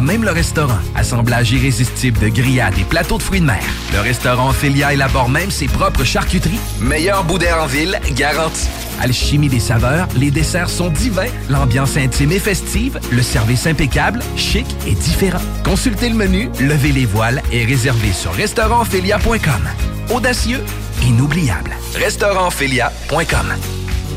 Même 0.00 0.24
le 0.24 0.30
restaurant. 0.30 0.78
Assemblage 0.94 1.52
irrésistible 1.52 2.18
de 2.18 2.28
grillades 2.28 2.78
et 2.78 2.84
plateaux 2.84 3.18
de 3.18 3.22
fruits 3.22 3.40
de 3.40 3.46
mer. 3.46 3.62
Le 3.92 4.00
restaurant 4.00 4.52
Félia 4.52 4.92
élabore 4.92 5.28
même 5.28 5.50
ses 5.50 5.66
propres 5.66 6.04
charcuteries. 6.04 6.58
Meilleur 6.80 7.24
boudin 7.24 7.60
en 7.60 7.66
ville, 7.66 7.98
garanti. 8.12 8.68
Alchimie 9.00 9.48
des 9.48 9.60
saveurs, 9.60 10.08
les 10.16 10.30
desserts 10.30 10.70
sont 10.70 10.88
divins, 10.88 11.30
l'ambiance 11.48 11.96
intime 11.96 12.32
et 12.32 12.38
festive, 12.38 12.98
le 13.10 13.22
service 13.22 13.66
impeccable, 13.66 14.20
chic 14.36 14.66
et 14.86 14.94
différent. 14.94 15.42
Consultez 15.64 16.08
le 16.08 16.14
menu, 16.14 16.48
levez 16.60 16.92
les 16.92 17.06
voiles 17.06 17.42
et 17.52 17.64
réservez 17.64 18.12
sur 18.12 18.32
restaurantphilia.com. 18.32 20.14
Audacieux, 20.14 20.62
inoubliable. 21.02 21.72
Restaurantphilia.com. 21.94 23.54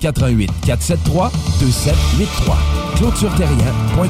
88 0.00 0.50
473 0.64 1.30
2783. 1.60 2.56
ClôtureTerrien.com. 2.96 4.08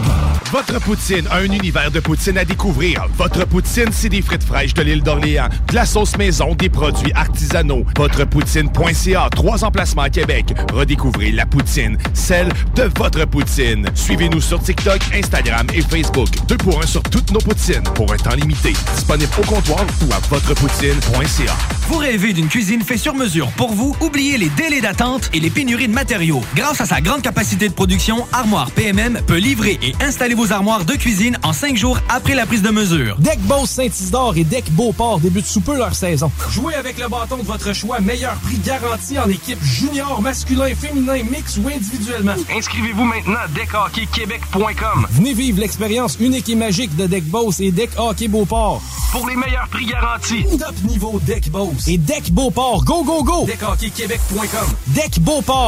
Votre 0.51 0.81
poutine, 0.81 1.27
un 1.31 1.45
univers 1.45 1.91
de 1.91 2.01
poutine 2.01 2.39
à 2.39 2.45
découvrir. 2.45 3.05
Votre 3.19 3.47
poutine, 3.47 3.89
c'est 3.93 4.09
des 4.09 4.23
frites 4.23 4.45
fraîches 4.45 4.73
de 4.73 4.81
l'île 4.81 5.03
d'Orléans, 5.03 5.49
de 5.69 5.75
la 5.75 5.85
sauce 5.85 6.17
maison, 6.17 6.55
des 6.55 6.71
produits 6.71 7.13
artisanaux. 7.15 7.85
Votrepoutine.ca, 7.97 9.29
trois 9.31 9.63
emplacements 9.65 10.03
à 10.03 10.11
Québec. 10.11 10.55
Redécouvrez 10.73 11.33
la 11.33 11.45
poutine, 11.45 11.99
celle 12.15 12.49
de 12.77 12.85
votre 12.97 13.27
poutine. 13.27 13.87
Suivez-nous 13.95 14.41
sur 14.41 14.63
TikTok, 14.63 15.01
Instagram 15.15 15.67
et 15.75 15.83
Facebook. 15.83 16.29
Deux 16.49 16.57
pour 16.57 16.83
un 16.83 16.87
sur 16.87 17.03
toutes 17.03 17.31
nos 17.31 17.41
poutines, 17.41 17.83
pour 17.95 18.11
un 18.11 18.17
temps 18.17 18.35
limité. 18.35 18.73
Disponible 18.95 19.33
au 19.39 19.45
comptoir 19.45 19.85
ou 20.07 20.13
à 20.15 20.19
Votrepoutine.ca. 20.31 21.57
Vous 21.89 21.99
rêvez 21.99 22.33
d'une 22.33 22.49
cuisine 22.49 22.83
faite 22.83 22.99
sur 22.99 23.15
mesure 23.15 23.49
pour 23.53 23.73
vous? 23.73 23.95
Oubliez 24.01 24.39
les 24.39 24.49
délais 24.51 24.81
d'attente 24.81 25.31
et 25.35 25.41
les 25.41 25.51
pénuries 25.51 25.78
de 25.87 25.93
matériaux. 25.93 26.41
Grâce 26.55 26.81
à 26.81 26.87
sa 26.87 27.01
grande 27.01 27.23
capacité 27.23 27.69
de 27.69 27.75
production, 27.75 28.27
Armoire 28.33 28.71
PMM 28.73 29.21
peut 29.27 29.37
livrer 29.37 29.79
et 29.83 29.95
installer 30.03 30.35
vos 30.35 30.53
armoires 30.53 30.85
de 30.85 30.95
cuisine 30.95 31.39
en 31.43 31.53
cinq 31.53 31.77
jours 31.77 31.99
après 32.09 32.35
la 32.35 32.47
prise 32.47 32.63
de 32.63 32.71
mesure. 32.71 33.17
Deck 33.19 33.39
Boss 33.41 33.71
Saint-Isidore 33.71 34.37
et 34.37 34.45
Deck 34.45 34.71
Beauport 34.73 35.21
débutent 35.21 35.47
sous 35.47 35.61
peu 35.61 35.77
leur 35.77 35.95
saison. 35.95 36.31
Jouez 36.51 36.75
avec 36.75 36.99
le 36.99 37.09
bâton 37.09 37.37
de 37.37 37.43
votre 37.43 37.73
choix, 37.73 38.01
meilleur 38.01 38.35
prix 38.37 38.59
garanti 38.59 39.19
en 39.19 39.29
équipe 39.29 39.63
junior, 39.63 40.21
masculin, 40.23 40.75
féminin, 40.75 41.23
mix 41.31 41.57
ou 41.59 41.69
individuellement. 41.69 42.35
Inscrivez-vous 42.57 43.05
maintenant 43.05 43.39
à 43.45 43.49
deckhockeyquebec.com. 43.49 45.07
Venez 45.11 45.35
vivre 45.35 45.61
l'expérience 45.61 46.17
unique 46.21 46.49
et 46.49 46.55
magique 46.55 46.97
de 46.97 47.07
Deck 47.07 47.25
Boss 47.25 47.61
et 47.61 47.71
Deck 47.71 47.91
Hockey 47.99 48.29
Beauport. 48.29 48.83
Pour 49.13 49.29
les 49.29 49.37
meilleurs 49.37 49.69
prix 49.71 49.87
garantis. 49.87 50.45
Top 50.59 50.75
niveau 50.85 51.21
Deck 51.25 51.51
Boss 51.51 51.89
et 51.89 51.99
Deck 51.99 52.31
Beauport. 52.31 52.85
Go, 52.85 53.03
go, 53.05 53.23
go! 53.23 53.47
Deckhockeyquebec.com. 53.47 54.75
Deck 54.89 55.21
Beauport. 55.21 55.68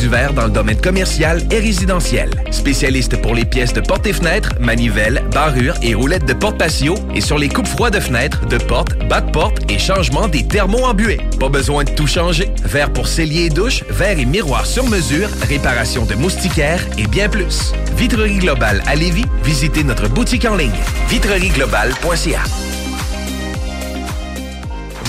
du 0.00 0.08
verre 0.08 0.32
dans 0.32 0.44
le 0.44 0.50
domaine 0.50 0.80
commercial 0.80 1.42
et 1.50 1.58
résidentiel. 1.58 2.30
Spécialiste 2.50 3.20
pour 3.20 3.34
les 3.34 3.44
pièces 3.44 3.72
de 3.72 3.80
portes 3.80 4.06
et 4.06 4.12
fenêtres, 4.12 4.54
manivelles, 4.58 5.22
barrures 5.32 5.74
et 5.82 5.94
roulettes 5.94 6.24
de 6.24 6.32
porte 6.32 6.58
patio 6.58 6.94
et 7.14 7.20
sur 7.20 7.38
les 7.38 7.48
coupes 7.48 7.66
froides 7.66 7.94
de 7.94 8.00
fenêtres, 8.00 8.46
de 8.46 8.56
portes, 8.56 8.96
bas 9.08 9.20
de 9.20 9.72
et 9.72 9.78
changement 9.78 10.26
des 10.26 10.46
thermos 10.46 10.84
embués. 10.84 11.20
Pas 11.38 11.48
besoin 11.48 11.84
de 11.84 11.90
tout 11.90 12.06
changer. 12.06 12.50
Verre 12.64 12.92
pour 12.92 13.08
cellier 13.08 13.44
et 13.44 13.50
douche, 13.50 13.84
verre 13.90 14.18
et 14.18 14.24
miroir 14.24 14.64
sur 14.64 14.88
mesure, 14.88 15.28
réparation 15.46 16.06
de 16.06 16.14
moustiquaires 16.14 16.84
et 16.96 17.06
bien 17.06 17.28
plus. 17.28 17.72
Vitrerie 17.96 18.38
Globale 18.38 18.82
à 18.86 18.94
Lévis, 18.96 19.26
visitez 19.44 19.84
notre 19.84 20.08
boutique 20.08 20.46
en 20.46 20.56
ligne 20.56 20.70
vitrerieglobale.ca. 21.08 22.79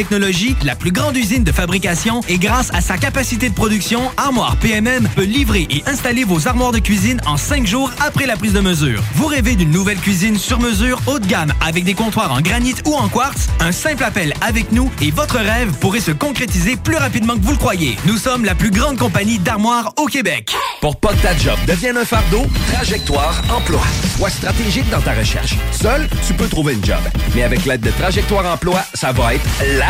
technologie, 0.00 0.56
la 0.64 0.76
plus 0.76 0.92
grande 0.92 1.14
usine 1.14 1.44
de 1.44 1.52
fabrication 1.52 2.22
et 2.26 2.38
grâce 2.38 2.70
à 2.72 2.80
sa 2.80 2.96
capacité 2.96 3.50
de 3.50 3.54
production, 3.54 4.00
Armoire 4.16 4.56
PMM 4.56 5.06
peut 5.14 5.24
livrer 5.24 5.66
et 5.68 5.82
installer 5.84 6.24
vos 6.24 6.48
armoires 6.48 6.72
de 6.72 6.78
cuisine 6.78 7.20
en 7.26 7.36
cinq 7.36 7.66
jours 7.66 7.90
après 8.00 8.24
la 8.24 8.38
prise 8.38 8.54
de 8.54 8.60
mesure. 8.60 9.02
Vous 9.14 9.26
rêvez 9.26 9.56
d'une 9.56 9.70
nouvelle 9.70 9.98
cuisine 9.98 10.38
sur 10.38 10.58
mesure 10.58 11.02
haut 11.06 11.18
de 11.18 11.26
gamme 11.26 11.52
avec 11.60 11.84
des 11.84 11.92
comptoirs 11.92 12.32
en 12.32 12.40
granit 12.40 12.76
ou 12.86 12.94
en 12.94 13.10
quartz? 13.10 13.48
Un 13.60 13.72
simple 13.72 14.02
appel 14.02 14.32
avec 14.40 14.72
nous 14.72 14.90
et 15.02 15.10
votre 15.10 15.36
rêve 15.36 15.70
pourrait 15.80 16.00
se 16.00 16.12
concrétiser 16.12 16.76
plus 16.76 16.96
rapidement 16.96 17.34
que 17.34 17.42
vous 17.42 17.52
le 17.52 17.58
croyez. 17.58 17.98
Nous 18.06 18.16
sommes 18.16 18.46
la 18.46 18.54
plus 18.54 18.70
grande 18.70 18.96
compagnie 18.96 19.38
d'armoires 19.38 19.92
au 19.98 20.06
Québec. 20.06 20.50
Pour 20.80 20.96
pas 20.96 21.12
que 21.12 21.20
ta 21.20 21.36
job 21.36 21.58
devienne 21.66 21.98
un 21.98 22.06
fardeau, 22.06 22.46
Trajectoire 22.72 23.42
Emploi. 23.54 23.82
Sois 24.16 24.30
stratégique 24.30 24.88
dans 24.88 25.02
ta 25.02 25.12
recherche. 25.12 25.56
Seul, 25.72 26.08
tu 26.26 26.32
peux 26.32 26.48
trouver 26.48 26.72
une 26.72 26.84
job. 26.86 27.00
Mais 27.34 27.42
avec 27.42 27.66
l'aide 27.66 27.82
de 27.82 27.90
Trajectoire 27.90 28.46
Emploi, 28.46 28.80
ça 28.94 29.12
va 29.12 29.34
être 29.34 29.44
la 29.78 29.89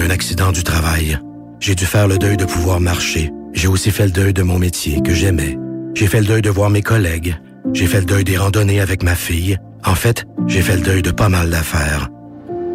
un 0.01 0.09
accident 0.09 0.51
du 0.51 0.63
travail. 0.63 1.19
J'ai 1.59 1.75
dû 1.75 1.85
faire 1.85 2.07
le 2.07 2.17
deuil 2.17 2.37
de 2.37 2.45
pouvoir 2.45 2.79
marcher. 2.79 3.31
J'ai 3.53 3.67
aussi 3.67 3.91
fait 3.91 4.05
le 4.05 4.11
deuil 4.11 4.33
de 4.33 4.41
mon 4.41 4.57
métier 4.57 5.01
que 5.01 5.13
j'aimais. 5.13 5.57
J'ai 5.93 6.07
fait 6.07 6.21
le 6.21 6.25
deuil 6.25 6.41
de 6.41 6.49
voir 6.49 6.69
mes 6.69 6.81
collègues. 6.81 7.35
J'ai 7.73 7.85
fait 7.85 7.99
le 7.99 8.05
deuil 8.05 8.23
des 8.23 8.37
randonnées 8.37 8.81
avec 8.81 9.03
ma 9.03 9.15
fille. 9.15 9.57
En 9.85 9.95
fait, 9.95 10.25
j'ai 10.47 10.61
fait 10.61 10.75
le 10.75 10.81
deuil 10.81 11.01
de 11.01 11.11
pas 11.11 11.29
mal 11.29 11.49
d'affaires. 11.49 12.09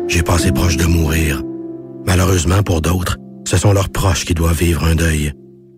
J'ai 0.08 0.22
passé 0.22 0.52
proche 0.52 0.76
de 0.76 0.84
mourir. 0.84 1.42
Malheureusement 2.06 2.62
pour 2.62 2.80
d'autres, 2.80 3.18
ce 3.46 3.56
sont 3.56 3.72
leurs 3.72 3.88
proches 3.88 4.24
qui 4.24 4.34
doivent 4.34 4.58
vivre 4.58 4.84
un 4.84 4.94
deuil. 4.94 5.32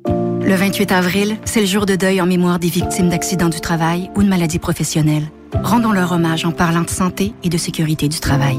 Le 0.06 0.54
28 0.54 0.92
avril, 0.92 1.36
c'est 1.44 1.60
le 1.60 1.66
jour 1.66 1.86
de 1.86 1.96
deuil 1.96 2.20
en 2.20 2.26
mémoire 2.26 2.58
des 2.58 2.68
victimes 2.68 3.08
d'accidents 3.08 3.48
du 3.48 3.60
travail 3.60 4.10
ou 4.16 4.22
de 4.22 4.28
maladies 4.28 4.58
professionnelles. 4.58 5.30
Rendons 5.62 5.92
leur 5.92 6.12
hommage 6.12 6.44
en 6.44 6.52
parlant 6.52 6.82
de 6.82 6.90
santé 6.90 7.32
et 7.42 7.48
de 7.48 7.58
sécurité 7.58 8.08
du 8.08 8.20
travail. 8.20 8.58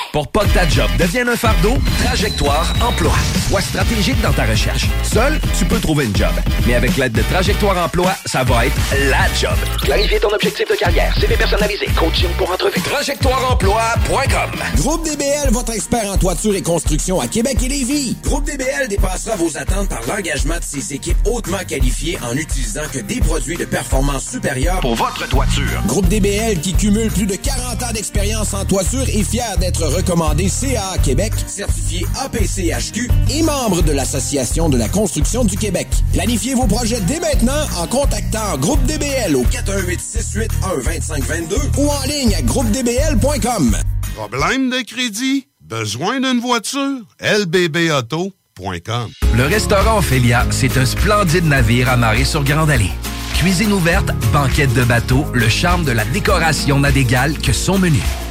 Pour 0.11 0.27
pas 0.27 0.43
que 0.43 0.53
ta 0.53 0.67
job 0.67 0.89
devienne 0.99 1.29
un 1.29 1.37
fardeau, 1.37 1.77
Trajectoire 2.03 2.73
Emploi. 2.85 3.13
Sois 3.47 3.61
stratégique 3.61 4.19
dans 4.21 4.33
ta 4.33 4.43
recherche. 4.43 4.87
Seul, 5.03 5.39
tu 5.57 5.63
peux 5.63 5.79
trouver 5.79 6.03
une 6.03 6.15
job. 6.15 6.31
Mais 6.67 6.75
avec 6.75 6.97
l'aide 6.97 7.13
de 7.13 7.21
Trajectoire 7.21 7.77
Emploi, 7.77 8.13
ça 8.25 8.43
va 8.43 8.65
être 8.65 8.75
la 9.09 9.33
job. 9.39 9.57
Clarifier 9.81 10.19
ton 10.19 10.27
objectif 10.33 10.67
de 10.69 10.75
carrière, 10.75 11.15
CV 11.17 11.37
personnalisé, 11.37 11.85
coaching 11.97 12.27
pour 12.37 12.51
entrevue. 12.51 12.81
TrajectoireEmploi.com 12.81 14.51
Groupe 14.75 15.05
DBL, 15.05 15.49
votre 15.51 15.71
expert 15.73 16.11
en 16.11 16.17
toiture 16.17 16.55
et 16.55 16.61
construction 16.61 17.21
à 17.21 17.27
Québec 17.27 17.57
et 17.63 17.69
Lévis. 17.69 18.17
Groupe 18.25 18.43
DBL 18.43 18.89
dépassera 18.89 19.37
vos 19.37 19.55
attentes 19.57 19.87
par 19.87 20.01
l'engagement 20.07 20.57
de 20.57 20.63
ses 20.63 20.93
équipes 20.93 21.19
hautement 21.25 21.63
qualifiées 21.65 22.19
en 22.29 22.35
utilisant 22.35 22.83
que 22.91 22.99
des 22.99 23.21
produits 23.21 23.55
de 23.55 23.63
performance 23.65 24.29
supérieure 24.29 24.81
Pour 24.81 24.95
votre 24.95 25.25
toiture. 25.29 25.81
Groupe 25.87 26.09
DBL 26.09 26.59
qui 26.59 26.73
cumule 26.73 27.09
plus 27.11 27.27
de 27.27 27.35
40 27.37 27.83
ans 27.83 27.93
d'expérience 27.93 28.53
en 28.53 28.65
toiture 28.65 29.07
est 29.07 29.23
fier 29.23 29.57
d'être 29.57 29.85
recommandé 30.01 30.49
CA 30.49 30.97
Québec, 31.03 31.33
certifié 31.45 32.05
APCHQ 32.19 33.09
et 33.29 33.43
membre 33.43 33.83
de 33.83 33.91
l'Association 33.91 34.67
de 34.67 34.77
la 34.77 34.89
construction 34.89 35.43
du 35.43 35.55
Québec. 35.57 35.87
Planifiez 36.13 36.55
vos 36.55 36.65
projets 36.65 36.99
dès 37.01 37.19
maintenant 37.19 37.67
en 37.77 37.87
contactant 37.87 38.57
Groupe 38.57 38.83
DBL 38.85 39.35
au 39.35 39.43
418 39.43 39.99
681 39.99 40.77
2522 40.77 41.55
ou 41.77 41.87
en 41.89 42.03
ligne 42.07 42.33
à 42.35 42.41
groupedbl.com. 42.41 43.77
Problème 44.15 44.69
de 44.69 44.81
crédit? 44.81 45.47
Besoin 45.61 46.19
d'une 46.19 46.39
voiture? 46.39 47.05
lbbauto.com 47.21 49.11
Le 49.35 49.43
restaurant 49.45 49.99
Ophélia, 49.99 50.45
c'est 50.49 50.77
un 50.77 50.85
splendide 50.85 51.45
navire 51.45 51.89
amarré 51.89 52.25
sur 52.25 52.43
Grande 52.43 52.71
Allée. 52.71 52.91
Cuisine 53.35 53.71
ouverte, 53.71 54.11
banquette 54.33 54.73
de 54.73 54.83
bateau, 54.83 55.25
le 55.33 55.47
charme 55.47 55.83
de 55.83 55.91
la 55.91 56.05
décoration 56.05 56.79
n'a 56.79 56.91
d'égal 56.91 57.37
que 57.37 57.53
son 57.53 57.79
menu. 57.79 58.01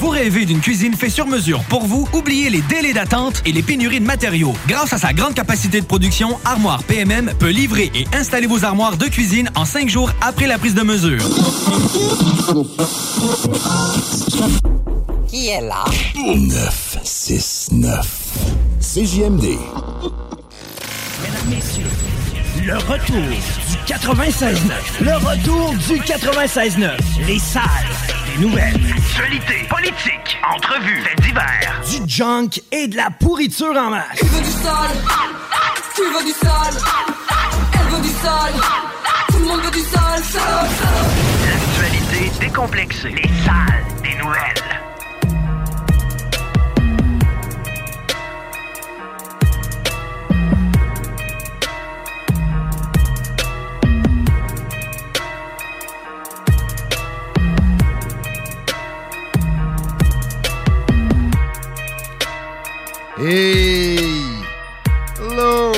Vous 0.00 0.08
rêvez 0.08 0.46
d'une 0.46 0.60
cuisine 0.60 0.94
faite 0.94 1.10
sur 1.10 1.26
mesure 1.26 1.62
pour 1.64 1.84
vous? 1.84 2.08
Oubliez 2.14 2.48
les 2.48 2.62
délais 2.62 2.94
d'attente 2.94 3.42
et 3.44 3.52
les 3.52 3.62
pénuries 3.62 4.00
de 4.00 4.06
matériaux. 4.06 4.54
Grâce 4.66 4.94
à 4.94 4.98
sa 4.98 5.12
grande 5.12 5.34
capacité 5.34 5.82
de 5.82 5.84
production, 5.84 6.38
Armoire 6.46 6.82
PMM 6.84 7.34
peut 7.38 7.50
livrer 7.50 7.92
et 7.94 8.06
installer 8.14 8.46
vos 8.46 8.64
armoires 8.64 8.96
de 8.96 9.04
cuisine 9.08 9.50
en 9.56 9.66
cinq 9.66 9.90
jours 9.90 10.10
après 10.22 10.46
la 10.46 10.56
prise 10.56 10.72
de 10.72 10.80
mesure. 10.80 11.22
Qui 15.28 15.48
est 15.48 15.60
là? 15.60 15.84
969. 16.16 18.06
CJMD. 18.80 19.42
Mesdames, 21.22 21.50
Messieurs, 21.50 21.84
le 22.64 22.78
retour 22.78 23.16
du 23.18 23.76
96.9. 23.86 24.56
Le 25.02 25.16
retour 25.16 25.74
du 25.74 26.00
96.9. 26.00 26.96
Les 27.26 27.38
salles 27.38 27.62
des 28.34 28.42
nouvelles. 28.42 28.80
Actualité, 28.96 29.66
politique, 29.68 30.38
entrevues, 30.54 31.02
faits 31.02 31.20
divers. 31.20 31.80
Du 31.88 32.08
junk 32.08 32.60
et 32.72 32.88
de 32.88 32.96
la 32.96 33.10
pourriture 33.10 33.76
en 33.76 33.90
masse. 33.90 34.18
Tu 34.18 34.26
veux 34.26 34.40
du 34.40 34.50
sale 34.50 34.96
Tu 35.94 36.02
veux 36.02 36.24
du 36.24 36.32
sale 36.32 36.82
Elle 37.74 37.94
veut 37.94 38.02
du 38.02 38.08
sale 38.08 38.54
Tout 39.28 39.38
le 39.38 39.44
monde 39.44 39.60
veut 39.62 39.70
du 39.70 39.80
sale, 39.80 40.22
sale, 40.22 40.68
sale. 40.78 41.50
L'actualité 41.50 42.30
décomplexée. 42.40 43.10
Les 43.10 43.30
salles 43.44 43.84
des 44.02 44.14
nouvelles. 44.22 44.79
Hey! 63.22 63.98
Hello! 65.20 65.72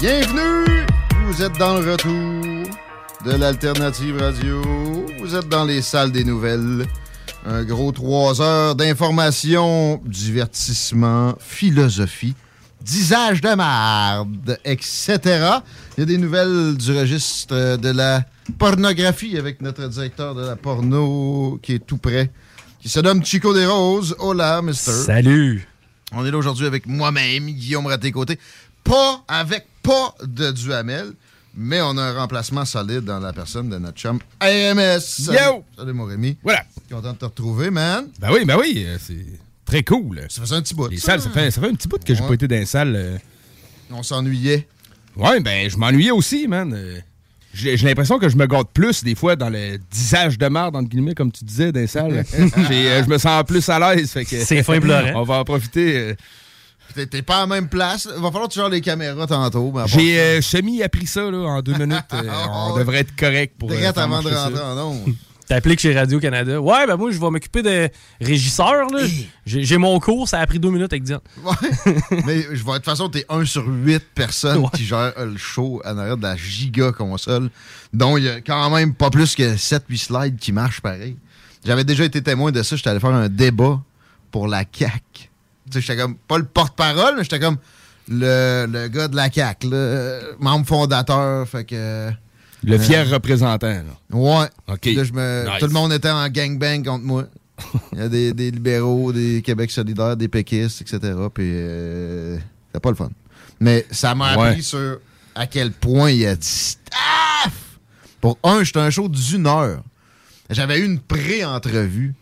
Bienvenue! 0.00 0.86
Vous 1.26 1.42
êtes 1.42 1.58
dans 1.58 1.80
le 1.80 1.92
retour 1.92 2.74
de 3.26 3.32
l'Alternative 3.36 4.16
Radio. 4.16 4.62
Vous 5.20 5.36
êtes 5.36 5.50
dans 5.50 5.66
les 5.66 5.82
salles 5.82 6.10
des 6.10 6.24
nouvelles. 6.24 6.86
Un 7.44 7.62
gros 7.64 7.92
trois 7.92 8.40
heures 8.40 8.74
d'information, 8.74 10.00
divertissement, 10.06 11.34
philosophie, 11.38 12.36
disage 12.80 13.42
de 13.42 13.54
marde, 13.54 14.58
etc. 14.64 15.18
Il 15.26 16.00
y 16.00 16.02
a 16.04 16.06
des 16.06 16.16
nouvelles 16.16 16.74
du 16.74 16.98
registre 16.98 17.76
de 17.76 17.90
la 17.90 18.24
pornographie 18.56 19.36
avec 19.36 19.60
notre 19.60 19.86
directeur 19.88 20.34
de 20.34 20.46
la 20.46 20.56
porno 20.56 21.58
qui 21.62 21.74
est 21.74 21.86
tout 21.86 21.98
prêt, 21.98 22.30
qui 22.80 22.88
se 22.88 23.00
nomme 23.00 23.22
Chico 23.22 23.52
des 23.52 23.66
Roses. 23.66 24.16
Hola, 24.20 24.62
mister. 24.62 24.90
Salut! 24.92 25.68
On 26.12 26.24
est 26.26 26.30
là 26.30 26.38
aujourd'hui 26.38 26.66
avec 26.66 26.86
moi-même, 26.86 27.46
Guillaume 27.50 27.86
Raté-Côté. 27.86 28.38
Pas 28.84 29.22
avec 29.28 29.66
pas 29.82 30.14
de 30.24 30.50
Duhamel, 30.52 31.12
mais 31.54 31.80
on 31.80 31.96
a 31.96 32.02
un 32.02 32.12
remplacement 32.20 32.64
solide 32.64 33.00
dans 33.04 33.18
la 33.20 33.32
personne 33.32 33.68
de 33.68 33.78
notre 33.78 33.98
chum 33.98 34.18
AMS. 34.40 35.00
Salut. 35.00 35.38
Yo! 35.38 35.64
Salut, 35.76 35.92
mon 35.92 36.04
Rémi. 36.04 36.36
Voilà. 36.42 36.64
Content 36.90 37.12
de 37.12 37.18
te 37.18 37.24
retrouver, 37.24 37.70
man. 37.70 38.06
Ben 38.18 38.30
oui, 38.32 38.44
ben 38.44 38.56
oui, 38.58 38.84
euh, 38.86 38.96
c'est 39.00 39.24
très 39.64 39.82
cool. 39.82 40.20
Ça 40.28 40.42
faisait 40.42 40.56
un 40.56 40.62
petit 40.62 40.74
bout. 40.74 40.88
Les 40.88 40.98
ça. 40.98 41.06
salles, 41.06 41.22
ça 41.22 41.30
fait, 41.30 41.50
ça 41.50 41.60
fait 41.60 41.68
un 41.68 41.74
petit 41.74 41.88
bout 41.88 42.02
que 42.02 42.14
j'ai 42.14 42.20
Ouais. 42.20 42.28
pas 42.28 42.34
été 42.34 42.48
dans 42.48 42.56
les 42.56 42.66
salles. 42.66 42.94
euh. 42.96 43.18
On 43.90 44.02
s'ennuyait. 44.02 44.66
Ouais, 45.16 45.40
ben 45.40 45.68
je 45.70 45.76
m'ennuyais 45.76 46.10
aussi, 46.10 46.48
man. 46.48 46.74
J'ai 47.54 47.76
j'ai 47.76 47.86
l'impression 47.86 48.18
que 48.18 48.28
je 48.28 48.36
me 48.36 48.46
gâte 48.46 48.68
plus 48.72 49.04
des 49.04 49.14
fois 49.14 49.36
dans 49.36 49.50
le 49.50 49.78
disage 49.90 50.38
de 50.38 50.46
merde, 50.48 50.74
entre 50.74 50.88
guillemets, 50.88 51.14
comme 51.14 51.30
tu 51.30 51.44
disais, 51.44 51.70
dans 51.70 51.80
les 51.80 51.86
salles. 51.86 52.24
J'ai, 52.68 52.88
euh, 52.90 53.04
je 53.04 53.08
me 53.10 53.18
sens 53.18 53.44
plus 53.44 53.68
à 53.68 53.78
l'aise. 53.94 54.10
C'est 54.26 54.62
fin 54.62 54.80
pleurant. 54.80 55.12
On 55.20 55.22
va 55.24 55.40
en 55.40 55.44
profiter. 55.44 55.96
euh. 55.98 56.14
T'es- 57.06 57.22
pas 57.22 57.44
en 57.44 57.46
même 57.46 57.68
place. 57.68 58.06
Il 58.14 58.22
va 58.22 58.30
falloir 58.30 58.48
que 58.48 58.52
tu 58.54 58.58
gères 58.58 58.68
les 58.68 58.80
caméras 58.80 59.26
tantôt. 59.26 59.72
à 59.78 59.86
J'ai 59.86 60.18
euh, 60.18 60.40
semi-appris 60.42 61.06
ça 61.06 61.30
là, 61.30 61.38
en 61.38 61.62
deux 61.62 61.72
minutes. 61.74 61.98
Euh, 62.12 62.28
on 62.50 62.76
devrait 62.76 62.98
être 62.98 63.16
correct 63.16 63.54
pour. 63.58 63.68
direct 63.70 63.96
avant 63.98 64.22
de 64.22 64.28
rentrer 64.28 64.60
en 64.62 64.78
ondes. 64.78 65.14
T'appliques 65.52 65.80
chez 65.80 65.94
Radio-Canada. 65.94 66.62
Ouais, 66.62 66.86
ben 66.86 66.96
moi, 66.96 67.10
je 67.10 67.20
vais 67.20 67.28
m'occuper 67.28 67.60
de 67.62 67.90
régisseur. 68.22 68.86
là. 68.90 69.06
J'ai 69.44 69.64
j'ai 69.64 69.76
mon 69.76 70.00
cours, 70.00 70.26
ça 70.26 70.38
a 70.38 70.46
pris 70.46 70.58
deux 70.58 70.70
minutes 70.70 70.90
avec 70.90 71.02
Diane. 71.02 71.20
Mais 72.24 72.46
je 72.52 72.64
vois 72.64 72.78
de 72.78 72.78
toute 72.78 72.86
façon, 72.86 73.10
t'es 73.10 73.26
un 73.28 73.44
sur 73.44 73.66
huit 73.68 74.02
personnes 74.14 74.66
qui 74.70 74.86
gèrent 74.86 75.12
le 75.18 75.36
show 75.36 75.82
en 75.84 75.98
arrière 75.98 76.16
de 76.16 76.22
la 76.22 76.36
giga 76.36 76.90
console, 76.92 77.50
dont 77.92 78.16
il 78.16 78.24
y 78.24 78.28
a 78.30 78.40
quand 78.40 78.70
même 78.70 78.94
pas 78.94 79.10
plus 79.10 79.34
que 79.34 79.56
7-8 79.56 79.98
slides 79.98 80.38
qui 80.38 80.52
marchent 80.52 80.80
pareil. 80.80 81.18
J'avais 81.66 81.84
déjà 81.84 82.06
été 82.06 82.22
témoin 82.22 82.50
de 82.50 82.62
ça, 82.62 82.74
j'étais 82.74 82.88
allé 82.88 83.00
faire 83.00 83.10
un 83.10 83.28
débat 83.28 83.78
pour 84.30 84.48
la 84.48 84.64
CAC. 84.64 85.02
Tu 85.12 85.28
sais, 85.70 85.80
j'étais 85.82 86.00
comme, 86.00 86.16
pas 86.16 86.38
le 86.38 86.44
porte-parole, 86.44 87.16
mais 87.18 87.24
j'étais 87.24 87.40
comme 87.40 87.58
le, 88.08 88.64
le 88.72 88.88
gars 88.88 89.08
de 89.08 89.16
la 89.16 89.28
CAC, 89.28 89.64
le 89.64 90.34
membre 90.40 90.66
fondateur, 90.66 91.46
fait 91.46 91.66
que... 91.66 92.10
Le 92.64 92.76
Euh, 92.76 92.78
fier 92.78 93.08
représentant. 93.08 93.66
là. 93.68 93.82
Ouais. 94.10 94.46
OK. 94.68 94.78
Puis 94.80 94.94
là, 94.94 95.04
je 95.04 95.12
me- 95.12 95.44
Nice. 95.44 95.58
Tout 95.60 95.66
le 95.66 95.72
monde 95.72 95.92
était 95.92 96.10
en 96.10 96.28
gangbang 96.28 96.84
contre 96.84 97.04
moi. 97.04 97.24
Il 97.92 97.98
y 97.98 98.02
a 98.02 98.08
des, 98.08 98.32
des 98.32 98.50
libéraux, 98.50 99.12
des 99.12 99.42
Québec 99.42 99.70
solidaires, 99.70 100.16
des 100.16 100.28
péquistes, 100.28 100.80
etc. 100.80 100.98
Puis 101.32 101.44
euh, 101.54 102.36
c'était 102.68 102.80
pas 102.80 102.90
le 102.90 102.96
fun. 102.96 103.10
Mais 103.60 103.86
ça 103.90 104.14
m'a 104.14 104.36
Ouais. 104.36 104.48
appris 104.48 104.62
sur 104.62 104.98
à 105.34 105.46
quel 105.46 105.72
point 105.72 106.10
il 106.10 106.18
y 106.18 106.26
a 106.26 106.34
du 106.36 106.46
staff. 106.46 107.52
Pour 108.20 108.38
un, 108.44 108.62
j'étais 108.62 108.80
un 108.80 108.90
show 108.90 109.08
d'une 109.08 109.46
heure. 109.46 109.82
J'avais 110.50 110.78
eu 110.78 110.84
une 110.84 110.98
pré-entrevue. 111.00 112.14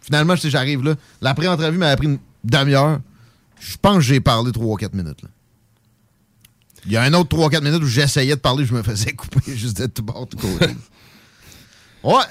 Finalement, 0.00 0.34
j'arrive 0.36 0.82
là. 0.84 0.94
La 1.20 1.34
pré-entrevue 1.34 1.78
m'a 1.78 1.96
pris 1.96 2.06
une 2.06 2.18
demi-heure. 2.44 3.00
Je 3.60 3.76
pense 3.80 3.96
que 3.96 4.02
j'ai 4.02 4.20
parlé 4.20 4.50
3-4 4.52 4.94
minutes. 4.94 5.22
là. 5.22 5.28
Il 6.88 6.94
y 6.94 6.96
a 6.96 7.02
un 7.02 7.12
autre 7.14 7.36
3-4 7.36 7.62
minutes 7.62 7.82
où 7.82 7.86
j'essayais 7.86 8.34
de 8.34 8.40
parler, 8.40 8.64
je 8.64 8.72
me 8.74 8.82
faisais 8.82 9.12
couper 9.14 9.54
juste 9.54 9.76
d'être 9.76 9.94
tout 9.94 10.02
bord, 10.02 10.26
tout 10.26 10.38
côté. 10.38 10.72
Ouais. 12.02 12.22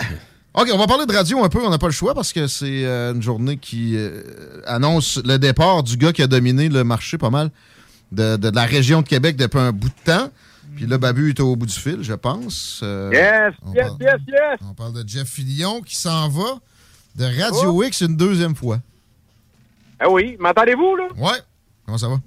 OK, 0.54 0.70
on 0.74 0.78
va 0.78 0.88
parler 0.88 1.06
de 1.06 1.14
radio 1.14 1.44
un 1.44 1.50
peu. 1.50 1.64
On 1.64 1.70
n'a 1.70 1.78
pas 1.78 1.88
le 1.88 1.92
choix 1.94 2.16
parce 2.16 2.34
que 2.34 2.48
c'est 2.48 2.86
euh, 2.86 3.14
une 3.14 3.22
journée 3.22 3.58
qui 3.58 3.94
euh, 3.96 4.24
annonce 4.66 5.20
le 5.24 5.38
départ 5.38 5.84
du 5.84 5.98
gars 5.98 6.12
qui 6.14 6.24
a 6.24 6.28
dominé 6.28 6.70
le 6.70 6.84
marché 6.84 7.18
pas 7.18 7.30
mal 7.30 7.52
de, 8.12 8.38
de 8.38 8.50
la 8.50 8.64
région 8.64 9.02
de 9.02 9.08
Québec 9.08 9.36
depuis 9.36 9.60
un 9.60 9.72
bout 9.74 9.90
de 9.90 10.04
temps. 10.06 10.32
Puis 10.76 10.88
là, 10.88 10.98
Babu 10.98 11.30
est 11.30 11.40
au 11.42 11.56
bout 11.56 11.66
du 11.66 11.74
fil, 11.78 12.00
je 12.02 12.14
pense. 12.14 12.80
Euh, 12.82 13.10
Yes, 13.14 13.54
on 13.64 13.74
yes, 13.74 13.88
parle- 13.88 13.98
yes, 14.02 14.16
yes. 14.28 14.60
On 14.68 14.74
parle 14.74 14.94
de 14.94 15.08
Jeff 15.08 15.28
Fillion 15.28 15.82
qui 15.82 15.96
s'en 15.98 16.30
va 16.30 16.60
de 17.16 17.26
Radio 17.42 17.84
X 17.84 18.02
une 18.02 18.16
deuxième 18.16 18.56
fois. 18.56 18.80
Ah 20.00 20.10
oui, 20.10 20.38
m'entendez-vous, 20.40 20.96
là? 20.96 21.08
Ouais. 21.18 21.40
Comment 21.86 21.98
ça 21.98 22.08
va? 22.08 22.20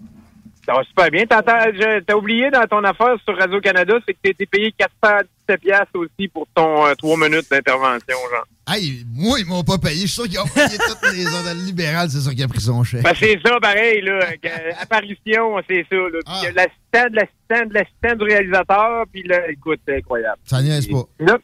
Ça 0.71 0.77
va 0.77 0.85
super 0.85 1.11
bien. 1.11 1.25
T'as 1.27 2.15
oublié 2.15 2.49
dans 2.51 2.65
ton 2.69 2.85
affaire 2.85 3.17
sur 3.25 3.37
Radio-Canada, 3.37 3.95
c'est 4.07 4.15
que 4.15 4.19
t'as 4.23 4.31
été 4.31 4.47
payé 4.47 4.73
417 4.79 5.61
piastres 5.61 5.97
aussi 5.97 6.29
pour 6.29 6.47
ton 6.55 6.85
3 6.97 7.17
minutes 7.17 7.51
d'intervention, 7.51 8.17
genre. 8.31 8.47
Hey, 8.69 9.05
moi, 9.13 9.41
ils 9.41 9.47
m'ont 9.47 9.65
pas 9.65 9.79
payé. 9.79 10.03
Je 10.03 10.07
suis 10.07 10.09
sûr 10.11 10.25
qu'ils 10.29 10.39
ont 10.39 10.45
payé 10.47 10.79
toutes 10.87 11.13
les 11.13 11.27
ondes 11.27 11.67
libérales. 11.67 12.09
C'est 12.09 12.21
sûr 12.21 12.31
qu'il 12.31 12.45
a 12.45 12.47
pris 12.49 12.61
son 12.61 12.85
chèque. 12.85 13.03
Ben, 13.03 13.15
c'est 13.19 13.41
ça, 13.45 13.59
pareil, 13.61 14.01
là. 14.03 14.37
que- 14.37 14.81
Apparition, 14.83 15.57
c'est 15.69 15.85
ça, 15.91 15.97
là. 15.97 16.19
Euh, 16.29 16.53
L'assistant 16.55 17.11
de 17.11 17.17
l'assistant 17.17 17.67
de 17.69 17.75
l'assistant 17.75 18.15
du 18.17 18.25
réalisateur, 18.33 19.05
puis 19.13 19.23
là, 19.25 19.51
écoute, 19.51 19.81
c'est 19.89 19.97
incroyable. 19.97 20.39
Ça 20.45 20.63
niaise 20.63 20.87
pas. 20.87 21.03
Là, 21.19 21.37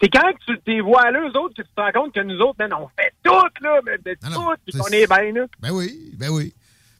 c'est 0.00 0.08
quand 0.08 0.30
tu 0.46 0.56
t'es 0.64 0.78
vois 0.78 1.02
à 1.02 1.10
eux 1.10 1.36
autres 1.36 1.56
que 1.56 1.62
tu 1.62 1.68
te 1.76 1.80
rends 1.80 1.90
compte 1.92 2.14
que 2.14 2.20
nous 2.20 2.38
autres, 2.38 2.54
man, 2.60 2.72
on 2.74 2.86
fait 2.96 3.12
tout, 3.24 3.32
là, 3.60 3.80
mais 3.84 3.98
de 3.98 4.16
tout, 4.32 4.40
puis 4.64 4.72
c'est- 4.72 4.78
qu'on 4.78 4.86
est 4.90 5.06
bien, 5.08 5.32
là. 5.42 5.46
Ben 5.60 5.70
oui, 5.72 6.12
ben 6.16 6.28
oui. 6.30 6.54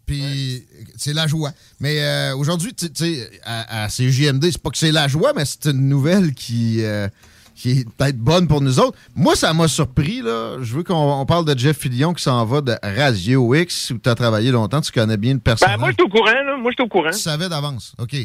Puis 0.09 0.65
c'est 0.97 1.13
la 1.13 1.27
joie. 1.27 1.51
Mais 1.81 2.01
euh, 2.01 2.35
aujourd'hui, 2.35 2.73
tu 2.73 2.87
sais, 2.95 3.31
à, 3.45 3.85
à 3.85 3.89
CJMD, 3.89 4.43
c'est 4.51 4.63
pas 4.63 4.71
que 4.71 4.79
c'est 4.79 4.91
la 4.91 5.07
joie, 5.07 5.33
mais 5.37 5.45
c'est 5.45 5.67
une 5.67 5.87
nouvelle 5.87 6.33
qui, 6.33 6.83
euh, 6.83 7.09
qui 7.55 7.73
est 7.73 7.89
peut-être 7.97 8.17
bonne 8.17 8.49
pour 8.49 8.63
nous 8.63 8.81
autres. 8.81 8.97
Moi, 9.15 9.37
ça 9.37 9.53
m'a 9.53 9.69
surpris, 9.69 10.23
là. 10.23 10.57
Je 10.63 10.75
veux 10.75 10.83
qu'on 10.83 10.95
on 10.95 11.27
parle 11.27 11.45
de 11.45 11.57
Jeff 11.57 11.77
Fillion 11.79 12.15
qui 12.15 12.23
s'en 12.23 12.43
va 12.47 12.63
de 12.63 12.75
Radio 12.83 13.55
X, 13.55 13.91
où 13.91 13.99
tu 13.99 14.09
as 14.09 14.15
travaillé 14.15 14.51
longtemps, 14.51 14.81
tu 14.81 14.93
connais 14.93 15.19
bien 15.19 15.35
le 15.35 15.41
personnage. 15.41 15.77
Ben, 15.77 15.81
moi, 15.81 15.91
je 15.91 15.95
suis 15.95 16.05
au 16.05 16.09
courant, 16.09 16.33
là. 16.33 16.57
Moi, 16.57 16.71
je 16.71 16.75
suis 16.77 16.85
au 16.85 16.89
courant. 16.89 17.11
Tu 17.11 17.19
savais 17.19 17.51
d'avance, 17.51 17.95
OK. 17.99 18.17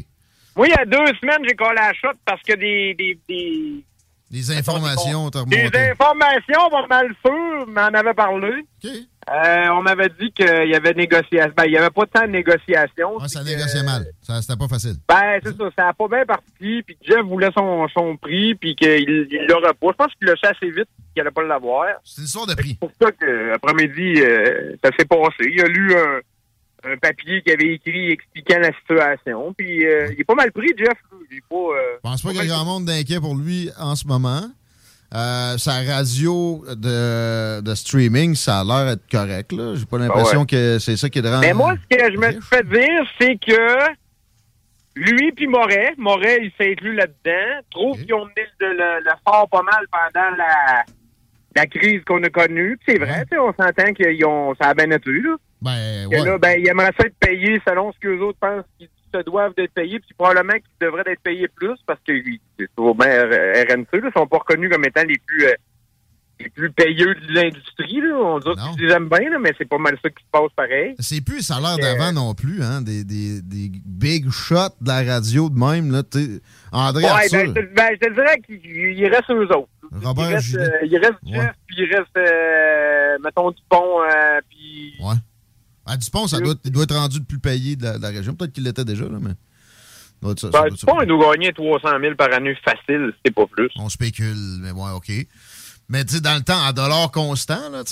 Moi, 0.56 0.68
il 0.68 0.72
y 0.72 0.74
a 0.74 0.86
deux 0.86 1.14
semaines, 1.20 1.42
j'ai 1.46 1.56
collé 1.56 1.76
la 1.76 1.94
shot 1.94 2.18
parce 2.26 2.42
que 2.44 2.54
des, 2.54 2.96
des, 2.98 3.20
des, 3.28 3.84
Des 4.34 4.50
informations, 4.50 5.30
t'as 5.30 5.44
des 5.46 5.58
remonté. 5.58 5.90
informations 5.92 6.70
pas 6.72 6.88
mal 6.88 7.08
sûres 7.24 7.68
m'en 7.68 8.00
avaient 8.00 8.16
parlé. 8.16 8.66
Euh, 8.84 9.68
on 9.70 9.84
m'avait 9.84 10.10
dit 10.20 10.32
qu'il 10.32 10.70
y 10.70 10.76
avait 10.76 10.94
négociation. 10.94 11.54
Ben, 11.56 11.66
il 11.66 11.72
n'y 11.74 11.78
avait 11.78 11.92
pas 11.92 12.08
tant 12.08 12.24
de 12.24 12.32
négociations. 12.32 13.18
Ouais, 13.18 13.28
ça 13.28 13.44
négociait 13.44 13.84
mal. 13.84 14.08
Ça, 14.24 14.42
C'était 14.42 14.58
pas 14.58 14.68
facile. 14.68 14.96
Ben, 15.08 15.40
c'est 15.44 15.56
ça. 15.56 15.70
Ça 15.78 15.84
n'a 15.84 15.94
pas 15.94 16.08
bien 16.08 16.26
parti. 16.26 16.82
Puis 16.82 16.98
Jeff 17.04 17.22
voulait 17.22 17.52
son, 17.56 17.88
son 17.90 18.18
prix, 18.18 18.56
puis 18.56 18.76
qu'il 18.76 19.28
il 19.32 19.46
l'aurait 19.48 19.76
pas. 19.80 19.90
Je 19.92 19.98
pense 19.98 20.14
qu'il 20.16 20.28
l'a 20.28 20.34
assez 20.42 20.72
vite, 20.72 20.90
qu'il 21.14 21.24
n'allait 21.24 21.32
pas 21.32 21.44
l'avoir. 21.44 21.86
C'est 22.04 22.22
une 22.22 22.26
histoire 22.26 22.48
de 22.48 22.56
prix. 22.56 22.70
C'est 22.70 22.80
pour 22.80 22.92
ça 23.00 23.12
qu'après-midi, 23.12 24.20
euh, 24.20 24.76
ça 24.84 24.90
s'est 24.98 25.06
passé. 25.06 25.44
Il 25.46 25.62
a 25.62 25.68
lu 25.68 25.94
un, 25.94 26.20
un 26.86 26.98
papier 26.98 27.42
qu'il 27.42 27.54
avait 27.54 27.74
écrit 27.76 28.12
expliquant 28.12 28.60
la 28.60 28.72
situation. 28.74 29.54
Puis 29.58 29.86
euh, 29.86 30.10
il 30.14 30.22
est 30.22 30.24
pas 30.26 30.36
mal 30.36 30.52
pris, 30.52 30.72
Jeff. 30.78 30.88
là. 30.90 31.18
Il 31.32 31.38
est 31.38 31.42
pas. 31.50 31.56
euh, 31.56 31.96
Je 31.96 32.00
pense 32.02 32.22
pas 32.22 32.30
pas 32.30 32.34
qu'il 32.36 32.48
y 32.48 32.52
a 32.52 32.54
grand 32.56 32.66
monde 32.66 32.86
d'inquiet 32.86 33.20
pour 33.20 33.36
lui 33.36 33.70
en 33.80 33.96
ce 33.96 34.06
moment. 34.08 34.42
Euh, 35.16 35.58
sa 35.60 35.74
radio 35.84 36.66
de, 36.70 37.62
de 37.62 37.76
streaming, 37.76 38.34
ça 38.36 38.62
a 38.62 38.64
l'air 38.64 38.86
d'être 38.96 39.08
correct. 39.12 39.52
là. 39.52 39.76
J'ai 39.76 39.86
pas 39.86 40.00
l'impression 40.00 40.40
ouais. 40.42 40.46
que 40.48 40.80
c'est 40.80 40.98
ça 40.98 41.08
qui 41.10 41.20
est 41.20 41.22
de 41.22 41.30
Mais 41.40 41.54
moi, 41.54 41.76
ce 41.92 41.96
que 41.98 42.12
je 42.12 42.18
me 42.18 42.32
suis 42.32 42.42
fait 42.42 42.64
dire, 42.68 43.04
c'est 43.22 43.38
que 43.38 43.94
lui 44.96 45.32
puis 45.32 45.48
Moret, 45.48 45.94
Moret, 45.98 46.40
il 46.44 46.52
s'est 46.58 46.72
inclus 46.72 46.96
là-dedans, 46.96 47.62
trouve 47.72 48.00
qu'ils 48.04 48.14
ont 48.14 48.26
mené 48.26 48.48
le, 48.60 48.74
le- 48.74 49.04
le 49.04 49.12
fort 49.28 49.48
pas 49.50 49.62
mal 49.64 49.86
pendant 49.92 50.36
la, 50.36 50.84
la 51.56 51.66
crise 51.68 52.02
qu'on 52.06 52.22
a 52.24 52.30
connue. 52.30 52.78
C'est 52.88 52.98
vrai, 52.98 53.26
on 53.40 53.54
s'entend 53.54 53.94
qu'ils 53.94 54.26
ont 54.26 54.54
ça 54.62 54.70
a 54.70 54.74
bien 54.74 54.90
été, 54.92 55.12
là. 55.12 55.36
Ben, 55.62 56.10
Que 56.10 56.26
là, 56.26 56.38
ben, 56.38 56.60
ils 56.60 56.68
aimeraient 56.68 56.92
ça 57.00 57.06
être 57.06 57.18
payés 57.20 57.62
selon 57.68 57.92
ce 57.94 58.00
qu'eux 58.00 58.20
autres 58.20 58.40
pensent 58.40 58.66
qu'ils 58.78 58.90
se 59.14 59.22
doivent 59.24 59.54
d'être 59.56 59.74
payés, 59.74 60.00
puis 60.00 60.10
probablement 60.18 60.54
qu'ils 60.60 60.88
devraient 60.88 61.04
être 61.06 61.22
payés 61.22 61.48
plus 61.48 61.78
parce 61.86 62.00
que 62.06 62.14
c'est 62.60 62.68
RNC, 62.78 64.02
là, 64.02 64.10
sont 64.16 64.28
pas 64.28 64.38
reconnus 64.40 64.70
comme 64.72 64.86
étant 64.86 65.04
les 65.08 65.18
plus 65.26 65.46
euh, 65.46 65.54
les 66.40 66.50
plus 66.50 66.72
payeux 66.72 67.14
de 67.16 67.34
l'industrie. 67.34 68.02
là. 68.02 68.16
On 68.18 68.40
dirait 68.40 68.56
qu'ils 68.76 68.88
les 68.88 68.94
aiment 68.94 69.08
bien, 69.08 69.30
là, 69.30 69.38
mais 69.40 69.54
c'est 69.58 69.70
pas 69.70 69.78
mal 69.78 69.98
ça 70.04 70.10
qui 70.10 70.24
se 70.24 70.30
passe 70.32 70.52
pareil. 70.56 70.96
C'est 71.00 71.24
plus 71.24 71.38
le 71.38 71.42
salaire 71.44 71.76
Euh, 71.80 71.82
d'avant 71.82 72.12
non 72.12 72.34
plus, 72.34 72.62
hein? 72.64 72.82
Des, 72.82 73.04
des, 73.04 73.42
des 73.42 73.72
big 73.86 74.30
shots 74.32 74.76
de 74.82 74.88
la 74.88 75.04
radio 75.04 75.50
de 75.50 75.58
même, 75.58 75.92
là. 75.92 76.02
tu 76.04 76.20
sais. 76.20 76.42
André 76.72 77.04
Ouais, 77.04 77.10
Arthur, 77.10 77.30
ben, 77.40 77.48
je, 77.56 77.62
te- 77.62 77.74
ben, 77.76 77.88
je 77.94 78.08
te 78.08 78.14
dirais 78.14 78.38
qu'il 78.46 78.66
il 78.66 79.08
reste 79.08 79.30
eux 79.30 79.48
autres. 79.56 79.70
Robert 80.02 80.30
il 80.30 80.36
reste, 80.36 80.56
euh, 80.56 80.70
il 80.86 80.98
reste 80.98 81.14
Jeff, 81.26 81.52
puis 81.68 81.76
il 81.80 81.96
reste, 81.96 82.18
euh, 82.18 83.18
mettons, 83.24 83.52
Dupont, 83.52 84.02
euh, 84.02 84.40
puis... 84.50 84.94
Ouais. 85.00 85.16
À 85.86 85.98
Dupont, 85.98 86.28
ça 86.28 86.40
doit, 86.40 86.56
il 86.64 86.72
doit 86.72 86.84
être 86.84 86.96
rendu 86.96 87.20
le 87.20 87.26
plus 87.26 87.40
payé 87.40 87.76
de 87.76 87.84
la, 87.84 87.98
de 87.98 88.02
la 88.02 88.10
région. 88.10 88.34
Peut-être 88.34 88.54
qu'il 88.54 88.64
l'était 88.64 88.86
déjà, 88.86 89.04
là, 89.04 89.18
mais. 89.22 89.32
ça 90.38 90.48
Ben, 90.50 90.62
ça. 90.62 90.70
Dupont, 90.70 91.02
il 91.02 91.08
nous 91.10 91.20
gagnait 91.20 91.52
300 91.52 91.88
000 92.02 92.16
par 92.16 92.32
année 92.34 92.56
facile, 92.64 93.14
c'est 93.26 93.34
pas 93.36 93.46
plus. 93.48 93.70
On 93.78 93.90
spécule, 93.90 94.60
mais 94.62 94.72
ouais, 94.72 94.92
OK. 94.96 95.12
Mais 95.90 96.06
tu 96.06 96.16
sais, 96.16 96.22
dans 96.22 96.36
le 96.36 96.42
temps, 96.42 96.58
en 96.66 96.72
dollars 96.72 97.12
constants, 97.12 97.70
là, 97.70 97.84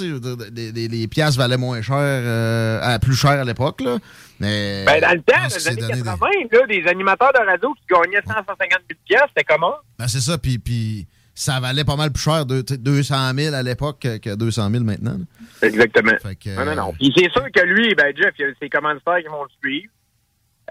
les, 0.53 0.71
les- 0.71 0.87
les 0.87 1.07
piastres 1.09 1.37
valaient 1.37 1.57
moins 1.57 1.81
cher, 1.81 1.97
euh, 1.99 2.79
à- 2.81 2.97
plus 2.99 3.15
cher 3.15 3.31
à 3.31 3.43
l'époque, 3.43 3.81
là. 3.81 3.97
Mais. 4.39 4.85
Ben, 4.85 5.01
dans 5.01 5.11
le 5.11 5.21
temps, 5.21 5.33
dans 5.37 5.43
les 5.43 5.43
années 5.43 5.59
c'est 5.59 5.75
donné 5.75 5.93
des- 5.95 6.01
80, 6.03 6.27
là, 6.53 6.67
des 6.67 6.87
animateurs 6.87 7.33
de 7.33 7.45
radio 7.45 7.73
qui 7.73 7.83
gagnaient 7.93 8.21
100, 8.25 8.33
150 8.33 8.57
000 8.89 8.99
piastres, 9.05 9.27
c'était 9.35 9.43
comment? 9.53 9.75
Ben, 9.99 10.07
c'est 10.07 10.21
ça, 10.21 10.37
puis 10.37 11.05
ça 11.41 11.59
valait 11.59 11.83
pas 11.83 11.95
mal 11.95 12.11
plus 12.11 12.21
cher, 12.21 12.45
de, 12.45 12.61
tu 12.61 12.73
sais, 12.75 12.77
200 12.77 13.33
000 13.35 13.55
à 13.55 13.63
l'époque 13.63 13.99
que, 13.99 14.17
que 14.17 14.35
200 14.35 14.69
000 14.69 14.83
maintenant. 14.83 15.17
là. 15.17 15.67
Exactement. 15.67 16.11
que, 16.39 16.55
non, 16.55 16.65
non, 16.65 16.75
non. 16.75 16.93
Puis 16.93 17.11
c'est 17.17 17.31
sûr 17.31 17.45
que 17.51 17.61
lui, 17.65 17.95
ben, 17.95 18.13
Jeff, 18.15 18.33
il 18.37 18.45
y 18.45 18.49
a 18.49 18.51
ses 18.61 18.69
commanditaires 18.69 19.17
qui 19.21 19.27
vont 19.27 19.43
le 19.43 19.49
suivre. 19.59 19.91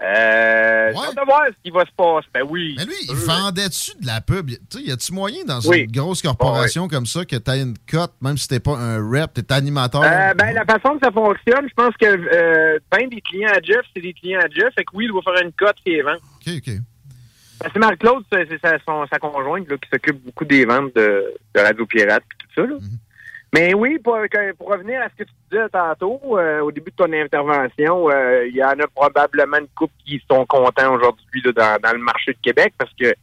Euh, 0.01 0.91
j'ai 0.93 0.97
hâte 0.97 1.15
de 1.15 1.25
voir 1.25 1.43
ce 1.49 1.61
qui 1.63 1.69
va 1.69 1.81
se 1.81 1.91
passer. 1.95 2.27
Ben 2.33 2.41
oui. 2.49 2.73
Mais 2.77 2.85
lui, 2.85 2.93
il 3.07 3.13
vendait-tu 3.15 3.91
de 4.01 4.07
la 4.07 4.19
pub? 4.21 4.47
Tu 4.49 4.55
sais, 4.71 4.81
y 4.83 4.91
a-tu 4.91 5.13
moyen 5.13 5.43
dans 5.45 5.59
Oui. 5.67 5.81
une 5.81 5.91
grosse 5.91 6.21
corporation 6.23 6.87
comme 6.87 7.05
ça 7.05 7.23
que 7.25 7.35
t'as 7.35 7.57
une 7.57 7.75
cote, 7.89 8.13
même 8.21 8.37
si 8.37 8.47
t'es 8.47 8.59
pas 8.59 8.77
un 8.77 8.97
rep, 8.97 9.33
t'es 9.33 9.51
animateur? 9.53 10.01
Euh, 10.03 10.33
ben, 10.33 10.53
la 10.53 10.65
façon 10.65 10.97
que 10.97 11.05
ça 11.05 11.11
fonctionne, 11.11 11.67
je 11.67 11.73
pense 11.75 11.93
que 11.99 12.05
euh, 12.07 12.79
ben 12.91 13.09
des 13.09 13.21
clients 13.21 13.51
à 13.51 13.61
Jeff, 13.61 13.81
c'est 13.93 14.01
des 14.01 14.13
clients 14.13 14.39
à 14.39 14.47
Jeff. 14.47 14.73
Fait 14.75 14.85
que 14.85 14.91
oui, 14.95 15.05
il 15.05 15.11
doit 15.11 15.21
faire 15.21 15.43
une 15.45 15.51
cote 15.51 15.75
qui 15.85 15.91
est 15.93 16.01
vente. 16.01 16.21
OK, 16.47 16.53
OK. 16.57 16.73
Ben, 17.63 17.69
c'est 17.73 17.79
Marc-Claude, 17.79 18.23
c'est 18.31 18.47
sa, 18.61 18.77
son- 18.87 19.05
sa 19.11 19.19
conjointe 19.19 19.69
là, 19.69 19.77
qui 19.77 19.89
s'occupe 19.89 20.23
beaucoup 20.23 20.45
des 20.45 20.65
ventes 20.65 20.95
de, 20.95 21.33
de 21.55 21.59
Radio 21.59 21.85
Pirate 21.85 22.23
et 22.23 22.43
tout 22.43 22.61
ça. 22.61 22.67
là. 22.67 22.75
Mais 23.53 23.73
oui, 23.73 23.99
pour, 24.01 24.13
revenir 24.13 25.01
à 25.01 25.09
ce 25.09 25.15
que 25.23 25.23
tu 25.27 25.33
disais 25.51 25.67
tantôt, 25.73 26.21
euh, 26.37 26.61
au 26.61 26.71
début 26.71 26.89
de 26.91 26.95
ton 26.95 27.11
intervention, 27.11 28.09
euh, 28.09 28.47
il 28.47 28.55
y 28.55 28.63
en 28.63 28.69
a 28.79 28.87
probablement 28.95 29.57
une 29.57 29.67
couple 29.75 29.93
qui 30.05 30.21
sont 30.31 30.45
contents 30.45 30.93
aujourd'hui 30.95 31.41
dans, 31.43 31.77
dans 31.83 31.91
le 31.91 31.97
marché 31.99 32.31
de 32.31 32.37
Québec 32.41 32.73
parce 32.77 32.91
que 32.97 33.13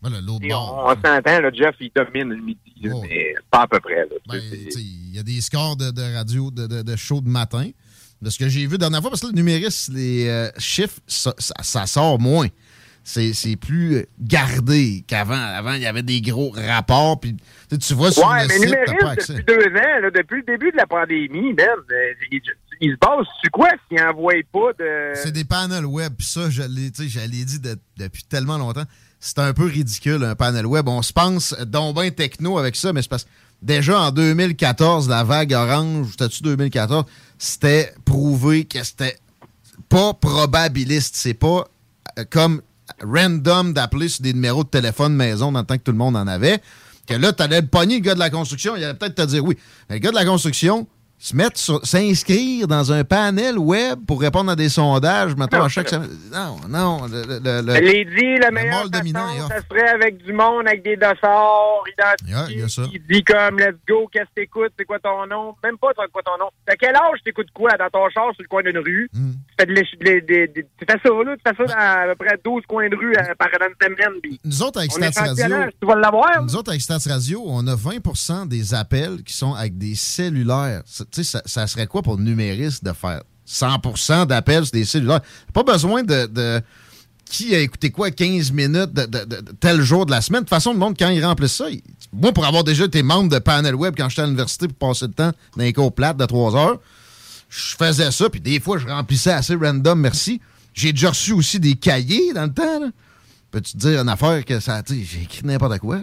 on, 0.55 0.85
on 0.85 0.89
s'entend, 0.91 1.41
là, 1.41 1.51
Jeff, 1.51 1.75
il 1.81 1.91
domine 1.95 2.29
le 2.35 2.43
midi, 2.43 2.61
là, 2.83 2.91
mais 3.09 3.35
pas 3.51 3.63
à 3.63 3.67
peu 3.69 3.81
près. 3.81 4.07
Ben, 4.29 4.39
Il 4.77 5.17
y 5.17 5.19
a 5.19 5.23
des 5.23 5.41
scores 5.41 5.77
de, 5.77 5.91
de 5.91 6.15
radio, 6.15 6.51
de, 6.51 6.67
de, 6.67 6.83
de 6.83 6.97
show 6.97 7.23
de 7.23 7.29
matin. 7.29 7.71
De 8.21 8.31
ce 8.31 8.39
que 8.39 8.49
j'ai 8.49 8.67
vu 8.67 8.73
la 8.73 8.79
dernière 8.79 9.01
fois, 9.01 9.11
parce 9.11 9.23
que 9.23 9.29
le 9.29 9.33
numériste, 9.33 9.93
les 9.95 10.29
euh, 10.29 10.49
chiffres, 10.59 10.99
ça, 11.07 11.33
ça- 11.39 11.55
ça 11.63 11.87
sort 11.87 12.19
moins. 12.19 12.49
C'est 13.11 13.57
plus 13.57 14.05
gardé 14.21 15.03
qu'avant. 15.07 15.33
Avant, 15.35 15.73
il 15.73 15.81
y 15.83 15.87
avait 15.87 16.03
des 16.03 16.21
gros 16.21 16.51
rapports. 16.51 17.19
Puis, 17.19 17.35
tu 17.81 17.95
vois 17.95 18.13
sur 18.13 18.29
ouais, 18.29 18.43
le 18.43 18.49
mais 18.49 18.55
site, 18.55 18.63
t'as 18.65 18.69
numériste, 18.69 19.01
pas 19.01 19.11
accès. 19.11 19.33
depuis 19.35 19.45
deux 19.47 19.67
ans, 19.67 20.01
là, 20.03 20.11
depuis 20.15 20.37
le 20.37 20.43
début 20.53 20.71
de 20.73 20.77
la 20.77 20.87
pandémie, 20.87 21.55
même, 21.55 21.69
euh, 21.91 22.13
il, 22.31 22.41
il 22.83 22.93
se 22.93 22.97
base 22.99 23.27
sur 23.41 23.51
quoi 23.51 23.71
s'il 23.89 23.99
n'envoie 23.99 24.35
pas 24.53 24.73
de... 24.79 25.13
C'est 25.15 25.33
des 25.33 25.45
panels 25.45 25.87
web. 25.87 26.13
Puis 26.19 26.27
ça, 26.27 26.51
je 26.51 26.61
l'ai 26.63 26.91
dit 27.45 27.61
de- 27.61 27.79
depuis 27.97 28.25
tellement 28.25 28.59
longtemps. 28.59 28.85
C'est 29.21 29.39
un 29.39 29.55
peu 29.55 29.65
ridicule, 29.65 30.23
un 30.23 30.35
panel 30.37 30.67
web. 30.67 30.87
On 30.87 31.01
se 31.03 31.13
pense 31.15 31.55
donc 31.67 31.97
ben 31.97 32.11
techno 32.11 32.59
avec 32.59 32.77
ça, 32.77 32.93
mais 32.93 33.01
c'est 33.03 33.09
parce 33.09 33.25
que 33.25 33.31
déjà 33.63 34.01
en 34.01 34.11
2014, 34.13 35.09
la 35.09 35.25
vague 35.25 35.55
orange, 35.55 36.09
c'était-tu 36.11 36.43
2014, 36.43 37.05
c'était 37.39 37.93
prouvé 38.05 38.65
que 38.67 38.85
c'était 38.85 39.17
pas 39.89 40.13
probabiliste. 40.15 41.17
C'est 41.17 41.35
pas 41.35 41.67
euh, 42.19 42.25
comme 42.31 42.61
random 43.03 43.73
d'appeler 43.73 44.09
sur 44.09 44.23
des 44.23 44.33
numéros 44.33 44.65
de 44.65 44.69
téléphone 44.69 45.15
maison 45.15 45.53
dans 45.53 45.61
le 45.61 45.67
temps 45.67 45.77
que 45.77 45.83
tout 45.83 45.93
le 45.93 45.99
monde 45.99 46.17
en 46.17 46.27
avait. 46.27 46.61
Que 47.07 47.15
là, 47.15 47.33
t'allais 47.33 47.63
le 47.63 47.67
pogner, 47.67 47.97
le 47.97 48.03
gars 48.03 48.15
de 48.15 48.19
la 48.19 48.31
construction, 48.31 48.77
il 48.77 48.85
allait 48.85 48.95
peut-être 48.95 49.15
te 49.15 49.23
dire 49.23 49.45
oui. 49.45 49.57
Mais 49.89 49.97
le 49.97 50.01
gars 50.01 50.11
de 50.11 50.17
la 50.17 50.25
construction, 50.25 50.87
se 51.21 51.35
mettre 51.35 51.59
sur- 51.59 51.85
s'inscrire 51.85 52.69
dans 52.69 52.93
un 52.93 53.03
panel 53.03 53.59
web 53.59 53.99
pour 54.07 54.21
répondre 54.21 54.53
à 54.53 54.57
des 54.57 54.69
sondages, 54.69 55.35
mettons, 55.37 55.63
à 55.63 55.69
chaque 55.69 55.89
semaine. 55.89 56.09
Non, 56.33 56.57
non. 56.69 57.07
Le, 57.07 57.23
le- 57.27 57.41
le- 57.43 57.63
le- 57.67 57.75
Je 57.75 57.81
l'ai 57.81 58.05
dit, 58.05 58.39
la 58.41 58.51
meilleure 58.53 58.89
dominant 58.89 59.27
façon, 59.27 59.49
ça 59.49 59.61
serait 59.69 59.89
avec 59.89 60.19
du 60.25 60.33
monde, 60.33 60.67
avec 60.69 60.83
des 60.85 60.97
dossards, 60.97 61.83
ça. 61.99 62.15
Il 62.93 63.03
dit 63.11 63.25
comme, 63.25 63.59
let's 63.59 63.75
go, 63.89 64.09
qu'est-ce 64.13 64.27
que 64.27 64.35
t'écoutes, 64.43 64.73
c'est 64.79 64.85
quoi 64.85 64.99
ton 65.01 65.27
nom? 65.27 65.55
Même 65.65 65.77
pas, 65.79 65.89
c'est 65.99 66.11
quoi 66.13 66.23
ton 66.23 66.39
nom? 66.39 66.51
T'as 66.67 66.77
quel 66.77 66.95
âge 66.95 67.19
t'écoutes 67.25 67.51
quoi 67.53 67.71
dans 67.79 67.91
ton 67.91 68.09
char 68.11 68.33
sur 68.35 68.43
le 68.43 68.49
coin 68.49 68.63
d'une 68.63 68.79
rue? 68.79 69.09
Hmm. 69.13 69.33
Tu 69.33 69.55
fais 69.59 69.67
de 69.67 69.75
tu 70.47 70.87
ça, 70.89 70.95
là, 70.95 71.37
tu 71.37 71.43
fais 71.57 71.67
ça 71.67 71.75
dans 71.75 72.11
à 72.11 72.15
peu 72.15 72.25
près 72.25 72.39
12 72.45 72.63
coins 72.69 72.89
de 72.89 72.97
rue 72.97 73.13
euh, 73.17 73.35
par 73.39 73.49
une 73.49 73.75
semaine, 73.83 74.21
puis 74.23 74.39
Nous 74.45 74.63
autres, 74.63 74.79
avec 74.79 74.93
Stats 74.93 75.11
Radio, 75.21 75.37
championnat, 75.43 75.69
tu 75.81 75.87
vas 75.87 75.95
l'avoir. 75.97 76.43
nous 76.43 76.57
autres, 76.57 76.71
avec 76.71 76.81
Stats 76.83 77.09
Radio, 77.09 77.43
on 77.47 77.67
a 77.67 77.75
20% 77.75 78.47
des 78.47 78.75
appels 78.75 79.23
qui 79.25 79.33
sont 79.35 79.55
avec 79.55 79.77
des 79.77 79.95
cellulaires. 79.95 80.83
Ça, 81.13 81.43
ça 81.47 81.67
serait 81.67 81.87
quoi 81.87 82.03
pour 82.03 82.17
le 82.17 82.23
numériste 82.25 82.85
de 82.85 82.93
faire 82.93 83.23
100% 83.49 84.27
d'appels 84.27 84.65
sur 84.65 84.73
des 84.73 84.85
cellulaires? 84.85 85.21
Pas 85.53 85.63
besoin 85.63 86.03
de, 86.03 86.27
de- 86.27 86.61
qui 87.31 87.55
a 87.55 87.59
écouté 87.61 87.91
quoi 87.91 88.11
15 88.11 88.53
minutes 88.53 88.93
de, 88.93 89.05
tel 89.61 89.83
jour 89.83 90.07
de 90.07 90.11
la 90.11 90.21
semaine. 90.23 90.41
De 90.41 90.45
toute 90.45 90.51
façon, 90.51 90.73
le 90.73 90.79
monde, 90.79 90.97
quand 90.99 91.11
il 91.11 91.25
remplissent 91.25 91.57
ça, 91.57 91.67
moi, 92.13 92.33
pour 92.33 92.47
avoir 92.47 92.65
déjà 92.65 92.85
été 92.87 93.03
membre 93.03 93.29
de 93.31 93.39
panel 93.39 93.75
web 93.75 93.95
quand 93.97 94.09
j'étais 94.09 94.23
à 94.23 94.27
l'université 94.27 94.67
pour 94.69 94.89
passer 94.89 95.07
le 95.07 95.13
temps 95.13 95.33
dans 95.57 95.63
les 95.65 95.73
cours 95.73 95.95
plates 95.95 96.17
de 96.17 96.25
3 96.25 96.57
heures, 96.57 96.81
je 97.51 97.77
faisais 97.77 98.11
ça, 98.11 98.29
puis 98.31 98.41
des 98.41 98.61
fois, 98.61 98.79
je 98.79 98.87
remplissais 98.87 99.33
assez 99.33 99.55
random, 99.55 99.99
merci. 100.01 100.41
J'ai 100.75 100.93
déjà 100.93 101.11
reçu 101.11 101.33
aussi 101.33 101.59
des 101.61 101.75
cahiers 101.75 102.33
dans 102.35 102.45
le 102.45 102.53
temps, 102.53 102.81
là. 102.81 102.87
Peux-tu 103.51 103.73
te 103.73 103.79
dire 103.79 104.01
une 104.03 104.11
affaire 104.11 104.45
que 104.45 104.61
ça, 104.61 104.83
j'ai 104.87 105.23
écrit 105.23 105.41
n'importe 105.45 105.79
quoi, 105.79 105.97
là? 105.97 106.03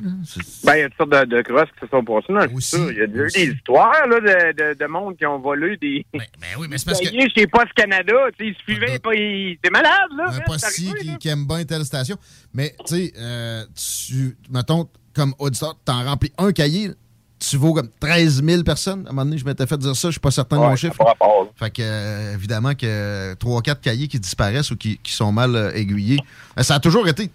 Ben, 0.64 0.76
il 0.78 0.80
y 0.80 0.82
a 0.82 0.90
toutes 0.90 0.98
sortes 0.98 1.12
de, 1.30 1.36
de 1.36 1.42
crosses 1.44 1.70
qui 1.80 1.86
se 1.86 1.88
sont 1.92 2.04
passées 2.04 2.34
dans 2.34 2.40
le. 2.40 2.92
Il 2.92 2.98
y 2.98 3.02
a 3.02 3.04
eu 3.06 3.28
des 3.30 3.54
histoires 3.54 4.08
là, 4.08 4.20
de, 4.20 4.52
de, 4.74 4.74
de 4.80 4.86
monde 4.88 5.16
qui 5.16 5.28
ont 5.28 5.38
volé 5.38 5.78
des. 5.78 6.04
Ben, 6.12 6.24
oui, 6.58 6.66
mais 6.68 6.80
c'est 6.80 6.86
parce 6.86 7.00
que. 7.02 7.06
chez 7.36 7.46
Post 7.46 7.72
Canada, 7.76 8.14
ils 8.40 8.56
suivaient 8.64 8.98
pas. 8.98 9.14
ils- 9.14 9.60
C'est 9.64 9.70
malade, 9.72 9.92
là. 10.18 10.24
un 10.30 10.32
man, 10.32 10.42
postier 10.48 10.92
qui, 11.00 11.18
qui 11.20 11.28
aime 11.28 11.46
bien 11.46 11.64
telle 11.66 11.86
station. 11.86 12.18
Mais, 12.54 12.74
tu 12.88 12.96
sais, 12.96 13.14
euh, 13.20 13.64
tu, 13.76 14.36
mettons, 14.50 14.90
comme 15.14 15.36
auditeur, 15.38 15.78
t'en 15.86 16.04
remplis 16.04 16.32
un 16.40 16.52
cahier, 16.52 16.90
tu 17.40 17.58
vaux 17.58 17.74
comme 17.74 17.90
13 18.00 18.44
000 18.44 18.64
personnes. 18.64 19.04
À 19.06 19.10
un 19.10 19.14
moment 19.14 19.26
donné, 19.26 19.38
je 19.38 19.46
m'étais 19.46 19.66
fait 19.68 19.78
dire 19.78 19.96
ça, 19.96 20.08
je 20.08 20.14
suis 20.14 20.20
pas 20.20 20.32
certain 20.32 20.58
de 20.58 20.62
mon 20.62 20.76
chiffre. 20.76 20.96
pas 20.98 21.04
rapport. 21.06 21.48
Fait 21.58 21.70
que, 21.70 21.82
euh, 21.82 22.34
évidemment, 22.34 22.74
que 22.76 23.34
3-4 23.36 23.80
cahiers 23.82 24.08
qui 24.08 24.20
disparaissent 24.20 24.72
ou 24.72 24.78
qui, 24.78 24.98
qui 25.04 25.12
sont 25.14 25.32
mal 25.32 25.56
euh, 25.56 25.72
aiguillés. 25.74 26.20
Euh, 26.60 26.64
Ça 26.64 26.76
a 26.76 26.80
toujours 26.80 27.08
été 27.08 27.30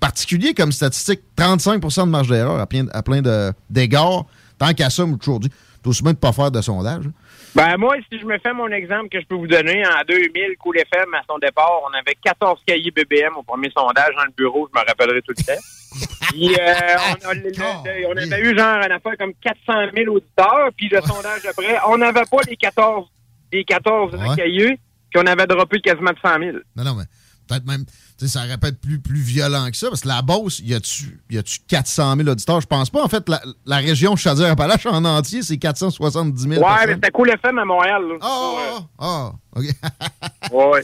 particulier 0.00 0.54
comme 0.54 0.72
statistique. 0.72 1.20
35% 1.36 2.04
de 2.06 2.10
marge 2.10 2.28
d'erreur 2.28 2.60
à 2.60 2.66
plein, 2.66 2.86
à 2.92 3.02
plein 3.02 3.22
de- 3.22 3.52
d'égards. 3.70 4.26
Tant 4.58 4.72
qu'à 4.74 4.90
ça, 4.90 5.04
dit, 5.04 5.48
t'as 5.82 5.90
aussi 5.90 6.02
bien 6.02 6.12
de 6.12 6.18
pas 6.18 6.32
faire 6.32 6.50
de 6.50 6.60
sondage. 6.60 7.04
Ben, 7.54 7.76
moi, 7.76 7.96
si 8.10 8.18
je 8.18 8.24
me 8.24 8.38
fais 8.38 8.54
mon 8.54 8.68
exemple 8.68 9.10
que 9.10 9.20
je 9.20 9.26
peux 9.26 9.34
vous 9.34 9.46
donner, 9.46 9.84
en 9.86 10.02
2000, 10.08 10.56
Cool 10.58 10.78
FM, 10.78 11.12
à 11.14 11.22
son 11.28 11.38
départ, 11.38 11.70
on 11.84 11.92
avait 11.92 12.16
14 12.24 12.60
cahiers 12.66 12.90
BBM 12.90 13.36
au 13.36 13.42
premier 13.42 13.70
sondage 13.76 14.14
dans 14.16 14.24
le 14.24 14.32
bureau, 14.36 14.68
je 14.72 14.80
me 14.80 14.84
rappellerai 14.86 15.20
tout 15.20 15.34
le 15.36 15.44
temps. 15.44 15.62
Puis, 16.30 16.48
euh, 16.58 16.72
on, 17.26 17.28
a- 17.28 17.34
le- 17.34 17.42
le- 17.50 18.06
on 18.08 18.16
avait 18.16 18.40
eu 18.40 18.56
genre 18.58 18.76
une 18.82 18.92
affaire 18.92 19.16
comme 19.18 19.34
400 19.42 19.90
000 19.94 20.14
auditeurs, 20.16 20.70
puis 20.74 20.88
le 20.88 21.02
sondage 21.02 21.44
après, 21.44 21.76
on 21.86 21.98
n'avait 21.98 22.22
pas 22.30 22.38
les 22.48 22.56
14, 22.56 23.06
les 23.52 23.64
14 23.64 24.14
Ouais. 24.14 24.36
cahiers, 24.36 24.80
puis 25.10 25.22
on 25.22 25.26
avait 25.26 25.46
droppé 25.46 25.80
quasiment 25.80 26.12
de 26.12 26.18
100 26.22 26.38
000. 26.38 26.56
Non, 26.74 26.84
non, 26.84 26.94
mais 26.94 27.04
peut-être 27.46 27.66
même, 27.66 27.84
ça 28.28 28.44
aurait 28.44 28.58
pu 28.58 28.66
être 28.68 28.80
plus, 28.80 29.00
plus 29.00 29.20
violent 29.20 29.70
que 29.70 29.76
ça, 29.76 29.88
parce 29.88 30.02
que 30.02 30.08
la 30.08 30.22
Beauce, 30.22 30.60
y 30.60 30.74
a-tu 30.74 31.20
y 31.30 31.38
a-tu 31.38 31.58
400 31.68 32.16
000 32.16 32.28
auditeurs? 32.28 32.60
Je 32.60 32.66
pense 32.66 32.90
pas. 32.90 33.02
En 33.02 33.08
fait, 33.08 33.28
la, 33.28 33.40
la 33.66 33.76
région 33.76 34.16
Chaudière-Appalaches 34.16 34.86
en 34.86 35.04
entier, 35.04 35.42
c'est 35.42 35.58
470 35.58 36.48
000 36.48 36.62
Ouais, 36.64 36.86
mais 36.86 36.94
c'était 36.94 37.10
Cool 37.10 37.30
FM 37.30 37.58
à 37.58 37.64
Montréal. 37.64 38.02
Là. 38.08 38.16
Ah, 38.20 38.78
ah, 38.98 39.32
OK. 39.56 39.64
ouais. 40.52 40.82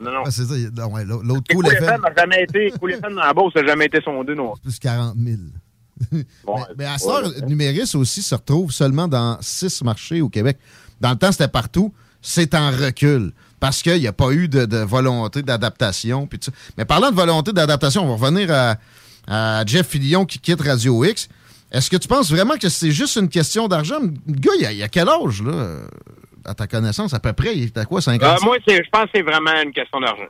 Non, 0.00 0.10
non. 0.12 0.22
Ah, 0.26 0.30
c'est 0.30 0.44
ça. 0.44 0.54
ouais, 0.54 1.04
l'autre 1.04 1.42
Cool 1.50 1.64
Cool 1.64 1.66
FM, 1.68 1.84
FM 1.84 2.00
n'a 2.02 2.14
jamais 2.16 2.42
été, 2.42 2.72
Cool 2.78 2.92
FM 2.92 3.14
dans 3.14 3.22
la 3.22 3.32
Beauce 3.32 3.54
n'a 3.54 3.66
jamais 3.66 3.86
été 3.86 4.00
sondé, 4.02 4.34
non. 4.34 4.54
plus 4.62 4.78
40 4.78 5.16
000. 5.16 5.38
mais, 6.12 6.24
mais 6.76 6.84
à 6.84 6.98
ce 6.98 7.44
Numéris 7.46 7.92
aussi 7.94 8.20
se 8.22 8.34
retrouve 8.34 8.70
seulement 8.70 9.08
dans 9.08 9.38
six 9.40 9.82
marchés 9.82 10.20
au 10.20 10.28
Québec. 10.28 10.58
Dans 11.00 11.10
le 11.10 11.16
temps, 11.16 11.32
c'était 11.32 11.48
partout. 11.48 11.92
C'est 12.20 12.54
en 12.54 12.70
recul. 12.70 13.32
Parce 13.66 13.82
qu'il 13.82 13.98
n'y 13.98 14.06
a 14.06 14.12
pas 14.12 14.30
eu 14.30 14.46
de, 14.46 14.64
de 14.64 14.76
volonté 14.78 15.42
d'adaptation. 15.42 16.28
puis 16.28 16.38
tout 16.38 16.52
ça. 16.52 16.56
Mais 16.78 16.84
parlant 16.84 17.10
de 17.10 17.16
volonté 17.16 17.52
d'adaptation, 17.52 18.04
on 18.04 18.14
va 18.16 18.26
revenir 18.26 18.48
à, 18.52 18.76
à 19.26 19.66
Jeff 19.66 19.88
Fillion 19.88 20.24
qui 20.24 20.38
quitte 20.38 20.60
Radio 20.60 21.04
X. 21.04 21.28
Est-ce 21.72 21.90
que 21.90 21.96
tu 21.96 22.06
penses 22.06 22.30
vraiment 22.30 22.54
que 22.58 22.68
c'est 22.68 22.92
juste 22.92 23.16
une 23.16 23.28
question 23.28 23.66
d'argent? 23.66 23.98
Le 24.00 24.10
gars, 24.38 24.52
il 24.60 24.66
a, 24.66 24.72
il 24.72 24.82
a 24.84 24.88
quel 24.88 25.08
âge, 25.08 25.42
là? 25.42 25.80
À 26.44 26.54
ta 26.54 26.68
connaissance, 26.68 27.12
à 27.12 27.18
peu 27.18 27.32
près? 27.32 27.56
Il 27.56 27.64
est 27.64 27.76
à 27.76 27.84
quoi, 27.86 28.00
50 28.00 28.22
Euh, 28.22 28.44
moi, 28.44 28.56
je 28.64 28.88
pense 28.92 29.04
que 29.06 29.10
c'est 29.16 29.22
vraiment 29.22 29.50
une 29.64 29.72
question 29.72 29.98
d'argent. 30.00 30.28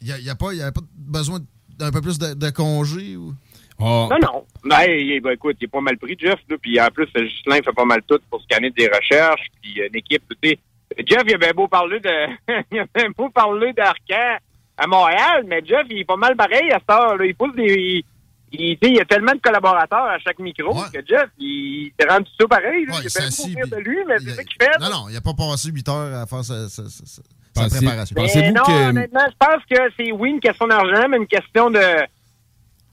Il 0.00 0.06
n'y 0.06 0.12
a, 0.12 0.18
il 0.18 0.24
y 0.24 0.30
a 0.30 0.36
pas, 0.36 0.52
il 0.52 0.58
y 0.58 0.62
a 0.62 0.70
pas 0.70 0.80
besoin 0.96 1.40
d'un 1.76 1.90
peu 1.90 2.00
plus 2.00 2.18
de, 2.20 2.34
de 2.34 2.50
congés? 2.50 3.16
Ou... 3.16 3.34
Ah. 3.80 4.06
Non, 4.12 4.18
non. 4.22 4.44
Ben, 4.64 4.84
il- 4.88 5.20
ben, 5.20 5.32
écoute, 5.32 5.56
il 5.60 5.64
est 5.64 5.68
pas 5.68 5.80
mal 5.80 5.98
pris, 5.98 6.16
Jeff. 6.16 6.38
Là, 6.48 6.56
puis 6.62 6.80
en 6.80 6.86
plus, 6.90 7.08
Gislain 7.16 7.56
fait 7.64 7.72
pas 7.74 7.84
mal 7.84 8.00
tout 8.06 8.20
pour 8.30 8.40
scanner 8.42 8.70
des 8.70 8.86
recherches. 8.86 9.48
Puis 9.60 9.80
euh, 9.82 9.88
une 9.88 9.96
équipe, 9.96 10.22
tu 10.40 10.50
sais. 10.50 10.58
Jeff, 11.06 11.22
il 11.26 11.34
a 11.34 11.38
bien 11.38 11.52
beau 11.52 11.68
parler 11.68 12.00
de. 12.00 12.10
il 12.72 12.78
a 12.80 12.86
bien 12.94 13.10
beau 13.16 13.28
parler 13.30 13.72
d'Arcan 13.72 14.38
à 14.78 14.86
Montréal, 14.86 15.44
mais 15.46 15.62
Jeff, 15.64 15.86
il 15.90 15.98
est 16.00 16.04
pas 16.04 16.16
mal 16.16 16.36
pareil 16.36 16.70
à 16.70 16.78
cette 16.78 16.90
heure. 16.90 17.16
Là. 17.16 17.24
Il 17.26 17.34
pousse 17.34 17.54
des. 17.54 18.04
Il, 18.52 18.78
il 18.80 18.94
y 18.96 19.00
a 19.00 19.04
tellement 19.04 19.32
de 19.32 19.40
collaborateurs 19.40 20.04
à 20.06 20.18
chaque 20.20 20.38
micro 20.38 20.72
que 20.92 21.00
Jeff, 21.06 21.28
il 21.38 21.90
s'est 21.98 22.08
rendu 22.08 22.30
ça 22.38 22.46
pareil. 22.46 22.86
Là. 22.86 22.94
il 23.02 23.06
a 23.06 23.10
bien 23.20 23.28
beau 23.28 23.44
rire 23.44 23.68
de 23.68 23.76
lui, 23.82 23.98
mais 24.06 24.18
c'est 24.18 24.30
ça 24.30 24.44
qu'il 24.44 24.56
fait. 24.62 24.78
Non, 24.80 24.88
non, 24.90 25.04
il 25.08 25.14
n'a 25.14 25.20
pas 25.20 25.34
passé 25.34 25.70
8 25.70 25.88
heures 25.88 26.14
à 26.20 26.26
faire 26.26 26.44
sa, 26.44 26.68
sa- 26.68 26.84
sa- 26.88 27.04
sa- 27.06 27.22
sa 27.22 27.22
Pensez- 27.62 27.78
préparation. 27.78 28.14
Non, 28.52 28.88
honnêtement, 28.90 29.26
je 29.28 29.36
pense 29.46 29.62
que 29.68 29.76
c'est 29.96 30.12
oui 30.12 30.30
une 30.30 30.40
question 30.40 30.66
d'argent, 30.68 31.08
mais 31.08 31.16
une 31.16 31.26
question 31.26 31.70
de, 31.70 31.80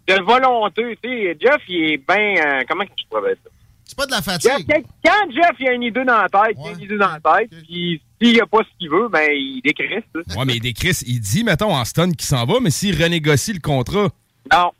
de 0.07 0.21
volonté. 0.23 0.97
Tu 1.03 1.09
sais, 1.09 1.37
Jeff, 1.39 1.61
il 1.67 1.93
est 1.93 1.97
bien. 1.97 2.35
euh, 2.45 2.63
comment 2.67 2.83
je 2.85 3.03
pourrais 3.09 3.33
dire 3.35 3.41
ça? 3.43 3.49
C'est 3.85 3.97
pas 3.97 4.05
de 4.05 4.11
la 4.11 4.17
Jeff, 4.17 4.25
fatigue. 4.25 4.67
quand, 4.67 4.81
quand 5.05 5.31
Jeff 5.31 5.51
il 5.59 5.67
a 5.67 5.73
une 5.73 5.83
idée 5.83 6.03
dans 6.05 6.17
la 6.21 6.29
tête, 6.29 6.57
il 6.59 6.67
a 6.67 6.71
une 6.71 6.81
idée 6.81 6.97
dans 6.97 7.09
la 7.11 7.19
tête, 7.19 7.49
puis 7.67 8.01
s'il 8.21 8.41
a 8.41 8.45
pas 8.45 8.59
ce 8.59 8.77
qu'il 8.79 8.89
veut, 8.89 9.09
ben 9.09 9.29
il 9.31 9.61
décrit 9.63 9.87
ça. 10.13 10.37
Ouais, 10.39 10.45
mais 10.45 10.59
des 10.59 10.73
Chris, 10.73 10.97
il 11.05 11.19
dit, 11.19 11.43
mettons, 11.43 11.75
en 11.75 11.83
stun 11.85 12.11
qu'il 12.11 12.25
s'en 12.27 12.45
va, 12.45 12.55
mais 12.61 12.69
s'il 12.69 13.01
renégocie 13.01 13.53
le 13.53 13.59
contrat. 13.59 14.09
Non. 14.51 14.71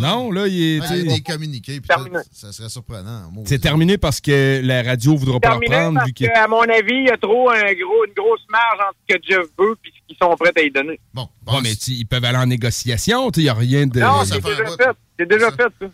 Non, 0.00 0.30
là, 0.30 0.46
il 0.46 0.60
est. 0.76 0.80
Ouais, 0.80 1.00
il 1.00 1.10
est 1.12 1.26
communiqué, 1.26 1.80
puis 1.80 1.88
ça, 1.88 2.04
ça 2.30 2.52
serait 2.52 2.68
surprenant. 2.68 3.32
C'est 3.46 3.58
terminé 3.58 3.96
parce 3.96 4.20
que 4.20 4.60
la 4.62 4.82
radio 4.82 5.16
voudra 5.16 5.40
pas 5.40 5.48
Terminé 5.50 5.74
reprendre 5.74 5.94
parce 6.00 6.08
vu 6.08 6.12
que, 6.12 6.38
à 6.38 6.46
mon 6.46 6.60
avis, 6.60 6.94
il 6.94 7.06
y 7.06 7.10
a 7.10 7.16
trop 7.16 7.48
un 7.50 7.72
gros, 7.72 8.04
une 8.06 8.12
grosse 8.14 8.44
marge 8.50 8.80
entre 8.80 8.96
ce 9.08 9.14
que 9.14 9.20
Jeff 9.26 9.46
veut 9.58 9.76
et 9.84 9.88
ce 9.88 10.06
qu'ils 10.06 10.16
sont 10.20 10.36
prêts 10.36 10.52
à 10.56 10.60
y 10.60 10.70
donner. 10.70 11.00
Bon, 11.14 11.28
Ouais, 11.46 11.60
mais 11.62 11.72
ils 11.72 12.04
peuvent 12.04 12.24
aller 12.24 12.36
en 12.36 12.46
négociation, 12.46 13.30
il 13.30 13.44
n'y 13.44 13.48
a 13.48 13.54
rien 13.54 13.86
de. 13.86 13.98
non, 14.00 14.24
c'est 14.26 14.44
déjà 14.44 14.66
fait. 14.66 14.96
C'est 15.18 15.28
déjà 15.28 15.50
fait, 15.52 15.72
ça. 15.80 15.86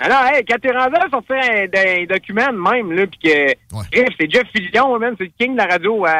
Alors, 0.00 0.24
hey, 0.32 0.44
quand 0.44 0.56
t'es 0.62 0.70
rendu 0.70 0.94
à 0.96 1.08
sortir 1.10 1.36
un, 1.36 1.64
un 1.64 2.04
document 2.06 2.46
de 2.52 2.70
même, 2.70 2.92
là, 2.92 3.06
pis 3.06 3.18
que, 3.18 3.54
bref, 3.72 4.08
c'est 4.20 4.30
Jeff 4.30 4.44
Fillion, 4.54 4.98
même, 4.98 5.14
c'est 5.18 5.24
le 5.24 5.30
king 5.38 5.52
de 5.52 5.56
la 5.58 5.66
radio, 5.66 6.06
euh, 6.06 6.10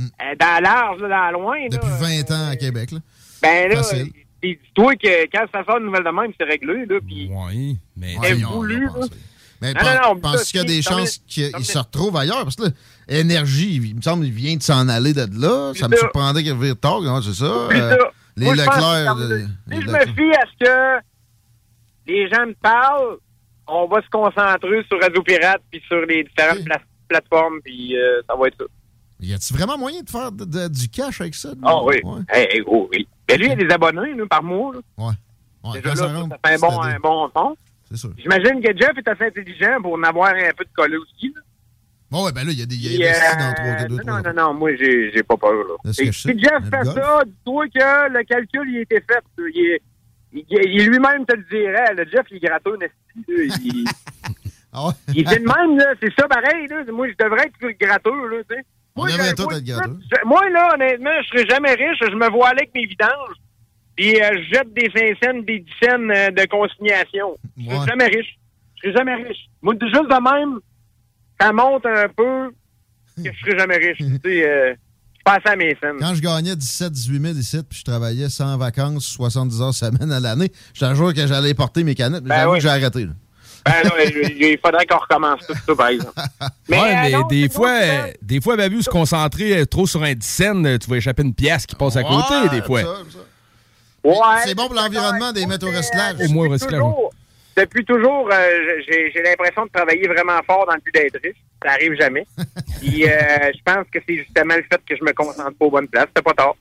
euh, 0.00 0.04
dans 0.38 0.62
large, 0.62 1.00
là, 1.02 1.30
dans 1.32 1.40
loin, 1.40 1.58
là. 1.58 1.68
Depuis 1.70 2.24
20 2.26 2.30
ans 2.30 2.48
à 2.50 2.56
Québec. 2.56 2.92
Là. 2.92 2.98
Ben 3.42 3.68
là, 3.72 3.82
dis-toi 4.42 4.94
que 4.96 5.24
quand 5.32 5.44
ça 5.52 5.64
sort 5.64 5.78
une 5.78 5.86
nouvelle 5.86 6.04
de 6.04 6.10
même, 6.10 6.32
c'est 6.38 6.46
réglé, 6.46 6.86
là, 6.86 6.98
Oui, 7.02 7.78
mais... 7.96 8.14
c'est 8.22 8.34
Ouais, 8.34 8.42
voulu, 8.42 8.84
là. 8.84 8.90
Mais 9.62 9.74
Non, 9.74 9.80
non, 9.82 10.14
non, 10.14 10.20
penses 10.20 10.44
ça, 10.44 10.44
qu'il 10.44 10.56
y 10.60 10.62
a 10.62 10.64
des 10.64 10.80
chances 10.80 11.18
qu'il 11.28 11.64
se 11.66 11.78
retrouve 11.78 12.16
ailleurs? 12.16 12.44
Parce 12.44 12.56
que 12.56 12.62
là, 12.62 12.68
Énergie, 13.08 13.74
il 13.82 13.94
me 13.96 14.00
semble, 14.00 14.24
il 14.24 14.32
vient 14.32 14.56
de 14.56 14.62
s'en 14.62 14.88
aller 14.88 15.12
de 15.12 15.26
là. 15.38 15.72
Ça 15.74 15.86
me 15.88 15.94
ça. 15.96 16.00
surprendrait 16.00 16.42
qu'il 16.42 16.52
revienne 16.52 16.76
tard, 16.76 17.02
c'est 17.22 17.34
ça? 17.34 17.44
Euh, 17.44 17.90
ça. 17.90 17.96
les 18.38 18.46
Moi, 18.46 18.54
je 18.54 18.60
Leclerc... 18.62 19.16
euh, 19.18 19.38
Si 19.40 19.74
les 19.74 19.76
je 19.82 19.86
Leclerc. 19.86 20.06
me 20.08 20.14
fie 20.14 20.32
à 20.34 20.44
ce 20.46 20.64
que 20.64 21.04
les 22.06 22.28
gens 22.28 22.46
me 22.46 22.54
parlent, 22.54 23.16
on 23.66 23.86
va 23.86 24.02
se 24.02 24.08
concentrer 24.10 24.82
sur 24.88 25.00
Radio 25.00 25.22
Pirate 25.22 25.62
puis 25.70 25.80
sur 25.86 26.00
les 26.06 26.24
différentes 26.24 26.64
pla- 26.64 26.80
plateformes, 27.08 27.60
puis 27.64 27.96
euh, 27.96 28.20
ça 28.28 28.34
va 28.36 28.48
être 28.48 28.56
ça. 28.58 28.64
Y 29.20 29.34
a-tu 29.34 29.52
vraiment 29.52 29.76
moyen 29.76 30.00
de 30.02 30.08
faire 30.10 30.32
de- 30.32 30.44
de- 30.44 30.68
du 30.68 30.88
cash 30.88 31.20
avec 31.20 31.34
ça? 31.34 31.50
Ah 31.62 31.82
oui. 31.84 31.96
Ouais. 32.02 32.20
Hey, 32.30 32.48
hey, 32.52 32.62
oh, 32.66 32.88
oui. 32.92 33.06
Mais 33.28 33.36
lui, 33.36 33.46
il 33.46 33.48
y 33.50 33.52
a 33.52 33.56
des 33.56 33.70
abonnés 33.74 34.14
là, 34.14 34.24
par 34.26 34.42
mois. 34.42 34.72
Là. 34.74 34.80
Ouais. 34.98 35.12
Ouais, 35.62 35.80
Déjà 35.82 35.94
quand 35.94 36.12
là, 36.12 36.26
ça 36.30 36.38
fait 36.48 36.54
un 36.54 36.58
bon, 36.58 36.80
un 36.82 36.98
bon 36.98 37.28
fond. 37.28 37.56
C'est 37.90 37.96
sûr. 37.98 38.10
J'imagine 38.16 38.62
que 38.62 38.74
Jeff 38.76 38.92
est 38.96 39.08
assez 39.08 39.26
intelligent 39.26 39.76
pour 39.82 39.92
en 39.94 40.02
avoir 40.02 40.30
un 40.34 40.52
peu 40.56 40.64
de 40.64 40.70
collé 40.74 40.96
aussi. 40.96 41.32
Là. 41.34 41.40
Bon, 42.10 42.24
ouais, 42.24 42.32
ben 42.32 42.44
là, 42.44 42.50
il 42.52 42.58
y 42.58 42.62
a 42.62 42.66
des 42.66 42.76
y 42.76 43.04
a 43.06 43.10
euh, 43.10 43.88
dans 43.88 43.94
non, 43.96 44.02
non, 44.04 44.22
non, 44.22 44.32
non, 44.42 44.54
moi, 44.54 44.74
j'ai 44.76 45.22
pas 45.22 45.36
peur. 45.36 45.52
Là. 45.52 45.74
Et 45.86 45.92
si? 45.92 46.06
Jeff 46.38 46.64
fait 46.70 46.84
ça, 46.86 47.22
dis-toi 47.26 47.66
que 47.68 48.12
le 48.12 48.24
calcul, 48.24 48.68
il 48.70 48.78
a 48.78 48.80
été 48.80 48.96
fait. 48.96 49.22
Il, 49.38 49.70
est- 49.74 49.82
il, 50.32 50.44
il 50.50 50.86
lui-même 50.86 51.24
te 51.26 51.34
le 51.36 51.44
dirait. 51.50 51.94
Le 51.94 52.04
Jeff, 52.10 52.26
il 52.30 52.36
est 52.36 52.40
gratteux. 52.40 52.76
Il, 53.28 53.84
Ah 54.72 54.90
il 55.14 55.28
fait 55.28 55.40
de 55.40 55.44
même, 55.46 55.76
là. 55.78 55.94
C'est 56.00 56.12
ça, 56.18 56.28
pareil. 56.28 56.68
Là. 56.68 56.84
Moi, 56.92 57.08
je 57.08 57.24
devrais 57.24 57.46
être 57.46 57.78
gratteux, 57.80 58.28
là, 58.28 58.36
tu 58.48 58.54
sais. 58.54 58.62
Moi, 58.94 59.08
je- 59.08 60.26
moi, 60.26 60.48
là, 60.50 60.74
honnêtement, 60.74 61.10
je 61.22 61.28
serais 61.28 61.46
jamais 61.48 61.74
riche. 61.74 61.98
Je 62.00 62.14
me 62.14 62.30
vois 62.30 62.48
aller 62.50 62.60
avec 62.62 62.74
mes 62.74 62.86
vidanges. 62.86 63.36
Puis 63.96 64.20
euh, 64.22 64.30
je 64.44 64.54
jette 64.54 64.72
des 64.72 64.90
5 64.94 65.16
cents, 65.24 65.38
des 65.42 65.58
10 65.60 65.72
cents 65.82 66.10
euh, 66.10 66.30
de 66.30 66.46
consignation. 66.48 67.36
Je 67.58 67.64
serais 67.64 67.78
Ouais. 67.78 67.86
jamais 67.86 68.06
riche. 68.06 68.38
Je 68.76 68.88
serais 68.90 68.98
jamais 68.98 69.14
riche. 69.16 69.46
Moi, 69.62 69.74
juste 69.80 69.92
de 69.94 70.38
même, 70.48 70.60
ça 71.40 71.52
monte 71.52 71.84
un 71.86 72.08
peu 72.08 72.50
que 73.16 73.30
je 73.32 73.40
serais 73.40 73.58
jamais 73.58 73.76
riche. 73.76 73.98
tu 73.98 74.18
sais, 74.24 74.48
euh, 74.48 74.74
je 75.36 75.42
passe 75.42 75.52
à 75.52 75.56
mes 75.56 75.76
scènes. 75.80 75.96
Quand 76.00 76.14
je 76.14 76.20
gagnais 76.20 76.56
17 76.56 76.92
18 76.92 77.20
000 77.22 77.34
ici, 77.34 77.58
puis 77.68 77.78
je 77.78 77.84
travaillais 77.84 78.28
sans 78.28 78.56
vacances, 78.56 79.04
70 79.06 79.60
heures 79.62 79.74
semaine 79.74 80.10
à 80.12 80.20
l'année, 80.20 80.50
je 80.74 80.84
te 80.86 80.94
jure 80.94 81.14
que 81.14 81.26
j'allais 81.26 81.54
porter 81.54 81.84
mes 81.84 81.94
canettes. 81.94 82.22
mais 82.24 82.30
Ben 82.30 82.36
J'avoue 82.40 82.52
oui. 82.52 82.58
que 82.58 82.62
j'ai 82.62 82.68
arrêté. 82.68 83.04
là. 83.04 83.12
Ben 83.66 83.72
là, 83.84 83.90
il 84.04 84.58
faudrait 84.64 84.86
qu'on 84.86 84.96
recommence 84.98 85.40
tout 85.46 85.54
ça, 85.66 85.74
par 85.74 85.88
exemple. 85.88 86.14
Mais, 86.68 86.80
ouais, 86.80 86.82
euh, 86.92 86.94
mais 87.02 87.10
non, 87.12 87.26
des 87.26 87.48
fois, 87.50 87.70
euh, 87.82 88.12
des 88.22 88.40
fois, 88.40 88.56
Babu, 88.56 88.82
se 88.82 88.88
concentrer 88.88 89.58
euh, 89.58 89.66
trop 89.66 89.86
sur 89.86 90.02
un 90.02 90.14
10 90.14 90.26
cents, 90.26 90.64
euh, 90.64 90.78
tu 90.78 90.88
vas 90.88 90.96
échapper 90.96 91.22
une 91.22 91.34
pièce 91.34 91.66
qui 91.66 91.74
passe 91.74 91.96
à 91.96 92.02
côté, 92.02 92.34
Ouais, 92.44 92.48
des 92.48 92.62
fois. 92.62 92.80
ça, 92.82 92.86
ça. 93.12 94.08
Ouais. 94.08 94.16
C'est 94.46 94.54
bon 94.54 94.66
pour 94.66 94.74
l'environnement 94.76 95.32
des 95.32 95.44
mettre 95.46 95.66
au 95.66 95.70
recyclage. 95.70 96.16
Au 96.26 96.32
moins 96.32 96.46
au 96.46 96.50
recyclage. 96.50 96.80
toujours, 96.80 97.12
depuis 97.56 97.84
toujours, 97.84 98.28
euh, 98.32 98.60
j'ai 98.88 99.22
l'impression 99.22 99.64
de 99.66 99.70
travailler 99.70 100.06
vraiment 100.08 100.40
fort 100.46 100.66
dans 100.66 100.74
le 100.74 100.80
but 100.80 100.94
d'être 100.94 101.18
riche. 101.22 101.36
Ça 101.64 101.72
arrive 101.72 101.94
jamais. 102.00 102.26
Puis 102.80 103.04
euh, 103.04 103.08
je 103.54 103.62
pense 103.64 103.86
que 103.92 103.98
c'est 104.06 104.16
justement 104.16 104.54
le 104.56 104.62
fait 104.62 104.80
que 104.88 104.96
je 104.96 105.04
me 105.04 105.12
concentre 105.12 105.56
pas 105.58 105.64
aux 105.66 105.70
bonnes 105.70 105.88
places. 105.88 106.08
C'est 106.16 106.22
pas 106.24 106.32
tard. 106.34 106.54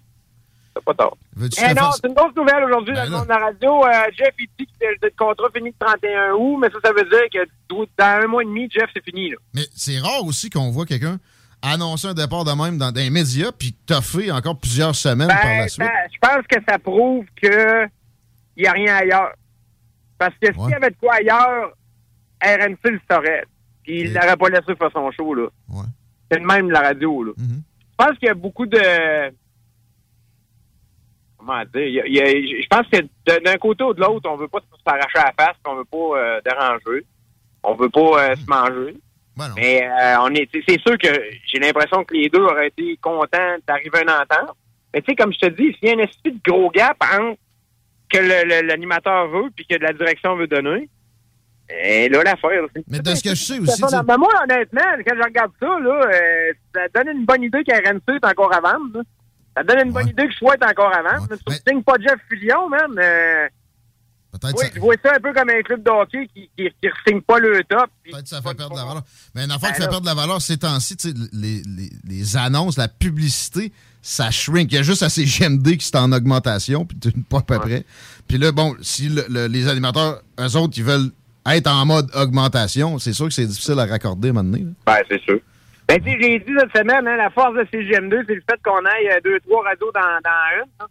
C'est 0.76 0.84
pas 0.84 0.94
tard. 0.94 1.16
Eh 1.42 1.74
non, 1.74 1.92
c'est 1.94 2.08
une 2.08 2.14
grosse 2.14 2.36
nouvelle 2.36 2.64
aujourd'hui 2.66 2.94
Ben 2.94 3.06
dans 3.06 3.12
le 3.12 3.18
monde 3.18 3.24
de 3.24 3.30
la 3.30 3.38
radio. 3.38 3.86
Euh, 3.86 4.12
Jeff, 4.18 4.34
il 4.40 4.48
dit 4.60 4.68
que 4.80 4.86
le 5.02 5.12
contrat 5.18 5.48
finit 5.56 5.70
le 5.80 5.86
31 5.86 6.34
août, 6.34 6.58
mais 6.62 6.70
ça, 6.70 6.78
ça 6.84 6.92
veut 6.94 7.10
dire 7.10 7.24
que 7.34 7.48
dans 7.70 8.24
un 8.24 8.28
mois 8.28 8.44
et 8.44 8.46
demi, 8.46 8.70
Jeff, 8.72 8.90
c'est 8.94 9.04
fini. 9.04 9.30
Là. 9.32 9.38
Mais 9.54 9.64
c'est 9.76 9.98
rare 10.00 10.24
aussi 10.26 10.50
qu'on 10.50 10.70
voit 10.70 10.86
quelqu'un 10.86 11.18
annoncer 11.62 12.08
un 12.08 12.14
départ 12.14 12.46
de 12.46 12.52
même 12.52 12.78
dans 12.78 12.92
des 12.92 13.10
médias, 13.10 13.52
puis 13.52 13.76
toffer 13.86 14.32
encore 14.32 14.58
plusieurs 14.58 14.96
semaines 14.96 15.28
par 15.28 15.42
Ben, 15.44 15.58
la 15.60 15.68
suite. 15.68 15.84
ça- 15.84 15.92
je 16.14 16.18
pense 16.22 16.48
que 16.48 16.58
ça 16.70 16.80
prouve 16.80 17.26
que 17.42 17.86
il 18.56 18.64
n'y 18.64 18.68
a 18.68 18.72
rien 18.72 18.96
ailleurs. 18.96 19.32
Parce 20.20 20.36
que 20.42 20.52
s'il 20.54 20.70
y 20.70 20.74
avait 20.76 20.90
de 20.92 20.96
quoi 21.00 21.16
ailleurs, 21.16 21.72
RNC 22.44 22.78
le 22.92 23.00
saurait. 23.10 23.46
Puis 23.84 24.02
il 24.02 24.14
l'aurait 24.14 24.38
pas 24.38 24.50
laissé 24.50 24.76
faire 24.76 24.92
son 24.94 25.10
show, 25.12 25.34
là. 25.34 25.48
C'est 26.30 26.40
le 26.40 26.46
même 26.46 26.70
la 26.70 26.82
radio, 26.82 27.24
là. 27.24 27.32
Mm-hmm. 27.32 27.62
Je 27.92 28.06
pense 28.06 28.18
qu'il 28.20 28.28
y 28.28 28.32
a 28.32 28.34
beaucoup 28.36 28.66
de... 28.68 29.32
Comment 31.38 31.64
dire? 31.74 31.86
il 31.88 31.94
y 31.94 32.00
a- 32.02 32.06
il 32.06 32.14
y 32.14 32.22
a- 32.22 32.62
je 32.62 32.68
pense 32.68 32.88
que 32.88 33.40
d'un 33.44 33.58
côté 33.58 33.84
ou 33.84 33.94
de 33.94 34.02
l'autre, 34.02 34.30
on 34.30 34.36
veut 34.36 34.48
pas 34.50 34.60
s'arracher 34.86 35.18
à 35.20 35.26
la 35.38 35.46
face, 35.46 35.56
on 35.66 35.76
veut 35.76 35.86
pas 35.86 36.18
euh, 36.18 36.42
déranger. 36.44 37.06
On 37.64 37.76
veut 37.76 37.90
pas 37.90 38.30
euh, 38.32 38.36
se 38.36 38.46
manger. 38.46 38.96
Mais 39.56 39.84
euh, 39.88 40.18
on 40.22 40.34
est, 40.36 40.50
c'est 40.68 40.80
sûr 40.82 40.98
que 40.98 41.08
j'ai 41.48 41.60
l'impression 41.60 42.04
que 42.04 42.14
les 42.14 42.28
deux 42.30 42.42
auraient 42.42 42.68
été 42.68 42.98
contents 43.02 43.56
d'arriver 43.66 44.00
à 44.00 44.02
une 44.02 44.10
entente. 44.10 44.56
Mais 44.94 45.02
tu 45.02 45.12
sais, 45.12 45.16
comme 45.16 45.32
je 45.34 45.40
te 45.40 45.46
dis, 45.48 45.74
s'il 45.80 45.88
y 45.88 45.92
a 45.92 45.96
un 45.96 46.00
esprit 46.00 46.34
de 46.34 46.40
gros 46.46 46.70
gap 46.72 46.98
entre 47.02 47.38
que 48.12 48.18
l'animateur 48.68 49.28
veut 49.30 49.50
puis 49.56 49.66
que 49.66 49.76
la 49.76 49.94
direction 49.94 50.36
veut 50.36 50.48
donner, 50.48 50.90
et 51.70 52.10
là, 52.10 52.24
l'affaire. 52.24 52.64
Mais 52.88 53.00
de 53.00 53.14
ce 53.14 53.22
que 53.24 53.30
je 53.30 53.44
sais 53.44 53.60
aussi, 53.60 53.80
ça, 53.80 54.02
ben, 54.02 54.18
moi, 54.18 54.30
honnêtement, 54.44 54.82
quand 55.06 55.16
je 55.16 55.24
regarde 55.24 55.52
ça, 55.60 55.68
là, 55.80 56.10
euh, 56.12 56.52
ça 56.74 56.82
donne 56.96 57.16
une 57.16 57.26
bonne 57.26 57.44
idée 57.44 57.64
qu'RNC 57.64 58.16
est 58.16 58.26
encore 58.26 58.54
à 58.54 58.60
vendre. 58.60 58.98
là. 58.98 59.02
Ça 59.56 59.64
donne 59.64 59.88
une 59.88 59.92
bonne 59.94 60.08
idée 60.08 60.28
que 60.28 60.34
Choix 60.34 60.56
est 60.56 60.66
encore 60.66 60.92
à 60.96 61.02
vendre. 61.04 61.28
Tu 61.28 61.54
ne 61.54 61.56
signes 61.68 61.84
pas 61.84 61.96
Jeff 62.00 62.20
Fillion, 62.30 62.70
man. 62.70 62.92
Euh, 62.98 63.48
oui, 64.44 64.66
je 64.76 64.80
vois 64.80 64.96
ça 65.04 65.14
un 65.16 65.20
peu 65.20 65.34
comme 65.34 65.50
un 65.50 65.62
club 65.64 65.84
de 65.84 65.90
hockey 65.90 66.28
qui 66.34 66.50
ne 66.58 66.70
qui, 66.70 66.76
qui 66.82 66.90
signe 67.08 67.22
pas 67.22 67.40
le 67.40 67.64
top. 67.64 67.90
Peut-être 68.04 68.22
que 68.24 68.30
ça 68.30 68.42
fait 68.42 68.56
perdre 68.56 68.74
de 68.76 68.80
la 68.80 68.86
valeur. 68.86 69.04
Mais 69.36 69.46
une 69.46 69.52
affaire 69.52 69.70
Ben 69.70 69.76
qui 69.76 69.82
fait 69.82 69.88
perdre 69.90 70.02
de 70.02 70.06
la 70.06 70.14
valeur 70.14 70.42
ces 70.42 70.58
temps-ci, 70.58 70.96
les, 71.34 71.62
les- 71.66 71.90
les 72.08 72.38
annonces, 72.38 72.78
la 72.78 72.88
publicité, 72.88 73.72
ça 74.02 74.32
shrink. 74.32 74.72
Il 74.72 74.76
y 74.76 74.78
a 74.80 74.84
juste 74.84 75.04
assez 75.04 75.26
GMD 75.26 75.78
qui 75.78 75.86
c'est 75.86 75.96
en 75.98 76.12
augmentation, 76.12 76.86
puis 76.86 76.98
tu- 77.00 77.12
pas 77.30 77.40
à 77.40 77.42
peu 77.42 77.60
près. 77.60 77.84
Puis 78.28 78.38
là, 78.38 78.52
bon, 78.52 78.76
si 78.82 79.10
le- 79.10 79.26
le- 79.30 79.48
les 79.48 79.68
animateurs, 79.68 80.22
eux 80.40 80.56
autres, 80.58 80.74
ils 80.78 80.84
veulent 80.84 81.10
être 81.46 81.68
en 81.68 81.86
mode 81.86 82.10
augmentation, 82.16 83.00
c'est 83.00 83.14
sûr 83.14 83.28
que 83.28 83.34
c'est 83.34 83.46
difficile 83.46 83.80
à 83.80 83.86
raccorder 83.86 84.30
à 84.30 84.34
là. 84.34 84.42
Ben, 84.86 84.98
c'est 85.10 85.22
sûr. 85.22 85.40
Ben, 85.88 86.00
tu 86.00 86.12
sais, 86.12 86.18
j'ai 86.22 86.40
dit 86.40 86.52
cette 86.60 86.78
semaine, 86.78 87.08
hein, 87.08 87.18
la 87.18 87.30
force 87.32 87.56
de 87.56 87.66
CGM2, 87.74 88.24
c'est 88.28 88.36
le 88.36 88.44
fait 88.50 88.60
qu'on 88.64 88.78
aille 88.86 89.10
euh, 89.12 89.20
deux, 89.24 89.40
trois 89.40 89.64
radios 89.64 89.92
dans, 89.94 90.02
dans 90.24 90.64
une. 90.64 90.70
hein. 90.80 90.86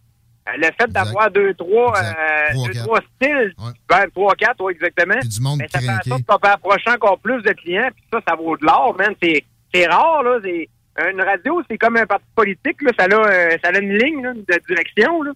Euh, 0.49 0.51
Le 0.57 0.63
fait 0.77 0.91
d'avoir 0.91 1.31
deux, 1.31 1.53
trois, 1.53 1.93
euh, 1.97 2.11
Trois, 2.53 2.67
deux, 2.67 2.73
trois 2.81 2.99
styles, 3.15 3.53
ben, 3.87 4.05
trois, 4.13 4.35
quatre, 4.35 4.61
oui, 4.61 4.73
exactement. 4.73 5.19
du 5.23 5.39
monde 5.41 5.59
Mais 5.59 5.67
ça 5.71 5.79
fait 5.79 5.89
en 5.89 6.01
sorte 6.09 6.25
qu'on 6.25 6.39
peut 6.39 6.47
approcher 6.49 6.89
encore 6.89 7.19
plus 7.19 7.41
de 7.43 7.51
clients, 7.51 7.89
puis 7.95 8.03
ça, 8.11 8.19
ça 8.27 8.35
vaut 8.35 8.57
de 8.57 8.65
l'or, 8.65 8.95
man. 8.97 9.13
C'est, 9.23 9.45
c'est 9.73 9.85
rare, 9.87 10.23
là. 10.23 10.37
C'est, 10.43 10.67
une 11.11 11.21
radio, 11.21 11.61
c'est 11.69 11.77
comme 11.77 11.97
un 11.97 12.05
parti 12.05 12.25
politique, 12.35 12.81
là. 12.81 12.91
Ça 12.97 13.05
a, 13.05 13.13
euh, 13.13 13.57
ça 13.63 13.69
a 13.73 13.79
une 13.79 13.97
ligne, 13.97 14.23
là, 14.23 14.33
de 14.33 14.61
direction, 14.67 15.21
là. 15.23 15.31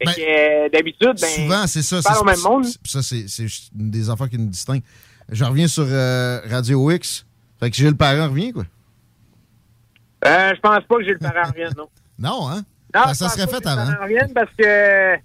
Que, 0.00 0.08
euh, 0.08 0.68
d'habitude, 0.68 1.14
ben. 1.20 1.28
Souvent, 1.28 1.66
c'est 1.68 1.82
ça. 1.82 2.02
c'est- 2.02 2.24
même 2.24 2.40
monde. 2.40 2.64
Ça, 2.84 3.02
c'est 3.02 3.24
une 3.78 3.90
des 3.90 4.10
affaires 4.10 4.28
qui 4.28 4.38
nous 4.38 4.48
distinguent. 4.48 4.82
Je 5.28 5.44
reviens 5.44 5.68
sur 5.68 5.86
euh, 5.88 6.40
Radio 6.50 6.90
X. 6.90 7.24
Fait 7.60 7.70
que 7.70 7.76
Gilles 7.76 7.96
Parent 7.96 8.28
revient, 8.28 8.52
quoi. 8.52 8.64
Euh, 10.24 10.52
je 10.54 10.60
pense 10.60 10.84
pas 10.84 10.96
que 10.96 11.04
j'ai 11.04 11.12
le 11.12 11.18
parent 11.18 11.42
revienne, 11.50 11.72
non. 11.76 11.88
Non, 12.18 12.48
hein? 12.48 12.62
Non, 12.94 13.02
Ben, 13.06 13.14
ça 13.14 13.28
serait 13.28 13.46
fait 13.46 13.64
avant. 13.66 13.86
parent 13.90 14.02
revienne 14.02 14.32
parce 14.34 14.50
que. 14.58 14.64
euh, 14.66 15.16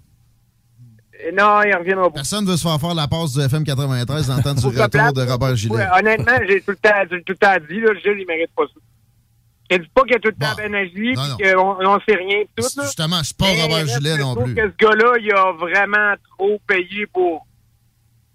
Non, 1.36 1.62
il 1.62 1.74
reviendra 1.76 2.04
pas. 2.08 2.14
Personne 2.14 2.44
ne 2.44 2.50
veut 2.50 2.56
se 2.56 2.62
faire 2.66 2.80
faire 2.80 2.94
la 2.94 3.06
passe 3.08 3.32
du 3.34 3.40
FM 3.40 3.64
93 3.64 4.26
dans 4.28 4.36
le 4.36 4.42
temps 4.42 4.54
du 4.54 4.64
retour 4.66 5.12
de 5.12 5.22
Robert 5.30 5.56
Gillet. 5.56 5.74
Ouais, 5.74 5.86
honnêtement, 5.98 6.38
j'ai 6.48 6.60
tout 6.60 6.70
le 6.70 6.76
temps, 6.76 7.04
tout 7.10 7.16
le 7.28 7.36
temps 7.36 7.56
dit, 7.68 7.80
là, 7.80 7.92
Gilles, 7.94 8.18
il 8.20 8.26
mérite 8.26 8.50
pas 8.56 8.62
ça. 8.66 8.80
Je 9.70 9.76
dis 9.76 9.88
pas 9.94 10.02
qu'il 10.02 10.16
a 10.16 10.18
tout 10.18 10.28
le 10.28 10.34
temps 10.34 10.54
non. 10.70 10.86
puis 10.94 11.14
qu'on 11.52 11.86
on 11.86 12.00
sait 12.08 12.16
rien 12.16 12.40
de 12.40 12.48
tout. 12.56 12.68
là. 12.76 12.84
Justement, 12.84 13.20
c'est 13.22 13.36
pas 13.36 13.46
Mais 13.46 13.62
Robert 13.62 13.86
Gillet 13.86 14.16
non 14.18 14.30
je 14.30 14.34
trouve 14.40 14.44
plus. 14.44 14.54
que 14.54 14.62
ce 14.62 14.86
gars-là, 14.86 15.12
il 15.20 15.32
a 15.32 15.52
vraiment 15.52 16.14
trop 16.38 16.58
payé 16.66 17.06
pour. 17.12 17.46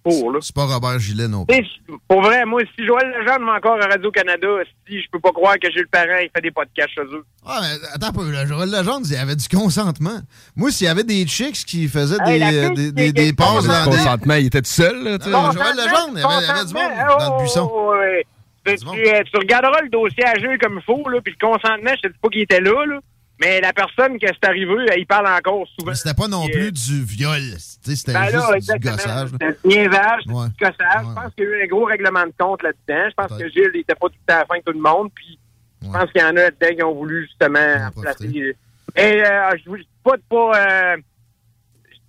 pour 0.04 0.32
là. 0.32 0.40
C'est 0.42 0.54
pas 0.56 0.66
Robert 0.66 1.00
Gillet 1.00 1.28
non 1.28 1.46
plus. 1.46 1.66
Pour 2.08 2.22
vrai, 2.22 2.46
moi, 2.46 2.62
si 2.76 2.86
Joël 2.86 3.10
Legendre 3.20 3.46
m'a 3.46 3.56
encore 3.58 3.82
à 3.82 3.88
Radio-Canada, 3.88 4.48
si 4.88 5.02
je 5.02 5.08
peux 5.12 5.20
pas 5.20 5.32
croire 5.32 5.56
que 5.60 5.72
Gilles 5.72 5.88
Parent, 5.92 6.20
il 6.22 6.30
fait 6.36 6.42
des 6.42 6.52
podcasts 6.52 6.90
chez 6.94 7.02
eux. 7.02 7.26
Ah, 7.46 7.60
mais 7.62 7.88
attends 7.94 8.08
un 8.10 8.12
peu. 8.12 8.32
Là, 8.32 8.46
Joël 8.46 8.70
Legendre, 8.70 9.06
il 9.06 9.14
y 9.14 9.18
avait 9.18 9.36
du 9.36 9.48
consentement. 9.48 10.20
Moi, 10.56 10.70
s'il 10.72 10.86
y 10.86 10.90
avait 10.90 11.04
des 11.04 11.26
chicks 11.26 11.66
qui 11.66 11.88
faisaient 11.88 12.18
Hey, 12.26 12.40
des, 12.40 12.58
euh, 12.58 12.70
des, 12.76 12.92
des, 12.92 13.12
des 13.12 13.34
passes 13.34 13.66
dans. 13.66 13.86
Consentement, 13.86 14.36
il 14.36 14.46
était 14.48 14.62
tout 14.62 14.70
seul, 14.70 15.04
là, 15.04 15.18
Joël 15.20 15.76
Legendre, 15.78 16.14
il 16.16 16.20
y 16.20 16.24
avait, 16.24 16.44
il 16.44 16.48
y 16.48 16.50
avait 16.52 16.66
du 16.66 16.74
monde 16.74 16.92
dans 17.20 17.38
le 17.38 17.42
buisson. 17.42 17.72
Oh, 17.74 17.92
ouais. 17.92 18.26
Tu, 18.66 18.76
tu, 18.76 18.88
euh, 18.88 19.24
tu 19.32 19.38
regarderas 19.38 19.82
le 19.82 19.90
dossier 19.90 20.26
à 20.26 20.36
jeu 20.40 20.58
comme 20.62 20.76
il 20.78 20.84
faut, 20.84 21.08
là, 21.10 21.20
puis 21.22 21.36
le 21.40 21.46
consentement, 21.48 21.92
je 21.98 22.02
te 22.02 22.14
dis 22.14 22.20
pas 22.22 22.30
qu'il 22.30 22.42
était 22.42 22.62
là, 22.62 22.86
là, 22.86 23.00
mais 23.42 23.60
la 23.60 23.74
personne 23.74 24.18
que 24.20 24.28
c'est 24.28 24.48
arrivé, 24.48 24.74
elle, 24.90 25.00
il 25.00 25.06
parle 25.06 25.28
encore 25.28 25.68
souvent. 25.78 25.92
Mais 25.92 25.96
c'était 25.96 26.14
pas 26.14 26.28
non 26.30 26.46
Puis, 26.46 26.56
euh, 26.56 26.60
plus 26.60 26.72
du 26.72 27.04
viol. 27.04 27.40
C'était 27.60 28.14
Ben 28.14 28.26
juste 28.30 28.72
du 28.74 28.80
gossage. 28.80 29.30
C'était 29.30 29.52
du 29.52 29.68
niaisage, 29.68 30.22
c'était 30.22 30.34
Ouais. 30.34 30.48
du 30.48 30.66
gossage. 30.66 31.04
Je 31.04 31.14
pense 31.14 31.34
qu'il 31.36 31.44
y 31.44 31.48
a 31.48 31.50
eu 31.50 31.64
un 31.64 31.68
gros 31.68 31.86
règlement 31.86 32.26
de 32.26 32.34
compte 32.40 32.64
là-dedans. 32.64 33.10
Je 33.10 33.14
pense 33.16 33.38
que 33.38 33.50
Gilles 33.50 33.72
n'était 33.74 33.96
pas 33.96 34.08
tout 34.08 34.16
à 34.28 34.40
la 34.40 34.46
fin 34.46 34.58
de 34.58 34.64
tout 34.64 34.72
le 34.74 34.80
monde. 34.80 35.10
Puis 35.14 35.38
je 35.82 35.90
pense 35.90 36.12
qu'il 36.12 36.22
y 36.22 36.24
en 36.24 36.30
a 36.30 36.34
là-dedans 36.34 36.76
qui 36.76 36.84
ont 36.84 36.94
voulu 36.96 37.26
justement 37.28 37.90
placer. 38.02 38.56
Et 38.96 39.24
euh, 39.26 39.52
je 39.64 39.70
vous 39.70 39.78
dis 39.78 39.88
pas 40.04 40.16
de 40.16 40.22
pas. 40.30 40.52
Euh, 40.94 40.98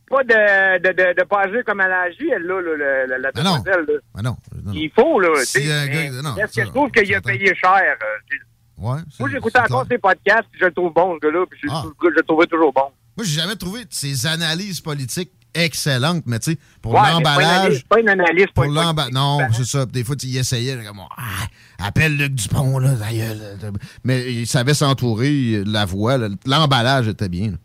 pas 0.08 0.22
de, 0.24 0.78
de, 0.78 0.88
de, 0.92 1.18
de 1.20 1.24
pas 1.24 1.42
agir 1.42 1.62
comme 1.64 1.80
elle 1.80 1.92
a 1.92 2.00
agi, 2.02 2.28
elle, 2.34 2.42
là, 2.42 2.60
là, 2.60 2.76
la, 2.76 3.06
la, 3.06 3.18
la 3.18 3.42
non. 3.42 3.58
demoiselle, 3.58 3.84
là. 3.88 4.22
Non. 4.22 4.30
non, 4.30 4.36
non. 4.66 4.72
Il 4.74 4.90
faut, 4.94 5.18
là. 5.20 5.28
Si 5.44 5.58
non, 6.22 6.36
Est-ce 6.36 6.54
que 6.56 6.64
je 6.66 6.70
trouve 6.70 6.90
qu'il 6.90 7.14
a 7.14 7.20
payé 7.20 7.54
cher? 7.54 7.72
euh? 7.74 8.36
Ouais, 8.76 8.98
Moi, 9.20 9.28
j'écoutais 9.32 9.60
encore 9.60 9.86
ses 9.90 9.98
podcasts, 9.98 10.44
puis 10.50 10.60
je 10.60 10.66
le 10.66 10.72
trouve 10.72 10.92
bon, 10.92 11.14
ce 11.14 11.26
gars-là, 11.26 11.46
puis 11.48 11.58
je, 11.62 11.68
Ah. 11.70 11.84
je 12.02 12.08
le 12.08 12.22
trouvais 12.22 12.46
toujours 12.46 12.72
bon. 12.72 12.82
Moi, 13.16 13.24
j'ai 13.24 13.40
jamais 13.40 13.54
trouvé 13.56 13.82
ses 13.90 14.26
analyses 14.26 14.80
politiques 14.80 15.30
excellentes, 15.54 16.24
mais 16.26 16.40
tu 16.40 16.52
sais, 16.52 16.58
pour 16.82 16.92
Ouais, 16.94 17.00
pas 17.00 17.12
l'emballage. 17.12 17.60
analyse- 17.60 17.82
pas 17.84 18.00
une 18.00 18.08
analyse 18.08 18.46
Pour 18.52 18.64
l'emballage. 18.64 19.12
Non, 19.12 19.38
c'est 19.52 19.64
ça. 19.64 19.86
Des 19.86 20.02
fois, 20.02 20.16
tu 20.16 20.26
y 20.26 20.36
essayais, 20.38 20.76
comme, 20.84 20.98
ah, 21.16 21.46
appelle 21.86 22.16
Luc 22.16 22.34
Dupont, 22.34 22.80
là, 22.80 22.94
là. 22.94 23.70
Mais 24.02 24.32
il 24.32 24.46
savait 24.48 24.74
s'entourer, 24.74 25.62
la 25.64 25.84
voix, 25.84 26.18
l'emballage 26.44 27.06
était 27.06 27.28
bien. 27.28 27.52
là. 27.52 27.56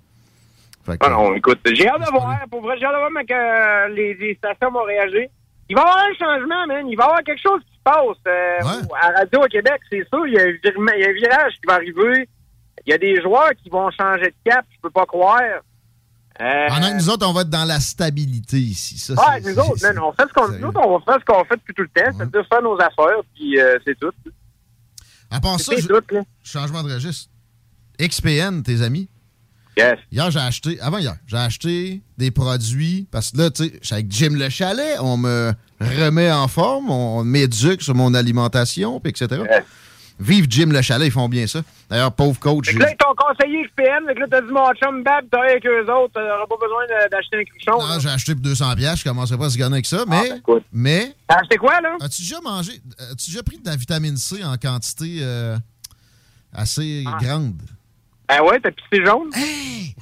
Que- 0.98 1.06
Ah 1.06 1.10
non, 1.10 1.34
écoute, 1.36 1.60
j'ai 1.66 1.88
hâte 1.88 2.00
de 2.06 2.12
voir, 2.12 2.38
pour 2.50 2.62
vrai, 2.62 2.76
j'ai 2.80 2.86
hâte 2.86 2.94
de 2.94 3.00
voir 3.00 3.26
que 3.28 3.34
euh, 3.34 3.94
les, 3.96 4.14
les 4.16 4.36
stations 4.36 4.72
vont 4.72 4.84
réagir. 4.84 5.28
Il 5.70 5.76
va 5.76 5.82
y 5.82 5.86
avoir 5.86 5.98
un 5.98 6.14
changement, 6.18 6.68
man. 6.68 6.88
Il 6.90 6.96
va 6.96 7.04
y 7.04 7.08
avoir 7.08 7.24
quelque 7.24 7.42
chose 7.42 7.62
qui 7.70 7.76
se 7.78 7.84
passe. 7.84 8.18
euh, 8.28 8.58
À 9.02 9.12
Radio 9.20 9.42
au 9.44 9.48
Québec, 9.48 9.80
c'est 9.90 10.08
sûr, 10.10 10.26
il 10.28 10.34
y, 10.34 10.40
a 10.40 10.44
un 10.44 10.54
virement- 10.64 10.92
il 10.98 11.02
y 11.02 11.06
a 11.06 11.10
un 11.10 11.14
virage 11.14 11.54
qui 11.54 11.68
va 11.68 11.74
arriver. 11.76 12.28
Il 12.86 12.92
y 12.92 12.94
a 12.94 12.98
des 12.98 13.22
joueurs 13.22 13.52
qui 13.62 13.70
vont 13.70 13.90
changer 13.92 14.28
de 14.32 14.36
cap, 14.50 14.66
je 14.74 14.78
peux 14.82 14.90
pas 14.90 15.06
croire. 15.06 15.42
Euh, 16.42 16.68
Pendant 16.70 16.88
que 16.88 16.96
nous 16.96 17.10
autres, 17.10 17.28
on 17.28 17.34
va 17.34 17.42
être 17.42 17.50
dans 17.50 17.66
la 17.66 17.80
stabilité 17.82 18.56
ici. 18.58 18.98
Ça, 18.98 19.14
ouais, 19.14 19.42
nous 19.42 19.60
autres, 19.60 19.76
man, 19.84 20.00
on 20.00 20.14
fait 20.14 20.24
ce 20.30 20.34
qu'on 20.34 20.48
nous 20.48 20.68
autres, 20.70 20.80
on 20.84 20.98
va 20.98 21.04
faire 21.06 21.20
ce 21.20 21.26
qu'on 21.26 21.44
fait 21.44 21.58
depuis 21.58 21.74
tout 21.74 21.82
le 21.84 21.90
temps, 21.90 22.10
c'est-à-dire 22.18 22.48
faire 22.48 22.62
nos 22.62 22.76
affaires, 22.80 23.22
puis 23.36 23.60
euh, 23.60 23.78
c'est 23.86 24.00
tout. 24.00 24.12
À 25.30 25.40
part 25.42 25.60
ça, 25.60 25.74
je- 25.82 25.88
tout, 25.88 26.02
changement 26.44 26.82
de 26.82 26.94
registre. 26.94 27.30
XPN, 28.00 28.64
tes 28.64 28.82
amis. 28.82 29.10
Yes. 29.80 30.00
Hier, 30.12 30.32
j'ai 30.32 30.40
acheté, 30.40 30.80
avant 30.82 30.98
hier, 30.98 31.16
j'ai 31.28 31.38
acheté 31.38 32.02
des 32.18 32.32
produits, 32.32 33.08
parce 33.12 33.32
que 33.32 33.38
là, 33.38 33.50
tu 33.50 33.64
sais, 33.66 33.74
je 33.82 33.86
suis 33.86 33.94
avec 33.96 34.12
Jim 34.12 34.32
Le 34.34 34.50
Chalet, 34.50 34.98
on 35.00 35.18
me 35.18 35.54
remet 35.80 36.32
en 36.32 36.48
forme, 36.48 36.90
on 36.90 37.24
m'éduque 37.24 37.82
sur 37.82 37.96
mon 37.96 38.14
alimentation, 38.14 39.00
puis 39.00 39.12
etc. 39.12 39.44
Vive 40.22 40.48
Jim 40.50 40.68
Le 40.72 40.82
Chalet, 40.82 41.08
ils 41.08 41.12
font 41.12 41.30
bien 41.30 41.48
ça. 41.48 41.62
D'ailleurs, 41.90 42.12
pauvre 42.12 42.38
coach, 42.40 42.74
là, 42.76 42.92
ils 42.92 42.98
t'ont 42.98 43.16
conseillé 43.16 43.64
XPN, 43.64 44.06
fait 44.06 44.16
que 44.16 44.20
là, 44.20 44.26
t'as 44.30 44.42
dit, 44.42 44.52
mon 44.52 44.70
chum 44.74 45.02
Bab, 45.02 45.26
t'as 45.32 45.44
avec 45.44 45.66
eux 45.66 45.82
autres, 45.90 46.14
t'auras 46.14 46.46
pas 46.46 46.58
besoin 46.62 46.84
d'acheter 47.10 47.38
un 47.38 47.44
cruchon. 47.46 47.80
Ah, 47.90 48.00
j'ai 48.00 48.10
acheté 48.10 48.34
pour 48.34 48.44
200 48.44 48.76
pièces, 48.76 49.00
je 49.00 49.04
commencerai 49.06 49.38
pas 49.38 49.46
à 49.46 49.50
se 49.50 49.58
gagner 49.58 49.76
avec 49.76 49.86
ça, 49.86 50.04
mais... 50.06 50.42
mais 50.74 51.16
T'as 51.26 51.36
acheté 51.36 51.56
quoi, 51.56 51.80
là? 51.80 51.96
As-tu 52.02 52.24
déjà 52.24 52.42
mangé... 52.42 52.74
As-tu 53.12 53.30
déjà 53.32 53.44
pris 53.44 53.60
de 53.60 53.66
la 53.70 53.78
vitamine 53.78 54.18
C 54.18 54.44
en 54.44 54.58
quantité 54.58 55.20
euh, 55.22 55.58
assez 56.54 57.06
grande? 57.22 57.62
Ben 58.30 58.42
ouais, 58.44 58.60
t'as 58.62 58.70
pissé 58.72 59.04
jaune? 59.04 59.30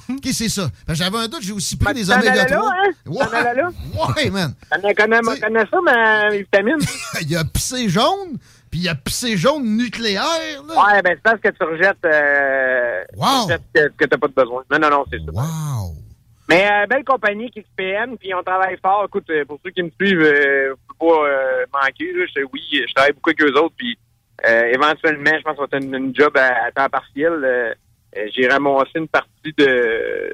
OK, 0.09 0.25
c'est 0.33 0.49
ça. 0.49 0.67
Ben, 0.85 0.93
J'avais 0.93 1.17
un 1.17 1.27
doute, 1.27 1.41
j'ai 1.41 1.53
aussi 1.53 1.77
pris 1.77 1.93
des 1.93 2.11
oméga 2.11 2.35
là, 2.35 2.45
3. 2.45 2.69
hein? 2.71 2.91
Ouais. 3.05 4.23
Ouais, 4.23 4.29
man. 4.29 4.53
T'en 4.69 4.81
connais, 4.93 5.19
connais 5.39 5.65
ça, 5.71 5.81
ma 5.81 6.29
vitamine? 6.29 6.77
il 7.21 7.35
a 7.37 7.43
pissé 7.45 7.87
jaune, 7.89 8.37
puis 8.69 8.81
il 8.81 8.89
a 8.89 8.95
pissé 8.95 9.37
jaune 9.37 9.63
nucléaire, 9.77 10.61
là. 10.67 10.73
Ouais, 10.75 11.01
ben 11.01 11.15
c'est 11.15 11.23
parce 11.23 11.39
que 11.41 11.49
tu 11.49 11.63
rejettes, 11.63 11.97
euh, 12.05 13.03
tu 13.13 13.19
rejettes 13.19 13.61
ce 13.75 13.87
que, 13.97 14.05
t'as 14.05 14.17
pas 14.17 14.27
de 14.27 14.33
besoin. 14.33 14.63
Non, 14.71 14.79
non, 14.79 14.89
non, 14.89 15.05
c'est 15.11 15.19
ça. 15.19 15.31
Wow! 15.31 15.95
Mais 16.49 16.65
euh, 16.69 16.85
belle 16.87 17.03
compagnie 17.03 17.49
XPN, 17.51 18.17
puis 18.17 18.33
on 18.33 18.43
travaille 18.43 18.77
fort. 18.81 19.03
Écoute, 19.07 19.29
euh, 19.29 19.43
pour 19.45 19.59
ceux 19.65 19.71
qui 19.71 19.83
me 19.83 19.89
suivent, 19.99 20.21
euh, 20.21 20.75
pouvez 20.97 21.11
pas 21.11 21.27
euh, 21.27 21.65
manquer. 21.73 22.11
Là. 22.13 22.25
Je, 22.33 22.41
oui, 22.53 22.61
je 22.87 22.93
travaille 22.93 23.11
beaucoup 23.13 23.29
avec 23.31 23.41
eux 23.43 23.59
autres, 23.59 23.75
puis 23.77 23.97
éventuellement, 24.73 25.31
je 25.37 25.41
pense 25.43 25.57
qu'on 25.57 25.65
va 25.69 25.77
une, 25.77 25.93
une 25.95 26.15
job 26.15 26.37
à, 26.37 26.67
à 26.67 26.71
temps 26.71 26.89
partiel. 26.89 27.75
Euh, 28.17 28.27
J'ai 28.35 28.47
ramassé 28.47 28.91
une 28.95 29.07
partie 29.07 29.53
de, 29.57 30.33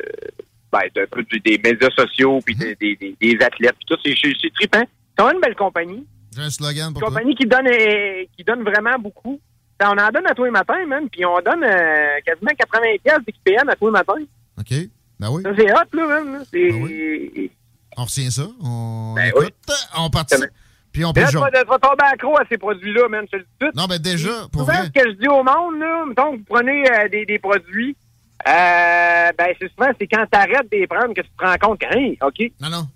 ben, 0.71 0.81
de, 0.95 1.01
de- 1.01 1.37
des 1.39 1.57
médias 1.63 1.89
sociaux, 1.97 2.39
puis 2.45 2.55
des, 2.55 2.75
des, 2.75 3.15
des- 3.19 3.43
athlètes, 3.43 3.75
puis 3.75 3.85
tout. 3.87 3.97
C'est 4.03 4.53
trippant. 4.53 4.83
C'est 5.17 5.23
une 5.33 5.39
belle 5.41 5.55
compagnie. 5.55 6.05
J'ai 6.35 6.41
un 6.41 6.49
slogan 6.49 6.87
Une 6.87 6.93
pour 6.93 7.01
toi? 7.01 7.09
compagnie 7.09 7.35
qui 7.35 7.45
donne 7.45 7.67
euh, 7.67 8.23
qui 8.35 8.43
donne 8.43 8.63
vraiment 8.63 8.97
beaucoup. 8.97 9.39
On 9.81 9.85
en 9.97 10.09
donne 10.11 10.25
à 10.27 10.33
tous 10.33 10.45
les 10.45 10.51
matins, 10.51 10.85
man, 10.87 11.09
puis 11.09 11.25
on 11.25 11.39
donne 11.41 11.63
euh, 11.63 12.19
quasiment 12.25 12.51
80 12.57 12.87
pièces 13.03 13.19
d'XPN 13.27 13.69
à 13.69 13.75
tous 13.75 13.87
les 13.87 13.91
matins. 13.91 14.13
OK. 14.57 14.73
Ben 15.19 15.29
oui. 15.29 15.43
Ça, 15.43 15.49
c'est 15.57 15.71
hot, 15.71 15.97
là, 15.97 16.07
man. 16.07 16.33
là. 16.33 16.39
C'est... 16.49 17.51
On 17.97 18.03
retient 18.05 18.29
ça. 18.31 18.47
On 18.61 19.13
Ben 19.15 19.27
écoute. 19.27 19.53
On 19.97 20.09
participe. 20.09 20.49
Puis 20.93 21.03
on 21.03 21.11
Mais 21.15 21.23
peut 21.23 21.29
tu 21.31 21.37
vas 21.37 21.49
tomber 21.79 22.03
accro 22.13 22.37
à 22.37 22.43
ces 22.47 22.57
produits-là, 22.57 23.09
man. 23.09 23.25
Je 23.31 23.37
le 23.37 23.43
dis 23.43 23.49
tout. 23.59 23.71
Non, 23.75 23.85
ben 23.87 23.97
déjà, 23.99 24.29
pour 24.51 24.63
vrai. 24.63 24.85
ce 24.85 24.89
que 25.01 25.09
je 25.09 25.15
dis 25.17 25.27
au 25.27 25.43
monde, 25.43 25.79
là, 25.79 26.05
mettons 26.07 26.31
que 26.33 26.37
vous 26.37 26.43
prenez 26.47 26.83
euh, 26.89 27.09
des, 27.09 27.25
des 27.25 27.39
produits, 27.39 27.97
euh, 28.47 29.31
ben, 29.37 29.47
c'est 29.59 29.69
souvent, 29.71 29.89
c'est 29.99 30.07
quand 30.07 30.25
t'arrêtes 30.29 30.71
de 30.71 30.77
les 30.77 30.87
prendre 30.87 31.13
que 31.13 31.21
tu 31.21 31.29
te 31.37 31.43
rends 31.45 31.55
compte 31.59 31.79
que, 31.79 32.25
OK. 32.25 32.51
Non, 32.61 32.69
non. 32.69 32.87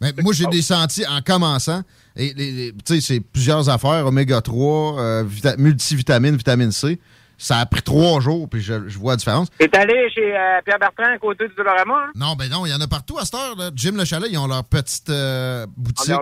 Mais 0.00 0.12
moi, 0.22 0.32
j'ai 0.32 0.46
des 0.46 0.62
sentis 0.62 1.04
en 1.06 1.20
commençant. 1.20 1.82
Et 2.16 2.32
tu 2.34 2.72
sais, 2.94 3.00
c'est 3.02 3.20
plusieurs 3.20 3.68
affaires, 3.68 4.06
oméga 4.06 4.40
3, 4.40 4.98
euh, 4.98 5.24
vita- 5.26 5.56
multivitamines, 5.58 6.36
vitamine 6.36 6.72
C. 6.72 6.98
Ça 7.42 7.56
a 7.56 7.64
pris 7.66 7.80
trois 7.80 8.20
jours, 8.20 8.48
puis 8.50 8.60
je, 8.60 8.86
je 8.88 8.98
vois 8.98 9.14
la 9.14 9.16
différence. 9.16 9.48
T'es 9.58 9.74
allé 9.76 10.10
chez 10.10 10.36
euh, 10.36 10.60
Pierre 10.64 10.78
Bertrand 10.78 11.12
à 11.14 11.18
côté 11.18 11.48
du 11.48 11.54
Dolorama, 11.54 11.94
hein? 11.94 12.10
Non, 12.14 12.34
ben 12.34 12.50
non, 12.50 12.66
il 12.66 12.70
y 12.70 12.74
en 12.74 12.80
a 12.80 12.86
partout 12.86 13.16
à 13.18 13.24
cette 13.24 13.34
heure. 13.34 13.56
Là. 13.56 13.70
Jim 13.74 13.92
Le 13.96 14.04
Chalet, 14.04 14.28
ils 14.30 14.38
ont 14.38 14.46
leur 14.46 14.62
petite 14.64 15.08
euh, 15.08 15.66
boutique 15.76 16.14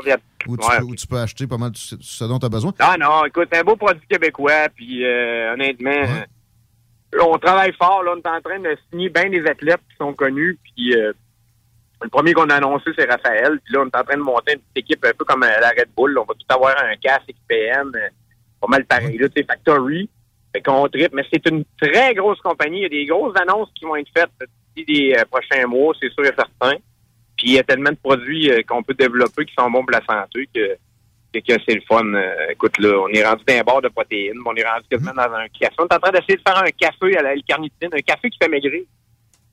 où 0.47 0.57
tu, 0.57 0.67
Ouais, 0.67 0.79
peux, 0.79 0.85
où 0.85 0.95
tu 0.95 1.07
peux 1.07 1.19
acheter 1.19 1.47
pas 1.47 1.59
mal 1.59 1.73
de 1.73 1.77
ce 1.77 2.25
dont 2.25 2.39
tu 2.39 2.47
as 2.47 2.49
besoin. 2.49 2.73
Non, 2.81 2.95
non, 3.01 3.25
écoute, 3.27 3.49
c'est 3.53 3.59
un 3.59 3.65
beau 3.65 3.75
produit 3.77 4.07
québécois, 4.09 4.69
puis 4.75 5.05
euh, 5.05 5.53
honnêtement, 5.55 5.91
euh, 5.91 7.19
on 7.21 7.37
travaille 7.39 7.73
fort, 7.73 8.03
là, 8.05 8.13
on 8.15 8.19
est 8.19 8.29
en 8.29 8.41
train 8.41 8.61
de 8.61 8.77
signer 8.91 9.09
bien 9.09 9.29
des 9.29 9.45
athlètes 9.47 9.81
qui 9.91 9.97
sont 9.97 10.15
connus, 10.15 10.59
puis 10.63 10.95
le 12.03 12.09
premier 12.09 12.33
qu'on 12.33 12.49
a 12.49 12.57
annoncé, 12.57 12.91
c'est 12.97 13.11
Raphaël, 13.11 13.59
puis 13.65 13.75
là, 13.75 13.81
on 13.83 13.87
est 13.87 13.97
en 13.97 14.05
train 14.05 14.17
de 14.17 14.23
monter 14.23 14.53
une 14.55 14.61
petite 14.61 14.91
équipe 14.91 15.05
un 15.05 15.13
peu 15.19 15.25
comme 15.25 15.41
la 15.41 15.69
Red 15.71 15.89
Bull, 15.97 16.15
là. 16.15 16.21
on 16.23 16.25
va 16.25 16.35
tout 16.35 16.55
avoir 16.55 16.77
un 16.79 16.97
casque 16.97 17.35
euh, 17.51 17.85
pas 18.61 18.67
mal 18.69 18.85
pareil, 18.85 19.19
là, 19.19 19.27
sais, 19.35 19.45
Factory, 19.45 20.09
fait 20.59 20.63
qu'on 20.63 20.89
tripe, 20.89 21.13
mais 21.13 21.25
c'est 21.33 21.47
une 21.49 21.65
très 21.81 22.15
grosse 22.15 22.41
compagnie, 22.41 22.79
il 22.79 22.83
y 22.83 22.87
a 22.87 22.89
des 22.89 23.07
grosses 23.07 23.37
annonces 23.41 23.71
qui 23.75 23.85
vont 23.85 23.97
être 23.97 24.11
faites 24.17 24.31
d'ici 24.77 24.93
les 24.93 25.15
euh, 25.15 25.25
prochains 25.31 25.67
mois, 25.67 25.95
c'est 26.01 26.13
sûr 26.13 26.25
et 26.25 26.35
certain, 26.37 26.77
puis 27.37 27.47
il 27.47 27.53
y 27.53 27.59
a 27.59 27.63
tellement 27.63 27.91
de 27.91 27.97
produits 27.97 28.51
euh, 28.51 28.63
qu'on 28.67 28.83
peut 28.83 28.95
développer 28.95 29.45
qui 29.45 29.55
sont 29.59 29.71
bons 29.71 29.85
pour 29.85 29.93
la 29.93 30.05
santé 30.05 30.49
que 30.55 30.77
que, 31.33 31.41
que 31.41 31.61
c'est 31.67 31.75
le 31.75 31.83
fun. 31.83 32.05
Euh, 32.15 32.51
écoute, 32.51 32.79
là, 32.79 32.99
on 33.01 33.09
est 33.09 33.23
rendu 33.23 33.45
d'un 33.45 33.63
bord 33.63 33.83
de 33.83 33.89
protéines, 33.89 34.39
on 34.47 34.55
est 34.55 34.67
rendu 34.67 34.87
quasiment 34.91 35.13
dans 35.13 35.35
un 35.35 35.47
café. 35.49 35.75
On 35.79 35.87
est 35.87 35.95
en 35.95 35.99
train 35.99 36.11
d'essayer 36.11 36.37
de 36.37 36.43
faire 36.47 36.57
un 36.57 36.71
café 36.71 37.19
à 37.19 37.23
la 37.23 37.33
L-carnitine, 37.35 37.91
un 37.93 38.01
café 38.01 38.31
qui 38.31 38.39
fait 38.41 38.49
maigrir. 38.49 38.83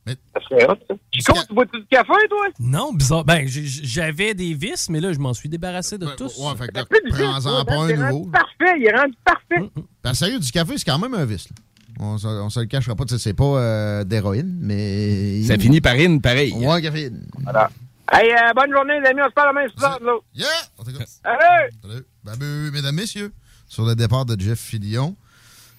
Ça 0.07 0.41
serait 0.47 0.65
hot, 0.69 0.75
ça. 0.87 0.95
Chico, 1.11 1.33
tu 1.47 1.53
bois-tu 1.55 1.79
du 1.79 1.85
café, 1.87 2.11
toi? 2.29 2.47
Non, 2.59 2.93
bizarre. 2.93 3.25
Ben, 3.25 3.47
j'avais 3.47 4.33
des 4.35 4.53
vis, 4.53 4.89
mais 4.89 4.99
là, 4.99 5.11
je 5.13 5.19
m'en 5.19 5.33
suis 5.33 5.49
débarrassé 5.49 5.97
de 5.97 6.05
tous. 6.15 6.37
Ouais, 6.37 6.55
fait 6.57 6.67
que 6.67 7.09
prends-en 7.09 7.41
toi, 7.41 7.65
pas 7.65 7.73
un 7.75 7.89
Il 7.89 7.91
est 7.93 7.97
nouveau. 7.97 8.25
parfait, 8.31 8.75
il 8.77 8.85
est 8.85 8.95
rendu 8.95 9.15
parfait. 9.23 9.71
Ben, 10.03 10.13
sérieux, 10.13 10.39
du 10.39 10.51
café, 10.51 10.77
c'est 10.77 10.85
quand 10.85 10.99
même 10.99 11.13
un 11.15 11.25
vice. 11.25 11.49
là. 11.49 11.55
On, 11.99 12.17
se- 12.17 12.27
on 12.27 12.49
se 12.49 12.59
le 12.59 12.65
cachera 12.65 12.93
pas. 12.95 13.05
tu 13.05 13.15
sais, 13.15 13.23
C'est 13.23 13.33
pas 13.33 13.43
euh, 13.45 14.03
d'héroïne, 14.03 14.57
mais. 14.61 15.41
Ça 15.43 15.57
finit 15.57 15.79
par 15.81 15.93
in, 15.95 16.19
pareil. 16.19 16.51
Ouais, 16.53 16.81
caféine. 16.81 17.25
Voilà. 17.41 17.69
Hey, 18.11 18.29
euh, 18.31 18.53
bonne 18.55 18.71
journée, 18.71 18.99
les 19.01 19.09
amis. 19.09 19.21
On 19.25 19.29
se 19.29 19.33
parle 19.33 19.55
demain, 19.55 19.67
ce 19.73 19.79
soir, 19.79 19.97
là. 20.03 20.11
Yeah! 20.35 20.45
On 20.77 20.83
t'écoute. 20.83 21.07
Salut! 21.23 21.71
Salut. 21.81 22.05
Ben, 22.23 22.33
ben, 22.37 22.71
mesdames, 22.71 22.95
messieurs, 22.95 23.31
sur 23.67 23.85
le 23.85 23.95
départ 23.95 24.25
de 24.25 24.39
Jeff 24.39 24.59
Filion. 24.59 25.15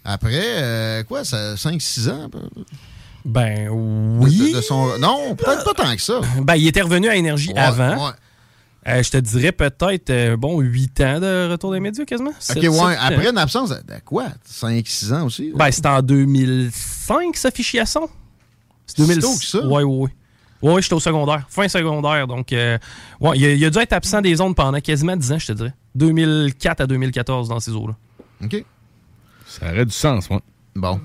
Après, 0.05 0.31
euh, 0.63 1.05
quoi, 1.05 1.23
ça 1.25 1.55
5-6 1.55 2.09
ans? 2.11 2.31
Ben, 3.27 3.69
oui. 3.71 4.53
de- 4.53 4.57
de 4.57 4.61
son- 4.63 4.99
Non, 4.99 5.35
peut-être 5.35 5.65
pas 5.65 5.75
tant 5.75 5.95
que 5.95 6.01
ça. 6.03 6.21
Ben, 6.43 6.55
il 6.57 6.67
était 6.69 6.81
revenu 6.83 7.09
à 7.09 7.17
Énergie 7.17 7.53
Ouais, 7.53 7.59
avant. 7.59 8.07
ouais. 8.07 8.13
Euh, 8.89 9.03
je 9.03 9.11
te 9.11 9.17
dirais 9.17 9.51
peut-être, 9.51 10.11
euh, 10.11 10.37
bon, 10.37 10.61
8 10.61 11.01
ans 11.01 11.19
de 11.19 11.51
retour 11.51 11.73
des 11.73 11.81
médias 11.81 12.05
quasiment. 12.05 12.31
OK, 12.31 12.37
Sept- 12.39 12.57
ouais. 12.63 12.71
sept, 12.71 12.99
Après 13.01 13.27
euh, 13.27 13.31
une 13.33 13.39
absence 13.39 13.71
de, 13.71 13.75
de 13.77 13.99
quoi? 14.05 14.27
5-6 14.49 15.13
ans 15.13 15.27
aussi? 15.27 15.49
là? 15.51 15.55
Ben, 15.57 15.71
c'était 15.73 15.89
en 15.89 16.03
2005, 16.03 17.37
ça, 17.37 17.51
fichier 17.51 17.81
à 17.81 17.87
son. 17.87 18.09
C'est 18.87 18.97
Si 19.03 19.03
2000... 19.09 19.19
tôt 19.21 19.35
que 19.37 19.45
ça? 19.45 19.67
Ouais, 19.67 19.83
ouais, 19.83 19.85
ouais. 19.85 20.11
Ouais, 20.63 20.81
j'étais 20.83 20.95
au 20.95 21.01
secondaire. 21.01 21.45
Fin 21.49 21.67
secondaire. 21.69 22.27
Donc, 22.29 22.53
euh, 22.53 22.79
ouais, 23.21 23.37
il 23.37 23.45
a, 23.45 23.53
il 23.55 23.65
a 23.65 23.71
dû 23.71 23.79
être 23.79 23.93
absent 23.93 24.21
des 24.21 24.41
ondes 24.41 24.55
pendant 24.55 24.81
quasiment 24.81 25.17
10 25.17 25.33
ans, 25.33 25.39
je 25.39 25.49
te 25.49 25.53
dirais. 25.53 25.75
2004 25.97 26.81
à 26.83 26.87
2014 26.87 27.49
dans 27.49 27.59
ces 27.61 27.73
eaux-là. 27.73 27.95
OK. 28.45 28.65
Ça 29.49 29.67
aurait 29.71 29.85
du 29.85 29.93
sens, 29.93 30.31
moi. 30.31 30.41
Bon. 30.77 31.01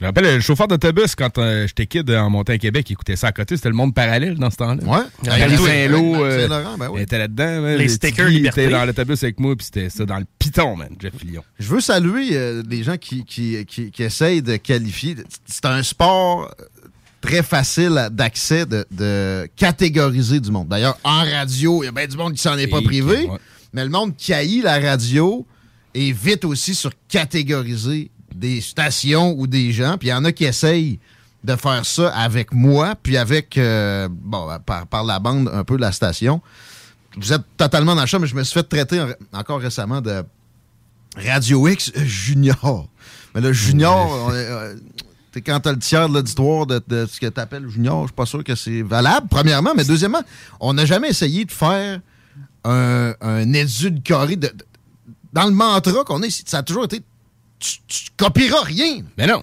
Je 0.00 0.04
me 0.06 0.08
rappelle, 0.08 0.36
le 0.36 0.40
chauffeur 0.40 0.66
d'autobus, 0.66 1.14
quand 1.14 1.36
euh, 1.36 1.66
j'étais 1.66 1.86
kid 1.86 2.10
en 2.10 2.30
montant 2.30 2.54
à 2.54 2.58
Québec, 2.58 2.88
il 2.88 2.94
écoutait 2.94 3.16
ça 3.16 3.26
à 3.26 3.32
côté. 3.32 3.54
C'était 3.56 3.68
le 3.68 3.74
monde 3.74 3.94
parallèle 3.94 4.34
dans 4.36 4.48
ce 4.48 4.56
temps-là. 4.56 4.82
Ouais. 4.82 5.30
Avec- 5.30 5.58
Saint-Lô, 5.58 6.24
euh, 6.24 6.48
Saint-Laurent, 6.48 6.78
ben 6.78 6.88
oui. 6.88 6.94
elle 6.96 7.02
était 7.02 7.18
là-dedans. 7.18 7.60
Les 7.76 7.82
Le 7.84 7.88
stickers 7.88 8.30
il 8.30 8.46
était 8.46 8.70
dans 8.70 8.86
l'autobus 8.86 9.22
avec 9.22 9.38
moi, 9.38 9.54
puis 9.56 9.66
c'était 9.66 9.90
ça 9.90 10.06
dans 10.06 10.16
le 10.18 10.24
piton, 10.38 10.74
man, 10.74 10.88
Jeff 10.98 11.12
Fillion. 11.18 11.44
Je 11.58 11.68
veux 11.68 11.80
saluer 11.82 12.28
euh, 12.32 12.62
les 12.66 12.82
gens 12.82 12.96
qui, 12.96 13.24
qui, 13.26 13.62
qui, 13.66 13.90
qui 13.90 14.02
essayent 14.02 14.40
de 14.40 14.56
qualifier. 14.56 15.16
C'est 15.44 15.66
un 15.66 15.82
sport 15.82 16.44
euh, 16.58 16.64
très 17.20 17.42
facile 17.42 18.08
d'accès, 18.10 18.64
de, 18.64 18.86
de 18.90 19.46
catégoriser 19.54 20.40
du 20.40 20.50
monde. 20.50 20.68
D'ailleurs, 20.68 20.98
en 21.04 21.24
radio, 21.24 21.82
il 21.82 21.86
y 21.86 21.88
a 21.90 21.92
bien 21.92 22.06
du 22.06 22.16
monde 22.16 22.32
qui 22.32 22.40
s'en 22.40 22.56
est 22.56 22.68
pas 22.68 22.78
Et 22.78 22.84
privé, 22.84 23.24
qui- 23.24 23.26
ouais. 23.30 23.38
mais 23.74 23.84
le 23.84 23.90
monde 23.90 24.16
qui 24.16 24.32
haït 24.32 24.62
la 24.62 24.80
radio 24.80 25.46
est 25.94 26.12
vite 26.12 26.46
aussi 26.46 26.74
sur 26.74 26.90
catégoriser 27.06 28.10
des 28.34 28.60
stations 28.60 29.34
ou 29.38 29.46
des 29.46 29.72
gens. 29.72 29.96
Puis 29.98 30.08
il 30.08 30.10
y 30.10 30.14
en 30.14 30.24
a 30.24 30.32
qui 30.32 30.44
essayent 30.44 30.98
de 31.42 31.56
faire 31.56 31.84
ça 31.86 32.10
avec 32.14 32.52
moi, 32.52 32.94
puis 33.02 33.16
avec, 33.16 33.56
euh, 33.56 34.08
bon, 34.10 34.46
par, 34.66 34.86
par 34.86 35.04
la 35.04 35.18
bande, 35.18 35.50
un 35.52 35.64
peu 35.64 35.76
la 35.78 35.90
station. 35.92 36.40
Vous 37.16 37.32
êtes 37.32 37.42
totalement 37.56 37.94
dans 37.94 38.02
le 38.02 38.06
champ, 38.06 38.20
mais 38.20 38.26
je 38.26 38.34
me 38.36 38.44
suis 38.44 38.54
fait 38.54 38.62
traiter 38.68 39.00
en- 39.00 39.08
encore 39.38 39.60
récemment 39.60 40.00
de 40.00 40.22
Radio 41.16 41.66
X 41.68 41.92
Junior. 41.96 42.88
Mais 43.34 43.40
le 43.40 43.52
Junior, 43.52 44.32
est, 44.34 44.36
euh, 44.36 44.74
quand 45.44 45.60
t'as 45.60 45.72
le 45.72 45.78
tiers 45.78 46.08
de 46.08 46.14
l'auditoire 46.14 46.66
de, 46.66 46.80
de 46.86 47.06
ce 47.06 47.18
que 47.18 47.26
t'appelles 47.26 47.68
Junior, 47.68 48.02
je 48.02 48.08
suis 48.08 48.14
pas 48.14 48.26
sûr 48.26 48.44
que 48.44 48.54
c'est 48.54 48.82
valable, 48.82 49.26
premièrement. 49.30 49.72
Mais 49.76 49.84
deuxièmement, 49.84 50.22
on 50.60 50.72
n'a 50.74 50.84
jamais 50.86 51.08
essayé 51.08 51.44
de 51.44 51.52
faire 51.52 52.00
un, 52.64 53.14
un 53.20 53.52
édulcoré 53.52 54.36
de, 54.36 54.48
de- 54.48 54.64
dans 55.32 55.46
le 55.46 55.52
mantra 55.52 56.04
qu'on 56.04 56.22
est 56.22 56.28
ici. 56.28 56.44
Ça 56.46 56.58
a 56.58 56.62
toujours 56.62 56.84
été 56.84 57.00
tu, 57.60 57.78
tu 57.86 58.10
copieras 58.16 58.62
rien. 58.64 59.02
Mais 59.16 59.26
non. 59.28 59.42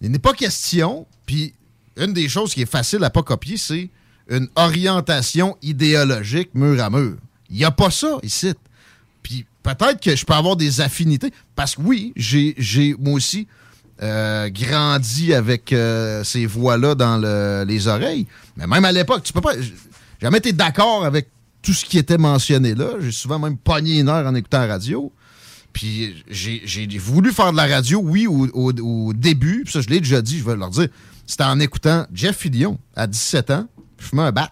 Il 0.00 0.10
n'est 0.10 0.18
pas 0.18 0.32
question. 0.32 1.06
Puis 1.26 1.54
une 1.96 2.12
des 2.12 2.28
choses 2.28 2.52
qui 2.54 2.62
est 2.62 2.70
facile 2.70 3.04
à 3.04 3.10
pas 3.10 3.22
copier, 3.22 3.56
c'est 3.56 3.88
une 4.28 4.48
orientation 4.56 5.56
idéologique 5.62 6.50
mur 6.54 6.82
à 6.82 6.90
mur. 6.90 7.16
Il 7.50 7.56
n'y 7.56 7.64
a 7.64 7.70
pas 7.70 7.90
ça 7.90 8.18
ici. 8.22 8.52
Puis 9.22 9.46
peut-être 9.62 10.00
que 10.00 10.16
je 10.16 10.24
peux 10.24 10.32
avoir 10.32 10.56
des 10.56 10.80
affinités. 10.80 11.30
Parce 11.54 11.76
que 11.76 11.82
oui, 11.82 12.12
j'ai, 12.16 12.96
moi 12.98 13.14
aussi 13.14 13.46
euh, 14.02 14.48
grandi 14.48 15.32
avec 15.34 15.72
euh, 15.72 16.24
ces 16.24 16.46
voix-là 16.46 16.94
dans 16.96 17.18
le- 17.18 17.64
les 17.68 17.86
oreilles. 17.86 18.26
Mais 18.56 18.66
même 18.66 18.84
à 18.84 18.90
l'époque, 18.90 19.22
tu 19.22 19.32
peux 19.32 19.40
pas. 19.40 19.60
J'ai 19.60 19.74
jamais 20.20 20.38
été 20.38 20.52
d'accord 20.52 21.04
avec 21.04 21.28
tout 21.60 21.72
ce 21.72 21.84
qui 21.84 21.98
était 21.98 22.18
mentionné 22.18 22.74
là. 22.74 22.94
J'ai 23.00 23.12
souvent 23.12 23.38
même 23.38 23.56
pogné 23.56 24.00
une 24.00 24.08
heure 24.08 24.26
en 24.26 24.34
écoutant 24.34 24.60
la 24.60 24.66
radio. 24.66 25.12
Puis 25.72 26.22
j'ai 26.28 26.98
voulu 26.98 27.32
faire 27.32 27.50
de 27.52 27.56
la 27.56 27.66
radio, 27.66 28.00
oui, 28.02 28.26
au, 28.26 28.46
au- 28.48 28.72
au 29.08 29.12
début. 29.14 29.62
Puis 29.64 29.72
ça, 29.72 29.80
je 29.80 29.88
l'ai 29.88 30.00
déjà 30.00 30.20
dit, 30.22 30.38
je 30.38 30.44
vais 30.44 30.56
leur 30.56 30.70
dire. 30.70 30.88
C'était 31.26 31.44
en 31.44 31.58
écoutant 31.60 32.06
Jeff 32.12 32.36
Fillion 32.38 32.78
à 32.94 33.06
17 33.06 33.50
ans. 33.50 33.66
Je 33.98 34.06
fumais 34.06 34.22
un 34.22 34.32
bat. 34.32 34.50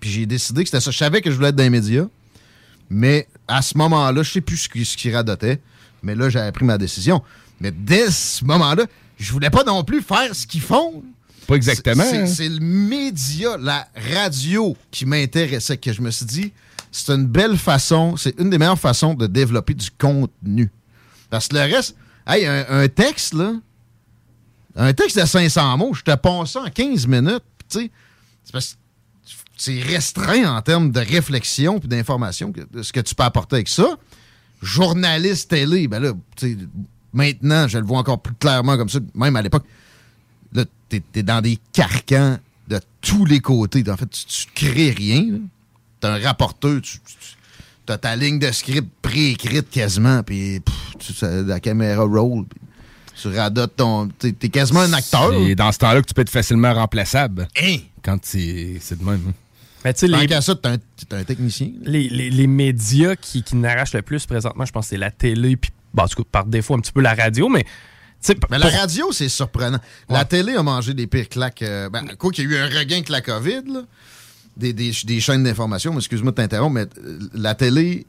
Puis 0.00 0.10
j'ai 0.10 0.26
décidé 0.26 0.62
que 0.62 0.68
c'était 0.68 0.80
ça. 0.80 0.90
Je 0.90 0.96
savais 0.98 1.20
que 1.20 1.30
je 1.30 1.36
voulais 1.36 1.48
être 1.48 1.56
dans 1.56 1.62
les 1.64 1.70
médias. 1.70 2.06
Mais 2.90 3.26
à 3.48 3.60
ce 3.62 3.76
moment-là, 3.78 4.22
je 4.22 4.30
sais 4.32 4.40
plus 4.40 4.56
ce 4.56 4.68
qui, 4.68 4.84
ce 4.84 4.96
qui 4.96 5.10
radotait. 5.12 5.60
Mais 6.02 6.14
là, 6.14 6.28
j'avais 6.30 6.52
pris 6.52 6.64
ma 6.64 6.78
décision. 6.78 7.22
Mais 7.60 7.72
dès 7.72 8.10
ce 8.10 8.44
moment-là, 8.44 8.84
je 9.18 9.32
voulais 9.32 9.50
pas 9.50 9.64
non 9.64 9.82
plus 9.82 10.00
faire 10.02 10.34
ce 10.34 10.46
qu'ils 10.46 10.60
font. 10.60 11.02
Pas 11.48 11.56
exactement. 11.56 12.04
C'est- 12.08 12.46
hein. 12.46 12.50
Le 12.50 12.60
média, 12.60 13.56
la 13.58 13.88
radio 14.14 14.76
qui 14.92 15.06
m'intéressait, 15.06 15.76
que 15.76 15.92
je 15.92 16.00
me 16.02 16.10
suis 16.10 16.26
dit, 16.26 16.52
c'est 16.90 17.12
une 17.12 17.26
belle 17.26 17.56
façon, 17.56 18.16
c'est 18.16 18.38
une 18.38 18.50
des 18.50 18.58
meilleures 18.58 18.78
façons 18.78 19.14
de 19.14 19.26
développer 19.26 19.74
du 19.74 19.90
contenu. 19.90 20.70
Parce 21.30 21.48
que 21.48 21.56
le 21.56 21.62
reste, 21.62 21.96
hey, 22.26 22.46
un, 22.46 22.88
texte, 22.88 23.34
là, 23.34 23.54
un 24.76 24.92
texte 24.92 25.18
de 25.18 25.24
500 25.24 25.76
mots, 25.76 25.94
je 25.94 26.02
te 26.02 26.14
ponce 26.16 26.52
ça 26.52 26.62
en 26.62 26.70
15 26.70 27.06
minutes, 27.06 27.42
tu 27.68 27.90
sais, 28.52 28.76
c'est 29.56 29.82
restreint 29.82 30.56
en 30.56 30.62
termes 30.62 30.92
de 30.92 31.00
réflexion 31.00 31.78
et 31.78 31.86
d'information, 31.88 32.52
ce 32.80 32.92
que 32.92 33.00
tu 33.00 33.14
peux 33.14 33.24
apporter 33.24 33.56
avec 33.56 33.68
ça. 33.68 33.98
Journaliste 34.62 35.50
télé, 35.50 35.88
ben 35.88 36.00
là, 36.00 36.12
maintenant, 37.12 37.68
je 37.68 37.78
le 37.78 37.84
vois 37.84 37.98
encore 37.98 38.22
plus 38.22 38.34
clairement 38.34 38.76
comme 38.76 38.88
ça, 38.88 39.00
même 39.14 39.36
à 39.36 39.42
l'époque, 39.42 39.64
là, 40.52 40.64
t'es 40.88 41.02
es 41.14 41.22
dans 41.22 41.40
des 41.40 41.58
carcans 41.72 42.38
de 42.68 42.80
tous 43.00 43.24
les 43.24 43.40
côtés. 43.40 43.84
En 43.88 43.96
fait, 43.96 44.08
tu, 44.08 44.24
tu 44.24 44.46
crées 44.54 44.90
rien. 44.90 45.32
là. 45.32 45.38
T'es 46.00 46.06
un 46.08 46.18
rapporteur, 46.18 46.80
tu, 46.82 46.98
tu 47.86 47.92
as 47.92 47.98
ta 47.98 48.14
ligne 48.16 48.38
de 48.38 48.50
script 48.52 48.88
préécrite 49.02 49.70
quasiment, 49.70 50.22
puis 50.22 50.60
pff, 50.60 50.74
tu- 50.98 51.12
ça- 51.12 51.42
la 51.42 51.58
caméra 51.60 52.02
roll, 52.04 52.44
puis 52.46 52.60
tu 53.20 53.28
radotes 53.36 53.74
ton... 53.76 54.08
T'es 54.08 54.32
t'es 54.32 54.48
quasiment 54.48 54.80
un 54.80 54.92
acteur. 54.92 55.32
C'est 55.32 55.54
dans 55.56 55.72
ce 55.72 55.78
temps-là 55.78 56.00
que 56.02 56.06
tu 56.06 56.14
peux 56.14 56.22
être 56.22 56.30
facilement 56.30 56.72
remplaçable. 56.74 57.48
Hein? 57.60 57.78
Quand 58.02 58.18
c'est 58.22 58.76
c'est 58.80 58.98
de 58.98 59.04
même. 59.04 59.22
hein. 59.28 59.32
Mais 59.84 59.94
tu 59.94 60.06
les, 60.08 60.26
qu'à 60.26 60.40
ça, 60.40 60.54
t'es 60.56 60.68
un, 60.68 60.76
t'es 60.76 61.14
un 61.16 61.24
technicien. 61.24 61.70
les, 61.82 62.08
les- 62.08 62.30
les 62.30 62.46
médias 62.46 63.14
qui, 63.16 63.42
qui 63.42 63.56
n'arrachent 63.56 63.94
le 63.94 64.02
plus 64.02 64.26
présentement, 64.26 64.64
je 64.64 64.72
pense 64.72 64.86
que 64.86 64.90
c'est 64.90 64.96
la 64.98 65.10
télé, 65.10 65.56
puis 65.56 65.70
bon, 65.94 66.02
en 66.02 66.08
tout 66.08 66.22
cas, 66.22 66.28
par 66.30 66.44
défaut, 66.46 66.74
un 66.74 66.80
petit 66.80 66.92
peu 66.92 67.00
la 67.00 67.14
radio, 67.14 67.48
mais. 67.48 67.64
Mais 68.50 68.58
la 68.58 68.68
pour- 68.68 68.78
radio, 68.80 69.12
c'est 69.12 69.28
surprenant. 69.28 69.78
La 70.08 70.24
télé 70.24 70.54
a 70.56 70.62
mangé 70.64 70.92
des 70.94 71.06
pires 71.06 71.28
claques. 71.28 71.62
euh, 71.62 71.88
ben, 71.88 72.04
quoi 72.18 72.32
qu'il 72.32 72.50
y 72.50 72.54
a 72.54 72.58
eu 72.58 72.60
un 72.60 72.66
regain 72.66 72.96
avec 72.96 73.08
la 73.08 73.20
COVID, 73.20 73.62
là, 73.72 73.82
des, 74.58 74.72
des- 74.72 74.92
des 75.04 75.20
chaînes 75.20 75.44
d'information, 75.44 75.92
mais 75.92 75.98
excuse-moi 75.98 76.32
de 76.32 76.36
t'interrompre, 76.36 76.74
mais 76.74 76.86
euh, 77.04 77.18
la 77.34 77.54
télé, 77.54 78.06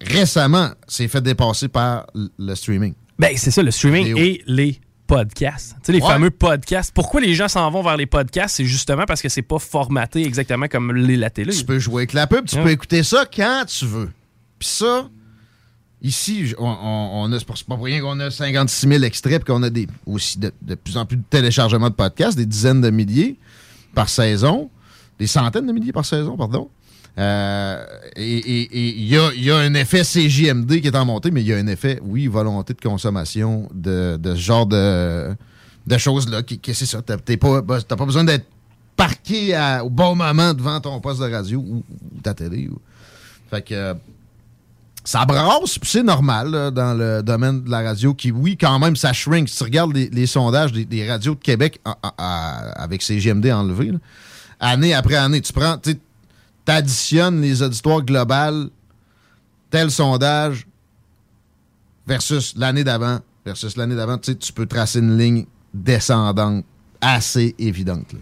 récemment, 0.00 0.70
s'est 0.88 1.08
fait 1.08 1.20
dépasser 1.20 1.68
par 1.68 2.06
le 2.38 2.54
streaming. 2.54 2.94
Ben, 3.18 3.36
c'est 3.36 3.50
ça, 3.50 3.62
le 3.62 3.70
streaming 3.70 4.16
et 4.16 4.42
les 4.46 4.80
podcasts. 5.06 5.72
Tu 5.74 5.78
sais, 5.86 5.92
les 5.92 6.00
Ouais. 6.00 6.08
fameux 6.08 6.30
podcasts. 6.30 6.92
Pourquoi 6.94 7.20
les 7.20 7.34
gens 7.34 7.48
s'en 7.48 7.70
vont 7.70 7.82
vers 7.82 7.96
les 7.96 8.06
podcasts? 8.06 8.56
C'est 8.56 8.64
justement 8.64 9.04
parce 9.06 9.20
que 9.22 9.28
c'est 9.28 9.42
pas 9.42 9.58
formaté 9.58 10.24
exactement 10.24 10.66
comme 10.66 10.92
les- 10.94 11.16
la 11.16 11.30
télé. 11.30 11.52
Tu 11.52 11.64
peux 11.64 11.78
jouer 11.78 12.02
avec 12.02 12.12
la 12.14 12.26
pub, 12.26 12.46
tu 12.46 12.56
Ouais. 12.56 12.62
peux 12.64 12.70
écouter 12.70 13.02
ça 13.02 13.24
quand 13.32 13.64
tu 13.66 13.84
veux. 13.86 14.10
Puis 14.58 14.68
ça, 14.68 15.08
ici, 16.02 16.54
on, 16.58 16.64
on- 16.66 17.10
on 17.24 17.32
a, 17.32 17.38
c'est 17.38 17.46
pas 17.46 17.54
pour 17.76 17.84
rien 17.84 18.00
qu'on 18.00 18.18
a 18.20 18.30
56 18.30 18.88
000 18.88 19.02
extraits, 19.04 19.44
puis 19.44 19.52
qu'on 19.52 19.62
a 19.62 19.70
des, 19.70 19.86
aussi 20.06 20.38
de, 20.38 20.52
de 20.62 20.74
plus 20.74 20.96
en 20.96 21.06
plus 21.06 21.16
de 21.18 21.24
téléchargements 21.28 21.90
de 21.90 21.94
podcasts, 21.94 22.36
des 22.36 22.46
dizaines 22.46 22.80
de 22.80 22.90
milliers 22.90 23.36
par 23.94 24.08
saison, 24.08 24.70
des 25.18 25.26
centaines 25.26 25.66
de 25.66 25.72
milliers 25.72 25.92
par 25.92 26.04
saison, 26.04 26.36
pardon. 26.36 26.68
Euh, 27.16 27.84
et 28.16 28.68
il 28.72 29.04
y 29.44 29.50
a, 29.50 29.56
un 29.56 29.74
effet 29.74 30.02
CJMD 30.02 30.80
qui 30.80 30.88
est 30.88 30.96
en 30.96 31.04
montée, 31.04 31.30
mais 31.30 31.42
il 31.42 31.46
y 31.46 31.52
a 31.52 31.56
un 31.56 31.66
effet, 31.68 32.00
oui, 32.02 32.26
volonté 32.26 32.74
de 32.74 32.80
consommation 32.80 33.68
de, 33.72 34.18
ce 34.24 34.34
genre 34.34 34.66
de, 34.66 35.36
choses-là. 35.96 36.42
Qui, 36.42 36.58
qui- 36.58 36.74
c'est 36.74 36.86
ça, 36.86 37.02
t'as 37.02 37.16
pas, 37.18 37.62
bah, 37.62 37.78
pas 37.86 38.04
besoin 38.04 38.24
d'être 38.24 38.46
parqué 38.96 39.56
au 39.84 39.90
bon 39.90 40.16
moment 40.16 40.54
devant 40.54 40.80
ton 40.80 41.00
poste 41.00 41.20
de 41.20 41.30
radio 41.30 41.60
ou, 41.60 41.84
ta 42.22 42.34
télé. 42.34 42.68
Fait 43.50 43.62
que 43.62 43.94
ça 45.04 45.24
brasse, 45.26 45.78
puis 45.78 45.90
c'est 45.90 46.02
normal 46.02 46.70
dans 46.72 46.94
le 46.98 47.22
domaine 47.22 47.62
de 47.62 47.70
la 47.70 47.82
radio 47.82 48.14
qui, 48.14 48.32
oui, 48.32 48.56
quand 48.56 48.78
même, 48.78 48.96
ça 48.96 49.12
shrink. 49.12 49.48
Si 49.48 49.58
tu 49.58 49.64
regardes 49.64 49.94
les, 49.94 50.26
sondages 50.26 50.72
des, 50.72 51.08
radios 51.08 51.34
de 51.34 51.40
Québec 51.40 51.80
en- 51.84 51.94
en- 52.02 52.12
en- 52.18 52.72
avec 52.74 53.02
ces 53.02 53.18
GMD 53.18 53.52
enlevés, 53.52 53.92
là, 53.92 53.98
année 54.60 54.94
après 54.94 55.16
année, 55.16 55.40
tu 55.40 55.52
prends, 55.52 55.78
tu 55.78 55.96
additionnes 56.66 57.40
les 57.40 57.62
auditoires 57.62 58.02
globales, 58.02 58.68
tel 59.70 59.90
sondage 59.90 60.66
versus 62.06 62.54
l'année 62.56 62.84
d'avant, 62.84 63.18
versus 63.44 63.76
l'année 63.76 63.94
d'avant, 63.96 64.18
tu 64.18 64.32
sais, 64.32 64.38
tu 64.38 64.52
peux 64.52 64.66
tracer 64.66 64.98
une 65.00 65.16
ligne 65.18 65.46
descendante 65.72 66.64
assez 67.00 67.54
évidente. 67.58 68.12
là. 68.12 68.18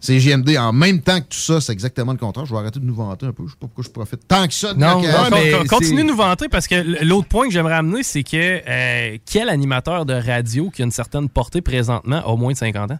C'est 0.00 0.18
JMD 0.18 0.56
en 0.58 0.72
même 0.72 1.00
temps 1.00 1.20
que 1.20 1.26
tout 1.28 1.38
ça, 1.38 1.60
c'est 1.60 1.72
exactement 1.72 2.10
le 2.10 2.18
contraire. 2.18 2.44
Je 2.44 2.52
vais 2.52 2.58
arrêter 2.58 2.80
de 2.80 2.84
nous 2.84 2.94
vanter 2.94 3.24
un 3.26 3.32
peu. 3.32 3.44
Je 3.46 3.50
sais 3.52 3.56
pas 3.60 3.68
pourquoi 3.68 3.84
je 3.84 3.88
profite 3.90 4.26
tant 4.26 4.48
que 4.48 4.52
ça 4.52 4.74
de 4.74 4.80
Non, 4.80 5.00
con- 5.00 5.66
continue 5.68 6.02
de 6.02 6.08
nous 6.08 6.16
vanter 6.16 6.48
parce 6.48 6.66
que 6.66 7.04
l'autre 7.04 7.28
point 7.28 7.46
que 7.46 7.52
j'aimerais 7.52 7.74
amener, 7.76 8.02
c'est 8.02 8.24
que 8.24 8.60
euh, 8.68 9.18
quel 9.24 9.48
animateur 9.48 10.04
de 10.04 10.14
radio 10.14 10.70
qui 10.70 10.82
a 10.82 10.86
une 10.86 10.90
certaine 10.90 11.28
portée 11.28 11.60
présentement 11.60 12.16
a 12.16 12.36
moins 12.36 12.52
de 12.52 12.58
50 12.58 12.90
ans? 12.90 12.98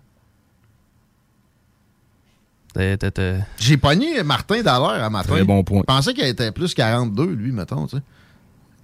J'ai 3.58 3.76
pogné 3.76 4.22
Martin 4.22 4.62
Dallaire 4.62 5.04
à 5.04 5.10
matin. 5.10 5.28
Très 5.34 5.44
bon 5.44 5.62
point. 5.64 5.80
Je 5.80 5.84
pensais 5.84 6.14
qu'il 6.14 6.24
était 6.24 6.52
plus 6.52 6.74
42, 6.74 7.24
lui, 7.26 7.52
mettons, 7.52 7.86
tu 7.86 7.96
sais. 7.96 8.02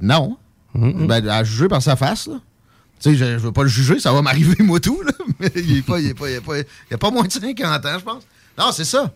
Non. 0.01 0.37
Ben, 1.07 1.27
à 1.29 1.43
juger 1.45 1.69
par 1.69 1.83
sa 1.83 1.97
face, 1.97 2.27
là. 2.27 2.41
Tu 3.01 3.11
sais, 3.11 3.17
je, 3.17 3.25
je 3.25 3.37
veux 3.39 3.53
pas 3.53 3.63
le 3.63 3.69
juger, 3.69 3.99
ça 4.01 4.13
va 4.13 4.23
m'arriver, 4.23 4.57
moi, 4.63 4.81
tout, 4.81 5.01
là. 5.03 5.13
Mais 5.41 5.51
il 5.55 5.79
est 5.79 5.83
pas, 5.83 6.01
il 6.01 6.09
est 6.09 6.15
pas, 6.15 6.29
il 6.29 6.35
est 6.37 6.41
pas, 6.41 6.59
il 6.59 6.95
a 6.95 6.99
pas 6.99 7.11
moins 7.11 7.25
de 7.25 7.33
50 7.33 7.87
ans, 7.87 7.99
je 7.99 8.05
pense. 8.05 8.23
Non, 8.59 8.71
c'est 8.73 8.85
ça. 8.85 9.13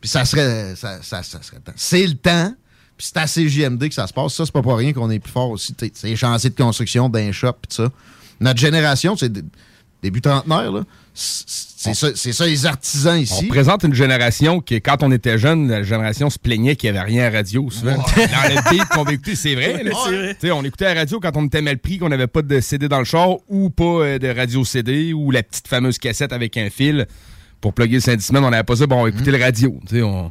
Puis 0.00 0.08
ça 0.08 0.24
serait, 0.24 0.74
ça, 0.76 1.02
ça- 1.02 1.22
ça 1.22 1.40
serait 1.42 1.58
le 1.58 1.62
temps. 1.62 1.72
C'est 1.76 2.06
le 2.06 2.14
temps. 2.14 2.54
Puis 2.96 3.06
c'est 3.12 3.18
à 3.18 3.26
CJMD 3.26 3.88
que 3.88 3.94
ça 3.94 4.06
se 4.06 4.12
passe. 4.12 4.34
Ça, 4.34 4.44
c'est 4.44 4.52
pas 4.52 4.62
pour 4.62 4.76
rien 4.76 4.92
qu'on 4.92 5.10
est 5.10 5.18
plus 5.18 5.30
fort 5.32 5.50
aussi. 5.50 5.74
Tu 5.74 5.86
sais, 5.86 5.92
C'est 5.94 6.08
les 6.08 6.16
chantiers 6.16 6.50
de 6.50 6.56
construction 6.56 7.08
d'un 7.08 7.30
shop, 7.32 7.52
tout 7.52 7.68
ça. 7.76 7.88
Notre 8.40 8.58
génération, 8.60 9.16
c'est 9.16 9.30
dé- 9.32 9.44
début 10.02 10.20
trentenaire, 10.20 10.72
là. 10.72 10.82
C'est 11.14 11.94
ça, 11.94 12.08
c'est 12.14 12.32
ça, 12.32 12.46
les 12.46 12.64
artisans 12.64 13.16
On 13.18 13.22
ici. 13.22 13.46
présente 13.46 13.82
une 13.82 13.92
génération 13.94 14.60
qui, 14.60 14.80
quand 14.80 15.02
on 15.02 15.10
était 15.10 15.36
jeune, 15.36 15.68
la 15.68 15.82
génération 15.82 16.30
se 16.30 16.38
plaignait 16.38 16.76
qu'il 16.76 16.90
n'y 16.92 16.96
avait 16.96 17.08
rien 17.08 17.26
à 17.26 17.30
radio, 17.30 17.68
souvent. 17.70 17.96
Dans 17.96 18.02
le 18.04 18.70
beat 18.70 18.84
qu'on 18.88 19.02
va 19.02 19.12
écouter, 19.12 19.34
c'est 19.34 19.54
vrai. 19.54 19.82
On 20.52 20.64
écoutait 20.64 20.94
la 20.94 21.00
radio 21.00 21.18
quand 21.20 21.36
on 21.36 21.46
était 21.46 21.60
mal 21.60 21.78
pris, 21.78 21.98
qu'on 21.98 22.08
n'avait 22.08 22.28
pas 22.28 22.42
de 22.42 22.60
CD 22.60 22.88
dans 22.88 23.00
le 23.00 23.04
char 23.04 23.36
ou 23.48 23.70
pas 23.70 23.84
euh, 23.84 24.18
de 24.18 24.28
radio 24.28 24.64
CD 24.64 25.12
ou 25.12 25.30
la 25.30 25.42
petite 25.42 25.66
fameuse 25.66 25.98
cassette 25.98 26.32
avec 26.32 26.56
un 26.56 26.70
fil 26.70 27.06
pour 27.60 27.74
plugger 27.74 27.94
le 27.94 28.00
Saint-Disman. 28.00 28.44
On 28.44 28.50
n'avait 28.50 28.62
pas 28.62 28.76
ça, 28.76 28.86
bon, 28.86 29.02
on 29.02 29.06
écoutait 29.08 29.32
le 29.32 29.42
radio. 29.42 29.78
On... 29.94 30.30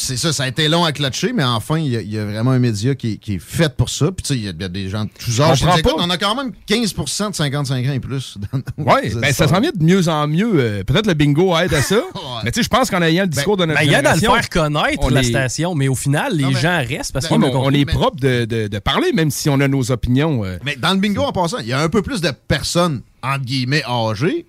Puis 0.00 0.06
c'est 0.06 0.16
ça, 0.16 0.32
ça 0.32 0.44
a 0.44 0.48
été 0.48 0.66
long 0.68 0.82
à 0.84 0.92
clutcher, 0.92 1.32
mais 1.34 1.44
enfin, 1.44 1.78
il 1.78 1.88
y, 1.88 1.96
a- 1.96 2.00
y 2.00 2.18
a 2.18 2.24
vraiment 2.24 2.52
un 2.52 2.58
média 2.58 2.94
qui, 2.94 3.12
est- 3.12 3.16
qui 3.18 3.34
est 3.34 3.38
fait 3.38 3.74
pour 3.76 3.90
ça. 3.90 4.06
Puis 4.06 4.22
tu 4.22 4.28
sais, 4.28 4.34
il 4.36 4.44
y, 4.44 4.48
a- 4.48 4.52
y 4.58 4.64
a 4.64 4.68
des 4.68 4.88
gens 4.88 5.04
de 5.04 5.10
tous 5.18 5.40
âges. 5.42 5.62
On. 5.62 6.00
On 6.02 6.08
a 6.10 6.16
quand 6.16 6.34
même 6.34 6.52
15% 6.66 7.30
de 7.30 7.34
55 7.34 7.86
ans 7.86 7.92
et 7.92 8.00
plus. 8.00 8.38
Oui, 8.78 9.14
ben, 9.20 9.32
ça 9.32 9.46
s'en 9.46 9.60
vient 9.60 9.72
de 9.74 9.84
mieux 9.84 10.08
en 10.08 10.26
mieux. 10.26 10.52
Euh, 10.54 10.84
Peut-être 10.84 11.06
le 11.06 11.12
bingo 11.14 11.54
aide 11.58 11.74
à 11.74 11.82
ça. 11.82 12.00
Mais 12.44 12.50
tu 12.50 12.60
sais, 12.60 12.64
je 12.64 12.68
pense 12.68 12.88
qu'en 12.90 13.02
ayant 13.02 13.24
le 13.24 13.28
discours 13.28 13.56
de 13.58 13.66
notre 13.66 13.78
Ben, 13.78 13.86
il 13.86 13.92
aide 13.92 14.06
à 14.06 14.14
le 14.14 14.20
génération, 14.20 14.34
faire 14.34 14.48
connaître, 14.48 15.02
on 15.02 15.08
la 15.10 15.20
est- 15.20 15.24
station, 15.24 15.74
mais 15.74 15.88
au 15.88 15.94
final, 15.94 16.34
les 16.34 16.44
Non, 16.44 16.50
mais- 16.52 16.60
gens 16.60 16.78
restent 16.88 17.12
parce 17.12 17.30
mais 17.30 17.36
ont 17.36 17.62
on, 17.66 17.70
est 17.72 17.84
propre 17.84 18.16
de, 18.18 18.46
de- 18.46 18.68
de 18.68 18.78
parler, 18.78 19.12
même 19.12 19.30
si 19.30 19.48
on 19.50 19.60
a 19.60 19.68
nos 19.68 19.90
opinions. 19.90 20.44
euh. 20.44 20.56
Mais 20.64 20.76
dans 20.76 20.92
le 20.94 20.98
bingo, 21.00 21.22
en 21.22 21.32
passant, 21.32 21.58
il 21.58 21.66
y 21.66 21.72
a 21.72 21.80
un 21.80 21.88
peu 21.90 22.00
plus 22.02 22.20
de 22.22 22.30
personnes, 22.48 23.02
entre 23.22 23.44
guillemets, 23.44 23.82
âgées 23.86 24.46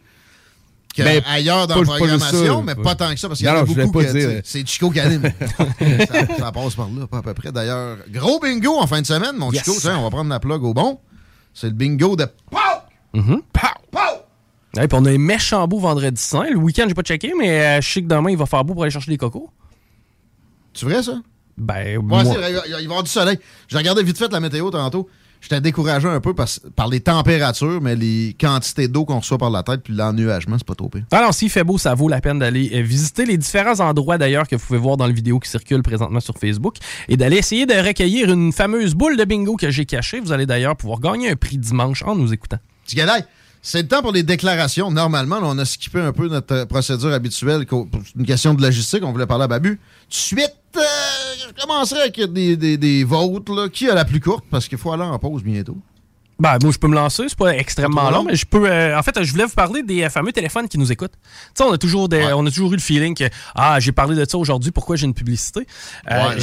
Ben, 0.98 1.22
ailleurs 1.28 1.68
dans 1.68 1.76
la 1.76 1.84
programmation, 1.86 2.62
mais 2.64 2.76
pas 2.76 2.96
tant 2.96 3.14
que 3.14 3.20
ça, 3.20 3.28
parce 3.28 3.40
qu'il 3.40 3.48
y 3.48 3.52
en 3.52 3.56
a 3.58 3.64
beaucoup 3.64 3.92
pas 3.92 4.04
que, 4.04 4.12
sais, 4.12 4.42
c'est 4.44 4.68
Chico 4.68 4.90
qui 4.92 5.00
anime. 5.02 5.32
ça, 5.50 6.38
ça 6.38 6.52
passe 6.52 6.76
par 6.76 6.88
là, 6.90 7.08
pas 7.08 7.20
à 7.20 7.22
peu 7.22 7.34
près. 7.34 7.52
D'ailleurs, 7.52 7.98
gros 8.10 8.40
bingo 8.40 8.78
en 8.78 8.88
fin 8.88 9.02
de 9.02 9.06
semaine, 9.08 9.38
mon 9.38 9.52
Yes. 9.52 9.64
Chico. 9.64 9.78
Tiens, 9.80 9.98
on 10.00 10.04
va 10.04 10.10
prendre 10.10 10.30
la 10.30 10.40
plug 10.40 10.64
au 10.64 10.74
bon. 10.74 11.00
C'est 11.54 11.68
le 11.68 11.74
bingo 11.74 12.16
de... 12.16 12.26
Mhm. 13.14 13.42
Ouais, 14.78 14.88
puis 14.88 14.98
on 15.00 15.04
a 15.06 15.12
un 15.12 15.18
méchant 15.18 15.68
beau 15.68 15.80
vendredi 15.80 16.22
saint. 16.22 16.50
Le 16.50 16.56
week-end, 16.56 16.86
j'ai 16.88 16.94
pas 16.94 17.02
checké, 17.02 17.34
mais 17.38 17.62
euh, 17.62 17.82
je 17.82 17.92
sais 17.92 18.02
que 18.02 18.08
demain, 18.08 18.30
il 18.32 18.38
va 18.38 18.46
faire 18.46 18.64
beau 18.64 18.74
pour 18.74 18.84
aller 18.84 18.92
chercher 18.92 19.12
des 19.12 19.18
cocos. 19.18 19.50
Tu 20.74 20.86
vrai, 20.86 21.04
ça? 21.04 21.16
Ben, 21.58 21.98
Ouais, 21.98 22.04
moi- 22.04 22.24
vrai, 22.24 22.54
il 22.68 22.72
va 22.74 22.80
y 22.82 22.86
avoir 22.86 23.04
du 23.04 23.10
soleil. 23.12 23.38
J'ai 23.68 23.78
regardé 23.78 24.02
vite 24.04 24.18
fait 24.18 24.32
la 24.32 24.40
météo 24.40 24.70
tantôt. 24.72 25.10
J'étais 25.42 25.60
découragé 25.60 26.08
un 26.08 26.20
peu 26.22 26.34
parce- 26.34 26.62
par 26.76 26.88
les 26.88 27.00
températures, 27.00 27.82
mais 27.82 27.96
les 27.96 28.36
quantités 28.40 28.88
d'eau 28.88 29.06
qu'on 29.06 29.20
reçoit 29.20 29.38
par 29.40 29.50
la 29.50 29.64
tête 29.64 29.82
puis 29.84 29.94
l'ennuagement, 29.94 30.56
c'est 30.58 30.68
pas 30.68 30.76
trop 30.76 30.88
pire. 30.88 31.04
Alors, 31.12 31.34
s'il 31.34 31.50
fait 31.50 31.64
beau, 31.64 31.78
ça 31.78 31.94
vaut 31.96 32.08
la 32.08 32.22
peine 32.22 32.40
d'aller 32.40 32.70
euh, 32.76 32.82
visiter 32.82 33.26
les 33.26 33.38
différents 33.38 33.80
endroits 33.80 34.18
d'ailleurs 34.18 34.48
que 34.48 34.56
vous 34.56 34.66
pouvez 34.66 34.80
voir 34.80 34.98
dans 34.98 35.08
le 35.08 35.14
vidéo 35.14 35.40
qui 35.40 35.50
circule 35.50 35.82
présentement 35.82 36.20
sur 36.20 36.38
Facebook 36.38 36.76
et 37.10 37.18
d'aller 37.18 37.38
essayer 37.38 37.66
de 37.66 37.74
recueillir 37.74 38.32
une 38.32 38.54
fameuse 38.54 38.94
boule 38.94 39.18
de 39.18 39.26
bingo 39.26 39.56
que 39.56 39.72
j'ai 39.72 39.86
cachée. 39.86 40.20
Vous 40.20 40.32
allez 40.32 40.46
d'ailleurs 40.46 40.76
pouvoir 40.78 41.00
gagner 41.00 41.30
un 41.32 41.36
prix 41.36 41.58
dimanche 41.58 42.04
en 42.04 42.16
nous 42.16 42.32
écoutant. 42.32 42.58
C'est 43.64 43.84
le 43.84 43.88
temps 43.88 44.02
pour 44.02 44.12
les 44.12 44.24
déclarations. 44.24 44.90
Normalement, 44.90 45.40
là, 45.40 45.46
on 45.48 45.58
a 45.60 45.66
skippé 45.66 46.00
un 46.00 46.12
peu 46.14 46.28
notre 46.28 46.54
euh, 46.54 46.66
procédure 46.66 47.14
habituelle. 47.14 47.66
pour 47.66 47.88
une 48.18 48.26
question 48.26 48.54
de 48.56 48.62
logistique, 48.62 49.04
on 49.04 49.12
voulait 49.12 49.28
parler 49.28 49.44
à 49.44 49.48
Babu. 49.48 49.72
De 49.72 49.78
suite, 50.10 50.56
euh, 50.78 50.82
je 51.48 51.62
commencerai 51.62 52.02
avec 52.02 52.20
des, 52.34 52.56
des, 52.58 52.78
des 52.78 53.04
votes. 53.04 53.50
là. 53.50 53.70
Qui 53.70 53.90
a 53.90 53.96
la 53.96 54.06
plus 54.06 54.20
courte? 54.20 54.46
Parce 54.50 54.68
qu'il 54.68 54.78
faut 54.78 54.92
aller 54.92 55.04
en 55.04 55.18
pause 55.20 55.44
bientôt. 55.44 55.78
Ben, 56.40 56.58
moi, 56.64 56.72
je 56.72 56.80
peux 56.80 56.88
me 56.88 56.96
lancer. 56.96 57.26
C'est 57.28 57.38
pas 57.38 57.56
extrêmement 57.56 58.10
long, 58.10 58.18
long? 58.18 58.24
mais 58.24 58.36
je 58.36 58.48
peux. 58.48 58.68
euh, 58.68 58.98
en 58.98 59.04
fait, 59.04 59.14
je 59.24 59.32
voulais 59.32 59.44
vous 59.46 59.54
parler 59.54 59.84
des 59.84 60.02
euh, 60.02 60.10
fameux 60.10 60.32
téléphones 60.32 60.68
qui 60.68 60.80
nous 60.80 60.92
écoutent. 60.92 61.12
Tu 61.12 61.28
sais, 61.54 61.64
on 61.64 61.72
a 61.72 61.78
toujours 61.78 62.10
des, 62.10 62.24
on 62.34 62.44
a 62.48 62.50
toujours 62.50 62.72
eu 62.74 62.78
le 62.78 62.82
feeling 62.82 63.14
que 63.14 63.26
ah, 63.54 63.80
j'ai 63.80 63.92
parlé 63.92 64.16
de 64.16 64.26
ça 64.28 64.40
aujourd'hui. 64.40 64.72
Pourquoi 64.72 64.96
j'ai 64.96 65.06
une 65.06 65.14
publicité? 65.14 65.68
Euh, 66.10 66.30
Ouais, 66.30 66.36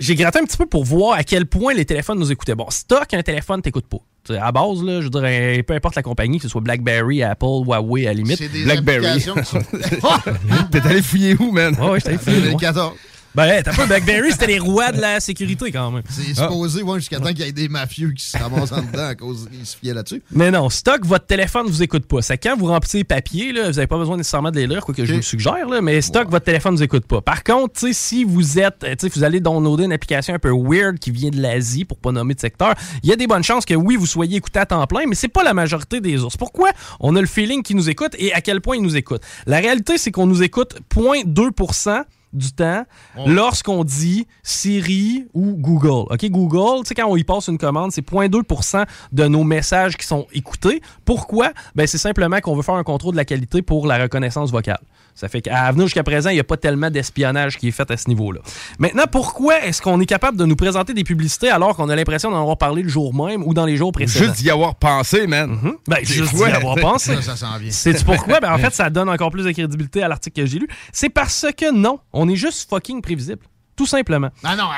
j'ai- 0.00 0.16
gratté 0.16 0.40
un 0.40 0.44
petit 0.44 0.56
peu 0.56 0.66
pour 0.66 0.82
voir 0.84 1.12
à 1.16 1.22
quel 1.22 1.46
point 1.46 1.72
les 1.72 1.84
téléphones 1.84 2.18
nous 2.18 2.32
écoutaient. 2.32 2.56
Bon, 2.56 2.68
stock 2.70 3.14
un 3.14 3.22
téléphone, 3.22 3.62
t'écoutes 3.62 3.86
pas. 3.86 3.98
À 4.40 4.50
base, 4.50 4.82
là, 4.82 5.00
je 5.02 5.08
dirais, 5.08 5.62
peu 5.64 5.72
importe 5.74 5.94
la 5.94 6.02
compagnie, 6.02 6.38
que 6.38 6.42
ce 6.42 6.48
soit 6.48 6.60
BlackBerry, 6.60 7.22
Apple, 7.22 7.46
Huawei, 7.64 8.06
à 8.06 8.10
la 8.10 8.14
limite. 8.14 8.38
C'est 8.38 8.48
des 8.48 8.64
Blackberry. 8.64 9.24
T'es 10.72 10.80
allé 10.80 11.00
fouiller 11.00 11.36
où, 11.38 11.52
man? 11.52 11.76
Ouais, 11.80 11.98
j'étais 12.00 12.08
allé 12.08 12.18
fouiller, 12.18 12.38
moi. 12.50 12.60
2014. 12.60 12.92
Ben, 13.38 13.62
t'as 13.62 13.72
pas 13.72 13.86
BlackBerry, 13.86 14.32
c'était 14.32 14.48
les 14.48 14.58
rois 14.58 14.90
de 14.90 15.00
la 15.00 15.20
sécurité 15.20 15.70
quand 15.70 15.92
même. 15.92 16.02
C'est 16.10 16.34
supposé, 16.34 16.82
ouais, 16.82 16.98
jusqu'à 16.98 17.20
temps 17.20 17.28
qu'il 17.28 17.38
y 17.38 17.42
ait 17.42 17.52
des 17.52 17.68
mafieux 17.68 18.10
qui 18.10 18.24
se 18.24 18.36
ramassent 18.36 18.72
en 18.72 18.82
dedans 18.82 19.06
à 19.06 19.14
cause 19.14 19.48
qu'ils 19.48 19.64
se 19.64 19.76
fiaient 19.76 19.94
là-dessus. 19.94 20.24
Mais 20.32 20.50
non, 20.50 20.68
stock, 20.68 21.06
votre 21.06 21.26
téléphone 21.26 21.68
vous 21.68 21.80
écoute 21.80 22.04
pas. 22.06 22.20
C'est 22.20 22.36
quand 22.36 22.56
vous 22.56 22.66
remplissez 22.66 22.98
les 22.98 23.04
papiers, 23.04 23.52
là, 23.52 23.68
vous 23.68 23.74
n'avez 23.74 23.86
pas 23.86 23.96
besoin 23.96 24.16
nécessairement 24.16 24.50
de 24.50 24.56
les 24.56 24.66
lire, 24.66 24.84
quoi 24.84 24.92
que 24.92 25.04
je 25.04 25.12
vous 25.12 25.18
le 25.18 25.22
suggère, 25.22 25.68
là, 25.68 25.80
mais 25.80 26.00
stock, 26.00 26.28
votre 26.28 26.46
téléphone 26.46 26.74
vous 26.74 26.82
écoute 26.82 27.06
pas. 27.06 27.20
Par 27.20 27.44
contre, 27.44 27.74
tu 27.74 27.86
sais, 27.86 27.92
si 27.92 28.24
vous 28.24 28.58
êtes, 28.58 28.82
euh, 28.82 28.96
tu 28.98 29.06
sais, 29.06 29.12
vous 29.14 29.22
allez 29.22 29.38
downloader 29.38 29.84
une 29.84 29.92
application 29.92 30.34
un 30.34 30.40
peu 30.40 30.50
weird 30.50 30.98
qui 30.98 31.12
vient 31.12 31.30
de 31.30 31.40
l'Asie, 31.40 31.84
pour 31.84 31.98
pas 31.98 32.10
nommer 32.10 32.34
de 32.34 32.40
secteur, 32.40 32.74
il 33.04 33.08
y 33.08 33.12
a 33.12 33.16
des 33.16 33.28
bonnes 33.28 33.44
chances 33.44 33.64
que 33.64 33.74
oui, 33.74 33.94
vous 33.94 34.06
soyez 34.06 34.38
écouté 34.38 34.58
à 34.58 34.66
temps 34.66 34.84
plein, 34.88 35.06
mais 35.06 35.14
c'est 35.14 35.28
pas 35.28 35.44
la 35.44 35.54
majorité 35.54 36.00
des 36.00 36.24
ours. 36.24 36.36
Pourquoi? 36.36 36.70
On 36.98 37.14
a 37.14 37.20
le 37.20 37.28
feeling 37.28 37.62
qu'ils 37.62 37.76
nous 37.76 37.88
écoutent 37.88 38.16
et 38.18 38.32
à 38.32 38.40
quel 38.40 38.60
point 38.60 38.74
ils 38.74 38.82
nous 38.82 38.96
écoutent? 38.96 39.22
La 39.46 39.58
réalité, 39.58 39.96
c'est 39.96 40.10
qu'on 40.10 40.26
nous 40.26 40.42
écoute 40.42 40.74
0.2% 40.92 42.02
du 42.32 42.52
temps 42.52 42.84
lorsqu'on 43.26 43.84
dit 43.84 44.26
Siri 44.42 45.26
ou 45.34 45.54
Google. 45.54 46.12
OK, 46.12 46.24
Google, 46.26 46.82
tu 46.82 46.88
sais, 46.88 46.94
quand 46.94 47.08
on 47.08 47.16
y 47.16 47.24
passe 47.24 47.48
une 47.48 47.58
commande, 47.58 47.92
c'est 47.92 48.06
0.2% 48.06 48.84
de 49.12 49.26
nos 49.26 49.44
messages 49.44 49.96
qui 49.96 50.06
sont 50.06 50.26
écoutés. 50.32 50.82
Pourquoi? 51.04 51.52
Ben, 51.74 51.86
c'est 51.86 51.98
simplement 51.98 52.40
qu'on 52.40 52.54
veut 52.54 52.62
faire 52.62 52.74
un 52.74 52.84
contrôle 52.84 53.12
de 53.12 53.16
la 53.16 53.24
qualité 53.24 53.62
pour 53.62 53.86
la 53.86 53.98
reconnaissance 53.98 54.50
vocale. 54.50 54.80
Ça 55.18 55.28
fait 55.28 55.42
qu'à 55.42 55.72
venir 55.72 55.84
jusqu'à 55.86 56.04
présent, 56.04 56.30
il 56.30 56.34
n'y 56.34 56.40
a 56.40 56.44
pas 56.44 56.56
tellement 56.56 56.90
d'espionnage 56.90 57.58
qui 57.58 57.66
est 57.66 57.72
fait 57.72 57.90
à 57.90 57.96
ce 57.96 58.06
niveau-là. 58.06 58.38
Maintenant, 58.78 59.02
pourquoi 59.10 59.64
est-ce 59.64 59.82
qu'on 59.82 60.00
est 60.00 60.06
capable 60.06 60.38
de 60.38 60.44
nous 60.44 60.54
présenter 60.54 60.94
des 60.94 61.02
publicités 61.02 61.50
alors 61.50 61.74
qu'on 61.74 61.88
a 61.88 61.96
l'impression 61.96 62.30
d'en 62.30 62.40
avoir 62.40 62.56
parlé 62.56 62.84
le 62.84 62.88
jour 62.88 63.12
même 63.12 63.42
ou 63.42 63.52
dans 63.52 63.66
les 63.66 63.76
jours 63.76 63.90
précédents? 63.90 64.26
Juste 64.26 64.40
d'y 64.40 64.48
avoir 64.48 64.76
pensé, 64.76 65.26
man. 65.26 65.58
Ben, 65.88 65.96
C'est 66.04 66.14
juste 66.14 66.36
d'y 66.36 66.44
avoir 66.44 66.76
pensé. 66.80 67.16
Ça, 67.16 67.22
ça 67.22 67.36
s'en 67.36 67.58
vient. 67.58 67.72
C'est 67.72 68.04
pourquoi? 68.04 68.38
Ben, 68.38 68.52
en 68.54 68.58
fait, 68.58 68.72
ça 68.72 68.90
donne 68.90 69.08
encore 69.08 69.32
plus 69.32 69.42
de 69.44 69.50
crédibilité 69.50 70.04
à 70.04 70.08
l'article 70.08 70.40
que 70.40 70.46
j'ai 70.46 70.60
lu. 70.60 70.68
C'est 70.92 71.10
parce 71.10 71.46
que 71.56 71.74
non, 71.74 71.98
on 72.12 72.28
est 72.28 72.36
juste 72.36 72.70
fucking 72.70 73.02
prévisible. 73.02 73.42
Tout 73.74 73.86
simplement. 73.86 74.30
Ah 74.44 74.54
non, 74.54 74.68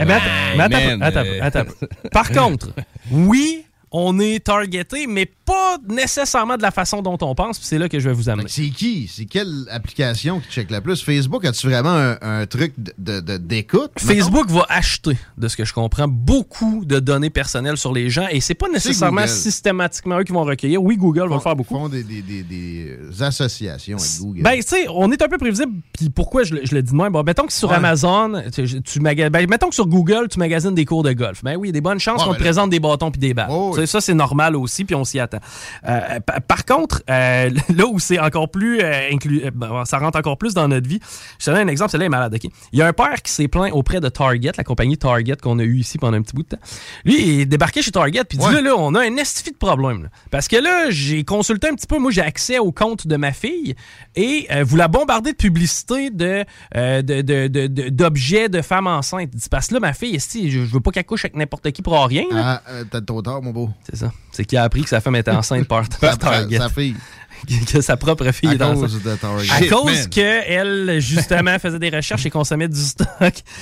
Eh 0.00 0.04
ben, 0.04 0.20
attends, 0.58 1.00
attends, 1.00 1.20
attends, 1.40 1.60
attends. 1.60 1.86
Par 2.10 2.30
contre, 2.32 2.70
oui, 3.12 3.66
on 3.92 4.18
est 4.18 4.44
targeté, 4.44 5.06
mais 5.06 5.30
pas 5.50 5.78
nécessairement 5.88 6.56
de 6.56 6.62
la 6.62 6.70
façon 6.70 7.02
dont 7.02 7.18
on 7.22 7.34
pense. 7.34 7.58
puis 7.58 7.66
C'est 7.66 7.78
là 7.78 7.88
que 7.88 7.98
je 7.98 8.08
vais 8.08 8.14
vous 8.14 8.28
amener. 8.28 8.48
C'est 8.48 8.68
qui? 8.70 9.10
C'est 9.12 9.24
quelle 9.24 9.64
application 9.70 10.40
qui 10.40 10.48
check 10.50 10.70
la 10.70 10.80
plus? 10.80 11.02
Facebook, 11.02 11.44
as-tu 11.44 11.66
vraiment 11.68 11.90
un, 11.90 12.16
un 12.20 12.46
truc 12.46 12.72
de- 12.78 12.92
de- 12.98 13.20
de- 13.20 13.36
d'écoute? 13.36 13.90
Facebook 13.98 14.48
va 14.50 14.66
acheter, 14.68 15.16
de 15.38 15.48
ce 15.48 15.56
que 15.56 15.64
je 15.64 15.72
comprends, 15.72 16.06
beaucoup 16.08 16.84
de 16.84 17.00
données 17.00 17.30
personnelles 17.30 17.76
sur 17.76 17.92
les 17.92 18.10
gens 18.10 18.26
et 18.30 18.40
c'est 18.40 18.54
pas 18.54 18.68
nécessairement 18.68 19.26
systématiquement 19.26 20.18
eux 20.20 20.24
qui 20.24 20.32
vont 20.32 20.44
recueillir. 20.44 20.82
Oui, 20.82 20.96
Google 20.96 21.28
va 21.28 21.34
le 21.36 21.40
faire 21.40 21.56
beaucoup. 21.56 21.74
Ils 21.74 21.78
font 21.80 21.88
des, 21.88 22.02
des- 22.04 22.22
des- 22.22 22.42
des 22.42 22.98
associations 23.22 23.96
avec 23.98 24.10
Google. 24.20 24.42
Ben, 24.42 24.56
tu 24.56 24.62
sais, 24.62 24.86
on 24.88 25.10
est 25.10 25.20
un 25.22 25.28
peu 25.28 25.38
prévisible. 25.38 25.72
Puis 25.92 26.10
pourquoi 26.10 26.44
je, 26.44 26.54
le- 26.54 26.60
je 26.64 26.74
le 26.74 26.82
dis 26.82 26.92
de 26.92 26.96
même? 26.96 27.12
Bon, 27.12 27.22
mettons 27.22 27.46
que 27.46 27.52
sur 27.52 27.70
Ouais. 27.70 27.76
Amazon, 27.76 28.42
tu, 28.54 28.82
tu 28.82 29.00
maga- 29.00 29.30
ben, 29.30 29.48
mettons 29.48 29.68
que 29.68 29.74
sur 29.74 29.86
Google, 29.86 30.28
tu 30.30 30.38
magasines 30.38 30.74
des 30.74 30.84
cours 30.84 31.02
de 31.02 31.12
golf. 31.12 31.42
Ben 31.42 31.56
oui, 31.56 31.68
il 31.68 31.70
y 31.70 31.72
a 31.72 31.72
des 31.72 31.80
bonnes 31.80 31.98
chances 32.00 32.20
Ouais, 32.20 32.24
qu'on 32.26 32.30
ben 32.32 32.36
te 32.36 32.42
là- 32.42 32.44
présente 32.46 32.70
des 32.70 32.80
bâtons 32.80 33.10
puis 33.10 33.20
des 33.20 33.34
balles. 33.34 33.48
Oh, 33.50 33.72
Tu 33.74 33.80
sais, 33.80 33.86
Ça, 33.86 34.00
c'est 34.00 34.14
normal 34.14 34.54
aussi, 34.56 34.84
puis 34.84 34.94
on 34.94 35.04
s'y 35.04 35.18
attend. 35.18 35.39
Euh, 35.88 36.20
pa- 36.20 36.40
par 36.40 36.64
contre, 36.64 37.02
euh, 37.10 37.50
là 37.74 37.86
où 37.86 37.98
c'est 37.98 38.18
encore 38.18 38.50
plus 38.50 38.80
euh, 38.80 39.08
inclus, 39.12 39.42
ben, 39.54 39.84
ça 39.84 39.98
rentre 39.98 40.18
encore 40.18 40.38
plus 40.38 40.54
dans 40.54 40.68
notre 40.68 40.88
vie, 40.88 41.00
je 41.38 41.46
te 41.46 41.50
donne 41.50 41.60
un 41.60 41.68
exemple, 41.68 41.90
celui-là 41.90 42.06
est 42.06 42.10
malade. 42.10 42.34
ok? 42.34 42.50
Il 42.72 42.78
y 42.78 42.82
a 42.82 42.86
un 42.86 42.92
père 42.92 43.22
qui 43.22 43.32
s'est 43.32 43.48
plaint 43.48 43.72
auprès 43.72 44.00
de 44.00 44.08
Target, 44.08 44.52
la 44.56 44.64
compagnie 44.64 44.96
Target 44.98 45.36
qu'on 45.36 45.58
a 45.58 45.62
eu 45.62 45.78
ici 45.78 45.98
pendant 45.98 46.16
un 46.16 46.22
petit 46.22 46.34
bout 46.34 46.42
de 46.42 46.48
temps. 46.48 46.62
Lui, 47.04 47.20
il 47.20 47.40
est 47.40 47.46
débarqué 47.46 47.82
chez 47.82 47.90
Target, 47.90 48.24
puis 48.24 48.38
il 48.40 48.46
dit 48.48 48.54
là, 48.54 48.60
là, 48.60 48.74
on 48.76 48.94
a 48.94 49.00
un 49.00 49.16
estifi 49.16 49.50
de 49.52 49.56
problème. 49.56 50.04
là. 50.04 50.08
Parce 50.30 50.48
que 50.48 50.56
là, 50.56 50.90
j'ai 50.90 51.24
consulté 51.24 51.68
un 51.68 51.74
petit 51.74 51.86
peu, 51.86 51.98
moi, 51.98 52.10
j'ai 52.10 52.22
accès 52.22 52.58
au 52.58 52.72
compte 52.72 53.06
de 53.06 53.16
ma 53.16 53.32
fille, 53.32 53.74
et 54.16 54.46
euh, 54.50 54.64
vous 54.64 54.76
la 54.76 54.88
bombardez 54.88 55.32
de 55.32 55.36
publicité 55.36 56.10
de, 56.10 56.44
euh, 56.76 57.02
de- 57.02 57.22
de- 57.22 57.48
de- 57.48 57.66
de- 57.66 57.88
d'objets 57.88 58.48
de, 58.48 58.62
femmes 58.62 58.86
enceintes. 58.86 59.30
Il 59.32 59.38
dit, 59.38 59.48
parce 59.50 59.68
que 59.68 59.74
là, 59.74 59.80
ma 59.80 59.92
fille, 59.92 60.18
je, 60.18 60.48
je 60.48 60.58
veux 60.60 60.80
pas 60.80 60.90
qu'elle 60.90 61.04
couche 61.04 61.24
avec 61.24 61.36
n'importe 61.36 61.70
qui 61.72 61.82
pour 61.82 61.94
rien. 62.04 62.24
là. 62.30 62.60
Ah, 62.66 62.70
euh, 62.70 62.84
t'as 62.90 63.00
trop 63.00 63.22
tard, 63.22 63.42
mon 63.42 63.50
beau. 63.52 63.70
C'est 63.88 63.96
ça. 63.96 64.12
C'est 64.32 64.44
qui 64.44 64.56
a 64.56 64.62
appris 64.62 64.82
que 64.82 64.88
sa 64.88 65.00
femme 65.00 65.16
était 65.16 65.29
enceinte 65.38 65.66
par, 65.66 65.88
Target. 66.18 66.58
sa- 66.58 66.68
fille. 66.68 66.96
que 67.72 67.80
sa 67.80 67.96
propre 67.96 68.30
fille 68.32 68.50
À 68.50 68.52
est 68.52 68.58
dans 68.58 68.74
cause 68.74 69.02
de 69.02 69.14
Target. 69.16 69.50
À 69.50 69.66
cause 69.66 70.08
qu'elle, 70.08 70.98
justement, 71.00 71.58
faisait 71.58 71.78
des 71.78 71.88
recherches 71.88 72.26
et 72.26 72.30
consommait 72.30 72.68
du 72.68 72.78
stock. 72.78 73.08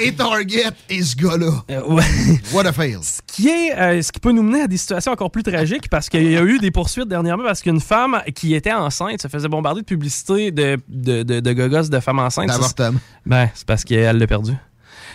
Et 0.02 0.12
Target 0.14 0.72
et 0.90 1.04
ce 1.04 1.16
gars-là. 1.16 1.84
ouais. 1.88 2.04
What 2.52 2.66
a 2.66 2.74
fail! 2.74 2.98
Ce 3.04 3.20
qui, 3.28 3.48
est, 3.50 3.78
euh, 3.78 4.02
ce 4.02 4.12
qui 4.12 4.20
peut 4.20 4.32
nous 4.32 4.42
mener 4.42 4.62
à 4.62 4.68
des 4.68 4.78
situations 4.78 5.12
encore 5.12 5.30
plus 5.30 5.44
tragiques 5.44 5.88
parce 5.88 6.10
qu'il 6.10 6.32
y 6.32 6.36
a 6.36 6.42
eu 6.42 6.58
des 6.58 6.72
poursuites 6.72 7.08
dernièrement 7.08 7.44
parce 7.44 7.62
qu'une 7.62 7.80
femme 7.82 8.20
qui 8.34 8.56
était 8.56 8.74
enceinte 8.74 9.22
se 9.22 9.28
faisait 9.28 9.48
bombarder 9.48 9.82
de 9.82 9.86
publicité 9.86 10.50
de, 10.50 10.80
de, 10.90 11.22
de, 11.22 11.40
de 11.42 11.54
gogos 11.54 11.90
de 11.90 12.00
femmes 12.00 12.20
enceintes. 12.20 12.48
D'avortement. 12.48 13.00
Ben, 13.28 13.50
c'est 13.54 13.68
parce 13.68 13.84
qu'elle 13.84 14.18
l'a 14.18 14.26
perdu. 14.28 14.54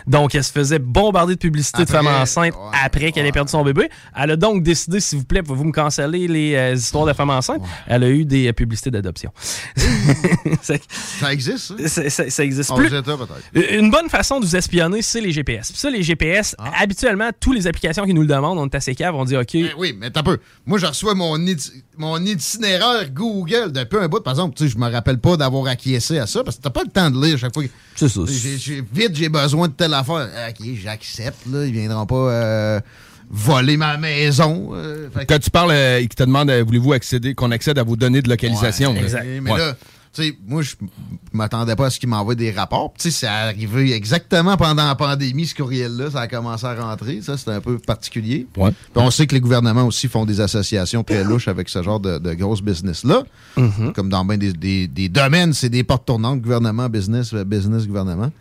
Donc, 0.06 0.34
elle 0.34 0.44
se 0.44 0.52
faisait 0.52 0.78
bombarder 0.78 1.34
de 1.34 1.38
publicité 1.38 1.78
de 1.78 1.82
Après, 1.82 1.98
femmes 1.98 2.06
enceintes 2.22 2.54
après 2.84 3.12
qu'elle 3.12 3.26
ait 3.26 3.32
perdu 3.32 3.50
son 3.50 3.62
bébé. 3.64 3.88
Elle 4.16 4.32
a 4.32 4.36
donc 4.36 4.62
décidé, 4.62 5.00
s'il 5.00 5.18
vous 5.18 5.24
plaît, 5.24 5.42
pouvez-vous 5.42 5.64
me 5.64 5.72
canceller 5.72 6.28
les 6.28 6.54
euh, 6.54 6.74
histoires 6.74 7.06
de 7.06 7.12
femmes 7.12 7.30
enceintes? 7.30 7.62
Elle 7.86 8.04
a 8.04 8.08
eu 8.10 8.24
des 8.24 8.48
euh, 8.48 8.52
publicités 8.52 8.90
d'adoption. 8.90 9.32
Ça 10.62 11.32
existe, 11.32 11.78
ça? 11.78 11.88
ça, 11.88 12.10
ça- 12.10 12.30
ça 12.30 12.44
existe 12.44 12.70
On 12.70 12.76
plus. 12.76 12.88
jeta. 12.88 13.16
Une 13.72 13.90
bonne 13.90 14.08
façon 14.08 14.40
de 14.40 14.46
vous 14.46 14.56
espionner, 14.56 15.02
c'est 15.02 15.20
les 15.20 15.32
GPS. 15.32 15.70
Puis 15.70 15.78
ça, 15.78 15.90
les 15.90 16.02
GPS, 16.02 16.54
Ah. 16.58 16.70
habituellement, 16.80 17.30
toutes 17.38 17.54
les 17.56 17.66
applications 17.66 18.04
qui 18.04 18.14
nous 18.14 18.22
le 18.22 18.26
demandent, 18.28 18.58
on 18.58 18.66
est 18.66 18.74
assez 18.74 18.94
cave, 18.94 19.14
on 19.14 19.24
dit 19.24 19.36
OK. 19.36 19.52
Ben 19.52 19.70
oui, 19.78 19.94
mais 19.98 20.10
t'as 20.10 20.22
peu. 20.22 20.38
Moi, 20.66 20.78
je 20.78 20.86
reçois 20.86 21.14
mon, 21.14 21.38
iti- 21.46 21.82
mon 21.98 22.18
itinéraire 22.24 23.10
Google 23.10 23.72
depuis 23.72 23.98
un 23.98 24.08
bout. 24.08 24.20
Par 24.20 24.32
exemple, 24.32 24.54
tu 24.56 24.64
sais, 24.64 24.70
je 24.70 24.78
me 24.78 24.90
rappelle 24.90 25.18
pas 25.18 25.36
d'avoir 25.36 25.66
acquiescé 25.66 26.18
à 26.18 26.26
ça 26.26 26.42
parce 26.44 26.56
que 26.56 26.62
t'as 26.62 26.70
pas 26.70 26.82
le 26.84 26.90
temps 26.90 27.10
de 27.10 27.22
lire 27.24 27.38
chaque 27.38 27.52
fois. 27.54 27.64
que- 27.64 27.68
C'est 27.96 28.08
ça. 28.08 28.20
J'ai- 28.26 28.58
j'ai- 28.58 28.84
vite, 28.92 29.14
j'ai 29.14 29.28
besoin 29.28 29.68
de 29.68 29.72
telle 29.90 29.94
affaire. 29.98 30.28
OK, 30.50 30.66
j'accepte, 30.82 31.46
là. 31.52 31.64
Ils 31.66 31.72
viendront 31.72 32.06
pas 32.06 32.14
euh, 32.16 32.80
voler 33.30 33.76
ma 33.76 33.96
maison. 33.96 34.70
euh, 34.74 35.08
fait 35.14 35.26
que- 35.26 35.32
Quand 35.34 35.38
tu 35.40 35.50
parles, 35.50 35.70
euh, 35.72 35.98
et 35.98 36.02
qu'il 36.02 36.14
te 36.16 36.22
demande, 36.24 36.50
euh, 36.50 36.64
voulez-vous 36.64 36.92
accéder, 36.92 37.34
qu'on 37.34 37.50
accède 37.50 37.78
à 37.78 37.82
vos 37.82 37.96
données 37.96 38.22
de 38.22 38.28
localisation. 38.28 38.92
là. 38.94 39.00
Mais 39.40 39.50
Ouais. 39.50 39.58
là, 39.58 39.74
tu 40.12 40.24
sais, 40.24 40.36
moi, 40.44 40.62
je 40.62 40.74
m'attendais 41.32 41.76
pas 41.76 41.86
à 41.86 41.90
ce 41.90 42.00
qu'ils 42.00 42.08
m'envoient 42.08 42.34
des 42.34 42.50
rapports. 42.50 42.92
Tu 42.98 43.12
sais, 43.12 43.20
c'est 43.20 43.26
arrivé 43.28 43.92
exactement 43.92 44.56
pendant 44.56 44.84
la 44.88 44.96
pandémie, 44.96 45.46
ce 45.46 45.54
courriel-là. 45.54 46.10
Ça 46.10 46.22
a 46.22 46.26
commencé 46.26 46.66
à 46.66 46.74
rentrer. 46.74 47.20
Ça, 47.22 47.36
c'était 47.36 47.52
un 47.52 47.60
peu 47.60 47.78
particulier. 47.78 48.48
Ouais. 48.56 48.70
Puis 48.72 48.90
on 48.96 49.08
sait 49.12 49.28
que 49.28 49.34
les 49.36 49.40
gouvernements 49.40 49.84
aussi 49.84 50.08
font 50.08 50.26
des 50.26 50.40
associations 50.40 51.04
très 51.04 51.22
louches 51.22 51.46
avec 51.46 51.68
ce 51.68 51.80
genre 51.84 52.00
de, 52.00 52.18
de 52.18 52.34
grosses 52.34 52.62
business-là. 52.62 53.22
Comme 53.94 54.08
dans 54.08 54.24
bien 54.24 54.36
des, 54.38 54.52
des- 54.52 54.88
des 54.88 55.08
domaines, 55.08 55.52
c'est 55.52 55.68
des 55.68 55.84
portes 55.84 56.06
tournantes, 56.06 56.40
gouvernement, 56.40 56.88
business, 56.88 57.32
euh, 57.32 57.44
business, 57.44 57.86
gouvernement. 57.86 58.32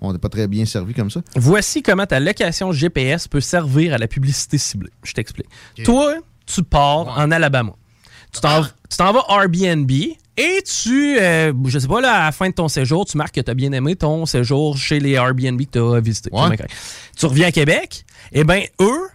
On 0.00 0.12
n'est 0.12 0.18
pas 0.18 0.28
très 0.28 0.46
bien 0.46 0.64
servi 0.64 0.94
comme 0.94 1.10
ça. 1.10 1.20
Voici 1.36 1.82
comment 1.82 2.06
ta 2.06 2.20
location 2.20 2.72
GPS 2.72 3.28
peut 3.28 3.40
servir 3.40 3.94
à 3.94 3.98
la 3.98 4.06
publicité 4.06 4.58
ciblée. 4.58 4.90
Je 5.02 5.12
t'explique. 5.12 5.48
Toi, 5.84 6.16
tu 6.46 6.62
pars 6.62 7.18
en 7.18 7.30
Alabama. 7.30 7.72
Tu 8.32 8.40
t'en 8.40 8.62
t'en 8.96 9.12
vas 9.12 9.24
Airbnb 9.28 9.90
et 9.90 10.62
tu, 10.62 11.18
euh, 11.18 11.52
je 11.66 11.78
sais 11.78 11.88
pas, 11.88 12.00
là, 12.00 12.14
à 12.14 12.24
la 12.26 12.32
fin 12.32 12.48
de 12.48 12.54
ton 12.54 12.68
séjour, 12.68 13.04
tu 13.06 13.16
marques 13.16 13.34
que 13.34 13.40
tu 13.40 13.50
as 13.50 13.54
bien 13.54 13.72
aimé 13.72 13.96
ton 13.96 14.24
séjour 14.24 14.76
chez 14.76 15.00
les 15.00 15.12
Airbnb 15.12 15.60
que 15.60 15.70
tu 15.70 15.78
as 15.78 16.00
visités. 16.00 16.30
Ouais. 16.32 16.56
Tu 17.16 17.26
reviens 17.26 17.48
à 17.48 17.52
Québec, 17.52 18.04
et 18.30 18.44
bien, 18.44 18.62
eux, 18.80 19.08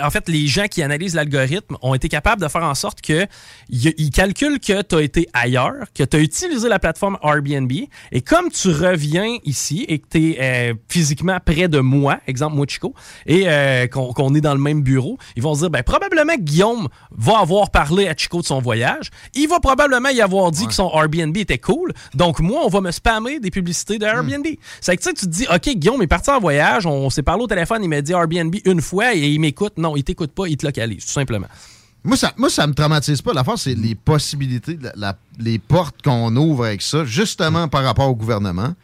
en 0.00 0.10
fait, 0.10 0.28
les 0.28 0.46
gens 0.46 0.66
qui 0.66 0.82
analysent 0.82 1.14
l'algorithme 1.14 1.76
ont 1.82 1.94
été 1.94 2.08
capables 2.08 2.40
de 2.40 2.48
faire 2.48 2.64
en 2.64 2.74
sorte 2.74 3.00
que 3.00 3.26
ils 3.68 4.10
calculent 4.10 4.60
que 4.60 4.82
tu 4.82 4.94
as 4.94 5.02
été 5.02 5.28
ailleurs, 5.32 5.86
que 5.94 6.04
tu 6.04 6.16
as 6.16 6.20
utilisé 6.20 6.68
la 6.68 6.78
plateforme 6.78 7.18
Airbnb, 7.22 7.72
et 8.12 8.20
comme 8.20 8.50
tu 8.50 8.68
reviens 8.68 9.38
ici 9.44 9.84
et 9.88 9.98
que 9.98 10.06
tu 10.10 10.32
es 10.32 10.74
physiquement 10.88 11.38
près 11.44 11.68
de 11.68 11.80
moi, 11.80 12.18
exemple 12.26 12.56
moi 12.56 12.66
Chico, 12.68 12.94
et 13.26 13.44
euh, 13.46 13.86
qu'on 13.86 14.34
est 14.34 14.40
dans 14.40 14.54
le 14.54 14.60
même 14.60 14.82
bureau, 14.82 15.18
ils 15.36 15.42
vont 15.42 15.54
se 15.54 15.60
dire 15.60 15.70
ben 15.70 15.82
probablement 15.82 16.34
que 16.34 16.42
Guillaume 16.42 16.88
va 17.10 17.38
avoir 17.38 17.70
parlé 17.70 18.08
à 18.08 18.14
Chico 18.16 18.40
de 18.40 18.46
son 18.46 18.60
voyage, 18.60 19.10
il 19.34 19.48
va 19.48 19.60
probablement 19.60 20.08
y 20.08 20.20
avoir 20.20 20.50
dit 20.50 20.66
que 20.66 20.74
son 20.74 20.90
Airbnb 20.94 21.36
était 21.36 21.58
cool, 21.58 21.92
donc 22.14 22.40
moi 22.40 22.62
on 22.64 22.68
va 22.68 22.80
me 22.80 22.90
spammer 22.90 23.40
des 23.40 23.50
publicités 23.50 23.98
de 23.98 24.04
Airbnb. 24.04 24.46
C'est 24.80 24.96
que 24.96 25.02
tu 25.02 25.14
te 25.14 25.26
dis 25.26 25.46
OK, 25.52 25.68
Guillaume 25.76 26.02
est 26.02 26.06
parti 26.06 26.30
en 26.30 26.40
voyage, 26.40 26.86
on 26.86 27.10
s'est 27.10 27.22
parlé 27.22 27.42
au 27.42 27.46
téléphone, 27.46 27.82
il 27.82 27.88
m'a 27.88 28.00
dit 28.00 28.12
Airbnb 28.12 28.54
une 28.64 28.80
fois 28.80 29.14
et 29.14 29.28
il 29.28 29.40
m'écoute. 29.40 29.74
Non, 29.82 29.96
il 29.96 30.04
t'écoute 30.04 30.32
pas, 30.32 30.46
il 30.48 30.56
te 30.56 30.64
localise, 30.64 31.04
tout 31.04 31.12
simplement. 31.12 31.48
Moi, 32.04 32.16
ça, 32.16 32.32
moi, 32.36 32.50
ça 32.50 32.66
me 32.66 32.74
traumatise 32.74 33.22
pas. 33.22 33.32
L'affaire, 33.32 33.58
c'est 33.58 33.74
les 33.74 33.94
possibilités, 33.94 34.78
la- 34.80 34.92
la- 34.96 35.18
les 35.38 35.58
portes 35.58 36.02
qu'on 36.02 36.34
ouvre 36.36 36.64
avec 36.66 36.82
ça, 36.82 37.04
justement 37.04 37.68
par 37.68 37.84
rapport 37.84 38.08
au 38.08 38.14
gouvernement. 38.16 38.74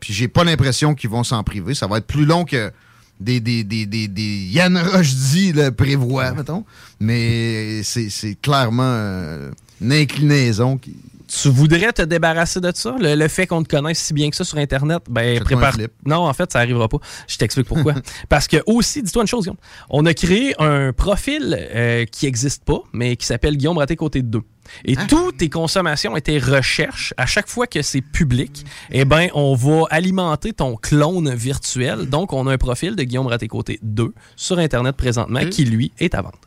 Puis 0.00 0.12
j'ai 0.14 0.26
pas 0.28 0.42
l'impression 0.44 0.94
qu'ils 0.94 1.10
vont 1.10 1.22
s'en 1.24 1.42
priver. 1.44 1.74
Ça 1.74 1.86
va 1.86 1.98
être 1.98 2.06
plus 2.06 2.24
long 2.24 2.44
que 2.44 2.72
des, 3.20 3.40
des, 3.40 3.62
des, 3.62 3.86
des, 3.86 4.08
des 4.08 4.46
Yann 4.50 4.76
Rochdy 4.78 5.52
le 5.52 5.70
prévoit, 5.70 6.32
mettons. 6.32 6.64
Mais 6.98 7.82
c'est 7.82 8.08
c'est 8.10 8.34
clairement 8.40 8.82
euh, 8.84 9.50
une 9.80 9.92
inclinaison 9.92 10.78
qui. 10.78 10.96
Tu 11.40 11.48
voudrais 11.48 11.92
te 11.92 12.02
débarrasser 12.02 12.60
de 12.60 12.70
ça? 12.74 12.94
Le, 12.98 13.14
le 13.14 13.28
fait 13.28 13.46
qu'on 13.46 13.62
te 13.62 13.68
connaisse 13.68 13.98
si 13.98 14.12
bien 14.12 14.28
que 14.28 14.36
ça 14.36 14.44
sur 14.44 14.58
Internet, 14.58 15.02
ben 15.08 15.40
prépare. 15.40 15.74
Non, 16.04 16.28
en 16.28 16.32
fait, 16.34 16.52
ça 16.52 16.58
arrivera 16.58 16.88
pas. 16.88 16.98
Je 17.26 17.36
t'explique 17.38 17.66
pourquoi. 17.66 17.94
Parce 18.28 18.46
que 18.46 18.58
aussi, 18.66 19.02
dis-toi 19.02 19.22
une 19.22 19.28
chose, 19.28 19.44
Guillaume. 19.44 19.56
On 19.88 20.04
a 20.04 20.12
créé 20.12 20.54
un 20.58 20.92
profil 20.92 21.56
euh, 21.58 22.04
qui 22.04 22.26
n'existe 22.26 22.64
pas, 22.64 22.80
mais 22.92 23.16
qui 23.16 23.24
s'appelle 23.24 23.56
Guillaume 23.56 23.78
Raté 23.78 23.96
Côté 23.96 24.22
2. 24.22 24.40
Et 24.84 24.94
toutes 25.08 25.38
tes 25.38 25.48
consommations 25.48 26.16
et 26.16 26.20
tes 26.20 26.38
recherches, 26.38 27.14
à 27.16 27.26
chaque 27.26 27.48
fois 27.48 27.66
que 27.66 27.82
c'est 27.82 28.00
public, 28.00 28.64
eh 28.90 29.04
ben, 29.04 29.28
on 29.34 29.54
va 29.54 29.84
alimenter 29.90 30.52
ton 30.52 30.76
clone 30.76 31.34
virtuel. 31.34 32.06
Donc, 32.08 32.32
on 32.32 32.46
a 32.46 32.52
un 32.52 32.58
profil 32.58 32.94
de 32.94 33.02
Guillaume 33.02 33.26
Raté 33.26 33.48
Côté 33.48 33.78
2 33.82 34.12
sur 34.36 34.58
Internet 34.58 34.96
présentement 34.96 35.44
qui, 35.50 35.64
lui, 35.64 35.92
est 35.98 36.14
à 36.14 36.22
vendre. 36.22 36.38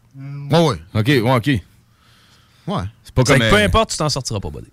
Ouais, 0.52 0.70
ouais. 0.70 0.78
OK, 0.94 1.08
ouais, 1.08 1.36
OK. 1.36 1.62
Ouais. 2.68 2.84
C'est 3.04 3.14
pas 3.14 3.24
comme. 3.24 3.40
que 3.40 3.50
peu 3.50 3.56
euh, 3.58 3.66
importe, 3.66 3.92
tu 3.92 3.98
t'en 3.98 4.10
sortiras 4.10 4.40
pas, 4.40 4.50
buddy. 4.50 4.68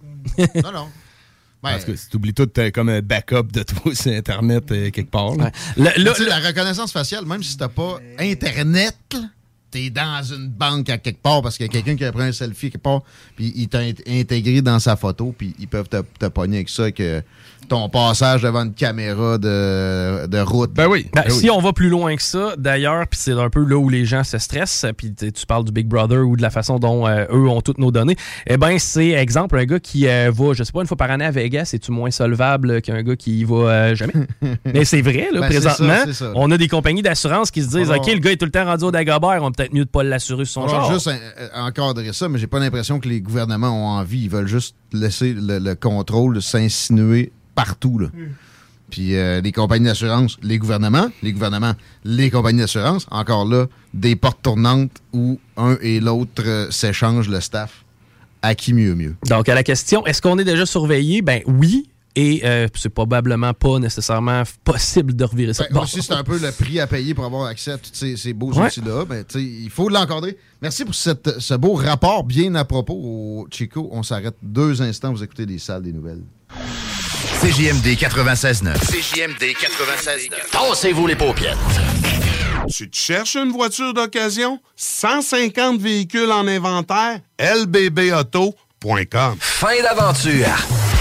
non, 0.62 0.72
non. 0.72 0.88
Parce 1.62 1.84
que 1.84 1.94
si 1.94 2.08
t'oublies 2.08 2.34
tout 2.34 2.48
euh, 2.58 2.70
comme 2.72 2.88
un 2.88 3.00
backup 3.00 3.44
de 3.52 3.62
toi 3.62 3.94
sur 3.94 4.10
Internet 4.12 4.72
euh, 4.72 4.90
quelque 4.90 5.10
part. 5.10 5.36
là. 5.36 5.52
Tu 5.76 6.26
la 6.26 6.40
reconnaissance 6.40 6.90
faciale, 6.92 7.24
même 7.24 7.42
si 7.42 7.56
t'as 7.56 7.68
pas 7.68 7.98
Internet, 8.18 8.96
t'es 9.70 9.88
dans 9.88 10.22
une 10.24 10.48
banque 10.48 10.90
à 10.90 10.98
quelque 10.98 11.22
part 11.22 11.40
parce 11.40 11.56
qu'il 11.56 11.66
y 11.66 11.68
a 11.68 11.72
quelqu'un 11.72 11.94
qui 11.96 12.04
a 12.04 12.10
pris 12.10 12.24
un 12.24 12.32
selfie 12.32 12.70
quelque 12.70 12.82
part, 12.82 13.02
puis 13.36 13.52
il 13.54 13.68
t'a 13.68 13.78
int- 13.80 14.02
intégré 14.20 14.60
dans 14.60 14.80
sa 14.80 14.96
photo, 14.96 15.32
puis 15.38 15.54
ils 15.58 15.68
peuvent 15.68 15.88
te, 15.88 16.02
te 16.18 16.26
pogner 16.26 16.56
avec 16.58 16.68
ça, 16.68 16.90
que 16.90 17.22
ton 17.68 17.88
passage 17.88 18.42
devant 18.42 18.64
une 18.64 18.74
caméra 18.74 19.38
de, 19.38 20.26
de 20.26 20.38
route. 20.40 20.72
Ben 20.74 20.88
oui. 20.88 21.06
Ben, 21.14 21.28
si 21.30 21.48
on 21.50 21.60
va 21.60 21.72
plus 21.72 21.88
loin 21.88 22.14
que 22.16 22.22
ça, 22.22 22.54
d'ailleurs, 22.58 23.06
puis 23.06 23.18
c'est 23.22 23.32
un 23.32 23.48
peu 23.50 23.64
là 23.64 23.76
où 23.76 23.88
les 23.88 24.04
gens 24.04 24.24
se 24.24 24.36
stressent, 24.38 24.84
puis 24.96 25.14
tu 25.14 25.46
parles 25.46 25.64
du 25.64 25.72
Big 25.72 25.86
Brother 25.86 26.26
ou 26.26 26.36
de 26.36 26.42
la 26.42 26.50
façon 26.50 26.78
dont 26.78 27.06
euh, 27.06 27.24
eux 27.32 27.48
ont 27.48 27.60
toutes 27.62 27.78
nos 27.78 27.90
données, 27.90 28.16
eh 28.46 28.56
ben 28.56 28.78
c'est 28.78 29.10
exemple 29.10 29.58
un 29.58 29.64
gars 29.64 29.80
qui 29.80 30.06
euh, 30.06 30.30
va, 30.34 30.52
je 30.52 30.64
sais 30.64 30.72
pas, 30.72 30.80
une 30.82 30.86
fois 30.86 30.96
par 30.96 31.10
année 31.10 31.24
à 31.24 31.30
Vegas, 31.30 31.66
c'est-tu 31.66 31.92
moins 31.92 32.10
solvable 32.10 32.82
qu'un 32.82 33.02
gars 33.02 33.16
qui 33.16 33.40
y 33.40 33.44
va 33.44 33.54
euh, 33.54 33.94
jamais? 33.94 34.12
Mais 34.64 34.84
c'est 34.84 35.02
vrai, 35.02 35.28
là, 35.32 35.40
Ben, 35.40 35.46
présentement, 35.48 35.88
ça, 35.88 36.04
c'est 36.06 36.12
ça. 36.12 36.32
on 36.34 36.50
a 36.50 36.58
des 36.58 36.68
compagnies 36.68 37.02
d'assurance 37.02 37.50
qui 37.50 37.62
se 37.62 37.68
disent, 37.68 37.90
Alors- 37.90 38.02
OK, 38.06 38.12
le 38.12 38.18
gars 38.20 38.32
est 38.32 38.36
tout 38.36 38.44
le 38.46 38.50
temps 38.52 38.64
rendu 38.64 38.84
au 38.84 38.90
Dagobert, 38.90 39.38
on 39.40 39.46
va 39.46 39.50
peut-être 39.50 39.72
mieux 39.72 39.84
de 39.84 39.90
pas 39.90 40.02
l'assurer 40.02 40.44
sur 40.44 40.54
son 40.54 40.60
On 40.62 40.66
va 40.66 40.72
genre. 40.80 40.92
juste 40.92 41.10
encadrer 41.54 42.12
ça, 42.12 42.28
mais 42.28 42.38
j'ai 42.38 42.46
pas 42.46 42.58
l'impression 42.58 43.00
que 43.00 43.08
les 43.08 43.20
gouvernements 43.20 43.70
ont 43.70 43.88
envie. 43.98 44.22
Ils 44.24 44.30
veulent 44.30 44.46
juste 44.48 44.74
laisser 44.92 45.32
le, 45.32 45.58
le 45.58 45.74
contrôle 45.74 46.40
s'insinuer 46.42 47.32
partout. 47.54 47.98
Là. 47.98 48.08
Puis 48.90 49.16
euh, 49.16 49.40
les 49.40 49.52
compagnies 49.52 49.86
d'assurance, 49.86 50.36
les 50.42 50.58
gouvernements, 50.58 51.08
les 51.22 51.32
gouvernements, 51.32 51.72
les 52.04 52.30
compagnies 52.30 52.58
d'assurance, 52.60 53.06
encore 53.10 53.46
là, 53.46 53.66
des 53.94 54.16
portes 54.16 54.42
tournantes 54.42 54.92
où 55.14 55.38
un 55.56 55.78
et 55.80 55.98
l'autre 56.00 56.42
euh, 56.44 56.70
s'échangent 56.70 57.28
le 57.28 57.40
staff. 57.40 57.84
À 58.42 58.54
qui 58.56 58.74
mieux 58.74 58.94
mieux? 58.96 59.14
Donc, 59.28 59.48
à 59.48 59.54
la 59.54 59.62
question, 59.62 60.04
est-ce 60.04 60.20
qu'on 60.20 60.36
est 60.38 60.44
déjà 60.44 60.66
surveillé? 60.66 61.22
Ben 61.22 61.42
oui. 61.46 61.88
Et 62.14 62.42
euh, 62.44 62.66
c'est 62.74 62.90
probablement 62.90 63.54
pas 63.54 63.78
nécessairement 63.78 64.42
possible 64.64 65.16
de 65.16 65.24
revirer 65.24 65.54
ça. 65.54 65.64
Ben, 65.70 65.76
Bon. 65.76 65.82
Aussi, 65.84 66.02
c'est 66.02 66.12
un 66.12 66.22
peu 66.24 66.38
le 66.38 66.50
prix 66.52 66.78
à 66.80 66.86
payer 66.86 67.14
pour 67.14 67.24
avoir 67.24 67.46
accès 67.46 67.70
à 67.72 67.78
tous 67.78 67.88
ces, 67.94 68.16
ces 68.18 68.34
beaux 68.34 68.52
Ouais. 68.52 68.66
outils-là. 68.66 69.06
Ben, 69.06 69.24
il 69.36 69.70
faut 69.70 69.88
l'encadrer. 69.88 70.36
Merci 70.60 70.84
pour 70.84 70.94
cette- 70.94 71.38
ce 71.40 71.54
beau 71.54 71.72
rapport 71.72 72.24
bien 72.24 72.54
à 72.56 72.64
propos 72.66 72.92
au 72.94 73.46
Chico. 73.50 73.88
On 73.92 74.02
s'arrête 74.02 74.34
deux 74.42 74.82
instants. 74.82 75.12
Vous 75.12 75.22
écoutez 75.22 75.46
les 75.46 75.58
salles 75.58 75.84
des 75.84 75.92
nouvelles. 75.94 76.20
CJMD 77.22 77.86
96.9. 77.96 78.74
CJMD 78.78 79.54
96.9. 79.54 80.50
Tassez-vous 80.50 81.06
les 81.06 81.16
paupières. 81.16 81.56
Tu 82.74 82.88
te 82.90 82.96
cherches 82.96 83.36
une 83.36 83.52
voiture 83.52 83.94
d'occasion? 83.94 84.60
150 84.76 85.80
véhicules 85.80 86.30
en 86.32 86.46
inventaire? 86.48 87.20
lbbauto.com. 87.38 89.36
Fin 89.38 89.82
d'aventure. 89.82 90.46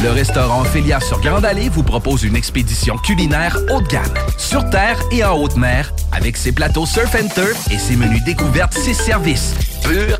Le 0.04 0.10
restaurant 0.12 0.64
Félia 0.64 1.00
sur 1.00 1.20
Grande 1.22 1.46
Allée 1.46 1.70
vous 1.70 1.84
propose 1.84 2.24
une 2.24 2.36
expédition 2.36 2.98
culinaire 2.98 3.56
haut 3.72 3.82
de 3.82 3.88
gamme, 3.88 4.14
sur 4.38 4.68
terre 4.72 5.00
et 5.12 5.24
en 5.24 5.38
haute 5.40 5.56
mer, 5.58 5.94
avec 6.12 6.38
ses 6.38 6.52
plateaux 6.52 6.86
surf 6.88 7.16
and 7.16 7.28
turf 7.36 7.72
et 7.72 7.78
ses 7.78 7.96
menus 7.96 8.24
découvertes, 8.24 8.74
ses 8.74 8.94
services. 8.96 9.54
pur 9.84 10.20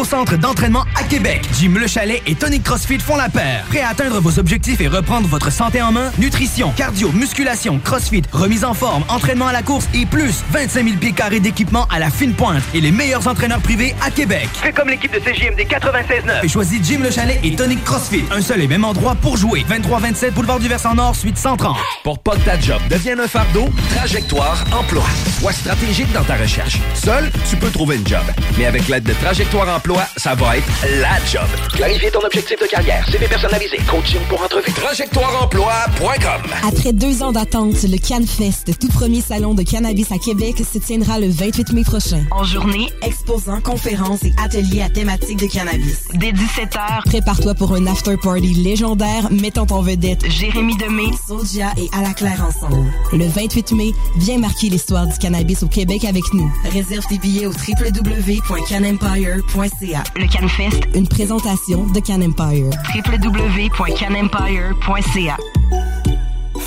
centre 0.03 0.37
d'entraînement 0.37 0.85
à 0.99 1.03
Québec. 1.03 1.41
Jim 1.59 1.73
Le 1.79 1.87
Chalet 1.87 2.21
et 2.25 2.35
Tonic 2.35 2.63
CrossFit 2.63 2.99
font 2.99 3.15
la 3.15 3.29
paire. 3.29 3.65
Prêt 3.69 3.81
à 3.81 3.89
atteindre 3.89 4.19
vos 4.19 4.39
objectifs 4.39 4.81
et 4.81 4.87
reprendre 4.87 5.27
votre 5.27 5.51
santé 5.51 5.81
en 5.81 5.91
main? 5.91 6.11
Nutrition, 6.17 6.71
cardio, 6.75 7.11
musculation, 7.11 7.79
CrossFit, 7.83 8.23
remise 8.31 8.63
en 8.63 8.73
forme, 8.73 9.03
entraînement 9.09 9.47
à 9.47 9.53
la 9.53 9.61
course 9.61 9.87
et 9.93 10.05
plus 10.05 10.43
25 10.51 10.83
000 10.83 10.97
pieds 10.97 11.11
carrés 11.13 11.39
d'équipement 11.39 11.87
à 11.89 11.99
la 11.99 12.09
fine 12.09 12.33
pointe 12.33 12.63
et 12.73 12.81
les 12.81 12.91
meilleurs 12.91 13.27
entraîneurs 13.27 13.61
privés 13.61 13.95
à 14.05 14.11
Québec. 14.11 14.47
Fais 14.53 14.71
comme 14.71 14.89
l'équipe 14.89 15.13
de 15.13 15.19
CJMD 15.19 15.59
96.9. 15.61 16.43
Et 16.43 16.47
choisis 16.47 16.79
Jim 16.83 16.99
Le 17.03 17.11
Chalet 17.11 17.39
et 17.43 17.55
Tonic 17.55 17.83
CrossFit. 17.83 18.23
Un 18.31 18.41
seul 18.41 18.61
et 18.61 18.67
même 18.67 18.85
endroit 18.85 19.15
pour 19.15 19.37
jouer. 19.37 19.65
23-27 19.69 20.31
Boulevard 20.31 20.59
du 20.59 20.67
Versant 20.67 20.95
Nord, 20.95 21.15
suite 21.15 21.37
130. 21.37 21.75
Pour 22.03 22.19
pas 22.19 22.35
que 22.35 22.41
ta 22.41 22.59
job 22.59 22.81
devienne 22.89 23.19
un 23.19 23.27
fardeau, 23.27 23.69
Trajectoire 23.95 24.63
Emploi. 24.71 25.03
Sois 25.39 25.53
stratégique 25.53 26.11
dans 26.13 26.23
ta 26.23 26.35
recherche. 26.35 26.79
Seul, 26.93 27.31
tu 27.49 27.55
peux 27.55 27.69
trouver 27.69 27.97
une 27.97 28.07
job. 28.07 28.23
Mais 28.57 28.65
avec 28.65 28.87
l'aide 28.87 29.03
de 29.03 29.13
Trajectoire 29.13 29.67
Emploi, 29.75 29.90
ça 30.17 30.35
va 30.35 30.57
être 30.57 30.67
la 31.01 31.23
job. 31.25 31.47
Clarifier 31.73 32.11
ton 32.11 32.19
objectif 32.25 32.59
de 32.59 32.65
carrière, 32.67 33.05
CV 33.09 33.27
personnalisé, 33.27 33.77
coaching 33.89 34.19
pour 34.29 34.41
entrevue. 34.41 34.71
TrajectoireEmploi.com 34.71 36.41
Après 36.67 36.93
deux 36.93 37.23
ans 37.23 37.31
d'attente, 37.31 37.81
le 37.83 37.97
CanFest, 37.97 38.77
tout 38.79 38.87
premier 38.89 39.21
salon 39.21 39.53
de 39.53 39.63
cannabis 39.63 40.11
à 40.11 40.17
Québec, 40.17 40.55
se 40.71 40.77
tiendra 40.79 41.19
le 41.19 41.29
28 41.29 41.73
mai 41.73 41.83
prochain. 41.83 42.23
En 42.31 42.43
journée, 42.43 42.89
Exposants, 43.01 43.61
conférences 43.61 44.23
et 44.23 44.33
ateliers 44.43 44.81
à 44.83 44.89
thématique 44.89 45.37
de 45.39 45.47
cannabis. 45.47 46.05
dès 46.13 46.31
17h, 46.31 47.03
Prépare-toi 47.05 47.53
pour 47.55 47.73
un 47.73 47.87
after-party 47.87 48.53
légendaire 48.55 49.31
mettant 49.31 49.65
en 49.71 49.81
vedette 49.81 50.29
Jérémy 50.29 50.75
Demé, 50.77 51.05
Sodia 51.27 51.71
et 51.77 51.89
À 51.97 52.01
la 52.01 52.13
Claire 52.13 52.45
ensemble. 52.47 52.91
Le 53.13 53.25
28 53.27 53.71
mai, 53.73 53.91
viens 54.17 54.37
marquer 54.37 54.69
l'histoire 54.69 55.07
du 55.07 55.17
cannabis 55.17 55.63
au 55.63 55.67
Québec 55.67 56.05
avec 56.05 56.23
nous. 56.33 56.51
Réserve 56.71 57.05
tes 57.07 57.17
billets 57.17 57.47
au 57.47 57.51
www.canempire.ca. 57.51 59.80
le 59.81 60.27
CanFest, 60.27 60.81
Une 60.93 61.07
présentation 61.07 61.87
de 61.87 61.99
Can 61.99 62.21
Empire. 62.21 62.69
www.canempire.ca. 62.93 65.37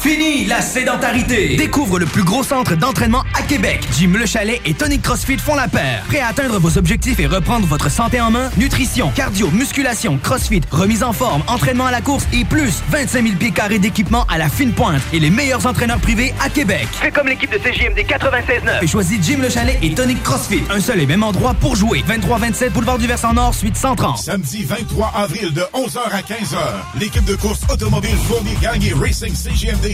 Fini 0.05 0.45
la 0.45 0.61
sédentarité! 0.61 1.57
Découvre 1.57 1.99
le 1.99 2.05
plus 2.05 2.25
gros 2.25 2.45
centre 2.45 2.77
d'entraînement 2.77 3.23
à 3.33 3.41
Québec. 3.41 3.81
Jim 3.99 4.13
Le 4.15 4.27
Chalet 4.27 4.61
et 4.67 4.75
Tonic 4.75 5.01
CrossFit 5.01 5.39
font 5.39 5.55
la 5.55 5.67
paire. 5.67 6.05
Prêt 6.09 6.21
à 6.21 6.27
atteindre 6.27 6.59
vos 6.59 6.77
objectifs 6.77 7.19
et 7.21 7.27
reprendre 7.27 7.67
votre 7.67 7.91
santé 7.91 8.21
en 8.21 8.31
main? 8.31 8.51
Nutrition, 8.59 9.11
cardio, 9.17 9.51
musculation, 9.51 10.19
CrossFit, 10.23 10.61
remise 10.71 11.03
en 11.03 11.15
forme, 11.15 11.43
entraînement 11.47 11.87
à 11.87 11.91
la 11.91 12.03
course 12.03 12.27
et 12.35 12.45
plus 12.45 12.83
25 12.91 13.25
000 13.25 13.37
pieds 13.37 13.51
carrés 13.51 13.79
d'équipement 13.79 14.27
à 14.29 14.37
la 14.37 14.51
fine 14.51 14.73
pointe 14.73 15.01
et 15.15 15.21
les 15.21 15.31
meilleurs 15.31 15.65
entraîneurs 15.65 16.01
privés 16.01 16.35
à 16.39 16.51
Québec. 16.51 16.87
Fais 16.93 17.11
comme 17.11 17.29
l'équipe 17.29 17.51
de 17.51 17.57
CJMD 17.57 18.01
96.9. 18.01 18.83
Et 18.85 18.87
choisis 18.87 19.19
Jim 19.23 19.39
Le 19.41 19.49
Chalet 19.49 19.79
et 19.81 19.95
Tonic 19.95 20.23
CrossFit. 20.23 20.65
Un 20.69 20.81
seul 20.81 21.01
et 21.01 21.07
même 21.07 21.23
endroit 21.23 21.55
pour 21.55 21.77
jouer. 21.77 22.05
23-27 22.07 22.73
Boulevard 22.73 22.99
du 22.99 23.07
Versant 23.07 23.33
Nord, 23.33 23.55
suite 23.55 23.79
130. 23.79 24.19
Samedi 24.19 24.65
23 24.65 25.13
avril 25.17 25.55
de 25.55 25.63
11h 25.73 25.99
à 26.13 26.21
15h, 26.21 26.59
l'équipe 27.01 27.25
de 27.25 27.37
course 27.37 27.61
automobile 27.73 28.19
Fournier 28.29 28.59
Gang 28.61 28.85
et 28.85 28.93
Racing 28.93 29.35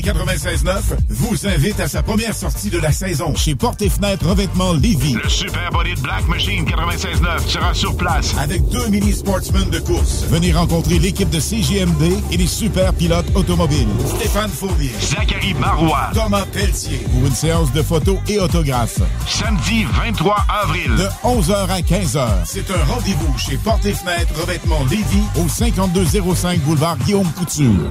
CGMD 0.01 0.21
96.9 0.21 0.81
vous 1.09 1.47
invite 1.47 1.81
à 1.81 1.89
sa 1.89 2.03
première 2.03 2.35
sortie 2.35 2.71
de 2.71 2.79
la 2.79 2.93
saison 2.93 3.35
chez 3.35 3.55
Porte 3.55 3.83
et 3.83 3.89
Fenêtres 3.89 4.27
Revêtement 4.27 4.73
Lévis. 4.73 5.15
Le 5.15 5.29
Super 5.29 5.71
Body 5.71 5.95
de 5.95 6.01
Black 6.01 6.27
Machine 6.29 6.65
96.9 6.65 7.47
sera 7.47 7.75
sur 7.75 7.97
place. 7.97 8.35
Avec 8.39 8.67
deux 8.69 8.89
mini 8.89 9.13
sportsmen 9.13 9.69
de 9.71 9.79
course. 9.79 10.25
Venez 10.29 10.53
rencontrer 10.53 10.99
l'équipe 10.99 11.31
de 11.31 11.41
CGMD 11.41 12.13
et 12.31 12.37
les 12.37 12.47
super 12.47 12.93
pilotes 12.95 13.27
automobiles. 13.35 13.89
Stéphane 14.17 14.51
Fournier. 14.51 14.93
Zachary 15.01 15.55
Marois. 15.55 16.11
Thomas 16.15 16.47
Pelletier. 16.53 16.99
Pour 17.11 17.27
une 17.27 17.35
séance 17.35 17.73
de 17.73 17.83
photos 17.83 18.19
et 18.29 18.39
autographes. 18.39 19.01
Samedi 19.27 19.85
23 19.85 20.47
avril. 20.63 20.91
De 20.97 21.09
11h 21.25 21.69
à 21.69 21.81
15h. 21.81 22.27
C'est 22.45 22.71
un 22.71 22.85
rendez-vous 22.85 23.39
chez 23.39 23.57
Porte 23.57 23.85
et 23.87 23.93
Fenêtres 23.93 24.41
Revêtement 24.41 24.85
Lévis 24.91 25.25
au 25.37 25.49
5205 25.49 26.61
boulevard 26.61 26.97
Guillaume 26.99 27.31
Couture. 27.33 27.91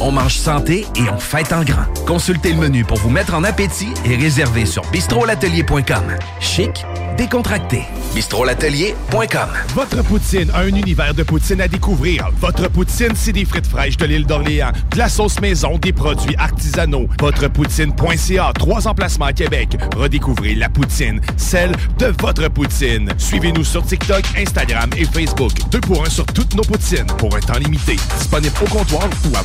On 0.00 0.10
mange 0.10 0.34
santé 0.34 0.86
et 0.96 1.10
on 1.10 1.18
fête 1.18 1.52
en 1.52 1.62
grand. 1.62 1.84
Consultez 2.06 2.52
le 2.52 2.58
menu 2.58 2.84
pour 2.84 2.98
vous 2.98 3.10
mettre 3.10 3.34
en 3.34 3.44
appétit 3.44 3.92
et 4.04 4.16
réservez 4.16 4.66
sur 4.66 4.82
bistrolatelier.com. 4.90 6.04
Chic, 6.40 6.84
décontracté. 7.16 7.82
bistrolatelier.com. 8.14 9.48
Votre 9.74 10.02
poutine, 10.02 10.50
un 10.54 10.66
univers 10.66 11.14
de 11.14 11.22
poutine 11.22 11.60
à 11.60 11.68
découvrir. 11.68 12.28
Votre 12.40 12.68
poutine, 12.68 13.12
c'est 13.14 13.32
des 13.32 13.44
frites 13.44 13.66
fraîches 13.66 13.96
de 13.96 14.06
l'île 14.06 14.26
d'Orléans, 14.26 14.72
de 14.90 14.98
la 14.98 15.08
sauce 15.08 15.40
maison, 15.40 15.78
des 15.78 15.92
produits 15.92 16.34
artisanaux. 16.36 17.06
Votrepoutine.ca, 17.20 18.52
trois 18.58 18.88
emplacements 18.88 19.26
à 19.26 19.32
Québec. 19.32 19.76
Redécouvrez 19.96 20.54
la 20.54 20.68
poutine, 20.68 21.20
celle 21.36 21.72
de 21.98 22.12
votre 22.20 22.48
poutine. 22.48 23.10
Suivez-nous 23.18 23.64
sur 23.64 23.84
TikTok, 23.84 24.24
Instagram 24.36 24.90
et 24.96 25.04
Facebook. 25.04 25.52
Deux 25.70 25.80
pour 25.80 26.04
un 26.04 26.10
sur 26.10 26.26
toutes 26.26 26.54
nos 26.54 26.62
poutines, 26.62 27.06
pour 27.18 27.34
un 27.36 27.40
temps 27.40 27.58
limité. 27.58 27.96
Disponible 28.18 28.54
au 28.62 28.68
comptoir 28.68 29.08
ou 29.30 29.36
à 29.36 29.44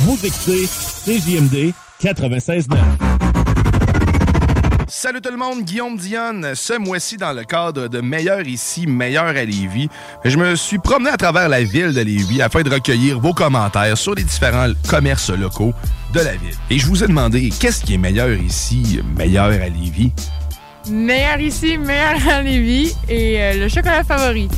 Vous 0.00 0.18
écoutez 0.26 0.66
CJMD 1.04 1.72
96.9. 2.02 2.66
Salut 4.88 5.20
tout 5.20 5.30
le 5.30 5.36
monde, 5.36 5.62
Guillaume 5.62 5.96
Dionne. 5.96 6.56
Ce 6.56 6.76
mois-ci, 6.76 7.16
dans 7.16 7.32
le 7.32 7.44
cadre 7.44 7.86
de 7.86 8.00
Meilleur 8.00 8.40
ici, 8.48 8.88
Meilleur 8.88 9.26
à 9.26 9.44
Lévis, 9.44 9.88
je 10.24 10.36
me 10.36 10.56
suis 10.56 10.78
promené 10.78 11.10
à 11.10 11.16
travers 11.16 11.48
la 11.48 11.62
ville 11.62 11.92
de 11.92 12.00
Lévis 12.00 12.42
afin 12.42 12.62
de 12.62 12.70
recueillir 12.70 13.20
vos 13.20 13.32
commentaires 13.32 13.96
sur 13.96 14.16
les 14.16 14.24
différents 14.24 14.72
commerces 14.88 15.30
locaux 15.30 15.74
de 16.12 16.18
la 16.18 16.32
ville. 16.32 16.56
Et 16.70 16.78
je 16.80 16.86
vous 16.86 17.04
ai 17.04 17.06
demandé, 17.06 17.50
qu'est-ce 17.60 17.84
qui 17.84 17.94
est 17.94 17.98
meilleur 17.98 18.30
ici, 18.30 19.00
meilleur 19.16 19.52
à 19.52 19.68
Lévis? 19.68 20.10
Meilleur 20.90 21.40
ici, 21.40 21.78
meilleur 21.78 22.16
à 22.30 22.42
Lévis 22.42 22.94
et 23.08 23.40
euh, 23.40 23.54
le 23.64 23.68
chocolat 23.68 24.04
favori. 24.04 24.48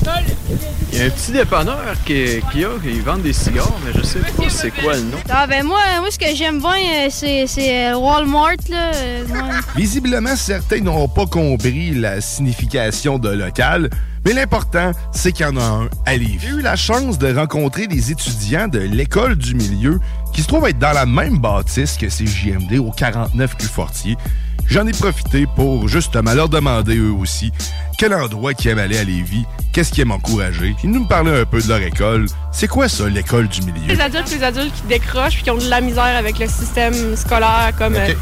Il 0.92 0.98
y 0.98 1.02
a 1.02 1.04
un 1.06 1.10
petit 1.10 1.32
dépanneur 1.32 1.94
qui, 2.04 2.40
qui 2.50 2.64
a, 2.64 2.68
ils 2.84 3.02
vendent 3.02 3.22
des 3.22 3.32
cigares, 3.32 3.72
mais 3.84 3.92
je 3.94 4.04
sais 4.04 4.18
pas 4.20 4.48
c'est 4.48 4.70
quoi 4.70 4.94
le 4.94 5.02
nom. 5.02 5.18
Ah 5.28 5.46
ben 5.46 5.64
moi, 5.64 5.78
moi 6.00 6.10
ce 6.10 6.18
que 6.18 6.34
j'aime 6.34 6.60
bien, 6.60 6.70
euh, 6.70 7.06
c'est, 7.10 7.46
c'est 7.46 7.88
euh, 7.88 7.96
Walmart 7.98 8.56
là. 8.68 8.90
ouais. 8.90 9.60
Visiblement, 9.76 10.34
certains 10.36 10.80
n'ont 10.80 11.08
pas 11.08 11.26
compris 11.26 11.90
la 11.92 12.20
signification 12.20 13.18
de 13.18 13.30
local, 13.30 13.90
mais 14.24 14.32
l'important, 14.32 14.92
c'est 15.12 15.32
qu'il 15.32 15.46
y 15.46 15.48
en 15.48 15.56
a 15.56 15.62
un 15.62 15.88
à 16.06 16.16
Lévis. 16.16 16.38
J'ai 16.40 16.48
eu 16.48 16.60
la 16.62 16.76
chance 16.76 17.18
de 17.18 17.34
rencontrer 17.34 17.86
des 17.86 18.10
étudiants 18.10 18.68
de 18.68 18.78
l'école 18.80 19.36
du 19.36 19.54
milieu 19.54 20.00
qui 20.34 20.42
se 20.42 20.48
trouvent 20.48 20.66
être 20.66 20.78
dans 20.78 20.92
la 20.92 21.06
même 21.06 21.38
bâtisse 21.38 21.96
que 21.96 22.08
ces 22.08 22.26
JMD 22.26 22.78
au 22.78 22.90
49 22.90 23.54
rue 23.60 23.66
Fortier. 23.66 24.16
J'en 24.68 24.86
ai 24.86 24.92
profité 24.92 25.46
pour 25.56 25.88
justement 25.88 26.34
leur 26.34 26.50
demander 26.50 26.96
eux 26.96 27.12
aussi 27.12 27.52
quel 27.96 28.12
endroit 28.14 28.52
qu'ils 28.52 28.70
aiment 28.70 28.78
aller 28.78 28.98
à 28.98 29.04
Lévis, 29.04 29.44
qu'est-ce 29.72 29.90
qui 29.90 30.02
aime 30.02 30.12
encourager. 30.12 30.76
Ils 30.84 30.90
nous 30.90 31.06
parlaient 31.06 31.40
un 31.40 31.44
peu 31.46 31.60
de 31.60 31.68
leur 31.68 31.80
école. 31.80 32.26
C'est 32.52 32.68
quoi 32.68 32.88
ça, 32.88 33.08
l'école 33.08 33.48
du 33.48 33.62
milieu? 33.62 33.88
Les 33.88 34.00
adultes, 34.00 34.30
les 34.30 34.44
adultes 34.44 34.74
qui 34.74 34.82
décrochent 34.82 35.34
puis 35.34 35.42
qui 35.42 35.50
ont 35.50 35.56
de 35.56 35.68
la 35.68 35.80
misère 35.80 36.04
avec 36.04 36.38
le 36.38 36.46
système 36.46 37.16
scolaire, 37.16 37.72
comme 37.78 37.96
euh, 37.96 38.12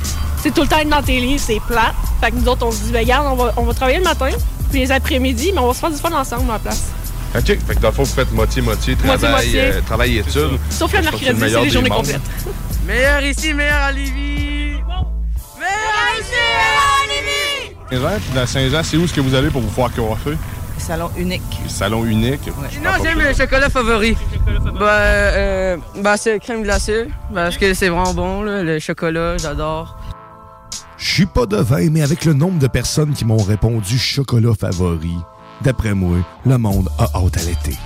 c'est 0.40 0.54
tout 0.54 0.62
le 0.62 0.68
temps 0.68 0.78
être 0.78 0.88
dans 0.88 1.02
tes 1.02 1.20
livres, 1.20 1.42
c'est 1.44 1.60
plat. 1.66 1.92
Fait 2.20 2.30
que 2.30 2.36
nous 2.36 2.46
autres, 2.48 2.64
on 2.64 2.70
se 2.70 2.84
dit, 2.84 2.92
ben, 2.92 3.00
regarde, 3.00 3.26
on 3.28 3.34
va, 3.34 3.52
on 3.56 3.64
va 3.64 3.74
travailler 3.74 3.98
le 3.98 4.04
matin, 4.04 4.30
puis 4.70 4.78
les 4.80 4.92
après-midi, 4.92 5.50
mais 5.52 5.58
on 5.58 5.66
va 5.66 5.74
se 5.74 5.80
faire 5.80 5.90
du 5.90 5.98
fun 5.98 6.12
ensemble 6.12 6.48
à 6.48 6.54
la 6.54 6.58
place. 6.60 6.84
OK. 7.34 7.44
Fait 7.44 7.74
que 7.74 7.80
dans 7.80 7.88
le 7.88 7.94
fond, 7.94 8.04
vous 8.04 8.14
faites 8.14 8.32
moitié-moitié, 8.32 8.94
travail, 8.96 9.50
euh, 9.56 9.80
travail 9.84 10.16
et 10.16 10.20
études. 10.20 10.58
Sauf 10.70 10.92
le 10.92 11.02
mercredi, 11.02 11.24
c'est 11.26 11.48
les 11.48 11.64
des 11.64 11.70
journées 11.70 11.90
complètes. 11.90 12.20
Meilleur 12.86 13.22
ici, 13.24 13.52
meilleur 13.52 13.82
à 13.82 13.92
Lévis. 13.92 14.55
Saint-Jean, 17.90 18.18
puis 18.18 18.34
dans 18.34 18.46
Saint-Jean, 18.46 18.82
c'est 18.82 18.96
où 18.96 19.04
est-ce 19.04 19.14
que 19.14 19.20
vous 19.20 19.34
allez 19.34 19.48
pour 19.48 19.60
vous 19.60 19.70
faire 19.70 19.92
coiffer? 19.92 20.36
Salon 20.78 21.10
unique. 21.16 21.42
Le 21.62 21.68
salon 21.68 22.04
unique. 22.04 22.50
Sinon, 22.70 22.90
j'aime 23.02 23.20
le 23.20 23.32
chocolat 23.32 23.70
favori. 23.70 24.16
Bah, 24.78 24.90
euh, 24.90 25.76
bah 26.02 26.16
c'est 26.16 26.38
crème 26.38 26.62
glacée. 26.62 27.08
Parce 27.34 27.56
que 27.56 27.74
c'est 27.74 27.88
vraiment 27.88 28.14
bon, 28.14 28.42
là, 28.42 28.62
le 28.62 28.78
chocolat, 28.78 29.36
j'adore. 29.38 29.96
Je 30.98 31.10
suis 31.12 31.26
pas 31.26 31.46
devin, 31.46 31.88
mais 31.90 32.02
avec 32.02 32.24
le 32.24 32.34
nombre 32.34 32.58
de 32.58 32.66
personnes 32.66 33.14
qui 33.14 33.24
m'ont 33.24 33.42
répondu 33.42 33.98
chocolat 33.98 34.52
favori, 34.58 35.16
d'après 35.62 35.94
moi, 35.94 36.18
le 36.44 36.58
monde 36.58 36.88
a 36.98 37.04
hâte 37.14 37.36
à 37.38 37.42
l'été. 37.42 37.76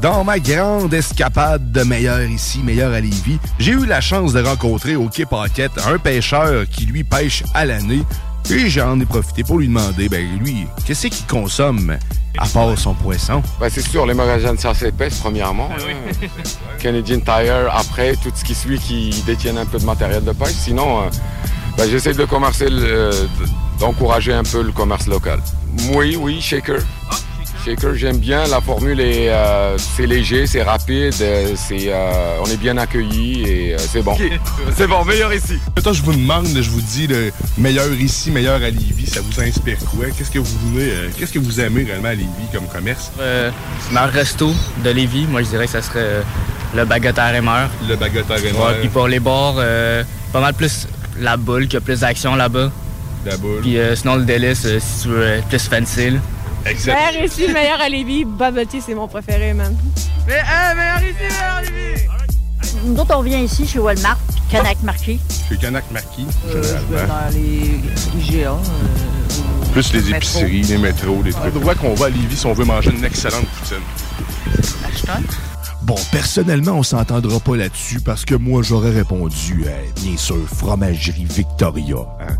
Dans 0.00 0.24
ma 0.24 0.38
grande 0.38 0.94
escapade 0.94 1.72
de 1.72 1.82
meilleur 1.82 2.22
ici, 2.22 2.60
meilleur 2.64 2.92
à 2.92 3.00
Lévis, 3.00 3.38
j'ai 3.58 3.72
eu 3.72 3.84
la 3.84 4.00
chance 4.00 4.32
de 4.32 4.42
rencontrer 4.42 4.96
au 4.96 5.08
Quai 5.08 5.26
Paquette 5.26 5.72
un 5.86 5.98
pêcheur 5.98 6.64
qui 6.70 6.86
lui 6.86 7.04
pêche 7.04 7.42
à 7.54 7.66
l'année. 7.66 8.02
Et 8.50 8.70
j'en 8.70 8.98
ai 8.98 9.04
profité 9.04 9.44
pour 9.44 9.58
lui 9.58 9.68
demander, 9.68 10.08
ben 10.08 10.26
lui, 10.38 10.66
qu'est-ce 10.86 11.08
qu'il 11.08 11.26
consomme 11.26 11.98
à 12.38 12.46
part 12.48 12.76
son 12.78 12.94
poisson? 12.94 13.42
Ben, 13.60 13.68
c'est 13.70 13.82
sûr, 13.86 14.06
les 14.06 14.14
magasins 14.14 14.54
de 14.54 14.58
chasse 14.60 14.82
épaisse, 14.82 15.18
premièrement. 15.18 15.68
hein. 15.70 16.26
Canadian 16.80 17.20
Tire, 17.20 17.68
après, 17.72 18.16
tout 18.16 18.30
ce 18.34 18.42
qui 18.42 18.54
suit 18.54 18.78
qui 18.78 19.22
détiennent 19.26 19.58
un 19.58 19.66
peu 19.66 19.78
de 19.78 19.84
matériel 19.84 20.24
de 20.24 20.32
pêche. 20.32 20.54
Sinon, 20.54 21.00
euh, 21.02 21.10
ben, 21.76 21.88
j'essaie 21.90 22.14
de 22.14 22.24
commercer, 22.24 22.70
le- 22.70 22.82
euh, 22.82 23.12
d'encourager 23.78 24.32
un 24.32 24.42
peu 24.44 24.62
le 24.62 24.72
commerce 24.72 25.06
local. 25.06 25.40
Oui, 25.94 26.16
oui, 26.18 26.40
Shaker. 26.40 26.80
Shaker, 27.64 27.94
j'aime 27.94 28.18
bien. 28.18 28.46
La 28.46 28.60
formule 28.60 29.00
est, 29.00 29.28
euh, 29.28 29.76
c'est 29.76 30.06
léger, 30.06 30.46
c'est 30.46 30.62
rapide, 30.62 31.12
euh, 31.20 31.52
c'est, 31.56 31.92
euh, 31.92 32.38
on 32.40 32.46
est 32.46 32.56
bien 32.56 32.76
accueillis 32.78 33.42
et 33.46 33.74
euh, 33.74 33.78
c'est 33.78 34.02
bon. 34.02 34.16
C'est 34.76 34.86
bon, 34.86 35.04
meilleur 35.04 35.32
ici. 35.34 35.58
Toi, 35.82 35.92
je 35.92 36.02
vous 36.02 36.12
demande, 36.12 36.46
je 36.46 36.70
vous 36.70 36.80
dis, 36.80 37.06
le 37.06 37.30
meilleur 37.58 37.90
ici, 37.92 38.30
meilleur 38.30 38.54
à 38.56 38.70
Lévis, 38.70 39.06
ça 39.08 39.20
vous 39.20 39.40
inspire 39.42 39.76
quoi? 39.90 40.06
Qu'est-ce 40.16 40.30
que 40.30 40.38
vous 40.38 40.58
voulez, 40.70 40.90
euh, 40.90 41.08
qu'est-ce 41.18 41.32
que 41.32 41.38
vous 41.38 41.60
aimez 41.60 41.84
réellement 41.84 42.08
à 42.08 42.14
Lévis 42.14 42.28
comme 42.52 42.66
commerce? 42.66 43.10
Euh, 43.20 43.50
dans 43.92 44.06
le 44.06 44.10
resto 44.12 44.52
de 44.84 44.90
Lévis, 44.90 45.26
moi 45.26 45.42
je 45.42 45.48
dirais 45.48 45.66
que 45.66 45.72
ça 45.72 45.82
serait 45.82 45.98
euh, 46.00 46.22
le 46.74 46.84
baguette 46.86 47.18
à 47.18 47.26
Rémeur. 47.26 47.68
Le 47.88 47.96
baguette 47.96 48.30
à 48.30 48.34
Rémeur. 48.34 48.68
Ouais, 48.68 48.74
puis 48.80 48.88
pour 48.88 49.06
les 49.08 49.20
bars, 49.20 49.56
euh, 49.58 50.02
pas 50.32 50.40
mal 50.40 50.54
plus 50.54 50.86
la 51.18 51.36
boule, 51.36 51.64
qu'il 51.64 51.74
y 51.74 51.76
a 51.78 51.80
plus 51.80 52.00
d'action 52.00 52.36
là-bas. 52.36 52.70
La 53.26 53.36
boule. 53.36 53.60
Puis 53.60 53.78
euh, 53.78 53.94
sinon 53.96 54.16
le 54.16 54.24
délice, 54.24 54.64
euh, 54.64 54.78
si 54.80 55.02
tu 55.02 55.08
veux 55.08 55.40
plus 55.48 55.68
fancy. 55.68 56.12
Meilleur 56.64 57.24
ici, 57.24 57.48
meilleur 57.52 57.80
à 57.80 57.88
Lévis, 57.88 58.24
bubble 58.24 58.66
tea, 58.66 58.80
c'est 58.84 58.94
mon 58.94 59.08
préféré, 59.08 59.54
man. 59.54 59.74
Mais, 60.26 60.34
hey, 60.34 60.76
meilleur 60.76 60.98
ici, 61.02 61.14
meilleur 61.20 61.56
à 61.56 61.62
Lévis. 61.62 62.06
Nous 62.84 62.96
autres, 63.00 63.14
on 63.16 63.22
vient 63.22 63.38
ici 63.40 63.66
chez 63.66 63.78
Walmart, 63.78 64.18
Canac 64.50 64.82
Marquis. 64.82 65.20
Chez 65.48 65.56
Canac 65.56 65.84
Marquis, 65.90 66.26
Euh, 66.48 66.62
généralement. 66.62 67.14
dans 67.14 67.34
les 67.34 67.80
IGA. 68.20 68.52
Plus 69.72 69.92
les 69.92 70.00
métro. 70.00 70.16
épiceries, 70.16 70.62
les 70.62 70.78
métros, 70.78 71.22
les 71.24 71.32
trucs. 71.32 71.52
Pourquoi 71.52 71.74
qu'on 71.74 71.94
va 71.94 72.06
à 72.06 72.10
Lévis 72.10 72.36
si 72.36 72.46
on 72.46 72.52
veut 72.52 72.64
manger 72.64 72.90
une 72.90 73.04
excellente 73.04 73.46
poutine? 73.46 73.78
Bon, 75.82 75.96
personnellement, 76.12 76.72
on 76.72 76.82
s'entendra 76.82 77.40
pas 77.40 77.56
là-dessus 77.56 78.00
parce 78.00 78.24
que 78.24 78.34
moi, 78.34 78.62
j'aurais 78.62 78.90
répondu, 78.90 79.64
euh, 79.66 79.82
bien 80.02 80.16
sûr, 80.16 80.36
Fromagerie 80.56 81.24
Victoria. 81.24 81.96
hein? 82.20 82.36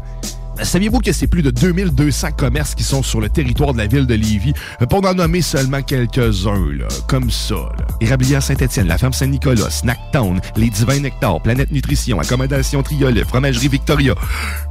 Saviez-vous 0.63 1.01
que 1.01 1.13
c'est 1.13 1.27
plus 1.27 1.43
de 1.43 1.51
2200 1.51 2.29
commerces 2.37 2.75
qui 2.75 2.83
sont 2.83 3.03
sur 3.03 3.21
le 3.21 3.29
territoire 3.29 3.73
de 3.73 3.79
la 3.79 3.87
ville 3.87 4.07
de 4.07 4.15
Lévis, 4.15 4.53
euh, 4.83 4.87
pour 4.87 5.03
n'en 5.03 5.15
nommer 5.15 5.41
seulement 5.41 5.83
quelques-uns, 5.83 6.61
comme 7.09 7.31
ça, 7.31 7.55
là. 7.55 7.87
Érablière 8.01 8.43
Saint-Étienne, 8.43 8.87
la 8.87 8.99
ferme 8.99 9.13
Saint-Nicolas, 9.13 9.71
Snacktown, 9.71 10.41
les 10.57 10.71
Divins 10.71 11.01
Nectar, 11.01 11.41
Planète 11.41 11.73
Nutrition, 11.73 12.21
Accommodation 12.21 12.83
Triolet, 12.83 13.25
Fromagerie 13.25 13.69
Victoria. 13.69 14.15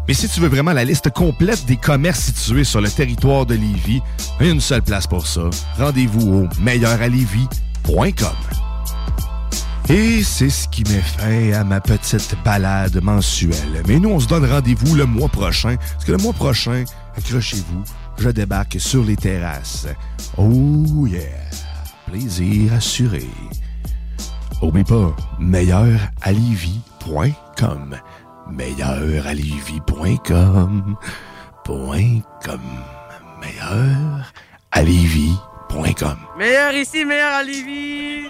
Mais 0.08 0.14
si 0.14 0.30
tu 0.30 0.40
veux 0.40 0.48
vraiment 0.48 0.74
la 0.74 0.86
liste 0.86 1.10
complète 1.12 1.66
des 1.66 1.78
commerces 1.78 2.32
situés 2.34 2.64
sur 2.64 2.82
le 2.82 2.90
territoire 2.90 3.46
de 3.46 3.56
Lévis, 3.56 4.02
une 4.40 4.62
seule 4.62 4.82
place 4.82 5.08
pour 5.08 5.28
ça. 5.28 5.50
Rendez-vous 5.78 6.44
au 6.44 6.62
meilleuralevis.com. 6.62 8.69
Et 9.90 10.22
c'est 10.22 10.52
ce 10.52 10.68
qui 10.68 10.84
met 10.84 11.02
fin 11.02 11.52
à 11.54 11.64
ma 11.64 11.82
petite 11.82 12.36
balade 12.46 13.02
mensuelle. 13.02 13.82
Mais 13.88 13.98
nous, 14.00 14.10
on 14.10 14.20
se 14.20 14.28
donne 14.28 14.46
rendez-vous 14.46 14.94
le 14.96 15.08
mois 15.08 15.30
prochain, 15.30 15.78
parce 15.78 16.06
que 16.06 16.12
le 16.12 16.20
mois 16.20 16.34
prochain, 16.34 16.84
accrochez-vous, 17.18 17.84
je 18.20 18.30
débarque 18.30 18.80
sur 18.80 19.04
les 19.04 19.16
terrasses. 19.16 19.88
Oh 20.38 21.08
yeah! 21.08 21.50
Plaisir 22.06 22.74
assuré. 22.74 23.26
Oublie 24.62 24.84
pas, 24.84 25.16
meilleuralivi.com. 25.40 27.96
Meilleuralivi.com. 28.52 30.96
Point 31.64 32.22
com. 32.46 32.62
Meilleuralivi.com. 33.42 36.18
Meilleur 36.38 36.74
ici, 36.74 37.06
meilleur 37.06 37.34
à 37.34 37.42
Lévis. 37.44 37.70
Meilleur 37.78 37.94
ici, 37.94 37.96
meilleur 37.96 38.14
à 38.20 38.24
Lévis. 38.24 38.30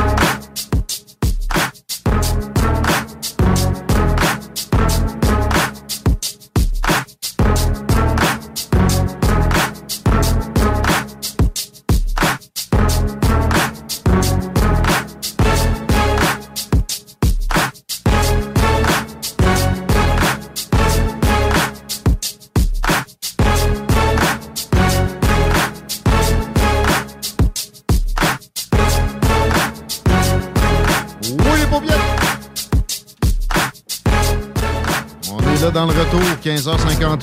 Là 35.61 35.69
dans 35.69 35.85
le 35.85 35.91
retour, 35.91 36.21
15h58. 36.43 37.19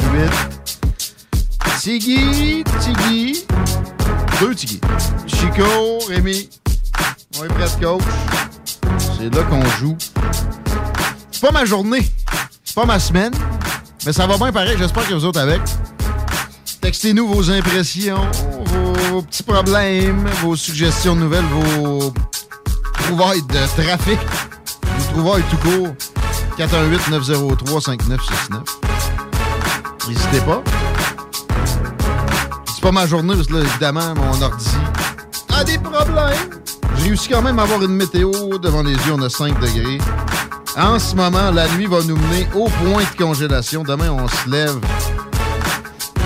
Tiggy, 1.80 2.62
Tiggy. 2.80 3.44
Deux 4.40 4.54
Tiggy. 4.54 4.80
Chico, 5.26 5.98
Rémi. 6.08 6.48
On 7.38 7.44
est 7.44 7.48
de 7.48 7.84
coach. 7.84 8.02
C'est 9.16 9.34
là 9.34 9.42
qu'on 9.42 9.64
joue. 9.78 9.96
C'est 11.32 11.40
pas 11.40 11.50
ma 11.50 11.64
journée. 11.64 12.08
C'est 12.64 12.76
pas 12.76 12.84
ma 12.84 13.00
semaine. 13.00 13.32
Mais 14.06 14.12
ça 14.12 14.26
va 14.26 14.36
bien 14.36 14.52
pareil. 14.52 14.76
J'espère 14.78 15.08
que 15.08 15.14
vous 15.14 15.24
autres 15.24 15.40
avec. 15.40 15.60
Textez-nous 16.80 17.26
vos 17.26 17.50
impressions, 17.50 18.24
vos 19.10 19.22
petits 19.22 19.42
problèmes, 19.42 20.28
vos 20.42 20.54
suggestions 20.54 21.16
nouvelles, 21.16 21.44
vos 21.44 22.12
trouvailles 22.94 23.42
de 23.42 23.82
trafic, 23.82 24.18
vos 24.84 25.12
trouvailles 25.12 25.44
tout 25.50 25.56
court. 25.56 26.17
418-903-5969. 26.58 27.98
N'hésitez 30.08 30.40
pas. 30.40 30.62
C'est 32.74 32.82
pas 32.82 32.92
ma 32.92 33.06
journée, 33.06 33.34
parce 33.34 33.46
que 33.46 33.54
là, 33.54 33.60
évidemment, 33.60 34.14
mon 34.16 34.42
ordi 34.42 34.70
a 35.54 35.62
des 35.62 35.78
problèmes. 35.78 36.50
J'ai 36.96 37.04
réussi 37.04 37.28
quand 37.28 37.42
même 37.42 37.58
à 37.58 37.62
avoir 37.62 37.82
une 37.82 37.94
météo 37.94 38.30
devant 38.58 38.82
les 38.82 38.94
yeux, 38.94 39.12
on 39.14 39.22
a 39.22 39.30
5 39.30 39.60
degrés. 39.60 39.98
En 40.76 40.98
ce 40.98 41.14
moment, 41.14 41.50
la 41.52 41.68
nuit 41.68 41.86
va 41.86 42.02
nous 42.02 42.16
mener 42.16 42.48
au 42.54 42.64
point 42.64 43.02
de 43.02 43.16
congélation. 43.16 43.82
Demain, 43.82 44.10
on 44.10 44.26
se 44.28 44.48
lève 44.48 44.78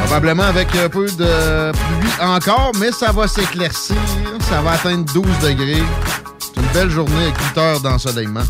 Probablement 0.06 0.42
avec 0.42 0.74
un 0.76 0.88
peu 0.88 1.06
de 1.06 1.72
pluie 1.72 2.12
encore, 2.20 2.72
mais 2.78 2.90
ça 2.92 3.12
va 3.12 3.28
s'éclaircir. 3.28 3.96
Ça 4.48 4.60
va 4.60 4.72
atteindre 4.72 5.04
12 5.12 5.24
degrés. 5.42 5.82
C'est 6.38 6.60
une 6.60 6.68
belle 6.74 6.90
journée 6.90 7.22
avec 7.22 7.40
8 7.54 7.58
heures 7.58 7.80
d'ensoleillement. 7.80 8.42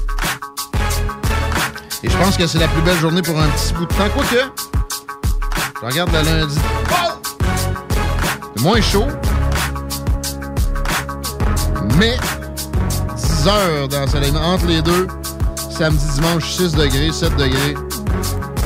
Et 2.05 2.11
je 2.11 2.17
pense 2.17 2.37
que 2.37 2.47
c'est 2.47 2.59
la 2.59 2.69
plus 2.69 2.83
belle 2.83 2.99
journée 2.99 3.23
pour 3.23 3.39
un 3.39 3.47
petit 3.49 3.73
bout 3.75 3.87
de 3.87 3.95
temps. 3.95 4.09
Quoique, 4.13 4.51
je 5.81 5.87
regarde 5.87 6.11
le 6.13 6.23
lundi. 6.23 6.59
C'est 8.57 8.63
moins 8.63 8.81
chaud. 8.81 9.07
Mais 11.99 12.17
10 13.17 13.49
heures 13.49 13.89
d'ensoleillement 13.89 14.55
entre 14.55 14.67
les 14.67 14.83
deux. 14.83 15.07
Samedi, 15.71 16.05
dimanche, 16.15 16.51
6 16.51 16.73
degrés, 16.73 17.13
7 17.13 17.37
degrés. 17.37 17.77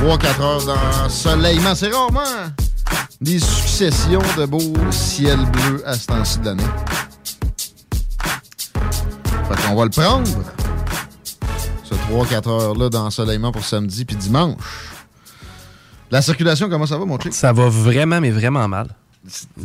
3-4 0.03 0.41
heures 0.41 0.65
d'ensoleillement. 0.65 1.75
C'est 1.75 1.93
rarement 1.93 2.21
des 3.21 3.39
successions 3.39 4.21
de 4.37 4.45
beaux 4.45 4.73
ciels 4.91 5.45
bleus 5.51 5.83
à 5.85 5.93
ce 5.93 6.07
temps-ci 6.07 6.39
de 6.39 6.45
l'année. 6.45 6.63
Fait 9.49 9.67
qu'on 9.67 9.75
va 9.75 9.83
le 9.85 9.89
prendre, 9.91 10.27
ce 11.89 11.93
3-4 11.93 12.49
heures-là 12.49 12.89
d'ensoleillement 12.89 13.51
pour 13.51 13.63
samedi 13.63 14.05
puis 14.05 14.15
dimanche. 14.15 14.57
La 16.11 16.21
circulation, 16.21 16.69
comment 16.69 16.85
ça 16.85 16.97
va, 16.97 17.05
mon 17.05 17.19
chic? 17.19 17.33
Ça 17.33 17.51
va 17.53 17.69
vraiment, 17.69 18.21
mais 18.21 18.31
vraiment 18.31 18.67
mal. 18.67 18.89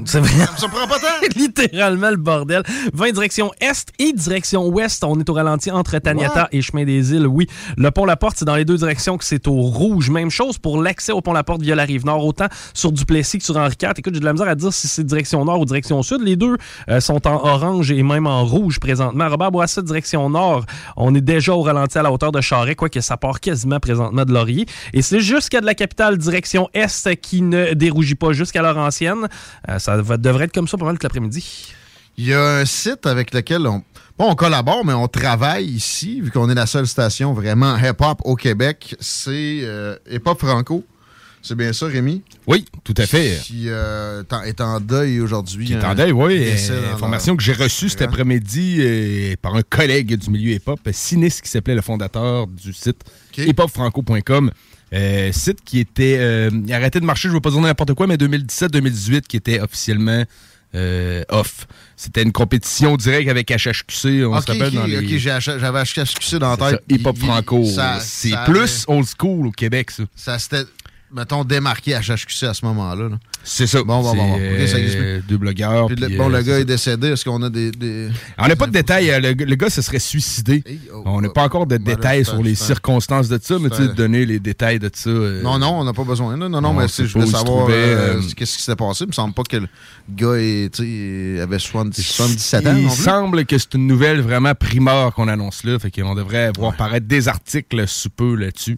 Ça 0.05 0.21
me 0.21 0.69
prend 0.69 0.87
pas 0.87 0.99
tant! 0.99 1.07
littéralement 1.37 2.11
le 2.11 2.17
bordel. 2.17 2.63
20 2.93 3.13
direction 3.13 3.51
est 3.61 3.93
et 3.99 4.13
direction 4.13 4.67
ouest. 4.69 5.05
On 5.05 5.19
est 5.21 5.29
au 5.29 5.35
ralenti 5.35 5.71
entre 5.71 5.99
Taniata 5.99 6.49
et 6.53 6.63
Chemin 6.63 6.85
des 6.85 7.13
Îles. 7.13 7.27
Oui, 7.27 7.47
le 7.77 7.91
pont 7.91 8.05
La 8.05 8.17
Porte, 8.17 8.37
c'est 8.39 8.45
dans 8.45 8.57
les 8.57 8.65
deux 8.65 8.77
directions 8.77 9.17
que 9.19 9.25
c'est 9.25 9.47
au 9.47 9.61
rouge. 9.61 10.11
Même 10.11 10.31
chose 10.31 10.59
pour 10.59 10.83
l'accès 10.83 11.13
au 11.13 11.21
pont 11.21 11.33
La 11.33 11.45
Porte 11.45 11.63
via 11.63 11.75
la 11.75 11.85
rive 11.85 12.05
nord, 12.05 12.25
autant 12.25 12.47
sur 12.75 12.93
Duplessis 12.93 13.39
que 13.39 13.45
sur 13.45 13.57
Henri 13.57 13.75
IV. 13.81 13.91
Écoute, 13.99 14.15
j'ai 14.15 14.21
de 14.21 14.25
la 14.25 14.33
misère 14.33 14.49
à 14.49 14.55
dire 14.55 14.73
si 14.73 14.89
c'est 14.89 15.05
direction 15.05 15.45
nord 15.45 15.61
ou 15.61 15.65
direction 15.65 16.03
sud. 16.03 16.23
Les 16.23 16.37
deux 16.37 16.57
euh, 16.89 17.01
sont 17.01 17.27
en 17.27 17.35
orange 17.35 17.91
et 17.91 18.03
même 18.03 18.27
en 18.27 18.45
rouge 18.45 18.81
présentement. 18.81 19.29
Robert 19.29 19.51
Bourassa, 19.51 19.83
direction 19.83 20.29
nord, 20.29 20.65
on 20.97 21.15
est 21.15 21.21
déjà 21.21 21.53
au 21.53 21.63
ralenti 21.63 21.99
à 21.99 22.03
la 22.03 22.13
hauteur 22.13 22.33
de 22.33 22.41
Charest, 22.41 22.77
quoique 22.77 23.01
ça 23.01 23.17
part 23.17 23.41
quasiment 23.41 23.81
présentement 23.81 24.25
de 24.25 24.33
Laurier. 24.33 24.67
Et 24.93 25.03
c'est 25.03 25.21
jusqu'à 25.21 25.61
de 25.61 25.67
la 25.67 25.75
capitale 25.75 26.19
direction 26.19 26.69
est 26.75 26.93
qui 27.21 27.43
ne 27.43 27.75
dérougit 27.75 28.15
pas 28.15 28.33
jusqu'à 28.33 28.63
Laurentienne. 28.63 29.29
Euh, 29.69 29.79
ça 29.79 30.01
va, 30.01 30.17
devrait 30.17 30.45
être 30.45 30.55
comme 30.55 30.69
ça 30.69 30.77
pendant 30.77 30.93
tout 30.93 31.03
l'après-midi. 31.03 31.73
Il 32.19 32.27
y 32.27 32.35
a 32.35 32.59
un 32.59 32.65
site 32.65 33.07
avec 33.07 33.33
lequel 33.33 33.67
on, 33.67 33.83
pas 34.17 34.25
on 34.25 34.35
collabore, 34.35 34.85
mais 34.85 34.93
on 34.93 35.09
travaille 35.09 35.67
ici, 35.67 36.21
vu 36.21 36.31
qu'on 36.31 36.51
est 36.51 36.55
la 36.55 36.67
seule 36.67 36.87
station 36.87 37.33
vraiment 37.33 37.77
hip-hop 37.77 38.21
au 38.25 38.37
Québec. 38.37 38.95
C'est 39.01 39.61
euh, 39.63 39.97
Hip-Hop 40.11 40.39
Franco. 40.39 40.85
C'est 41.45 41.57
bien 41.57 41.73
ça, 41.73 41.87
Rémi? 41.87 42.23
Oui, 42.47 42.65
tout 42.85 42.95
à 42.97 43.05
fait. 43.05 43.41
Qui 43.43 43.65
euh, 43.67 44.23
est 44.45 44.61
en 44.61 44.79
deuil 44.79 45.21
aujourd'hui. 45.21 45.67
Qui 45.67 45.73
est 45.73 45.85
en 45.85 45.95
deuil, 45.95 46.13
oui. 46.13 46.53
Information 46.93 47.37
que 47.37 47.43
j'ai 47.43 47.53
reçue 47.53 47.89
cet 47.89 48.03
après-midi 48.03 48.77
euh, 48.79 49.35
par 49.43 49.57
un 49.57 49.63
collègue 49.63 50.15
du 50.15 50.31
milieu 50.31 50.53
hip-hop, 50.53 50.79
Sinis, 50.93 51.41
qui 51.43 51.51
s'appelait 51.51 51.75
le 51.75 51.83
fondateur 51.83 52.47
du 52.47 52.73
site 52.73 53.03
hiphopfranco.com. 53.37 54.53
Euh, 54.93 55.33
site 55.33 55.59
qui 55.65 55.79
était 55.79 56.19
euh, 56.21 56.51
arrêté 56.71 57.01
de 57.01 57.05
marcher, 57.07 57.29
je 57.29 57.29
ne 57.29 57.35
veux 57.35 57.41
pas 57.41 57.51
dire 57.51 57.61
n'importe 57.61 57.95
quoi, 57.95 58.07
mais 58.07 58.17
2017-2018 58.17 59.23
qui 59.23 59.37
était 59.39 59.59
officiellement 59.61 60.25
euh, 60.75 61.23
off. 61.31 61.67
C'était 61.97 62.23
une 62.23 62.33
compétition 62.33 62.97
directe 62.97 63.29
avec 63.31 63.51
HHQC, 63.51 64.25
on 64.27 64.35
Ok, 64.37 64.43
se 64.43 64.53
rappelle 64.53 64.69
ok, 64.69 64.75
dans 64.75 64.85
les... 64.87 64.99
ok, 64.99 65.39
j'avais 65.41 65.83
HHQC 65.85 66.37
dans 66.39 66.57
la 66.57 66.71
tête. 66.73 66.83
Hip 66.91 67.07
Hop 67.07 67.17
Il- 67.17 67.23
il- 67.23 67.27
Franco. 67.27 67.65
C'est 68.01 68.35
plus 68.47 68.85
old 68.87 69.07
school 69.19 69.47
au 69.47 69.51
Québec, 69.51 69.91
ça. 69.91 70.03
Ça 70.17 70.39
s'était, 70.39 70.65
mettons, 71.15 71.45
démarqué 71.45 71.93
HHQC 71.95 72.45
à 72.45 72.55
ce 72.55 72.65
moment-là. 72.65 73.09
là. 73.09 73.17
C'est 73.45 73.67
ça. 73.67 73.83
Bon, 73.83 74.03
bon, 74.03 74.15
bon. 74.15 74.29
bon. 74.33 74.67
Ça 74.67 74.79
existe 74.79 74.99
euh, 74.99 75.19
plus. 75.19 75.29
deux 75.29 75.37
blogueurs. 75.39 75.87
Puis 75.87 75.97
le- 75.97 76.07
puis, 76.07 76.17
bon, 76.17 76.27
euh, 76.29 76.39
le 76.39 76.39
c'est 76.45 76.49
gars 76.51 76.59
est 76.61 76.65
décédé. 76.65 77.09
Est-ce 77.09 77.25
qu'on 77.25 77.43
a 77.43 77.51
des. 77.51 77.71
des- 77.73 78.09
On 78.39 78.47
n'a 78.47 78.57
pas 78.57 78.67
de 78.67 78.73
détails. 78.73 79.11
euh, 79.11 79.21
Le, 79.21 79.33
le 79.33 79.55
gars 79.57 79.69
se 79.71 79.83
serait 79.83 79.99
suicidé. 79.99 80.63
on 81.05 81.21
n'a 81.21 81.29
pas 81.29 81.43
encore 81.45 81.67
de 81.67 81.77
détails 81.77 82.25
sur 82.25 82.43
les 82.43 82.55
circonstances 82.55 83.29
de 83.29 83.39
ça, 83.43 83.59
mais 83.61 83.71
tu 83.71 83.77
sais, 83.77 83.89
donner 83.89 84.25
les 84.27 84.39
détails 84.39 84.79
de 84.79 84.91
ça. 84.95 85.11
euh, 85.11 85.43
Non, 85.43 85.59
non, 85.59 85.81
on 85.81 85.85
n'a 85.85 85.93
pas 85.93 86.05
besoin. 86.05 86.37
Non, 86.37 86.49
non, 86.49 86.69
On 86.69 86.73
mais 86.75 86.87
je 86.89 87.05
voulais 87.05 87.27
savoir 87.27 87.67
euh, 87.69 87.73
euh, 87.73 88.23
qu'est-ce 88.37 88.57
qui 88.57 88.63
s'était 88.63 88.77
passé. 88.77 89.05
Il 89.05 89.09
me 89.09 89.13
semble 89.13 89.35
pas 89.35 89.43
que 89.43 89.57
le 89.57 89.69
gars 90.11 90.35
est, 90.39 91.41
avait 91.41 91.59
70, 91.59 92.03
77 92.03 92.67
ans. 92.67 92.75
Il 92.77 92.85
non 92.85 92.91
semble 92.91 93.45
que 93.47 93.59
c'est 93.59 93.75
une 93.75 93.87
nouvelle 93.87 94.21
vraiment 94.21 94.55
primeur 94.55 95.13
qu'on 95.15 95.29
annonce 95.29 95.65
là. 95.65 95.79
Fait 95.79 95.91
qu'on 95.91 96.15
devrait 96.15 96.53
voir 96.57 96.77
paraître 96.77 97.07
des 97.07 97.29
articles 97.29 97.87
sous 97.89 98.11
peu 98.11 98.35
là-dessus. 98.37 98.77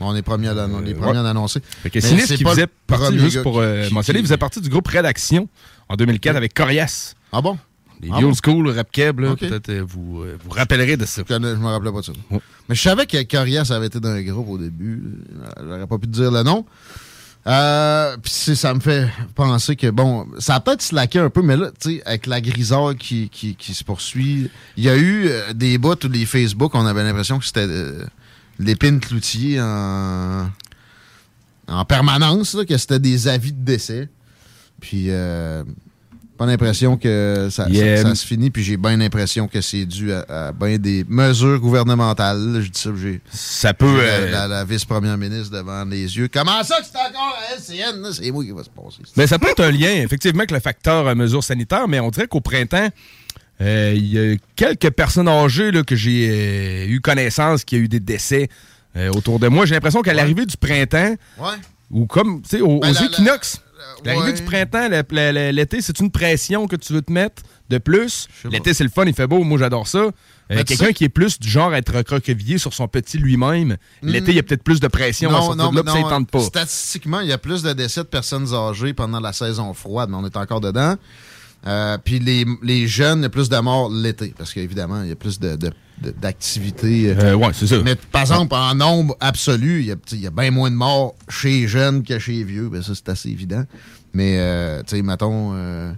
On 0.00 0.14
est 0.16 0.22
premiers 0.22 0.48
à 0.48 0.54
l'annon- 0.54 0.80
les 0.80 0.94
premiers 0.94 1.18
à 1.18 1.22
l'annoncer. 1.22 1.60
Fait 1.82 1.90
que 1.90 1.98
Mais 1.98 2.00
Sinis 2.00 2.22
c'est 2.26 2.36
qui 2.36 2.44
faisait 2.44 2.66
partie, 2.86 3.18
juste 3.18 3.42
pour 3.42 3.60
euh, 3.60 3.86
qui- 3.86 3.92
mentionner, 3.94 4.20
il 4.20 4.24
faisait 4.24 4.36
partie 4.38 4.60
du 4.60 4.68
groupe 4.68 4.88
Rédaction 4.88 5.48
en 5.88 5.96
2004 5.96 6.36
avec 6.36 6.54
Corias. 6.54 7.14
Ah 7.32 7.40
bon? 7.40 7.58
Les 8.02 8.08
Ah 8.10 8.20
bon? 8.20 8.28
old 8.28 8.36
school, 8.42 8.68
rap 8.70 8.90
keb, 8.90 9.20
peut-être 9.20 9.68
euh, 9.68 9.84
vous 9.86 10.22
euh, 10.22 10.38
vous 10.42 10.50
rappellerez 10.50 10.96
de 10.96 11.04
ça. 11.04 11.22
Je 11.28 11.34
je 11.34 11.38
me 11.38 11.66
rappelais 11.66 11.92
pas 11.92 12.00
de 12.00 12.04
ça. 12.06 12.12
Mais 12.30 12.74
je 12.74 12.80
savais 12.80 13.04
que 13.06 13.22
Corias 13.24 13.70
avait 13.70 13.88
été 13.88 14.00
dans 14.00 14.08
un 14.08 14.22
groupe 14.22 14.48
au 14.48 14.58
début. 14.58 15.02
J'aurais 15.62 15.86
pas 15.86 15.98
pu 15.98 16.06
te 16.06 16.12
dire 16.12 16.30
le 16.30 16.42
nom. 16.42 16.64
Euh, 17.46 18.16
Puis 18.22 18.54
ça 18.54 18.74
me 18.74 18.80
fait 18.80 19.08
penser 19.34 19.74
que, 19.74 19.88
bon, 19.90 20.26
ça 20.38 20.56
a 20.56 20.60
peut-être 20.60 20.82
slacké 20.82 21.18
un 21.18 21.30
peu, 21.30 21.40
mais 21.42 21.56
là, 21.56 21.70
tu 21.80 21.96
sais, 21.96 22.02
avec 22.04 22.26
la 22.26 22.40
griseur 22.40 22.94
qui, 22.96 23.30
qui, 23.30 23.54
qui 23.54 23.72
se 23.74 23.82
poursuit, 23.82 24.50
il 24.76 24.84
y 24.84 24.88
a 24.90 24.96
eu 24.96 25.26
euh, 25.28 25.52
des 25.54 25.78
bouts 25.78 25.94
ou 26.04 26.08
des 26.08 26.26
Facebook, 26.26 26.74
on 26.74 26.84
avait 26.84 27.02
l'impression 27.02 27.38
que 27.38 27.46
c'était 27.46 27.66
euh, 27.66 28.04
l'épine 28.60 29.00
cloutier 29.00 29.60
en, 29.60 30.48
en 31.68 31.84
permanence, 31.84 32.54
là, 32.54 32.64
que 32.64 32.76
c'était 32.76 32.98
des 32.98 33.28
avis 33.28 33.52
de 33.52 33.64
décès. 33.64 34.08
Puis, 34.80 35.06
euh, 35.08 35.62
pas 36.38 36.46
l'impression 36.46 36.96
que 36.96 37.48
ça, 37.50 37.64
ça- 37.64 37.70
Yeah. 37.70 38.02
ça 38.02 38.14
se 38.14 38.24
finit, 38.26 38.50
puis 38.50 38.62
j'ai 38.64 38.78
bien 38.78 38.96
l'impression 38.96 39.46
que 39.46 39.60
c'est 39.60 39.84
dû 39.84 40.10
à, 40.12 40.20
à 40.48 40.52
bien 40.52 40.78
des 40.78 41.04
mesures 41.06 41.60
gouvernementales. 41.60 42.38
là. 42.54 42.60
Je 42.62 42.68
dis 42.70 42.80
ça, 42.80 42.90
j'ai 42.96 43.20
Ça 43.30 43.74
peut, 43.74 43.86
euh, 44.00 44.30
la- 44.30 44.48
la 44.48 44.64
vice-première 44.64 45.18
ministre 45.18 45.50
devant 45.54 45.84
les 45.84 46.16
yeux. 46.16 46.28
Comment 46.32 46.62
ça 46.62 46.76
que 46.80 46.86
c'est 46.86 46.96
encore 46.98 47.36
à 47.50 47.54
LCN? 47.56 48.10
C'est 48.12 48.30
moi 48.30 48.42
qui 48.42 48.52
va 48.52 48.64
se 48.64 48.70
passer. 48.70 49.02
Mais 49.18 49.26
ça 49.26 49.38
peut 49.38 49.48
être 49.50 49.62
un 49.62 49.70
lien, 49.70 49.92
effectivement, 50.02 50.40
avec 50.40 50.50
le 50.52 50.60
facteur 50.60 51.06
euh, 51.08 51.14
mesures 51.14 51.44
sanitaires, 51.44 51.88
mais 51.88 52.00
on 52.00 52.08
dirait 52.10 52.26
qu'au 52.26 52.40
printemps, 52.40 52.88
il 53.60 54.06
y 54.06 54.18
a 54.18 54.36
quelques 54.56 54.90
personnes 54.90 55.28
âgées 55.28 55.70
là, 55.70 55.82
que 55.82 55.96
j'ai 55.96 56.28
euh, 56.30 56.86
eu 56.88 57.00
connaissance 57.00 57.64
qui 57.64 57.76
a 57.76 57.78
eu 57.78 57.88
des 57.88 58.00
décès 58.00 58.48
euh, 58.96 59.10
autour 59.10 59.38
de 59.38 59.48
moi. 59.48 59.66
J'ai 59.66 59.74
l'impression 59.74 60.02
qu'à 60.02 60.14
l'arrivée 60.14 60.46
du 60.46 60.56
printemps, 60.56 61.14
Ouais. 61.38 61.54
ou 61.90 62.06
comme, 62.06 62.42
tu 62.42 62.48
sais, 62.50 62.58
Ben, 62.58 62.64
aux 62.64 62.80
la- 62.80 62.92
la- 62.92 63.04
équinoxes, 63.04 63.60
l'arrivée 64.04 64.32
du 64.32 64.42
printemps, 64.42 64.88
l'été, 65.52 65.80
c'est 65.82 66.00
une 66.00 66.10
pression 66.10 66.66
que 66.66 66.76
tu 66.76 66.92
veux 66.92 67.02
te 67.02 67.12
mettre 67.12 67.42
de 67.68 67.78
plus. 67.78 68.26
L'été, 68.50 68.74
c'est 68.74 68.84
le 68.84 68.90
fun, 68.90 69.04
il 69.06 69.14
fait 69.14 69.26
beau, 69.26 69.44
moi 69.44 69.58
j'adore 69.58 69.86
ça. 69.86 69.98
Euh, 69.98 70.12
Ben, 70.48 70.64
Quelqu'un 70.64 70.90
qui 70.92 71.04
est 71.04 71.08
plus 71.08 71.38
du 71.38 71.48
genre 71.48 71.72
à 71.72 71.78
être 71.78 71.94
recroquevillé 71.94 72.58
sur 72.58 72.74
son 72.74 72.88
petit 72.88 73.18
lui-même, 73.18 73.76
l'été, 74.02 74.32
il 74.32 74.34
y 74.34 74.40
a 74.40 74.42
peut-être 74.42 74.64
plus 74.64 74.80
de 74.80 74.88
pression 74.88 75.30
à 75.30 75.40
sortir 75.42 75.70
de 75.70 75.76
là, 75.76 75.82
puis 75.84 76.02
ça 76.02 76.08
tente 76.08 76.28
pas. 76.28 76.40
Statistiquement, 76.40 77.20
il 77.20 77.28
y 77.28 77.32
a 77.32 77.38
plus 77.38 77.62
de 77.62 77.72
décès 77.72 78.00
de 78.00 78.06
personnes 78.08 78.52
âgées 78.52 78.92
pendant 78.92 79.20
la 79.20 79.32
saison 79.32 79.72
froide, 79.74 80.10
mais 80.10 80.16
on 80.16 80.26
est 80.26 80.36
encore 80.36 80.60
dedans. 80.60 80.96
Euh, 81.66 81.98
puis 82.02 82.18
les, 82.18 82.46
les 82.62 82.86
jeunes, 82.88 83.18
il 83.20 83.22
y 83.22 83.26
a 83.26 83.28
plus 83.28 83.48
de 83.48 83.56
morts 83.58 83.90
l'été, 83.90 84.32
parce 84.36 84.52
qu'évidemment, 84.54 85.02
il 85.02 85.08
y 85.10 85.12
a 85.12 85.16
plus 85.16 85.38
de, 85.38 85.56
de- 85.56 85.70
de- 86.02 86.10
d'activités. 86.10 87.14
Euh, 87.18 87.34
ouais, 87.34 87.50
c'est 87.52 87.66
ça. 87.66 87.76
Mais 87.84 87.96
par 87.96 88.22
exemple, 88.22 88.54
en 88.54 88.74
nombre 88.74 89.14
absolu, 89.20 89.80
il 89.80 89.86
y 89.86 89.92
a, 89.92 89.96
il 90.12 90.20
y 90.20 90.26
a 90.26 90.30
bien 90.30 90.50
moins 90.50 90.70
de 90.70 90.76
morts 90.76 91.14
chez 91.28 91.50
les 91.50 91.68
jeunes 91.68 92.02
que 92.02 92.18
chez 92.18 92.32
les 92.32 92.44
vieux. 92.44 92.68
Ben, 92.70 92.82
ça, 92.82 92.92
c'est 92.94 93.08
assez 93.10 93.28
évident. 93.28 93.64
Mais, 94.14 94.36
euh, 94.38 94.82
tu 94.86 94.96
sais, 94.96 95.02
mettons, 95.02 95.50
euh, 95.54 95.92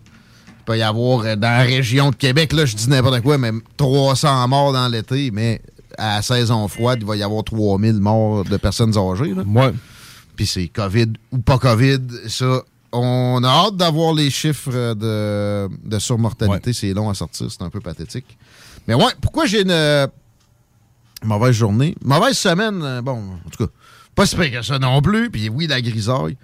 il 0.49 0.65
peut 0.65 0.77
y 0.79 0.83
avoir 0.83 1.25
euh, 1.25 1.37
dans 1.37 1.49
la 1.49 1.63
région 1.63 2.11
de 2.11 2.17
Québec, 2.17 2.53
là, 2.53 2.65
je 2.67 2.75
dis 2.75 2.89
n'importe 2.91 3.21
quoi, 3.21 3.39
mais 3.39 3.53
300 3.77 4.49
morts 4.49 4.73
dans 4.73 4.89
l'été, 4.89 5.31
mais 5.31 5.63
à 5.97 6.17
la 6.17 6.23
saison 6.23 6.67
froide, 6.69 6.99
il 7.03 7.07
va 7.07 7.15
y 7.17 7.23
avoir 7.23 7.45
3000 7.45 7.95
morts 8.01 8.45
de 8.45 8.57
personnes 8.57 8.97
âgées. 8.99 9.33
Là. 9.35 9.43
Ouais. 9.47 9.73
Puis 10.35 10.47
c'est 10.47 10.67
COVID 10.69 11.13
ou 11.31 11.39
pas 11.39 11.59
COVID, 11.59 11.99
ça, 12.27 12.63
on 12.93 13.43
a 13.43 13.49
hâte 13.49 13.77
d'avoir 13.77 14.15
les 14.15 14.31
chiffres 14.31 14.95
de, 14.95 15.69
de 15.85 15.99
surmortalité. 15.99 16.73
C'est 16.73 16.93
long 16.93 17.09
à 17.11 17.15
sortir, 17.15 17.51
c'est 17.51 17.63
un 17.63 17.71
peu 17.71 17.81
pathétique. 17.81 18.37
Mais 18.87 18.95
ouais, 18.95 19.13
pourquoi 19.21 19.47
j'ai 19.47 19.63
une 19.63 19.71
euh, 19.71 20.07
mauvaise 21.25 21.55
journée? 21.55 21.95
Mauvaise 22.05 22.37
semaine, 22.37 22.83
euh, 22.83 23.01
bon, 23.03 23.19
en 23.47 23.51
tout 23.51 23.67
cas, 23.67 23.73
pas 24.15 24.27
si 24.27 24.37
pire 24.37 24.51
que 24.53 24.63
ça 24.63 24.79
non 24.79 25.01
plus. 25.01 25.31
Puis 25.31 25.49
oui, 25.49 25.67
la 25.67 25.81
grisaille. 25.81 26.37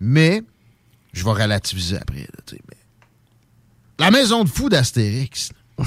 Mais 0.00 0.42
je 1.12 1.24
vais 1.24 1.30
relativiser 1.30 1.96
après. 1.96 2.20
là, 2.20 2.58
mais 2.68 2.76
La 3.98 4.10
maison 4.10 4.44
de 4.44 4.48
fou 4.48 4.68
d'Astérix. 4.68 5.50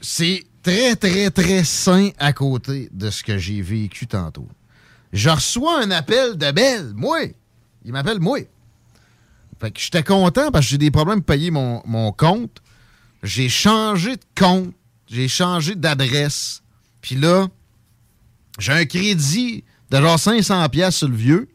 C'est 0.00 0.44
très, 0.62 0.94
très, 0.94 1.30
très 1.30 1.64
sain 1.64 2.10
à 2.18 2.32
côté 2.32 2.88
de 2.92 3.10
ce 3.10 3.24
que 3.24 3.38
j'ai 3.38 3.60
vécu 3.60 4.06
tantôt. 4.06 4.46
Je 5.12 5.30
reçois 5.30 5.82
un 5.82 5.90
appel 5.90 6.36
de 6.36 6.50
Belle. 6.52 6.92
Moi. 6.94 7.32
Il 7.86 7.92
m'appelle 7.92 8.18
moi. 8.18 8.40
Fait 9.60 9.70
que 9.70 9.80
j'étais 9.80 10.02
content 10.02 10.50
parce 10.50 10.66
que 10.66 10.70
j'ai 10.72 10.78
des 10.78 10.90
problèmes 10.90 11.22
pour 11.22 11.34
payer 11.34 11.52
mon, 11.52 11.80
mon 11.86 12.10
compte. 12.12 12.60
J'ai 13.22 13.48
changé 13.48 14.16
de 14.16 14.24
compte. 14.38 14.74
J'ai 15.06 15.28
changé 15.28 15.76
d'adresse. 15.76 16.62
Puis 17.00 17.14
là, 17.14 17.46
j'ai 18.58 18.72
un 18.72 18.84
crédit 18.84 19.62
de 19.90 19.96
genre 19.98 20.18
500 20.18 20.68
pièces 20.68 20.96
sur 20.96 21.08
le 21.08 21.14
vieux. 21.14 21.48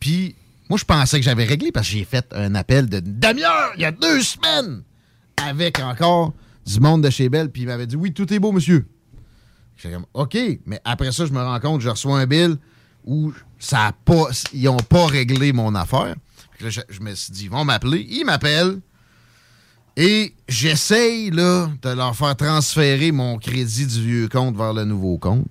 Puis 0.00 0.34
moi, 0.70 0.78
je 0.78 0.84
pensais 0.84 1.18
que 1.18 1.24
j'avais 1.24 1.44
réglé 1.44 1.70
parce 1.70 1.86
que 1.86 1.92
j'ai 1.92 2.04
fait 2.04 2.26
un 2.32 2.54
appel 2.54 2.88
de 2.88 3.00
demi-heure 3.00 3.72
il 3.76 3.82
y 3.82 3.84
a 3.84 3.92
deux 3.92 4.22
semaines 4.22 4.82
avec 5.36 5.80
encore 5.80 6.32
du 6.64 6.80
monde 6.80 7.02
de 7.02 7.10
chez 7.10 7.28
Belle. 7.28 7.50
Puis 7.50 7.62
il 7.62 7.66
m'avait 7.66 7.86
dit 7.86 7.96
Oui, 7.96 8.14
tout 8.14 8.32
est 8.32 8.38
beau, 8.38 8.52
monsieur. 8.52 8.88
J'étais 9.76 9.94
comme 9.94 10.06
OK. 10.14 10.38
Mais 10.64 10.80
après 10.86 11.12
ça, 11.12 11.26
je 11.26 11.32
me 11.32 11.42
rends 11.42 11.60
compte, 11.60 11.82
je 11.82 11.90
reçois 11.90 12.18
un 12.18 12.26
bill 12.26 12.56
où 13.04 13.32
ça 13.58 13.86
a 13.86 13.92
pas, 13.92 14.28
ils 14.52 14.64
n'ont 14.64 14.76
pas 14.76 15.06
réglé 15.06 15.52
mon 15.52 15.74
affaire. 15.74 16.14
Là, 16.60 16.70
je, 16.70 16.80
je 16.88 17.00
me 17.00 17.14
suis 17.14 17.32
dit 17.32 17.44
Ils 17.44 17.50
vont 17.50 17.64
m'appeler. 17.64 18.06
Ils 18.10 18.24
m'appellent. 18.24 18.80
Et 19.96 20.34
j'essaye 20.48 21.30
là, 21.30 21.68
de 21.82 21.90
leur 21.90 22.16
faire 22.16 22.36
transférer 22.36 23.12
mon 23.12 23.38
crédit 23.38 23.86
du 23.86 24.02
vieux 24.02 24.28
compte 24.28 24.56
vers 24.56 24.72
le 24.72 24.84
nouveau 24.84 25.18
compte. 25.18 25.46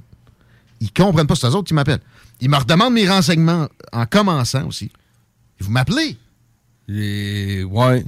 Ils 0.79 0.91
comprennent 0.91 1.27
pas, 1.27 1.35
c'est 1.35 1.47
eux 1.47 1.55
autres 1.55 1.67
qui 1.67 1.73
m'appellent. 1.73 2.01
Ils 2.39 2.49
me 2.49 2.57
redemandent 2.57 2.93
mes 2.93 3.07
renseignements 3.07 3.67
en 3.91 4.05
commençant 4.05 4.65
aussi. 4.65 4.91
Vous 5.59 5.71
m'appelez? 5.71 6.17
Et... 6.87 7.63
Ouais. 7.63 8.05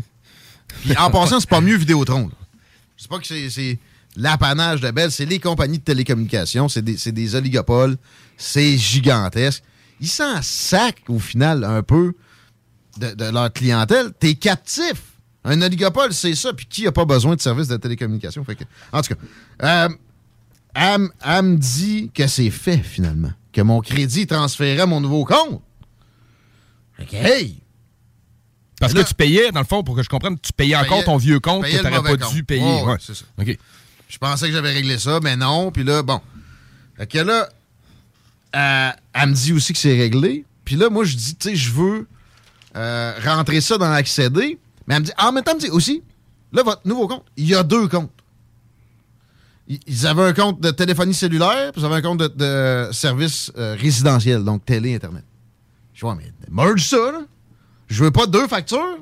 Puis 0.82 0.96
en 0.98 1.12
passant, 1.12 1.40
c'est 1.40 1.50
pas 1.50 1.62
mieux 1.62 1.76
Vidéotron. 1.76 2.32
Je 2.96 3.04
sais 3.04 3.10
pas 3.10 3.20
que 3.20 3.28
c'est 3.28 3.80
l'apanage 4.16 4.82
de 4.82 4.92
Bell, 4.92 5.12
c'est 5.12 5.26
les 5.26 5.40
compagnies 5.40 5.80
de 5.80 5.84
télécommunications, 5.84 6.70
c'est 6.70 6.84
des, 6.84 7.36
oligopoles, 7.36 7.98
c'est 8.38 8.78
gigantesque. 8.78 9.64
Ils 10.00 10.08
s'en 10.08 10.42
sacent 10.42 10.94
au 11.08 11.20
final 11.20 11.64
un 11.64 11.84
peu 11.84 12.14
de, 12.98 13.14
de 13.14 13.26
leur 13.26 13.54
clientèle. 13.54 14.12
T'es 14.20 14.36
captif. 14.36 15.04
Un 15.44 15.62
oligopole, 15.62 16.14
c'est 16.14 16.36
ça. 16.36 16.54
Puis 16.54 16.66
qui 16.66 16.88
a 16.88 16.92
pas 16.92 17.06
besoin 17.06 17.36
de 17.36 17.42
services 17.42 17.68
de? 17.68 17.80
Fait 17.82 17.96
que, 17.96 18.64
en 18.92 19.02
tout 19.02 19.16
cas, 19.16 19.22
euh, 19.64 19.90
elle, 20.74 21.44
me 21.44 21.58
dit 21.58 22.12
que 22.14 22.28
c'est 22.28 22.52
fait 22.52 22.78
finalement. 22.78 23.32
Que 23.52 23.62
mon 23.62 23.82
crédit 23.82 24.28
transférait 24.28 24.82
à 24.82 24.86
mon 24.86 25.02
nouveau 25.02 25.26
compte. 25.26 25.62
Hey! 27.12 27.58
Parce 28.80 28.94
que 28.94 29.02
tu 29.02 29.14
payais, 29.14 29.52
dans 29.52 29.60
le 29.60 29.66
fond, 29.66 29.84
pour 29.84 29.96
que 29.96 30.04
je 30.04 30.10
comprenne, 30.10 30.38
tu 30.40 30.54
payais 30.54 30.76
encore 30.76 31.04
ton 31.04 31.18
vieux 31.18 31.40
compte 31.40 31.66
que 31.66 31.70
tu 31.70 31.84
n'aurais 31.84 32.18
pas 32.18 32.26
compte. 32.26 32.34
dû 32.34 32.44
payer. 32.44 32.82
Ouais, 32.84 32.96
ça. 33.00 33.14
OK. 33.40 33.58
Je 34.12 34.18
pensais 34.18 34.48
que 34.48 34.54
j'avais 34.54 34.74
réglé 34.74 35.00
ça, 35.00 35.22
mais 35.24 35.38
non. 35.38 35.72
Puis 35.72 35.86
là, 35.86 36.04
bon. 36.04 36.20
Fait 36.98 37.08
que 37.08 37.20
là, 37.20 37.48
elle, 39.14 39.30
me 39.30 39.34
dit 39.34 39.54
aussi 39.54 39.72
que 39.72 39.80
c'est 39.80 39.98
réglé. 39.98 40.46
Puis 40.66 40.76
là, 40.76 40.90
moi, 40.90 41.06
je 41.06 41.16
dis, 41.16 41.36
tu 41.36 41.50
sais, 41.50 41.56
je 41.56 41.72
veux 41.72 42.08
euh, 42.76 43.14
rentrer 43.24 43.62
ça 43.62 43.78
dans 43.78 43.90
l'accéder. 43.90 44.60
Mais 44.86 44.96
elle 44.96 45.02
me 45.02 45.06
dit, 45.06 45.14
en 45.18 45.32
même 45.32 45.46
temps, 45.46 45.52
elle 45.52 45.60
me 45.60 45.62
dit 45.62 45.70
aussi, 45.70 46.04
là, 46.52 46.62
votre 46.62 46.86
nouveau 46.86 47.08
compte, 47.08 47.24
il 47.38 47.48
y 47.48 47.56
a 47.56 47.64
deux 47.64 47.88
comptes. 47.88 48.12
Ils- 49.70 50.06
avaient 50.06 50.26
un 50.26 50.34
compte 50.34 50.60
de 50.60 50.72
téléphonie 50.72 51.14
cellulaire, 51.14 51.72
puis 51.72 51.82
ils 51.82 51.86
avaient 51.86 51.96
un 51.96 52.02
compte 52.02 52.20
de, 52.20 52.28
de 52.28 52.92
service 52.92 53.50
euh, 53.58 53.78
résidentiel, 53.80 54.44
donc 54.44 54.66
télé, 54.66 54.94
Internet. 54.94 55.24
Je 55.94 56.02
vois, 56.02 56.16
mais 56.16 56.34
merge 56.50 56.86
ça, 56.86 56.98
là. 56.98 57.22
Je 57.88 58.04
veux 58.04 58.12
pas 58.12 58.28
deux 58.28 58.48
factures. 58.48 58.98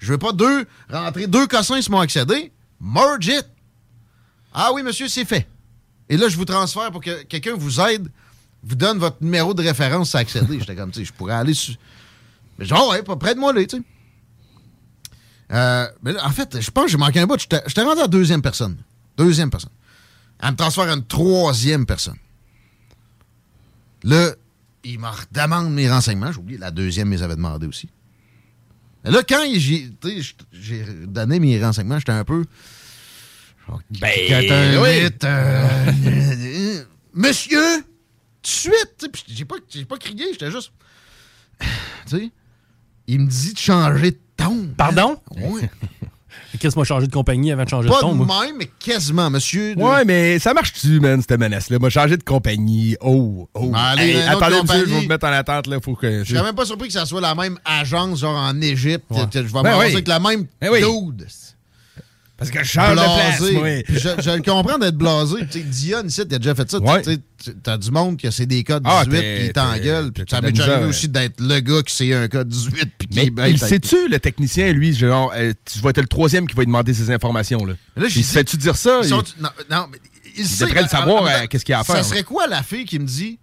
Je 0.00 0.10
veux 0.10 0.18
pas 0.18 0.32
deux 0.32 0.66
rentrer 0.90 1.28
deux 1.28 1.46
cossins 1.46 1.80
sur 1.80 1.92
mon 1.92 2.00
accédé. 2.00 2.50
Merge 2.80 3.26
it. 3.28 3.46
Ah 4.60 4.72
oui, 4.74 4.82
monsieur, 4.82 5.06
c'est 5.06 5.24
fait. 5.24 5.46
Et 6.08 6.16
là, 6.16 6.28
je 6.28 6.36
vous 6.36 6.44
transfère 6.44 6.90
pour 6.90 7.00
que 7.00 7.22
quelqu'un 7.22 7.54
vous 7.54 7.80
aide, 7.80 8.08
vous 8.64 8.74
donne 8.74 8.98
votre 8.98 9.18
numéro 9.22 9.54
de 9.54 9.62
référence 9.62 10.16
à 10.16 10.18
accéder. 10.18 10.58
J'étais 10.58 10.74
comme, 10.74 10.90
tu 10.90 10.98
sais, 10.98 11.04
je 11.04 11.12
pourrais 11.12 11.34
aller 11.34 11.54
sur. 11.54 11.76
Mais 12.58 12.64
genre, 12.64 12.90
ouais, 12.90 13.04
pas 13.04 13.14
près 13.14 13.36
de 13.36 13.38
moi, 13.40 13.52
là, 13.52 13.64
tu 13.64 13.76
sais. 13.76 13.82
Euh, 15.52 15.86
mais 16.02 16.12
là, 16.12 16.26
en 16.26 16.30
fait, 16.30 16.60
je 16.60 16.70
pense 16.72 16.86
que 16.86 16.90
j'ai 16.90 16.96
manqué 16.96 17.20
un 17.20 17.26
bout. 17.28 17.38
J'étais 17.38 17.82
rendu 17.82 18.00
à 18.00 18.08
deuxième 18.08 18.42
personne. 18.42 18.76
Deuxième 19.16 19.48
personne. 19.48 19.70
Elle 20.40 20.50
me 20.50 20.56
transfère 20.56 20.90
à 20.90 20.92
une 20.92 21.06
troisième 21.06 21.86
personne. 21.86 22.18
Là, 24.02 24.32
il 24.82 24.98
me 24.98 25.06
redemande 25.06 25.72
mes 25.72 25.88
renseignements. 25.88 26.32
J'ai 26.32 26.38
oublié, 26.38 26.58
la 26.58 26.72
deuxième, 26.72 27.12
ils 27.12 27.22
avait 27.22 27.36
demandé 27.36 27.68
aussi. 27.68 27.88
Et 29.04 29.10
là, 29.12 29.22
quand 29.22 29.44
j'ai 29.54 30.84
donné 31.06 31.38
mes 31.38 31.64
renseignements, 31.64 32.00
j'étais 32.00 32.10
un 32.10 32.24
peu. 32.24 32.44
Ben, 34.00 34.78
oui. 34.80 35.08
euh, 35.24 36.82
Monsieur, 37.14 37.58
tout 37.80 37.82
de 38.42 38.46
suite, 38.46 39.08
puis 39.12 39.24
j'ai 39.28 39.44
pas, 39.44 39.56
j'ai 39.68 39.84
pas 39.84 39.96
crié, 39.96 40.24
j'étais 40.32 40.50
juste. 40.50 40.72
Tu 42.08 42.16
sais, 42.18 42.30
il 43.06 43.20
me 43.20 43.26
dit 43.28 43.52
de 43.52 43.58
changer 43.58 44.12
de 44.12 44.18
ton. 44.36 44.68
Pardon? 44.76 45.18
Oui. 45.36 45.62
Qu'est-ce 46.58 46.74
que 46.74 46.80
m'a 46.80 46.84
changé 46.84 47.06
de 47.06 47.12
compagnie 47.12 47.52
avant 47.52 47.64
de 47.64 47.68
changer 47.68 47.88
Pas 47.88 47.96
de 47.96 48.00
ton, 48.00 48.12
de 48.16 48.24
moi? 48.24 48.46
même, 48.46 48.56
mais 48.58 48.70
quasiment, 48.78 49.28
monsieur. 49.28 49.74
de- 49.76 49.80
Ouais, 49.82 50.04
mais 50.06 50.38
ça 50.38 50.54
marche-tu, 50.54 50.98
man, 51.00 51.20
cette 51.20 51.38
menace-là? 51.38 51.78
M'a 51.78 51.90
changé 51.90 52.16
de 52.16 52.22
compagnie. 52.22 52.96
Oh, 53.02 53.48
oh. 53.54 53.72
Allez, 53.74 54.12
Hey, 54.12 54.22
attendez, 54.22 54.62
monsieur, 54.62 54.86
je 54.86 54.94
vais 54.94 55.00
vous 55.02 55.06
mettre 55.08 55.26
en 55.26 55.32
attente, 55.32 55.66
là. 55.66 55.78
Faut 55.82 55.94
que. 55.94 56.24
Je 56.24 56.34
même 56.34 56.54
pas 56.54 56.64
surpris 56.64 56.88
que 56.88 56.94
ça 56.94 57.04
soit 57.04 57.20
la 57.20 57.34
même 57.34 57.58
agence, 57.64 58.20
genre 58.20 58.36
en 58.36 58.58
Égypte. 58.62 59.04
Ouais. 59.10 59.18
Je 59.32 59.40
vais 59.40 59.62
Ben 59.62 59.74
me 59.74 59.78
oui. 59.78 59.92
avec 59.92 60.08
la 60.08 60.18
même 60.20 60.46
Ben 60.60 60.70
oui. 60.72 60.80
dude. 60.80 61.26
Parce 62.38 62.50
que 62.52 62.60
je 62.62 62.68
change 62.70 62.90
de 62.90 62.94
place, 62.94 63.40
Blasé. 63.40 63.84
Je, 63.88 64.22
je 64.22 64.30
le 64.30 64.42
comprends 64.42 64.78
d'être 64.78 64.96
blasé. 64.96 65.44
Tu 65.50 65.58
sais, 65.58 65.64
Dion, 65.64 66.04
ici, 66.06 66.22
il 66.28 66.34
a 66.34 66.38
déjà 66.38 66.54
fait 66.54 66.70
ça. 66.70 66.78
Ouais. 66.78 67.02
Tu 67.02 67.14
sais, 67.44 67.52
T'as 67.64 67.76
du 67.76 67.90
monde 67.90 68.16
que 68.16 68.30
c'est 68.30 68.46
des 68.46 68.62
codes 68.62 68.82
Ah, 68.86 69.02
18 69.04 69.20
t'es- 69.20 69.36
puis 69.38 69.46
il 69.46 69.52
t'engueule. 69.52 70.04
t'es- 70.12 70.22
Puis 70.22 70.24
t'as 70.24 70.36
ça 70.36 70.42
m'est 70.42 70.52
déjà 70.52 70.72
arrivé 70.74 70.88
aussi 70.88 71.08
d'être 71.08 71.40
le 71.40 71.58
gars 71.60 71.82
qui 71.82 71.94
sait 71.94 72.14
un 72.14 72.28
code 72.28 72.48
18 72.48 72.90
puis 72.96 73.08
qui 73.08 73.30
Mais 73.32 73.50
il 73.50 73.58
sait-tu, 73.58 74.08
le 74.08 74.18
technicien, 74.20 74.72
lui, 74.72 74.94
genre, 74.94 75.32
euh, 75.36 75.52
tu 75.64 75.80
vas 75.80 75.90
être 75.90 76.00
le 76.00 76.06
troisième 76.06 76.46
qui 76.46 76.54
va 76.54 76.62
lui 76.62 76.66
demander 76.66 76.94
ces 76.94 77.10
informations-là? 77.10 77.74
Là, 77.96 78.06
il 78.06 78.24
se 78.24 78.32
fait-tu 78.32 78.56
dire 78.56 78.76
ça? 78.76 79.00
Ils 79.02 79.06
Il- 79.06 79.08
sont- 79.08 79.24
non, 79.40 79.48
non, 79.70 79.86
mais 79.90 79.98
il, 80.36 80.46
sait, 80.46 80.64
devrait 80.66 80.82
le 80.82 80.88
savoir, 80.88 81.24
mais- 81.24 81.32
euh, 81.42 81.46
qu'est-ce 81.48 81.64
qu'il 81.64 81.72
y 81.72 81.76
a 81.76 81.80
à 81.80 81.84
faire, 81.84 81.96
Ça 81.96 82.02
serait 82.04 82.22
quoi 82.22 82.46
la 82.46 82.62
fille 82.62 82.84
qui 82.84 82.98
me 83.00 83.04
dit 83.06 83.38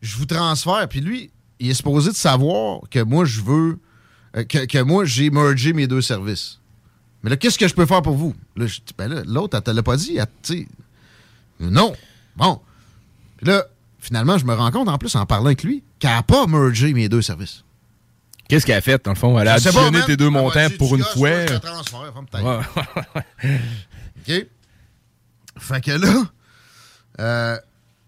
je 0.00 0.16
vous 0.16 0.24
transfère, 0.26 0.86
puis 0.88 1.00
lui, 1.02 1.30
il 1.60 1.70
est 1.70 1.74
supposé 1.74 2.10
de 2.10 2.16
savoir 2.16 2.80
que 2.90 3.00
moi, 3.02 3.26
je 3.26 3.42
veux. 3.42 3.78
euh, 4.36 4.44
que, 4.44 4.64
que 4.64 4.78
moi, 4.78 5.04
j'ai 5.04 5.28
mergé 5.28 5.74
mes 5.74 5.86
deux 5.86 6.00
services. 6.00 6.58
Mais 7.22 7.30
là, 7.30 7.36
qu'est-ce 7.36 7.58
que 7.58 7.68
je 7.68 7.74
peux 7.74 7.86
faire 7.86 8.02
pour 8.02 8.16
vous? 8.16 8.34
Là, 8.56 8.66
je 8.66 8.76
dis, 8.76 8.94
ben 8.98 9.08
là, 9.08 9.22
l'autre, 9.24 9.56
elle 9.56 9.62
te 9.62 9.70
l'a 9.70 9.82
pas 9.82 9.96
dit. 9.96 10.16
elle, 10.18 10.66
non. 11.60 11.94
Bon. 12.36 12.60
Puis 13.36 13.46
là, 13.46 13.64
finalement, 14.00 14.38
je 14.38 14.44
me 14.44 14.54
rends 14.54 14.70
compte, 14.70 14.88
en 14.88 14.98
plus, 14.98 15.14
en 15.14 15.24
parlant 15.26 15.46
avec 15.46 15.62
lui, 15.62 15.82
qu'elle 15.98 16.10
n'a 16.10 16.22
pas 16.22 16.46
mergé 16.46 16.92
mes 16.92 17.08
deux 17.08 17.22
services. 17.22 17.64
Qu'est-ce 18.48 18.66
qu'elle 18.66 18.76
a 18.76 18.80
fait, 18.80 19.02
dans 19.04 19.12
le 19.12 19.16
fond? 19.16 19.38
Elle 19.38 19.48
a 19.48 19.52
pas, 19.52 19.68
additionné 19.68 20.02
tes 20.04 20.16
deux 20.16 20.28
montants 20.28 20.68
dit, 20.68 20.74
pour 20.76 20.94
une 20.96 21.04
fois. 21.04 21.46
je 21.46 21.54
transfère, 21.54 22.12
Ouais. 22.42 23.20
OK? 24.28 24.46
Fait 25.58 25.80
que 25.80 25.90
là, 25.92 26.22
euh, 27.20 27.58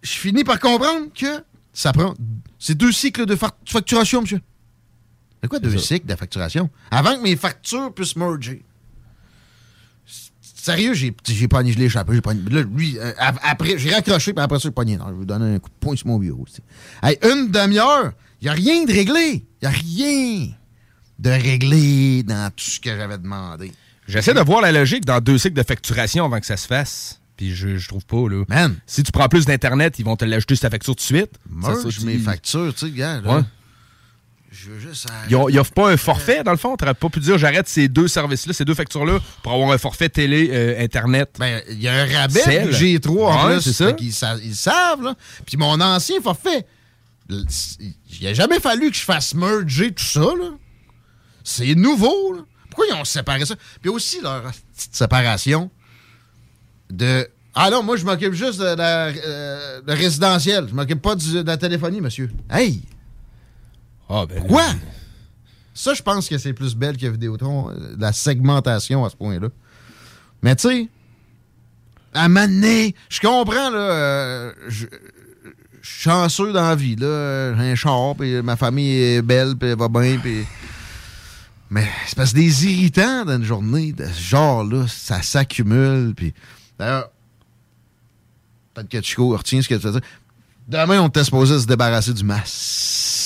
je 0.02 0.10
finis 0.10 0.44
par 0.44 0.58
comprendre 0.58 1.06
que 1.14 1.44
ça 1.72 1.92
prend. 1.92 2.14
C'est 2.58 2.74
deux 2.74 2.92
cycles 2.92 3.26
de 3.26 3.36
fac- 3.36 3.52
facturation, 3.66 4.22
monsieur. 4.22 4.40
C'est 5.42 5.48
quoi 5.48 5.58
deux 5.60 5.76
cycles 5.78 6.06
de 6.06 6.14
facturation? 6.16 6.70
Avant 6.90 7.16
que 7.16 7.22
mes 7.22 7.36
factures 7.36 7.92
puissent 7.92 8.16
merger. 8.16 8.62
Sérieux, 10.64 10.94
j'ai 10.94 11.14
j'ai 11.26 11.46
pogné, 11.46 11.72
je 11.72 11.78
l'ai 11.78 11.84
échappé. 11.84 12.14
J'ai 12.14 12.22
pogné. 12.22 12.40
Là, 12.50 12.62
lui, 12.62 12.98
euh, 12.98 13.12
ap- 13.18 13.38
après, 13.42 13.76
j'ai 13.76 13.90
raccroché, 13.92 14.32
puis 14.32 14.42
après 14.42 14.58
ça, 14.58 14.62
j'ai 14.64 14.70
pogné. 14.70 14.96
Non, 14.96 15.04
je 15.08 15.12
vais 15.12 15.18
lui 15.18 15.26
donner 15.26 15.54
un 15.56 15.58
coup 15.58 15.68
de 15.68 15.74
poing 15.78 15.94
sur 15.94 16.06
mon 16.06 16.18
bureau. 16.18 16.46
Hey, 17.02 17.18
une 17.22 17.50
demi-heure, 17.50 18.12
il 18.40 18.44
n'y 18.44 18.48
a 18.48 18.52
rien 18.54 18.84
de 18.84 18.90
réglé. 18.92 19.44
Il 19.60 19.68
n'y 19.68 19.68
a 19.68 19.70
rien 19.70 20.48
de 21.18 21.30
réglé 21.30 22.22
dans 22.22 22.50
tout 22.50 22.64
ce 22.64 22.80
que 22.80 22.96
j'avais 22.96 23.18
demandé. 23.18 23.72
J'essaie 24.08 24.32
de 24.32 24.40
voir 24.40 24.62
la 24.62 24.72
logique 24.72 25.04
dans 25.04 25.20
deux 25.20 25.36
cycles 25.36 25.54
de 25.56 25.62
facturation 25.62 26.24
avant 26.24 26.40
que 26.40 26.46
ça 26.46 26.56
se 26.56 26.66
fasse. 26.66 27.20
Puis 27.36 27.54
je, 27.54 27.76
je 27.76 27.88
trouve 27.88 28.06
pas, 28.06 28.26
là. 28.30 28.44
Man. 28.48 28.76
Si 28.86 29.02
tu 29.02 29.12
prends 29.12 29.28
plus 29.28 29.44
d'Internet, 29.44 29.98
ils 29.98 30.04
vont 30.04 30.16
te 30.16 30.24
l'ajouter 30.24 30.54
sur 30.54 30.62
ta 30.62 30.70
facture 30.70 30.94
tout 30.94 31.00
de 31.00 31.16
suite. 31.18 31.32
Ça, 31.62 31.74
tu- 31.90 32.06
mes 32.06 32.16
factures, 32.18 32.72
tu 32.74 32.86
sais, 32.86 32.92
gars. 32.92 33.20
là. 33.20 33.36
Ouais. 33.36 33.42
Je 34.56 34.70
veux 34.70 34.78
juste. 34.78 35.06
Ils, 35.28 35.34
ont- 35.36 35.48
ils 35.48 35.58
offrent 35.58 35.72
pas 35.72 35.90
un 35.90 35.96
forfait, 35.96 36.44
dans 36.44 36.52
le 36.52 36.56
fond? 36.56 36.76
T'aurais 36.76 36.94
pas 36.94 37.08
pu 37.08 37.18
dire 37.20 37.36
j'arrête 37.38 37.66
ces 37.68 37.88
deux 37.88 38.06
services-là, 38.06 38.52
ces 38.52 38.64
deux 38.64 38.74
factures-là, 38.74 39.18
pour 39.42 39.52
avoir 39.52 39.72
un 39.72 39.78
forfait 39.78 40.08
télé, 40.08 40.48
euh, 40.52 40.80
Internet. 40.82 41.36
Ben, 41.38 41.60
il 41.70 41.82
y 41.82 41.88
a 41.88 41.94
un 41.94 42.06
rabais 42.06 42.68
j'ai 42.72 43.00
3 43.00 43.32
en 43.32 43.46
Ouais, 43.48 43.54
plus. 43.54 43.62
c'est 43.62 43.72
ça. 43.72 43.92
Ils 43.98 44.54
savent, 44.54 45.02
là. 45.02 45.14
Puis 45.44 45.56
mon 45.56 45.80
ancien 45.80 46.20
forfait, 46.22 46.64
il 47.28 48.26
a 48.26 48.34
jamais 48.34 48.60
fallu 48.60 48.90
que 48.90 48.96
je 48.96 49.02
fasse 49.02 49.34
merger 49.34 49.92
tout 49.92 50.04
ça, 50.04 50.20
là. 50.20 50.50
C'est 51.42 51.74
nouveau, 51.74 52.32
là. 52.34 52.40
Pourquoi 52.70 52.86
ils 52.88 52.94
ont 53.00 53.04
séparé 53.04 53.44
ça? 53.44 53.54
Puis 53.80 53.90
aussi 53.90 54.20
leur 54.20 54.42
petite 54.74 54.94
séparation 54.96 55.70
de. 56.90 57.28
Ah 57.54 57.70
non, 57.70 57.82
moi, 57.82 57.96
je 57.96 58.04
m'occupe 58.04 58.32
juste 58.32 58.58
de 58.58 58.64
la 58.64 59.06
euh, 59.08 59.80
de 59.82 59.92
résidentiel. 59.92 60.66
Je 60.68 60.74
m'occupe 60.74 61.00
pas 61.00 61.14
du- 61.14 61.32
de 61.42 61.46
la 61.46 61.56
téléphonie, 61.56 62.00
monsieur. 62.00 62.30
Hey! 62.50 62.82
Ah, 64.08 64.26
ben. 64.26 64.38
Pourquoi? 64.38 64.64
Ça, 65.74 65.94
je 65.94 66.02
pense 66.02 66.28
que 66.28 66.38
c'est 66.38 66.52
plus 66.52 66.76
belle 66.76 66.96
que 66.96 67.06
Vidéotron, 67.06 67.70
euh, 67.70 67.96
la 67.98 68.12
segmentation 68.12 69.04
à 69.04 69.10
ce 69.10 69.16
point-là. 69.16 69.48
Mais 70.42 70.54
tu 70.54 70.68
sais, 70.68 70.88
à 72.12 72.28
m'amener, 72.28 72.94
je 73.08 73.20
comprends, 73.20 73.70
là, 73.70 73.78
euh, 73.78 74.52
je 74.68 74.86
je 75.84 75.90
suis 75.90 76.00
chanceux 76.00 76.50
dans 76.54 76.66
la 76.66 76.74
vie, 76.74 76.96
là, 76.96 77.54
j'ai 77.56 77.72
un 77.72 77.74
char, 77.74 78.14
puis 78.16 78.40
ma 78.40 78.56
famille 78.56 79.02
est 79.02 79.22
belle, 79.22 79.54
puis 79.54 79.68
elle 79.68 79.78
va 79.78 79.88
bien, 79.88 80.16
puis... 80.16 80.46
Mais 81.68 81.86
c'est 82.06 82.16
parce 82.16 82.30
que 82.30 82.36
des 82.36 82.66
irritants 82.66 83.26
dans 83.26 83.36
une 83.36 83.44
journée 83.44 83.92
de 83.92 84.06
ce 84.06 84.18
genre-là, 84.18 84.86
ça 84.88 85.20
s'accumule, 85.20 86.14
puis... 86.16 86.32
D'ailleurs, 86.78 87.10
peut-être 88.72 88.88
que 88.88 89.02
Chico 89.02 89.36
retient 89.36 89.60
ce 89.60 89.68
que 89.68 89.74
tu 89.74 89.86
veux 89.86 89.92
dire. 89.92 90.08
Demain, 90.66 91.02
on 91.02 91.08
était 91.08 91.22
supposé 91.22 91.60
se 91.60 91.66
débarrasser 91.66 92.14
du 92.14 92.24
masque. 92.24 93.23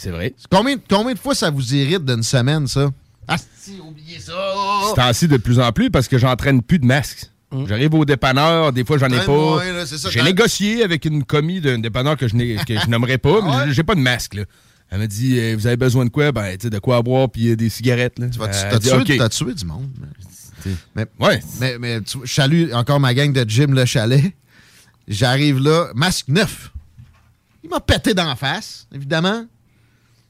C'est 0.00 0.10
vrai. 0.10 0.32
Combien, 0.50 0.76
combien 0.88 1.12
de 1.14 1.18
fois 1.18 1.34
ça 1.34 1.50
vous 1.50 1.74
irrite 1.74 2.04
d'une 2.04 2.22
semaine, 2.22 2.68
ça? 2.68 2.88
Ah, 3.26 3.36
si, 3.36 3.78
oubliez 3.84 4.20
ça! 4.20 4.32
C'est 4.88 4.94
temps-ci 4.94 5.26
de 5.28 5.36
plus 5.38 5.58
en 5.58 5.72
plus 5.72 5.90
parce 5.90 6.06
que 6.06 6.18
j'entraîne 6.18 6.62
plus 6.62 6.78
de 6.78 6.86
masques. 6.86 7.30
J'arrive 7.66 7.94
au 7.94 8.04
dépanneur, 8.04 8.72
des 8.72 8.84
fois 8.84 8.98
j'en 8.98 9.08
ai 9.08 9.24
pas. 9.24 9.62
J'ai 10.10 10.22
négocié 10.22 10.84
avec 10.84 11.04
une 11.04 11.24
commis 11.24 11.60
d'un 11.60 11.78
dépanneur 11.78 12.16
que 12.16 12.28
je, 12.28 12.36
n'ai- 12.36 12.56
que 12.56 12.78
je 12.78 12.86
nommerai 12.88 13.18
pas, 13.18 13.40
mais 13.42 13.66
j'ai- 13.68 13.72
j'ai 13.74 13.82
pas 13.82 13.94
de 13.96 14.00
masque. 14.00 14.34
Là. 14.34 14.44
Elle 14.90 14.98
m'a 15.00 15.06
dit 15.06 15.38
euh, 15.38 15.56
Vous 15.58 15.66
avez 15.66 15.76
besoin 15.76 16.04
de 16.04 16.10
quoi 16.10 16.30
Ben, 16.30 16.56
tu 16.56 16.64
sais, 16.64 16.70
de 16.70 16.78
quoi 16.78 16.98
à 16.98 17.02
boire 17.02 17.28
puis 17.30 17.48
euh, 17.50 17.56
des 17.56 17.68
cigarettes. 17.70 18.18
Là. 18.18 18.28
Tu 18.28 18.38
vas- 18.38 18.46
dit, 18.78 18.88
tué, 19.28 19.54
du 19.54 19.64
monde. 19.64 19.88
Mais, 20.64 20.72
mais, 20.94 21.06
ouais. 21.26 21.40
mais, 21.60 21.78
mais 21.78 22.00
tu- 22.02 22.18
je 22.24 22.32
salue 22.32 22.70
encore 22.72 23.00
ma 23.00 23.14
gang 23.14 23.32
de 23.32 23.44
Jim 23.48 23.68
Le 23.70 23.84
Chalet. 23.84 24.32
J'arrive 25.08 25.58
là, 25.58 25.88
masque 25.94 26.28
neuf. 26.28 26.70
Il 27.64 27.70
m'a 27.70 27.80
pété 27.80 28.14
d'en 28.14 28.36
face, 28.36 28.86
évidemment. 28.94 29.44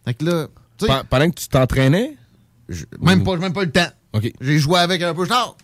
Fait 0.05 0.15
que 0.15 0.25
là, 0.25 0.47
Pendant 1.11 1.31
que 1.31 1.41
tu 1.41 1.49
t'entraînais 1.49 2.17
même 3.01 3.25
pas, 3.25 3.37
même 3.37 3.53
pas 3.53 3.65
le 3.65 3.73
temps. 3.73 3.89
J'ai 4.41 4.59
joué 4.59 4.79
avec 4.79 5.03
un 5.03 5.15
peu 5.15 5.27
tard. 5.27 5.57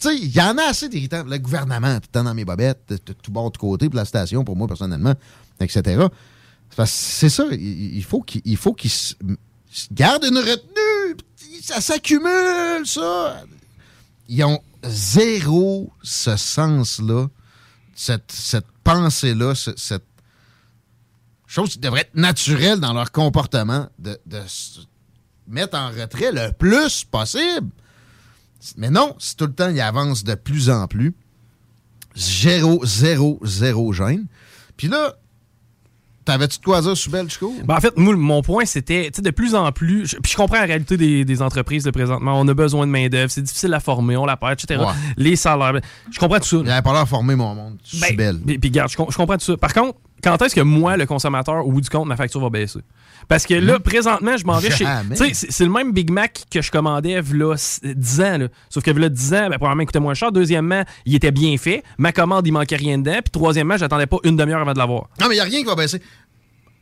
Tu 0.00 0.08
sais, 0.08 0.16
il 0.16 0.34
y 0.34 0.40
en 0.40 0.56
a 0.58 0.62
assez 0.64 0.88
d'irritants. 0.88 1.24
Le 1.24 1.38
gouvernement, 1.38 1.94
tout 1.96 2.02
le 2.08 2.12
temps 2.12 2.24
dans 2.24 2.34
mes 2.34 2.44
bobettes, 2.44 2.94
tout 3.22 3.30
bord 3.32 3.50
de 3.50 3.56
côté, 3.56 3.88
puis 3.88 3.96
la 3.96 4.04
station, 4.04 4.44
pour 4.44 4.56
moi, 4.56 4.66
personnellement, 4.68 5.14
etc. 5.60 6.06
C'est 6.84 7.28
ça, 7.30 7.44
il 7.52 8.04
faut 8.04 8.20
qu'il 8.22 8.42
il 8.44 8.56
faut 8.56 8.74
qu'il 8.74 8.90
se 8.90 9.14
garde 9.92 10.24
une 10.24 10.38
retenue. 10.38 11.16
Ça 11.62 11.80
s'accumule, 11.80 12.86
ça. 12.86 13.44
Ils 14.28 14.44
ont 14.44 14.60
zéro 14.84 15.90
ce 16.02 16.36
sens-là, 16.36 17.28
cette, 17.94 18.30
cette 18.30 18.66
pensée-là, 18.84 19.54
ce- 19.54 19.76
cette 19.76 20.04
chose 21.46 21.70
qui 21.70 21.78
devrait 21.78 22.00
être 22.02 22.14
naturelle 22.14 22.80
dans 22.80 22.92
leur 22.92 23.12
comportement, 23.12 23.88
de, 23.98 24.18
de 24.26 24.40
se 24.46 24.80
mettre 25.48 25.76
en 25.78 25.88
retrait 25.90 26.32
le 26.32 26.52
plus 26.52 27.04
possible. 27.04 27.68
Mais 28.76 28.90
non, 28.90 29.14
c'est 29.18 29.36
tout 29.36 29.46
le 29.46 29.52
temps, 29.52 29.68
il 29.70 29.80
avance 29.80 30.24
de 30.24 30.34
plus 30.34 30.70
en 30.70 30.86
plus. 30.88 31.14
Zéro, 32.14 32.84
zéro, 32.84 33.38
zéro 33.44 33.92
gêne. 33.92 34.26
Puis 34.76 34.88
là, 34.88 35.14
t'avais-tu 36.24 36.58
de 36.58 36.64
quoi 36.64 36.80
dire, 36.80 36.96
Soubel, 36.96 37.28
Chico? 37.30 37.54
Ben, 37.64 37.76
en 37.76 37.80
fait, 37.80 37.96
moi, 37.96 38.16
mon 38.16 38.42
point, 38.42 38.64
c'était, 38.64 39.10
tu 39.10 39.16
sais, 39.16 39.22
de 39.22 39.30
plus 39.30 39.54
en 39.54 39.70
plus, 39.70 40.06
je- 40.06 40.16
puis 40.16 40.32
je 40.32 40.36
comprends 40.36 40.56
la 40.56 40.64
réalité 40.64 40.96
des, 40.96 41.24
des 41.24 41.42
entreprises 41.42 41.84
de 41.84 41.90
présentement. 41.90 42.40
On 42.40 42.48
a 42.48 42.54
besoin 42.54 42.86
de 42.86 42.90
main-d'œuvre, 42.90 43.30
c'est 43.30 43.42
difficile 43.42 43.72
à 43.74 43.80
former, 43.80 44.16
on 44.16 44.24
la 44.24 44.36
perd, 44.38 44.54
etc. 44.54 44.80
Ouais. 44.80 44.92
Les 45.18 45.36
salaires, 45.36 45.74
ben, 45.74 45.82
je 46.10 46.18
comprends 46.18 46.38
tout 46.40 46.46
ça. 46.46 46.56
Il 46.64 46.70
avait 46.70 46.82
pas 46.82 46.92
l'air 46.94 47.06
formé, 47.06 47.36
mon 47.36 47.54
monde. 47.54 47.78
Ben. 48.16 48.40
Puis, 48.44 48.58
puis 48.58 48.70
regarde, 48.70 48.90
je, 48.90 48.96
com- 48.96 49.06
je 49.10 49.16
comprends 49.16 49.36
tout 49.36 49.44
ça. 49.44 49.56
Par 49.58 49.74
contre, 49.74 49.98
quand 50.22 50.40
est-ce 50.42 50.54
que 50.54 50.60
moi, 50.60 50.96
le 50.96 51.06
consommateur, 51.06 51.66
au 51.66 51.70
bout 51.72 51.80
du 51.80 51.88
compte, 51.90 52.06
ma 52.08 52.16
facture 52.16 52.40
va 52.40 52.50
baisser? 52.50 52.80
Parce 53.28 53.46
que 53.46 53.54
là, 53.54 53.78
présentement, 53.80 54.36
je 54.36 54.44
m'en 54.44 54.58
vais 54.58 54.70
chez. 54.76 54.84
Tu 55.10 55.16
sais, 55.16 55.34
c'est 55.34 55.52
c'est 55.52 55.64
le 55.64 55.70
même 55.70 55.92
Big 55.92 56.10
Mac 56.10 56.44
que 56.50 56.62
je 56.62 56.70
commandais 56.70 57.20
v'là 57.20 57.54
s- 57.54 57.80
10 57.82 58.20
ans. 58.20 58.38
Là. 58.38 58.48
Sauf 58.70 58.84
que 58.84 58.90
v'là 58.90 59.08
10 59.08 59.34
ans, 59.34 59.48
ben, 59.50 59.58
premièrement, 59.58 59.82
il 59.82 59.86
coûtait 59.86 60.00
moins 60.00 60.14
cher. 60.14 60.32
Deuxièmement, 60.32 60.82
il 61.04 61.14
était 61.14 61.30
bien 61.32 61.56
fait. 61.58 61.82
Ma 61.98 62.12
commande, 62.12 62.46
il 62.46 62.52
manquait 62.52 62.76
rien 62.76 62.98
dedans. 62.98 63.18
Puis 63.24 63.30
troisièmement, 63.32 63.76
j'attendais 63.76 64.06
pas 64.06 64.18
une 64.24 64.36
demi-heure 64.36 64.60
avant 64.60 64.72
de 64.74 64.78
l'avoir. 64.78 65.08
Non, 65.20 65.26
mais 65.28 65.34
il 65.34 65.38
n'y 65.38 65.40
a 65.40 65.44
rien 65.44 65.60
qui 65.60 65.64
va 65.66 65.74
baisser. 65.74 66.00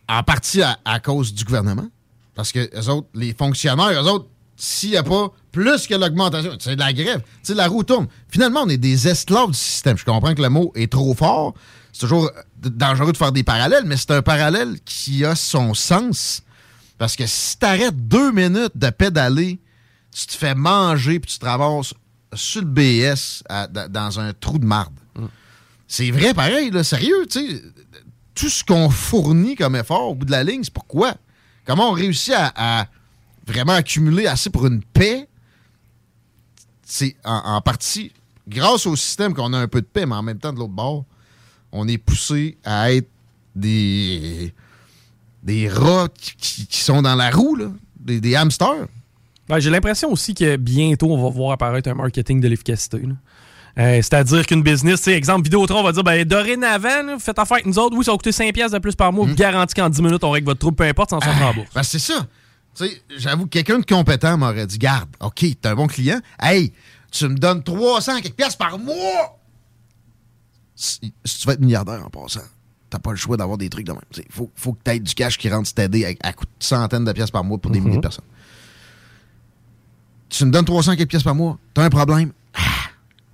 En 0.08 0.22
partie 0.22 0.60
à, 0.62 0.78
à 0.84 1.00
cause 1.00 1.32
du 1.32 1.44
gouvernement. 1.44 1.86
Parce 2.34 2.52
que 2.52 2.68
les 2.74 2.88
autres, 2.88 3.08
les 3.14 3.32
fonctionnaires, 3.32 4.02
eux 4.02 4.08
autres, 4.08 4.26
s'il 4.56 4.90
n'y 4.90 4.96
a 4.96 5.02
pas 5.02 5.28
plus 5.50 5.86
que 5.86 5.94
l'augmentation, 5.94 6.52
c'est 6.60 6.74
de 6.76 6.80
la 6.80 6.92
grève. 6.92 7.20
Tu 7.20 7.26
sais, 7.42 7.54
la 7.54 7.68
roue 7.68 7.82
tourne. 7.84 8.06
Finalement, 8.28 8.62
on 8.64 8.68
est 8.68 8.76
des 8.76 9.08
esclaves 9.08 9.48
du 9.50 9.56
système. 9.58 9.96
Je 9.96 10.04
comprends 10.04 10.34
que 10.34 10.42
le 10.42 10.48
mot 10.48 10.72
est 10.74 10.90
trop 10.92 11.14
fort. 11.14 11.54
C'est 11.94 12.00
toujours 12.00 12.28
dangereux 12.60 13.12
de 13.12 13.16
faire 13.16 13.30
des 13.30 13.44
parallèles, 13.44 13.84
mais 13.86 13.96
c'est 13.96 14.10
un 14.10 14.20
parallèle 14.20 14.80
qui 14.84 15.24
a 15.24 15.36
son 15.36 15.74
sens. 15.74 16.42
Parce 16.98 17.14
que 17.14 17.24
si 17.24 17.56
t'arrêtes 17.56 18.08
deux 18.08 18.32
minutes 18.32 18.72
de 18.76 18.90
pédaler, 18.90 19.60
tu 20.10 20.26
te 20.26 20.32
fais 20.34 20.56
manger 20.56 21.20
puis 21.20 21.30
tu 21.30 21.38
te 21.38 21.46
ramasses 21.46 21.94
sur 22.34 22.62
le 22.62 22.66
BS 22.66 23.44
à- 23.48 23.68
dans 23.68 24.18
un 24.18 24.32
trou 24.32 24.58
de 24.58 24.66
marde. 24.66 24.92
C'est 25.86 26.10
vrai, 26.10 26.34
pareil, 26.34 26.70
là, 26.72 26.82
sérieux, 26.82 27.26
tu 27.30 27.46
sais. 27.46 27.62
Tout 28.34 28.48
ce 28.48 28.64
qu'on 28.64 28.90
fournit 28.90 29.54
comme 29.54 29.76
effort 29.76 30.08
au 30.10 30.14
bout 30.16 30.24
de 30.26 30.32
la 30.32 30.42
ligne, 30.42 30.64
c'est 30.64 30.72
pourquoi? 30.74 31.14
Comment 31.64 31.90
on 31.90 31.92
réussit 31.92 32.34
à, 32.36 32.80
à 32.80 32.86
vraiment 33.46 33.74
accumuler 33.74 34.26
assez 34.26 34.50
pour 34.50 34.66
une 34.66 34.82
paix? 34.82 35.28
C'est 36.84 37.14
en, 37.24 37.36
en 37.54 37.60
partie 37.60 38.12
grâce 38.48 38.86
au 38.86 38.96
système 38.96 39.32
qu'on 39.34 39.52
a 39.52 39.58
un 39.58 39.68
peu 39.68 39.80
de 39.80 39.86
paix, 39.86 40.06
mais 40.06 40.16
en 40.16 40.22
même 40.22 40.38
temps, 40.40 40.52
de 40.52 40.58
l'autre 40.58 40.72
bord, 40.72 41.04
on 41.74 41.86
est 41.88 41.98
poussé 41.98 42.56
à 42.64 42.92
être 42.92 43.08
des, 43.56 44.54
des 45.42 45.68
rats 45.68 46.08
qui, 46.38 46.66
sont 46.70 47.02
dans 47.02 47.14
la 47.16 47.30
roue, 47.30 47.56
là, 47.56 47.66
des, 48.00 48.20
des 48.20 48.34
hamsters. 48.36 48.86
Ben, 49.48 49.58
J'ai 49.58 49.70
l'impression 49.70 50.10
aussi 50.10 50.34
que 50.34 50.56
bientôt, 50.56 51.10
on 51.12 51.22
va 51.22 51.28
voir 51.28 51.52
apparaître 51.52 51.90
un 51.90 51.94
marketing 51.94 52.40
de 52.40 52.48
l'efficacité. 52.48 53.02
Euh, 53.76 53.96
C'est-à-dire 53.96 54.46
qu'une 54.46 54.62
business, 54.62 55.06
exemple, 55.08 55.42
Vidéotron 55.44 55.82
va 55.82 55.92
dire 55.92 56.04
ben, 56.04 56.24
dorénavant, 56.24 57.02
là, 57.02 57.16
faites 57.18 57.38
affaire 57.38 57.56
avec 57.56 57.66
nous 57.66 57.78
autres. 57.78 57.96
Oui, 57.96 58.04
ça 58.04 58.12
va 58.12 58.16
coûter 58.18 58.30
5$ 58.30 58.52
piastres 58.52 58.74
de 58.74 58.78
plus 58.80 58.94
par 58.94 59.12
mois. 59.12 59.26
Garanti 59.34 59.74
qu'en 59.74 59.90
10 59.90 60.00
minutes, 60.00 60.22
on 60.24 60.30
règle 60.30 60.46
votre 60.46 60.60
trouble, 60.60 60.76
peu 60.76 60.84
importe, 60.84 61.10
sans 61.10 61.20
s'en 61.20 61.30
Ah, 61.30 61.46
rembourse. 61.46 61.68
ben, 61.74 61.82
c'est 61.82 61.98
ça. 61.98 62.26
Tu 62.76 62.86
sais, 62.86 63.02
j'avoue 63.18 63.44
que 63.44 63.50
quelqu'un 63.50 63.78
de 63.80 63.84
compétent 63.84 64.38
m'aurait 64.38 64.66
dit 64.66 64.78
Garde, 64.78 65.08
OK, 65.20 65.40
t'es 65.40 65.68
un 65.68 65.74
bon 65.74 65.86
client. 65.88 66.20
Hey, 66.40 66.72
tu 67.10 67.28
me 67.28 67.36
donnes 67.36 67.62
300 67.62 68.20
quelques 68.20 68.34
piastres 68.34 68.58
par 68.58 68.78
mois. 68.78 69.38
Si, 70.76 71.12
si 71.24 71.38
tu 71.38 71.46
veux 71.46 71.54
être 71.54 71.60
milliardaire 71.60 72.04
en 72.04 72.10
passant, 72.10 72.40
t'as 72.90 72.98
pas 72.98 73.10
le 73.10 73.16
choix 73.16 73.36
d'avoir 73.36 73.58
des 73.58 73.68
trucs 73.68 73.86
de 73.86 73.92
même. 73.92 74.00
Il 74.16 74.24
faut, 74.30 74.50
faut 74.54 74.72
que 74.72 74.82
t'aies 74.82 75.00
du 75.00 75.14
cash 75.14 75.38
qui 75.38 75.48
rentre 75.48 75.72
t'aider 75.72 76.04
à, 76.22 76.28
à 76.28 76.32
coût 76.32 76.44
de 76.44 76.50
centaines 76.64 77.04
de 77.04 77.12
piastres 77.12 77.32
par 77.32 77.44
mois 77.44 77.58
pour 77.58 77.70
des 77.70 77.80
milliers 77.80 77.96
de 77.96 78.02
personnes. 78.02 78.24
Tu 80.28 80.44
me 80.44 80.50
donnes 80.50 80.64
300 80.64 80.96
quelques 80.96 81.10
piastres 81.10 81.24
par 81.26 81.34
mois, 81.34 81.58
t'as 81.74 81.84
un 81.84 81.90
problème? 81.90 82.32
Ah, 82.54 82.60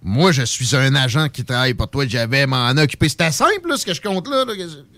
moi, 0.03 0.33
je 0.33 0.43
suis 0.43 0.77
un 0.77 0.95
agent 0.95 1.29
qui 1.31 1.45
travaille 1.45 1.75
pour 1.75 1.89
toi, 1.89 2.07
j'avais 2.07 2.47
m'en 2.47 2.71
occuper. 2.71 3.09
C'était 3.09 3.31
simple, 3.33 3.69
là, 3.69 3.77
ce 3.77 3.85
que 3.87 3.95
je 3.95 4.01
compte 4.01 4.29
là, 4.29 4.45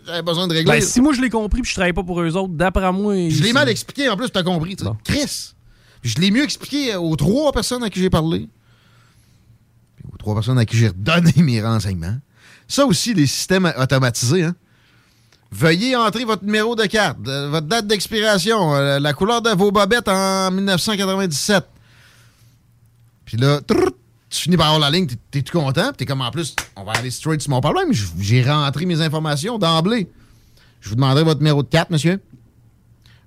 j'avais 0.06 0.22
besoin 0.22 0.46
de 0.48 0.52
régler. 0.52 0.72
Ben, 0.72 0.80
si 0.80 1.00
moi 1.00 1.12
je 1.12 1.20
l'ai 1.20 1.30
compris 1.30 1.60
puis 1.62 1.70
je 1.70 1.74
travaille 1.74 1.92
pas 1.92 2.02
pour 2.02 2.20
eux 2.20 2.36
autres, 2.36 2.52
d'après 2.54 2.92
moi. 2.92 3.28
Je 3.28 3.42
l'ai 3.42 3.52
mal 3.52 3.68
expliqué, 3.68 4.08
en 4.08 4.16
plus, 4.16 4.30
t'as 4.30 4.42
compris. 4.42 4.76
tu. 4.76 4.84
Chris. 5.04 5.54
Je 6.02 6.16
l'ai 6.18 6.32
mieux 6.32 6.42
expliqué 6.42 6.96
aux 6.96 7.14
trois 7.14 7.52
personnes 7.52 7.84
à 7.84 7.90
qui 7.90 8.00
j'ai 8.00 8.10
parlé. 8.10 8.48
Puis 9.96 10.04
aux 10.12 10.16
trois 10.16 10.34
personnes 10.34 10.58
à 10.58 10.64
qui 10.64 10.76
j'ai 10.76 10.88
redonné 10.88 11.32
mes 11.36 11.62
renseignements. 11.62 12.18
Ça 12.72 12.86
aussi, 12.86 13.12
les 13.12 13.26
systèmes 13.26 13.70
automatisés, 13.76 14.44
hein. 14.44 14.54
Veuillez 15.50 15.94
entrer 15.94 16.24
votre 16.24 16.42
numéro 16.42 16.74
de 16.74 16.84
carte, 16.86 17.18
euh, 17.28 17.50
votre 17.50 17.66
date 17.66 17.86
d'expiration, 17.86 18.74
euh, 18.74 18.98
la 18.98 19.12
couleur 19.12 19.42
de 19.42 19.50
vos 19.50 19.70
bobettes 19.70 20.08
en 20.08 20.50
1997. 20.50 21.66
Puis 23.26 23.36
là, 23.36 23.60
tu 24.30 24.40
finis 24.40 24.56
par 24.56 24.68
avoir 24.68 24.80
la 24.80 24.88
ligne, 24.90 25.06
t'es- 25.06 25.18
t'es 25.30 25.42
tout 25.42 25.58
content, 25.58 25.92
t'es 25.92 26.06
comme 26.06 26.22
en 26.22 26.30
plus, 26.30 26.56
on 26.76 26.84
va 26.84 26.92
aller 26.92 27.10
straight 27.10 27.42
sur 27.42 27.50
mon 27.50 27.60
problème. 27.60 27.90
J'ai 28.18 28.42
rentré 28.42 28.86
mes 28.86 29.02
informations 29.02 29.58
d'emblée. 29.58 30.08
Je 30.80 30.88
vous 30.88 30.94
demanderai 30.94 31.24
votre 31.24 31.40
numéro 31.40 31.62
de 31.62 31.68
carte, 31.68 31.90
monsieur. 31.90 32.18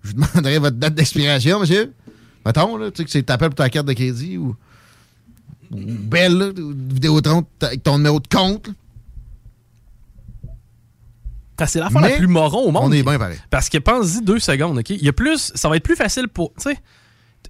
Je 0.02 0.08
vous 0.10 0.14
demanderai 0.16 0.58
votre 0.58 0.78
date 0.78 0.96
d'expiration, 0.96 1.60
monsieur. 1.60 1.94
Mettons, 2.44 2.78
là, 2.78 2.90
tu 2.90 2.98
sais 2.98 3.06
que 3.06 3.12
c'est 3.12 3.22
t'appelles 3.22 3.50
pour 3.50 3.58
ta 3.58 3.70
carte 3.70 3.86
de 3.86 3.94
crédit 3.94 4.38
ou, 4.38 4.56
Belle, 5.70 6.34
là, 6.38 6.50
Vidéotron 6.56 7.46
avec 7.62 7.84
ton 7.84 7.98
numéro 7.98 8.20
de 8.20 8.28
compte. 8.28 8.70
C'est 11.66 11.80
l'affaire 11.80 12.02
la 12.02 12.10
plus 12.10 12.28
moron 12.28 12.64
au 12.68 12.72
monde. 12.72 12.84
on 12.86 12.92
est 12.92 13.04
bien 13.04 13.18
pareil. 13.18 13.38
Parce 13.50 13.70
que 13.70 13.78
pense-y 13.78 14.22
deux 14.22 14.40
secondes, 14.40 14.78
OK? 14.78 14.90
Il 14.90 15.04
y 15.04 15.08
a 15.10 15.14
plus. 15.14 15.52
Ça 15.56 15.70
va 15.70 15.78
être 15.78 15.84
plus 15.84 15.96
facile 15.96 16.28
pour. 16.28 16.52
Tu 16.56 16.70
sais. 16.72 16.78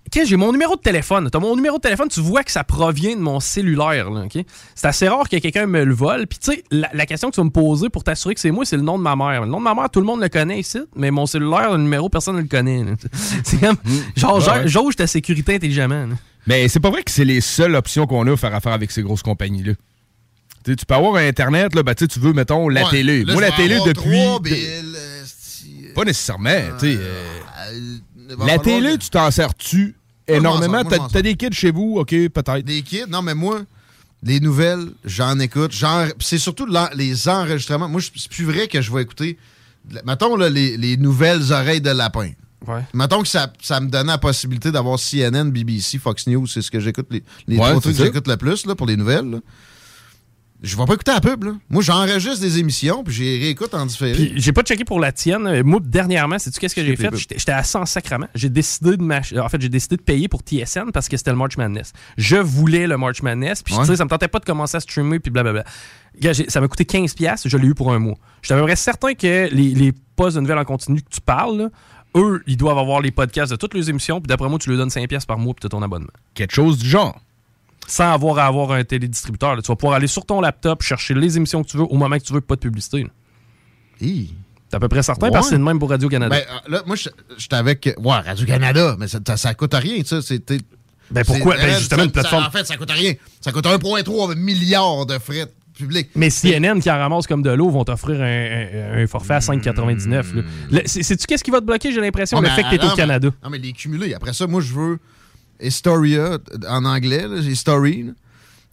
OK, 0.08 0.24
j'ai 0.28 0.36
mon 0.36 0.52
numéro 0.52 0.76
de 0.76 0.82
téléphone. 0.82 1.30
T'as 1.32 1.40
mon 1.40 1.56
numéro 1.56 1.78
de 1.78 1.82
téléphone, 1.82 2.10
tu 2.10 2.20
vois 2.20 2.44
que 2.44 2.52
ça 2.52 2.64
provient 2.64 3.16
de 3.16 3.22
mon 3.22 3.40
cellulaire, 3.40 4.12
là, 4.12 4.26
OK? 4.26 4.38
C'est 4.76 4.88
assez 4.88 5.08
rare 5.08 5.28
que 5.28 5.38
quelqu'un 5.38 5.66
me 5.66 5.84
le 5.84 5.96
vole. 5.96 6.28
Puis, 6.28 6.38
tu 6.38 6.52
sais, 6.52 6.64
la, 6.70 6.90
la 6.94 7.06
question 7.08 7.30
que 7.32 7.34
tu 7.36 7.42
vas 7.42 7.46
me 7.46 7.50
poser 7.50 7.90
pour 7.90 8.04
t'assurer 8.04 8.36
que 8.36 8.40
c'est 8.40 8.52
moi, 8.52 8.66
c'est 8.66 8.76
le 8.76 8.84
nom 8.84 9.00
de 9.00 9.04
ma 9.04 9.16
mère. 9.16 9.42
Le 9.42 9.48
nom 9.48 9.58
de 9.58 9.64
ma 9.64 9.74
mère, 9.74 9.90
tout 9.90 10.02
le 10.02 10.06
monde 10.06 10.22
le 10.22 10.30
connaît 10.30 10.60
ici, 10.60 10.78
mais 10.96 11.10
mon 11.10 11.26
cellulaire, 11.26 11.72
le 11.72 11.80
numéro, 11.82 12.08
personne 12.10 12.36
ne 12.36 12.42
le 12.42 12.48
connaît. 12.48 12.84
là. 12.84 12.92
C'est 13.44 13.60
comme. 13.60 13.78
Genre, 14.16 14.36
Ouais, 14.36 14.42
genre, 14.42 14.56
ouais. 14.58 14.68
jauge 14.68 14.96
ta 14.96 15.08
sécurité 15.08 15.56
intelligemment. 15.56 16.06
là. 16.06 16.16
Mais 16.46 16.68
c'est 16.68 16.80
pas 16.80 16.92
vrai 16.92 17.02
que 17.02 17.10
c'est 17.10 17.26
les 17.26 17.42
seules 17.42 17.74
options 17.74 18.06
qu'on 18.06 18.22
a 18.28 18.30
pour 18.30 18.40
faire 18.40 18.54
affaire 18.54 18.74
avec 18.74 18.92
ces 18.92 19.02
grosses 19.02 19.24
compagnies-là. 19.24 19.74
Tu 20.66 20.76
peux 20.88 20.96
avoir 20.96 21.16
un 21.16 21.28
Internet, 21.28 21.76
là, 21.76 21.84
ben, 21.84 21.94
tu 21.94 22.08
veux, 22.20 22.34
mettons, 22.34 22.68
la 22.70 22.84
Ouais, 22.86 22.90
télé. 22.90 23.24
là, 23.24 23.34
Moi, 23.34 23.42
la 23.42 23.52
télé, 23.52 23.78
depuis. 23.86 24.10
de- 24.10 24.40
billes, 24.42 25.94
Pas 25.94 26.04
nécessairement, 26.04 26.50
tu 26.80 26.92
sais. 26.94 27.00
euh, 27.00 28.36
va 28.38 28.46
La 28.46 28.58
télé, 28.60 28.94
que- 28.98 29.04
tu 29.04 29.10
t'en 29.10 29.30
sers-tu 29.32 29.96
énormément? 30.28 30.84
T'as 30.84 31.22
des 31.22 31.36
kids 31.36 31.54
chez 31.54 31.72
vous, 31.72 31.98
OK, 32.00 32.10
peut-être. 32.10 32.66
Des 32.66 32.82
kids? 32.82 33.06
Non, 33.08 33.22
mais 33.22 33.36
moi, 33.36 33.62
les 34.24 34.40
nouvelles, 34.40 34.88
j'en 35.06 35.40
écoute. 35.40 35.72
Genre, 35.72 36.08
c'est 36.20 36.38
surtout 36.40 36.68
les 36.96 37.28
enregistrements. 37.30 37.88
Moi, 37.88 38.02
c'est 38.02 38.30
plus 38.30 38.46
vrai 38.46 38.68
que 38.68 38.82
je 38.82 38.92
vais 38.92 39.04
écouter. 39.04 39.38
Mettons, 40.06 40.36
là, 40.36 40.50
les, 40.50 40.78
les 40.78 40.98
nouvelles 40.98 41.52
oreilles 41.54 41.82
de 41.82 41.92
lapin. 41.92 42.32
Ouais. 42.68 42.82
Mettons 42.96 43.22
que 43.22 43.28
ça, 43.28 43.54
ça 43.62 43.80
me 43.80 43.88
donnait 43.90 44.12
la 44.12 44.18
possibilité 44.18 44.72
d'avoir 44.72 44.98
CNN, 44.98 45.52
BBC, 45.52 46.00
Fox 46.00 46.26
News, 46.26 46.48
c'est 46.48 46.64
ce 46.64 46.72
que 46.72 46.80
j'écoute, 46.80 47.06
les, 47.12 47.22
les 47.48 47.58
Ouais, 47.58 47.70
trois 47.70 47.80
trucs 47.82 47.96
que 47.96 48.04
j'écoute 48.04 48.28
le 48.28 48.38
plus 48.38 48.66
là, 48.66 48.74
pour 48.74 48.88
les 48.88 48.98
nouvelles. 48.98 49.30
là. 49.30 49.38
Je 50.66 50.76
vais 50.76 50.86
pas 50.86 50.94
écouter 50.96 51.12
la 51.12 51.22
pub. 51.22 51.44
Là. 51.44 51.52
Moi, 51.70 51.84
j'enregistre 51.84 52.42
des 52.42 52.58
émissions, 52.60 53.04
puis 53.04 53.14
j'ai 53.14 53.38
réécoute 53.38 53.74
en 53.76 53.86
différé. 53.86 54.34
J'ai 54.36 54.52
pas 54.52 54.64
checké 54.64 54.84
pour 54.84 55.00
la 55.00 55.12
tienne. 55.12 55.46
Euh, 55.48 55.64
Moi, 55.64 55.80
dernièrement, 55.84 56.40
sais-tu 56.40 56.60
qu'est-ce 56.60 56.74
que 56.76 56.84
j'ai 56.84 56.96
fait? 56.96 57.16
J'étais 57.16 57.52
assis 57.52 57.78
en 57.78 57.86
sacrament. 57.86 58.28
J'ai 58.34 58.50
décidé 58.50 58.98
de 58.98 59.40
En 59.40 59.50
fait, 59.50 59.62
j'ai 59.62 59.70
décidé 59.70 59.98
de 59.98 60.02
payer 60.02 60.28
pour 60.28 60.42
TSN 60.42 60.92
parce 60.92 61.08
que 61.08 61.18
c'était 61.18 61.32
le 61.32 61.38
March 61.38 61.56
Madness. 61.58 61.94
Je 62.18 62.38
voulais 62.38 62.88
le 62.88 62.98
March 62.98 63.22
Madness, 63.22 63.62
puis 63.62 63.74
Ouais. 63.76 63.82
tu 63.82 63.88
sais, 63.88 63.96
ça 63.98 64.06
me 64.06 64.10
tentait 64.10 64.28
pas 64.28 64.40
de 64.40 64.46
commencer 64.46 64.78
à 64.78 64.80
streamer, 64.80 65.20
puis 65.20 65.30
blablabla. 65.32 65.64
Ça 66.50 66.62
m'a 66.62 66.68
coûté 66.68 66.84
15$, 66.86 67.14
piastres, 67.16 67.48
je 67.50 67.58
l'ai 67.58 67.68
eu 67.68 67.76
pour 67.76 67.94
un 67.94 68.00
mois. 68.00 68.16
J'étais 68.42 68.54
à 68.56 68.58
peu 68.58 68.64
près 68.64 68.76
certain 68.76 69.14
que 69.14 69.50
les, 69.52 69.74
les 69.76 69.94
postes 70.16 70.36
de 70.36 70.42
nouvelles 70.42 70.58
en 70.58 70.66
continu 70.66 71.02
que 71.02 71.10
tu 71.10 71.22
parles, 71.22 71.58
là, 71.58 71.70
eux, 72.16 72.42
ils 72.48 72.58
doivent 72.58 72.78
avoir 72.78 73.02
les 73.02 73.12
podcasts 73.12 73.52
de 73.52 73.58
toutes 73.58 73.74
les 73.74 73.90
émissions, 73.90 74.22
puis 74.22 74.28
d'après 74.28 74.48
moi, 74.50 74.58
tu 74.58 74.70
leur 74.70 74.78
donnes 74.80 74.90
5$ 74.90 75.08
piastres 75.08 75.28
par 75.28 75.38
mois, 75.38 75.54
puis 75.54 75.62
tu 75.62 75.70
ton 75.70 75.82
abonnement. 75.82 76.08
Quelque 76.34 76.54
chose 76.56 76.78
du 76.78 76.88
genre. 76.90 77.20
Sans 77.88 78.12
avoir 78.14 78.40
à 78.40 78.46
avoir 78.48 78.72
un 78.72 78.84
télédistributeur. 78.84 79.56
là. 79.56 79.62
Tu 79.62 79.68
vas 79.68 79.76
pouvoir 79.76 79.96
aller 79.98 80.08
sur 80.08 80.26
ton 80.26 80.42
laptop, 80.42 80.82
chercher 80.82 81.14
les 81.14 81.38
émissions 81.38 81.64
que 81.64 81.70
tu 81.70 81.78
veux 81.78 81.84
au 81.84 81.96
moment 81.96 82.18
que 82.18 82.24
tu 82.24 82.34
veux, 82.34 82.42
pas 82.42 82.56
de 82.56 82.62
publicité. 82.62 83.06
Hi. 84.02 84.34
T'es 84.70 84.78
à 84.78 84.80
peu 84.80 84.88
près 84.88 85.04
certain 85.04 85.28
Ouais. 85.28 85.32
parce 85.32 85.46
que 85.48 85.52
c'est 85.52 85.58
le 85.58 85.64
même 85.64 85.78
pour 85.80 85.90
Radio-Canada. 85.90 86.36
Ben, 86.36 86.44
euh, 86.50 86.72
là, 86.78 86.84
moi, 86.86 86.96
je- 86.96 87.10
j'étais 87.38 87.56
avec. 87.56 87.94
Ouais, 87.98 88.12
Radio-Canada, 88.20 88.96
mais 89.00 89.08
ça, 89.08 89.20
ça, 89.38 89.54
coûte 89.54 89.74
rien, 89.76 90.02
ça. 90.04 90.22
C'était. 90.22 90.58
Ben, 91.12 91.24
pourquoi? 91.24 91.56
c'est- 91.58 91.68
Ben, 91.68 91.78
justement, 91.78 92.04
une 92.04 92.12
plateforme- 92.12 92.42
ça- 92.44 92.48
en 92.50 92.52
fait, 92.52 92.66
ça 92.66 92.78
coûte 92.78 92.90
rien. 92.92 93.14
Ça 93.42 93.52
coûte 93.52 93.66
1,3 93.68 94.34
milliard 94.36 95.06
de 95.06 95.20
frais 95.20 95.46
publics. 95.78 96.10
Mais 96.16 96.32
CNN 96.32 96.80
qui 96.82 96.90
en 96.90 96.98
ramasse 96.98 97.28
comme 97.28 97.44
de 97.44 97.52
l'eau 97.52 97.70
vont 97.70 97.84
t'offrir 97.84 98.20
un, 98.22 98.26
un- 98.26 99.04
un 99.04 99.08
forfait 99.08 99.36
à 99.36 99.42
5,99. 99.42 100.34
là. 100.34 100.42
Le- 100.72 100.82
c'est- 100.86 101.04
Sais-tu 101.04 101.28
qu'est-ce 101.28 101.44
qui 101.44 101.52
va 101.52 101.60
te 101.62 101.66
bloquer, 101.66 101.92
j'ai 101.92 102.02
l'impression, 102.02 102.40
Ouais, 102.40 102.50
le 102.50 102.56
fait 102.56 102.64
que 102.64 102.70
t'es 102.76 102.84
non, 102.86 102.92
au 102.94 102.96
Canada? 102.96 103.30
Non, 103.44 103.50
mais 103.52 103.60
les 103.60 103.72
cumulés. 103.74 104.16
Après 104.16 104.34
ça, 104.34 104.48
moi, 104.48 104.62
je 104.62 104.74
veux 104.74 105.00
Historia 105.62 106.38
en 106.70 106.86
anglais, 106.86 107.28
là, 107.28 107.38
History. 107.38 108.08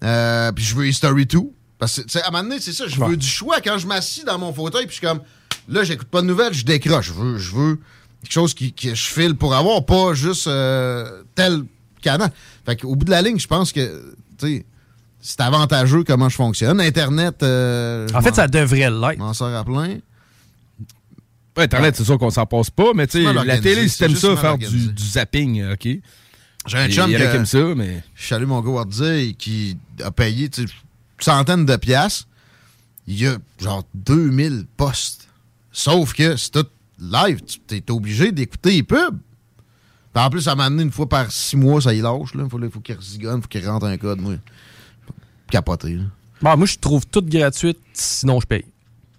Euh, 0.02 0.50
puis 0.52 0.64
je 0.64 0.74
veux 0.74 0.86
History 0.88 1.26
2. 1.26 1.38
Parce 1.78 1.96
que, 1.96 2.02
tu 2.02 2.08
sais, 2.10 2.22
à 2.22 2.28
un 2.28 2.30
moment 2.30 2.44
donné, 2.44 2.60
c'est 2.60 2.72
ça, 2.72 2.86
je 2.86 2.98
Ouais. 3.00 3.08
veux 3.08 3.16
du 3.16 3.26
choix. 3.26 3.60
Quand 3.60 3.78
je 3.78 3.86
m'assis 3.86 4.24
dans 4.24 4.38
mon 4.38 4.52
fauteuil, 4.52 4.86
puis 4.86 4.96
je 4.96 4.98
suis 4.98 5.06
comme, 5.06 5.20
là, 5.68 5.84
j'écoute 5.84 6.08
pas 6.08 6.22
de 6.22 6.26
nouvelles, 6.26 6.54
je 6.54 6.64
décroche. 6.64 7.06
Je 7.08 7.12
veux, 7.12 7.38
je 7.38 7.54
veux 7.54 7.80
quelque 8.22 8.32
chose 8.32 8.54
qui, 8.54 8.72
que 8.72 8.94
je 8.94 9.02
file 9.02 9.34
pour 9.34 9.54
avoir, 9.54 9.84
pas 9.84 10.14
juste 10.14 10.46
euh, 10.46 11.22
tel 11.34 11.64
canal. 12.00 12.30
Fait 12.64 12.76
qu'au 12.76 12.94
bout 12.94 13.04
de 13.04 13.10
la 13.10 13.22
ligne, 13.22 13.38
je 13.38 13.46
pense 13.48 13.72
que, 13.72 14.14
tu 14.38 14.46
sais, 14.46 14.66
c'est 15.20 15.40
avantageux 15.40 16.02
comment 16.04 16.28
je 16.28 16.36
fonctionne. 16.36 16.80
Internet. 16.80 17.42
euh, 17.42 18.08
En 18.14 18.22
fait, 18.22 18.34
ça 18.34 18.46
devrait 18.48 18.90
l'être. 18.90 19.14
je 19.14 19.18
m'en 19.18 19.34
sors 19.34 19.54
à 19.54 19.64
plein. 19.64 19.98
Ouais, 21.56 21.64
Internet, 21.64 21.94
c'est 21.96 22.04
sûr 22.04 22.18
qu'on 22.18 22.30
s'en 22.30 22.46
passe 22.46 22.70
pas, 22.70 22.92
mais 22.94 23.06
tu 23.06 23.22
sais, 23.24 23.32
la 23.32 23.58
télé, 23.58 23.82
si 23.88 23.90
c'est 23.96 24.06
t'aimes 24.06 24.16
ça, 24.16 24.36
faire 24.36 24.56
du 24.58 24.92
zapping, 24.98 25.72
OK. 25.72 25.88
J'ai 26.66 26.78
un 26.78 26.88
chum 26.88 27.08
qui 27.08 27.14
aiment 27.14 27.46
ça, 27.46 27.74
mais. 27.74 28.02
Je 28.14 28.26
salue 28.26 28.44
mon 28.46 28.60
gars 28.60 28.84
qui 29.38 29.76
a 30.02 30.10
payé 30.10 30.48
tu 30.48 30.66
sais, 30.66 30.74
centaines 31.18 31.66
de 31.66 31.76
piastres. 31.76 32.28
Il 33.06 33.20
y 33.20 33.26
a 33.26 33.36
genre 33.60 33.84
2000 33.94 34.66
postes. 34.76 35.28
Sauf 35.72 36.12
que 36.12 36.36
c'est 36.36 36.50
tout 36.52 36.66
live. 37.00 37.40
Tu 37.66 37.76
es 37.76 37.90
obligé 37.90 38.30
d'écouter 38.30 38.72
les 38.72 38.82
pubs. 38.82 39.18
Puis 40.14 40.22
en 40.22 40.30
plus, 40.30 40.42
ça 40.42 40.54
m'a 40.54 40.66
amené 40.66 40.82
une 40.82 40.92
fois 40.92 41.08
par 41.08 41.32
six 41.32 41.56
mois, 41.56 41.80
ça 41.80 41.94
y 41.94 42.00
lâche. 42.00 42.30
Il 42.34 42.40
faut, 42.48 42.58
faut 42.70 42.80
qu'il 42.80 42.96
faut 42.96 43.48
qu'il 43.48 43.68
rentre 43.68 43.86
un 43.86 43.96
code. 43.96 44.20
Moi. 44.20 44.34
Capoté. 45.50 45.96
là. 45.96 46.02
Bon, 46.42 46.56
moi, 46.56 46.66
je 46.66 46.78
trouve 46.78 47.06
tout 47.06 47.22
gratuite, 47.22 47.78
sinon 47.92 48.40
je 48.40 48.46
paye. 48.46 48.64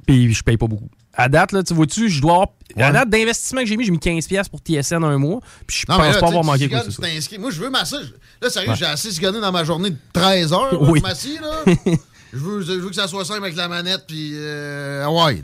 Puis 0.06 0.34
je 0.34 0.44
paye 0.44 0.58
pas 0.58 0.68
beaucoup. 0.68 0.90
À 1.16 1.30
date, 1.30 1.52
là, 1.52 1.62
tu 1.62 1.74
vois-tu, 1.74 2.10
je 2.10 2.22
dois 2.22 2.34
avoir. 2.34 2.48
À 2.76 2.92
date 2.92 3.10
d'investissement 3.10 3.62
que 3.62 3.68
j'ai 3.68 3.78
mis, 3.78 3.86
j'ai 3.86 3.92
mis 3.92 4.00
15$ 4.00 4.28
piastres 4.28 4.50
pour 4.50 4.60
TSN 4.62 5.04
un 5.04 5.18
mois. 5.20 5.42
Puis 5.68 5.78
je 5.82 5.86
pense 5.86 5.98
là, 6.00 6.06
pas 6.14 6.20
tu 6.20 6.26
avoir 6.26 6.42
tu 6.42 6.48
manqué 6.48 6.70
quoi 6.70 6.80
que 6.82 6.92
ce 6.92 7.30
tu. 7.30 7.38
Moi, 7.40 7.52
je 7.52 7.60
veux 7.62 7.70
massage. 7.70 8.14
Là, 8.42 8.50
sérieux, 8.50 8.70
Ouais. 8.72 8.76
j'ai 8.76 8.86
assez 8.86 9.12
zigonné 9.12 9.40
dans 9.40 9.52
ma 9.52 9.64
journée 9.64 9.92
de 9.92 9.98
13 10.12 10.54
heures. 10.54 10.82
Oui. 10.82 11.00
Je 11.06 11.40
là. 11.42 11.64
je, 12.34 12.38
veux, 12.38 12.62
je 12.64 12.72
veux 12.74 12.90
que 12.90 12.96
ça 12.96 13.08
soit 13.08 13.26
simple 13.26 13.44
avec 13.44 13.56
la 13.56 13.68
manette, 13.68 14.06
puis 14.08 14.32
euh, 14.34 15.06
ouais. 15.08 15.44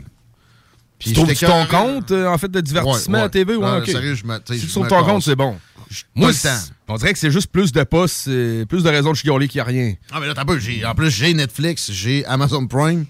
Tu 0.98 1.12
trouves 1.12 1.28
j'étais 1.28 1.46
ton 1.46 1.64
compte, 1.66 2.10
euh, 2.10 2.26
en 2.26 2.36
fait, 2.36 2.50
de 2.50 2.60
divertissement 2.60 3.18
Ouais, 3.18 3.24
à 3.24 3.28
TV? 3.30 3.56
Ouais, 3.56 3.78
Non, 3.80 3.84
sérieux, 3.86 4.14
je 4.14 4.26
me- 4.26 4.38
tu 4.38 4.54
Si 4.58 4.66
tu 4.66 4.72
trouves 4.72 4.88
ton 4.88 5.02
compte, 5.04 5.22
c'est 5.22 5.36
bon. 5.36 5.56
Moi, 6.14 6.30
on 6.88 6.96
dirait 6.96 7.12
que 7.12 7.18
c'est 7.18 7.30
juste 7.30 7.50
plus 7.50 7.72
de 7.72 7.82
postes, 7.84 8.28
euh, 8.28 8.64
plus 8.66 8.82
de 8.84 8.88
raisons 8.88 9.10
de 9.12 9.16
chialer 9.16 9.48
qu'il 9.48 9.58
n'y 9.58 9.62
a 9.62 9.64
rien. 9.64 9.94
Ah, 10.12 10.20
mais 10.20 10.26
là, 10.26 10.34
t'as 10.34 10.44
peu. 10.44 10.58
En 10.86 10.94
plus, 10.94 11.10
j'ai 11.10 11.32
Netflix, 11.32 11.90
j'ai 11.90 12.24
Amazon 12.26 12.66
Prime, 12.66 13.06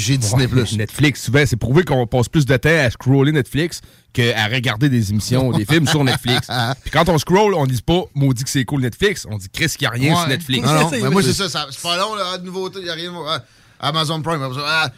puis 0.00 0.06
j'ai 0.06 0.16
Disney+. 0.16 0.46
Ouais, 0.46 0.76
Netflix, 0.78 1.22
souvent, 1.24 1.44
c'est 1.46 1.56
prouvé 1.56 1.84
qu'on 1.84 2.06
passe 2.06 2.28
plus 2.28 2.46
de 2.46 2.56
temps 2.56 2.68
à 2.70 2.88
scroller 2.90 3.32
Netflix 3.32 3.82
qu'à 4.14 4.46
regarder 4.46 4.88
des 4.88 5.10
émissions, 5.10 5.52
des 5.52 5.66
films 5.66 5.86
sur 5.86 6.02
Netflix. 6.02 6.48
Puis 6.82 6.90
quand 6.90 7.08
on 7.10 7.18
scroll, 7.18 7.54
on 7.54 7.66
dit 7.66 7.82
pas 7.82 8.04
maudit 8.14 8.42
que 8.44 8.50
c'est 8.50 8.64
cool 8.64 8.80
Netflix, 8.80 9.26
on 9.30 9.36
dit 9.36 9.48
Chris 9.52 9.68
qu'il 9.68 9.82
n'y 9.82 9.86
a 9.86 9.90
rien 9.90 10.14
Ouais. 10.14 10.20
sur 10.20 10.28
Netflix. 10.28 10.66
Non, 10.66 10.72
non, 10.80 10.90
mais 10.90 11.10
moi, 11.10 11.22
c'est 11.22 11.34
ça, 11.34 11.48
ça- 11.50 11.66
C'est 11.70 11.82
pas 11.82 11.96
long, 11.98 12.14
là, 12.14 12.38
de 12.38 12.44
nouveauté, 12.46 12.78
il 12.78 12.84
n'y 12.84 12.90
a 12.90 12.94
rien. 12.94 13.12
Ah, 13.28 13.42
Amazon 13.80 14.20
Prime, 14.22 14.40
ah, 14.64 14.90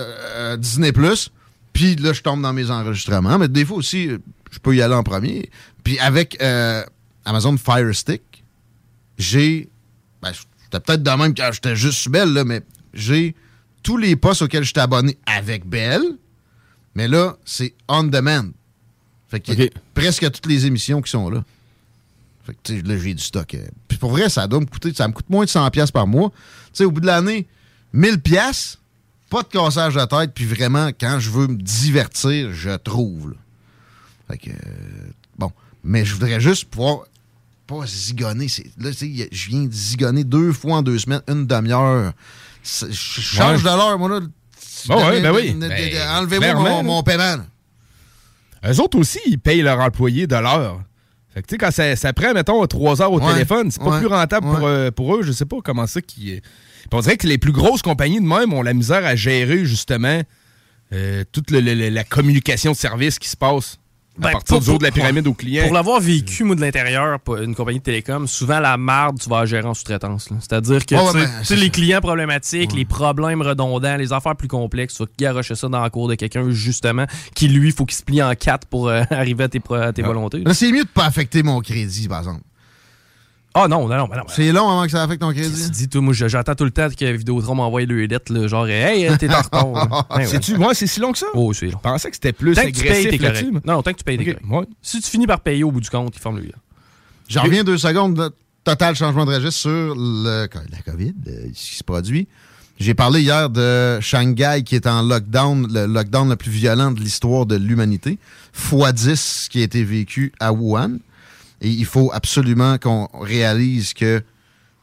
euh, 0.00 0.56
Disney+. 0.56 0.92
Puis 1.72 1.96
là, 1.96 2.12
je 2.12 2.22
tombe 2.22 2.40
dans 2.42 2.52
mes 2.52 2.70
enregistrements. 2.70 3.38
Mais 3.38 3.48
des 3.48 3.64
fois 3.64 3.76
aussi, 3.76 4.08
euh, 4.08 4.18
je 4.50 4.58
peux 4.60 4.74
y 4.74 4.82
aller 4.82 4.94
en 4.94 5.02
premier. 5.02 5.50
Puis 5.84 5.98
avec 5.98 6.40
euh, 6.42 6.84
Amazon 7.24 7.56
Fire 7.56 7.94
Stick, 7.94 8.22
j'ai. 9.18 9.68
Ben, 10.22 10.30
j'étais 10.32 10.80
peut-être 10.80 11.02
de 11.02 11.10
même 11.10 11.34
quand 11.34 11.50
j'étais 11.52 11.76
juste 11.76 11.98
sur 11.98 12.10
Bell, 12.12 12.32
là, 12.32 12.44
mais 12.44 12.62
j'ai 12.94 13.34
tous 13.88 13.96
les 13.96 14.16
postes 14.16 14.42
auxquels 14.42 14.64
j'étais 14.64 14.80
abonné 14.80 15.16
avec 15.24 15.64
Bell. 15.66 16.02
Mais 16.94 17.08
là, 17.08 17.38
c'est 17.46 17.72
on 17.88 18.02
demand. 18.02 18.50
Fait 19.28 19.40
que 19.40 19.52
presque 19.94 20.30
toutes 20.30 20.44
les 20.44 20.66
émissions 20.66 21.00
qui 21.00 21.10
sont 21.10 21.30
là. 21.30 21.42
Fait 22.44 22.52
que, 22.52 22.58
tu 22.64 22.76
sais, 22.76 22.82
là, 22.82 22.98
j'ai 22.98 23.14
du 23.14 23.22
stock. 23.22 23.54
euh. 23.54 23.66
Puis 23.88 23.96
pour 23.96 24.10
vrai, 24.10 24.28
ça 24.28 24.46
doit 24.46 24.60
me 24.60 24.66
coûter, 24.66 24.92
ça 24.92 25.08
me 25.08 25.14
coûte 25.14 25.30
moins 25.30 25.46
de 25.46 25.50
100$ 25.50 25.70
piastres 25.70 25.94
par 25.94 26.06
mois. 26.06 26.28
Tu 26.66 26.70
sais, 26.74 26.84
au 26.84 26.90
bout 26.90 27.00
de 27.00 27.06
l'année, 27.06 27.46
1000$, 27.94 28.18
piastres, 28.18 28.78
pas 29.30 29.42
de 29.42 29.48
cassage 29.48 29.94
de 29.94 30.04
tête, 30.04 30.32
puis 30.34 30.44
vraiment, 30.44 30.88
quand 30.88 31.18
je 31.18 31.30
veux 31.30 31.46
me 31.46 31.56
divertir, 31.56 32.52
je 32.52 32.76
trouve. 32.76 33.30
là. 33.30 33.36
Fait 34.28 34.36
que, 34.36 34.50
euh, 34.50 34.54
bon. 35.38 35.50
Mais 35.82 36.04
je 36.04 36.12
voudrais 36.12 36.40
juste 36.42 36.66
pouvoir 36.66 37.04
pas 37.66 37.86
zigonner. 37.86 38.48
Là, 38.76 38.90
tu 38.90 38.96
sais, 38.98 39.08
y 39.08 39.22
a- 39.22 39.28
je 39.32 39.48
viens 39.48 39.64
de 39.64 39.72
zigonner 39.72 40.24
deux 40.24 40.52
fois 40.52 40.76
en 40.76 40.82
deux 40.82 40.98
semaines, 40.98 41.22
une 41.28 41.46
demi-heure. 41.46 42.12
Je 42.90 43.20
change 43.20 43.64
Ouais. 43.64 43.70
de 43.70 43.76
l'heure, 43.76 43.98
moi, 43.98 44.08
là. 44.08 44.20
Ah 44.90 44.96
ouais, 45.10 45.20
ben 45.20 45.32
oui. 45.34 45.54
Ben, 45.54 45.70
Enlevez-moi 46.18 46.82
mon, 46.82 47.02
paiement. 47.02 47.36
là. 48.62 48.70
Eux 48.72 48.80
autres 48.80 48.98
aussi, 48.98 49.18
ils 49.26 49.38
payent 49.38 49.62
leurs 49.62 49.80
employés 49.80 50.26
de 50.26 50.36
l'heure. 50.36 50.80
Fait 51.34 51.42
que, 51.42 51.46
tu 51.46 51.54
sais, 51.54 51.58
quand 51.58 51.70
ça, 51.70 51.94
ça 51.96 52.12
prend, 52.12 52.32
mettons, 52.32 52.64
trois 52.66 53.00
heures 53.02 53.12
au 53.12 53.20
Ouais, 53.20 53.32
téléphone, 53.32 53.70
c'est 53.70 53.80
pas 53.82 53.90
ouais, 53.90 53.98
plus 53.98 54.06
rentable 54.06 54.46
pour, 54.46 54.66
euh, 54.66 54.90
pour 54.90 55.16
eux. 55.16 55.22
Je 55.22 55.32
sais 55.32 55.44
pas 55.44 55.56
comment 55.62 55.86
ça 55.86 56.00
qui 56.00 56.40
on 56.92 57.00
dirait 57.00 57.16
que 57.16 57.26
les 57.26 57.38
plus 57.38 57.52
grosses 57.52 57.82
compagnies 57.82 58.20
de 58.20 58.26
même 58.26 58.52
ont 58.54 58.62
la 58.62 58.72
misère 58.72 59.04
à 59.04 59.14
gérer, 59.14 59.64
justement, 59.66 60.22
euh, 60.92 61.22
toute 61.32 61.50
le- 61.50 61.60
le- 61.60 61.90
la 61.90 62.04
communication 62.04 62.72
de 62.72 62.76
service 62.76 63.18
qui 63.18 63.28
se 63.28 63.36
passe 63.36 63.78
à 64.18 64.22
Ben, 64.22 64.32
partir 64.32 64.56
pour- 64.56 64.64
du 64.64 64.70
haut 64.70 64.78
de 64.78 64.82
la 64.84 64.90
pour- 64.90 64.96
pyramide 65.00 65.26
aux 65.26 65.34
clients. 65.34 65.64
Pour 65.64 65.74
l'avoir 65.74 66.00
vécu, 66.00 66.44
moi, 66.44 66.56
de 66.56 66.60
l'intérieur, 66.60 67.18
une 67.42 67.54
compagnie 67.54 67.78
de 67.78 67.84
télécom, 67.84 68.26
souvent 68.26 68.60
la 68.60 68.76
marde, 68.76 69.18
tu 69.20 69.28
vas 69.28 69.40
la 69.40 69.46
gérer 69.46 69.66
en 69.66 69.74
sous-traitance. 69.74 70.28
C'est-à-dire 70.40 70.84
que 70.84 70.94
ben, 70.94 71.28
tu 71.46 71.54
les 71.56 71.70
clients 71.70 72.00
problématiques, 72.00 72.72
les 72.74 72.84
problèmes 72.84 73.42
redondants, 73.42 73.96
les 73.96 74.12
affaires 74.12 74.36
plus 74.36 74.48
complexes, 74.48 74.94
tu 74.94 75.02
vas 75.04 75.08
garocher 75.18 75.54
ça 75.54 75.68
dans 75.68 75.80
la 75.80 75.90
cour 75.90 76.08
de 76.08 76.14
quelqu'un, 76.16 76.50
justement, 76.50 77.06
qui, 77.34 77.48
lui, 77.48 77.70
faut 77.72 77.84
qu'il 77.84 77.96
se 77.96 78.02
plie 78.02 78.22
en 78.22 78.34
quatre 78.34 78.66
pour 78.66 78.88
euh, 78.88 79.02
arriver 79.10 79.44
à 79.44 79.48
tes, 79.48 79.60
pro- 79.60 79.74
à 79.74 79.92
tes 79.92 80.02
volontés. 80.02 80.42
Là, 80.44 80.54
c'est 80.54 80.72
mieux 80.72 80.84
de 80.84 80.88
pas 80.88 81.04
affecter 81.06 81.42
mon 81.42 81.60
crédit, 81.60 82.08
par 82.08 82.18
exemple. 82.20 82.40
Ah 83.60 83.68
non, 83.68 83.88
non, 83.88 83.96
non. 83.96 84.08
non 84.08 84.22
c'est 84.28 84.52
long 84.52 84.68
avant 84.68 84.84
que 84.84 84.90
ça 84.90 85.02
affecte 85.02 85.20
ton 85.20 85.32
crédit. 85.32 85.70
Tu 85.70 85.86
dis, 85.86 85.98
moi, 85.98 86.12
j'attends 86.14 86.54
tout 86.54 86.64
le 86.64 86.70
temps 86.70 86.88
que 86.88 87.04
Vidéotron 87.04 87.56
m'envoie 87.56 87.84
le 87.84 88.06
lettre, 88.06 88.32
là, 88.32 88.46
genre, 88.46 88.68
hey, 88.68 89.08
t'es 89.18 89.28
en 89.32 89.40
retard. 89.40 90.06
Ben 90.16 90.26
C'est-tu, 90.26 90.56
moi, 90.56 90.74
c'est 90.74 90.86
si 90.86 91.00
long 91.00 91.12
que 91.12 91.18
ça? 91.18 91.26
Oh, 91.34 91.52
c'est 91.52 91.66
long. 91.66 91.72
Je 91.72 91.90
pensais 91.90 92.10
que 92.10 92.16
c'était 92.16 92.32
plus 92.32 92.54
tant 92.54 92.62
que 92.62 92.68
tu 92.68 92.82
payes, 92.82 93.06
agressif 93.06 93.10
t'es 93.10 93.18
correct. 93.18 93.64
Non, 93.64 93.74
non, 93.74 93.82
tant 93.82 93.92
que 93.92 93.98
tu 93.98 94.04
payes, 94.04 94.18
t'es 94.18 94.34
correct. 94.34 94.70
Si 94.80 95.00
tu 95.00 95.10
finis 95.10 95.26
par 95.26 95.40
payer 95.40 95.64
au 95.64 95.72
bout 95.72 95.80
du 95.80 95.90
compte, 95.90 96.14
ils 96.14 96.20
forment 96.20 96.38
le 96.38 96.50
J'en 97.28 97.42
reviens 97.42 97.64
deux 97.64 97.78
secondes. 97.78 98.32
Total 98.64 98.94
changement 98.94 99.24
de 99.24 99.34
registre 99.34 99.60
sur 99.60 99.94
le, 99.96 100.46
la 100.70 100.78
COVID, 100.84 101.14
euh, 101.26 101.48
ce 101.54 101.70
qui 101.70 101.76
se 101.76 101.84
produit. 101.84 102.28
J'ai 102.78 102.94
parlé 102.94 103.22
hier 103.22 103.50
de 103.50 103.98
Shanghai 104.00 104.62
qui 104.64 104.76
est 104.76 104.86
en 104.86 105.02
lockdown, 105.02 105.66
le 105.72 105.86
lockdown 105.86 106.28
le 106.28 106.36
plus 106.36 106.50
violent 106.50 106.92
de 106.92 107.00
l'histoire 107.00 107.46
de 107.46 107.56
l'humanité, 107.56 108.18
fois 108.52 108.92
10 108.92 109.14
ce 109.14 109.48
qui 109.48 109.60
a 109.60 109.64
été 109.64 109.82
vécu 109.82 110.32
à 110.38 110.52
Wuhan. 110.52 110.98
Et 111.60 111.70
il 111.70 111.84
faut 111.84 112.10
absolument 112.12 112.78
qu'on 112.78 113.08
réalise 113.12 113.92
que 113.92 114.22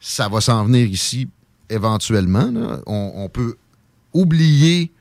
ça 0.00 0.28
va 0.28 0.40
s'en 0.40 0.64
venir 0.64 0.86
ici 0.86 1.28
éventuellement. 1.70 2.50
On, 2.86 3.28
peut 3.32 3.56
oublier 4.12 4.92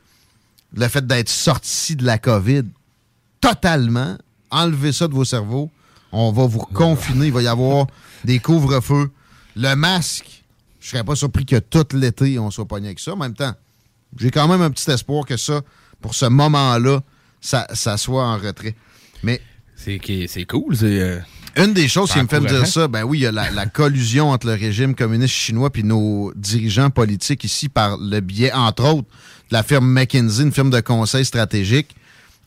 le 0.73 0.88
fait 0.88 1.06
d'être 1.06 1.30
sorti 1.30 1.95
de 1.95 2.06
la 2.06 2.18
COVID 2.18 2.64
totalement, 3.41 4.18
enlever 4.52 4.91
ça 4.91 5.07
de 5.07 5.14
vos 5.14 5.26
cerveaux. 5.26 5.69
On 6.11 6.31
va 6.31 6.45
vous 6.47 6.60
confiner. 6.60 7.27
Il 7.27 7.34
va 7.34 7.41
y 7.41 7.47
avoir 7.47 7.88
des 8.23 8.39
couvre-feux. 8.39 9.11
Le 9.56 9.76
masque, 9.76 10.43
je 10.80 10.89
serais 10.89 11.03
pas 11.03 11.15
surpris 11.15 11.45
que 11.45 11.57
tout 11.57 11.85
l'été, 11.93 12.39
on 12.39 12.52
soit 12.52 12.65
pogné 12.65 12.88
avec 12.88 12.99
ça. 12.99 13.14
En 13.14 13.18
même 13.18 13.34
temps, 13.34 13.53
j'ai 14.18 14.31
quand 14.31 14.47
même 14.47 14.61
un 14.61 14.72
petit 14.72 14.89
espoir 14.89 15.26
que 15.26 15.35
ça, 15.38 15.61
pour 16.02 16.15
ce 16.15 16.26
moment-là, 16.26 17.02
ça, 17.41 17.68
soit 17.97 18.26
en 18.26 18.38
retrait. 18.38 18.76
Mais. 19.23 19.41
C'est 19.76 19.99
c'est 20.27 20.45
cool. 20.45 20.76
C'est. 20.76 21.02
euh, 21.02 21.19
Une 21.57 21.73
des 21.73 21.88
choses 21.88 22.11
qui 22.11 22.18
me 22.23 22.27
fait 22.27 22.40
me 22.41 22.48
dire 22.49 22.68
ça, 22.68 22.88
ben 22.88 23.03
oui, 23.03 23.19
il 23.19 23.22
y 23.22 23.26
a 23.27 23.32
la, 23.32 23.49
la 23.52 23.65
collusion 23.65 24.32
entre 24.32 24.48
le 24.48 24.53
régime 24.53 24.94
communiste 24.94 25.34
chinois 25.34 25.69
puis 25.69 25.84
nos 25.84 26.34
dirigeants 26.36 26.90
politiques 26.90 27.44
ici 27.45 27.69
par 27.69 27.98
le 27.98 28.19
biais, 28.19 28.52
entre 28.52 28.84
autres, 28.86 29.07
de 29.49 29.53
la 29.53 29.64
firme 29.64 29.88
McKinsey, 29.88 30.44
une 30.44 30.52
firme 30.52 30.69
de 30.69 30.82
conseil 30.82 31.23
stratégique, 31.23 31.95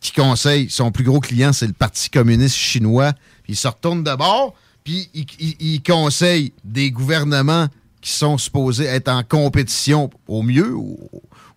qui 0.01 0.13
conseille, 0.13 0.69
son 0.71 0.93
plus 0.93 1.05
gros 1.05 1.21
client, 1.21 1.53
c'est 1.53 1.67
le 1.67 1.73
Parti 1.73 2.11
communiste 2.11 2.55
chinois. 2.57 3.13
Puis 3.45 3.55
il 3.55 3.57
se 3.57 3.67
retourne 3.67 4.05
de 4.05 4.15
bord, 4.15 4.55
puis 4.85 5.09
il, 5.15 5.27
il- 5.41 5.57
il 5.59 5.83
conseille 5.83 6.53
des 6.65 6.91
gouvernements 6.91 7.69
qui 8.01 8.13
sont 8.13 8.37
supposés 8.39 8.85
être 8.85 9.09
en 9.09 9.23
compétition 9.25 10.11
au 10.29 10.43
mieux 10.43 10.73
ou, 10.75 10.99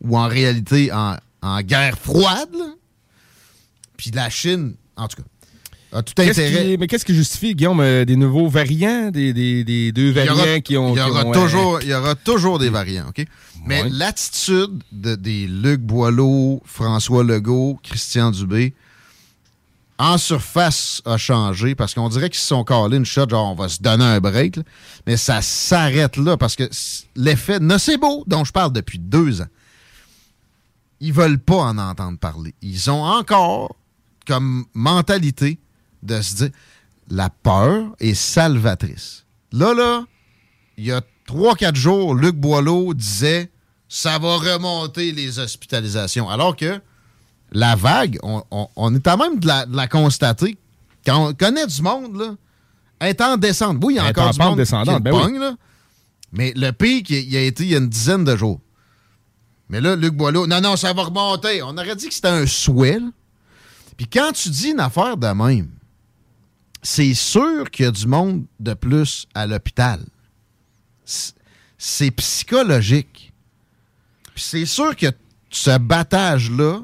ou 0.02 0.18
en 0.18 0.28
réalité 0.28 0.91
en, 0.91 1.18
en 1.41 1.61
guerre 1.61 1.98
froide. 1.98 2.49
là. 2.57 2.65
Puis 3.98 4.11
la 4.11 4.30
Chine, 4.30 4.73
en 4.95 5.07
tout 5.07 5.18
cas, 5.18 5.28
a 5.94 6.02
tout 6.04 6.14
Qu'est-ce 6.16 6.40
intérêt. 6.42 6.66
qui- 6.72 6.78
mais 6.78 6.88
qu'est-ce 6.88 7.04
qui 7.06 7.14
justifie, 7.16 7.54
Guillaume, 7.56 7.80
euh, 7.82 8.06
des 8.06 8.16
nouveaux 8.16 8.48
variants, 8.48 9.12
des, 9.12 9.34
des- 9.34 9.64
des 9.64 9.92
deux 9.92 10.12
variants 10.12 10.34
aura- 10.36 10.60
qui 10.62 10.78
ont. 10.78 10.94
il 10.96 10.98
y 10.98 11.02
aura 11.02 11.26
ont, 11.26 11.32
euh, 11.32 11.34
toujours, 11.34 11.80
il 11.82 11.90
y 11.90 11.94
aura 11.94 12.16
toujours 12.16 12.60
des 12.60 12.70
variants, 12.70 13.08
OK? 13.10 13.26
Mais 13.66 13.88
l'attitude 13.90 14.82
de, 14.92 15.16
des 15.16 15.48
Luc 15.48 15.82
Boileau, 15.82 16.62
François 16.66 17.24
Legault, 17.24 17.80
Christian 17.84 18.32
Dubé, 18.32 18.74
en 20.00 20.18
surface 20.18 21.02
a 21.06 21.18
changé 21.18 21.76
parce 21.76 21.94
qu'on 21.94 22.10
dirait 22.10 22.30
qu'ils 22.32 22.40
se 22.40 22.48
sont 22.48 22.64
calés 22.64 22.98
une 22.98 23.06
shot, 23.06 23.30
genre 23.30 23.52
on 23.52 23.56
va 23.56 23.70
se 23.70 23.82
donner 23.84 24.04
un 24.06 24.20
break, 24.20 24.56
là. 24.56 24.64
mais 25.06 25.16
ça 25.16 25.44
s'arrête 25.44 26.18
là 26.18 26.38
parce 26.38 26.56
que 26.56 26.68
l'effet 27.16 27.60
nocebo 27.60 28.24
dont 28.26 28.44
je 28.44 28.52
parle 28.52 28.74
depuis 28.74 28.98
deux 28.98 29.42
ans, 29.42 29.48
ils 31.02 31.14
veulent 31.14 31.38
pas 31.40 31.58
en 31.58 31.78
entendre 31.78 32.18
parler. 32.18 32.54
Ils 32.64 32.90
ont 32.90 33.04
encore 33.04 33.76
comme 34.26 34.66
mentalité 34.74 35.60
de 36.03 36.22
se 36.22 36.36
dire 36.36 36.49
la 37.10 37.30
peur 37.30 37.88
est 37.99 38.14
salvatrice. 38.14 39.26
Là, 39.52 39.73
là, 39.73 40.06
il 40.78 40.86
y 40.86 40.91
a 40.91 41.02
3-4 41.28 41.76
jours, 41.76 42.15
Luc 42.15 42.36
Boileau 42.36 42.94
disait 42.94 43.52
ça 43.90 44.18
va 44.19 44.38
remonter 44.38 45.11
les 45.11 45.40
hospitalisations. 45.40 46.30
Alors 46.30 46.56
que 46.56 46.80
la 47.52 47.76
vague, 47.76 48.18
on, 48.23 48.44
on- 48.52 48.69
on 48.78 48.95
est 48.95 49.06
à 49.07 49.18
même 49.18 49.40
de 49.40 49.48
la, 49.48 49.65
de 49.65 49.76
la 49.76 49.88
constater. 49.88 50.57
Quand 51.06 51.28
on 51.28 51.34
connaît 51.34 51.68
du 51.68 51.82
monde, 51.82 52.15
là, 52.15 52.36
est 53.07 53.19
en 53.19 53.36
descente. 53.36 53.78
Oui, 53.84 53.95
il 53.95 53.98
y 53.98 53.99
a 53.99 54.06
encore 54.07 54.28
en 54.28 54.32
du 54.32 54.40
monde 54.40 54.57
descendante, 54.57 55.03
ben 55.03 55.14
oui. 55.14 55.22
pogne, 55.22 55.40
là. 55.40 55.56
Mais 56.32 56.53
le 56.56 56.72
pic, 56.72 57.10
il 57.10 57.36
a 57.36 57.41
été 57.41 57.64
il 57.65 57.72
y 57.72 57.76
a 57.76 57.80
une 57.80 57.90
dizaine 57.90 58.23
de 58.23 58.38
jours. 58.38 58.61
Mais 59.68 59.82
là, 59.82 59.95
Luc 59.98 60.14
Boileau, 60.14 60.48
non, 60.48 60.61
non, 60.61 60.78
ça 60.78 60.94
va 60.94 61.03
remonter. 61.03 61.61
On 61.64 61.78
aurait 61.78 61.95
dit 61.98 62.07
que 62.07 62.14
c'était 62.14 62.28
un 62.30 62.45
souhait. 62.48 62.99
là. 62.99 63.07
Puis 63.98 64.07
quand 64.07 64.32
tu 64.32 64.49
dis 64.49 64.69
une 64.69 64.80
affaire 64.80 65.18
de 65.18 65.28
même, 65.28 65.69
c'est 66.82 67.14
sûr 67.14 67.70
qu'il 67.70 67.86
y 67.86 67.88
a 67.88 67.91
du 67.91 68.08
monde 68.08 68.45
de 68.60 68.74
plus 68.74 69.28
à 69.34 69.45
l'hôpital. 69.45 70.02
C'est 71.78 72.12
psychologique. 72.12 73.34
C'est 74.36 74.66
sûr 74.66 74.95
que 74.95 75.08
ce 75.52 75.78
battage-là, 75.78 76.82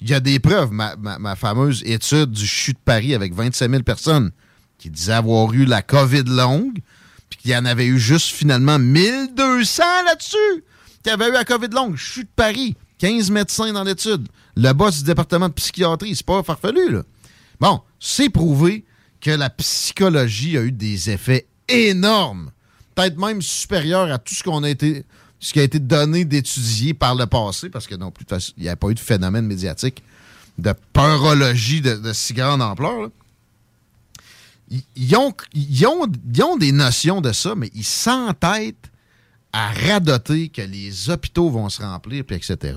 il 0.00 0.10
y 0.10 0.14
a 0.14 0.20
des 0.20 0.38
preuves. 0.38 0.70
Ma, 0.72 1.36
fameuse 1.36 1.82
étude 1.84 2.30
du 2.30 2.46
CHU 2.46 2.72
de 2.72 2.78
Paris 2.84 3.14
avec 3.14 3.34
25 3.34 3.70
000 3.70 3.82
personnes 3.82 4.30
qui 4.78 4.90
disaient 4.90 5.12
avoir 5.12 5.52
eu 5.52 5.64
la 5.64 5.82
COVID 5.82 6.24
longue, 6.26 6.80
puis 7.28 7.38
qu'il 7.38 7.50
y 7.50 7.56
en 7.56 7.64
avait 7.64 7.86
eu 7.86 7.98
juste 7.98 8.28
finalement 8.28 8.78
1200 8.78 9.82
là-dessus 10.06 10.64
qui 11.02 11.10
avaient 11.10 11.28
eu 11.28 11.32
la 11.32 11.44
COVID 11.44 11.68
longue. 11.68 11.96
CHU 11.96 12.24
de 12.24 12.30
Paris, 12.34 12.76
15 12.98 13.30
médecins 13.30 13.72
dans 13.72 13.84
l'étude. 13.84 14.28
Le 14.56 14.72
boss 14.72 14.98
du 14.98 15.04
département 15.04 15.48
de 15.48 15.54
psychiatrie, 15.54 16.14
c'est 16.16 16.26
pas 16.26 16.42
farfelu, 16.42 16.90
là. 16.90 17.02
Bon, 17.62 17.80
c'est 18.00 18.28
prouvé 18.28 18.84
que 19.20 19.30
la 19.30 19.48
psychologie 19.48 20.58
a 20.58 20.62
eu 20.62 20.72
des 20.72 21.10
effets 21.10 21.46
énormes, 21.68 22.50
peut-être 22.96 23.16
même 23.16 23.40
supérieurs 23.40 24.10
à 24.10 24.18
tout 24.18 24.34
ce 24.34 24.42
qu'on 24.42 24.64
a 24.64 24.68
été, 24.68 25.04
ce 25.38 25.52
qui 25.52 25.60
a 25.60 25.62
été 25.62 25.78
donné 25.78 26.24
d'étudier 26.24 26.92
par 26.92 27.14
le 27.14 27.24
passé, 27.26 27.70
parce 27.70 27.86
que 27.86 27.94
non 27.94 28.10
plus, 28.10 28.26
il 28.56 28.64
n'y 28.64 28.68
a 28.68 28.74
pas 28.74 28.88
eu 28.88 28.94
de 28.94 28.98
phénomène 28.98 29.46
médiatique 29.46 30.02
de 30.58 30.74
peurologie 30.92 31.80
de, 31.80 32.12
si 32.12 32.34
grande 32.34 32.62
ampleur. 32.62 33.10
ils 34.96 35.16
ont, 35.16 35.32
ils 35.54 35.86
ont- 35.86 36.10
ils 36.34 36.42
ont 36.42 36.56
des 36.56 36.72
notions 36.72 37.20
de 37.20 37.30
ça, 37.30 37.54
mais 37.54 37.70
ils 37.74 37.84
s'entêtent 37.84 38.90
à 39.52 39.70
radoter 39.70 40.48
que 40.48 40.62
les 40.62 41.10
hôpitaux 41.10 41.48
vont 41.48 41.68
se 41.68 41.80
remplir, 41.80 42.24
puis 42.24 42.34
etc. 42.34 42.74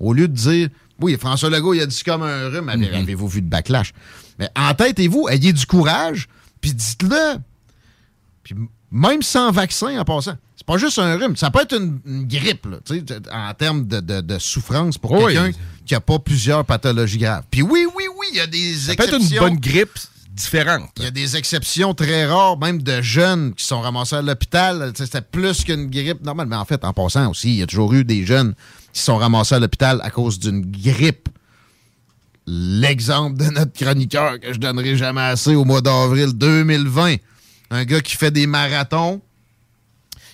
Au 0.00 0.12
lieu 0.12 0.26
de 0.26 0.34
dire, 0.34 0.70
oui, 1.00 1.16
François 1.18 1.50
Legault, 1.50 1.74
il 1.74 1.80
a 1.82 1.86
dit 1.86 2.02
comme 2.04 2.22
un 2.22 2.48
rhume, 2.48 2.68
avez- 2.68 2.94
avez-vous 2.94 3.28
vu 3.28 3.42
de 3.42 3.48
backlash? 3.48 3.92
Mais 4.38 4.48
entêtez-vous, 4.56 5.28
ayez 5.28 5.52
du 5.52 5.66
courage, 5.66 6.28
puis 6.60 6.72
dites-le. 6.74 7.38
Puis 8.42 8.54
même 8.90 9.22
sans 9.22 9.50
vaccin 9.50 9.98
en 9.98 10.04
passant, 10.04 10.36
c'est 10.56 10.66
pas 10.66 10.76
juste 10.78 10.98
un 10.98 11.16
rhume, 11.16 11.36
ça 11.36 11.50
peut 11.50 11.60
être 11.62 11.76
une, 11.76 11.98
une 12.06 12.26
grippe, 12.28 12.66
là, 12.66 12.78
tu 12.84 12.98
sais, 12.98 13.04
en 13.32 13.52
termes 13.54 13.86
de, 13.86 14.00
de- 14.00 14.20
de 14.20 14.38
souffrance 14.38 14.98
pour 14.98 15.12
Oui. 15.12 15.34
quelqu'un 15.34 15.50
qui 15.84 15.94
a 15.94 16.00
pas 16.00 16.18
plusieurs 16.18 16.64
pathologies 16.64 17.18
graves. 17.18 17.44
Puis 17.50 17.62
oui, 17.62 17.86
oui, 17.96 18.04
oui, 18.18 18.26
il 18.32 18.36
y 18.36 18.40
a 18.40 18.46
des 18.46 18.74
Ça 18.74 18.94
peut 18.94 19.04
exceptions. 19.04 19.18
être 19.18 19.30
une 19.32 19.38
bonne 19.38 19.58
grippe 19.60 19.98
différente. 20.34 20.90
Il 20.98 21.04
y 21.04 21.06
a 21.06 21.10
des 21.10 21.36
exceptions 21.36 21.94
très 21.94 22.26
rares, 22.26 22.58
même 22.58 22.82
de 22.82 23.00
jeunes 23.00 23.54
qui 23.54 23.64
sont 23.64 23.80
ramassés 23.80 24.16
à 24.16 24.22
l'hôpital. 24.22 24.92
C'était 24.96 25.22
plus 25.22 25.64
qu'une 25.64 25.86
grippe 25.86 26.22
normale. 26.24 26.48
Mais 26.48 26.56
en 26.56 26.64
fait, 26.64 26.84
en 26.84 26.92
passant 26.92 27.30
aussi, 27.30 27.50
il 27.50 27.56
y 27.56 27.62
a 27.62 27.66
toujours 27.66 27.94
eu 27.94 28.04
des 28.04 28.26
jeunes 28.26 28.54
qui 28.92 29.00
sont 29.00 29.16
ramassés 29.16 29.54
à 29.54 29.60
l'hôpital 29.60 30.00
à 30.02 30.10
cause 30.10 30.38
d'une 30.38 30.60
grippe. 30.70 31.28
L'exemple 32.46 33.38
de 33.38 33.44
notre 33.44 33.72
chroniqueur 33.72 34.38
que 34.40 34.52
je 34.52 34.58
donnerai 34.58 34.96
jamais 34.96 35.22
assez 35.22 35.54
au 35.54 35.64
mois 35.64 35.80
d'avril 35.80 36.32
2020. 36.34 37.16
Un 37.70 37.84
gars 37.84 38.00
qui 38.00 38.16
fait 38.16 38.30
des 38.30 38.46
marathons, 38.46 39.22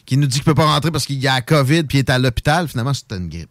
qui 0.06 0.16
nous 0.16 0.26
dit 0.26 0.38
qu'il 0.38 0.44
peut 0.44 0.54
pas 0.54 0.66
rentrer 0.66 0.90
parce 0.90 1.06
qu'il 1.06 1.20
y 1.20 1.28
a 1.28 1.34
la 1.34 1.42
COVID 1.42 1.84
puis 1.84 1.98
il 1.98 2.00
est 2.00 2.10
à 2.10 2.18
l'hôpital. 2.18 2.66
Finalement, 2.66 2.94
c'était 2.94 3.16
une 3.16 3.28
grippe. 3.28 3.50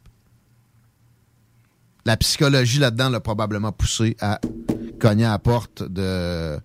La 2.05 2.17
psychologie 2.17 2.79
là-dedans 2.79 3.09
l'a 3.09 3.19
probablement 3.19 3.71
poussé 3.71 4.17
à 4.19 4.41
cogner 4.99 5.25
à 5.25 5.31
la 5.31 5.39
porte 5.39 5.81
de, 5.83 6.59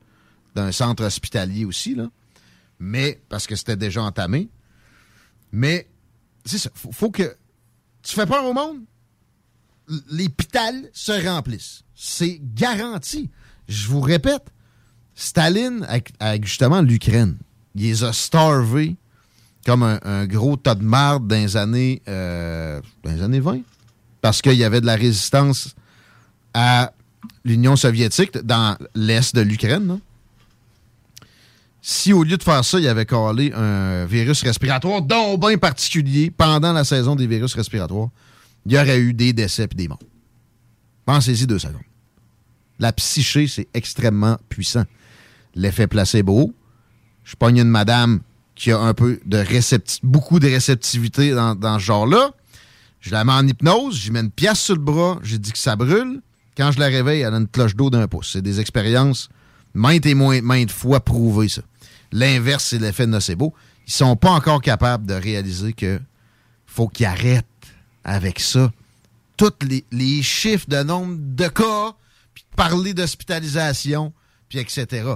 d'un 0.54 0.72
centre 0.72 1.04
hospitalier 1.04 1.64
aussi, 1.64 1.94
là. 1.94 2.08
Mais, 2.78 3.20
parce 3.28 3.46
que 3.46 3.56
c'était 3.56 3.76
déjà 3.76 4.02
entamé. 4.02 4.48
Mais, 5.52 5.88
c'est 6.44 6.58
ça. 6.58 6.70
Faut, 6.74 6.92
faut 6.92 7.10
que. 7.10 7.36
Tu 8.02 8.14
fais 8.14 8.26
peur 8.26 8.44
au 8.44 8.52
monde? 8.52 8.80
L- 9.88 10.00
Les 10.10 10.28
pitales 10.28 10.90
se 10.92 11.12
remplissent. 11.26 11.82
C'est 11.94 12.40
garanti. 12.54 13.30
Je 13.68 13.88
vous 13.88 14.00
répète, 14.00 14.44
Staline, 15.14 15.86
avec, 15.88 16.44
justement 16.44 16.82
l'Ukraine, 16.82 17.38
il 17.74 17.82
les 17.82 18.04
a 18.04 18.12
starvés 18.12 18.96
comme 19.64 19.82
un, 19.84 19.98
un 20.02 20.26
gros 20.26 20.56
tas 20.56 20.74
de 20.74 20.82
marde 20.84 21.26
dans 21.28 21.36
les 21.36 21.56
années, 21.56 22.02
euh, 22.08 22.82
dans 23.02 23.12
les 23.12 23.22
années 23.22 23.40
20. 23.40 23.60
Parce 24.20 24.42
qu'il 24.42 24.54
y 24.54 24.64
avait 24.64 24.80
de 24.82 24.86
la 24.86 24.96
résistance 24.96 25.74
à 26.52 26.92
l'Union 27.44 27.76
soviétique 27.76 28.38
dans 28.38 28.76
l'est 28.94 29.34
de 29.34 29.40
l'Ukraine. 29.40 30.00
Si 31.82 32.12
au 32.12 32.22
lieu 32.22 32.38
de 32.38 32.42
faire 32.42 32.64
ça, 32.64 32.80
il 32.80 32.88
avait 32.88 33.04
collé 33.04 33.52
un 33.52 34.06
virus 34.06 34.42
respiratoire, 34.42 35.02
dont 35.02 35.36
bien 35.36 35.58
particulier, 35.58 36.30
pendant 36.30 36.72
la 36.72 36.84
saison 36.84 37.14
des 37.14 37.26
virus 37.26 37.54
respiratoires, 37.54 38.08
il 38.64 38.72
y 38.72 38.78
aurait 38.78 38.98
eu 38.98 39.12
des 39.12 39.32
décès 39.32 39.64
et 39.64 39.74
des 39.74 39.88
morts. 39.88 39.98
Pensez-y 41.04 41.46
deux 41.46 41.58
secondes. 41.58 41.82
La 42.78 42.92
psyché, 42.92 43.46
c'est 43.46 43.68
extrêmement 43.74 44.38
puissant. 44.48 44.84
L'effet 45.54 45.86
placebo, 45.86 46.54
Je 47.22 47.36
pogne 47.36 47.58
une 47.58 47.68
madame 47.68 48.20
qui 48.54 48.70
a 48.72 48.78
un 48.78 48.94
peu 48.94 49.20
de 49.24 49.44
beaucoup 50.02 50.38
de 50.38 50.46
réceptivité 50.46 51.32
dans, 51.32 51.78
ce 51.78 51.84
genre-là. 51.84 52.32
Je 53.00 53.10
la 53.10 53.24
mets 53.24 53.32
en 53.32 53.46
hypnose, 53.46 53.96
j'y 53.96 54.10
mets 54.10 54.20
une 54.20 54.30
pièce 54.30 54.60
sur 54.60 54.74
le 54.74 54.80
bras, 54.80 55.18
j'ai 55.22 55.38
dit 55.38 55.52
que 55.52 55.58
ça 55.58 55.76
brûle. 55.76 56.22
Quand 56.56 56.70
je 56.72 56.78
la 56.78 56.86
réveille, 56.86 57.22
elle 57.22 57.34
a 57.34 57.36
une 57.36 57.48
cloche 57.48 57.74
d'eau 57.74 57.90
d'un 57.90 58.06
pouce. 58.08 58.30
C'est 58.32 58.42
des 58.42 58.60
expériences 58.60 59.28
maintes 59.74 60.06
et 60.06 60.14
moins- 60.14 60.40
maintes 60.40 60.70
fois 60.70 61.00
prouvées, 61.00 61.48
ça. 61.48 61.62
L'inverse, 62.12 62.64
c'est 62.64 62.78
l'effet 62.78 63.06
nocebo. 63.06 63.54
Ils 63.86 63.92
sont 63.92 64.16
pas 64.16 64.30
encore 64.30 64.62
capables 64.62 65.06
de 65.06 65.14
réaliser 65.14 65.72
que 65.72 66.00
faut 66.66 66.88
qu'ils 66.88 67.06
arrêtent 67.06 67.44
avec 68.04 68.40
ça. 68.40 68.72
Tous 69.36 69.52
les, 69.90 70.22
chiffres 70.22 70.66
de 70.68 70.82
nombre 70.82 71.16
de 71.18 71.48
cas, 71.48 71.94
puis 72.34 72.44
de 72.50 72.56
parler 72.56 72.94
d'hospitalisation, 72.94 74.12
puis 74.48 74.58
etc. 74.60 75.14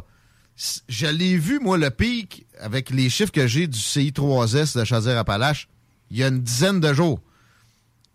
Je 0.88 1.06
l'ai 1.06 1.38
vu, 1.38 1.60
moi, 1.60 1.78
le 1.78 1.90
pic, 1.90 2.46
avec 2.60 2.90
les 2.90 3.08
chiffres 3.10 3.30
que 3.30 3.46
j'ai 3.46 3.68
du 3.68 3.78
CI3S 3.78 4.76
de 4.76 4.84
Chaudière-Appalaches, 4.84 5.68
il 6.10 6.16
y 6.16 6.24
a 6.24 6.28
une 6.28 6.40
dizaine 6.40 6.80
de 6.80 6.92
jours. 6.92 7.20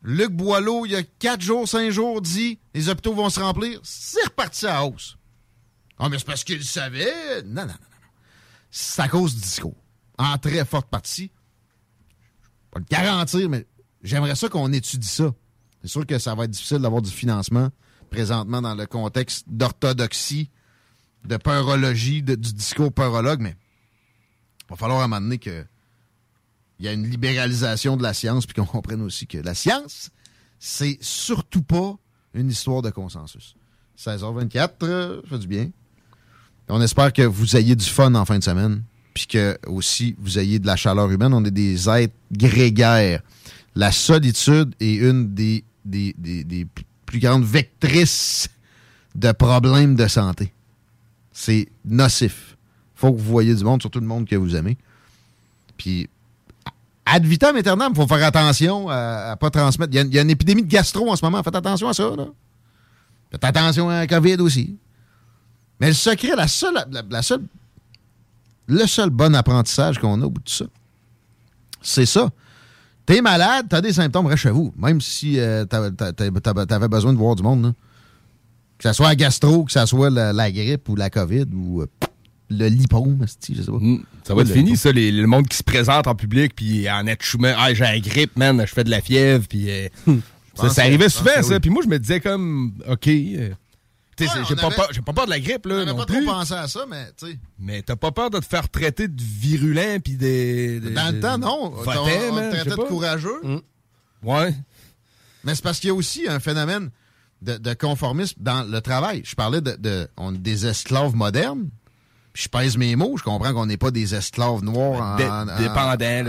Luc 0.03 0.31
Boileau, 0.31 0.85
il 0.85 0.91
y 0.91 0.95
a 0.95 1.03
quatre 1.03 1.41
jours, 1.41 1.67
cinq 1.67 1.89
jours, 1.89 2.21
dit 2.21 2.59
les 2.73 2.89
hôpitaux 2.89 3.13
vont 3.13 3.30
se 3.30 3.39
remplir. 3.39 3.80
C'est 3.84 4.23
reparti 4.25 4.65
à 4.67 4.84
hausse. 4.85 5.17
Ah, 5.97 6.09
mais 6.09 6.19
c'est 6.19 6.25
parce 6.25 6.43
qu'il 6.43 6.63
savait. 6.63 7.41
Non, 7.43 7.61
non, 7.61 7.67
non, 7.67 7.67
non. 7.67 7.67
non. 7.67 8.09
C'est 8.69 9.01
à 9.01 9.07
cause 9.07 9.35
du 9.35 9.41
discours. 9.41 9.75
En 10.17 10.38
très 10.38 10.65
forte 10.65 10.89
partie. 10.89 11.31
Je 12.75 12.80
vais 12.80 12.85
le 12.89 12.95
garantir, 12.95 13.49
mais 13.49 13.65
j'aimerais 14.01 14.35
ça 14.35 14.49
qu'on 14.49 14.71
étudie 14.73 15.07
ça. 15.07 15.34
C'est 15.81 15.88
sûr 15.89 16.05
que 16.05 16.17
ça 16.19 16.35
va 16.35 16.45
être 16.45 16.51
difficile 16.51 16.80
d'avoir 16.80 17.01
du 17.01 17.11
financement 17.11 17.69
présentement 18.09 18.61
dans 18.61 18.75
le 18.75 18.85
contexte 18.85 19.45
d'orthodoxie, 19.47 20.49
de 21.25 21.38
peurologie, 21.38 22.21
de- 22.23 22.35
du 22.35 22.53
discours 22.53 22.91
peurologue, 22.93 23.39
mais 23.41 23.55
il 24.65 24.69
va 24.71 24.75
falloir 24.75 24.99
à 25.01 25.03
un 25.05 25.07
moment 25.07 25.21
donné 25.21 25.38
que 25.39 25.65
il 26.84 26.88
y 26.88 26.89
a 26.89 26.91
une 26.93 27.10
libéralisation 27.10 27.95
de 27.95 28.03
la 28.03 28.14
science, 28.14 28.45
puis 28.45 28.55
qu'on 28.55 28.65
comprenne 28.65 29.01
aussi 29.03 29.26
que 29.26 29.38
la 29.38 29.53
science, 29.53 30.10
c'est 30.60 30.97
surtout 30.99 31.61
pas 31.61 31.95
une 32.34 32.49
histoire 32.49 32.81
de 32.81 32.89
consensus. 32.89 33.55
16h24, 33.97 34.69
euh, 34.84 35.22
ça 35.23 35.30
fait 35.30 35.39
du 35.39 35.47
bien. 35.47 35.69
On 36.68 36.81
espère 36.81 37.14
que 37.14 37.22
vous 37.22 37.55
ayez 37.55 37.77
du 37.77 37.85
fun 37.85 38.14
en 38.15 38.26
fin 38.26 38.38
de 38.38 38.43
semaine, 38.43 38.84
puis 39.14 39.27
que 39.27 39.57
aussi 39.65 40.14
vous 40.19 40.38
ayez 40.38 40.60
de 40.60 40.68
la 40.68 40.76
chaleur 40.76 41.10
humaine. 41.10 41.34
On 41.34 41.45
est 41.45 41.51
des 41.51 41.88
êtres 41.89 42.14
grégaires. 42.34 43.22
La 43.76 43.93
solitude 43.93 44.76
est 44.81 44.95
une 44.95 45.34
des, 45.34 45.64
des, 45.85 46.14
des- 46.18 46.68
plus 47.05 47.19
grandes 47.19 47.45
vectrices 47.45 48.49
de 49.15 49.31
problèmes 49.31 49.95
de 49.95 50.07
santé. 50.07 50.51
C'est 51.31 51.69
nocif. 51.85 52.57
faut 52.93 53.14
que 53.14 53.18
vous 53.19 53.31
voyez 53.31 53.55
du 53.55 53.64
monde, 53.64 53.81
surtout 53.81 54.01
le 54.01 54.05
monde 54.05 54.27
que 54.27 54.35
vous 54.35 54.53
aimez. 54.55 54.77
Puis, 55.77 56.10
ad 57.05 57.25
vitam 57.25 57.55
aeternam, 57.55 57.91
il 57.93 57.95
faut 57.95 58.07
faire 58.07 58.25
attention 58.25 58.89
à 58.89 59.31
ne 59.31 59.35
pas 59.35 59.49
transmettre. 59.49 59.93
Il 59.93 60.13
y, 60.13 60.19
a, 60.19 60.21
une 60.21 60.30
épidémie 60.30 60.63
de 60.63 60.69
gastro 60.69 61.11
en 61.11 61.15
ce 61.15 61.23
moment. 61.23 61.41
Faites 61.43 61.55
attention 61.55 61.89
à 61.89 61.93
ça. 61.93 62.15
Là. 62.15 62.27
Faites 63.31 63.43
attention 63.43 63.89
à 63.89 63.99
la 63.99 64.07
COVID 64.07 64.38
aussi. 64.41 64.77
Mais 65.80 65.88
le 65.88 65.93
secret, 65.93 66.35
la 66.35 66.47
seule, 66.47 66.85
la, 67.09 67.21
seule, 67.21 67.41
le 68.67 68.85
seul 68.85 69.09
bon 69.09 69.35
apprentissage 69.35 69.99
qu'on 69.99 70.21
a 70.21 70.25
au 70.25 70.30
bout 70.30 70.41
de 70.43 70.49
ça, 70.49 70.65
c'est 71.81 72.05
ça. 72.05 72.30
T'es 73.05 73.21
malade, 73.21 73.65
t'as 73.69 73.81
des 73.81 73.91
symptômes, 73.91 74.27
reste 74.27 74.43
chez 74.43 74.49
vous. 74.51 74.73
Même 74.77 75.01
si 75.01 75.38
euh, 75.39 75.65
t'avais- 75.65 76.88
besoin 76.88 77.11
de 77.11 77.17
voir 77.17 77.35
du 77.35 77.43
monde. 77.43 77.63
là. 77.63 77.73
Que 78.77 78.89
ce 78.89 78.93
soit 78.93 79.09
la 79.09 79.15
gastro, 79.15 79.65
que 79.65 79.71
ce 79.71 79.85
soit 79.85 80.09
la, 80.09 80.31
la 80.31 80.51
grippe 80.51 80.88
ou 80.88 80.95
la 80.95 81.09
COVID 81.09 81.47
ou 81.53 81.81
euh, 81.81 81.88
le 82.49 82.68
lipome, 82.68 83.26
je 83.49 83.61
sais 83.61 83.65
pas. 83.72 83.78
Mm. 83.80 84.03
Ça 84.24 84.34
va 84.36 84.41
être 84.41 84.48
le 84.49 84.53
fini, 84.53 84.78
ça, 84.78 84.91
les- 84.91 85.11
le 85.11 85.28
monde 85.28 85.48
qui 85.48 85.57
se 85.57 85.64
présente 85.64 86.07
en 86.07 86.15
public, 86.15 86.53
puis 86.56 86.90
en 86.90 87.07
être 87.07 87.26
Ah, 87.57 87.74
j'ai 87.74 87.84
la 87.84 87.99
grippe, 87.99 88.38
man, 88.38 88.61
je 88.65 88.74
fais 88.74 88.84
de 88.84 88.90
la 88.90 89.02
fièvre, 89.02 89.45
puis. 89.48 89.70
euh, 89.70 89.88
ça, 90.06 90.11
pense 90.56 90.74
ça 90.74 90.82
que- 90.84 90.88
arrivait 90.88 91.10
souvent, 91.10 91.32
ça. 91.41 91.53
oui. 91.56 91.60
Puis 91.60 91.70
moi, 91.70 91.82
je 91.84 91.90
me 91.90 91.98
disais 91.99 92.20
comme, 92.20 92.74
OK. 92.88 93.07
euh, 93.07 93.49
Ouais, 94.20 94.28
j'ai 94.48 94.53
on 94.53 94.56
pas, 94.56 94.68
avait- 94.68 94.76
peur- 94.76 94.90
j'ai 94.91 95.02
pas 95.02 95.11
peur 95.14 95.26
de 95.26 95.32
la 95.32 95.40
grippe, 95.40 95.64
On 95.65 95.70
là. 95.70 95.86
non 95.86 95.95
pas 95.95 96.06
plus. 96.06 96.24
trop 96.24 96.34
pensé 96.36 96.53
à 96.53 96.68
ça, 96.68 96.86
mais 96.88 97.07
tu 97.18 97.26
sais. 97.32 97.40
Mais 97.57 97.82
t'as 97.82 97.95
pas 97.95 98.11
peur 98.11 98.30
de 98.30 98.38
te 98.40 98.45
faire 98.45 98.70
traiter 98.70 99.07
de 99.07 99.20
virulent, 99.22 99.99
puis 100.03 100.15
des. 100.18 100.80
de- 100.80 100.90
Dans 100.91 101.14
le 101.14 101.20
temps, 101.20 101.38
non. 101.40 101.70
votant, 101.72 102.03
on, 102.06 102.32
on 102.32 102.36
man, 102.36 102.52
te 102.52 102.56
traitait 102.57 102.70
de 102.70 102.76
courageux. 102.88 103.41
Ouais. 104.22 104.53
Mais 105.44 105.56
c'est 105.56 105.64
parce 105.64 105.80
qu'il 105.80 105.88
y 105.88 105.91
a 105.91 105.95
aussi 105.95 106.28
un 106.30 106.40
phénomène 106.40 106.91
de, 107.41 107.57
de 107.57 107.74
conformisme 107.74 108.36
dans 108.40 108.64
le 108.64 108.80
travail. 108.82 109.24
Je 109.26 109.34
parlais 109.36 109.60
de, 109.61 109.76
de- 109.78 110.07
on 110.15 110.34
est 110.34 110.38
des 110.38 110.68
esclaves 110.68 111.15
modernes. 111.15 111.70
Je 112.34 112.47
pèse 112.47 112.77
mes 112.77 112.95
mots. 112.95 113.15
Je 113.18 113.23
comprends 113.23 113.53
qu'on 113.53 113.65
n'est 113.68 113.77
pas 113.77 113.91
des 113.91 114.15
esclaves 114.15 114.64
noirs 114.64 115.01
en, 115.01 115.15
Dé- 115.18 115.26
en- 115.26 115.47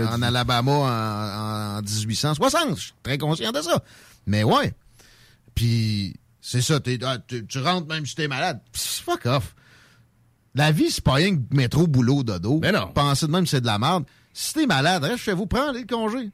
en 0.07 0.17
du- 0.17 0.23
Alabama 0.23 0.71
en, 0.71 1.77
en 1.79 1.81
1860. 1.81 2.75
Je 2.77 2.81
suis 2.81 2.93
très 3.01 3.17
conscient 3.17 3.51
de 3.51 3.61
ça. 3.61 3.83
Mais 4.27 4.43
ouais. 4.43 4.73
Puis 5.55 6.15
c'est 6.41 6.61
ça. 6.61 6.79
t'es- 6.79 6.99
ah, 7.03 7.17
tu, 7.17 7.45
tu 7.47 7.59
rentres 7.59 7.87
même 7.87 8.05
si 8.05 8.15
t'es 8.15 8.27
malade. 8.27 8.59
Pss, 8.71 8.99
fuck 8.99 9.25
off. 9.25 9.55
La 10.53 10.71
vie, 10.71 10.89
c'est 10.91 11.03
pas 11.03 11.13
rien 11.13 11.35
que 11.35 11.41
métro, 11.55 11.87
boulot, 11.87 12.23
dodo. 12.23 12.59
Mais 12.61 12.71
non. 12.71 12.87
Penser 12.93 13.25
de 13.27 13.31
même, 13.31 13.45
c'est 13.47 13.61
de 13.61 13.65
la 13.65 13.79
merde. 13.79 14.05
Si 14.33 14.53
t'es 14.53 14.65
malade, 14.67 15.03
reste 15.03 15.23
chez 15.23 15.33
vous, 15.33 15.47
prends 15.47 15.71
les 15.71 15.85
congés. 15.85 16.29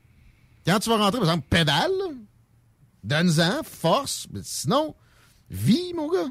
Quand 0.66 0.80
tu 0.80 0.90
vas 0.90 0.98
rentrer, 0.98 1.20
par 1.20 1.30
exemple, 1.30 1.48
pédale, 1.50 1.92
donne-en, 3.04 3.62
force. 3.64 4.28
Mais 4.32 4.42
sinon, 4.44 4.96
vis, 5.50 5.94
mon 5.96 6.08
gars. 6.12 6.30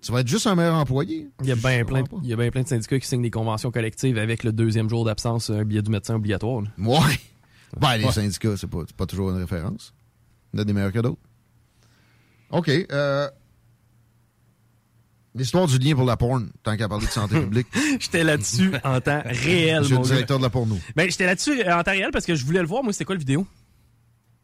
Tu 0.00 0.12
vas 0.12 0.20
être 0.20 0.28
juste 0.28 0.46
un 0.46 0.54
meilleur 0.54 0.76
employé. 0.76 1.28
Il 1.40 1.46
y 1.48 1.52
a 1.52 1.56
bien 1.56 1.84
plein, 1.84 2.02
de- 2.02 2.08
il 2.22 2.28
y 2.28 2.32
a 2.32 2.36
bien 2.36 2.50
plein 2.50 2.62
de 2.62 2.68
syndicats 2.68 2.98
qui 3.00 3.06
signent 3.06 3.22
des 3.22 3.30
conventions 3.30 3.70
collectives 3.70 4.16
avec 4.18 4.44
le 4.44 4.52
deuxième 4.52 4.88
jour 4.88 5.04
d'absence, 5.04 5.50
un 5.50 5.64
billet 5.64 5.82
du 5.82 5.90
médecin 5.90 6.14
obligatoire. 6.14 6.62
là. 6.62 6.68
Ouais. 6.78 6.98
Ben, 7.78 7.96
les 7.96 8.04
Ouais. 8.04 8.12
syndicats, 8.12 8.56
c'est 8.56 8.68
pas, 8.70 8.82
pas 8.96 9.06
toujours 9.06 9.30
une 9.30 9.36
référence. 9.38 9.92
Il 10.52 10.56
y 10.56 10.60
en 10.60 10.62
a 10.62 10.64
des 10.64 10.72
meilleurs 10.72 10.92
que 10.92 11.00
d'autres. 11.00 11.20
OK. 12.50 12.70
Euh, 12.92 13.28
L'histoire 15.34 15.66
du 15.66 15.78
lien 15.78 15.94
pour 15.94 16.04
la 16.06 16.16
porn, 16.16 16.50
tant 16.62 16.76
qu'à 16.76 16.88
parler 16.88 17.06
de 17.06 17.10
santé 17.10 17.38
publique. 17.40 17.66
J'étais 18.00 18.24
là-dessus 18.24 18.72
en 18.82 19.00
temps 19.00 19.22
réel, 19.26 19.80
Monsieur 19.80 19.96
mon 19.96 20.02
le 20.02 20.08
gars. 20.08 20.14
directeur 20.14 20.38
de 20.38 20.42
la 20.42 20.50
porno. 20.50 20.76
Ben, 20.96 21.08
j'étais 21.10 21.26
là-dessus 21.26 21.60
euh, 21.62 21.76
en 21.78 21.82
temps 21.82 21.90
réel 21.92 22.10
parce 22.12 22.24
que 22.24 22.34
je 22.34 22.44
voulais 22.44 22.60
le 22.60 22.66
voir. 22.66 22.82
Moi, 22.82 22.92
c'était 22.92 23.04
quoi 23.04 23.14
le 23.14 23.20
vidéo? 23.20 23.46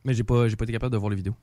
Mais 0.05 0.15
j'ai 0.15 0.23
pas, 0.25 0.47
j'ai 0.49 0.57
pas 0.57 0.65
été 0.65 0.73
capable 0.73 0.93
de 0.93 0.99
voir 0.99 1.11
la 1.11 1.17
vidéo. 1.17 1.35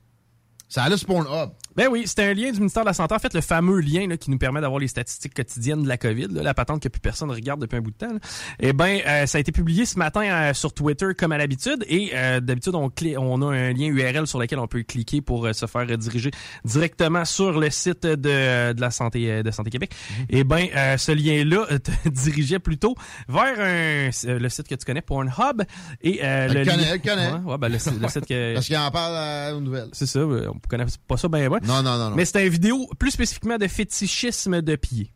Ça 0.72 0.84
allait 0.84 0.96
Pornhub. 1.06 1.50
Ben 1.76 1.88
oui, 1.90 2.04
c'était 2.06 2.24
un 2.24 2.34
lien 2.34 2.50
du 2.50 2.58
ministère 2.58 2.82
de 2.82 2.88
la 2.88 2.92
Santé. 2.94 3.14
En 3.14 3.18
fait, 3.18 3.32
le 3.34 3.40
fameux 3.40 3.80
lien 3.80 4.06
là, 4.06 4.16
qui 4.16 4.30
nous 4.30 4.38
permet 4.38 4.60
d'avoir 4.60 4.78
les 4.78 4.88
statistiques 4.88 5.34
quotidiennes 5.34 5.82
de 5.82 5.88
la 5.88 5.96
COVID, 5.98 6.28
là, 6.30 6.42
la 6.42 6.54
patente 6.54 6.82
que 6.82 6.88
plus 6.88 7.00
personne 7.00 7.30
regarde 7.30 7.60
depuis 7.60 7.76
un 7.76 7.80
bout 7.80 7.90
de 7.90 7.96
temps. 7.96 8.12
là. 8.12 8.18
Eh 8.60 8.72
ben, 8.72 9.00
euh, 9.06 9.26
ça 9.26 9.36
a 9.38 9.40
été 9.40 9.52
publié 9.52 9.84
ce 9.86 9.98
matin 9.98 10.22
euh, 10.22 10.54
sur 10.54 10.72
Twitter 10.74 11.08
comme 11.18 11.32
à 11.32 11.38
l'habitude. 11.38 11.84
Et 11.88 12.12
euh, 12.14 12.40
d'habitude, 12.40 12.74
on, 12.74 12.90
on 13.18 13.42
a 13.42 13.54
un 13.54 13.72
lien 13.72 13.86
URL 13.86 14.26
sur 14.26 14.38
lequel 14.38 14.58
on 14.58 14.66
peut 14.66 14.82
cliquer 14.82 15.20
pour 15.22 15.46
euh, 15.46 15.52
se 15.52 15.66
faire 15.66 15.86
rediriger 15.88 16.30
directement 16.64 17.24
sur 17.26 17.58
le 17.58 17.68
site 17.70 18.04
de, 18.06 18.72
de 18.72 18.80
la 18.80 18.90
santé 18.90 19.30
euh, 19.30 19.42
de 19.42 19.50
Santé 19.50 19.70
Québec. 19.70 19.92
Eh 20.30 20.44
ben, 20.44 20.66
euh, 20.74 20.96
ce 20.96 21.12
lien-là 21.12 21.66
euh, 21.70 21.78
te 21.78 21.90
dirigeait 22.08 22.58
plutôt 22.60 22.94
vers 23.28 23.58
un, 23.60 24.10
euh, 24.28 24.38
le 24.38 24.48
site 24.48 24.68
que 24.68 24.74
tu 24.74 24.84
connais, 24.86 25.02
Pornhub. 25.02 25.62
Et 26.02 26.20
euh, 26.22 26.48
le 26.48 26.64
connaît, 26.64 26.76
lien- 26.92 26.98
connaît. 26.98 27.32
Ouais, 27.32 27.52
ouais, 27.52 27.58
ben, 27.58 27.68
le, 27.68 27.78
site- 27.78 28.00
le 28.00 28.08
site 28.08 28.26
que 28.26 28.54
Parce 28.54 28.66
qu'il 28.66 28.76
en 28.76 28.90
parle 28.90 29.16
à 29.16 29.50
une 29.52 29.64
nouvelle. 29.64 29.88
c'est 29.92 30.06
ça, 30.06 30.18
euh, 30.18 30.48
on 30.54 30.58
connaît 30.68 30.86
pas 31.08 31.16
ça 31.16 31.28
bien, 31.28 31.48
bien. 31.48 31.58
Non, 31.62 31.82
non, 31.82 31.96
non, 31.98 32.10
non. 32.10 32.16
Mais 32.16 32.24
c'est 32.24 32.44
une 32.44 32.52
vidéo 32.52 32.88
plus 32.98 33.10
spécifiquement 33.10 33.58
de 33.58 33.66
fétichisme 33.68 34.62
de 34.62 34.76
pied. 34.76 35.12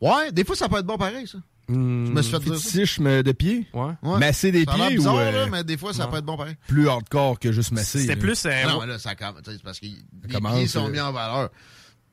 Ouais, 0.00 0.30
des 0.32 0.44
fois, 0.44 0.54
ça 0.56 0.68
peut 0.68 0.78
être 0.78 0.86
bon 0.86 0.96
pareil, 0.96 1.26
ça. 1.26 1.38
Je 1.68 1.74
me 1.74 2.22
suis 2.22 2.32
fait. 2.32 2.40
Fétichisme 2.40 3.22
de 3.22 3.32
pied? 3.32 3.66
Ouais. 3.74 3.92
Ouais. 4.02 4.18
Masser 4.18 4.50
des 4.52 4.64
Ça 4.64 4.72
pieds 4.72 4.96
bizarre, 4.96 5.16
ou. 5.16 5.18
euh, 5.18 5.30
là, 5.32 5.46
mais 5.50 5.64
des 5.64 5.76
fois, 5.76 5.92
ça 5.92 6.04
non. 6.04 6.10
peut 6.10 6.16
être 6.18 6.24
bon 6.24 6.36
pareil. 6.36 6.56
Plus 6.66 6.88
hardcore 6.88 7.38
que 7.38 7.52
juste 7.52 7.72
masser. 7.72 8.00
C'était 8.00 8.16
plus. 8.16 8.46
euh, 8.46 8.64
non, 8.64 8.74
ouais. 8.78 8.86
mais 8.86 8.92
là, 8.92 8.98
ça 8.98 9.14
commence. 9.14 9.42
parce 9.62 9.78
que 9.80 9.86
les 9.86 10.34
commence, 10.34 10.54
pieds 10.56 10.66
sont 10.68 10.86
euh, 10.86 10.90
mis 10.90 11.00
en 11.00 11.12
valeur. 11.12 11.50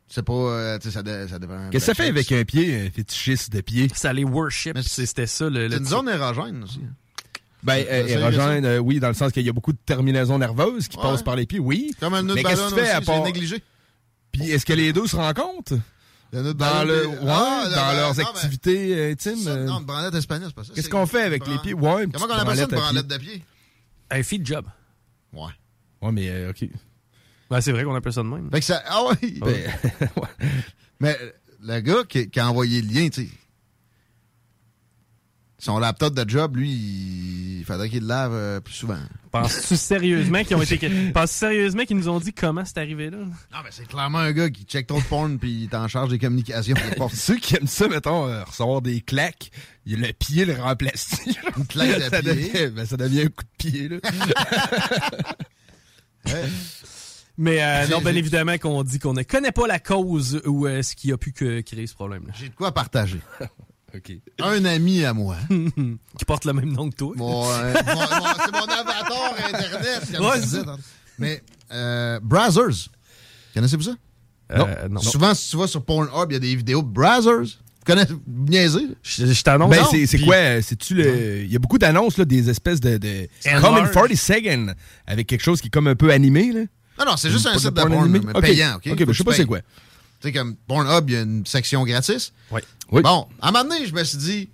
C'est 0.07 0.23
pas. 0.23 0.33
euh, 0.33 0.77
tu 0.79 0.91
sais, 0.91 1.01
ça, 1.01 1.27
ça 1.29 1.39
dépend. 1.39 1.69
Qu'est-ce 1.69 1.85
que 1.85 1.93
ça 1.93 1.93
fait 1.95 2.09
avec 2.09 2.29
un 2.33 2.43
pied, 2.43 2.81
un 2.87 2.91
fétichiste 2.91 3.51
de 3.53 3.61
pied? 3.61 3.87
Ça 3.95 4.11
les 4.11 4.23
worship. 4.25 4.77
c'est- 4.81 5.05
C'était 5.05 5.25
ça 5.27 5.49
le. 5.49 5.69
C'est 5.69 5.77
une 5.77 5.85
zone 5.85 6.09
érogène 6.09 6.63
aussi. 6.63 6.81
Ben, 7.65 7.85
euh, 7.89 8.07
érogène, 8.07 8.65
euh, 8.65 8.77
oui, 8.77 8.99
dans 8.99 9.07
le 9.07 9.13
sens 9.15 9.31
qu'il 9.31 9.43
y 9.43 9.49
a 9.49 9.53
beaucoup 9.53 9.73
de 9.73 9.77
terminaisons 9.85 10.37
nerveuses 10.37 10.87
qui 10.87 10.97
Ouais. 10.97 11.03
passent 11.03 11.23
par 11.23 11.35
les 11.35 11.45
pieds, 11.45 11.59
oui. 11.59 11.91
Comme 11.99 12.13
un 12.13 12.21
nœud 12.21 12.29
de 12.29 12.33
Mais 12.35 12.43
qu'est-ce 12.43 12.61
ballon 12.69 12.75
aussi, 12.83 12.89
à 12.91 13.01
part- 13.01 13.23
négligé. 13.23 13.61
Puis 14.31 14.51
est-ce 14.51 14.65
que 14.65 14.73
les 14.73 14.93
deux 14.93 15.07
se 15.07 15.15
rencontrent? 15.15 15.73
Le 16.31 16.53
Dans, 16.53 16.83
le, 16.83 17.07
ouais, 17.07 17.17
Ah, 17.27 17.63
dans 17.73 17.93
leurs 17.97 18.15
mais- 18.17 18.23
activités 18.23 18.93
euh, 18.97 19.11
intimes? 19.11 19.37
Ça, 19.37 19.49
euh, 19.51 19.65
non, 19.65 19.79
une 19.79 19.85
branlette 19.85 20.15
espagnole, 20.15 20.49
c'est 20.49 20.55
pas 20.55 20.63
ça. 20.65 20.73
Qu'est-ce 20.75 20.89
qu'on 20.89 21.05
fait 21.05 21.21
avec 21.23 21.47
les 21.47 21.57
pieds? 21.59 21.73
Ouais, 21.73 22.03
une 22.03 22.11
Comment 22.11 22.25
on 22.29 22.37
appelle 22.37 22.57
ça, 22.57 22.63
une 22.63 22.69
branlette 22.75 23.07
de 23.07 23.17
pied? 23.17 23.43
Un 24.11 24.21
feed 24.23 24.45
job. 24.45 24.65
Ouais. 25.33 25.43
Ouais, 26.01 26.11
mais 26.11 26.29
euh, 26.29 26.49
OK. 26.51 26.67
Ouais, 27.51 27.61
c'est 27.61 27.71
vrai 27.71 27.83
qu'on 27.83 27.95
appelle 27.95 28.11
ça 28.13 28.21
de 28.23 28.27
même. 28.27 28.49
Fait 28.51 28.59
que 28.59 28.65
ça. 28.65 28.83
Ah 28.87 29.03
ouais. 29.09 29.15
Ben, 29.39 29.71
Mais 30.99 31.17
euh, 31.21 31.31
le 31.61 31.79
gars 31.79 32.03
qui, 32.07 32.29
qui 32.29 32.39
a 32.39 32.49
envoyé 32.49 32.81
le 32.81 32.93
lien, 32.93 33.07
tu 33.09 33.23
sais. 33.23 33.29
Son 35.57 35.79
laptop 35.79 36.13
de 36.13 36.29
job, 36.29 36.57
lui, 36.57 36.69
il 37.59 37.63
faudrait 37.65 37.89
qu'il 37.89 38.01
le 38.01 38.07
lave 38.07 38.33
euh, 38.33 38.59
plus 38.59 38.73
souvent. 38.73 38.99
Penses-tu 39.31 39.77
sérieusement 39.77 40.43
qu'ils 40.43 40.57
ont 40.57 40.61
été. 40.61 40.77
Penses-tu 41.13 41.37
sérieusement 41.37 41.85
qu'ils 41.85 41.95
nous 41.95 42.09
ont 42.09 42.19
dit 42.19 42.33
comment 42.33 42.65
c'est 42.65 42.77
arrivé 42.77 43.09
là? 43.09 43.19
Non, 43.19 43.59
mais 43.63 43.69
c'est 43.71 43.87
clairement 43.87 44.17
un 44.19 44.33
gars 44.33 44.49
qui 44.49 44.65
check 44.65 44.85
trop 44.85 44.99
de 44.99 45.05
porn 45.05 45.39
puis 45.39 45.51
il 45.51 45.63
est 45.63 45.73
en 45.75 45.87
charge 45.87 46.09
des 46.09 46.19
communications. 46.19 46.75
Ceux 47.13 47.37
qui 47.37 47.55
aiment 47.55 47.67
ça, 47.67 47.87
mettons, 47.87 48.27
euh, 48.27 48.43
recevoir 48.43 48.81
des 48.81 48.99
claques, 48.99 49.49
il 49.85 50.01
le 50.01 50.11
pied 50.11 50.43
le 50.43 50.55
remplace. 50.61 51.15
Une 51.57 51.65
claque 51.65 51.95
de 51.95 52.01
ça, 52.01 52.21
pied. 52.21 52.33
devient, 52.33 52.67
ben, 52.75 52.85
ça 52.85 52.97
devient 52.97 53.21
un 53.21 53.27
coup 53.27 53.43
de 53.43 53.57
pied. 53.57 53.87
Là. 53.87 53.97
Mais 57.37 57.61
euh, 57.63 57.87
non, 57.87 57.99
bien 58.01 58.15
évidemment 58.15 58.57
qu'on 58.57 58.83
dit 58.83 58.99
qu'on 58.99 59.13
ne 59.13 59.23
connaît 59.23 59.51
pas 59.51 59.67
la 59.67 59.79
cause 59.79 60.41
ou 60.45 60.67
euh, 60.67 60.81
ce 60.81 60.95
qui 60.95 61.11
a 61.11 61.17
pu 61.17 61.31
que- 61.33 61.61
créer 61.61 61.85
ce 61.87 61.93
problème-là. 61.93 62.33
J'ai 62.37 62.47
de 62.49 62.55
quoi 62.55 62.73
partager. 62.73 63.19
OK. 63.97 64.13
Un 64.41 64.65
ami 64.65 65.03
à 65.05 65.13
moi. 65.13 65.35
qui 65.49 66.25
porte 66.25 66.45
le 66.45 66.53
même 66.53 66.71
nom 66.71 66.89
que 66.89 66.95
toi. 66.95 67.13
Euh, 67.17 67.73
mon- 67.87 67.93
mon- 67.95 68.01
c'est 68.45 68.51
mon 68.51 68.65
avatar 68.65 69.35
Internet. 69.47 70.01
Ouais, 70.19 70.41
c'est 70.41 70.63
ça. 70.63 70.77
Mais, 71.19 71.41
euh, 71.71 72.19
Brazzers. 72.21 72.89
Connaissez-vous 73.53 73.83
ça? 73.83 73.95
Euh, 74.51 74.87
non. 74.89 75.01
Souvent, 75.01 75.33
si 75.33 75.49
tu 75.49 75.57
vas 75.57 75.67
sur 75.67 75.83
Pornhub, 75.83 76.29
il 76.29 76.33
y 76.33 76.35
a 76.35 76.39
des 76.39 76.55
vidéos 76.55 76.81
de 76.81 76.87
Brazzers. 76.87 77.41
Vous 77.43 77.93
connaissez, 77.93 78.13
vous 78.13 78.21
niaisez? 78.49 78.87
Je, 79.03 79.25
je 79.27 79.43
t'annonce. 79.43 79.69
Ben, 79.69 79.83
c'est 79.89 80.05
c'est 80.07 80.17
puis- 80.17 80.25
quoi? 80.25 80.35
euh, 80.35 80.61
C'est-tu 80.61 80.95
le. 80.95 81.43
Il 81.43 81.51
y 81.51 81.55
a 81.55 81.59
beaucoup 81.59 81.77
d'annonces, 81.77 82.17
là, 82.17 82.25
des 82.25 82.49
espèces 82.49 82.79
de. 82.79 82.97
de 82.97 83.27
And 83.47 83.61
comme 83.61 83.75
in 83.75 83.81
large. 83.83 83.91
40 83.93 84.15
seconds, 84.15 84.73
avec 85.07 85.27
quelque 85.27 85.43
chose 85.43 85.61
qui 85.61 85.67
est 85.67 85.71
comme 85.71 85.87
un 85.87 85.95
peu 85.95 86.11
animé, 86.11 86.51
là. 86.51 86.61
Non, 86.99 87.05
non, 87.11 87.17
c'est 87.17 87.29
juste 87.29 87.45
un 87.45 87.57
site 87.57 87.65
de 87.65 87.69
porn 87.71 87.91
porn, 87.91 88.03
animé? 88.03 88.19
mais 88.25 88.33
Ok. 88.35 88.41
payant, 88.41 88.75
OK? 88.77 88.87
Ok, 88.91 88.97
ben, 89.05 89.11
je 89.11 89.17
sais 89.17 89.23
pas 89.23 89.33
c'est 89.33 89.45
quoi. 89.45 89.59
Tu 90.25 90.31
sais, 90.31 90.37
comme 90.37 90.55
Pornhub, 90.67 91.09
il 91.09 91.13
y 91.13 91.17
a 91.17 91.21
une 91.21 91.45
section 91.45 91.83
gratis. 91.83 92.33
Oui. 92.51 92.61
Oui. 92.91 93.01
Bon, 93.03 93.27
à 93.41 93.49
un 93.49 93.51
moment 93.51 93.63
donné, 93.69 93.85
je 93.85 93.93
me 93.93 94.03
suis 94.03 94.17
dit, 94.17 94.49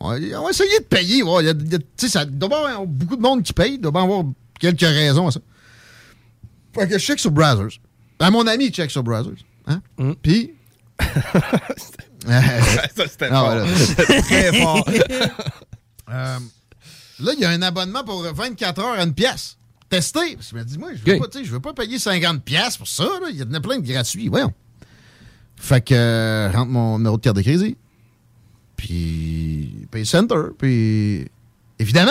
on 0.00 0.10
va, 0.10 0.16
on 0.40 0.44
va 0.44 0.50
essayer 0.50 0.78
de 0.80 0.84
payer. 0.84 1.22
Ouais, 1.22 1.42
il 1.42 1.46
y 1.46 1.50
a- 1.50 1.54
il 1.58 1.72
y 1.72 1.74
a- 1.74 1.78
tu 1.78 1.84
sais, 1.96 2.08
ça 2.08 2.24
doit 2.24 2.48
y 2.48 2.54
avoir 2.72 2.86
beaucoup 2.86 3.16
de 3.16 3.22
monde 3.22 3.42
qui 3.42 3.52
paye. 3.52 3.74
Il 3.74 3.80
doit 3.80 3.92
y 3.94 4.04
avoir 4.04 4.24
quelques 4.60 4.80
raisons 4.80 5.28
à 5.28 5.30
ça. 5.30 5.40
Fait 6.74 6.86
que 6.88 6.98
je 6.98 7.04
check 7.04 7.18
sur 7.18 7.30
Brazzers. 7.30 7.78
Ben, 8.18 8.30
mon 8.30 8.46
ami 8.46 8.70
check 8.70 8.90
sur 8.90 9.02
Brazzers. 9.02 9.44
Hein? 9.66 9.80
Puis. 10.22 10.52
Ça, 12.26 13.06
c'était 13.08 13.28
Ah, 13.30 13.64
fort. 13.66 14.22
Très 14.24 14.60
fort. 14.60 14.88
Euh, 16.10 16.38
là, 17.20 17.32
il 17.34 17.40
y 17.40 17.44
a 17.46 17.50
un 17.50 17.62
abonnement 17.62 18.04
pour 18.04 18.22
24 18.22 18.78
heures 18.82 18.98
à 18.98 19.02
une 19.04 19.14
pièce. 19.14 19.56
Tester. 19.88 20.36
Je 20.38 20.54
me 20.54 20.62
dis, 20.62 20.76
moi, 20.78 20.90
je 20.94 20.98
veux, 21.10 21.18
pas, 21.18 21.26
je 21.42 21.50
veux 21.50 21.60
pas 21.60 21.72
payer 21.72 21.98
50 21.98 22.42
pièces 22.44 22.76
pour 22.76 22.86
ça. 22.86 23.04
là. 23.04 23.28
Il 23.30 23.36
y 23.36 23.42
en 23.42 23.52
a 23.54 23.60
plein 23.60 23.78
de 23.78 23.86
gratuits. 23.86 24.28
Voyons. 24.28 24.52
Fait 25.56 25.80
que 25.84 25.94
euh, 25.94 26.50
je 26.50 26.56
rentre 26.56 26.70
mon 26.70 26.98
numéro 26.98 27.16
de 27.16 27.22
carte 27.22 27.36
de 27.36 27.42
crédit. 27.42 27.76
Puis, 28.76 29.86
paye 29.90 30.04
center. 30.04 30.50
Puis, 30.58 31.26
évidemment, 31.78 32.10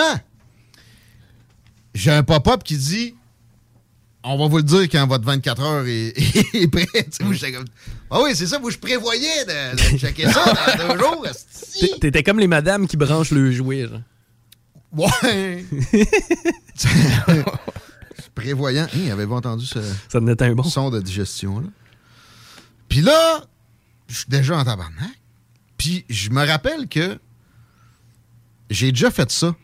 j'ai 1.94 2.10
un 2.10 2.22
pop-up 2.22 2.62
qui 2.64 2.76
dit 2.76 3.14
on 4.26 4.38
va 4.38 4.46
vous 4.48 4.56
le 4.56 4.62
dire 4.62 4.82
quand 4.84 5.06
votre 5.06 5.24
24 5.24 5.62
heures 5.62 5.86
est, 5.86 6.14
est 6.54 6.68
prêt. 6.68 6.86
Comme, 7.18 7.64
ah 8.10 8.20
oui, 8.22 8.30
c'est 8.34 8.46
ça, 8.46 8.58
moi, 8.58 8.70
je 8.70 8.78
prévoyais 8.78 9.44
de, 9.44 9.92
de 9.94 9.98
checker 9.98 10.30
ça 10.30 10.44
dans 10.78 10.94
deux 10.94 10.98
jours. 11.04 11.26
T'étais 12.00 12.22
comme 12.22 12.38
les 12.38 12.46
madames 12.46 12.86
qui 12.86 12.96
branchent 12.96 13.32
le 13.32 13.52
jouet. 13.52 13.86
genre. 13.86 14.00
Ouais. 14.92 15.64
Prévoyant. 18.34 18.86
Hein, 18.94 19.10
Avez-vous 19.12 19.34
entendu 19.34 19.66
ce 19.66 19.78
Ça 20.08 20.18
un 20.18 20.54
bon. 20.54 20.62
son 20.62 20.90
de 20.90 21.00
digestion, 21.00 21.60
là? 21.60 21.66
Puis 22.88 23.00
là, 23.00 23.44
je 24.08 24.14
suis 24.16 24.28
déjà 24.28 24.56
en 24.56 24.64
tabarnak. 24.64 25.10
Puis 25.78 26.04
je 26.08 26.30
me 26.30 26.46
rappelle 26.46 26.88
que 26.88 27.18
j'ai 28.70 28.92
déjà 28.92 29.10
fait 29.10 29.30
ça. 29.30 29.54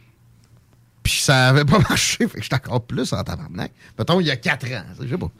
Puis 1.02 1.14
ça 1.20 1.48
avait 1.48 1.64
pas 1.64 1.78
marché. 1.88 2.28
Fait 2.28 2.38
que 2.38 2.42
j'étais 2.42 2.56
encore 2.56 2.84
plus 2.86 3.12
en 3.12 3.22
tabarnak. 3.22 3.72
Mettons, 3.98 4.20
il 4.20 4.26
y 4.26 4.30
a 4.30 4.36
quatre 4.36 4.66
ans. 4.72 4.84
Je 5.00 5.08
sais 5.08 5.18
pas. 5.18 5.30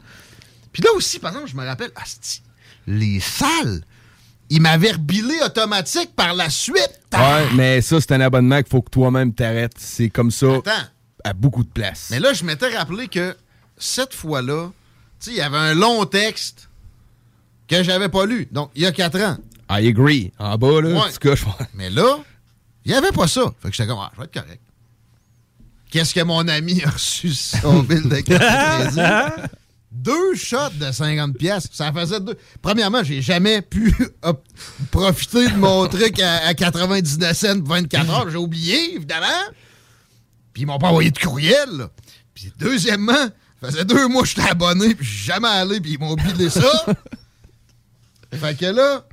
Puis 0.71 0.81
là 0.83 0.89
aussi, 0.95 1.19
par 1.19 1.31
exemple, 1.31 1.49
je 1.51 1.55
me 1.57 1.65
rappelle, 1.65 1.91
asti, 1.95 2.41
les 2.87 3.19
salles, 3.19 3.83
ils 4.49 4.61
m'avaient 4.61 4.93
rebilé 4.93 5.35
automatique 5.45 6.15
par 6.15 6.33
la 6.33 6.49
suite. 6.49 6.99
Ouais, 7.13 7.47
mais 7.55 7.81
ça, 7.81 7.99
c'est 7.99 8.13
un 8.13 8.21
abonnement 8.21 8.57
qu'il 8.61 8.69
faut 8.69 8.81
que 8.81 8.89
toi-même 8.89 9.33
t'arrêtes. 9.33 9.75
C'est 9.77 10.09
comme 10.09 10.31
ça 10.31 10.55
Attends. 10.55 10.71
à 11.25 11.33
beaucoup 11.33 11.63
de 11.63 11.69
places. 11.69 12.07
Mais 12.11 12.19
là, 12.19 12.33
je 12.33 12.43
m'étais 12.45 12.75
rappelé 12.75 13.07
que 13.09 13.35
cette 13.77 14.13
fois-là, 14.13 14.71
tu 15.19 15.25
sais, 15.25 15.31
il 15.31 15.37
y 15.37 15.41
avait 15.41 15.57
un 15.57 15.73
long 15.73 16.05
texte 16.05 16.69
que 17.79 17.83
j'avais 17.83 18.09
pas 18.09 18.25
lu. 18.25 18.47
Donc, 18.51 18.71
il 18.75 18.81
y 18.83 18.85
a 18.85 18.91
quatre 18.91 19.19
ans. 19.21 19.37
I 19.69 19.87
agree. 19.87 20.31
En 20.39 20.57
bas, 20.57 20.81
là, 20.81 20.89
Ouais. 20.89 21.11
Mais 21.75 21.89
là, 21.89 22.17
il 22.85 22.91
n'y 22.91 22.97
avait 22.97 23.11
pas 23.11 23.27
ça. 23.27 23.41
Fait 23.61 23.69
que 23.69 23.75
j'étais 23.75 23.87
comme, 23.87 23.99
ah, 24.01 24.11
je 24.13 24.19
vais 24.19 24.25
être 24.25 24.33
correct. 24.33 24.61
Qu'est-ce 25.89 26.13
que 26.13 26.21
mon 26.21 26.47
ami 26.47 26.81
a 26.83 26.89
reçu 26.89 27.33
sur 27.33 27.59
son 27.59 27.79
bill 27.83 28.07
de 28.07 28.21
crédit? 28.21 29.49
Deux 29.91 30.35
shots 30.35 30.69
de 30.79 30.89
50 30.91 31.37
pièces. 31.37 31.67
Ça 31.73 31.91
faisait 31.91 32.19
deux. 32.21 32.37
Premièrement, 32.61 33.03
j'ai 33.03 33.21
jamais 33.21 33.61
pu 33.61 33.93
profiter 34.91 35.49
de 35.49 35.55
mon 35.57 35.85
truc 35.87 36.19
à, 36.21 36.47
à 36.47 36.53
99 36.53 37.37
cents 37.37 37.61
24 37.61 38.09
heures. 38.09 38.29
J'ai 38.29 38.37
oublié, 38.37 38.95
évidemment. 38.95 39.27
Puis 40.53 40.63
ils 40.63 40.65
m'ont 40.65 40.79
pas 40.79 40.87
envoyé 40.87 41.11
de 41.11 41.19
courriel. 41.19 41.69
là. 41.71 41.89
Puis 42.33 42.51
deuxièmement, 42.57 43.13
ça 43.61 43.67
faisait 43.69 43.85
deux 43.85 44.07
mois 44.07 44.23
que 44.23 44.29
j'étais 44.29 44.49
abonné, 44.49 44.95
puis 44.95 45.05
jamais 45.05 45.47
allé, 45.49 45.79
puis 45.81 45.93
ils 45.93 45.99
m'ont 45.99 46.15
bidé 46.15 46.49
ça. 46.49 46.85
fait 48.33 48.57
que 48.57 48.65
là, 48.65 49.05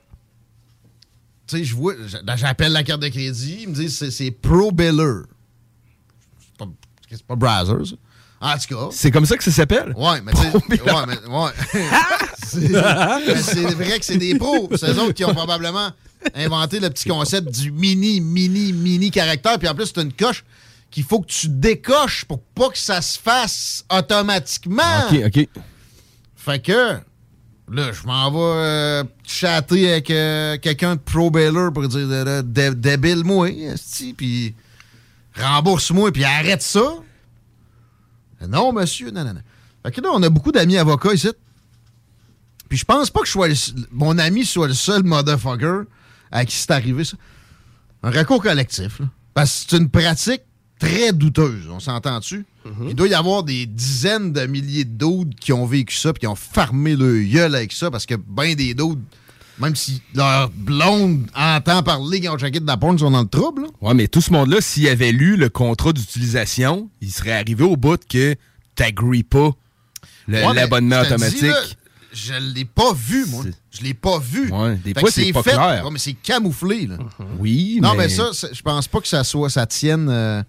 tu 1.47 1.59
sais, 1.59 1.65
je 1.65 1.75
vois, 1.75 1.95
j'a- 2.07 2.37
j'appelle 2.37 2.73
la 2.73 2.83
carte 2.85 3.01
de 3.03 3.09
crédit, 3.09 3.59
ils 3.63 3.69
me 3.69 3.75
disent 3.75 3.97
c'est, 3.97 4.11
c'est 4.11 4.31
Pro 4.31 4.71
Biller. 4.73 5.23
C'est 6.41 6.57
pas, 6.59 6.67
c'est 7.11 7.23
pas 7.23 7.37
Browser, 7.37 7.91
ça. 7.91 7.97
En 8.41 8.57
tout 8.57 8.75
cas. 8.77 8.89
C'est 8.93 9.11
comme 9.11 9.27
ça 9.27 9.37
que 9.37 9.43
ça 9.43 9.51
s'appelle? 9.51 9.93
Ouais, 9.97 10.21
mais 10.21 10.33
tu 10.33 10.39
sais. 10.39 10.53
ouais, 10.83 11.07
mais, 11.09 11.27
ouais. 11.29 11.51
c'est, 12.47 12.69
mais 12.69 13.43
c'est 13.43 13.75
vrai 13.75 13.99
que 13.99 14.05
c'est 14.05 14.17
des 14.17 14.37
pros. 14.37 14.69
C'est 14.77 14.91
eux 14.93 15.01
autres 15.01 15.13
qui 15.15 15.25
ont 15.25 15.35
probablement 15.35 15.91
inventé 16.35 16.79
le 16.79 16.89
petit 16.91 17.09
concept 17.09 17.51
du 17.51 17.73
mini, 17.73 18.21
mini, 18.21 18.73
mini 18.73 19.11
caractère. 19.11 19.59
Puis 19.59 19.67
en 19.69 19.75
plus, 19.75 19.87
c'est 19.93 20.01
une 20.03 20.13
coche 20.13 20.45
qu'il 20.91 21.03
faut 21.03 21.21
que 21.21 21.27
tu 21.27 21.49
décoches 21.49 22.25
pour 22.27 22.41
pas 22.41 22.69
que 22.69 22.79
ça 22.79 23.03
se 23.03 23.19
fasse 23.19 23.85
automatiquement. 23.91 25.07
OK, 25.11 25.19
OK. 25.27 25.49
Fait 26.37 26.63
que, 26.63 26.99
là, 27.71 27.93
je 27.93 28.07
m'en 28.07 28.31
vais 28.31 28.39
euh, 28.39 29.05
chatter 29.25 29.91
avec 29.93 30.11
euh, 30.11 30.57
quelqu'un 30.59 30.97
de 30.97 31.01
Pro 31.01 31.31
Baylor 31.31 31.73
pour 31.73 31.87
dire 31.89 32.09
de- 32.09 32.41
dé- 32.43 32.75
débile-moi, 32.75 33.49
puis 34.17 34.55
rembourse-moi, 35.37 36.13
puis 36.13 36.25
arrête 36.25 36.63
ça. 36.63 36.95
Non, 38.49 38.73
monsieur, 38.73 39.11
non, 39.11 39.25
non, 39.25 39.35
non. 39.35 39.41
Fait 39.85 39.93
que 39.93 40.01
là, 40.01 40.11
on 40.13 40.23
a 40.23 40.29
beaucoup 40.29 40.53
d'amis 40.53 40.77
avocats 40.79 41.13
ici. 41.13 41.31
Puis 42.69 42.79
je 42.79 42.85
pense 42.85 43.11
pas 43.11 43.21
que 43.21 43.29
mon 43.93 44.19
ami 44.19 44.45
soit 44.45 44.69
le 44.69 44.75
seul 44.75 45.03
motherfucker 45.03 45.83
à 46.31 46.45
qui 46.45 46.55
c'est 46.57 46.71
arrivé 46.71 47.05
ça. 47.05 47.17
Un 48.03 48.11
recours 48.11 48.43
collectif, 48.43 49.01
là. 49.01 49.07
Parce 49.35 49.65
que 49.65 49.71
c'est 49.71 49.77
une 49.79 49.89
pratique 49.89 50.43
très 50.79 51.13
douteuse, 51.13 51.69
on 51.71 51.81
s'entend-tu? 51.81 52.45
Il 52.87 52.95
doit 52.95 53.09
y 53.09 53.15
avoir 53.15 53.43
des 53.45 53.65
dizaines 53.67 54.33
de 54.33 54.45
milliers 54.47 54.85
de 54.85 54.91
doudes 54.99 55.35
qui 55.41 55.53
ont 55.55 55.65
vécu 55.65 55.97
ça 55.97 56.13
puis 56.13 56.21
qui 56.21 56.27
ont 56.27 56.35
farmé 56.35 56.97
le 56.97 57.23
gueule 57.25 57.55
avec 57.55 57.73
ça 57.73 57.91
parce 57.91 58.05
que 58.05 58.15
ben 58.15 58.55
des 58.55 58.75
doudes, 58.75 59.01
même 59.59 59.75
si 59.75 60.03
leur 60.15 60.51
blonde 60.51 61.27
entend 61.35 61.83
parler 61.83 62.21
qu'ils 62.21 62.29
ont 62.29 62.37
checké 62.39 62.61
de 62.61 62.67
la 62.67 62.77
porn, 62.77 62.99
sont 62.99 63.11
dans 63.11 63.23
le 63.23 63.27
trouble. 63.29 63.63
là. 63.63 63.69
Ouais, 63.81 63.95
mais 63.95 64.07
tout 64.07 64.21
ce 64.21 64.33
monde-là, 64.33 64.61
s'il 64.61 64.87
avait 64.89 65.13
lu 65.13 65.37
le 65.37 65.49
contrat 65.49 65.93
d'utilisation, 65.95 66.91
il 67.01 67.11
serait 67.11 67.33
arrivé 67.33 67.65
au 67.65 67.77
bout 67.77 67.99
que 68.07 68.37
t'agrees 68.75 69.23
pas 69.23 69.51
Ouais, 70.29 70.53
l'abonnement 70.55 71.01
te 71.03 71.07
dis, 71.09 71.15
automatique. 71.15 71.43
là, 71.43 71.57
je 72.13 72.35
l'ai 72.55 72.67
pas 72.67 72.93
vu, 72.93 73.25
moi. 73.27 73.45
Je 73.71 73.83
l'ai 73.83 73.95
pas 73.95 74.19
vu. 74.19 74.51
Ouais, 74.53 74.77
des 74.85 74.93
fois, 74.93 75.11
c'est 75.11 75.33
pas 75.33 75.43
fait, 75.43 75.53
clair. 75.53 75.83
Ouais, 75.87 75.91
mais 75.91 75.99
c'est 75.99 76.13
camouflé, 76.13 76.87
là. 76.87 76.99
Oui, 77.39 77.79
Non, 77.81 77.93
mais... 77.95 78.05
mais 78.05 78.09
ça, 78.11 78.31
je 78.53 78.61
pense 78.61 78.87
pas 78.89 79.01
que 79.01 79.09
ça 79.09 79.25
soit, 79.25 79.49
ça 79.49 79.65
tienne. 79.67 80.09
euh, 80.11 80.43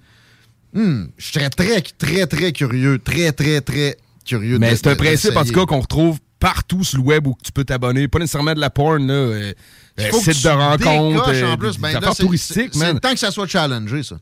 hmm, 0.74 1.06
je 1.18 1.26
serais 1.32 1.50
très, 1.50 1.82
très, 1.82 2.28
très 2.28 2.52
curieux. 2.52 3.00
Très, 3.00 3.32
très, 3.32 3.62
très 3.62 3.98
curieux. 4.26 4.60
Mais 4.60 4.76
c'est 4.76 4.88
un 4.88 4.96
principe, 4.96 5.36
en 5.36 5.44
tout 5.46 5.54
cas, 5.54 5.66
qu'on 5.66 5.80
retrouve 5.82 6.20
partout 6.40 6.84
sur 6.84 7.00
le 7.00 7.04
web 7.04 7.28
où 7.28 7.36
tu 7.44 7.52
peux 7.52 7.64
t'abonner. 7.66 8.08
Pas 8.08 8.20
nécessairement 8.20 8.54
de 8.54 8.60
la 8.60 8.70
porn, 8.70 9.06
là. 9.06 9.14
Euh, 9.14 9.54
Il 9.98 10.06
euh, 10.06 10.12
site 10.14 10.44
de 10.44 10.50
rencontre, 10.50 11.30
euh, 11.30 11.52
en 11.54 11.58
plus. 11.58 11.76
des 11.76 11.82
Ben 11.82 11.94
là, 11.94 12.00
man. 12.02 12.94
C'est 12.94 13.00
tant 13.02 13.12
que 13.14 13.20
ça 13.20 13.32
soit 13.32 13.48
challengé, 13.48 14.04
ça. 14.04 14.18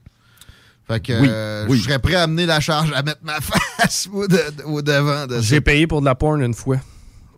Fait 0.87 0.99
que 1.01 1.21
Oui, 1.21 1.27
euh, 1.29 1.65
oui. 1.67 1.77
je 1.77 1.83
serais 1.83 1.99
prêt 1.99 2.15
à 2.15 2.23
amener 2.23 2.45
la 2.45 2.59
charge 2.61 2.91
à 2.95 3.03
mettre 3.03 3.19
ma 3.21 3.39
face 3.41 4.07
au, 4.11 4.25
de- 4.27 4.63
au 4.65 4.81
devant 4.81 5.27
de 5.27 5.35
ça. 5.35 5.41
J'ai 5.41 5.59
payé 5.61 5.85
pour 5.85 5.99
de 5.99 6.05
la 6.05 6.15
porn 6.15 6.41
une 6.41 6.53
fois. 6.53 6.77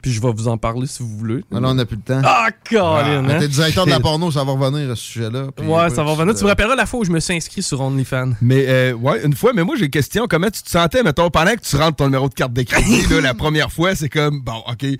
Puis 0.02 0.12
je 0.12 0.22
vais 0.22 0.32
vous 0.32 0.48
en 0.48 0.58
parler 0.58 0.88
si 0.88 1.04
vous 1.04 1.10
voulez. 1.18 1.44
Ah, 1.54 1.60
là, 1.60 1.68
on 1.70 1.74
n'a 1.74 1.86
plus 1.86 1.98
le 1.98 2.02
temps. 2.02 2.22
Ah, 2.24 2.48
Colin! 2.70 3.26
Ah, 3.28 3.34
hein? 3.34 3.40
T'es 3.40 3.48
directeur 3.50 3.86
de 3.86 3.92
la 3.92 4.00
porno, 4.02 4.32
ça 4.32 4.44
va 4.44 4.54
revenir 4.54 4.90
à 4.90 4.96
ce 4.96 5.02
sujet-là. 5.04 5.48
Ouais, 5.62 5.90
ça 5.90 6.04
va 6.04 6.12
revenir. 6.12 6.34
Tu 6.36 6.40
euh, 6.42 6.44
me 6.44 6.48
rappelleras 6.50 6.76
la 6.76 6.86
fois 6.86 7.02
où 7.02 7.04
je 7.04 7.12
me 7.12 7.20
suis 7.20 7.34
inscrit 7.36 7.62
sur 7.62 7.82
OnlyFans. 7.82 8.32
Mais 8.42 8.66
euh, 8.68 8.94
ouais, 8.94 9.26
une 9.26 9.36
fois, 9.36 9.52
mais 9.54 9.64
moi 9.64 9.76
j'ai 9.78 9.86
une 9.86 9.92
question. 9.92 10.26
Comment 10.30 10.50
tu 10.50 10.62
te 10.64 10.70
sentais, 10.70 11.04
mettons, 11.04 11.30
pendant 11.30 11.52
que 11.56 11.62
tu 11.62 11.76
rentres 11.76 11.98
ton 11.98 12.06
numéro 12.06 12.30
de 12.30 12.34
carte 12.34 12.54
de 12.54 12.62
crédit, 12.64 13.06
là, 13.10 13.22
la 13.22 13.34
première 13.34 13.72
fois, 13.72 13.94
c'est 13.96 14.10
comme 14.10 14.42
bon, 14.42 14.64
ok. 14.70 14.78
Tu- 14.78 15.00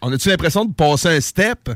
On 0.00 0.12
a-tu 0.12 0.28
l'impression 0.28 0.64
de 0.64 0.72
passer 0.72 1.08
un 1.08 1.20
step? 1.20 1.70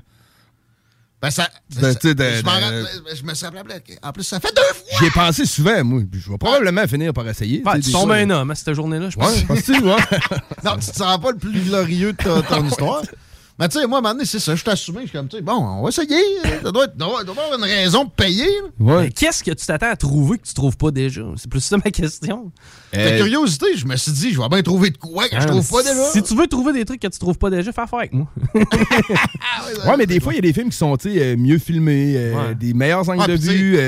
Ben, 1.22 1.30
ça. 1.30 1.48
De- 1.68 1.80
de- 1.80 2.24
je, 2.38 2.42
m'en 2.44 2.70
de- 2.70 2.86
je 3.14 3.22
me 3.24 3.34
suis 3.34 3.44
rappelé. 3.46 3.74
En 4.02 4.10
plus, 4.12 4.24
ça 4.24 4.40
fait 4.40 4.54
deux 4.56 4.62
fois. 4.62 4.98
J'y 4.98 5.04
ai 5.06 5.10
pensé 5.10 5.44
souvent, 5.44 5.84
moi. 5.84 6.00
puis 6.10 6.18
Je 6.20 6.30
vais 6.30 6.38
probablement 6.38 6.86
finir 6.88 7.12
par 7.12 7.28
essayer. 7.28 7.62
Sais, 7.64 7.80
tu 7.80 7.86
des 7.86 7.92
tombes 7.92 8.10
un 8.12 8.30
homme 8.30 8.50
à 8.50 8.54
cette 8.54 8.72
journée-là, 8.72 9.10
je 9.10 9.16
pense. 9.16 9.34
Ouais, 9.34 9.42
penses-tu, 9.46 9.72
ouais? 9.80 9.96
non, 10.64 10.76
tu 10.78 10.90
te 10.90 10.96
sens 10.96 11.20
pas 11.20 11.30
le 11.32 11.36
plus 11.38 11.60
glorieux 11.60 12.12
de 12.14 12.40
ton 12.48 12.66
histoire. 12.66 13.02
Mais 13.60 13.68
tu 13.68 13.78
sais, 13.78 13.86
moi, 13.86 13.98
à 13.98 14.00
un 14.00 14.02
moment 14.02 14.14
donné, 14.14 14.24
c'est 14.24 14.38
ça. 14.38 14.54
Je 14.54 14.60
suis 14.62 14.70
assumé. 14.70 15.00
Je 15.02 15.08
suis 15.08 15.18
comme, 15.18 15.28
tu 15.28 15.36
sais, 15.36 15.42
bon, 15.42 15.52
on 15.52 15.82
va 15.82 15.90
essayer. 15.90 16.16
Ça 16.62 16.72
doit, 16.72 16.84
être, 16.86 16.96
doit, 16.96 17.22
doit 17.24 17.34
avoir 17.44 17.58
une 17.58 17.64
raison 17.64 18.04
de 18.04 18.10
payer. 18.10 18.46
là. 18.80 19.02
Mais 19.02 19.10
Qu'est-ce 19.10 19.44
que 19.44 19.50
tu 19.50 19.66
t'attends 19.66 19.90
à 19.90 19.96
trouver 19.96 20.38
que 20.38 20.46
tu 20.46 20.54
trouves 20.54 20.78
pas 20.78 20.90
déjà? 20.90 21.20
C'est 21.36 21.50
plus 21.50 21.60
ça 21.60 21.76
ma 21.76 21.90
question. 21.90 22.50
Ta 22.90 23.16
curiosité, 23.18 23.66
je 23.76 23.84
me 23.86 23.94
suis 23.96 24.12
dit, 24.12 24.32
je 24.32 24.40
vais 24.40 24.48
bien 24.48 24.62
trouver 24.62 24.88
de 24.90 24.96
quoi 24.96 25.28
que 25.28 25.38
je 25.38 25.46
trouve 25.46 25.68
pas 25.70 25.82
déjà. 25.82 26.04
Si 26.10 26.22
tu 26.22 26.34
veux 26.34 26.46
trouver 26.46 26.72
des 26.72 26.84
trucs 26.86 27.00
que 27.02 27.08
tu 27.08 27.18
trouves 27.18 27.36
pas 27.38 27.50
déjà, 27.50 27.70
fais 27.70 27.82
affaire 27.82 27.98
avec 27.98 28.14
moi. 28.14 28.26
Ouais, 29.86 29.96
mais 29.98 30.06
des 30.06 30.20
fois, 30.20 30.32
il 30.32 30.36
y 30.36 30.38
a 30.38 30.42
des 30.42 30.52
films 30.52 30.70
qui 30.70 30.76
sont 30.76 30.96
tu 30.96 31.12
sais, 31.12 31.22
euh, 31.22 31.36
mieux 31.36 31.58
filmés, 31.58 32.14
euh, 32.16 32.34
Ouais. 32.34 32.54
des 32.54 32.72
meilleurs 32.74 33.08
angles 33.08 33.20
Ouais, 33.20 33.26
de 33.28 33.34
vue. 33.36 33.78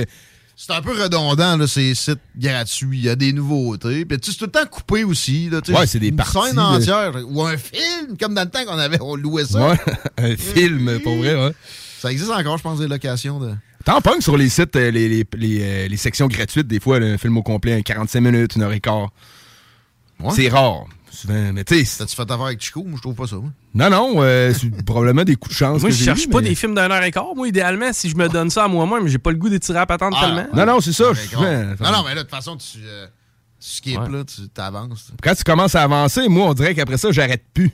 C'est 0.57 0.73
un 0.73 0.83
peu 0.83 0.93
redondant, 1.01 1.57
là, 1.57 1.67
ces 1.67 1.95
sites 1.95 2.21
gratuits. 2.37 2.99
Il 2.99 3.05
y 3.05 3.09
a 3.09 3.17
des 3.17 3.33
nouveautés. 3.33 4.05
Puis 4.05 4.19
tu 4.21 4.27
sais, 4.27 4.33
c'est 4.33 4.39
tout 4.39 4.45
le 4.45 4.51
temps 4.53 4.67
coupé 4.71 5.03
aussi. 5.05 5.49
Là. 5.51 5.61
Ouais, 5.69 5.87
c'est 5.87 5.99
des 5.99 6.09
une 6.09 6.17
parties, 6.17 6.39
scène 6.49 6.57
là. 6.57 6.69
entière. 6.69 7.13
Ou 7.27 7.43
un 7.43 7.57
film, 7.57 8.17
comme 8.21 8.35
dans 8.35 8.45
le 8.45 8.51
temps 8.51 8.65
qu'on 8.65 8.79
avait, 8.79 8.99
on 9.01 9.17
louait 9.17 9.45
ça. 9.45 9.71
Ouais, 9.71 9.79
un 10.19 10.37
film, 10.37 11.01
pour 11.01 11.17
vrai, 11.17 11.35
ouais. 11.35 11.53
Ça 12.01 12.13
existe 12.13 12.31
encore, 12.31 12.59
je 12.59 12.63
pense, 12.63 12.79
des 12.79 12.89
locations 12.89 13.41
de. 13.41 13.55
T'en 13.85 14.01
pognes 14.01 14.21
sur 14.21 14.37
les 14.37 14.49
sites, 14.49 14.77
euh, 14.77 14.91
les, 14.93 15.09
les, 15.09 15.27
les, 15.37 15.59
euh, 15.63 15.89
les 15.89 15.97
sections 15.97 16.29
gratuites, 16.29 16.69
des 16.69 16.79
fois, 16.79 17.01
là, 17.01 17.07
un 17.07 17.19
film 17.19 17.37
au 17.37 17.43
complet, 17.43 17.73
un 17.75 17.83
45 17.83 18.21
minutes, 18.21 18.55
une 18.55 18.63
heure 18.63 18.73
et 18.73 18.81
quart. 18.81 19.11
C'est 20.31 20.49
rare, 20.49 20.85
souvent. 21.15 21.53
Mais 21.53 21.65
tu 21.65 21.85
sais. 21.85 21.99
T'as-tu 21.99 22.17
fait 22.17 22.23
affaire 22.23 22.43
avec 22.47 22.61
Chico? 22.61 22.83
Moi, 22.85 22.95
je 22.97 23.03
trouve 23.03 23.15
pas 23.15 23.27
ça. 23.27 23.37
moi. 23.37 23.51
Non, 23.75 23.91
non, 23.91 24.15
euh, 24.23 24.53
c'est 24.53 24.71
probablement 24.85 25.25
des 25.25 25.37
coups 25.37 25.55
de 25.55 25.59
chance. 25.59 25.81
moi, 25.81 25.91
que 25.91 25.97
je 25.97 26.03
cherche 26.05 26.25
eu, 26.25 26.29
pas 26.29 26.41
mais- 26.41 26.49
des 26.51 26.55
films 26.55 26.75
d'une 26.75 26.91
heure 26.91 27.03
et 27.03 27.11
quart. 27.11 27.35
Moi, 27.35 27.49
idéalement, 27.49 27.93
si 27.93 28.09
je 28.11 28.17
me 28.17 28.29
donne 28.29 28.51
ça 28.51 28.65
à 28.65 28.69
moi-même, 28.69 29.07
j'ai 29.09 29.19
pas 29.19 29.31
le 29.31 29.37
goût 29.37 29.49
d'étirer 29.49 29.79
à 29.79 29.87
patente 29.87 30.15
Ah, 30.17 30.25
tellement. 30.27 30.47
Non, 30.55 30.67
non, 30.75 30.81
c'est 30.81 30.93
ça. 30.93 31.11
Ouais, 31.11 31.15
je 31.15 31.31
grave. 31.37 31.77
fais- 31.79 31.85
Non, 31.85 31.93
non, 31.93 32.03
mais 32.05 32.11
là, 32.15 32.17
de 32.17 32.21
toute 32.23 32.31
façon, 32.31 32.57
tu, 32.57 32.79
euh, 32.85 33.07
tu 33.61 33.69
skips, 33.69 34.09
là, 34.11 34.25
tu 34.25 34.49
t'avances. 34.49 35.13
Quand 35.23 35.35
tu 35.35 35.45
commences 35.45 35.75
à 35.75 35.83
avancer, 35.83 36.29
moi, 36.29 36.49
on 36.49 36.55
dirait 36.55 36.75
qu'après 36.75 36.99
ça, 36.99 37.11
j'arrête 37.13 37.45
plus. 37.55 37.71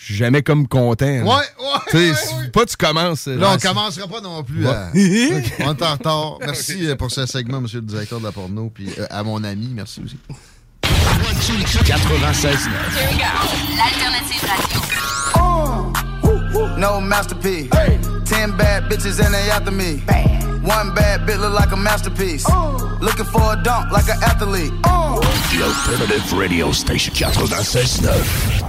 Je 0.00 0.04
suis 0.04 0.14
jamais 0.14 0.42
comme 0.42 0.68
content. 0.68 1.06
là. 1.06 1.22
Ouais, 1.24 1.28
ouais, 1.28 1.80
Tu 1.90 1.96
sais, 1.96 2.10
ouais, 2.36 2.48
pas 2.52 2.64
tu 2.66 2.76
commences. 2.76 3.26
euh, 3.26 3.36
Là, 3.36 3.54
on 3.54 3.58
commencera 3.58 4.06
pas 4.06 4.20
non 4.20 4.44
plus 4.44 4.64
Ouais. 4.64 4.70
à... 4.72 4.92
On 4.94 5.72
est 5.74 5.82
en 5.82 5.92
retard. 5.92 6.38
Merci 6.40 6.86
euh, 6.86 6.94
pour 6.94 7.10
ce 7.10 7.26
segment, 7.26 7.60
monsieur 7.60 7.80
le 7.80 7.86
directeur 7.86 8.20
de 8.20 8.24
la 8.24 8.30
porno, 8.30 8.70
puis 8.72 8.88
euh, 8.96 9.06
à 9.10 9.24
mon 9.24 9.42
ami, 9.42 9.72
merci 9.74 10.00
aussi. 10.04 10.16
96 11.38 12.66
L'alternative 13.76 14.42
radio. 14.48 14.80
No 16.76 17.00
masterpiece. 17.00 17.68
Ten 18.24 18.56
bad 18.56 18.84
bitches 18.84 19.24
and 19.24 19.32
they 19.32 19.50
after 19.50 19.70
me. 19.70 19.98
One 20.66 20.94
bad 20.94 21.20
bitch 21.26 21.38
look 21.40 21.54
like 21.54 21.70
a 21.72 21.76
masterpiece. 21.76 22.44
Looking 23.00 23.24
for 23.26 23.52
a 23.52 23.56
dunk 23.62 23.92
like 23.92 24.08
an 24.08 24.20
athlete. 24.22 24.72
The 24.82 25.62
Alternative 25.62 26.32
Radio 26.32 26.72
Station 26.72 27.14
96.9. 27.14 28.68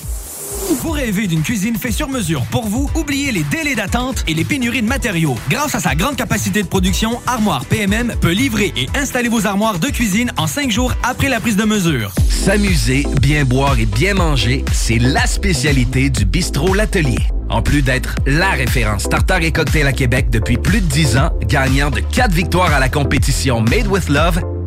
Vous 0.81 0.91
rêvez 0.91 1.27
d'une 1.27 1.43
cuisine 1.43 1.75
faite 1.75 1.93
sur 1.93 2.09
mesure 2.09 2.43
pour 2.51 2.67
vous? 2.67 2.89
Oubliez 2.95 3.31
les 3.31 3.43
délais 3.43 3.75
d'attente 3.75 4.23
et 4.27 4.33
les 4.33 4.43
pénuries 4.43 4.81
de 4.81 4.87
matériaux. 4.87 5.35
Grâce 5.49 5.75
à 5.75 5.79
sa 5.79 5.95
grande 5.95 6.15
capacité 6.15 6.63
de 6.63 6.67
production, 6.67 7.19
Armoire 7.27 7.65
PMM 7.65 8.15
peut 8.19 8.31
livrer 8.31 8.73
et 8.75 8.87
installer 8.97 9.29
vos 9.29 9.45
armoires 9.45 9.79
de 9.79 9.87
cuisine 9.87 10.31
en 10.37 10.47
cinq 10.47 10.71
jours 10.71 10.93
après 11.03 11.29
la 11.29 11.39
prise 11.39 11.55
de 11.55 11.65
mesure. 11.65 12.13
S'amuser, 12.29 13.05
bien 13.21 13.45
boire 13.45 13.79
et 13.79 13.85
bien 13.85 14.15
manger, 14.15 14.65
c'est 14.71 14.99
la 14.99 15.27
spécialité 15.27 16.09
du 16.09 16.25
bistrot 16.25 16.73
L'Atelier. 16.73 17.19
En 17.49 17.61
plus 17.61 17.81
d'être 17.81 18.15
la 18.25 18.51
référence 18.51 19.09
tartare 19.09 19.43
et 19.43 19.51
cocktail 19.51 19.85
à 19.85 19.93
Québec 19.93 20.29
depuis 20.29 20.57
plus 20.57 20.79
de 20.79 20.85
10 20.85 21.17
ans, 21.17 21.31
gagnant 21.43 21.91
de 21.91 21.99
4 21.99 22.31
victoires 22.33 22.73
à 22.73 22.79
la 22.79 22.87
compétition 22.87 23.61
Made 23.61 23.87
with 23.87 24.07
Love, 24.09 24.41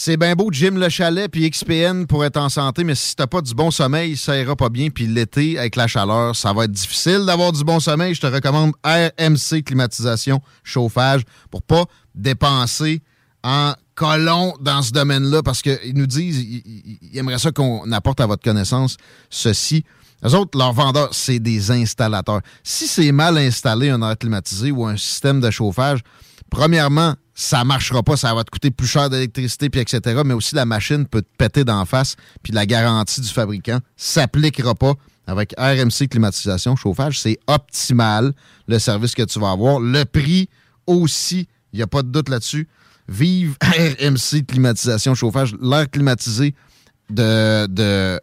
C'est 0.00 0.16
bien 0.16 0.36
beau, 0.36 0.50
Jim 0.52 0.74
Le 0.76 0.88
Chalet 0.88 1.28
puis 1.28 1.50
XPN 1.50 2.06
pour 2.06 2.24
être 2.24 2.36
en 2.36 2.48
santé, 2.48 2.84
mais 2.84 2.94
si 2.94 3.16
t'as 3.16 3.26
pas 3.26 3.40
du 3.40 3.52
bon 3.52 3.72
sommeil, 3.72 4.16
ça 4.16 4.38
ira 4.38 4.54
pas 4.54 4.68
bien. 4.68 4.90
Puis 4.90 5.08
l'été, 5.08 5.58
avec 5.58 5.74
la 5.74 5.88
chaleur, 5.88 6.36
ça 6.36 6.52
va 6.52 6.66
être 6.66 6.70
difficile 6.70 7.24
d'avoir 7.26 7.50
du 7.50 7.64
bon 7.64 7.80
sommeil. 7.80 8.14
Je 8.14 8.20
te 8.20 8.28
recommande 8.28 8.74
RMC 8.84 9.64
Climatisation 9.64 10.40
Chauffage 10.62 11.22
pour 11.50 11.62
pas 11.62 11.84
dépenser 12.14 13.02
en 13.42 13.72
colon 13.96 14.54
dans 14.60 14.82
ce 14.82 14.92
domaine-là 14.92 15.42
parce 15.42 15.62
qu'ils 15.62 15.94
nous 15.94 16.06
disent, 16.06 16.40
ils 16.42 17.18
aimeraient 17.18 17.40
ça 17.40 17.50
qu'on 17.50 17.90
apporte 17.90 18.20
à 18.20 18.26
votre 18.26 18.44
connaissance 18.44 18.98
ceci. 19.30 19.84
Les 20.22 20.32
autres, 20.32 20.56
leurs 20.56 20.74
vendeurs, 20.74 21.08
c'est 21.10 21.40
des 21.40 21.72
installateurs. 21.72 22.42
Si 22.62 22.86
c'est 22.86 23.10
mal 23.10 23.36
installé, 23.36 23.90
un 23.90 24.00
air 24.02 24.16
climatisé 24.16 24.70
ou 24.70 24.86
un 24.86 24.96
système 24.96 25.40
de 25.40 25.50
chauffage, 25.50 26.02
premièrement, 26.50 27.16
ça 27.40 27.62
marchera 27.62 28.02
pas, 28.02 28.16
ça 28.16 28.34
va 28.34 28.42
te 28.42 28.50
coûter 28.50 28.72
plus 28.72 28.88
cher 28.88 29.08
d'électricité, 29.08 29.70
puis 29.70 29.80
etc. 29.80 30.22
Mais 30.24 30.34
aussi, 30.34 30.56
la 30.56 30.64
machine 30.64 31.06
peut 31.06 31.22
te 31.22 31.36
péter 31.38 31.62
d'en 31.62 31.84
face, 31.84 32.16
puis 32.42 32.52
la 32.52 32.66
garantie 32.66 33.20
du 33.20 33.28
fabricant 33.28 33.78
s'appliquera 33.96 34.74
pas. 34.74 34.94
Avec 35.28 35.54
RMC 35.56 36.08
Climatisation 36.10 36.74
Chauffage, 36.74 37.20
c'est 37.20 37.38
optimal 37.46 38.32
le 38.66 38.80
service 38.80 39.14
que 39.14 39.22
tu 39.22 39.38
vas 39.38 39.52
avoir. 39.52 39.78
Le 39.78 40.04
prix 40.04 40.48
aussi, 40.88 41.46
il 41.72 41.76
n'y 41.76 41.82
a 41.82 41.86
pas 41.86 42.02
de 42.02 42.08
doute 42.08 42.28
là-dessus. 42.28 42.66
Vive 43.06 43.56
RMC 43.62 44.44
Climatisation 44.44 45.14
Chauffage, 45.14 45.54
l'air 45.62 45.88
climatisé 45.88 46.56
de, 47.08 47.66
de 47.66 48.18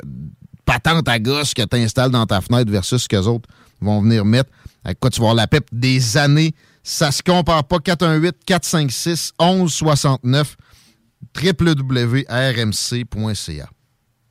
patente 0.66 1.08
à 1.08 1.20
gosse 1.20 1.54
que 1.54 1.62
tu 1.62 1.78
installes 1.78 2.12
dans 2.12 2.26
ta 2.26 2.42
fenêtre 2.42 2.70
versus 2.70 3.04
ce 3.04 3.08
que 3.08 3.16
les 3.16 3.28
autres 3.28 3.48
vont 3.80 4.02
venir 4.02 4.26
mettre. 4.26 4.50
Avec 4.84 5.00
quoi 5.00 5.10
tu 5.10 5.22
vas 5.22 5.28
avoir 5.28 5.36
la 5.36 5.48
PEP 5.48 5.70
des 5.72 6.18
années. 6.18 6.54
Ça 6.88 7.12
se 7.12 7.24
compare 7.24 7.64
pas. 7.64 7.80
418-456-1169 7.80 10.46
www.rmc.ca. 11.36 12.16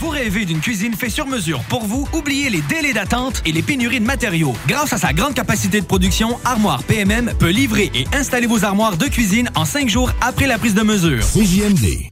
Vous 0.00 0.08
rêvez 0.08 0.44
d'une 0.44 0.60
cuisine 0.60 0.94
faite 0.94 1.10
sur 1.10 1.26
mesure 1.26 1.60
pour 1.68 1.84
vous? 1.84 2.06
Oubliez 2.12 2.50
les 2.50 2.60
délais 2.62 2.92
d'attente 2.92 3.40
et 3.46 3.52
les 3.52 3.62
pénuries 3.62 4.00
de 4.00 4.04
matériaux. 4.04 4.54
Grâce 4.66 4.92
à 4.92 4.98
sa 4.98 5.12
grande 5.12 5.34
capacité 5.34 5.80
de 5.80 5.86
production, 5.86 6.38
Armoire 6.44 6.82
PMM 6.84 7.32
peut 7.38 7.50
livrer 7.50 7.90
et 7.94 8.04
installer 8.14 8.46
vos 8.46 8.64
armoires 8.64 8.96
de 8.96 9.06
cuisine 9.06 9.50
en 9.54 9.64
cinq 9.64 9.88
jours 9.88 10.10
après 10.20 10.46
la 10.46 10.58
prise 10.58 10.74
de 10.74 10.82
mesure. 10.82 11.24
CJMD. 11.24 12.10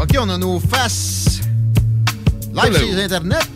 OK, 0.00 0.16
on 0.20 0.28
a 0.28 0.38
nos 0.38 0.60
faces 0.60 1.40
live 2.52 2.66
Hello. 2.66 2.78
sur 2.78 2.86
les 2.86 3.02
Internet. 3.02 3.48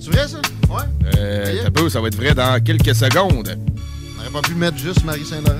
C'est 0.00 0.10
vrai, 0.10 0.28
ça? 0.28 0.38
Ouais. 0.68 0.82
Euh, 1.16 1.66
un 1.66 1.70
peu, 1.70 1.88
ça 1.88 2.00
va 2.00 2.08
être 2.08 2.16
vrai 2.16 2.34
dans 2.34 2.62
quelques 2.62 2.94
secondes. 2.94 3.56
On 3.56 4.18
n'aurait 4.18 4.30
pas 4.30 4.42
pu 4.42 4.54
mettre 4.54 4.76
juste 4.76 5.04
Marie 5.04 5.24
Saint-Laurent. 5.24 5.58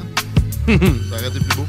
ça 0.66 1.16
aurait 1.16 1.28
été 1.28 1.40
plus 1.40 1.56
beau. 1.56 1.66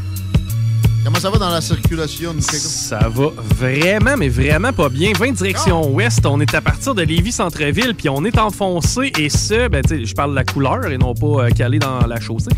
Comment 1.03 1.19
ça 1.19 1.29
va 1.29 1.37
dans 1.37 1.49
la 1.49 1.61
circulation? 1.61 2.35
Ça 2.39 3.07
va 3.09 3.29
vraiment, 3.55 4.17
mais 4.17 4.27
vraiment 4.27 4.73
pas 4.73 4.89
bien. 4.89 5.13
20 5.17 5.31
direction 5.31 5.89
ouest, 5.91 6.25
on 6.25 6.41
est 6.41 6.53
à 6.53 6.61
partir 6.61 6.93
de 6.93 7.03
Lévis-Centreville, 7.03 7.95
puis 7.95 8.09
on 8.09 8.25
est 8.25 8.37
enfoncé, 8.37 9.11
et 9.17 9.29
ce, 9.29 9.69
ben, 9.69 9.81
tu 9.81 9.99
sais, 9.99 10.05
je 10.05 10.13
parle 10.13 10.31
de 10.31 10.35
la 10.35 10.43
couleur 10.43 10.85
et 10.87 10.97
non 10.97 11.13
pas 11.13 11.45
euh, 11.45 11.49
calé 11.51 11.79
dans 11.79 12.05
la 12.05 12.19
chaussée. 12.19 12.51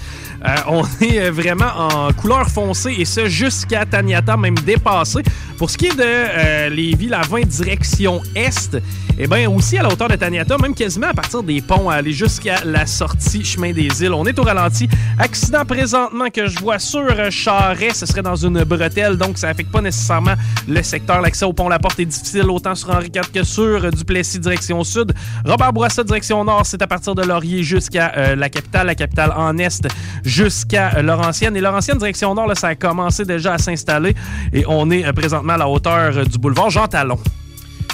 Euh, 0.45 0.55
on 0.68 0.84
est 1.01 1.19
euh, 1.19 1.31
vraiment 1.31 1.72
en 1.77 2.13
couleur 2.13 2.47
foncée, 2.49 2.95
et 2.97 3.05
ce, 3.05 3.27
jusqu'à 3.27 3.85
Taniata, 3.85 4.35
même 4.38 4.57
dépassé. 4.57 5.22
Pour 5.61 5.69
ce 5.69 5.77
qui 5.77 5.85
est 5.85 5.95
de 5.95 6.01
euh, 6.03 6.69
Lévis, 6.69 7.05
la 7.05 7.22
20 7.22 7.41
direction 7.41 8.23
est, 8.34 8.76
eh 9.19 9.27
bien, 9.27 9.47
aussi 9.47 9.77
à 9.77 9.84
la 9.84 9.89
hauteur 9.89 10.07
de 10.07 10.15
Taniata, 10.15 10.57
même 10.57 10.73
quasiment 10.73 11.09
à 11.09 11.13
partir 11.13 11.43
des 11.43 11.61
ponts, 11.61 11.88
à 11.88 11.97
aller 11.97 12.13
jusqu'à 12.13 12.63
la 12.65 12.88
sortie 12.88 13.45
chemin 13.45 13.72
des 13.72 14.03
îles. 14.03 14.11
On 14.11 14.26
est 14.26 14.39
au 14.39 14.41
ralenti. 14.41 14.89
Accident 15.19 15.63
présentement 15.63 16.31
que 16.34 16.47
je 16.47 16.57
vois 16.57 16.80
sur 16.80 17.05
euh, 17.07 17.30
Charret, 17.30 17.91
ce 17.93 18.07
serait 18.07 18.23
dans 18.23 18.30
une 18.35 18.63
bretelle, 18.63 19.17
donc 19.17 19.37
ça 19.37 19.49
affecte 19.49 19.71
pas 19.71 19.81
nécessairement 19.81 20.35
le 20.67 20.81
secteur. 20.83 21.21
L'accès 21.21 21.45
au 21.45 21.53
pont 21.53 21.69
La 21.69 21.79
Porte 21.79 21.99
est 21.99 22.05
difficile 22.05 22.49
autant 22.49 22.75
sur 22.75 22.89
Henri 22.89 23.11
IV 23.13 23.31
que 23.33 23.43
sur 23.43 23.91
Duplessis 23.91 24.39
direction 24.39 24.83
sud. 24.83 25.13
Robert 25.45 25.73
Bourassa 25.73 26.03
direction 26.03 26.43
nord, 26.43 26.65
c'est 26.65 26.81
à 26.81 26.87
partir 26.87 27.15
de 27.15 27.23
Laurier 27.23 27.63
jusqu'à 27.63 28.13
euh, 28.17 28.35
la 28.35 28.49
capitale, 28.49 28.87
la 28.87 28.95
capitale 28.95 29.33
en 29.35 29.57
est 29.57 29.87
jusqu'à 30.23 31.01
Laurentienne. 31.01 31.55
Et 31.55 31.61
Laurentienne 31.61 31.97
direction 31.97 32.33
nord, 32.35 32.47
là, 32.47 32.55
ça 32.55 32.67
a 32.69 32.75
commencé 32.75 33.25
déjà 33.25 33.53
à 33.53 33.57
s'installer 33.57 34.15
et 34.53 34.65
on 34.67 34.89
est 34.91 35.05
euh, 35.05 35.13
présentement 35.13 35.53
à 35.53 35.57
la 35.57 35.67
hauteur 35.67 36.17
euh, 36.17 36.23
du 36.23 36.37
boulevard 36.37 36.69
Jean 36.69 36.87
Talon. 36.87 37.19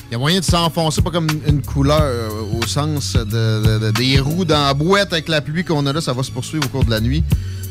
Il 0.09 0.13
y 0.13 0.15
a 0.15 0.17
moyen 0.19 0.39
de 0.39 0.45
s'enfoncer, 0.45 1.01
pas 1.01 1.11
comme 1.11 1.27
une 1.47 1.61
couleur 1.61 1.99
euh, 2.01 2.29
au 2.61 2.65
sens 2.65 3.13
de, 3.13 3.23
de- 3.25 3.79
de- 3.87 3.91
des 3.91 4.19
roues 4.19 4.45
dans 4.45 4.63
la 4.67 4.73
boîte 4.73 5.11
avec 5.11 5.27
la 5.27 5.41
pluie 5.41 5.65
qu'on 5.65 5.85
a 5.85 5.91
là. 5.91 5.99
Ça 5.99 6.13
va 6.13 6.23
se 6.23 6.31
poursuivre 6.31 6.63
au 6.65 6.69
cours 6.69 6.85
de 6.85 6.91
la 6.91 7.01
nuit. 7.01 7.23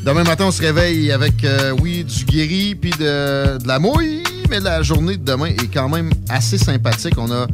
Demain 0.05 0.23
matin, 0.23 0.45
on 0.47 0.51
se 0.51 0.61
réveille 0.61 1.11
avec, 1.11 1.43
euh, 1.43 1.73
oui, 1.81 2.03
du 2.03 2.25
guéri 2.25 2.75
puis 2.75 2.91
de, 2.91 3.57
de 3.57 3.67
la 3.67 3.79
mouille, 3.79 4.21
mais 4.49 4.59
la 4.59 4.83
journée 4.83 5.17
de 5.17 5.23
demain 5.25 5.47
est 5.47 5.73
quand 5.73 5.89
même 5.89 6.11
assez 6.29 6.59
sympathique. 6.59 7.15
On 7.17 7.31
a 7.31 7.47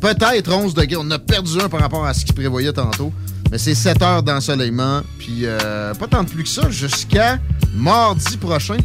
peut-être 0.00 0.52
11 0.52 0.72
degrés. 0.72 0.96
On 1.00 1.10
a 1.10 1.18
perdu 1.18 1.60
un 1.60 1.68
par 1.68 1.80
rapport 1.80 2.06
à 2.06 2.14
ce 2.14 2.24
qu'il 2.24 2.34
prévoyait 2.36 2.72
tantôt. 2.72 3.12
Mais 3.50 3.58
c'est 3.58 3.74
7 3.74 4.00
heures 4.02 4.22
d'ensoleillement. 4.22 5.00
Puis 5.18 5.40
euh, 5.42 5.92
pas 5.94 6.06
tant 6.06 6.22
de 6.22 6.28
plus 6.28 6.44
que 6.44 6.48
ça 6.48 6.70
jusqu'à 6.70 7.38
mardi 7.74 8.36
prochain. 8.36 8.76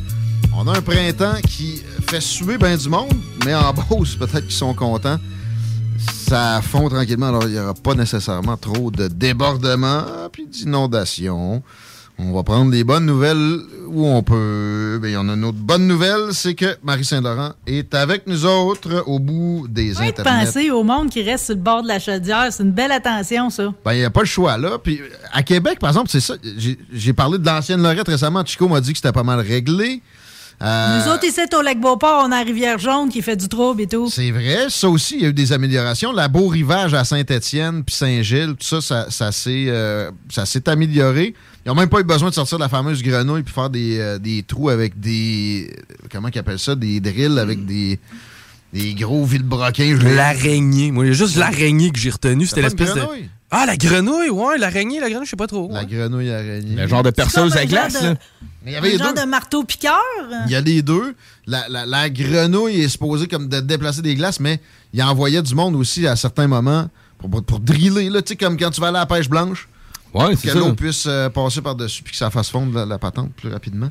On 0.57 0.67
a 0.67 0.77
un 0.77 0.81
printemps 0.81 1.35
qui 1.47 1.83
fait 2.09 2.21
suer 2.21 2.57
bien 2.57 2.75
du 2.75 2.89
monde, 2.89 3.13
mais 3.45 3.53
en 3.53 3.71
Beauce, 3.89 4.15
peut-être 4.15 4.41
qu'ils 4.47 4.51
sont 4.51 4.73
contents. 4.73 5.19
Ça 5.97 6.61
fond 6.61 6.89
tranquillement, 6.89 7.27
alors 7.27 7.43
il 7.43 7.51
n'y 7.53 7.59
aura 7.59 7.73
pas 7.73 7.93
nécessairement 7.95 8.57
trop 8.57 8.91
de 8.91 9.07
débordements 9.07 10.03
puis 10.31 10.47
d'inondations. 10.47 11.61
On 12.19 12.31
va 12.31 12.43
prendre 12.43 12.71
les 12.71 12.83
bonnes 12.83 13.07
nouvelles 13.07 13.59
où 13.87 14.05
on 14.05 14.21
peut. 14.21 14.99
Il 15.03 15.09
y 15.09 15.17
en 15.17 15.27
a 15.29 15.33
une 15.33 15.43
autre 15.45 15.57
bonne 15.57 15.87
nouvelle, 15.87 16.27
c'est 16.31 16.53
que 16.53 16.77
Marie 16.83 17.03
Saint-Laurent 17.03 17.53
est 17.65 17.93
avec 17.95 18.27
nous 18.27 18.45
autres 18.45 19.03
au 19.07 19.17
bout 19.17 19.67
des 19.67 19.93
de 19.93 19.99
internets. 19.99 20.45
penser 20.45 20.69
au 20.69 20.83
monde 20.83 21.09
qui 21.09 21.23
reste 21.23 21.45
sur 21.45 21.55
le 21.55 21.61
bord 21.61 21.81
de 21.81 21.87
la 21.87 21.99
chaudière. 21.99 22.47
C'est 22.51 22.61
une 22.63 22.71
belle 22.71 22.91
attention, 22.91 23.49
ça. 23.49 23.73
Ben, 23.83 23.93
il 23.93 23.99
n'y 23.99 24.05
a 24.05 24.11
pas 24.11 24.19
le 24.21 24.27
choix, 24.27 24.57
là. 24.57 24.77
Puis, 24.77 24.99
à 25.31 25.41
Québec, 25.41 25.79
par 25.79 25.89
exemple, 25.89 26.09
c'est 26.11 26.19
ça. 26.19 26.35
J'ai- 26.57 26.77
J'ai 26.93 27.13
parlé 27.13 27.39
de 27.39 27.45
l'ancienne 27.45 27.81
Lorette 27.81 28.07
récemment. 28.07 28.45
Chico 28.45 28.67
m'a 28.67 28.79
dit 28.79 28.91
que 28.91 28.97
c'était 28.99 29.11
pas 29.11 29.23
mal 29.23 29.39
réglé. 29.39 30.01
Euh, 30.61 30.99
Nous 30.99 31.11
autres, 31.11 31.25
ici, 31.25 31.41
au 31.57 31.61
Lac-Beauport, 31.61 32.23
on 32.25 32.31
a 32.31 32.37
la 32.39 32.43
Rivière-Jaune 32.43 33.09
qui 33.09 33.21
fait 33.21 33.35
du 33.35 33.47
trouble 33.49 33.81
et 33.81 33.87
tout. 33.87 34.09
C'est 34.09 34.31
vrai, 34.31 34.67
ça 34.69 34.87
aussi, 34.89 35.15
il 35.15 35.21
y 35.23 35.25
a 35.25 35.29
eu 35.29 35.33
des 35.33 35.51
améliorations. 35.51 36.11
La 36.13 36.27
beau 36.27 36.47
rivage 36.47 36.93
à 36.93 37.03
Saint-Étienne 37.03 37.83
puis 37.83 37.95
Saint-Gilles, 37.95 38.55
tout 38.59 38.65
ça, 38.65 38.81
ça, 38.81 39.07
ça 39.09 39.31
s'est 39.31 39.65
euh, 39.67 40.11
ça 40.29 40.45
s'est 40.45 40.69
amélioré. 40.69 41.33
Ils 41.65 41.69
n'ont 41.69 41.75
même 41.75 41.89
pas 41.89 41.99
eu 41.99 42.03
besoin 42.03 42.29
de 42.29 42.33
sortir 42.35 42.57
de 42.57 42.63
la 42.63 42.69
fameuse 42.69 43.01
grenouille 43.01 43.43
puis 43.43 43.53
faire 43.53 43.69
des, 43.69 43.97
euh, 43.99 44.19
des 44.19 44.43
trous 44.43 44.69
avec 44.69 44.99
des. 44.99 45.75
Comment 46.11 46.29
ils 46.33 46.39
appellent 46.39 46.59
ça 46.59 46.75
Des 46.75 46.99
drills 46.99 47.39
avec 47.39 47.65
des, 47.65 47.99
des 48.73 48.93
gros 48.93 49.25
vilebroquins. 49.25 49.97
L'araignée. 50.01 50.91
Moi, 50.91 51.05
il 51.05 51.07
y 51.09 51.11
a 51.11 51.13
juste 51.13 51.35
l'araignée 51.35 51.91
que 51.91 51.99
j'ai 51.99 52.09
retenu. 52.09 52.45
C'était 52.45 52.61
l'espèce 52.61 52.93
de. 52.93 53.01
Ah, 53.55 53.65
la 53.67 53.77
grenouille, 53.77 54.29
ouais, 54.29 54.57
l'araignée, 54.57 54.99
la 54.99 55.09
grenouille, 55.09 55.25
je 55.25 55.29
sais 55.31 55.35
pas 55.35 55.45
trop. 55.47 55.69
La 55.71 55.85
grenouille 55.85 56.31
araignée. 56.31 56.75
Le 56.75 56.87
genre 56.87 57.03
de 57.03 57.11
perceuse 57.11 57.55
à 57.55 57.65
glace, 57.65 57.93
genre 57.93 58.01
de- 58.01 58.07
là. 58.07 58.15
Mais 58.65 58.71
il 58.71 58.73
y 58.73 58.77
avait 58.77 58.89
les 58.91 58.97
genre 58.97 59.13
deux. 59.13 59.21
de 59.21 59.27
marteau-piqueur. 59.27 59.99
Il 60.47 60.51
y 60.51 60.55
a 60.55 60.61
les 60.61 60.81
deux. 60.81 61.13
La, 61.45 61.67
la- 61.69 61.85
la 61.85 62.09
grenouille 62.09 62.81
est 62.81 62.87
supposée 62.89 63.27
comme 63.27 63.47
de 63.49 63.59
déplacer 63.59 64.01
des 64.01 64.15
glaces, 64.15 64.39
mais 64.39 64.59
il 64.93 65.03
envoyait 65.03 65.41
du 65.43 65.53
monde 65.53 65.75
aussi 65.75 66.07
à 66.07 66.15
certains 66.15 66.47
moments 66.47 66.89
pour, 67.19 67.29
pour, 67.29 67.43
pour 67.43 67.59
driller, 67.59 68.09
là, 68.09 68.21
tu 68.21 68.29
sais, 68.29 68.35
comme 68.35 68.57
quand 68.57 68.71
tu 68.71 68.81
vas 68.81 68.87
aller 68.87 68.97
à 68.97 69.01
la 69.01 69.05
pêche 69.05 69.29
blanche. 69.29 69.67
Ouais, 70.13 70.31
pour 70.31 70.39
c'est 70.39 70.49
que 70.49 70.57
l'eau 70.57 70.73
puisse 70.73 71.05
euh, 71.07 71.29
passer 71.29 71.61
par-dessus 71.61 72.01
puis 72.03 72.11
que 72.11 72.17
ça 72.17 72.29
fasse 72.31 72.49
fondre 72.49 72.73
la, 72.75 72.85
la 72.85 72.97
patente 72.97 73.31
plus 73.33 73.49
rapidement. 73.49 73.89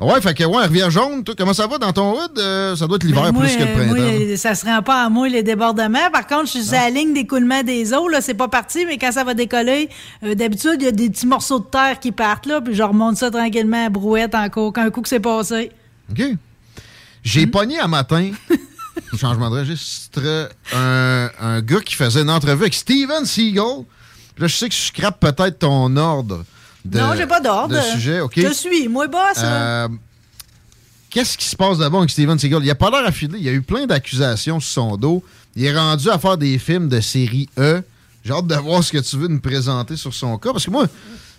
Ouais, 0.00 0.20
fait 0.20 0.34
que, 0.34 0.42
ouais, 0.42 0.64
rivière 0.64 0.90
jaune, 0.90 1.22
toi, 1.22 1.36
comment 1.38 1.54
ça 1.54 1.68
va 1.68 1.78
dans 1.78 1.92
ton 1.92 2.18
hood? 2.20 2.36
Euh, 2.38 2.74
ça 2.74 2.88
doit 2.88 2.96
être 2.96 3.04
l'hiver 3.04 3.32
Ben, 3.32 3.40
plus 3.40 3.54
que 3.56 3.62
le 3.62 3.68
euh, 3.68 3.74
printemps. 3.74 4.26
moi, 4.26 4.36
ça 4.36 4.54
se 4.56 4.66
rend 4.66 4.82
pas 4.82 5.04
à 5.04 5.08
moi 5.08 5.28
les 5.28 5.44
débordements. 5.44 6.10
Par 6.12 6.26
contre, 6.26 6.46
je 6.46 6.50
suis 6.50 6.64
sur 6.64 6.72
la 6.72 6.90
ligne 6.90 7.14
d'écoulement 7.14 7.62
des 7.62 7.94
eaux. 7.94 8.08
Là, 8.08 8.20
c'est 8.20 8.34
pas 8.34 8.48
parti, 8.48 8.86
mais 8.86 8.98
quand 8.98 9.12
ça 9.12 9.22
va 9.22 9.34
décoller, 9.34 9.88
euh, 10.24 10.34
d'habitude, 10.34 10.76
il 10.80 10.84
y 10.84 10.88
a 10.88 10.92
des 10.92 11.10
petits 11.10 11.28
morceaux 11.28 11.60
de 11.60 11.66
terre 11.66 12.00
qui 12.00 12.10
partent 12.10 12.46
là, 12.46 12.60
puis 12.60 12.74
je 12.74 12.82
remonte 12.82 13.16
ça 13.16 13.30
tranquillement 13.30 13.86
à 13.86 13.88
brouette 13.88 14.34
encore 14.34 14.72
qu'un 14.72 14.90
coup 14.90 15.00
que 15.00 15.08
c'est 15.08 15.20
passé. 15.20 15.70
OK. 16.10 16.18
Hmm? 16.18 16.36
J'ai 17.22 17.46
pogné 17.46 17.78
un 17.78 17.88
matin, 17.88 18.32
changement 19.16 19.48
de 19.48 19.60
registre, 19.60 20.50
un, 20.74 21.30
un 21.40 21.60
gars 21.62 21.80
qui 21.80 21.94
faisait 21.94 22.22
une 22.22 22.30
entrevue 22.30 22.62
avec 22.62 22.74
Steven 22.74 23.24
Seagal. 23.24 23.84
Là, 24.38 24.48
je 24.48 24.56
sais 24.56 24.68
que 24.68 24.74
je 24.74 24.80
scrape 24.80 25.20
peut-être 25.20 25.60
ton 25.60 25.96
ordre 25.96 26.44
de, 26.84 26.98
non, 26.98 27.14
j'ai 27.16 27.26
pas 27.26 27.40
d'ordre. 27.40 27.74
de 27.74 27.80
sujet. 27.80 28.20
OK. 28.20 28.32
Je 28.36 28.52
suis, 28.52 28.88
moi, 28.88 29.06
boss. 29.08 29.38
Euh, 29.38 29.88
Qu'est-ce 31.10 31.38
qui 31.38 31.46
se 31.46 31.54
passe 31.56 31.78
de 31.78 31.88
bon 31.88 31.98
avec 31.98 32.10
Steven 32.10 32.38
Seagal? 32.38 32.62
Il 32.64 32.70
a 32.70 32.74
pas 32.74 32.90
l'air 32.90 33.06
affilé. 33.06 33.38
Il 33.38 33.44
y 33.44 33.48
a 33.48 33.52
eu 33.52 33.62
plein 33.62 33.86
d'accusations 33.86 34.58
sur 34.60 34.72
son 34.72 34.96
dos. 34.96 35.22
Il 35.54 35.64
est 35.64 35.76
rendu 35.76 36.10
à 36.10 36.18
faire 36.18 36.36
des 36.36 36.58
films 36.58 36.88
de 36.88 37.00
série 37.00 37.48
E. 37.56 37.82
J'ai 38.24 38.32
hâte 38.32 38.46
de 38.48 38.54
voir 38.56 38.82
ce 38.82 38.90
que 38.90 38.98
tu 38.98 39.16
veux 39.16 39.28
nous 39.28 39.38
présenter 39.40 39.96
sur 39.96 40.12
son 40.12 40.36
cas. 40.38 40.50
Parce 40.52 40.64
que 40.64 40.70
moi, 40.72 40.86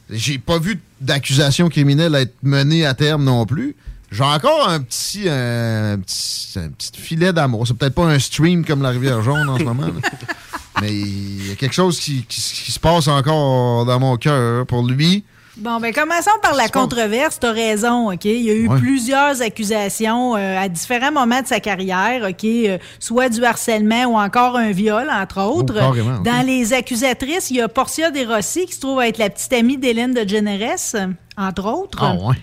j'ai 0.10 0.38
pas 0.40 0.60
vu 0.60 0.80
d'accusations 1.02 1.68
criminelles 1.68 2.16
être 2.16 2.36
menées 2.42 2.86
à 2.86 2.94
terme 2.94 3.24
non 3.26 3.46
plus. 3.46 3.76
J'ai 4.12 4.24
encore 4.24 4.70
un 4.70 4.80
petit, 4.80 5.28
un 5.28 6.00
petit, 6.00 6.58
un 6.58 6.70
petit 6.70 6.92
filet 7.02 7.34
d'amour. 7.34 7.68
C'est 7.68 7.74
peut-être 7.74 7.96
pas 7.96 8.06
un 8.06 8.20
stream 8.20 8.64
comme 8.64 8.82
la 8.82 8.90
Rivière 8.90 9.22
Jaune 9.24 9.50
en 9.50 9.58
ce 9.58 9.64
moment. 9.64 9.88
Mais 10.82 10.94
il 10.94 11.48
y 11.50 11.52
a 11.52 11.56
quelque 11.56 11.74
chose 11.76 12.00
qui, 12.00 12.24
qui- 12.24 12.42
qui 12.64 12.72
se 12.72 12.80
passe 12.80 13.08
encore 13.10 13.86
dans 13.86 14.00
mon 14.00 14.16
cœur 14.16 14.66
pour 14.68 14.86
lui. 14.88 15.24
Bon, 15.58 15.80
ben 15.80 15.94
commençons 15.94 16.32
par 16.42 16.54
la 16.54 16.68
controverse. 16.68 17.40
T'as 17.40 17.54
raison, 17.54 18.12
OK? 18.12 18.26
Il 18.26 18.42
y 18.42 18.50
a 18.50 18.54
eu 18.54 18.68
Ouais. 18.68 18.78
plusieurs 18.78 19.42
accusations 19.42 20.36
euh, 20.36 20.60
à 20.62 20.68
différents 20.68 21.14
moments 21.14 21.42
de 21.42 21.48
sa 21.48 21.62
carrière, 21.62 22.28
OK? 22.30 22.44
Euh, 22.44 22.78
soit 23.00 23.30
du 23.30 23.44
harcèlement 23.46 24.04
ou 24.06 24.18
encore 24.18 24.58
un 24.58 24.72
viol, 24.72 25.08
entre 25.10 25.42
autres. 25.42 25.76
Oh, 25.82 25.92
OK. 25.94 26.24
Dans 26.26 26.46
les 26.46 26.74
accusatrices, 26.74 27.52
il 27.52 27.58
y 27.58 27.62
a 27.62 27.70
Portia 27.70 28.12
de 28.12 28.26
Rossi 28.26 28.66
qui 28.66 28.74
se 28.74 28.82
trouve 28.82 29.02
être 29.02 29.18
la 29.18 29.30
petite 29.30 29.54
amie 29.54 29.78
d'Hélène 29.78 30.14
de 30.14 30.28
Generes, 30.28 31.10
entre 31.38 31.66
autres. 31.68 32.00
Ah 32.02 32.16
ouais. 32.16 32.36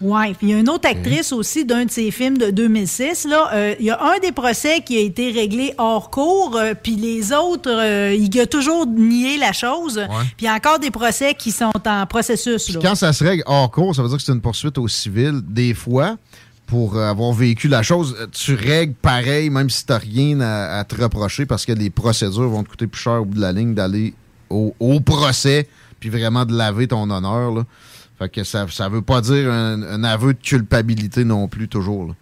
Ouais, 0.00 0.34
puis 0.34 0.48
il 0.48 0.50
y 0.50 0.54
a 0.54 0.58
une 0.58 0.68
autre 0.68 0.88
actrice 0.88 1.32
aussi 1.32 1.64
d'un 1.64 1.84
de 1.84 1.90
ses 1.90 2.10
films 2.10 2.36
de 2.36 2.50
2006. 2.50 3.26
Là, 3.26 3.50
Euh, 3.54 3.74
il 3.78 3.86
y 3.86 3.90
a 3.90 4.02
un 4.02 4.18
des 4.18 4.32
procès 4.32 4.80
qui 4.84 4.96
a 4.96 5.00
été 5.00 5.30
réglé 5.30 5.72
hors 5.78 6.10
cours, 6.10 6.56
euh, 6.56 6.74
puis 6.80 6.96
les 6.96 7.32
autres, 7.32 7.70
euh, 7.70 8.12
il 8.14 8.38
a 8.40 8.46
toujours 8.46 8.86
nié 8.86 9.38
la 9.38 9.52
chose. 9.52 10.00
Puis 10.36 10.42
il 10.42 10.44
y 10.44 10.48
a 10.48 10.54
encore 10.54 10.78
des 10.80 10.90
procès 10.90 11.34
qui 11.34 11.52
sont 11.52 11.70
en 11.86 12.06
processus. 12.06 12.70
Là. 12.74 12.80
quand 12.82 12.94
ça 12.96 13.12
se 13.12 13.22
règle 13.24 13.44
hors 13.46 13.70
cours, 13.70 13.94
ça 13.94 14.02
veut 14.02 14.08
dire 14.08 14.18
que 14.18 14.22
c'est 14.24 14.32
une 14.32 14.40
poursuite 14.40 14.76
au 14.78 14.88
civil. 14.88 15.40
Des 15.46 15.74
fois, 15.74 16.16
pour 16.66 16.98
avoir 16.98 17.32
vécu 17.32 17.68
la 17.68 17.82
chose, 17.82 18.16
tu 18.32 18.54
règles 18.54 18.94
pareil, 18.94 19.48
même 19.48 19.70
si 19.70 19.86
tu 19.86 19.92
n'as 19.92 19.98
rien 19.98 20.40
à, 20.40 20.78
à 20.80 20.84
te 20.84 21.00
reprocher, 21.00 21.46
parce 21.46 21.64
que 21.64 21.72
les 21.72 21.90
procédures 21.90 22.48
vont 22.48 22.62
te 22.64 22.68
coûter 22.68 22.86
plus 22.88 23.00
cher 23.00 23.22
au 23.22 23.24
bout 23.26 23.36
de 23.36 23.40
la 23.40 23.52
ligne 23.52 23.74
d'aller 23.74 24.12
au, 24.50 24.74
au 24.80 25.00
procès, 25.00 25.68
puis 26.00 26.08
vraiment 26.10 26.44
de 26.44 26.52
laver 26.54 26.88
ton 26.88 27.08
honneur. 27.10 27.52
Là. 27.52 27.62
Fait 28.18 28.28
que 28.28 28.44
ça 28.44 28.64
ne 28.64 28.88
veut 28.88 29.02
pas 29.02 29.20
dire 29.20 29.50
un, 29.50 29.82
un 29.82 30.04
aveu 30.04 30.34
de 30.34 30.38
culpabilité 30.38 31.24
non 31.24 31.48
plus, 31.48 31.68
toujours. 31.68 32.06
là. 32.06 32.14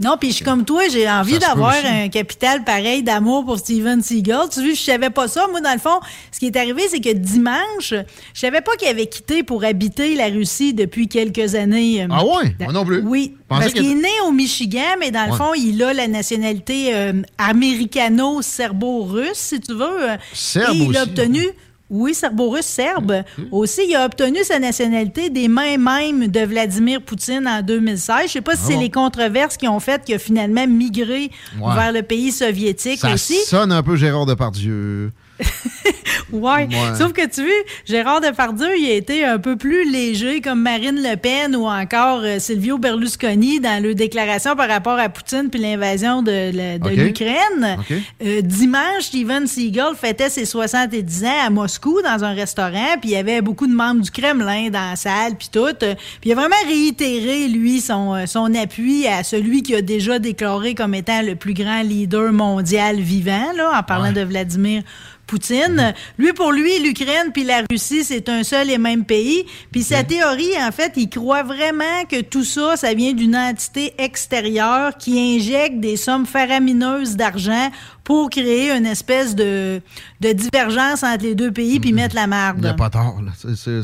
Non, 0.00 0.16
puis 0.18 0.28
je 0.30 0.36
suis 0.36 0.44
comme 0.44 0.64
toi, 0.64 0.82
j'ai 0.88 1.10
envie 1.10 1.40
d'avoir 1.40 1.74
un 1.84 2.08
capital 2.08 2.62
pareil 2.62 3.02
d'amour 3.02 3.44
pour 3.44 3.58
Steven 3.58 4.00
Seagal. 4.00 4.48
Tu 4.52 4.60
vois, 4.60 4.72
je 4.72 4.80
savais 4.80 5.10
pas 5.10 5.26
ça. 5.26 5.48
Moi, 5.50 5.60
dans 5.60 5.72
le 5.72 5.80
fond, 5.80 5.98
ce 6.30 6.38
qui 6.38 6.46
est 6.46 6.56
arrivé, 6.56 6.82
c'est 6.88 7.00
que 7.00 7.12
dimanche, 7.12 7.92
je 8.32 8.40
savais 8.40 8.60
pas 8.60 8.76
qu'il 8.76 8.86
avait 8.86 9.06
quitté 9.06 9.42
pour 9.42 9.64
habiter 9.64 10.14
la 10.14 10.26
Russie 10.26 10.72
depuis 10.72 11.08
quelques 11.08 11.56
années. 11.56 12.06
Ah 12.10 12.24
ouais? 12.24 12.54
Moi 12.60 12.72
non 12.72 12.84
plus. 12.84 13.02
Oui, 13.04 13.34
parce 13.48 13.72
qu'il 13.72 13.90
est 13.90 13.94
né 13.94 14.20
au 14.24 14.30
Michigan, 14.30 14.94
mais 15.00 15.10
dans 15.10 15.26
le 15.28 15.32
fond, 15.32 15.52
il 15.54 15.82
a 15.82 15.92
la 15.92 16.06
nationalité 16.06 16.94
euh, 16.94 17.22
américano-serbo-russe, 17.38 19.32
si 19.34 19.60
tu 19.60 19.74
veux. 19.74 20.16
Serbe 20.32 20.74
Et 20.74 20.78
il 20.78 20.96
a 20.96 21.02
aussi, 21.02 21.10
obtenu... 21.10 21.42
Oui, 21.90 22.12
serbo-russe, 22.14 22.66
serbe. 22.66 23.22
Aussi, 23.50 23.82
il 23.88 23.96
a 23.96 24.04
obtenu 24.04 24.44
sa 24.44 24.58
nationalité 24.58 25.30
des 25.30 25.48
mains 25.48 25.78
même 25.78 26.26
de 26.28 26.40
Vladimir 26.40 27.00
Poutine 27.00 27.48
en 27.48 27.62
2016. 27.62 28.24
Je 28.26 28.32
sais 28.32 28.40
pas 28.42 28.56
si 28.56 28.60
Ah 28.62 28.66
c'est 28.68 28.74
bon? 28.74 28.80
les 28.80 28.90
controverses 28.90 29.56
qui 29.56 29.66
ont 29.68 29.80
fait 29.80 30.04
qu'il 30.04 30.14
a 30.14 30.18
finalement 30.18 30.66
migré 30.66 31.30
Ouais. 31.60 31.74
vers 31.74 31.92
le 31.92 32.02
pays 32.02 32.30
soviétique 32.30 32.98
Ça 33.00 33.14
aussi. 33.14 33.36
sonne 33.46 33.72
un 33.72 33.82
peu 33.82 33.96
Gérard 33.96 34.26
Depardieu. 34.26 35.12
Ouais. 36.32 36.68
Ouais. 36.68 36.68
Sauf 36.96 37.12
que 37.12 37.26
tu 37.26 37.42
vois, 37.42 37.50
Gérard 37.86 38.20
Depardieu, 38.20 38.76
il 38.78 38.90
a 38.90 38.94
été 38.94 39.24
un 39.24 39.38
peu 39.38 39.56
plus 39.56 39.90
léger 39.90 40.40
comme 40.40 40.60
Marine 40.60 41.00
Le 41.02 41.16
Pen 41.16 41.56
ou 41.56 41.66
encore 41.66 42.20
euh, 42.22 42.38
Silvio 42.38 42.78
Berlusconi 42.78 43.60
dans 43.60 43.82
leur 43.82 43.94
déclaration 43.94 44.54
par 44.54 44.68
rapport 44.68 44.98
à 44.98 45.08
Poutine 45.08 45.48
puis 45.50 45.60
l'invasion 45.60 46.22
de, 46.22 46.50
l'Ukraine. 46.94 47.78
Euh, 48.22 48.40
dimanche, 48.42 49.02
Steven 49.02 49.46
Seagal 49.46 49.94
fêtait 49.96 50.28
ses 50.28 50.44
70 50.44 51.24
ans 51.24 51.46
à 51.46 51.50
Moscou 51.50 52.02
dans 52.02 52.24
un 52.24 52.34
restaurant, 52.34 52.96
puis 53.00 53.10
il 53.10 53.12
y 53.12 53.16
avait 53.16 53.40
beaucoup 53.40 53.66
de 53.66 53.74
membres 53.74 54.02
du 54.02 54.10
Kremlin 54.10 54.68
dans 54.70 54.90
la 54.90 54.96
salle, 54.96 55.36
puis 55.38 55.48
tout. 55.50 55.60
Euh, 55.60 55.94
Puis 56.20 56.30
il 56.30 56.32
a 56.32 56.34
vraiment 56.34 56.56
réitéré, 56.66 57.48
lui, 57.48 57.80
son, 57.80 58.26
son 58.26 58.54
appui 58.54 59.06
à 59.06 59.22
celui 59.22 59.62
qui 59.62 59.74
a 59.74 59.82
déjà 59.82 60.18
déclaré 60.18 60.74
comme 60.74 60.94
étant 60.94 61.22
le 61.22 61.36
plus 61.36 61.54
grand 61.54 61.82
leader 61.82 62.32
mondial 62.32 63.00
vivant, 63.00 63.52
là, 63.56 63.78
en 63.78 63.82
parlant 63.82 64.12
de 64.12 64.20
Vladimir 64.20 64.82
Poutine. 65.28 65.94
Lui, 66.18 66.32
pour 66.32 66.50
lui, 66.50 66.80
l'Ukraine 66.82 67.30
puis 67.32 67.44
la 67.44 67.62
Russie, 67.70 68.02
c'est 68.02 68.28
un 68.28 68.42
seul 68.42 68.70
et 68.70 68.78
même 68.78 69.04
pays. 69.04 69.44
Puis 69.70 69.82
sa 69.84 70.02
théorie, 70.02 70.50
en 70.60 70.72
fait, 70.72 70.92
il 70.96 71.08
croit 71.08 71.42
vraiment 71.44 72.04
que 72.10 72.22
tout 72.22 72.44
ça, 72.44 72.76
ça 72.76 72.94
vient 72.94 73.12
d'une 73.12 73.36
entité 73.36 73.92
extérieure 73.98 74.96
qui 74.98 75.36
injecte 75.36 75.78
des 75.80 75.96
sommes 75.96 76.26
faramineuses 76.26 77.14
d'argent 77.16 77.70
pour 78.04 78.30
créer 78.30 78.70
une 78.72 78.86
espèce 78.86 79.34
de, 79.36 79.82
de 80.20 80.32
divergence 80.32 81.02
entre 81.02 81.24
les 81.24 81.34
deux 81.34 81.52
pays 81.52 81.78
puis 81.78 81.92
mettre 81.92 82.14
la 82.14 82.22
Il 82.22 82.28
n'y 82.28 82.34
a 82.34 82.52
marde. 82.54 82.76
pas 82.78 82.88
tort. 82.88 83.20
là. 83.22 83.32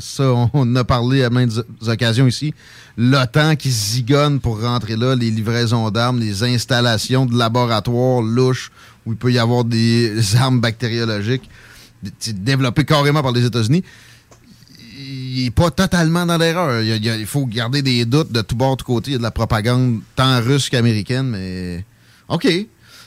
Ça, 0.01 0.25
on 0.55 0.77
a 0.77 0.83
parlé 0.85 1.23
à 1.25 1.29
maintes 1.31 1.61
occasions 1.87 2.27
ici. 2.27 2.55
L'OTAN 2.97 3.55
qui 3.57 3.71
zigonne 3.71 4.41
pour 4.41 4.63
rentrer 4.63 4.97
là, 4.97 5.15
les 5.15 5.31
livraisons 5.31 5.91
d'armes, 5.91 6.21
les 6.21 6.43
installations 6.43 7.27
de 7.27 7.37
laboratoires 7.37 8.23
louches 8.23 8.71
où 9.07 9.13
il 9.13 9.19
peut 9.19 9.33
y 9.33 9.39
avoir 9.39 9.65
des 9.65 10.13
armes 10.37 10.61
bactériologiques 10.61 11.49
développées 12.33 12.85
carrément 12.85 13.23
par 13.23 13.33
les 13.33 13.45
États-Unis. 13.45 13.83
Il 14.99 15.45
n'est 15.45 15.51
pas 15.51 15.71
totalement 15.71 16.27
dans 16.27 16.39
l'erreur. 16.39 16.83
Il, 16.83 17.27
faut 17.27 17.47
garder 17.47 17.83
des 17.83 18.05
doutes 18.05 18.31
de 18.31 18.41
tout 18.41 18.57
bord, 18.57 18.77
de 18.77 18.83
côté. 18.83 19.11
Il 19.11 19.13
y 19.15 19.17
a 19.17 19.19
de 19.19 19.23
la 19.23 19.31
propagande 19.31 20.01
tant 20.15 20.41
russe 20.41 20.71
qu'américaine, 20.71 21.31
mais 21.31 21.85
OK. 22.29 22.47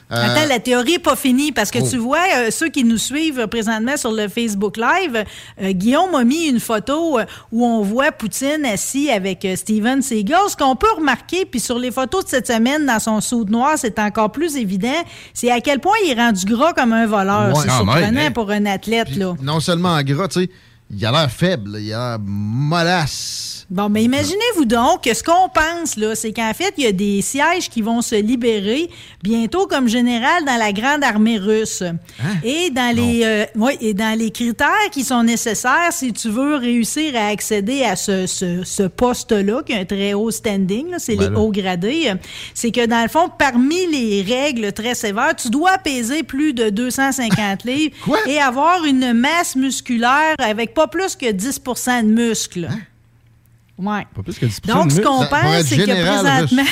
Euh, 0.09 0.15
Attends, 0.15 0.47
la 0.47 0.59
théorie 0.59 0.93
n'est 0.93 0.99
pas 0.99 1.15
finie 1.17 1.51
parce 1.51 1.69
que 1.69 1.79
Oh. 1.81 1.87
tu 1.89 1.97
vois, 1.97 2.23
euh, 2.37 2.51
ceux 2.51 2.69
qui 2.69 2.83
nous 2.85 2.97
suivent 2.97 3.47
présentement 3.47 3.97
sur 3.97 4.11
le 4.13 4.29
Facebook 4.29 4.77
Live, 4.77 5.25
euh, 5.61 5.71
Guillaume 5.73 6.15
a 6.15 6.23
mis 6.23 6.45
une 6.47 6.61
photo 6.61 7.19
où 7.51 7.65
on 7.65 7.81
voit 7.81 8.11
Poutine 8.13 8.65
assis 8.65 9.09
avec 9.09 9.45
Steven 9.55 10.01
Seagal. 10.01 10.39
Ce 10.49 10.55
qu'on 10.55 10.75
peut 10.77 10.87
remarquer, 10.95 11.45
puis 11.45 11.59
sur 11.59 11.77
les 11.77 11.91
photos 11.91 12.23
de 12.23 12.29
cette 12.29 12.47
semaine 12.47 12.85
dans 12.85 12.99
son 12.99 13.19
soude 13.19 13.49
noir, 13.49 13.73
c'est 13.75 13.99
encore 13.99 14.31
plus 14.31 14.55
évident, 14.55 15.03
c'est 15.33 15.51
à 15.51 15.59
quel 15.59 15.79
point 15.79 15.95
il 16.05 16.11
est 16.11 16.15
rendu 16.21 16.45
gras 16.45 16.71
comme 16.73 16.93
un 16.93 17.05
voleur. 17.05 17.49
Ouais. 17.49 17.61
c'est 17.61 17.67
même, 17.67 17.75
surprenant 17.75 18.21
hein. 18.21 18.31
pour 18.31 18.49
un 18.51 18.65
athlète. 18.65 19.15
là. 19.15 19.33
non 19.41 19.59
seulement 19.59 19.89
en 19.89 20.03
gras, 20.03 20.27
tu 20.29 20.41
sais, 20.43 20.49
il 20.89 21.05
a 21.05 21.11
l'air 21.11 21.31
faible, 21.31 21.77
il 21.79 21.93
a 21.93 22.11
l'air 22.11 22.19
mollasse. 22.21 23.65
Bon, 23.69 23.89
mais 23.89 24.03
imaginez-vous 24.03 24.63
donc 24.63 25.03
que 25.03 25.13
ce 25.13 25.21
qu'on 25.21 25.49
pense, 25.49 25.97
là, 25.97 26.15
c'est 26.15 26.31
qu'en 26.31 26.53
fait, 26.53 26.73
il 26.77 26.85
y 26.85 26.87
a 26.87 26.93
des 26.93 27.21
sièges 27.21 27.69
qui 27.69 27.81
vont 27.81 28.01
se 28.01 28.15
libérer 28.15 28.89
bientôt 29.21 29.67
comme 29.67 29.89
général 29.89 30.45
dans 30.45 30.55
la 30.55 30.71
grande 30.71 31.03
armée 31.03 31.37
russe. 31.37 31.83
Et 32.45 32.69
dans 32.69 32.95
les 32.95 33.25
euh, 33.25 33.45
ouais, 33.55 33.77
et 33.81 33.93
dans 33.93 34.17
les 34.17 34.31
critères 34.31 34.89
qui 34.93 35.03
sont 35.03 35.23
nécessaires 35.23 35.91
si 35.91 36.13
tu 36.13 36.29
veux 36.29 36.55
réussir 36.55 37.13
à 37.17 37.27
accéder 37.27 37.83
à 37.83 37.97
ce, 37.97 38.25
ce, 38.25 38.63
ce 38.63 38.83
poste-là, 38.83 39.63
qui 39.63 39.73
a 39.73 39.79
un 39.79 39.85
très 39.85 40.13
haut 40.13 40.31
standing, 40.31 40.91
là, 40.91 40.97
c'est 40.99 41.17
Ben 41.17 41.25
les 41.25 41.29
là. 41.35 41.39
hauts 41.39 41.51
gradés, 41.51 42.03
euh, 42.07 42.15
c'est 42.53 42.71
que 42.71 42.85
dans 42.85 43.03
le 43.03 43.09
fond, 43.09 43.29
parmi 43.37 43.85
les 43.87 44.21
règles 44.21 44.71
très 44.71 44.95
sévères, 44.95 45.35
tu 45.35 45.49
dois 45.49 45.77
peser 45.77 46.23
plus 46.23 46.53
de 46.53 46.69
250 46.69 47.63
livres 47.65 47.93
et 48.27 48.39
avoir 48.39 48.85
une 48.85 49.11
masse 49.11 49.57
musculaire 49.57 50.35
avec 50.39 50.73
pas 50.77 50.87
plus 50.87 51.15
que 51.15 51.25
10% 51.25 52.03
de 52.03 52.07
muscles. 52.07 52.69
Ouais. 53.79 54.05
Pas 54.15 54.23
plus 54.23 54.37
que 54.37 54.45
10 54.45 54.61
Donc, 54.61 54.87
de 54.89 54.93
ce 54.93 55.01
qu'on 55.01 55.25
pense, 55.25 55.61
c'est 55.65 55.77
que 55.77 55.83
présentement, 55.85 56.63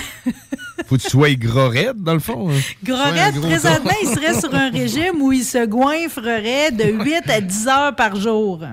Faut 0.88 0.98
que 0.98 1.02
tu 1.02 1.10
sois 1.10 1.34
gros 1.36 1.70
raide, 1.70 1.98
dans 1.98 2.14
le 2.14 2.20
fond. 2.20 2.50
hein. 2.52 2.60
Grorette, 2.84 3.40
présentement, 3.42 3.92
il 4.04 4.10
serait 4.10 4.40
sur 4.40 4.54
un 4.54 4.70
régime 4.70 5.22
où 5.22 5.32
il 5.32 5.44
se 5.44 5.66
goinfrerait 5.66 6.72
de 6.72 6.84
8 7.04 7.30
à 7.30 7.42
10 7.42 7.68
heures 7.68 7.96
par 7.96 8.16
jour. 8.16 8.64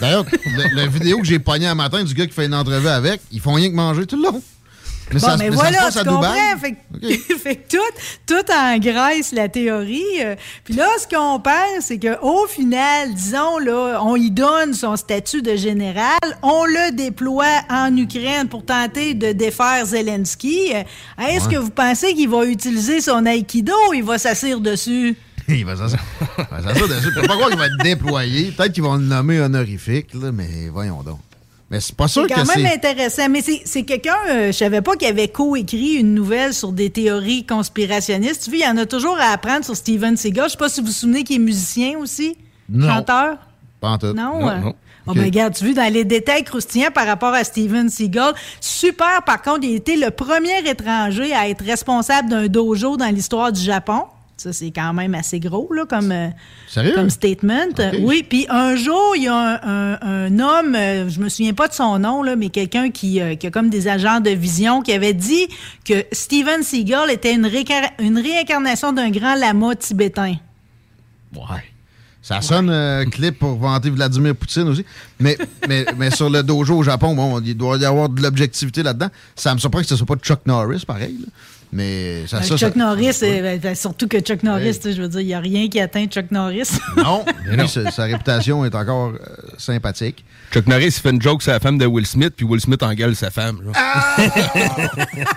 D'ailleurs, 0.00 0.24
le- 0.44 0.74
la 0.76 0.86
vidéo 0.86 1.18
que 1.18 1.24
j'ai 1.24 1.38
pognée 1.38 1.66
un 1.68 1.74
matin 1.76 2.02
du 2.02 2.12
gars 2.14 2.26
qui 2.26 2.32
fait 2.32 2.46
une 2.46 2.54
entrevue 2.54 2.88
avec, 2.88 3.20
ils 3.30 3.40
font 3.40 3.52
rien 3.54 3.70
que 3.70 3.74
manger 3.76 4.04
tout 4.06 4.16
le 4.16 4.22
long. 4.24 4.42
Mais 5.12 5.20
Bon, 5.20 5.26
ça, 5.26 5.36
mais 5.36 5.50
mais 5.50 5.56
voilà, 5.56 5.88
tu 5.92 5.98
comprends? 6.04 6.34
Fait, 6.60 6.72
que- 6.72 7.34
fait 7.38 7.68
tout, 7.68 7.78
tout 8.26 8.52
engraisse 8.52 9.30
la 9.32 9.48
théorie. 9.48 10.02
euh, 10.20 10.34
Puis 10.64 10.74
là, 10.74 10.88
ce 10.98 11.06
qu'on 11.06 11.38
pense, 11.38 11.82
c'est 11.82 11.98
qu'au 12.00 12.46
final, 12.48 13.14
disons, 13.14 13.58
là, 13.58 14.00
on 14.02 14.16
y 14.16 14.30
donne 14.32 14.74
son 14.74 14.96
statut 14.96 15.42
de 15.42 15.54
général, 15.54 16.18
on 16.42 16.64
le 16.64 16.92
déploie 16.92 17.60
en 17.70 17.96
Ukraine 17.96 18.48
pour 18.48 18.64
tenter 18.64 19.14
de 19.14 19.30
défaire 19.32 19.86
Zelensky. 19.86 20.72
Euh, 20.74 20.82
Est-ce 21.24 21.46
Ouais. 21.46 21.54
que 21.54 21.58
vous 21.60 21.70
pensez 21.70 22.12
qu'il 22.14 22.28
va 22.28 22.44
utiliser 22.44 23.00
son 23.00 23.24
Aikido? 23.26 23.74
Ou 23.90 23.94
il 23.94 24.02
va 24.04 24.18
s'asseoir 24.18 24.58
dessus? 24.60 25.16
Il 25.48 25.64
va 25.64 25.76
s'asseoir 25.76 26.02
dessus. 26.88 27.10
Je 27.14 27.20
peux 27.20 27.26
pas 27.28 27.34
croire 27.34 27.50
qu'il 27.50 27.58
va 27.58 27.66
être 27.66 27.78
déployé. 27.84 28.50
Peut-être 28.50 28.72
qu'ils 28.72 28.82
vont 28.82 28.96
le 28.96 29.04
nommer 29.04 29.40
honorifique, 29.40 30.08
là, 30.14 30.32
mais 30.32 30.68
voyons 30.72 31.04
donc. 31.04 31.20
Mais 31.70 31.80
c'est 31.80 31.96
pas 31.96 32.06
sûr 32.06 32.22
C'est 32.28 32.34
que 32.34 32.40
quand 32.40 32.46
même 32.56 32.66
c'est... 32.66 32.74
intéressant. 32.74 33.28
Mais 33.28 33.40
c'est 33.42 33.62
c'est 33.64 33.82
quelqu'un, 33.82 34.14
euh, 34.30 34.46
je 34.48 34.52
savais 34.52 34.82
pas 34.82 34.94
qu'il 34.94 35.08
avait 35.08 35.28
coécrit 35.28 35.94
une 35.94 36.14
nouvelle 36.14 36.54
sur 36.54 36.70
des 36.72 36.90
théories 36.90 37.44
conspirationnistes. 37.44 38.44
Tu 38.44 38.50
vois, 38.50 38.58
il 38.58 38.62
y 38.64 38.68
en 38.68 38.76
a 38.76 38.86
toujours 38.86 39.18
à 39.18 39.32
apprendre 39.32 39.64
sur 39.64 39.74
Steven 39.76 40.16
Seagal. 40.16 40.44
Je 40.46 40.52
sais 40.52 40.56
pas 40.58 40.68
si 40.68 40.80
vous 40.80 40.86
vous 40.86 40.92
souvenez 40.92 41.24
qu'il 41.24 41.36
est 41.36 41.44
musicien 41.44 41.98
aussi, 41.98 42.36
Non. 42.68 42.86
chanteur. 42.88 43.38
Pas 43.80 43.88
en 43.90 43.98
tout. 43.98 44.12
Non, 44.14 44.48
euh, 44.48 44.58
Oh, 45.08 45.12
ben, 45.14 45.22
regarde, 45.24 45.54
tu 45.54 45.64
vois, 45.64 45.84
dans 45.84 45.92
les 45.92 46.04
détails 46.04 46.42
croustillants 46.42 46.90
par 46.92 47.06
rapport 47.06 47.32
à 47.32 47.44
Steven 47.44 47.88
Seagal, 47.88 48.34
super, 48.60 49.22
par 49.24 49.40
contre, 49.40 49.60
il 49.62 49.74
a 49.74 49.76
été 49.76 49.96
le 49.96 50.10
premier 50.10 50.68
étranger 50.68 51.32
à 51.32 51.48
être 51.48 51.64
responsable 51.64 52.28
d'un 52.28 52.48
dojo 52.48 52.96
dans 52.96 53.06
l'histoire 53.14 53.52
du 53.52 53.60
Japon. 53.60 54.02
Ça, 54.38 54.52
c'est 54.52 54.70
quand 54.70 54.92
même 54.92 55.14
assez 55.14 55.40
gros, 55.40 55.72
là, 55.72 55.86
comme, 55.86 56.12
euh, 56.12 56.28
Sérieux? 56.68 56.92
comme 56.94 57.08
statement. 57.08 57.68
Oui, 58.00 58.22
puis 58.22 58.44
un 58.50 58.76
jour, 58.76 59.14
il 59.16 59.22
y 59.22 59.28
a 59.28 59.34
un, 59.34 59.94
un- 59.94 59.98
un 60.02 60.38
homme, 60.38 60.74
euh, 60.74 61.08
je 61.08 61.20
me 61.20 61.30
souviens 61.30 61.54
pas 61.54 61.68
de 61.68 61.72
son 61.72 61.98
nom, 61.98 62.22
là, 62.22 62.36
mais 62.36 62.50
quelqu'un 62.50 62.90
qui, 62.90 63.18
euh, 63.18 63.34
qui 63.36 63.46
a 63.46 63.50
comme 63.50 63.70
des 63.70 63.88
agents 63.88 64.20
de 64.20 64.28
vision, 64.30 64.82
qui 64.82 64.92
avait 64.92 65.14
dit 65.14 65.48
que 65.86 66.04
Steven 66.12 66.62
Seagal 66.62 67.10
était 67.10 67.32
une, 67.34 67.46
récar- 67.46 67.92
une 67.98 68.18
réincarnation 68.18 68.92
d'un 68.92 69.08
grand 69.10 69.36
lama 69.36 69.74
tibétain. 69.74 70.34
Ouais. 71.34 71.64
Ça 72.20 72.42
sonne 72.42 72.68
euh, 72.70 73.04
clip 73.06 73.38
pour 73.38 73.56
vanter 73.56 73.88
Vladimir 73.88 74.34
Poutine 74.34 74.68
aussi. 74.68 74.84
Mais, 75.20 75.38
mais, 75.68 75.86
mais 75.96 76.10
sur 76.10 76.28
le 76.28 76.42
dojo 76.42 76.76
au 76.78 76.82
Japon, 76.82 77.14
bon, 77.14 77.40
il 77.40 77.56
doit 77.56 77.78
y 77.78 77.84
avoir 77.84 78.08
de 78.08 78.20
l'objectivité 78.20 78.82
là-dedans. 78.82 79.08
Ça 79.36 79.54
me 79.54 79.58
surprend 79.60 79.80
que 79.80 79.86
ce 79.86 79.96
soit 79.96 80.06
pas 80.06 80.16
Chuck 80.16 80.40
Norris, 80.44 80.82
pareil. 80.86 81.16
là. 81.20 81.26
Mais 81.72 82.26
ça, 82.26 82.38
Euh, 82.38 82.42
ça, 82.42 82.56
Chuck 82.56 82.72
ça- 82.72 82.78
Norris, 82.78 83.18
euh, 83.22 83.58
ben, 83.58 83.74
surtout 83.74 84.06
que 84.08 84.18
Chuck 84.20 84.42
Norris, 84.42 84.78
Ouais. 84.84 84.92
je 84.92 85.02
veux 85.02 85.08
dire, 85.08 85.20
il 85.20 85.26
n'y 85.26 85.34
a 85.34 85.40
rien 85.40 85.68
qui 85.68 85.80
atteint 85.80 86.06
Chuck 86.06 86.30
Norris. 86.30 86.70
Non, 86.96 87.24
lui, 87.46 87.68
sa, 87.68 87.90
sa 87.90 88.04
réputation 88.04 88.64
est 88.64 88.74
encore 88.74 89.08
euh, 89.14 89.18
sympathique. 89.58 90.24
Chuck 90.52 90.66
Norris 90.66 90.86
il 90.86 90.92
fait 90.92 91.10
une 91.10 91.20
joke 91.20 91.42
sur 91.42 91.52
la 91.52 91.60
femme 91.60 91.76
de 91.78 91.86
Will 91.86 92.06
Smith, 92.06 92.32
puis 92.36 92.46
Will 92.46 92.60
Smith 92.60 92.82
engueule 92.82 93.14
sa 93.16 93.30
femme. 93.30 93.58
genre. 93.64 93.74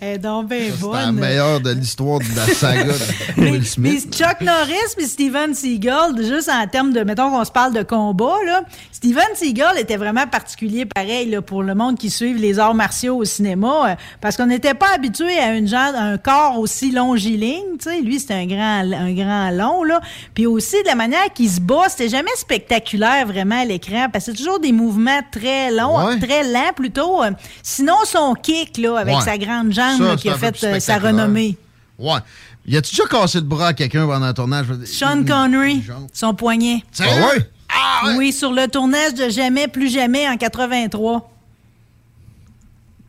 Elle 0.00 0.14
est 0.14 0.18
donc 0.18 0.48
bien 0.48 0.58
C'est 0.78 0.92
la 0.92 1.12
meilleure 1.12 1.60
de 1.60 1.70
l'histoire 1.72 2.18
de 2.20 2.24
la 2.36 2.46
saga 2.54 2.84
de 2.84 2.92
Will 3.42 3.52
Mais 3.60 3.64
Smith. 3.64 4.14
Chuck 4.14 4.40
Norris 4.40 4.94
puis 4.96 5.06
Steven 5.06 5.54
Seagal, 5.54 6.12
juste 6.24 6.48
en 6.50 6.66
termes 6.66 6.92
de, 6.92 7.00
mettons 7.02 7.30
qu'on 7.30 7.44
se 7.44 7.50
parle 7.52 7.72
de 7.74 7.82
combat, 7.82 8.36
là, 8.46 8.62
Steven 8.92 9.24
Seagal 9.34 9.78
était 9.78 9.96
vraiment 9.96 10.26
particulier, 10.26 10.86
pareil, 10.86 11.28
là, 11.30 11.42
pour 11.42 11.62
le 11.62 11.74
monde 11.74 11.98
qui 11.98 12.10
suit 12.10 12.34
les 12.34 12.58
arts 12.58 12.74
martiaux 12.74 13.16
au 13.16 13.24
cinéma, 13.24 13.90
euh, 13.90 13.94
parce 14.20 14.36
qu'on 14.36 14.46
n'était 14.46 14.74
pas 14.74 14.94
habitué 14.94 15.38
à 15.38 15.54
une 15.54 15.68
genre, 15.68 15.92
un 15.94 16.16
corps 16.18 16.58
aussi 16.58 16.90
longiligne, 16.90 17.76
tu 17.78 17.90
sais. 17.90 18.00
Lui, 18.00 18.18
c'était 18.20 18.34
un 18.34 18.46
grand, 18.46 18.80
un 18.92 19.12
grand 19.12 19.50
long, 19.50 19.84
là. 19.84 20.00
Puis 20.34 20.46
aussi, 20.46 20.76
de 20.82 20.86
la 20.88 20.94
manière 20.94 21.32
qu'il 21.34 21.50
se 21.50 21.60
bat, 21.60 21.88
c'était 21.88 22.08
jamais 22.08 22.30
spectaculaire, 22.36 23.26
vraiment, 23.26 23.60
à 23.60 23.64
l'écran, 23.64 24.06
parce 24.12 24.26
que 24.26 24.32
c'est 24.32 24.36
toujours 24.38 24.60
des 24.60 24.72
mouvements 24.72 25.20
très 25.30 25.70
longs, 25.70 26.04
Ouais. 26.06 26.18
très 26.18 26.42
lents, 26.44 26.72
plutôt. 26.74 27.22
euh, 27.22 27.30
Sinon, 27.62 27.94
son 28.04 28.34
kick, 28.34 28.78
là, 28.78 28.98
avec 28.98 29.14
Ouais. 29.16 29.22
sa 29.22 29.38
grande 29.38 29.63
jambe, 29.72 29.98
Ça, 29.98 30.04
là, 30.04 30.10
c'est 30.16 30.22
qui 30.22 30.28
a 30.30 30.38
fait 30.38 30.64
euh, 30.64 30.80
sa 30.80 30.98
renommée. 30.98 31.56
Ouais. 31.98 32.18
Y 32.66 32.76
a-tu 32.76 32.90
déjà 32.96 33.06
cassé 33.08 33.38
le 33.38 33.44
bras 33.44 33.68
à 33.68 33.74
quelqu'un 33.74 34.06
pendant 34.06 34.24
un 34.26 34.32
tournage? 34.32 34.66
Sean 34.86 35.24
Connery, 35.24 35.82
son 36.12 36.34
poignet. 36.34 36.82
Ah 37.00 38.06
ouais? 38.06 38.16
Oui, 38.16 38.32
sur 38.32 38.52
le 38.52 38.66
tournage 38.68 39.14
de 39.14 39.28
Jamais, 39.28 39.68
plus 39.68 39.88
jamais 39.92 40.28
en 40.28 40.36
83. 40.36 41.30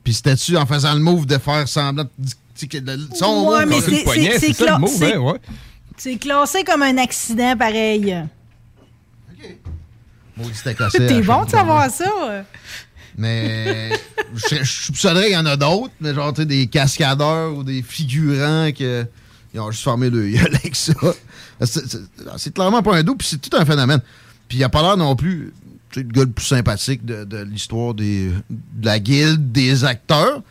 Puis 0.04 0.14
c'était-tu 0.14 0.58
en 0.58 0.66
faisant 0.66 0.94
le 0.94 1.00
move 1.00 1.26
de 1.26 1.38
faire 1.38 1.68
semblant 1.68 2.04
de- 2.18 2.30
son 3.16 3.48
Ouais, 3.48 3.66
move, 3.66 3.70
mais 3.70 3.82
c'est- 3.82 4.52
cla- 4.54 4.76
hein, 4.76 5.18
ouais. 5.20 6.18
Classé 6.18 6.64
comme 6.64 6.84
un 6.84 6.98
accident 6.98 7.56
pareil. 7.58 8.24
Maudit 10.38 10.76
cassé. 10.78 11.08
T'es 11.08 11.22
bon 11.22 11.46
de 11.46 11.50
savoir 11.50 11.90
ça. 11.90 12.06
Mais 13.18 13.92
je, 14.36 14.56
je 14.64 14.64
soupçonnerais 14.86 15.26
qu'il 15.26 15.34
y 15.34 15.38
en 15.38 15.46
a 15.46 15.56
d'autres, 15.58 15.94
mais 16.02 16.14
genre 16.14 16.34
des 16.34 16.68
cascadeurs 16.68 17.56
ou 17.56 17.64
des 17.64 17.82
figurants 17.82 18.72
que 18.78 19.06
ils 19.54 19.60
ont 19.60 19.72
juste 19.72 19.84
fermé 19.84 20.10
le 20.10 20.28
gueule 20.30 20.56
avec 20.56 20.76
ça. 20.76 20.94
C'est- 21.62 22.54
clairement 22.54 22.84
pas 22.84 22.98
un 22.98 23.04
doute, 23.04 23.20
puis 23.20 23.28
c'est 23.30 23.38
tout 23.42 23.56
un 23.58 23.64
phénomène. 23.66 24.02
Puis 24.50 24.58
il 24.58 24.64
a 24.64 24.70
pas 24.70 24.82
l'air 24.82 24.98
non 24.98 25.16
plus 25.16 25.54
tu 25.92 26.04
le 26.04 26.10
gars 26.10 26.24
le 26.26 26.32
plus 26.32 26.46
sympathique 26.46 27.06
de, 27.06 27.44
l'histoire 27.44 27.94
des- 27.94 28.30
de 28.50 28.86
la 28.86 29.00
guilde 29.00 29.54
des 29.54 29.86
acteurs. 29.86 30.42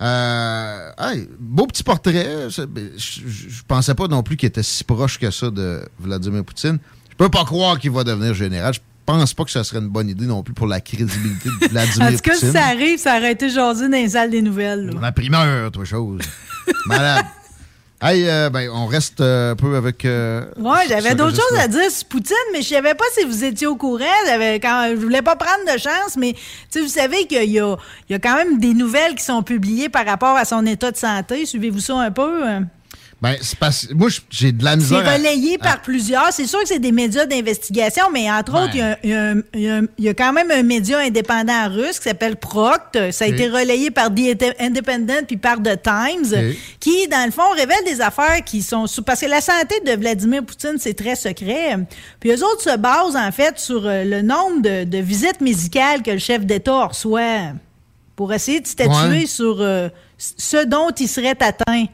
Euh, 0.00 0.90
hey, 0.98 1.28
beau 1.38 1.66
petit 1.66 1.82
portrait. 1.82 2.48
Je, 2.48 2.62
je- 2.96 3.62
pensais 3.66 3.94
pas 3.94 4.06
non 4.08 4.22
plus 4.22 4.36
qu'il 4.36 4.46
était 4.46 4.62
si 4.62 4.84
proche 4.84 5.18
que 5.18 5.30
ça 5.30 5.50
de 5.50 5.82
Vladimir 5.98 6.42
Poutine. 6.44 6.78
Je 7.10 7.16
peux 7.16 7.28
pas 7.28 7.44
croire 7.44 7.78
qu'il 7.78 7.90
va 7.90 8.04
devenir 8.04 8.32
général. 8.32 8.74
Pense 9.12 9.34
pas 9.34 9.44
que 9.44 9.50
ce 9.50 9.62
serait 9.62 9.78
une 9.80 9.88
bonne 9.88 10.08
idée 10.08 10.26
non 10.26 10.42
plus 10.42 10.54
pour 10.54 10.66
la 10.66 10.80
crédibilité 10.80 11.48
de 11.60 11.68
Vladimir 11.68 12.08
En 12.08 12.12
tout 12.12 12.18
cas, 12.18 12.32
Poutine. 12.32 12.48
si 12.48 12.52
ça 12.52 12.64
arrive, 12.66 12.98
ça 12.98 13.16
aurait 13.16 13.32
été 13.32 13.48
jasé 13.48 13.86
dans 13.88 13.96
les 13.96 14.10
salles 14.10 14.30
des 14.30 14.42
nouvelles. 14.42 14.86
là. 14.86 14.92
La 15.00 15.12
primeur, 15.12 15.70
toi, 15.72 15.84
chose. 15.84 16.20
Malade. 16.86 17.24
Hey, 18.00 18.28
euh, 18.28 18.48
ben, 18.48 18.70
on 18.72 18.86
reste 18.86 19.20
euh, 19.20 19.50
un 19.50 19.56
peu 19.56 19.74
avec. 19.74 20.04
euh, 20.04 20.44
Ouais, 20.56 20.82
j'avais 20.88 21.10
ce 21.10 21.14
d'autres 21.16 21.30
choses 21.34 21.40
registre-là. 21.50 21.62
à 21.64 21.66
dire 21.66 21.90
sur 21.90 22.06
Poutine, 22.06 22.36
mais 22.52 22.62
je 22.62 22.68
savais 22.68 22.94
pas 22.94 23.04
si 23.18 23.24
vous 23.24 23.42
étiez 23.42 23.66
au 23.66 23.74
courant. 23.74 24.04
J'avais 24.24 24.60
quand, 24.60 24.86
je 24.92 24.94
voulais 24.94 25.20
pas 25.20 25.34
prendre 25.34 25.64
de 25.64 25.76
chance, 25.76 26.16
mais 26.16 26.34
tu 26.34 26.38
sais, 26.70 26.80
vous 26.80 26.86
savez 26.86 27.26
qu'il 27.26 27.50
y 27.50 27.58
a, 27.58 27.74
il 28.08 28.12
y 28.12 28.14
a 28.14 28.20
quand 28.20 28.36
même 28.36 28.60
des 28.60 28.72
nouvelles 28.72 29.16
qui 29.16 29.24
sont 29.24 29.42
publiées 29.42 29.88
par 29.88 30.06
rapport 30.06 30.36
à 30.36 30.44
son 30.44 30.64
état 30.64 30.92
de 30.92 30.96
santé. 30.96 31.44
Suivez-vous 31.44 31.80
ça 31.80 31.98
un 31.98 32.12
peu? 32.12 32.46
euh? 32.48 32.60
Ben, 33.20 33.34
c'est 33.40 33.58
parce 33.58 33.86
que 33.88 33.94
moi, 33.94 34.08
j'ai 34.30 34.52
de 34.52 34.62
la 34.62 34.72
C'est 34.72 34.76
misère. 34.76 35.08
à- 35.08 35.14
relayé 35.16 35.56
à- 35.60 35.64
par 35.64 35.82
plusieurs. 35.82 36.32
C'est 36.32 36.46
sûr 36.46 36.60
que 36.60 36.68
c'est 36.68 36.78
des 36.78 36.92
médias 36.92 37.26
d'investigation, 37.26 38.04
mais 38.12 38.30
entre 38.30 38.52
autres, 38.54 38.74
il 38.74 38.78
y 39.10 39.12
a- 39.12 39.34
y, 39.34 39.82
y 39.98 40.06
y 40.08 40.14
quand 40.14 40.32
même 40.32 40.52
un 40.52 40.62
média 40.62 41.00
indépendant 41.00 41.68
russe 41.68 41.98
qui 41.98 42.04
s'appelle 42.04 42.36
Proct. 42.36 43.10
Ça 43.10 43.24
a 43.24 43.28
été 43.28 43.48
relayé 43.48 43.90
par 43.90 44.14
The 44.14 44.54
Independent 44.60 45.26
puis 45.26 45.36
par 45.36 45.56
The 45.60 45.82
Times, 45.82 46.32
qui, 46.78 47.08
dans 47.08 47.26
le 47.26 47.32
fond, 47.32 47.50
révèle 47.56 47.82
des 47.86 48.00
affaires 48.00 48.44
qui 48.44 48.62
sont 48.62 48.86
sous... 48.86 49.02
Parce 49.02 49.20
que 49.20 49.26
la 49.26 49.40
santé 49.40 49.80
de 49.84 49.92
Vladimir 49.98 50.44
Poutine, 50.44 50.76
c'est 50.78 50.94
très 50.94 51.16
secret. 51.16 51.76
Puis 52.20 52.30
eux 52.30 52.44
autres 52.44 52.62
se 52.62 52.76
basent, 52.76 53.16
en 53.16 53.32
fait, 53.32 53.58
sur 53.58 53.84
euh, 53.84 54.04
le 54.04 54.22
nombre 54.22 54.62
de, 54.62 54.84
de 54.84 54.98
visites 54.98 55.40
médicales 55.40 56.02
que 56.04 56.12
le 56.12 56.18
chef 56.18 56.46
d'État 56.46 56.84
reçoit 56.86 57.52
pour 58.14 58.32
essayer 58.32 58.60
de 58.60 58.66
statuer 58.68 58.92
Ouais. 59.22 59.26
sur 59.26 59.56
euh, 59.60 59.88
ce 60.18 60.64
dont 60.64 60.90
il 61.00 61.08
serait 61.08 61.36
atteint. 61.40 61.86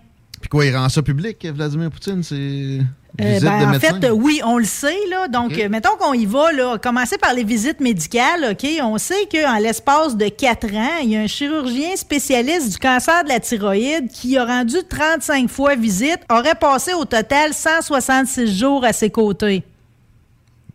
Quoi, 0.55 0.67
il 0.67 0.77
rend 0.77 0.89
ça 0.89 1.03
public, 1.03 1.45
Vladimir 1.53 1.91
Poutine? 1.91 2.23
C'est. 2.23 2.37
Euh, 2.37 3.41
ben, 3.41 3.75
en 3.75 3.81
fait, 3.81 4.09
oui, 4.13 4.41
on 4.45 4.57
le 4.57 4.65
sait. 4.65 4.95
Là. 5.11 5.27
Donc, 5.27 5.59
euh, 5.59 5.69
mettons 5.69 5.97
qu'on 5.99 6.13
y 6.13 6.27
va, 6.27 6.53
là, 6.53 6.79
commencer 6.79 7.19
par 7.19 7.35
les 7.35 7.43
visites 7.43 7.81
médicales. 7.81 8.53
OK? 8.53 8.65
On 8.81 8.97
sait 8.97 9.27
qu'en 9.33 9.59
l'espace 9.59 10.17
de 10.17 10.29
quatre 10.29 10.73
ans, 10.73 11.01
il 11.03 11.11
y 11.11 11.17
a 11.17 11.23
un 11.23 11.27
chirurgien 11.27 11.97
spécialiste 11.97 12.71
du 12.71 12.79
cancer 12.79 13.25
de 13.25 13.31
la 13.31 13.41
thyroïde 13.41 14.09
qui 14.13 14.39
a 14.39 14.45
rendu 14.45 14.77
35 14.89 15.51
fois 15.51 15.75
visite, 15.75 16.21
aurait 16.31 16.55
passé 16.55 16.93
au 16.95 17.05
total 17.05 17.53
166 17.53 18.57
jours 18.57 18.85
à 18.85 18.93
ses 18.93 19.11
côtés 19.11 19.65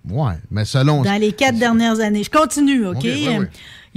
Ouais, 0.09 0.33
mais 0.51 0.65
selon. 0.65 1.03
dans 1.03 1.21
les 1.21 1.31
quatre 1.31 1.57
dernières 1.57 2.01
années. 2.01 2.23
Je 2.23 2.29
continue, 2.29 2.85
OK? 2.85 2.97
Ok, 2.97 3.03
ouais, 3.05 3.37
ouais. 3.39 3.47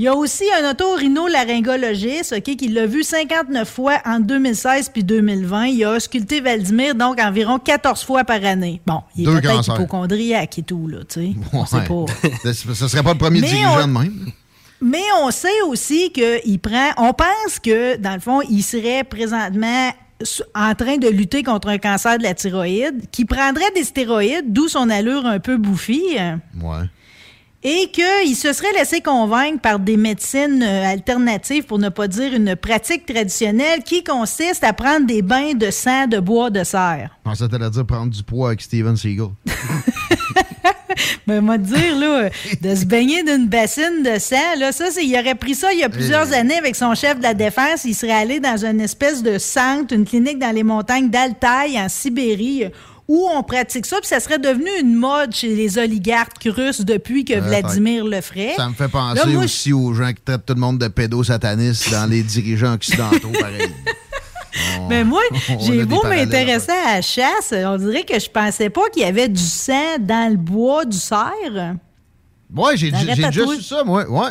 Il 0.03 0.07
y 0.07 0.09
a 0.09 0.17
aussi 0.17 0.43
un 0.61 0.69
otorhino-laryngologiste, 0.69 2.35
OK, 2.37 2.57
qui 2.57 2.67
l'a 2.67 2.87
vu 2.87 3.05
59 3.05 3.69
fois 3.71 3.99
en 4.05 4.19
2016 4.19 4.89
puis 4.89 5.05
2020. 5.05 5.67
Il 5.67 5.85
a 5.85 5.93
ausculté 5.93 6.41
Vladimir, 6.41 6.97
donc 6.97 7.21
environ 7.21 7.61
14 7.61 8.03
fois 8.03 8.25
par 8.25 8.45
année. 8.45 8.81
Bon, 8.85 9.03
il 9.15 9.29
est 9.29 9.41
peut-être 9.41 9.65
hypochondriaque 9.77 10.59
et 10.59 10.63
tout, 10.65 10.89
là, 10.89 11.05
tu 11.09 11.21
sais. 11.21 11.33
Pas. 11.53 12.53
Ce 12.53 12.89
serait 12.89 13.05
pas 13.05 13.13
le 13.13 13.19
premier 13.19 13.43
Mais 13.43 13.47
dirigeant 13.47 13.77
on- 13.77 13.87
de 13.87 13.93
même. 13.93 14.33
Mais 14.81 15.05
on 15.23 15.31
sait 15.31 15.63
aussi 15.69 16.11
qu'il 16.11 16.59
prend. 16.59 16.91
On 16.97 17.13
pense 17.13 17.61
que, 17.63 17.97
dans 17.97 18.15
le 18.15 18.21
fond, 18.21 18.41
il 18.51 18.65
serait 18.65 19.05
présentement 19.05 19.93
en 20.57 20.75
train 20.75 20.97
de 20.97 21.07
lutter 21.11 21.45
contre 21.45 21.69
un 21.69 21.79
cancer 21.79 22.19
de 22.19 22.25
la 22.25 22.35
thyroïde, 22.35 23.09
qui 23.13 23.25
prendrait 23.25 23.71
des 23.77 23.85
stéroïdes, 23.85 24.53
d'où 24.53 24.67
son 24.67 24.91
allure 24.91 25.27
un 25.27 25.39
peu 25.39 25.59
bouffie. 25.59 26.17
Ouais. 26.61 26.89
Et 27.65 27.91
qu'il 27.93 28.35
se 28.35 28.53
serait 28.53 28.73
laissé 28.73 29.01
convaincre 29.01 29.61
par 29.61 29.79
des 29.79 29.97
médecines 29.97 30.63
euh, 30.63 30.85
alternatives, 30.85 31.65
pour 31.65 31.79
ne 31.79 31.89
pas 31.89 32.09
dire 32.09 32.35
une 32.35 32.57
pratique 32.57 33.07
traditionnelle, 33.07 33.83
qui 33.85 34.03
consiste 34.03 34.65
à 34.65 34.73
prendre 34.73 35.07
des 35.07 35.23
bains 35.23 35.55
de 35.55 35.71
sang 35.71 36.07
de 36.09 36.19
bois 36.19 36.51
de 36.51 36.65
serre. 36.65 37.11
Pensais 37.23 37.47
que 37.47 37.51
t'allais 37.51 37.71
dire 37.71 37.87
prendre 37.87 38.11
du 38.11 38.23
poids 38.23 38.49
avec 38.49 38.63
Steven 38.63 38.97
Seagal. 38.97 39.29
Mais 41.27 41.41
moi 41.41 41.57
dire, 41.57 41.97
là, 41.99 42.31
de 42.61 42.75
se 42.75 42.85
baigner 42.85 43.23
d'une 43.23 43.47
bassine 43.47 44.03
de 44.03 44.19
sang, 44.19 44.37
là, 44.59 44.73
ça, 44.73 44.91
c'est, 44.91 45.05
il 45.05 45.17
aurait 45.17 45.37
pris 45.37 45.55
ça 45.55 45.73
il 45.73 45.79
y 45.79 45.85
a 45.85 45.89
plusieurs 45.89 46.33
années 46.33 46.59
avec 46.59 46.75
son 46.75 46.95
chef 46.95 47.19
de 47.19 47.23
la 47.23 47.35
défense. 47.35 47.85
Il 47.85 47.95
serait 47.95 48.13
allé 48.13 48.41
dans 48.41 48.65
une 48.65 48.81
espèce 48.81 49.23
de 49.23 49.39
centre, 49.39 49.95
une 49.95 50.05
clinique 50.05 50.41
dans 50.41 50.55
les 50.55 50.65
montagnes 50.65 51.11
d'Altaï, 51.11 51.79
en 51.79 51.89
Sibérie, 51.89 52.65
où 53.09 53.29
on 53.33 53.43
pratique 53.43 53.85
ça, 53.87 53.99
puis 53.99 54.09
ça 54.09 54.21
serait 54.21 54.39
devenu 54.39 54.69
une 54.81 54.95
mode 54.95 55.35
chez 55.35 55.55
les 55.55 55.77
oligarques 55.79 56.45
russes 56.47 56.81
depuis 56.83 57.25
que 57.25 57.39
Vladimir 57.39 58.05
le 58.05 58.21
ferait. 58.21 58.55
Ça 58.57 58.69
me 58.69 58.75
fait 58.75 58.89
penser 58.89 59.19
Là, 59.19 59.27
moi, 59.27 59.45
aussi 59.45 59.73
aux 59.73 59.93
gens 59.93 60.09
qui 60.13 60.23
traitent 60.25 60.47
tout 60.47 60.55
le 60.55 60.61
monde 60.61 60.79
de 60.79 60.89
pédosatanistes 60.89 61.91
dans 61.91 62.09
les 62.09 62.23
dirigeants 62.23 62.75
occidentaux, 62.75 63.31
pareil. 63.41 63.71
Mais 64.89 65.03
moi, 65.05 65.21
on 65.49 65.55
a 65.55 65.59
j'ai 65.61 65.85
beau 65.85 66.03
m'intéresser 66.05 66.73
à 66.73 66.97
la 66.97 67.03
chasse, 67.03 67.53
on 67.53 67.77
dirait 67.79 68.05
que 68.05 68.19
je 68.19 68.29
pensais 68.31 68.71
pas 68.71 68.89
qu'il 68.93 69.03
y 69.03 69.07
avait 69.07 69.29
du 69.29 69.43
sang 69.43 69.99
dans 69.99 70.31
le 70.31 70.37
bois 70.37 70.85
du 70.85 70.97
cerf. 70.99 71.77
Ouais, 72.55 72.77
j'ai 72.77 72.93
su 72.93 73.63
ça, 73.63 73.83
moi. 73.85 74.09
Ouais. 74.09 74.31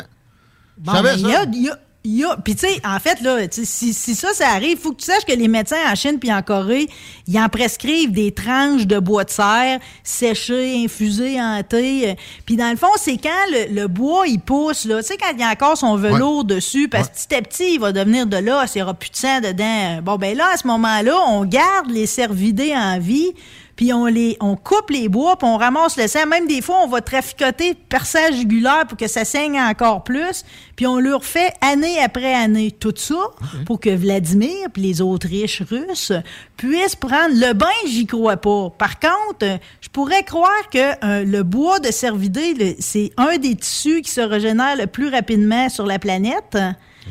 Je 0.78 0.84
Bon, 0.84 0.92
savais 0.92 1.10
ben, 1.10 1.18
il 1.18 1.22
ça. 1.24 1.30
y 1.30 1.34
a- 1.34 1.44
y 1.62 1.68
a- 1.70 1.78
Puis, 2.02 2.56
tu 2.56 2.66
sais, 2.66 2.80
en 2.84 2.98
fait, 2.98 3.20
là, 3.20 3.36
si, 3.50 3.94
si 3.94 4.14
ça, 4.16 4.32
ça 4.34 4.48
arrive, 4.48 4.72
il 4.72 4.76
faut 4.78 4.90
que 4.90 5.00
tu 5.00 5.06
saches 5.06 5.24
que 5.24 5.32
les 5.32 5.46
médecins 5.46 5.76
en 5.90 5.94
Chine 5.94 6.18
puis 6.18 6.32
en 6.32 6.42
Corée, 6.42 6.88
ils 7.28 7.38
en 7.38 7.48
prescrivent 7.48 8.10
des 8.10 8.32
tranches 8.32 8.86
de 8.88 8.98
bois 8.98 9.22
de 9.22 9.30
serre 9.30 9.78
séchées, 10.02 10.82
infusées, 10.84 11.40
hantées. 11.40 12.10
euh, 12.10 12.14
Puis, 12.44 12.56
dans 12.56 12.70
le 12.70 12.76
fond, 12.76 12.88
c'est 12.96 13.18
quand 13.18 13.30
le, 13.52 13.72
le 13.72 13.86
bois, 13.86 14.26
il 14.26 14.40
pousse, 14.40 14.84
là. 14.84 15.00
Tu 15.00 15.08
sais, 15.08 15.16
quand 15.16 15.30
il 15.32 15.40
y 15.40 15.44
a 15.44 15.50
encore 15.50 15.76
son 15.76 15.96
velours 15.96 16.44
dessus, 16.44 16.88
parce 16.88 17.08
que 17.08 17.14
petit 17.14 17.34
à 17.36 17.42
petit, 17.42 17.74
il 17.74 17.78
va 17.80 17.92
devenir 17.92 18.26
de 18.26 18.36
l'os, 18.36 18.74
il 18.74 18.78
n'y 18.78 18.82
aura 18.82 18.94
plus 18.94 19.10
de 19.10 19.16
sang 19.16 19.40
dedans. 19.40 20.00
Bon, 20.02 20.16
ben 20.16 20.36
là, 20.36 20.48
à 20.52 20.56
ce 20.56 20.66
moment-là, 20.66 21.16
on 21.28 21.44
garde 21.44 21.88
les 21.90 22.06
cervidés 22.06 22.74
en 22.74 22.98
vie 22.98 23.32
puis 23.76 23.92
on 23.92 24.06
les 24.06 24.36
on 24.40 24.56
coupe 24.56 24.90
les 24.90 25.08
bois, 25.08 25.36
puis 25.36 25.48
on 25.48 25.56
ramasse 25.56 25.96
le 25.96 26.06
sang. 26.08 26.26
Même 26.26 26.46
des 26.46 26.62
fois, 26.62 26.76
on 26.84 26.88
va 26.88 27.00
traficoter 27.00 27.74
perçage 27.74 28.34
jugulaire 28.36 28.86
pour 28.88 28.96
que 28.96 29.08
ça 29.08 29.24
saigne 29.24 29.60
encore 29.60 30.04
plus, 30.04 30.44
puis 30.76 30.86
on 30.86 30.98
le 30.98 31.14
refait 31.14 31.52
année 31.60 31.98
après 32.02 32.34
année. 32.34 32.70
Tout 32.70 32.94
ça 32.96 33.14
pour 33.66 33.80
que 33.80 33.90
Vladimir 33.90 34.68
puis 34.72 34.82
les 34.82 35.00
Autriches 35.00 35.62
russes 35.62 36.12
puissent 36.56 36.96
prendre 36.96 37.34
le 37.34 37.52
bain, 37.52 37.66
j'y 37.86 38.06
crois 38.06 38.36
pas. 38.36 38.70
Par 38.76 38.98
contre, 38.98 39.58
je 39.80 39.88
pourrais 39.88 40.22
croire 40.24 40.68
que 40.72 41.04
euh, 41.04 41.24
le 41.24 41.42
bois 41.42 41.80
de 41.80 41.90
cervidé, 41.90 42.76
c'est 42.80 43.12
un 43.16 43.36
des 43.38 43.56
tissus 43.56 44.02
qui 44.02 44.10
se 44.10 44.20
régénère 44.20 44.76
le 44.76 44.86
plus 44.86 45.08
rapidement 45.08 45.68
sur 45.68 45.86
la 45.86 45.98
planète. 45.98 46.56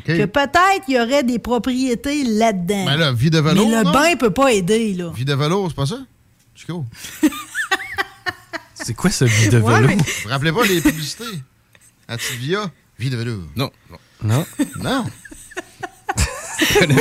Que 0.06 0.24
peut-être 0.24 0.84
il 0.88 0.94
y 0.94 0.98
aurait 1.00 1.22
des 1.22 1.38
propriétés 1.38 2.24
là-dedans. 2.24 2.86
Ben 2.86 2.96
là, 2.96 3.12
vie 3.12 3.28
de 3.28 3.38
velours, 3.38 3.68
Mais 3.68 3.76
le 3.76 3.84
non? 3.84 3.92
bain 3.92 4.16
peut 4.16 4.30
pas 4.30 4.50
aider, 4.50 4.94
là. 4.94 5.10
Vie 5.14 5.26
de 5.26 5.34
velours, 5.34 5.68
c'est 5.68 5.76
pas 5.76 5.84
ça? 5.86 5.98
Chico? 6.62 6.84
C'est 8.74 8.94
quoi 8.94 9.10
ce 9.10 9.24
vie 9.24 9.48
de 9.48 9.58
Ouais, 9.58 9.74
vélo? 9.80 9.88
mais- 9.88 9.96
Vous 9.96 10.04
vous 10.24 10.28
rappelez 10.28 10.52
pas 10.52 10.64
les 10.64 10.80
publicités? 10.80 11.24
À 12.06 12.16
Tivia? 12.16 12.70
Vie 13.00 13.10
de 13.10 13.16
velours. 13.16 13.42
Non. 13.56 13.70
Non. 14.22 14.44
Non. 14.78 15.04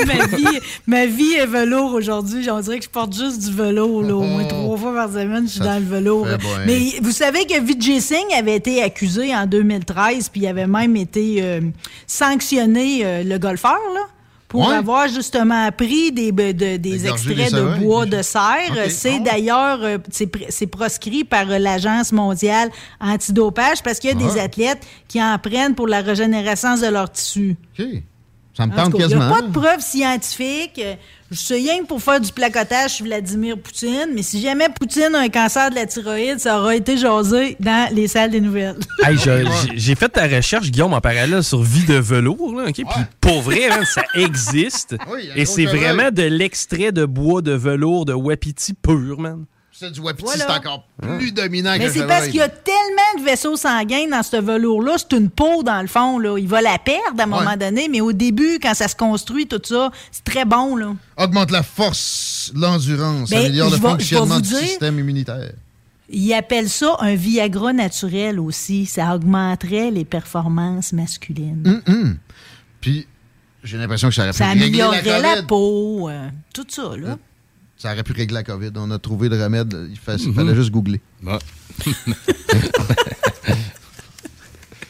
ma, 0.07 0.25
vie, 0.25 0.59
ma 0.87 1.05
vie 1.05 1.33
est 1.33 1.45
velours 1.45 1.93
aujourd'hui. 1.93 2.49
On 2.49 2.59
dirait 2.59 2.79
que 2.79 2.85
je 2.85 2.89
porte 2.89 3.13
juste 3.15 3.39
du 3.47 3.51
velours. 3.55 4.01
Là, 4.01 4.15
au 4.15 4.23
moins 4.23 4.45
trois 4.45 4.77
fois 4.77 4.93
par 4.95 5.09
semaine, 5.09 5.43
je 5.45 5.51
suis 5.51 5.59
Ça 5.59 5.65
dans 5.65 5.79
le 5.79 5.85
velours. 5.85 6.27
Mais 6.65 6.93
vous 7.01 7.11
savez 7.11 7.45
que 7.45 7.61
Vijay 7.61 7.99
Singh 8.01 8.33
avait 8.35 8.55
été 8.55 8.81
accusé 8.81 9.35
en 9.35 9.45
2013, 9.45 10.29
puis 10.29 10.41
il 10.41 10.47
avait 10.47 10.65
même 10.67 10.95
été 10.95 11.43
euh, 11.43 11.61
sanctionné, 12.07 13.01
euh, 13.05 13.23
le 13.23 13.37
golfeur, 13.37 13.77
là, 13.93 14.01
pour 14.51 14.67
Ouais. 14.67 14.75
avoir 14.75 15.07
justement 15.07 15.71
pris 15.71 16.11
des, 16.11 16.33
de- 16.33 16.75
des 16.75 17.07
extraits 17.07 17.53
de 17.53 17.79
bois 17.79 18.05
de 18.05 18.21
serre. 18.21 18.89
C'est 18.89 19.15
Ah. 19.15 19.23
d'ailleurs 19.23 19.79
euh, 19.81 19.97
c'est 20.11 20.25
pr- 20.25 20.47
c'est 20.49 20.67
proscrit 20.67 21.23
par 21.23 21.45
l'Agence 21.45 22.11
mondiale 22.11 22.69
antidopage 22.99 23.81
parce 23.81 23.97
qu'il 23.99 24.09
y 24.09 24.13
a 24.13 24.15
des 24.27 24.37
Ah. 24.39 24.43
athlètes 24.43 24.83
qui 25.07 25.23
en 25.23 25.39
prennent 25.39 25.73
pour 25.73 25.87
la 25.87 26.01
régénérescence 26.01 26.81
de 26.81 26.87
leur 26.87 27.09
tissu. 27.09 27.55
OK. 27.79 27.85
Ça 28.57 28.67
me 28.67 28.75
tente 28.75 28.91
cas, 28.91 28.97
Il 28.97 29.01
quasiment. 29.03 29.27
n'y 29.27 29.31
a 29.33 29.35
pas 29.35 29.41
de 29.43 29.51
preuves 29.51 29.79
scientifiques. 29.79 30.81
Je 31.31 31.37
suis 31.37 31.53
rien 31.55 31.79
que 31.79 31.85
pour 31.85 32.01
faire 32.01 32.19
du 32.19 32.29
placotage 32.33 32.95
sur 32.95 33.05
Vladimir 33.05 33.57
Poutine, 33.57 34.07
mais 34.13 34.21
si 34.21 34.41
jamais 34.41 34.67
Poutine 34.77 35.15
a 35.15 35.19
un 35.19 35.29
cancer 35.29 35.69
de 35.69 35.75
la 35.75 35.85
thyroïde, 35.85 36.39
ça 36.39 36.59
aura 36.59 36.75
été 36.75 36.97
jasé 36.97 37.55
dans 37.61 37.89
les 37.95 38.09
salles 38.09 38.31
des 38.31 38.41
nouvelles. 38.41 38.75
Hey, 39.05 39.17
j'ai- 39.77 39.95
fait 39.95 40.09
ta 40.09 40.27
recherche, 40.27 40.69
Guillaume, 40.69 40.93
en 40.93 40.99
parallèle 41.01 41.41
sur 41.43 41.63
vie 41.63 41.85
de 41.85 41.95
velours. 41.95 42.53
Là, 42.59 42.65
ok? 42.67 42.73
Puis 42.75 42.85
pour 43.21 43.41
vrai, 43.41 43.69
man, 43.69 43.85
ça 43.85 44.03
existe. 44.15 44.95
Oui, 45.11 45.29
Et 45.35 45.45
c'est 45.45 45.65
vraiment 45.65 46.11
de 46.11 46.23
l'extrait 46.23 46.91
de 46.91 47.05
bois 47.05 47.41
de 47.41 47.53
velours 47.53 48.05
de 48.05 48.13
Wapiti 48.13 48.73
pur, 48.73 49.17
man. 49.19 49.45
C'est 49.81 49.89
du 49.89 49.99
wapiti, 49.99 50.25
Voilà. 50.25 50.45
c'est 50.47 50.53
encore 50.59 50.87
plus 51.17 51.31
dominant 51.31 51.73
que 51.73 51.79
Mais 51.79 51.89
c'est 51.89 52.05
parce 52.05 52.27
qu'il 52.27 52.35
y 52.35 52.41
a 52.41 52.49
tellement 52.49 53.19
de 53.19 53.23
vaisseaux 53.25 53.55
sanguins 53.57 54.07
dans 54.11 54.21
ce 54.21 54.37
velours-là, 54.39 54.93
c'est 54.99 55.17
une 55.17 55.31
peau 55.31 55.63
dans 55.63 55.81
le 55.81 55.87
fond. 55.87 56.19
Là. 56.19 56.37
Il 56.37 56.47
va 56.47 56.61
la 56.61 56.77
perdre 56.77 57.19
à 57.19 57.23
un 57.23 57.25
moment 57.25 57.57
donné, 57.57 57.89
mais 57.89 57.99
au 57.99 58.13
début, 58.13 58.59
quand 58.61 58.75
ça 58.75 58.87
se 58.87 58.95
construit, 58.95 59.47
tout 59.47 59.59
ça, 59.63 59.89
c'est 60.11 60.23
très 60.23 60.45
bon. 60.45 60.75
Là. 60.75 60.93
Augmente 61.17 61.49
la 61.49 61.63
force, 61.63 62.51
l'endurance, 62.53 63.31
Ben, 63.31 63.39
améliore 63.39 63.71
le 63.71 63.77
fonctionnement 63.77 64.39
du 64.39 64.49
dire- 64.49 64.59
système 64.59 64.99
immunitaire. 64.99 65.53
Ils 66.09 66.31
appellent 66.35 66.69
ça 66.69 66.97
un 66.99 67.15
Viagra 67.15 67.73
naturel 67.73 68.39
aussi. 68.39 68.85
Ça 68.85 69.15
augmenterait 69.15 69.89
les 69.89 70.05
performances 70.05 70.93
masculines. 70.93 71.81
Hum, 71.87 71.95
hum. 71.95 72.17
Puis, 72.81 73.07
j'ai 73.63 73.77
l'impression 73.79 74.09
que 74.09 74.13
ça 74.15 74.23
aurait 74.23 74.33
Ça 74.33 74.45
la 74.45 74.51
améliorerait 74.51 75.21
la, 75.21 75.41
peau, 75.41 76.07
euh, 76.07 76.27
tout 76.53 76.65
ça. 76.69 76.91
Là. 76.97 77.17
Ça 77.81 77.93
aurait 77.93 78.03
pu 78.03 78.11
régler 78.13 78.35
la 78.35 78.43
COVID. 78.43 78.69
On 78.75 78.91
a 78.91 78.99
trouvé 78.99 79.27
le 79.27 79.41
remède. 79.43 79.75
Il, 79.89 79.97
fa- 79.97 80.13
Mhm. 80.17 80.35
fallait 80.35 80.53
juste 80.55 80.69
googler. 80.69 81.01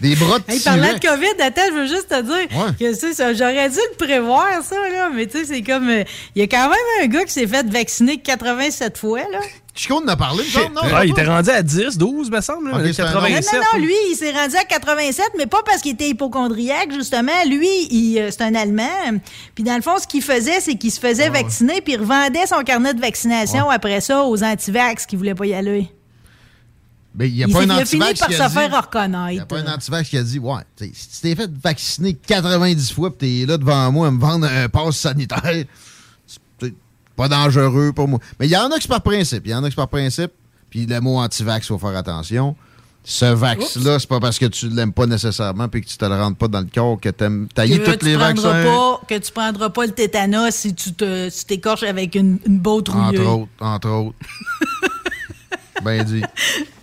Des 0.01 0.15
bras 0.15 0.39
de 0.39 0.45
Hey, 0.51 0.59
parlant 0.59 0.93
de. 0.95 0.99
COVID, 0.99 1.41
attends, 1.41 1.61
je 1.69 1.73
veux 1.75 1.85
juste 1.87 2.07
te 2.09 2.21
dire 2.23 2.47
Ouais. 2.59 2.71
que 2.79 3.35
j'aurais 3.37 3.69
dû 3.69 3.75
le 3.77 3.95
prévoir, 4.03 4.63
ça, 4.63 4.75
là, 4.89 5.11
mais 5.13 5.27
tu 5.27 5.37
sais, 5.37 5.45
c'est 5.45 5.61
comme. 5.61 5.89
euh, 5.89 6.03
Il 6.35 6.39
y 6.39 6.41
a 6.43 6.47
quand 6.47 6.69
même 6.69 6.79
un 7.03 7.05
gars 7.07 7.23
qui 7.23 7.31
s'est 7.33 7.45
fait 7.45 7.63
vacciner 7.69 8.17
87 8.19 8.97
fois, 8.97 9.19
là. 9.31 9.39
Chico 9.73 10.03
en 10.03 10.07
a 10.09 10.17
parlé, 10.17 10.43
me 10.43 10.49
semble, 10.49 10.75
non? 10.75 10.81
Ah, 10.93 11.05
il 11.05 11.11
était 11.11 11.23
rendu 11.23 11.49
à 11.49 11.63
10, 11.63 11.97
12, 11.97 12.29
me 12.29 12.41
semble. 12.41 12.69
là, 12.71 12.77
Ok, 12.77 12.93
c'est 12.93 13.01
un 13.03 13.13
Non, 13.13 13.21
87. 13.21 13.53
non, 13.53 13.79
non, 13.79 13.85
lui, 13.85 13.93
il 14.11 14.15
s'est 14.15 14.31
rendu 14.31 14.55
à 14.57 14.65
87, 14.65 15.25
mais 15.37 15.45
pas 15.47 15.63
parce 15.65 15.81
qu'il 15.81 15.93
était 15.93 16.09
hypochondriaque, 16.09 16.91
justement. 16.91 17.31
Lui, 17.47 17.69
il, 17.89 18.19
euh, 18.19 18.29
c'est 18.31 18.41
un 18.41 18.53
Allemand. 18.53 19.19
Puis 19.55 19.63
dans 19.63 19.75
le 19.77 19.81
fond, 19.81 19.97
ce 19.97 20.07
qu'il 20.07 20.21
faisait, 20.21 20.59
c'est 20.59 20.75
qu'il 20.75 20.91
se 20.91 20.99
faisait 20.99 21.29
vacciner, 21.29 21.79
puis 21.79 21.93
il 21.93 21.99
revendait 21.99 22.45
son 22.47 22.61
carnet 22.63 22.93
de 22.93 22.99
vaccination 22.99 23.69
après 23.69 24.01
ça 24.01 24.23
aux 24.23 24.43
antivax 24.43 25.05
qui 25.05 25.15
voulaient 25.15 25.35
pas 25.35 25.45
y 25.45 25.53
aller. 25.53 25.89
Ben, 27.13 27.25
il 27.25 27.33
n'y 27.35 27.43
a 27.43 27.47
pas 27.47 27.53
s'est- 27.53 27.59
un 27.71 27.75
il 27.75 27.81
a 27.81 27.85
fini 27.85 28.01
antivax 28.03 28.19
par 28.19 28.27
qui 28.29 28.35
se 28.35 28.41
a 28.41 28.47
dit... 28.47 28.53
Il 29.31 29.33
n'y 29.35 29.39
a 29.39 29.45
pas 29.45 29.57
un 29.57 29.73
antivax 29.73 30.09
qui 30.09 30.17
a 30.17 30.23
dit, 30.23 30.39
ouais, 30.39 30.61
si 30.79 31.09
tu 31.09 31.21
t'es 31.21 31.35
fait 31.35 31.49
vacciner 31.61 32.13
90 32.13 32.91
fois 32.93 33.09
puis 33.17 33.41
t'es 33.41 33.45
là 33.45 33.57
devant 33.57 33.91
moi 33.91 34.07
à 34.07 34.11
me 34.11 34.19
vendre 34.19 34.47
un 34.47 34.69
passe 34.69 34.95
sanitaire, 34.97 35.65
pas 37.21 37.27
dangereux 37.27 37.91
pour 37.93 38.07
moi. 38.07 38.19
Mais 38.39 38.47
il 38.47 38.51
y 38.51 38.57
en 38.57 38.71
a 38.71 38.79
qui 38.79 38.87
par 38.87 39.01
principe. 39.01 39.43
Il 39.45 39.51
y 39.51 39.55
en 39.55 39.63
a 39.63 39.69
qui 39.69 39.75
par 39.75 39.87
principe. 39.87 40.31
Puis 40.71 40.87
le 40.87 40.99
mot 41.01 41.19
antivax, 41.19 41.65
il 41.65 41.67
faut 41.67 41.77
faire 41.77 41.95
attention. 41.95 42.55
Ce 43.03 43.25
vax-là, 43.25 43.99
c'est 43.99 44.09
pas 44.09 44.19
parce 44.19 44.39
que 44.39 44.45
tu 44.45 44.69
l'aimes 44.69 44.93
pas 44.93 45.05
nécessairement 45.05 45.67
puis 45.67 45.81
que 45.81 45.87
tu 45.87 45.97
te 45.97 46.05
le 46.05 46.15
rentres 46.15 46.37
pas 46.37 46.47
dans 46.47 46.59
le 46.61 46.67
corps 46.73 46.99
que 46.99 47.09
t'aimes 47.09 47.47
tailler 47.53 47.79
que 47.79 47.91
tous 47.91 48.05
les 48.05 48.15
vaccins. 48.15 48.63
pas, 48.63 49.01
que 49.07 49.17
tu 49.17 49.31
prendras 49.31 49.69
pas 49.69 49.85
le 49.85 49.91
tétanos 49.91 50.53
si 50.53 50.73
tu 50.73 50.93
t'écorches 50.93 51.83
avec 51.83 52.15
une, 52.15 52.39
une 52.45 52.59
botte. 52.59 52.89
Entre 52.89 53.21
autres, 53.21 53.49
entre 53.59 53.89
autres. 53.89 54.17
ben 55.83 56.03
dit. 56.03 56.21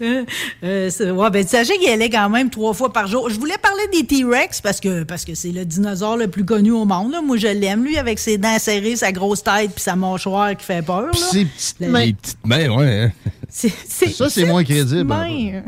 Euh, 0.00 0.24
euh, 0.62 1.10
ouais, 1.10 1.30
ben, 1.30 1.44
sachez 1.44 1.76
qu'il 1.76 1.88
allait 1.90 2.08
quand 2.08 2.28
même 2.30 2.50
trois 2.50 2.72
fois 2.72 2.92
par 2.92 3.08
jour. 3.08 3.28
Je 3.30 3.34
voulais 3.38 3.58
parler 3.58 3.82
des 3.92 4.06
T-Rex 4.06 4.60
parce 4.60 4.78
que 4.78 5.02
parce 5.02 5.24
que 5.24 5.34
c'est 5.34 5.50
le 5.50 5.64
dinosaure 5.64 6.16
le 6.16 6.28
plus 6.28 6.44
connu 6.44 6.70
au 6.70 6.84
monde. 6.84 7.10
là. 7.10 7.20
Moi, 7.20 7.36
je 7.36 7.48
l'aime, 7.48 7.82
lui, 7.84 7.98
avec 7.98 8.20
ses 8.20 8.38
dents 8.38 8.58
serrées, 8.60 8.94
sa 8.94 9.10
grosse 9.10 9.42
tête 9.42 9.72
puis 9.74 9.82
sa 9.82 9.96
mâchoire 9.96 10.56
qui 10.56 10.64
fait 10.64 10.82
peur. 10.82 11.06
Là. 11.06 11.12
ses 11.12 11.44
petites 11.44 11.80
mains. 11.80 12.04
Les 12.04 12.12
petites 12.12 12.46
mains, 12.46 12.68
ouais. 12.68 13.02
hein. 13.02 13.12
Ça, 13.50 14.28
c'est 14.28 14.44
moins 14.44 14.62
crédible. 14.62 15.04
mains. 15.04 15.62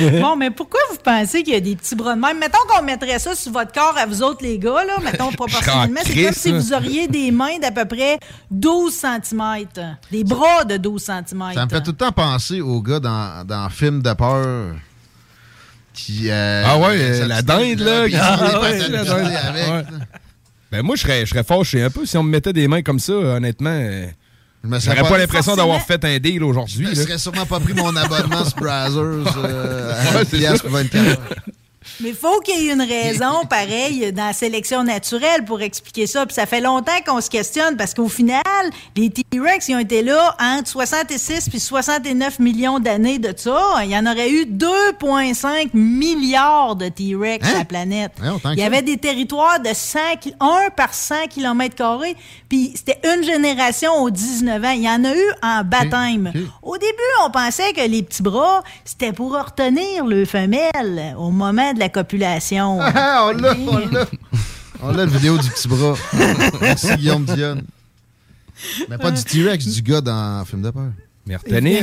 bon, 0.20 0.36
mais 0.36 0.50
pourquoi 0.50 0.80
vous 0.90 0.98
pensez 1.02 1.42
qu'il 1.42 1.52
y 1.54 1.56
a 1.56 1.60
des 1.60 1.74
petits 1.74 1.96
bras 1.96 2.14
de 2.14 2.20
même? 2.20 2.38
Mettons 2.38 2.58
qu'on 2.68 2.82
mettrait 2.84 3.18
ça 3.18 3.34
sur 3.34 3.52
votre 3.52 3.72
corps 3.72 3.96
à 3.98 4.06
vous 4.06 4.22
autres, 4.22 4.42
les 4.42 4.58
gars, 4.58 4.84
là. 4.84 4.98
Mettons 5.02 5.30
proportionnellement. 5.32 6.00
C'est 6.04 6.24
comme 6.24 6.32
si 6.32 6.52
vous 6.52 6.72
auriez 6.72 7.08
des 7.08 7.30
mains 7.32 7.58
d'à 7.60 7.72
peu 7.72 7.84
près 7.84 8.18
12 8.50 8.92
cm. 8.92 9.66
Des 10.12 10.24
bras 10.24 10.64
de 10.64 10.76
12 10.76 11.02
cm. 11.02 11.44
Ça 11.54 11.64
me 11.64 11.70
fait 11.70 11.82
tout 11.82 11.90
le 11.90 11.96
temps 11.96 12.12
penser 12.12 12.60
aux 12.66 12.82
gars 12.82 13.00
dans, 13.00 13.44
dans 13.46 13.68
film 13.70 14.02
de 14.02 14.12
peur. 14.12 14.74
Qui, 15.94 16.28
euh, 16.30 16.62
Ah 16.66 16.78
ouais, 16.78 16.98
euh, 17.00 17.26
la 17.26 17.40
dinde, 17.42 17.80
là. 17.80 18.06
ils 18.06 18.16
Ah 18.20 18.60
ouais, 18.60 18.88
la 18.88 19.00
à 19.00 19.04
dinde. 19.04 19.32
avec. 19.34 19.66
Ouais. 19.66 19.84
Ben 20.70 20.82
moi, 20.82 20.94
je 20.96 21.02
serais, 21.02 21.20
je 21.24 21.30
serais 21.30 21.44
fâché 21.44 21.82
un 21.82 21.90
peu 21.90 22.04
si 22.04 22.16
on 22.18 22.22
me 22.22 22.30
mettait 22.30 22.52
des 22.52 22.68
mains 22.68 22.82
comme 22.82 22.98
ça, 22.98 23.14
honnêtement. 23.14 23.80
J'aurais 24.64 25.02
pas- 25.02 25.08
pas 25.10 25.18
l'impression 25.18 25.54
d'avoir 25.56 25.80
fait 25.80 26.04
un 26.04 26.18
deal 26.18 26.42
aujourd'hui. 26.42 26.88
Je 26.90 26.96
là. 26.96 27.02
serais 27.06 27.18
sûrement 27.18 27.46
pas 27.46 27.60
pris 27.60 27.72
mon 27.72 27.94
abonnement 27.96 28.44
sur 28.44 28.56
Brazzers 28.58 28.98
euh, 29.38 29.92
à 30.12 30.14
Ouais, 30.16 30.20
1 30.22 30.24
c'est 30.28 30.36
piastre 30.38 30.56
ça. 30.56 30.62
pour 30.68 30.70
24 30.76 31.06
heures. 31.08 31.18
Mais 32.00 32.12
faut 32.12 32.40
qu'il 32.40 32.60
y 32.62 32.68
ait 32.68 32.72
une 32.72 32.82
raison, 32.82 33.44
pareil, 33.50 34.12
dans 34.12 34.26
la 34.26 34.32
sélection 34.32 34.84
naturelle 34.84 35.44
pour 35.44 35.60
expliquer 35.62 36.06
ça. 36.06 36.26
Puis 36.26 36.34
ça 36.34 36.46
fait 36.46 36.60
longtemps 36.60 36.92
qu'on 37.06 37.20
se 37.20 37.30
questionne 37.30 37.76
parce 37.76 37.94
qu'au 37.94 38.08
final, 38.08 38.42
les 38.96 39.10
T-Rex, 39.10 39.68
ils 39.68 39.74
ont 39.76 39.80
été 39.80 40.02
là 40.02 40.36
entre 40.40 40.68
66 40.68 41.48
puis 41.48 41.60
69 41.60 42.38
millions 42.38 42.78
d'années 42.78 43.18
de 43.18 43.32
ça. 43.36 43.76
Il 43.84 43.90
y 43.90 43.96
en 43.96 44.06
aurait 44.06 44.30
eu 44.30 44.44
2,5 44.44 45.70
milliards 45.74 46.76
de 46.76 46.88
T-Rex 46.88 47.46
sur 47.48 47.58
la 47.58 47.64
planète. 47.64 48.12
Hein? 48.22 48.38
que 48.42 48.48
Il 48.52 48.58
y 48.58 48.62
avait 48.62 48.82
des 48.82 48.96
territoires 48.96 49.60
de 49.60 49.70
100, 49.72 49.98
ki- 50.20 50.34
1 50.40 50.70
par 50.76 50.94
100 50.94 51.28
km 51.28 51.76
puis 52.48 52.72
c'était 52.74 53.00
une 53.14 53.24
génération 53.24 53.92
aux 54.02 54.10
19 54.10 54.64
ans. 54.64 54.70
Il 54.70 54.82
y 54.82 54.88
en 54.88 55.04
a 55.04 55.14
eu 55.14 55.30
en 55.42 55.62
baptême. 55.64 56.32
Au 56.62 56.76
début, 56.76 56.92
on 57.24 57.30
pensait 57.30 57.72
que 57.72 57.80
les 57.88 58.02
petits 58.02 58.22
bras, 58.22 58.62
c'était 58.84 59.12
pour 59.12 59.32
retenir 59.36 60.04
le 60.04 60.24
femelle 60.24 61.14
au 61.18 61.30
moment 61.30 61.72
de 61.76 61.80
la 61.80 61.88
copulation. 61.88 62.80
Ah, 62.94 63.28
on 63.28 63.36
l'a, 63.36 63.54
on 63.56 63.78
l'a. 63.78 64.06
On 64.82 64.88
l'a, 64.88 64.96
la 64.98 65.06
vidéo 65.06 65.38
du 65.38 65.48
petit 65.48 65.68
bras. 65.68 65.94
Merci, 66.60 66.94
Guillaume 66.96 67.24
Dionne. 67.24 67.62
Mais 68.88 68.98
pas 68.98 69.10
du 69.10 69.22
T-Rex, 69.22 69.66
du 69.66 69.82
gars 69.82 70.00
dans 70.00 70.44
Film 70.44 70.62
de 70.62 70.70
peur. 70.70 70.90
Mais 71.26 71.36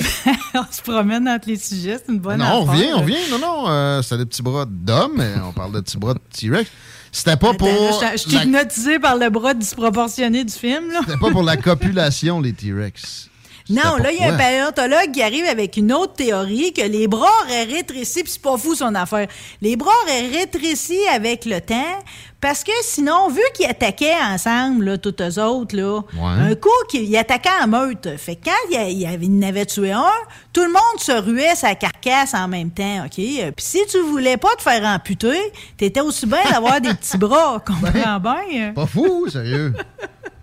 on 0.56 0.72
se 0.72 0.82
promène 0.82 1.28
entre 1.28 1.50
les 1.50 1.58
sujets, 1.58 1.98
c'est 2.06 2.12
une 2.12 2.20
bonne 2.20 2.40
Non, 2.40 2.62
on 2.62 2.64
revient, 2.64 2.92
on 2.96 3.02
revient. 3.02 3.18
Non, 3.30 3.40
non, 3.40 3.66
euh, 3.70 4.02
c'était 4.02 4.20
des 4.20 4.26
petits 4.26 4.42
bras 4.42 4.66
d'homme, 4.70 5.14
mais 5.18 5.34
on 5.46 5.52
parle 5.52 5.74
de 5.74 5.82
petits 5.82 5.98
bras 5.98 6.14
de 6.14 6.20
T-Rex. 6.34 6.70
C'était 7.12 7.36
pas 7.36 7.54
pour. 7.54 7.68
Attends, 7.68 8.02
là, 8.02 8.12
Je 8.14 8.24
je 8.24 8.30
suis 8.30 8.36
la- 8.38 8.44
hypnotisé 8.46 9.00
par 9.00 9.18
le 9.18 9.30
bras 9.30 9.54
disproportionné 9.54 10.46
du 10.46 10.54
film. 10.54 10.92
Là. 10.92 11.02
C'était 11.06 11.20
pas 11.20 11.30
pour 11.30 11.44
la 11.44 11.58
copulation, 11.58 12.40
les 12.40 12.54
T-Rex. 12.54 13.30
Non, 13.70 13.98
là, 13.98 14.12
il 14.12 14.20
y 14.20 14.24
a 14.24 14.34
un 14.34 14.38
paléontologue 14.38 15.12
qui 15.14 15.22
arrive 15.22 15.46
avec 15.46 15.78
une 15.78 15.94
autre 15.94 16.14
théorie 16.14 16.74
que 16.74 16.82
les 16.82 17.08
bras 17.08 17.30
auraient 17.46 17.64
rétréci, 17.64 18.24
puis 18.24 18.32
c'est 18.32 18.42
pas 18.42 18.58
fou 18.58 18.76
son 18.76 18.94
affaire. 18.94 19.28
Les 19.62 19.76
bras 19.78 19.92
auraient 20.04 20.28
rétréci 20.28 20.98
avec 21.14 21.46
le 21.46 21.62
temps, 21.62 22.00
parce 22.42 22.66
que 22.66 22.74
sinon, 22.82 23.30
vu 23.30 23.42
qu'ils 23.56 23.68
attaquaient 23.68 24.22
ensemble, 24.22 24.84
là, 24.84 24.98
tous 24.98 25.16
eux 25.22 25.40
autres, 25.42 25.78
là, 25.78 26.02
un 26.22 26.56
coup, 26.56 26.70
qu'ils 26.90 27.04
ils 27.10 27.16
attaquaient 27.16 27.50
en 27.64 27.68
meute. 27.68 28.18
Fait 28.18 28.36
que 28.36 28.46
quand 28.46 28.70
il 28.70 28.74
y 29.00 29.06
avait, 29.06 29.26
il 29.26 29.46
en 29.46 29.48
avait 29.48 29.66
tué 29.66 29.94
un, 29.94 30.04
tout 30.52 30.64
le 30.64 30.68
monde 30.72 31.00
se 31.00 31.14
ruait 31.14 31.56
sa 31.56 31.74
carcasse 31.76 32.34
en 32.34 32.50
même 32.50 32.72
temps, 32.72 33.06
OK? 33.06 33.16
Puis 33.16 33.54
si 33.60 33.80
tu 33.90 34.00
voulais 34.02 34.36
pas 34.36 34.54
te 34.58 34.62
faire 34.62 34.84
amputer, 34.84 35.40
t'étais 35.78 36.02
aussi 36.02 36.26
bien 36.26 36.44
d'avoir 36.52 36.82
des 36.82 36.94
petits 36.94 37.18
bras, 37.18 37.64
comprends 37.66 38.20
bien? 38.20 38.74
Pas 38.74 38.88
fou, 38.88 39.30
sérieux. 39.30 39.74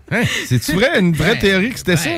Hein? 0.09 0.23
C'est-tu 0.47 0.73
vrai, 0.73 0.99
une 0.99 1.13
vraie 1.13 1.35
Ben, 1.35 1.39
théorie 1.39 1.69
que 1.69 1.77
c'était 1.77 1.97
ça? 1.97 2.09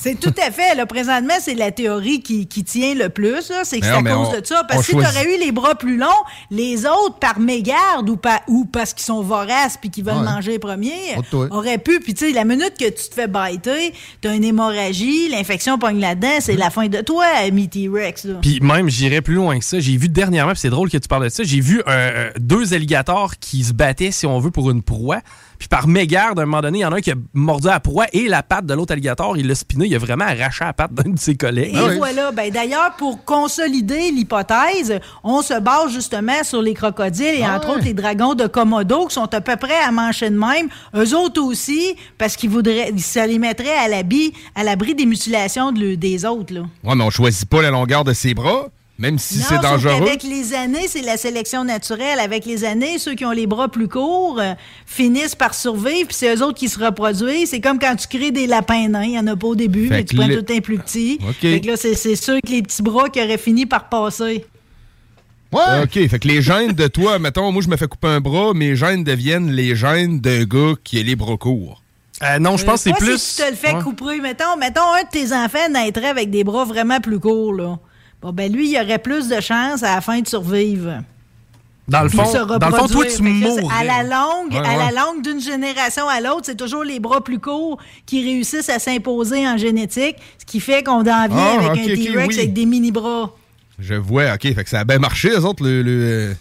C'est 0.00 0.18
tout 0.18 0.34
à 0.40 0.50
fait. 0.50 0.74
Là, 0.76 0.86
présentement, 0.86 1.34
c'est 1.40 1.54
la 1.54 1.70
théorie 1.72 2.22
qui, 2.22 2.46
qui 2.46 2.62
tient 2.62 2.94
le 2.94 3.08
plus. 3.08 3.50
C'est 3.64 3.80
que 3.80 3.86
c'est 3.86 3.92
à 3.92 4.02
cause 4.02 4.28
on- 4.32 4.40
de 4.40 4.46
ça. 4.46 4.62
Parce 4.68 4.80
que 4.80 4.86
si 4.86 4.92
tu 4.92 4.98
aurais 4.98 5.24
eu 5.34 5.38
les 5.40 5.50
bras 5.50 5.74
plus 5.74 5.96
longs, 5.96 6.06
les 6.50 6.86
autres, 6.86 7.18
par 7.20 7.40
mégarde 7.40 8.08
ou, 8.08 8.16
pa- 8.16 8.42
ou 8.46 8.64
parce 8.64 8.94
qu'ils 8.94 9.04
sont 9.04 9.22
voraces 9.22 9.76
puis 9.76 9.90
qu'ils 9.90 10.04
veulent 10.04 10.14
Ouais. 10.18 10.22
manger 10.22 10.52
les 10.52 10.58
premiers, 10.60 11.16
Autre 11.16 11.28
toi. 11.30 11.48
auraient 11.50 11.78
pu. 11.78 11.98
Puis, 12.00 12.14
tu 12.14 12.26
sais, 12.26 12.32
la 12.32 12.44
minute 12.44 12.74
que 12.78 12.84
tu 12.88 13.08
te 13.08 13.14
fais 13.14 13.26
biter, 13.28 13.92
t'as 14.20 14.34
une 14.34 14.44
hémorragie, 14.44 15.28
l'infection 15.30 15.78
pogne 15.78 16.00
là-dedans, 16.00 16.38
c'est 16.40 16.56
la 16.56 16.70
fin 16.70 16.86
de 16.86 17.00
toi, 17.00 17.24
ami 17.44 17.68
T-Rex. 17.68 18.24
là. 18.24 18.34
Puis 18.40 18.60
même, 18.60 18.88
j'irais 18.88 19.20
plus 19.20 19.34
loin 19.34 19.58
que 19.58 19.64
ça. 19.64 19.80
J'ai 19.80 19.96
vu 19.96 20.08
dernièrement, 20.08 20.52
c'est 20.54 20.70
drôle 20.70 20.90
que 20.90 20.98
tu 20.98 21.08
parles 21.08 21.24
de 21.24 21.28
ça, 21.28 21.42
j'ai 21.42 21.60
vu 21.60 21.80
euh, 21.80 21.82
euh, 21.88 22.30
deux 22.38 22.72
alligators 22.74 23.36
qui 23.40 23.64
se 23.64 23.72
battaient, 23.72 24.10
si 24.12 24.26
on 24.26 24.38
veut, 24.38 24.50
pour 24.52 24.70
une 24.70 24.82
proie. 24.82 25.20
Puis 25.58 25.68
par 25.68 25.88
mégarde, 25.88 26.38
à 26.38 26.42
un 26.42 26.46
moment 26.46 26.60
donné, 26.60 26.78
il 26.78 26.82
y 26.82 26.84
en 26.84 26.92
a 26.92 26.96
un 26.96 27.00
qui 27.00 27.10
a 27.10 27.14
mordu 27.34 27.66
la 27.66 27.80
proie 27.80 28.06
et 28.12 28.28
la 28.28 28.42
patte 28.42 28.66
de 28.66 28.74
l'autre 28.74 28.92
alligator. 28.92 29.36
Il 29.36 29.48
l'a 29.48 29.54
spiné, 29.54 29.86
il 29.86 29.94
a 29.94 29.98
vraiment 29.98 30.24
arraché 30.26 30.64
la 30.64 30.72
patte 30.72 30.92
d'un 30.94 31.10
de 31.10 31.18
ses 31.18 31.36
collègues. 31.36 31.74
Et 31.76 31.96
voilà. 31.96 32.30
Ben, 32.32 32.50
D'ailleurs, 32.52 32.94
pour 32.96 33.24
consolider 33.24 34.10
l'hypothèse, 34.12 35.00
on 35.24 35.42
se 35.42 35.58
base 35.60 35.92
justement 35.92 36.44
sur 36.44 36.62
les 36.62 36.74
crocodiles 36.74 37.26
et 37.40 37.42
Ah 37.44 37.56
entre 37.56 37.70
autres 37.70 37.84
les 37.84 37.94
dragons 37.94 38.34
de 38.34 38.46
Komodo 38.46 39.06
qui 39.06 39.14
sont 39.14 39.32
à 39.34 39.40
peu 39.40 39.56
près 39.56 39.78
à 39.84 39.90
manger 39.90 40.30
de 40.30 40.38
même. 40.38 40.68
Eux 40.94 41.14
autres 41.16 41.42
aussi, 41.42 41.94
parce 42.18 42.36
qu'ils 42.36 42.50
voudraient, 42.50 42.92
ça 42.98 43.26
les 43.26 43.38
mettrait 43.38 43.76
à 43.76 43.88
l'abri, 43.88 44.32
à 44.54 44.62
l'abri 44.64 44.94
des 44.94 45.06
mutilations 45.06 45.72
de 45.72 45.80
le- 45.80 45.96
des 45.96 46.24
autres. 46.24 46.54
Là. 46.54 46.60
Ouais, 46.84 46.94
mais 46.94 47.04
on 47.04 47.10
choisit 47.10 47.48
pas 47.48 47.62
la 47.62 47.70
longueur 47.70 48.04
de 48.04 48.12
ses 48.12 48.34
bras, 48.34 48.66
même 48.98 49.18
si 49.18 49.38
Non, 49.38 49.44
c'est 49.48 49.58
dangereux. 49.60 50.04
qu'avec 50.04 50.22
les 50.24 50.54
années, 50.54 50.86
c'est 50.88 51.02
la 51.02 51.16
sélection 51.16 51.64
naturelle. 51.64 52.18
Avec 52.18 52.44
les 52.46 52.64
années, 52.64 52.98
ceux 52.98 53.14
qui 53.14 53.24
ont 53.24 53.30
les 53.30 53.46
bras 53.46 53.68
plus 53.68 53.86
courts 53.88 54.38
euh, 54.40 54.54
finissent 54.86 55.34
par 55.36 55.54
survivre, 55.54 56.08
puis 56.08 56.16
c'est 56.16 56.34
eux 56.34 56.42
autres 56.42 56.58
qui 56.58 56.68
se 56.68 56.78
reproduisent. 56.78 57.50
C'est 57.50 57.60
comme 57.60 57.78
quand 57.78 57.94
tu 57.96 58.08
crées 58.08 58.30
des 58.32 58.46
lapins 58.46 58.88
nains, 58.88 59.04
il 59.04 59.10
n'y 59.10 59.18
en 59.18 59.26
a 59.28 59.36
pas 59.36 59.46
au 59.48 59.54
début, 59.54 59.88
Fait 59.88 59.94
mais 59.98 60.04
tu 60.04 60.16
prends 60.16 60.26
les- 60.26 60.42
tout 60.44 60.52
un 60.52 60.60
plus 60.60 60.78
petit. 60.78 61.18
OK. 61.22 61.36
Fait 61.40 61.60
que 61.60 61.66
là, 61.68 61.76
c'est 61.76 61.94
c'est 61.94 62.16
sûr 62.16 62.38
que 62.44 62.50
les 62.50 62.62
petits 62.62 62.82
bras 62.82 63.08
qui 63.08 63.22
auraient 63.22 63.38
fini 63.38 63.66
par 63.66 63.88
passer. 63.88 64.44
Ouais. 65.52 65.82
OK, 65.84 66.08
fait 66.08 66.18
que 66.18 66.28
les 66.28 66.42
gènes 66.42 66.72
de 66.72 66.88
toi, 66.88 67.18
mettons, 67.20 67.50
moi 67.52 67.62
je 67.62 67.68
me 67.68 67.76
fais 67.76 67.86
couper 67.88 68.08
un 68.08 68.20
bras, 68.20 68.52
mes 68.52 68.76
gènes 68.76 69.02
deviennent 69.04 69.50
les 69.50 69.74
gènes 69.76 70.20
d'un 70.20 70.44
gars 70.44 70.74
qui 70.84 70.98
a 70.98 71.02
les 71.02 71.16
bras 71.16 71.36
courts. 71.38 71.82
Euh, 72.22 72.38
non, 72.40 72.56
je 72.56 72.64
pense 72.64 72.82
que 72.84 72.90
c'est 72.90 72.96
plus. 72.98 73.16
Si 73.18 73.36
tu 73.36 73.42
te 73.44 73.50
le 73.50 73.56
fais 73.56 73.74
Ouais. 73.74 73.82
couper, 73.82 74.20
mettons, 74.20 74.56
mettons, 74.58 74.92
un 74.92 75.04
de 75.04 75.08
tes 75.08 75.32
enfants 75.32 75.68
naîtrait 75.70 76.08
avec 76.08 76.30
des 76.30 76.42
bras 76.42 76.64
vraiment 76.64 77.00
plus 77.00 77.20
courts, 77.20 77.52
là. 77.54 77.78
Bon, 78.22 78.32
ben 78.32 78.52
lui, 78.52 78.70
il 78.72 78.76
aurait 78.80 78.98
plus 78.98 79.28
de 79.28 79.40
chances 79.40 79.82
à 79.82 79.94
la 79.94 80.00
fin 80.00 80.20
de 80.20 80.26
survivre. 80.28 81.02
Dans 81.86 82.02
le 82.02 82.10
fond, 82.10 82.24
dans 82.58 82.68
le 82.68 82.76
fond, 82.76 82.86
toi, 82.86 83.06
tu 83.06 83.22
mourrais. 83.22 83.62
À 83.74 83.82
la 83.84 84.02
longue, 84.02 84.52
Ouais, 84.52 84.58
à 84.58 84.76
la 84.76 84.86
ouais. 84.86 84.92
longue 84.92 85.22
d'une 85.22 85.40
génération 85.40 86.06
à 86.06 86.20
l'autre, 86.20 86.42
c'est 86.44 86.56
toujours 86.56 86.84
les 86.84 87.00
bras 87.00 87.22
plus 87.24 87.38
courts 87.38 87.78
qui 88.04 88.22
réussissent 88.22 88.68
à 88.68 88.78
s'imposer 88.78 89.48
en 89.48 89.56
génétique, 89.56 90.16
ce 90.38 90.44
qui 90.44 90.60
fait 90.60 90.82
qu'on 90.82 91.00
en 91.00 91.02
vient 91.02 91.28
Ah, 91.30 91.70
avec 91.70 91.82
un 91.82 91.86
T-Rex 91.94 92.28
oui. 92.28 92.38
avec 92.40 92.52
des 92.52 92.66
mini-bras. 92.66 93.30
Je 93.78 93.94
vois, 93.94 94.34
OK, 94.34 94.42
fait 94.42 94.64
que 94.64 94.68
ça 94.68 94.80
a 94.80 94.84
bien 94.84 94.98
marché, 94.98 95.30
eux 95.30 95.44
autres, 95.46 95.64
le- 95.64 95.82
le- 95.82 96.36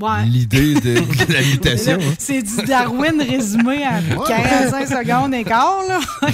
Ouais. 0.00 0.24
l'idée 0.26 0.74
de, 0.74 0.80
de 0.80 1.32
la 1.32 1.40
mutation. 1.42 1.96
Là, 1.98 2.04
hein. 2.04 2.14
C'est 2.18 2.42
du 2.42 2.56
Darwin 2.66 3.20
résumé 3.22 3.84
en 3.86 4.22
45 4.24 4.88
secondes 4.88 5.34
et 5.34 5.44
quart, 5.44 5.82
là. 5.88 6.00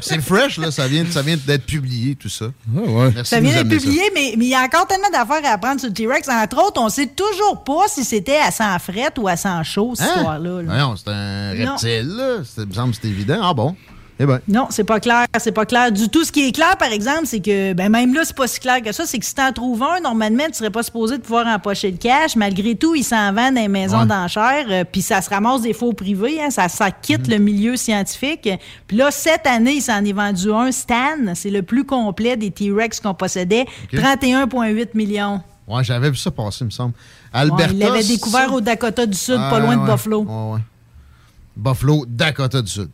C'est 0.00 0.20
fresh, 0.20 0.58
là. 0.58 0.70
Ça 0.70 0.86
vient, 0.86 1.04
ça 1.10 1.22
vient 1.22 1.36
d'être 1.46 1.64
publié, 1.64 2.14
tout 2.14 2.28
ça. 2.28 2.46
Merci 2.70 3.24
Ça 3.30 3.40
vient 3.40 3.62
d'être 3.62 3.68
publié, 3.80 4.02
mais 4.14 4.34
mais 4.36 4.44
il 4.44 4.50
y 4.50 4.54
a 4.54 4.62
encore 4.62 4.86
tellement 4.86 5.08
d'affaires 5.10 5.44
à 5.50 5.54
apprendre 5.54 5.80
sur 5.80 5.88
le 5.88 5.94
T-Rex. 5.94 6.28
Entre 6.28 6.62
autres, 6.62 6.80
on 6.80 6.88
sait 6.88 7.06
toujours 7.06 7.64
pas 7.64 7.88
si 7.88 8.04
c'était 8.04 8.36
à 8.38 8.50
sang 8.50 8.78
fret 8.78 9.12
ou 9.18 9.28
à 9.28 9.36
sang 9.36 9.62
chaud, 9.64 9.94
cette 9.94 10.06
Hein? 10.08 10.12
histoire-là. 10.16 10.62
là. 10.62 10.78
Non, 10.78 10.94
c'est 10.96 11.10
un 11.10 11.54
Non. 11.54 11.72
reptile, 11.72 12.08
là. 12.16 12.36
C'est- 12.44 12.62
Il 12.62 12.68
me 12.68 12.74
semble 12.74 12.92
que 12.94 12.98
c'est 13.02 13.08
évident. 13.08 13.40
Ah 13.42 13.54
bon? 13.54 13.74
Eh 14.22 14.26
ben. 14.26 14.38
Non, 14.46 14.68
c'est 14.70 14.84
pas 14.84 15.00
clair, 15.00 15.26
c'est 15.38 15.50
pas 15.50 15.66
clair 15.66 15.90
du 15.90 16.08
tout. 16.08 16.22
Ce 16.24 16.30
qui 16.30 16.46
est 16.46 16.52
clair, 16.52 16.76
par 16.76 16.92
exemple, 16.92 17.22
c'est 17.24 17.40
que, 17.40 17.72
ben 17.72 17.88
même 17.88 18.14
là, 18.14 18.20
c'est 18.24 18.36
pas 18.36 18.46
si 18.46 18.60
clair 18.60 18.80
que 18.80 18.92
ça, 18.92 19.04
c'est 19.04 19.18
que 19.18 19.24
si 19.26 19.34
t'en 19.34 19.50
trouves 19.52 19.82
un, 19.82 19.98
normalement, 20.00 20.44
tu 20.46 20.54
serais 20.54 20.70
pas 20.70 20.84
supposé 20.84 21.18
de 21.18 21.22
pouvoir 21.22 21.48
empocher 21.48 21.90
le 21.90 21.96
cash. 21.96 22.36
Malgré 22.36 22.76
tout, 22.76 22.94
ils 22.94 23.02
s'en 23.02 23.32
vendent 23.32 23.56
dans 23.56 23.60
les 23.62 23.66
maisons 23.66 24.02
Ouais. 24.02 24.06
d'enchères, 24.06 24.66
euh, 24.70 24.84
puis 24.90 25.02
ça 25.02 25.20
se 25.22 25.28
ramasse 25.28 25.62
des 25.62 25.72
faux 25.72 25.92
privés, 25.92 26.40
hein, 26.40 26.50
ça, 26.50 26.68
ça 26.68 26.92
quitte 26.92 27.26
le 27.26 27.38
milieu 27.38 27.76
scientifique. 27.76 28.48
Puis 28.86 28.96
là, 28.96 29.10
cette 29.10 29.44
année, 29.46 29.74
il 29.74 29.82
s'en 29.82 30.04
est 30.04 30.12
vendu 30.12 30.52
un, 30.52 30.70
Stan, 30.70 31.34
c'est 31.34 31.50
le 31.50 31.62
plus 31.62 31.84
complet 31.84 32.36
des 32.36 32.52
T-Rex 32.52 33.00
qu'on 33.00 33.14
possédait, 33.14 33.66
31,8 33.92 34.90
millions. 34.94 35.40
Ouais, 35.66 35.82
j'avais 35.82 36.10
vu 36.10 36.16
ça 36.16 36.30
passer, 36.30 36.58
il 36.60 36.66
me 36.66 36.70
semble. 36.70 36.92
Ouais, 37.34 37.40
Alberta. 37.40 37.72
il 37.72 37.78
l'avait 37.80 38.04
découvert 38.04 38.52
au 38.54 38.60
Dakota 38.60 39.04
du 39.04 39.16
Sud, 39.16 39.36
Ah, 39.38 39.50
pas 39.50 39.58
loin 39.58 39.76
de 39.76 39.82
ouais. 39.82 39.92
Buffalo. 39.92 40.20
Ouais, 40.22 40.54
ouais. 40.54 40.60
Buffalo, 41.56 42.04
Dakota 42.08 42.62
du 42.62 42.70
Sud. 42.70 42.88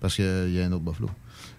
Parce 0.00 0.14
qu'il 0.14 0.24
y 0.54 0.60
a 0.60 0.64
un 0.66 0.72
autre 0.72 0.84
Buffalo. 0.84 1.10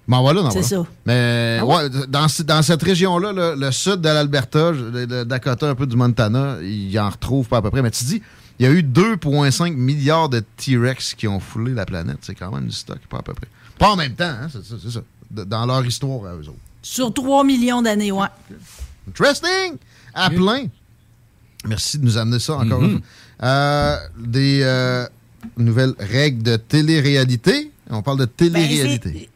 Bon, 0.07 0.22
voilà, 0.22 0.41
non, 0.41 0.49
C'est 0.49 0.64
ça. 0.64 0.84
Mais 1.06 1.57
Ah 1.61 1.66
ouais, 1.66 1.90
dans, 2.07 2.28
ce- 2.28 2.41
dans 2.44 2.61
cette 2.64 2.82
région-là, 2.82 3.32
le, 3.32 3.56
le 3.60 3.72
sud 3.72 4.02
de 4.02 4.07
l'Alberta, 4.10 4.72
le, 4.72 5.06
le 5.06 5.24
Dakota, 5.26 5.70
un 5.70 5.76
peu 5.76 5.86
du 5.86 5.95
Montana, 5.95 6.57
il 6.61 6.90
y 6.90 6.99
en 6.99 7.10
retrouve 7.10 7.48
pas 7.48 7.57
à 7.57 7.61
peu 7.61 7.70
près. 7.70 7.82
Mais 7.84 7.91
tu 7.91 8.03
dis, 8.06 8.22
il 8.57 8.66
y 8.66 8.68
a 8.68 8.72
eu 8.72 8.82
2,5 8.82 9.74
milliards 9.76 10.30
de 10.30 10.40
T-Rex 10.57 11.14
qui 11.14 11.28
ont 11.28 11.40
foulé 11.40 11.74
la 11.74 11.86
planète. 11.86 12.18
C'est 12.22 12.34
quand 12.34 12.52
même 12.52 12.66
du 12.66 12.72
stock, 12.76 12.98
pas 13.10 13.20
à 13.20 13.22
peu 13.22 13.34
près. 13.34 13.48
Pas 13.78 13.91
en 13.91 13.95
même 13.95 14.14
temps, 14.16 14.26
hein, 14.26 14.48
c'est 14.52 14.64
ça. 14.66 14.76
c'est 14.84 14.91
ça. 14.91 15.02
De- 15.30 15.44
dans 15.44 15.66
leur 15.68 15.86
histoire 15.86 16.26
à 16.26 16.34
eux 16.36 16.40
autres. 16.48 16.57
Sur 16.82 17.14
3 17.14 17.44
millions 17.44 17.82
d'années, 17.84 18.11
ouais. 18.11 18.28
Interesting! 19.07 19.78
À 20.14 20.30
plein. 20.30 20.66
Merci 21.68 21.99
de 21.99 22.06
nous 22.06 22.18
amener 22.18 22.40
ça 22.40 22.56
encore 22.57 22.82
une 22.84 22.91
fois. 22.94 23.02
Euh, 23.44 23.98
des 24.18 24.61
euh, 24.64 25.06
nouvelles 25.57 25.94
règles 25.99 26.41
de 26.44 26.56
télé-réalité. 26.56 27.72
On 27.90 28.02
parle 28.02 28.20
de 28.20 28.26
télé-réalité. 28.26 29.30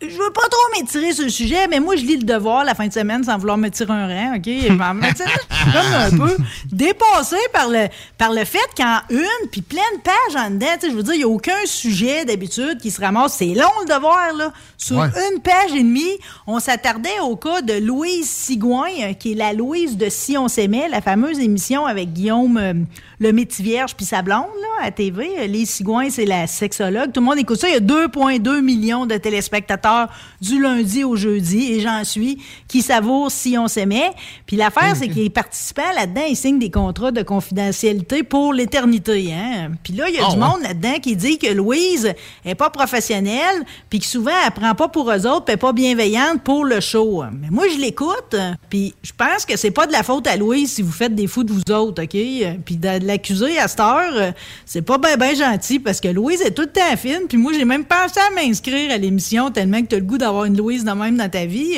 Je 0.00 0.06
veux 0.06 0.32
pas 0.32 0.48
trop 0.50 0.80
m'étirer 0.80 1.12
sur 1.12 1.24
le 1.24 1.30
sujet, 1.30 1.66
mais 1.68 1.80
moi, 1.80 1.96
je 1.96 2.04
lis 2.04 2.16
le 2.16 2.24
devoir 2.24 2.64
la 2.64 2.74
fin 2.74 2.86
de 2.86 2.92
semaine 2.92 3.24
sans 3.24 3.38
vouloir 3.38 3.56
me 3.56 3.68
tirer 3.68 3.92
un 3.92 4.06
rang, 4.06 4.36
OK? 4.36 4.44
Je 4.44 4.68
comme 4.68 6.24
un 6.24 6.26
peu 6.26 6.36
dépassé 6.70 7.36
par 7.52 7.68
le, 7.68 7.86
par 8.16 8.32
le 8.32 8.44
fait 8.44 8.58
qu'en 8.76 8.98
une, 9.10 9.48
puis 9.50 9.62
plein 9.62 9.80
de 9.96 10.02
pages 10.02 10.36
en 10.36 10.50
dedans, 10.50 10.66
je 10.82 10.88
veux 10.88 11.02
dire, 11.02 11.14
il 11.14 11.18
n'y 11.18 11.24
a 11.24 11.28
aucun 11.28 11.64
sujet 11.64 12.24
d'habitude 12.24 12.78
qui 12.80 12.90
se 12.90 13.00
ramasse. 13.00 13.34
C'est 13.34 13.54
long, 13.54 13.70
le 13.86 13.94
devoir, 13.94 14.32
là. 14.36 14.52
Sur 14.80 14.98
Ouais. 14.98 15.08
une 15.34 15.40
page 15.40 15.72
et 15.74 15.82
demie, 15.82 16.18
on 16.46 16.60
s'attardait 16.60 17.18
au 17.24 17.34
cas 17.34 17.62
de 17.62 17.72
Louise 17.74 18.30
Sigouin, 18.30 18.86
euh, 19.02 19.12
qui 19.12 19.32
est 19.32 19.34
la 19.34 19.52
Louise 19.52 19.96
de 19.96 20.08
Si 20.08 20.38
on 20.38 20.46
s'aimait, 20.46 20.88
la 20.88 21.00
fameuse 21.00 21.40
émission 21.40 21.84
avec 21.84 22.12
Guillaume, 22.12 22.56
euh, 22.56 22.74
le 23.18 23.32
métier 23.32 23.64
vierge 23.64 23.96
puis 23.96 24.06
sa 24.06 24.22
blonde, 24.22 24.44
là, 24.62 24.86
à 24.86 24.92
TV. 24.92 25.48
Les 25.48 25.66
Cigouins, 25.66 26.10
c'est 26.10 26.24
la 26.26 26.46
sexologue. 26.46 27.10
Tout 27.12 27.18
le 27.20 27.26
monde 27.26 27.38
écoute 27.40 27.58
ça. 27.58 27.68
Il 27.68 27.74
y 27.74 27.76
a 27.76 27.80
2,2 27.80 28.60
millions 28.60 29.04
de 29.04 29.16
téléspectateurs 29.16 30.06
du 30.40 30.62
lundi 30.62 31.02
au 31.02 31.16
jeudi, 31.16 31.72
et 31.72 31.80
j'en 31.80 32.04
suis, 32.04 32.38
qui 32.68 32.80
savourent 32.80 33.32
si 33.32 33.58
on 33.58 33.66
s'aimait. 33.66 34.12
Puis 34.46 34.54
l'affaire, 34.56 34.94
c'est 34.94 35.08
que 35.08 35.14
les 35.16 35.28
participants 35.30 35.82
là-dedans, 35.96 36.22
ils 36.28 36.36
signent 36.36 36.60
des 36.60 36.70
contrats 36.70 37.10
de 37.10 37.22
confidentialité 37.22 38.22
pour 38.22 38.52
l'éternité. 38.52 39.32
Hein? 39.32 39.72
Puis 39.82 39.94
là, 39.94 40.08
il 40.08 40.14
y 40.14 40.18
a 40.18 40.26
Ah, 40.28 40.34
du 40.34 40.40
ouais. 40.40 40.46
monde 40.48 40.62
là-dedans 40.62 41.00
qui 41.02 41.16
dit 41.16 41.36
que 41.38 41.48
Louise 41.52 42.14
est 42.44 42.54
pas 42.54 42.70
professionnelle, 42.70 43.64
puis 43.90 43.98
que 43.98 44.06
souvent, 44.06 44.30
elle 44.46 44.52
prend 44.52 44.67
pas 44.74 44.88
pour 44.88 45.10
eux 45.10 45.26
autres, 45.26 45.44
puis 45.44 45.56
pas 45.56 45.72
bienveillante 45.72 46.42
pour 46.42 46.64
le 46.64 46.80
show. 46.80 47.22
Mais 47.40 47.48
moi, 47.50 47.64
je 47.72 47.78
l'écoute, 47.78 48.36
puis 48.70 48.94
je 49.02 49.12
pense 49.16 49.44
que 49.46 49.56
c'est 49.56 49.70
pas 49.70 49.86
de 49.86 49.92
la 49.92 50.02
faute 50.02 50.26
à 50.26 50.36
Louise 50.36 50.72
si 50.72 50.82
vous 50.82 50.92
faites 50.92 51.14
des 51.14 51.26
fous 51.26 51.44
de 51.44 51.52
vous 51.52 51.62
autres, 51.72 52.02
OK? 52.02 52.58
Puis 52.64 52.76
de 52.76 53.06
l'accuser 53.06 53.58
à 53.58 53.68
cette 53.68 53.80
heure, 53.80 54.32
c'est 54.64 54.82
pas 54.82 54.98
bien 54.98 55.16
ben 55.16 55.36
gentil, 55.36 55.78
parce 55.78 56.00
que 56.00 56.08
Louise 56.08 56.40
est 56.42 56.52
tout 56.52 56.62
le 56.62 56.68
temps 56.68 56.96
fine, 56.96 57.22
puis 57.28 57.38
moi, 57.38 57.52
j'ai 57.52 57.64
même 57.64 57.84
pensé 57.84 58.20
à 58.20 58.30
m'inscrire 58.34 58.92
à 58.92 58.98
l'émission 58.98 59.50
tellement 59.50 59.80
que 59.82 59.86
t'as 59.86 59.96
le 59.96 60.02
goût 60.02 60.18
d'avoir 60.18 60.44
une 60.44 60.56
Louise 60.56 60.84
de 60.84 60.90
même 60.92 61.16
dans 61.16 61.28
ta 61.28 61.44
vie. 61.46 61.76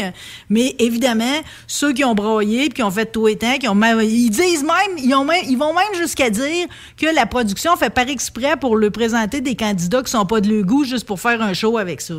Mais 0.49 0.75
évidemment, 0.79 1.25
ceux 1.67 1.93
qui 1.93 2.05
ont 2.05 2.15
broyé, 2.15 2.67
puis 2.67 2.75
qui 2.75 2.83
ont 2.83 2.91
fait 2.91 3.07
tout 3.07 3.29
et 3.29 3.37
temps, 3.37 3.57
qui 3.59 3.69
ont 3.69 3.75
même- 3.75 4.01
ils 4.01 4.31
disent 4.31 4.63
même, 4.63 4.99
ils, 4.99 5.15
ont 5.15 5.25
même, 5.25 5.45
ils 5.49 5.59
vont 5.59 5.75
même 5.75 5.95
jusqu'à 6.01 6.31
dire 6.31 6.67
que 6.97 7.07
la 7.15 7.27
production 7.27 7.77
fait 7.77 7.91
par 7.91 8.09
exprès 8.09 8.57
pour 8.57 8.77
le 8.77 8.91
présenter 8.91 9.41
des 9.41 9.57
candidats 9.57 10.03
qui 10.03 10.11
sont 10.11 10.27
pas 10.27 10.41
de 10.41 10.53
leur 10.53 10.65
goût 10.65 10.85
juste 10.85 11.07
pour 11.07 11.21
faire 11.21 11.41
un 11.43 11.53
show 11.53 11.79
avec 11.79 12.01
ça. 12.01 12.15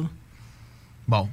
Bon. 1.12 1.28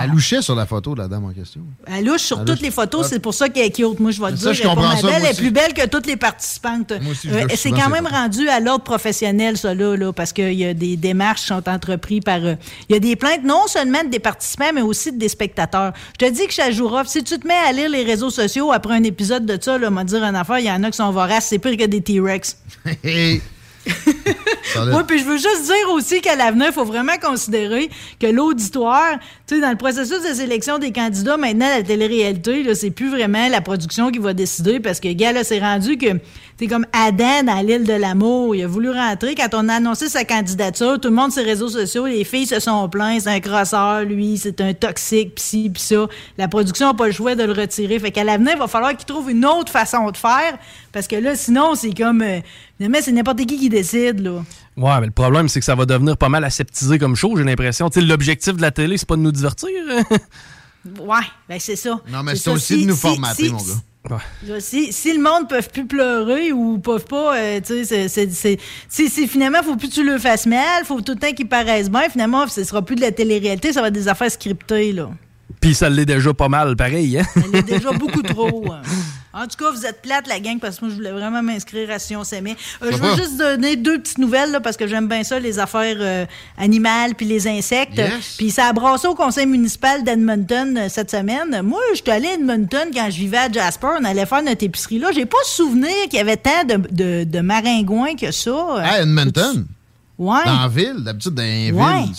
Elle 0.00 0.10
louchait 0.10 0.42
sur 0.42 0.54
la 0.54 0.66
photo 0.66 0.94
de 0.94 1.00
la 1.00 1.08
dame 1.08 1.24
en 1.24 1.30
question. 1.32 1.62
Elle 1.86 2.04
louche 2.04 2.20
sur 2.20 2.38
Elle 2.38 2.44
toutes 2.44 2.56
louche. 2.56 2.62
les 2.62 2.70
photos, 2.70 3.06
Ah. 3.06 3.08
c'est 3.08 3.18
pour 3.20 3.32
ça 3.32 3.48
qu'elle 3.48 3.64
est 3.64 3.70
cute. 3.70 3.98
Moi, 3.98 4.10
je 4.10 4.20
vais 4.22 4.30
te 4.32 4.36
Ça, 4.36 4.52
dire, 4.52 4.52
je 4.52 4.62
comprends 4.68 4.90
belle, 4.94 5.02
moi 5.02 5.12
elle 5.16 5.24
est 5.24 5.36
plus 5.36 5.50
belle 5.50 5.72
que 5.72 5.86
toutes 5.88 6.06
les 6.06 6.16
participantes. 6.16 6.92
Euh, 6.92 7.46
c'est 7.56 7.70
quand 7.70 7.88
même 7.88 8.06
rendu 8.06 8.46
à 8.50 8.60
l'ordre 8.60 8.84
professionnel, 8.84 9.56
ça, 9.56 9.74
là, 9.74 9.96
là, 9.96 10.12
parce 10.12 10.34
qu'il 10.34 10.52
y 10.52 10.66
a 10.66 10.74
des 10.74 10.98
démarches 10.98 11.40
qui 11.40 11.46
sont 11.48 11.66
entreprises 11.68 12.20
par... 12.22 12.44
euh, 12.44 12.54
Il 12.90 12.92
y 12.92 12.96
a 12.96 13.00
des 13.00 13.16
plaintes 13.16 13.44
non 13.44 13.66
seulement 13.66 14.04
des 14.04 14.18
participants, 14.20 14.72
mais 14.74 14.82
aussi 14.82 15.10
des 15.10 15.28
spectateurs. 15.30 15.94
Je 16.20 16.26
te 16.26 16.30
dis 16.32 16.46
que 16.46 16.70
jouera. 16.72 17.04
Si 17.06 17.24
tu 17.24 17.38
te 17.38 17.48
mets 17.48 17.54
à 17.54 17.72
lire 17.72 17.88
les 17.88 18.04
réseaux 18.04 18.30
sociaux 18.30 18.70
après 18.70 18.94
un 18.94 19.02
épisode 19.04 19.46
de 19.46 19.58
ça, 19.60 19.78
là, 19.78 19.88
m'a 19.88 20.04
dire 20.04 20.22
une 20.22 20.36
affaire, 20.36 20.58
il 20.58 20.66
y 20.66 20.70
en 20.70 20.82
a 20.84 20.90
qui 20.90 20.98
sont 20.98 21.10
voraces. 21.10 21.46
C'est 21.46 21.58
pire 21.58 21.76
que 21.78 21.86
des 21.86 22.02
T-Rex. 22.02 22.58
Oui, 24.76 25.02
puis 25.06 25.18
je 25.18 25.24
veux 25.24 25.38
juste 25.38 25.64
dire 25.64 25.90
aussi 25.92 26.20
qu'à 26.20 26.36
l'avenir, 26.36 26.66
il 26.68 26.72
faut 26.72 26.84
vraiment 26.84 27.16
considérer 27.20 27.90
que 28.20 28.26
l'auditoire, 28.26 29.18
sais, 29.54 29.60
dans 29.60 29.70
le 29.70 29.76
processus 29.76 30.22
de 30.22 30.34
sélection 30.34 30.78
des 30.78 30.92
candidats, 30.92 31.36
maintenant, 31.36 31.68
la 31.68 31.82
télé-réalité, 31.82 32.62
là, 32.62 32.74
c'est 32.74 32.90
plus 32.90 33.10
vraiment 33.10 33.48
la 33.48 33.60
production 33.60 34.10
qui 34.10 34.18
va 34.18 34.34
décider 34.34 34.80
parce 34.80 35.00
que, 35.00 35.12
gars, 35.12 35.32
là, 35.32 35.44
c'est 35.44 35.58
rendu 35.58 35.96
que 35.96 36.06
c'est 36.58 36.66
comme 36.66 36.86
Adam 36.92 37.44
dans 37.44 37.60
l'île 37.64 37.84
de 37.84 37.92
l'amour. 37.92 38.54
Il 38.54 38.64
a 38.64 38.66
voulu 38.66 38.90
rentrer. 38.90 39.34
Quand 39.34 39.48
on 39.54 39.68
a 39.68 39.74
annoncé 39.74 40.08
sa 40.08 40.24
candidature, 40.24 41.00
tout 41.00 41.08
le 41.08 41.14
monde 41.14 41.32
sur 41.32 41.42
les 41.42 41.50
réseaux 41.50 41.68
sociaux, 41.68 42.06
les 42.06 42.24
filles 42.24 42.46
se 42.46 42.58
sont 42.58 42.88
plaintes. 42.88 43.22
C'est 43.22 43.30
un 43.30 43.40
crosseur, 43.40 44.02
lui, 44.02 44.38
c'est 44.38 44.60
un 44.60 44.74
toxique, 44.74 45.36
pis 45.36 45.42
ci, 45.42 45.70
pis 45.70 45.80
ça. 45.80 46.06
La 46.36 46.48
production 46.48 46.88
n'a 46.88 46.94
pas 46.94 47.06
le 47.06 47.12
choix 47.12 47.34
de 47.34 47.44
le 47.44 47.52
retirer. 47.52 47.98
Fait 47.98 48.10
qu'à 48.10 48.24
l'avenir, 48.24 48.54
il 48.56 48.58
va 48.58 48.66
falloir 48.66 48.96
qu'il 48.96 49.06
trouve 49.06 49.30
une 49.30 49.46
autre 49.46 49.70
façon 49.70 50.10
de 50.10 50.16
faire 50.16 50.58
parce 50.92 51.06
que 51.06 51.16
là, 51.16 51.36
sinon, 51.36 51.74
c'est 51.74 51.96
comme. 51.96 52.22
euh, 52.22 52.40
finalement, 52.76 52.98
c'est 53.00 53.12
n'importe 53.12 53.38
qui 53.46 53.56
qui 53.56 53.68
décide, 53.68 54.20
là. 54.20 54.42
Ouais, 54.78 55.00
mais 55.00 55.06
le 55.06 55.12
problème, 55.12 55.48
c'est 55.48 55.58
que 55.60 55.66
ça 55.66 55.74
va 55.74 55.84
devenir 55.84 56.16
pas 56.16 56.28
mal 56.28 56.44
aseptisé 56.44 56.98
comme 56.98 57.16
show, 57.16 57.36
j'ai 57.36 57.44
l'impression. 57.44 57.90
Tu 57.90 58.00
sais, 58.00 58.06
l'objectif 58.06 58.54
de 58.56 58.62
la 58.62 58.70
télé, 58.70 58.96
c'est 58.96 59.08
pas 59.08 59.16
de 59.16 59.22
nous 59.22 59.32
divertir. 59.32 59.68
Ouais, 61.00 61.16
ben 61.48 61.58
c'est 61.60 61.76
ça. 61.76 62.00
Non, 62.08 62.22
mais 62.22 62.34
c'est 62.36 62.44
ça. 62.44 62.52
aussi 62.52 62.76
Si- 62.78 62.82
de 62.84 62.88
nous 62.88 62.96
formater, 62.96 63.46
si- 63.46 63.50
mon 63.52 63.58
gars. 63.58 64.60
Si, 64.60 64.90
si 64.92 65.12
le 65.12 65.20
monde 65.22 65.42
ne 65.42 65.48
peut 65.48 65.68
plus 65.70 65.86
pleurer 65.86 66.52
ou 66.52 66.78
peuvent 66.78 67.04
pas, 67.04 67.36
euh, 67.36 67.60
tu 67.60 67.84
sais, 67.84 68.08
c'est- 68.08 68.30
c'est- 68.88 69.26
finalement, 69.26 69.58
faut 69.62 69.76
plus 69.76 69.88
que 69.88 69.94
tu 69.94 70.04
le 70.06 70.18
fasses 70.18 70.46
mal, 70.46 70.84
faut 70.86 71.00
tout 71.02 71.12
le 71.12 71.18
temps 71.18 71.32
qu'ils 71.32 71.48
paraissent 71.48 71.90
bien, 71.90 72.08
finalement, 72.08 72.46
ce 72.46 72.62
sera 72.64 72.80
plus 72.80 72.94
de 72.94 73.02
la 73.02 73.10
télé-réalité, 73.10 73.72
ça 73.72 73.82
va 73.82 73.88
être 73.88 73.94
des 73.94 74.08
affaires 74.08 74.30
scriptées, 74.30 74.92
là. 74.92 75.10
Puis 75.60 75.74
ça 75.74 75.90
l'est 75.90 76.06
déjà 76.06 76.32
pas 76.32 76.48
mal, 76.48 76.76
pareil. 76.76 77.18
Hein? 77.18 77.24
Il 77.36 77.56
y 77.56 77.58
a 77.58 77.62
déjà 77.62 77.90
beaucoup 77.98 78.22
trop. 78.22 78.72
hein. 78.72 78.80
En 79.38 79.46
tout 79.46 79.56
cas, 79.56 79.70
vous 79.70 79.86
êtes 79.86 80.02
plate, 80.02 80.26
la 80.26 80.40
gang, 80.40 80.58
parce 80.58 80.76
que 80.78 80.84
moi, 80.86 80.90
je 80.90 80.96
voulais 80.96 81.12
vraiment 81.12 81.42
m'inscrire 81.42 81.90
à 81.90 81.98
Si 81.98 82.16
on 82.16 82.24
s'aimait. 82.24 82.56
Euh, 82.82 82.90
je 82.90 82.96
veux 82.96 83.14
juste 83.16 83.36
donner 83.36 83.76
deux 83.76 83.98
petites 84.00 84.18
nouvelles, 84.18 84.50
là, 84.50 84.60
parce 84.60 84.76
que 84.76 84.86
j'aime 84.88 85.06
bien 85.06 85.22
ça, 85.22 85.38
les 85.38 85.58
affaires 85.58 85.96
euh, 86.00 86.26
animales 86.56 87.14
puis 87.14 87.24
les 87.26 87.46
insectes. 87.46 87.96
Yes. 87.98 88.34
Puis 88.36 88.50
ça 88.50 88.66
a 88.66 88.72
brassé 88.72 89.06
au 89.06 89.14
conseil 89.14 89.46
municipal 89.46 90.02
d'Edmonton 90.02 90.76
euh, 90.76 90.88
cette 90.88 91.10
semaine. 91.10 91.62
Moi, 91.62 91.80
je 91.94 92.00
suis 92.02 92.10
allée 92.10 92.28
à 92.28 92.34
Edmonton 92.34 92.88
quand 92.92 93.08
je 93.10 93.16
vivais 93.16 93.38
à 93.38 93.52
Jasper. 93.52 93.88
On 94.00 94.04
allait 94.04 94.26
faire 94.26 94.42
notre 94.42 94.64
épicerie 94.64 94.98
là. 94.98 95.10
J'ai 95.14 95.26
pas 95.26 95.36
souvenir 95.44 95.94
qu'il 96.10 96.18
y 96.18 96.20
avait 96.20 96.36
tant 96.36 96.64
de, 96.66 96.76
de, 96.90 97.24
de 97.24 97.40
maringouins 97.40 98.16
que 98.16 98.32
ça. 98.32 98.76
À 98.82 99.02
Edmonton? 99.02 99.66
Ouais. 100.18 100.44
Dans 100.44 100.62
la 100.62 100.68
ville, 100.68 100.96
d'habitude, 101.04 101.34
dans 101.34 101.42
les 101.42 101.70
Ouais. 101.70 102.02
villes. 102.02 102.14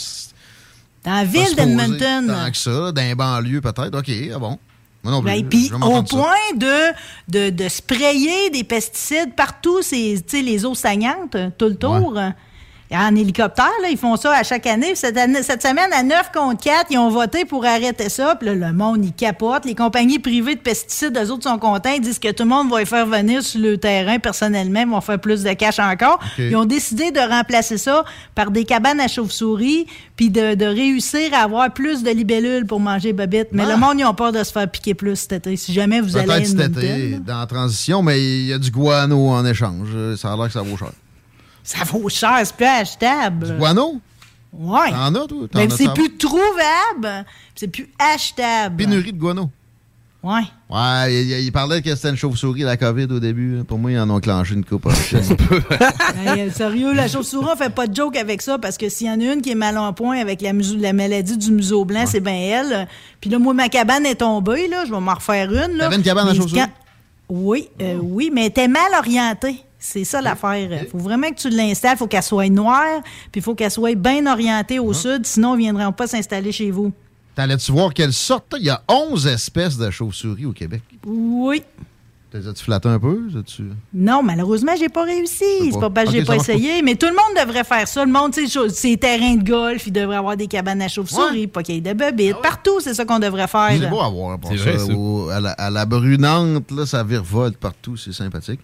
Dans 1.03 1.13
la 1.15 1.23
ville 1.25 1.55
d'Edmonton. 1.55 2.27
Tant 2.27 2.51
que 2.51 2.57
ça, 2.57 2.91
dans 2.93 3.01
les 3.01 3.15
banlieues 3.15 3.61
peut-être. 3.61 3.97
OK, 3.97 4.09
ah 4.33 4.39
bon. 4.39 4.57
Non. 5.03 5.21
Ben, 5.21 5.47
puis 5.47 5.71
au 5.81 6.03
point 6.03 6.35
de, 6.55 6.91
de, 7.29 7.49
de 7.51 7.69
sprayer 7.69 8.49
des 8.49 8.63
pesticides 8.63 9.33
partout, 9.35 9.81
c'est, 9.81 10.15
tu 10.27 10.37
sais, 10.37 10.41
les 10.43 10.65
eaux 10.65 10.75
stagnantes, 10.75 11.35
euh, 11.35 11.49
tout 11.57 11.67
le 11.67 11.75
tour. 11.75 12.19
En 12.91 13.15
hélicoptère, 13.15 13.69
là, 13.83 13.89
ils 13.91 13.97
font 13.99 14.15
ça 14.15 14.33
à 14.35 14.41
chaque 14.41 14.65
année. 14.65 14.95
Cette, 14.95 15.15
année- 15.15 15.43
cette 15.43 15.61
semaine, 15.61 15.93
à 15.93 16.01
9 16.01 16.31
contre 16.33 16.63
4, 16.63 16.87
ils 16.89 16.97
ont 16.97 17.09
voté 17.11 17.45
pour 17.45 17.63
arrêter 17.63 18.09
ça. 18.09 18.35
Puis 18.35 18.47
là, 18.49 18.55
le 18.55 18.73
monde, 18.73 19.05
il 19.05 19.13
capote. 19.13 19.65
Les 19.65 19.75
compagnies 19.75 20.17
privées 20.17 20.55
de 20.55 20.59
pesticides, 20.59 21.15
eux 21.15 21.29
autres 21.31 21.43
sont 21.47 21.59
contents. 21.59 21.91
Ils 21.95 22.01
disent 22.01 22.17
que 22.17 22.31
tout 22.31 22.43
le 22.43 22.49
monde 22.49 22.69
va 22.71 22.79
les 22.79 22.85
faire 22.87 23.05
venir 23.05 23.43
sur 23.43 23.61
le 23.61 23.77
terrain 23.77 24.17
personnellement. 24.17 24.79
Ils 24.81 24.87
vont 24.89 25.01
faire 25.01 25.19
plus 25.19 25.43
de 25.43 25.53
cash 25.53 25.77
encore. 25.77 26.19
Ils 26.39 26.55
ont 26.55 26.65
décidé 26.65 27.11
de 27.11 27.19
remplacer 27.19 27.77
ça 27.77 28.03
par 28.33 28.49
des 28.49 28.65
cabanes 28.65 28.99
à 28.99 29.07
chauve-souris 29.07 29.85
puis 30.15 30.31
de, 30.31 30.55
de 30.55 30.65
réussir 30.65 31.31
à 31.35 31.43
avoir 31.43 31.71
plus 31.71 32.01
de 32.01 32.09
libellules 32.09 32.65
pour 32.65 32.79
manger 32.79 33.13
bobite. 33.13 33.49
Mais 33.51 33.63
Ah. 33.67 33.73
le 33.73 33.77
monde, 33.77 33.99
ils 33.99 34.05
ont 34.05 34.15
peur 34.15 34.31
de 34.31 34.43
se 34.43 34.51
faire 34.51 34.67
piquer 34.69 34.95
plus 34.95 35.15
cet 35.15 35.33
été. 35.33 35.55
Si 35.57 35.73
jamais 35.73 36.01
vous 36.01 36.17
allez 36.17 36.25
Peut-être 36.25 36.47
cet 36.47 36.77
été, 36.77 37.19
dans 37.25 37.39
la 37.39 37.45
transition, 37.45 38.01
mais 38.01 38.19
il 38.19 38.45
y 38.47 38.53
a 38.53 38.57
du 38.57 38.71
guano 38.71 39.29
en 39.29 39.45
échange. 39.45 39.89
Ça 40.17 40.33
a 40.33 40.35
l'air 40.35 40.47
que 40.47 40.53
ça 40.53 40.61
vaut 40.63 40.75
cher. 40.75 40.89
Ça 41.77 41.83
vaut 41.83 42.09
cher, 42.09 42.39
c'est 42.43 42.55
plus 42.55 42.65
achetable. 42.65 43.51
Du 43.51 43.57
guano? 43.59 44.01
Ouais. 44.51 44.89
T'en 44.89 45.13
as, 45.13 45.27
toi? 45.27 45.47
Même 45.53 45.71
as, 45.71 45.77
c'est 45.77 45.93
plus 45.93 46.17
trouvable, 46.17 47.25
c'est 47.53 47.67
plus 47.67 47.87
achetable. 47.99 48.75
Pénurie 48.77 49.13
de 49.13 49.19
guano. 49.19 49.51
Ouais. 50.23 50.41
Ouais, 50.69 51.13
il, 51.13 51.29
il- 51.29 51.39
il 51.45 51.51
parlait 51.51 51.83
que 51.83 51.93
c'était 51.95 52.09
une 52.09 52.15
chauve-souris, 52.17 52.63
la 52.63 52.75
COVID, 52.75 53.03
au 53.11 53.19
début. 53.19 53.63
Pour 53.67 53.77
moi, 53.77 53.91
ils 53.91 53.99
en 53.99 54.09
ont 54.09 54.19
clenché 54.19 54.55
une 54.55 54.65
coupe. 54.65 54.87
Hey, 56.25 56.41
euh, 56.41 56.51
sérieux, 56.51 56.91
la 56.93 57.07
chauve-souris, 57.07 57.47
on 57.53 57.55
fait 57.55 57.69
pas 57.69 57.85
de 57.85 57.95
joke 57.95 58.17
avec 58.17 58.41
ça 58.41 58.57
parce 58.57 58.77
que 58.77 58.89
s'il 58.89 59.05
y 59.05 59.11
en 59.11 59.19
a 59.21 59.33
une 59.33 59.41
qui 59.43 59.51
est 59.51 59.55
mal 59.55 59.77
en 59.77 59.93
point 59.93 60.17
avec 60.19 60.41
la, 60.41 60.51
maladie 60.93 61.37
du 61.37 61.51
museau 61.51 61.85
blanc, 61.85 62.05
c'est 62.07 62.19
bien 62.19 62.33
elle. 62.33 62.87
Puis 63.21 63.29
là, 63.29 63.37
moi, 63.37 63.53
ma 63.53 63.69
cabane 63.69 64.07
est 64.07 64.15
tombée, 64.15 64.67
là. 64.67 64.85
Je 64.85 64.91
vais 64.91 64.99
m'en 64.99 65.13
refaire 65.13 65.49
une. 65.53 65.77
là. 65.77 65.83
T'avais 65.85 65.97
une 65.97 66.01
cabane 66.03 66.27
à 66.27 66.31
Mais 66.31 66.37
chauve-souris? 66.37 66.61
quand- 66.61 66.71
Oui, 67.29 67.69
euh, 67.79 67.99
oui, 68.01 68.31
mais 68.33 68.41
elle 68.41 68.47
était 68.47 68.67
mal 68.67 68.91
orientée. 68.97 69.63
C'est 69.79 70.03
ça 70.03 70.21
l'affaire. 70.21 70.69
Il 70.83 70.87
faut 70.89 70.97
vraiment 70.97 71.29
que 71.29 71.35
tu 71.35 71.49
l'installes. 71.49 71.93
Il 71.95 71.97
faut 71.99 72.07
qu'elle 72.07 72.21
soit 72.23 72.49
noire, 72.49 73.01
puis 73.31 73.39
il 73.39 73.41
faut 73.41 73.55
qu'elle 73.55 73.71
soit 73.71 73.95
bien 73.95 74.25
orientée 74.31 74.77
Ah. 74.77 74.83
au 74.83 74.93
sud, 74.93 75.25
sinon 75.25 75.53
ils 75.55 75.59
ne 75.59 75.71
viendront 75.77 75.93
pas 75.93 76.05
s'installer 76.07 76.51
chez 76.51 76.69
vous. 76.69 76.91
T'allais-tu 77.35 77.71
voir 77.71 77.93
quelle 77.93 78.11
sorte? 78.11 78.53
Il 78.59 78.65
y 78.65 78.69
a 78.69 78.81
11 78.89 79.25
espèces 79.27 79.77
de 79.77 79.89
chauves-souris 79.89 80.45
au 80.45 80.51
Québec. 80.51 80.81
Oui. 81.05 81.63
T'as-tu 82.31 82.63
flatté 82.63 82.87
un 82.87 82.99
peu? 82.99 83.21
Non, 83.91 84.21
malheureusement, 84.21 84.73
j'ai 84.77 84.87
pas 84.89 85.03
réussi. 85.03 85.43
C'est 85.63 85.71
pas. 85.71 85.79
pas 85.79 85.89
parce 85.89 86.11
que 86.11 86.19
j'ai 86.19 86.23
pas 86.25 86.35
essayé. 86.35 86.81
Mais 86.83 86.93
tout 86.95 87.07
le 87.07 87.13
monde 87.13 87.43
devrait 87.43 87.63
faire 87.63 87.87
ça. 87.87 88.05
Le 88.05 88.11
monde, 88.11 88.33
tu 88.33 88.45
sais, 88.45 88.51
cho- 88.53 88.69
ces 88.69 88.97
terrains 88.97 89.35
de 89.35 89.43
golf, 89.49 89.87
il 89.87 89.91
devrait 89.93 90.17
avoir 90.17 90.37
des 90.37 90.45
cabanes 90.45 90.81
à 90.83 90.87
chauve-souris, 90.87 91.47
pas 91.47 91.63
qu'il 91.63 91.75
y 91.75 91.77
ait 91.79 91.81
de 91.81 91.93
bobites. 91.93 92.37
Partout, 92.43 92.79
c'est 92.81 92.93
ça 92.93 93.03
qu'on 93.05 93.17
devrait 93.17 93.47
faire. 93.47 93.69
C'est 93.79 93.89
beau 93.89 93.99
à 94.01 94.09
voir 94.09 94.37
pour 94.39 94.51
C'est 94.51 94.57
ça. 94.57 94.63
vrai, 94.63 94.77
ça. 94.77 94.93
Au- 94.93 95.29
à, 95.29 95.39
la, 95.39 95.51
à 95.53 95.69
la 95.71 95.85
brunante, 95.87 96.69
là, 96.71 96.85
ça 96.85 97.03
virevolte 97.03 97.57
partout. 97.57 97.97
C'est 97.97 98.13
sympathique. 98.13 98.59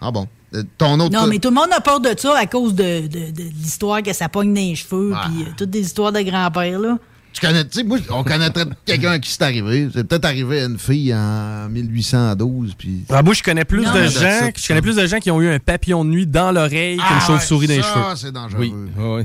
Ah 0.00 0.10
bon. 0.10 0.28
Euh, 0.54 0.62
ton 0.76 1.00
autre... 1.00 1.12
Non, 1.12 1.26
mais 1.26 1.38
tout 1.38 1.48
le 1.48 1.54
monde 1.54 1.72
a 1.76 1.80
peur 1.80 2.00
de 2.00 2.10
ça 2.16 2.36
à 2.36 2.46
cause 2.46 2.74
de, 2.74 3.06
de- 3.06 3.30
de 3.30 3.42
l'histoire 3.42 4.02
que 4.02 4.12
ça 4.12 4.28
pogne 4.28 4.52
dans 4.54 4.60
les 4.60 4.74
cheveux, 4.74 5.14
puis 5.24 5.42
euh, 5.44 5.50
toutes 5.56 5.70
des 5.70 5.80
histoires 5.80 6.12
de 6.12 6.20
grand-père, 6.20 6.78
là. 6.78 6.98
Tu 7.32 7.40
connais, 7.46 7.64
tu 7.64 7.78
sais, 7.78 7.84
moi, 7.84 7.98
on 8.10 8.24
connaîtrait 8.24 8.64
quelqu'un 8.86 9.18
qui 9.20 9.30
c'est 9.30 9.42
arrivé. 9.42 9.88
C'est 9.94 10.02
peut-être 10.04 10.24
arrivé 10.24 10.62
à 10.62 10.64
une 10.64 10.78
fille 10.78 11.14
en 11.14 11.68
1812. 11.68 12.74
Puis... 12.76 13.04
Ah, 13.10 13.22
moi, 13.22 13.34
je 13.34 13.42
connais 13.42 13.64
plus 13.64 13.82
Non, 13.84 13.92
de 13.94 14.04
gens, 14.06 14.50
je 14.56 14.66
connais 14.66 14.82
plus 14.82 14.96
de 14.96 15.06
gens 15.06 15.18
qui 15.20 15.30
ont 15.30 15.40
eu 15.40 15.48
un 15.48 15.58
papillon 15.60 16.04
de 16.04 16.10
nuit 16.10 16.26
dans 16.26 16.50
l'oreille 16.50 16.96
qu'une 16.96 17.06
Ah, 17.08 17.20
chauve-souris 17.26 17.68
ouais, 17.68 17.76
dans 17.78 17.82
les 17.82 17.88
ça, 17.88 17.94
cheveux. 17.94 18.16
c'est 18.16 18.32
dangereux. 18.32 18.58
Oui, 18.60 18.74
oui. 18.96 19.24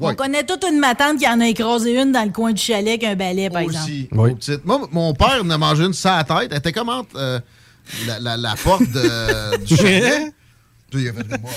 On 0.00 0.14
connaît 0.14 0.44
toute 0.44 0.64
une 0.70 0.78
matante 0.78 1.18
qui 1.18 1.26
en 1.26 1.40
a 1.40 1.48
écrasé 1.48 2.00
une 2.00 2.12
dans 2.12 2.22
le 2.24 2.30
coin 2.30 2.52
du 2.52 2.62
chalet 2.62 2.88
avec 3.02 3.04
un 3.04 3.16
balai, 3.16 3.50
par 3.50 3.62
exemple. 3.62 3.90
Petites. 4.36 4.64
Moi, 4.64 4.88
mon 4.92 5.12
père 5.12 5.40
en 5.42 5.50
a 5.50 5.58
mangé 5.58 5.84
une 5.84 5.92
sur 5.92 6.08
la 6.10 6.22
tête. 6.22 6.48
Elle 6.52 6.58
était 6.58 6.72
comment 6.72 7.04
euh, 7.16 7.40
la, 8.06 8.20
la- 8.20 8.36
la 8.36 8.54
porte 8.54 8.82
de- 8.92 9.64
du 9.64 9.76
chalet? 9.76 10.32
Puis 10.90 11.02
il 11.02 11.08
a 11.08 11.12
fait 11.12 11.28
comme 11.28 11.40
moi. 11.40 11.50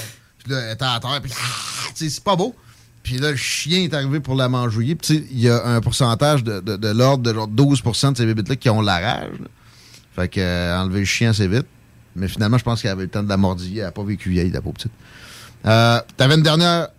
Puis 0.43 0.51
là, 0.51 0.59
elle 0.61 0.73
était 0.73 0.83
à 0.85 0.99
terre. 0.99 1.19
Puis 1.21 1.31
ah, 1.35 1.89
tu 1.95 2.05
sais, 2.05 2.09
c'est 2.09 2.23
pas 2.23 2.35
beau. 2.35 2.55
Puis 3.03 3.17
là, 3.17 3.31
le 3.31 3.37
chien 3.37 3.81
est 3.81 3.93
arrivé 3.93 4.19
pour 4.19 4.35
la 4.35 4.47
manjouiller. 4.49 4.95
Puis 4.95 5.25
il 5.31 5.39
y 5.39 5.49
a 5.49 5.65
un 5.65 5.81
pourcentage 5.81 6.43
de, 6.43 6.59
de, 6.59 6.75
de 6.77 6.87
l'ordre 6.89 7.23
de 7.23 7.33
genre 7.33 7.47
12% 7.47 8.11
de 8.13 8.17
ces 8.17 8.25
bébites-là 8.25 8.55
qui 8.55 8.69
ont 8.69 8.81
la 8.81 8.99
rage. 8.99 9.37
Fait 10.15 10.27
que 10.27 10.39
euh, 10.39 10.79
enlever 10.79 10.99
le 10.99 11.05
chien 11.05 11.29
assez 11.31 11.47
vite. 11.47 11.65
Mais 12.15 12.27
finalement, 12.27 12.57
je 12.57 12.63
pense 12.63 12.81
qu'elle 12.81 12.91
avait 12.91 13.03
le 13.03 13.09
temps 13.09 13.23
de 13.23 13.29
la 13.29 13.37
mordiller. 13.37 13.79
Elle 13.79 13.85
n'a 13.85 13.91
pas 13.91 14.03
vécu 14.03 14.29
vieille, 14.29 14.51
la 14.51 14.61
pauvre 14.61 14.75
petite. 14.75 14.91
Euh, 15.65 15.99
T'avais 16.17 16.35
une 16.35 16.43
dernière 16.43 16.89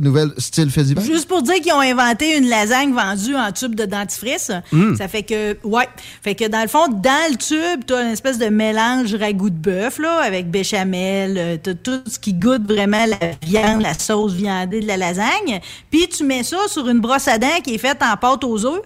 nouvelle 0.00 0.30
style 0.38 0.66
divers? 0.66 1.04
Juste 1.04 1.28
pour 1.28 1.42
dire 1.42 1.56
qu'ils 1.56 1.72
ont 1.72 1.80
inventé 1.80 2.36
une 2.38 2.48
lasagne 2.48 2.92
vendue 2.92 3.34
en 3.36 3.52
tube 3.52 3.74
de 3.74 3.84
dentifrice. 3.84 4.50
Mm. 4.72 4.96
Ça 4.96 5.08
fait 5.08 5.22
que, 5.22 5.56
ouais. 5.64 5.88
Fait 6.22 6.34
que 6.34 6.48
dans 6.48 6.62
le 6.62 6.68
fond, 6.68 6.88
dans 6.88 7.30
le 7.30 7.36
tube, 7.36 7.84
t'as 7.86 8.02
une 8.04 8.10
espèce 8.12 8.38
de 8.38 8.46
mélange 8.46 9.14
ragoût 9.14 9.50
de 9.50 9.56
bœuf, 9.56 9.98
là, 9.98 10.20
avec 10.22 10.50
béchamel, 10.50 11.36
euh, 11.38 11.56
t'as 11.62 11.74
tout 11.74 12.00
ce 12.06 12.18
qui 12.18 12.32
goûte 12.34 12.66
vraiment 12.66 13.04
la 13.06 13.18
viande, 13.42 13.82
la 13.82 13.94
sauce 13.94 14.32
viandée 14.32 14.80
de 14.80 14.86
la 14.86 14.96
lasagne. 14.96 15.60
Puis 15.90 16.08
tu 16.08 16.24
mets 16.24 16.42
ça 16.42 16.56
sur 16.68 16.88
une 16.88 17.00
brosse 17.00 17.28
à 17.28 17.38
dents 17.38 17.60
qui 17.62 17.74
est 17.74 17.78
faite 17.78 17.98
en 18.02 18.16
pâte 18.16 18.44
aux 18.44 18.64
œufs. 18.66 18.82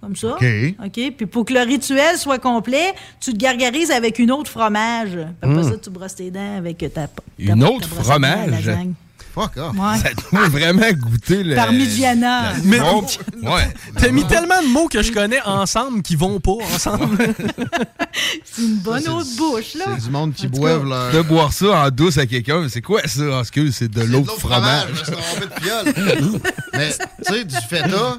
Comme 0.00 0.16
ça. 0.16 0.28
OK. 0.28 0.44
OK. 0.86 1.12
Puis 1.14 1.26
pour 1.26 1.44
que 1.44 1.52
le 1.52 1.60
rituel 1.60 2.16
soit 2.16 2.38
complet, 2.38 2.94
tu 3.20 3.32
te 3.34 3.36
gargarises 3.36 3.90
avec 3.90 4.18
une 4.18 4.30
autre 4.30 4.50
fromage. 4.50 5.10
Après 5.42 5.56
Mm. 5.62 5.70
ça, 5.70 5.76
tu 5.76 5.90
brosses 5.90 6.14
tes 6.14 6.30
dents 6.30 6.56
avec 6.56 6.78
ta, 6.78 6.88
ta- 6.88 7.08
Une 7.38 7.60
ta 7.60 7.70
autre 7.70 7.88
à 7.98 8.02
fromage? 8.02 8.70
Fuck 9.34 9.56
off. 9.58 9.76
Ouais. 9.76 9.98
Ça 9.98 10.08
doit 10.32 10.48
vraiment 10.48 10.90
goûter 10.92 11.42
le. 11.44 11.54
Parmigiana. 11.54 12.52
la- 12.52 12.58
Mais- 12.64 12.78
Bon, 12.80 13.06
ouais. 13.42 13.72
T'as 13.98 14.10
mis 14.10 14.26
tellement 14.26 14.60
de 14.62 14.66
mots 14.68 14.88
que 14.88 15.02
je 15.02 15.12
connais 15.12 15.40
ensemble 15.42 16.02
qui 16.02 16.16
vont 16.16 16.40
pas 16.40 16.52
ensemble. 16.74 17.16
C'est 18.44 18.62
une 18.62 18.76
bonne 18.78 19.08
autre 19.08 19.36
bouche, 19.36 19.74
là. 19.74 19.84
C'est 19.96 20.04
du 20.06 20.10
monde 20.10 20.34
qui 20.34 20.50
cas, 20.50 20.78
leur. 20.82 21.12
De 21.12 21.22
boire 21.22 21.52
ça 21.52 21.84
en 21.84 21.90
douce 21.90 22.18
à 22.18 22.26
quelqu'un, 22.26 22.66
c'est 22.68 22.82
quoi 22.82 23.02
ça? 23.06 23.22
En 23.22 23.40
excuse, 23.40 23.76
c'est 23.76 23.88
de 23.90 24.02
l'eau 24.02 24.20
de 24.22 24.26
fromage. 24.26 24.88
fiole. 25.62 25.94
Mais, 26.74 26.90
tu 27.24 27.32
sais, 27.34 27.44
du 27.44 27.54
feta, 27.68 28.18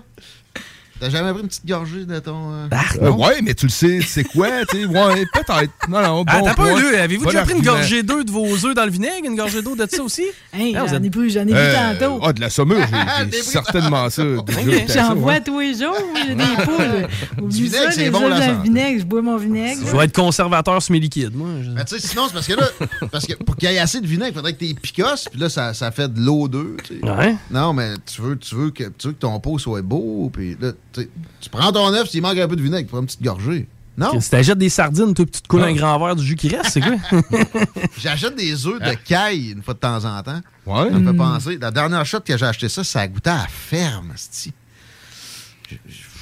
t'as 1.01 1.09
jamais 1.09 1.31
pris 1.33 1.41
une 1.41 1.47
petite 1.47 1.65
gorgée 1.67 2.05
de 2.05 2.19
ton. 2.19 2.53
euh, 2.53 2.67
Euh, 3.01 3.09
ouais, 3.11 3.41
mais 3.41 3.53
tu 3.55 3.65
le 3.65 3.71
sais, 3.71 3.99
c'est 4.05 4.23
quoi, 4.23 4.47
tu 4.69 4.77
sais? 4.77 4.85
Ouais, 4.85 5.25
peut-être. 5.33 5.71
Non, 5.89 6.01
non, 6.01 6.17
bon 6.23 6.25
Ah, 6.27 6.41
t'as 6.43 6.53
pas 6.53 6.71
eu, 6.79 6.95
avez-vous 6.95 7.25
déjà 7.25 7.41
pris 7.41 7.55
une 7.55 7.61
gorgée 7.63 8.03
d'œufs 8.03 8.23
de 8.25 8.31
vos 8.31 8.45
œufs 8.65 8.75
dans 8.75 8.85
le 8.85 8.91
vinaigre, 8.91 9.25
une 9.25 9.35
gorgée 9.35 9.61
d'eau 9.61 9.75
de 9.75 9.85
ça 9.89 10.03
aussi? 10.03 10.25
Hey, 10.53 10.75
Ah, 10.77 10.85
j'en 10.87 11.01
ai 11.03 11.09
plus, 11.09 11.31
j'en 11.31 11.41
ai 11.41 11.45
vu 11.45 11.53
Euh, 11.55 11.93
tantôt. 11.99 12.19
Ah, 12.23 12.31
de 12.33 12.39
la 12.39 12.49
saumure, 12.49 12.85
j'ai- 13.31 13.41
certainement 13.41 14.09
ça. 14.09 14.21
J'en 14.93 15.09
ouais. 15.13 15.19
vois 15.19 15.39
tous 15.39 15.59
les 15.59 15.73
jours, 15.73 15.95
moi, 16.11 16.21
j'ai 16.27 16.35
des 16.35 16.43
poules. 16.65 17.07
Oublie 17.41 17.61
vinaigre, 17.63 17.91
c'est 17.91 18.09
bon, 18.11 18.29
santé. 18.29 18.51
vinaigre, 18.63 18.99
je 18.99 19.05
bois 19.05 19.21
mon 19.21 19.37
vinaigre. 19.37 19.81
Je 19.85 19.95
vais 19.97 20.05
être 20.05 20.15
conservateur 20.15 20.81
semi-liquide, 20.81 21.35
moi. 21.35 21.47
Je- 21.63 21.69
Mais 21.71 21.83
tu 21.85 21.97
sais, 21.99 22.07
sinon, 22.07 22.23
c'est 22.27 22.33
parce 22.33 22.47
que 22.47 22.53
là, 22.53 22.67
parce 23.11 23.25
que 23.25 23.33
pour 23.33 23.55
qu'il 23.55 23.69
y 23.71 23.73
ait 23.73 23.79
assez 23.79 24.01
de 24.01 24.07
vinaigre, 24.07 24.29
il 24.31 24.35
faudrait 24.35 24.53
que 24.53 24.63
tu 24.63 24.73
picosses, 24.75 25.25
puis 25.31 25.39
là, 25.39 25.49
ça, 25.49 25.73
ça 25.73 25.91
fait 25.91 26.13
de 26.13 26.19
l'eau 26.19 26.47
d'eux. 26.47 26.77
tu 26.85 26.99
sais. 26.99 27.09
Ouais. 27.09 27.35
Non, 27.49 27.73
mais 27.73 27.93
tu 28.05 28.21
veux, 28.21 28.37
tu, 28.37 28.55
veux 28.55 28.69
que, 28.71 28.83
tu 28.97 29.07
veux 29.07 29.13
que 29.13 29.19
ton 29.19 29.39
pot 29.39 29.57
soit 29.57 29.81
beau, 29.81 30.29
puis 30.31 30.55
là, 30.61 30.71
tu 30.93 31.49
prends 31.49 31.72
ton 31.72 31.93
œuf, 31.93 32.09
s'il 32.09 32.22
manque 32.22 32.38
un 32.38 32.47
peu 32.47 32.55
de 32.55 32.61
vinaigre, 32.61 32.85
tu 32.88 32.91
prends 32.91 32.99
une 32.99 33.05
petite 33.05 33.22
gorgée. 33.23 33.68
Non? 33.97 34.19
Si 34.22 34.30
t'achètes 34.30 34.57
des 34.57 34.69
sardines, 34.69 35.13
toi, 35.13 35.26
tu 35.26 35.41
te 35.41 35.47
coules 35.47 35.63
Ah. 35.63 35.68
un 35.68 35.73
grand 35.73 35.99
verre 35.99 36.15
du 36.15 36.26
jus 36.26 36.35
qui 36.35 36.47
reste, 36.55 36.72
c'est 36.72 36.81
quoi? 36.81 36.95
J'achète 37.99 38.35
des 38.35 38.65
œufs 38.65 38.80
de 38.80 38.93
caille 39.05 39.51
une 39.51 39.61
fois 39.61 39.73
de 39.73 39.80
temps 39.80 40.03
en 40.05 40.23
temps. 40.23 40.41
Ouais. 40.65 40.89
Ça 40.89 40.97
me 40.97 41.05
fait 41.05 41.13
Mm. 41.13 41.18
penser. 41.18 41.57
La 41.59 41.72
dernière 41.72 42.05
shot 42.05 42.22
que 42.22 42.38
j'ai 42.38 42.45
acheté 42.45 42.69
ça, 42.69 42.84
ça 42.84 43.05
goûtait 43.07 43.30
à 43.30 43.38
la 43.39 43.47
ferme, 43.47 44.13
c'ti. 44.15 44.53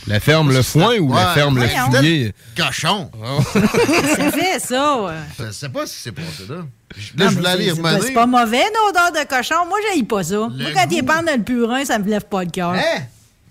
La 0.08 0.20
ferme 0.20 0.52
le 0.52 0.62
foin 0.64 0.98
ou 0.98 1.14
la 1.14 1.28
Ouais, 1.30 1.34
ferme 1.36 1.60
le 1.60 1.68
fumier? 1.68 2.34
Cochon. 2.58 3.12
Ça 3.44 4.32
fait 4.32 4.60
ça. 4.64 5.02
ouais. 5.04 5.14
Je 5.40 5.52
sais 5.52 5.70
pas 5.70 5.86
si 5.86 5.96
c'est 6.02 6.12
passé 6.12 6.46
là. 6.50 6.56
Non, 6.58 6.62
Là, 6.62 6.66
je 6.96 7.24
mais 7.26 7.28
voulais 7.36 7.50
aller 7.50 7.70
c'est- 7.70 7.76
c'est 7.76 7.82
pas- 7.82 7.90
remonter. 7.90 8.08
C'est 8.08 8.14
pas 8.14 8.26
mauvais, 8.26 8.62
une 8.62 8.90
odeur 8.90 9.12
de 9.12 9.28
cochon. 9.28 9.66
Moi, 9.68 9.78
j'aille 9.88 10.04
pas 10.04 10.24
ça. 10.24 10.38
moi, 10.38 10.50
quand 10.74 10.86
il 10.90 10.98
est 10.98 11.04
pendre 11.04 11.26
dans 11.26 11.38
le 11.38 11.44
purin, 11.44 11.86
ça 11.86 12.00
me 12.00 12.06
lève 12.10 12.26
pas 12.26 12.44
le 12.44 12.50
cœur. 12.50 12.72
Hein? 12.72 12.82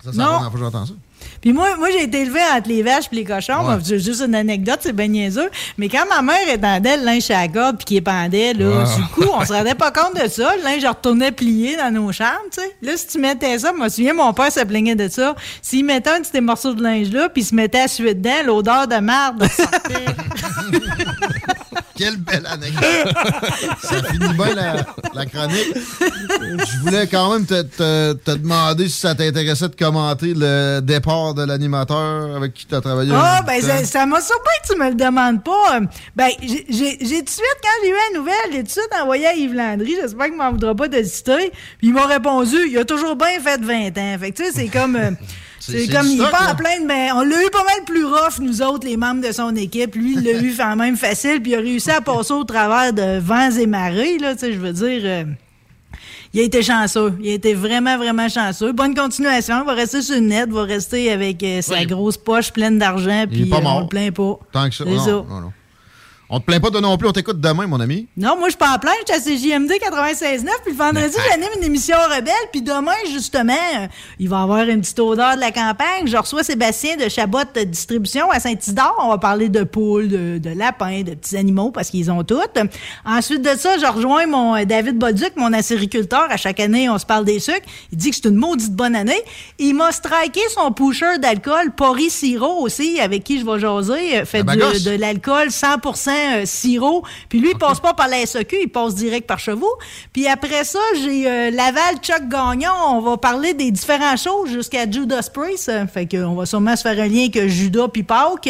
Ça, 0.03 0.11
c'est 0.11 0.17
Non. 0.17 0.23
la 0.25 0.31
première 0.31 0.51
fois 0.51 0.51
que 0.51 0.65
j'entends 0.65 0.85
ça. 0.85 0.93
Puis 1.41 1.53
moi, 1.53 1.75
moi 1.77 1.89
j'ai 1.91 2.03
été 2.03 2.21
élevée 2.21 2.39
entre 2.55 2.69
les 2.69 2.83
vaches 2.83 3.05
et 3.11 3.15
les 3.15 3.23
cochons. 3.23 3.59
Ouais. 3.59 3.63
Moi, 3.63 3.79
C'est 3.83 3.99
juste 3.99 4.21
une 4.21 4.35
anecdote, 4.35 4.79
c'est 4.81 4.93
bien 4.93 5.07
niaiseux. 5.07 5.49
Mais 5.77 5.87
quand 5.89 6.05
ma 6.09 6.21
mère 6.21 6.47
étendait 6.47 6.97
le 6.97 7.05
linge 7.05 7.29
à 7.31 7.41
la 7.41 7.47
corde 7.47 7.77
puis 7.77 7.85
qu'il 7.85 8.03
pendait, 8.03 8.53
là, 8.53 8.83
le 8.83 9.13
coup, 9.13 9.29
on 9.33 9.45
se 9.45 9.53
rendait 9.53 9.75
pas 9.75 9.91
compte 9.91 10.21
de 10.21 10.27
ça. 10.27 10.55
Le 10.57 10.63
linge 10.63 10.85
retournait 10.85 11.31
plié 11.31 11.75
dans 11.77 11.91
nos 11.91 12.11
chambres, 12.11 12.29
tu 12.51 12.61
sais. 12.61 12.75
Là, 12.81 12.97
si 12.97 13.07
tu 13.07 13.19
mettais 13.19 13.59
ça, 13.59 13.71
moi, 13.71 13.79
je 13.79 13.83
me 13.85 13.89
souviens, 13.89 14.13
mon 14.13 14.33
père 14.33 14.51
se 14.51 14.61
plaignait 14.61 14.95
de 14.95 15.07
ça. 15.07 15.35
S'il 15.61 15.85
mettait 15.85 16.09
un 16.09 16.19
de 16.19 16.25
ces 16.25 16.41
morceaux 16.41 16.73
de 16.73 16.83
linge-là, 16.83 17.29
puis 17.29 17.41
il 17.41 17.45
se 17.45 17.55
mettait 17.55 17.81
à 17.81 17.87
suer 17.87 18.13
dedans, 18.13 18.43
l'odeur 18.45 18.87
de 18.87 18.97
marde 18.97 19.47
sortait. 19.49 20.05
Quelle 21.95 22.17
belle 22.17 22.45
anecdote. 22.45 23.15
ça 23.81 24.03
finit 24.03 24.33
bien 24.33 24.55
la, 24.55 24.75
la 25.13 25.25
chronique. 25.25 25.73
Je 25.75 26.79
voulais 26.83 27.07
quand 27.07 27.33
même 27.33 27.45
te, 27.45 27.61
te- 27.61 28.13
te 28.13 28.31
demander 28.31 28.87
si 28.89 28.99
ça 28.99 29.15
t'intéressait 29.15 29.69
de 29.69 29.75
commenter 29.75 30.33
le 30.35 30.79
départ 30.81 31.33
de 31.33 31.43
l'animateur 31.43 32.35
avec 32.35 32.53
qui 32.53 32.65
tu 32.65 32.75
as 32.75 32.81
travaillé. 32.81 33.11
Ah, 33.13 33.41
ben, 33.45 33.61
ça, 33.61 34.05
m'a 34.05 34.21
surpris 34.21 34.55
que 34.67 34.73
tu 34.73 34.79
me 34.79 34.89
le 34.89 34.95
demandes 34.95 35.43
pas. 35.43 35.79
Ben, 36.15 36.29
j'ai 36.41 36.63
tout 36.63 36.71
de 37.25 37.29
suite, 37.29 37.57
quand 37.61 37.69
j'ai 37.83 37.89
eu 37.89 37.93
la 38.13 38.19
nouvelle, 38.19 38.35
j'ai 38.51 38.59
tout 38.59 38.63
de 38.65 38.69
suite 38.69 38.89
envoyé 39.01 39.27
à 39.27 39.33
Yves 39.33 39.53
Landry. 39.53 39.95
J'espère 40.01 40.27
qu'il 40.27 40.37
m'en 40.37 40.51
voudra 40.51 40.75
pas 40.75 40.87
de 40.87 41.03
citer. 41.03 41.51
Puis 41.79 41.87
il 41.87 41.93
m'a 41.93 42.05
répondu, 42.05 42.55
il 42.69 42.77
a 42.77 42.85
toujours 42.85 43.15
bien 43.15 43.39
fait 43.43 43.59
20 43.61 43.97
ans. 43.97 44.17
Fait 44.19 44.31
que, 44.31 44.37
tu 44.37 44.45
sais, 44.45 44.51
c'est 44.53 44.67
comme. 44.69 44.95
euh, 44.95 45.11
C'est- 45.71 45.87
comme, 45.91 46.05
il 46.07 46.13
est 46.13 46.17
stock, 46.17 46.31
pas 46.31 46.43
là. 46.45 46.51
en 46.51 46.55
plein 46.55 46.79
de. 46.81 46.87
Ben, 46.87 47.11
on 47.15 47.21
l'a 47.21 47.43
eu 47.45 47.49
pas 47.51 47.63
mal 47.63 47.83
plus 47.85 48.05
rough, 48.05 48.39
nous 48.41 48.61
autres, 48.61 48.85
les 48.87 48.97
membres 48.97 49.25
de 49.27 49.31
son 49.31 49.55
équipe. 49.55 49.95
Lui, 49.95 50.13
il 50.13 50.23
l'a 50.23 50.41
eu 50.41 50.53
quand 50.57 50.75
même 50.75 50.95
facile, 50.97 51.41
puis 51.41 51.51
il 51.51 51.55
a 51.55 51.59
réussi 51.59 51.91
à 51.91 52.01
passer 52.01 52.33
au 52.33 52.43
travers 52.43 52.93
de 52.93 53.19
vents 53.19 53.51
et 53.51 53.65
marées, 53.67 54.17
là, 54.17 54.33
tu 54.33 54.39
sais, 54.41 54.53
je 54.53 54.59
veux 54.59 54.73
dire. 54.73 55.01
euh, 55.03 55.23
il 56.31 56.41
a 56.41 56.43
été 56.43 56.61
chanceux. 56.61 57.13
Il 57.21 57.31
a 57.31 57.33
été 57.33 57.55
vraiment, 57.55 57.97
vraiment 57.97 58.29
chanceux. 58.29 58.71
Bonne 58.71 58.93
continuation. 58.93 59.61
Il 59.63 59.65
va 59.65 59.73
rester 59.73 60.03
sur 60.03 60.13
le 60.13 60.21
net, 60.21 60.45
il 60.47 60.53
va 60.53 60.61
rester 60.63 61.11
avec 61.11 61.41
euh, 61.41 61.61
sa 61.63 61.75
Oui. 61.79 61.87
grosse 61.87 62.17
poche 62.17 62.51
pleine 62.51 62.77
d'argent, 62.77 63.25
Il 63.31 63.39
est 63.39 63.41
puis 63.41 63.45
pas 63.49 63.57
euh, 63.57 63.61
mort. 63.61 63.77
on 63.77 63.81
le 63.81 63.87
plaint 63.87 64.13
pas. 64.13 64.37
Tant 64.51 64.69
que 64.69 64.75
ça. 64.75 64.83
C'est 64.85 64.91
Non, 64.91 65.05
ça. 65.05 65.11
non, 65.11 65.41
non. 65.41 65.51
On 66.31 66.39
te 66.39 66.45
plaint 66.45 66.61
pas 66.61 66.69
de 66.69 66.79
non 66.79 66.95
plus, 66.95 67.07
on 67.07 67.11
t'écoute 67.11 67.41
demain, 67.41 67.65
mon 67.65 67.79
ami. 67.79 68.07
Non, 68.15 68.35
moi, 68.37 68.49
je 68.49 68.51
suis 68.51 68.57
pas 68.57 68.75
en 68.75 68.77
plein. 68.77 68.91
Je 69.07 69.13
suis 69.19 69.53
à 69.53 69.57
CJMD 69.57 69.71
96.9. 69.71 70.45
Puis 70.63 70.73
le 70.73 70.77
vendredi, 70.77 71.15
j'anime 71.27 71.49
une 71.57 71.63
émission 71.63 71.95
rebelle. 71.97 72.33
Puis 72.51 72.61
demain, 72.61 72.91
justement, 73.11 73.53
euh, 73.79 73.87
il 74.19 74.29
va 74.29 74.37
y 74.39 74.41
avoir 74.43 74.59
une 74.69 74.81
petite 74.81 74.99
odeur 74.99 75.35
de 75.35 75.39
la 75.39 75.51
campagne. 75.51 76.05
Je 76.05 76.15
reçois 76.15 76.43
Sébastien 76.43 76.97
de 76.97 77.09
Chabot 77.09 77.39
Distribution 77.65 78.29
à 78.29 78.39
Saint-Isidore. 78.39 78.95
On 79.01 79.09
va 79.09 79.17
parler 79.17 79.49
de 79.49 79.63
poules, 79.63 80.07
de, 80.07 80.37
de 80.37 80.49
lapins, 80.51 81.01
de 81.01 81.15
petits 81.15 81.35
animaux 81.35 81.71
parce 81.71 81.89
qu'ils 81.89 82.11
ont 82.11 82.23
toutes. 82.23 82.59
Ensuite 83.05 83.41
de 83.41 83.57
ça, 83.57 83.79
je 83.79 83.85
rejoins 83.87 84.27
mon 84.27 84.55
euh, 84.55 84.65
David 84.65 84.99
Bolduc, 84.99 85.33
mon 85.35 85.51
acériculteur. 85.51 86.27
À 86.29 86.37
chaque 86.37 86.59
année, 86.59 86.89
on 86.91 86.99
se 86.99 87.07
parle 87.07 87.25
des 87.25 87.39
sucres. 87.39 87.65
Il 87.91 87.97
dit 87.97 88.11
que 88.11 88.15
c'est 88.15 88.29
une 88.29 88.35
maudite 88.35 88.73
bonne 88.73 88.95
année. 88.95 89.19
Il 89.57 89.73
m'a 89.73 89.91
striké 89.91 90.41
son 90.53 90.71
pusher 90.73 91.17
d'alcool, 91.17 91.71
Pori 91.75 92.11
Siro 92.11 92.61
aussi, 92.61 92.99
avec 92.99 93.23
qui 93.23 93.39
je 93.39 93.45
vais 93.47 93.59
jaser. 93.59 94.19
euh, 94.19 94.25
Fait 94.25 94.41
de, 94.41 94.43
bagosse. 94.43 94.83
de 94.83 94.91
l'alcool 94.91 95.47
100% 95.47 96.18
euh, 96.41 96.45
sirop. 96.45 97.03
Puis 97.27 97.39
lui, 97.39 97.51
il 97.51 97.57
passe 97.57 97.79
pas 97.79 97.93
par 97.93 98.07
la 98.07 98.25
SEQ, 98.25 98.57
il 98.63 98.67
passe 98.67 98.95
direct 98.95 99.27
par 99.27 99.39
chevaux. 99.39 99.77
Puis 100.13 100.27
après 100.27 100.63
ça, 100.63 100.79
j'ai 101.01 101.29
euh, 101.29 101.51
Laval 101.51 101.97
Chuck 102.01 102.27
Gagnon. 102.29 102.71
On 102.87 103.01
va 103.01 103.17
parler 103.17 103.53
des 103.53 103.71
différents 103.71 104.17
shows 104.17 104.45
jusqu'à 104.45 104.89
Judas 104.89 105.29
Priest. 105.33 105.71
Fait 105.93 106.07
qu'on 106.07 106.35
va 106.35 106.45
sûrement 106.45 106.75
se 106.75 106.81
faire 106.81 106.99
un 106.99 107.07
lien 107.07 107.27
avec 107.33 107.47
Judas 107.47 107.87
puis 107.87 108.03
Pâques. 108.03 108.49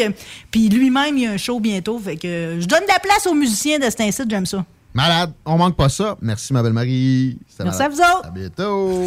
Puis 0.50 0.68
lui-même, 0.68 1.16
il 1.16 1.24
y 1.24 1.26
a 1.26 1.32
un 1.32 1.36
show 1.36 1.60
bientôt. 1.60 1.98
Fait 1.98 2.16
que 2.16 2.58
je 2.60 2.66
donne 2.66 2.82
de 2.82 2.88
la 2.88 2.98
place 2.98 3.26
aux 3.26 3.34
musiciens 3.34 3.78
de 3.78 3.84
cet 3.84 4.00
incite, 4.00 4.30
j'aime 4.30 4.46
ça. 4.46 4.64
Malade, 4.92 5.32
on 5.44 5.56
manque 5.56 5.76
pas 5.76 5.88
ça. 5.88 6.16
Merci, 6.20 6.52
ma 6.52 6.62
belle 6.62 6.72
Marie. 6.72 7.38
Merci 7.60 7.82
à 7.82 7.88
vous 7.88 7.98
autres. 7.98 8.26
À 8.26 8.30
bientôt. 8.30 9.04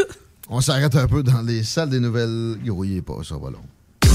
on 0.48 0.60
s'arrête 0.60 0.94
un 0.94 1.08
peu 1.08 1.22
dans 1.22 1.42
les 1.42 1.64
salles 1.64 1.90
des 1.90 2.00
nouvelles. 2.00 2.56
Grouillez 2.64 3.02
pas, 3.02 3.16
ça 3.24 3.36
va 3.36 3.50
long. 3.50 3.64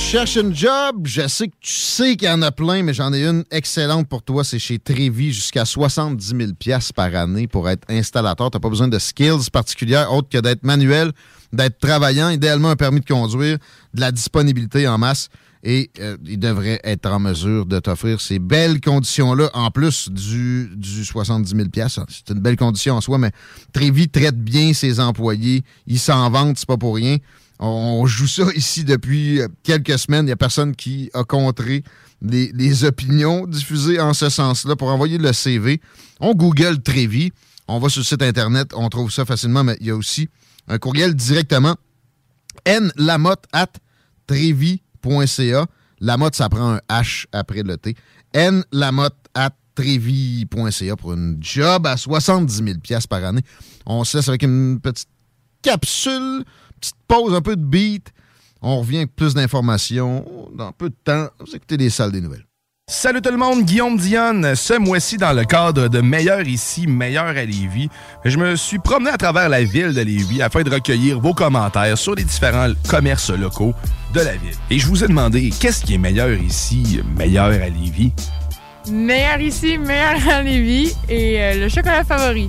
Tu 0.00 0.12
cherches 0.12 0.38
job, 0.52 1.00
je 1.04 1.26
sais 1.26 1.48
que 1.48 1.56
tu 1.60 1.72
sais 1.72 2.16
qu'il 2.16 2.28
y 2.28 2.30
en 2.30 2.40
a 2.40 2.52
plein, 2.52 2.82
mais 2.82 2.94
j'en 2.94 3.12
ai 3.12 3.26
une 3.26 3.44
excellente 3.50 4.08
pour 4.08 4.22
toi. 4.22 4.44
C'est 4.44 4.60
chez 4.60 4.78
Trévi, 4.78 5.32
jusqu'à 5.32 5.64
70 5.64 6.24
000 6.24 6.52
pièces 6.58 6.92
par 6.92 7.14
année 7.14 7.46
pour 7.46 7.68
être 7.68 7.84
installateur. 7.90 8.50
Tu 8.50 8.56
n'as 8.56 8.60
pas 8.60 8.70
besoin 8.70 8.88
de 8.88 8.98
skills 8.98 9.50
particulières 9.52 10.10
autres 10.10 10.28
que 10.30 10.38
d'être 10.38 10.62
manuel, 10.62 11.10
d'être 11.52 11.78
travaillant, 11.78 12.30
idéalement 12.30 12.70
un 12.70 12.76
permis 12.76 13.00
de 13.00 13.04
conduire, 13.04 13.58
de 13.92 14.00
la 14.00 14.10
disponibilité 14.10 14.88
en 14.88 14.96
masse. 14.96 15.28
Et 15.64 15.90
euh, 15.98 16.16
il 16.24 16.38
devrait 16.38 16.80
être 16.84 17.10
en 17.10 17.18
mesure 17.18 17.66
de 17.66 17.80
t'offrir 17.80 18.20
ces 18.20 18.38
belles 18.38 18.80
conditions-là, 18.80 19.50
en 19.52 19.70
plus 19.70 20.08
du, 20.08 20.70
du 20.76 21.04
70 21.04 21.50
000 21.54 21.68
C'est 22.08 22.32
une 22.32 22.40
belle 22.40 22.56
condition 22.56 22.94
en 22.94 23.00
soi, 23.00 23.18
mais 23.18 23.32
Trévi 23.72 24.08
traite 24.08 24.38
bien 24.38 24.72
ses 24.72 25.00
employés. 25.00 25.64
Il 25.86 25.98
s'en 25.98 26.30
vante, 26.30 26.56
c'est 26.56 26.68
pas 26.68 26.78
pour 26.78 26.94
rien. 26.94 27.18
On 27.58 28.06
joue 28.06 28.28
ça 28.28 28.44
ici 28.54 28.84
depuis 28.84 29.40
quelques 29.62 29.98
semaines. 29.98 30.24
Il 30.24 30.26
n'y 30.26 30.32
a 30.32 30.36
personne 30.36 30.76
qui 30.76 31.10
a 31.14 31.24
contré 31.24 31.82
les, 32.22 32.52
les 32.52 32.84
opinions 32.84 33.46
diffusées 33.46 34.00
en 34.00 34.14
ce 34.14 34.28
sens-là. 34.28 34.76
Pour 34.76 34.88
envoyer 34.88 35.18
le 35.18 35.32
CV, 35.32 35.80
on 36.20 36.34
Google 36.34 36.82
Trévi. 36.82 37.32
On 37.66 37.78
va 37.80 37.88
sur 37.90 38.00
le 38.00 38.04
site 38.04 38.22
Internet, 38.22 38.72
on 38.74 38.88
trouve 38.88 39.12
ça 39.12 39.26
facilement, 39.26 39.62
mais 39.62 39.76
il 39.80 39.88
y 39.88 39.90
a 39.90 39.96
aussi 39.96 40.28
un 40.68 40.78
courriel 40.78 41.14
directement 41.14 41.76
nlamotte 42.66 43.44
at 43.52 43.72
trevi.ca. 44.26 45.66
Lamotte, 46.00 46.36
ça 46.36 46.48
prend 46.48 46.74
un 46.74 46.80
H 46.88 47.26
après 47.32 47.62
le 47.62 47.76
T. 47.76 47.94
nlamotte 48.34 49.16
at 49.34 49.50
trevi.ca 49.74 50.96
pour 50.96 51.12
une 51.12 51.36
job 51.40 51.86
à 51.86 51.96
70 51.96 52.62
000 52.88 53.00
par 53.08 53.24
année. 53.24 53.42
On 53.86 54.04
se 54.04 54.16
laisse 54.16 54.28
avec 54.28 54.42
une 54.42 54.80
petite 54.80 55.08
capsule, 55.62 56.44
petite 56.78 56.96
pause, 57.06 57.34
un 57.34 57.40
peu 57.40 57.56
de 57.56 57.64
beat. 57.64 58.12
On 58.62 58.80
revient 58.80 58.98
avec 58.98 59.14
plus 59.14 59.34
d'informations 59.34 60.24
dans 60.56 60.72
peu 60.72 60.88
de 60.88 60.96
temps. 61.04 61.28
Vous 61.40 61.54
écoutez 61.54 61.76
les 61.76 61.90
salles 61.90 62.12
des 62.12 62.20
nouvelles. 62.20 62.44
Salut 62.90 63.20
tout 63.20 63.30
le 63.30 63.36
monde, 63.36 63.64
Guillaume 63.64 63.98
Dionne. 63.98 64.54
Ce 64.54 64.72
mois-ci, 64.72 65.18
dans 65.18 65.34
le 65.34 65.44
cadre 65.44 65.88
de 65.88 66.00
Meilleur 66.00 66.40
ici, 66.48 66.86
Meilleur 66.86 67.26
à 67.26 67.44
Lévis, 67.44 67.90
je 68.24 68.38
me 68.38 68.56
suis 68.56 68.78
promené 68.78 69.10
à 69.10 69.18
travers 69.18 69.50
la 69.50 69.62
ville 69.62 69.92
de 69.92 70.00
Lévis 70.00 70.40
afin 70.40 70.62
de 70.62 70.70
recueillir 70.70 71.20
vos 71.20 71.34
commentaires 71.34 71.98
sur 71.98 72.14
les 72.14 72.24
différents 72.24 72.72
commerces 72.88 73.30
locaux 73.30 73.74
de 74.14 74.20
la 74.20 74.32
ville. 74.36 74.56
Et 74.70 74.78
je 74.78 74.86
vous 74.86 75.04
ai 75.04 75.08
demandé, 75.08 75.50
qu'est-ce 75.60 75.84
qui 75.84 75.94
est 75.94 75.98
meilleur 75.98 76.32
ici, 76.32 77.02
meilleur 77.14 77.48
à 77.48 77.68
Lévis? 77.68 78.12
Meilleur 78.90 79.40
ici, 79.40 79.76
meilleur 79.76 80.16
à 80.30 80.42
Lévis 80.42 80.94
et 81.08 81.42
euh, 81.42 81.54
le 81.64 81.68
chocolat 81.68 82.04
favori. 82.04 82.48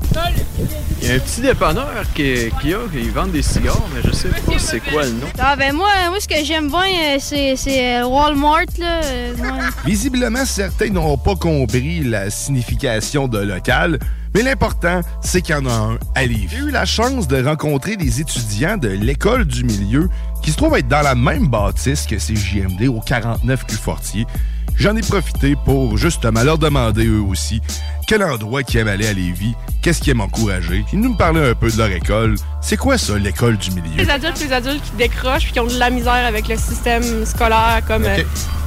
Il 1.01 1.07
y 1.07 1.11
a 1.11 1.15
un 1.15 1.19
petit 1.19 1.41
dépanneur 1.41 2.03
qui, 2.14 2.49
qui 2.61 2.73
a, 2.73 2.77
ils 2.93 3.11
vendent 3.11 3.31
des 3.31 3.41
cigares, 3.41 3.81
mais 3.93 4.01
je 4.06 4.11
sais 4.15 4.30
pas 4.30 4.57
c'est 4.57 4.80
quoi 4.80 5.03
le 5.03 5.11
nom. 5.11 5.27
Ah 5.38 5.56
ben 5.57 5.73
moi, 5.73 5.89
moi 6.10 6.19
ce 6.19 6.27
que 6.27 6.43
j'aime 6.43 6.69
bien, 6.69 6.80
euh, 6.80 7.18
c'est, 7.19 7.56
c'est 7.57 7.97
euh, 7.99 8.06
Walmart 8.07 8.65
là. 8.77 9.01
ouais. 9.01 9.68
Visiblement, 9.85 10.45
certains 10.45 10.89
n'auront 10.89 11.18
pas 11.18 11.35
compris 11.35 12.01
la 12.03 12.30
signification 12.30 13.27
de 13.27 13.39
local, 13.39 13.99
mais 14.34 14.41
l'important, 14.41 15.01
c'est 15.22 15.41
qu'il 15.41 15.56
y 15.56 15.57
en 15.57 15.65
a 15.65 15.73
un 15.73 15.97
à 16.15 16.22
Lévis. 16.26 16.47
J'ai 16.51 16.57
eu 16.57 16.72
la 16.72 16.85
chance 16.85 17.27
de 17.27 17.43
rencontrer 17.43 17.95
des 17.97 18.22
étudiants 18.22 18.77
de 18.77 18.89
l'école 18.89 19.45
du 19.45 19.64
milieu 19.65 20.10
qui 20.41 20.51
se 20.51 20.57
trouvent 20.57 20.77
être 20.77 20.88
dans 20.88 21.01
la 21.01 21.15
même 21.15 21.47
bâtisse 21.47 22.06
que 22.06 22.18
ces 22.19 22.35
JMD 22.35 22.88
au 22.88 23.01
49 23.01 23.64
rue 23.69 23.76
Fortier. 23.76 24.26
J'en 24.80 24.95
ai 24.95 25.01
profité 25.01 25.57
pour 25.65 25.97
justement 25.97 26.41
leur 26.41 26.57
demander 26.57 27.06
eux 27.06 27.22
aussi 27.22 27.61
quel 28.07 28.23
endroit 28.23 28.64
qu'ils 28.64 28.80
aiment 28.80 28.88
aller 28.88 29.07
à 29.07 29.14
Lévis, 29.14 29.53
qu'est-ce 29.81 29.99
qu'ils 29.99 30.11
aiment 30.11 30.22
encourager. 30.22 30.85
Ils 30.93 31.01
nous 31.01 31.14
parlaient 31.15 31.49
un 31.49 31.53
peu 31.53 31.69
de 31.69 31.77
leur 31.77 31.91
école. 31.91 32.35
C'est 32.61 32.77
quoi 32.77 32.97
ça, 32.97 33.18
l'école 33.18 33.57
du 33.57 33.72
milieu? 33.72 33.97
Les 33.97 34.10
adultes, 34.10 34.39
les 34.39 34.53
adultes 34.53 34.81
qui 34.81 34.91
décrochent 34.97 35.43
puis 35.43 35.51
qui 35.51 35.60
ont 35.60 35.68
de 35.68 35.77
la 35.77 35.89
misère 35.89 36.26
avec 36.26 36.47
le 36.47 36.56
système 36.56 37.26
scolaire, 37.26 37.81
comme 37.85 38.06
euh, 38.06 38.23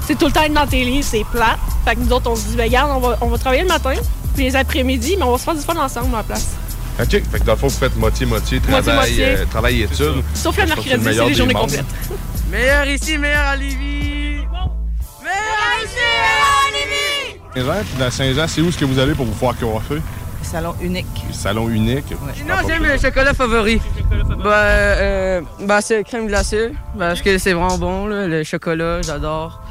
c'est 0.06 0.18
tout 0.18 0.26
le 0.26 0.32
temps 0.32 0.43
être 0.43 0.52
dans 0.52 0.66
tes 0.66 0.84
livres, 0.84 1.06
c'est 1.09 1.24
plat. 1.32 1.56
Fait 1.86 1.94
que 1.94 2.01
nous 2.01 2.12
autres, 2.12 2.30
on 2.30 2.36
se 2.36 2.48
dit, 2.48 2.56
ben, 2.56 2.64
regarde, 2.64 2.90
on 2.94 3.01
va, 3.01 3.16
on 3.22 3.28
va 3.28 3.39
travailler 3.39 3.62
le 3.62 3.68
matin, 3.68 3.94
puis 4.34 4.44
les 4.44 4.55
après-midi, 4.55 5.16
mais 5.18 5.24
on 5.24 5.32
va 5.32 5.39
se 5.39 5.44
faire 5.44 5.55
du 5.55 5.62
fun 5.62 5.76
ensemble 5.76 6.14
à 6.14 6.18
la 6.18 6.24
place. 6.24 6.56
OK. 7.01 7.09
Fait 7.09 7.20
que 7.40 7.44
dans 7.44 7.52
le 7.52 7.59
fond, 7.59 7.68
vous 7.68 7.78
faites 7.78 7.97
moitié-moitié, 7.97 8.60
travail, 8.60 9.16
euh, 9.18 9.44
travail 9.47 9.80
et 9.80 9.84
études. 9.84 10.22
Sauf 10.34 10.59
le 10.59 10.66
mercredi, 10.66 10.90
c'est 11.02 11.10
les 11.10 11.28
des 11.30 11.34
journées 11.34 11.55
complètes. 11.55 11.86
Meilleur 12.51 12.86
ici, 12.86 13.16
meilleur 13.16 13.47
à 13.47 13.56
Lévis. 13.56 14.22
Saint-Jean, 17.55 17.85
puis 17.85 17.99
dans 17.99 18.11
Saint-Jean, 18.11 18.49
c'est 18.49 18.61
où 18.61 18.69
est-ce 18.69 18.79
que 18.79 18.85
vous 18.85 18.99
allez 18.99 19.15
pour 19.15 19.27
vous 19.27 19.35
faire 19.35 19.57
coiffer? 19.59 20.01
Salon 20.43 20.75
unique. 20.81 21.07
Salon 21.33 21.69
unique. 21.69 22.15
Sinon, 22.35 22.55
j'aime 22.67 22.83
le 22.83 22.99
chocolat 22.99 23.35
favori. 23.35 23.81
Bah, 24.43 24.55
euh, 24.55 25.41
bah 25.67 25.81
c'est 25.81 26.03
crème 26.05 26.27
glacée, 26.27 26.73
parce 26.99 27.23
que 27.23 27.39
c'est 27.39 27.53
vraiment 27.53 27.79
bon, 27.79 28.07
là, 28.07 28.27
le 28.27 28.43
chocolat, 28.43 29.03
j'adore. 29.03 29.63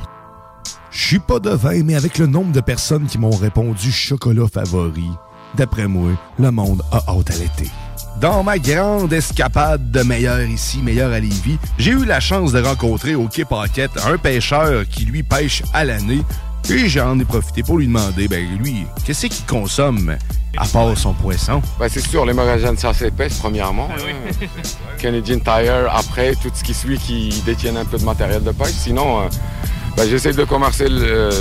Je 0.91 1.05
suis 1.05 1.19
pas 1.19 1.39
devin, 1.39 1.83
mais 1.83 1.95
avec 1.95 2.17
le 2.17 2.27
nombre 2.27 2.51
de 2.51 2.61
personnes 2.61 3.05
qui 3.05 3.17
m'ont 3.17 3.35
répondu 3.35 3.91
chocolat 3.91 4.47
favori, 4.51 5.09
d'après 5.55 5.87
moi, 5.87 6.11
le 6.39 6.51
monde 6.51 6.81
a 6.91 6.97
hâte 7.09 7.31
à 7.31 7.35
l'été. 7.35 7.69
Dans 8.19 8.43
ma 8.43 8.59
grande 8.59 9.11
escapade 9.13 9.89
de 9.91 10.03
meilleur 10.03 10.41
ici, 10.41 10.79
meilleur 10.83 11.11
à 11.11 11.19
Lévis, 11.19 11.57
j'ai 11.79 11.91
eu 11.91 12.05
la 12.05 12.19
chance 12.19 12.51
de 12.51 12.61
rencontrer 12.61 13.15
au 13.15 13.27
Quai 13.27 13.45
Paquette 13.45 13.91
un 14.05 14.17
pêcheur 14.17 14.83
qui 14.87 15.05
lui 15.05 15.23
pêche 15.23 15.63
à 15.73 15.83
l'année 15.85 16.21
et 16.69 16.87
j'en 16.87 17.17
ai 17.19 17.25
profité 17.25 17.63
pour 17.63 17.79
lui 17.79 17.87
demander, 17.87 18.27
ben 18.27 18.45
lui, 18.59 18.85
qu'est-ce 19.03 19.25
qu'il 19.25 19.45
consomme 19.45 20.15
à 20.55 20.67
part 20.67 20.95
son 20.95 21.13
poisson? 21.13 21.61
Ben, 21.79 21.87
c'est 21.89 22.01
sûr, 22.07 22.23
les 22.25 22.33
magasins 22.33 22.73
de 22.73 22.79
chasse 22.79 23.01
épaisse, 23.01 23.39
premièrement. 23.39 23.89
hein. 23.91 24.47
Canadian 24.99 25.39
Tire, 25.39 25.89
après, 25.91 26.35
tout 26.35 26.51
ce 26.53 26.63
qui 26.63 26.75
suit 26.75 26.99
qui 26.99 27.41
détiennent 27.45 27.77
un 27.77 27.85
peu 27.85 27.97
de 27.97 28.03
matériel 28.03 28.43
de 28.43 28.51
pêche. 28.51 28.73
Sinon, 28.73 29.21
euh, 29.21 29.29
ben, 29.97 30.07
j'essaie 30.07 30.33
de 30.33 30.43
commercer, 30.43 30.85
euh, 30.89 31.31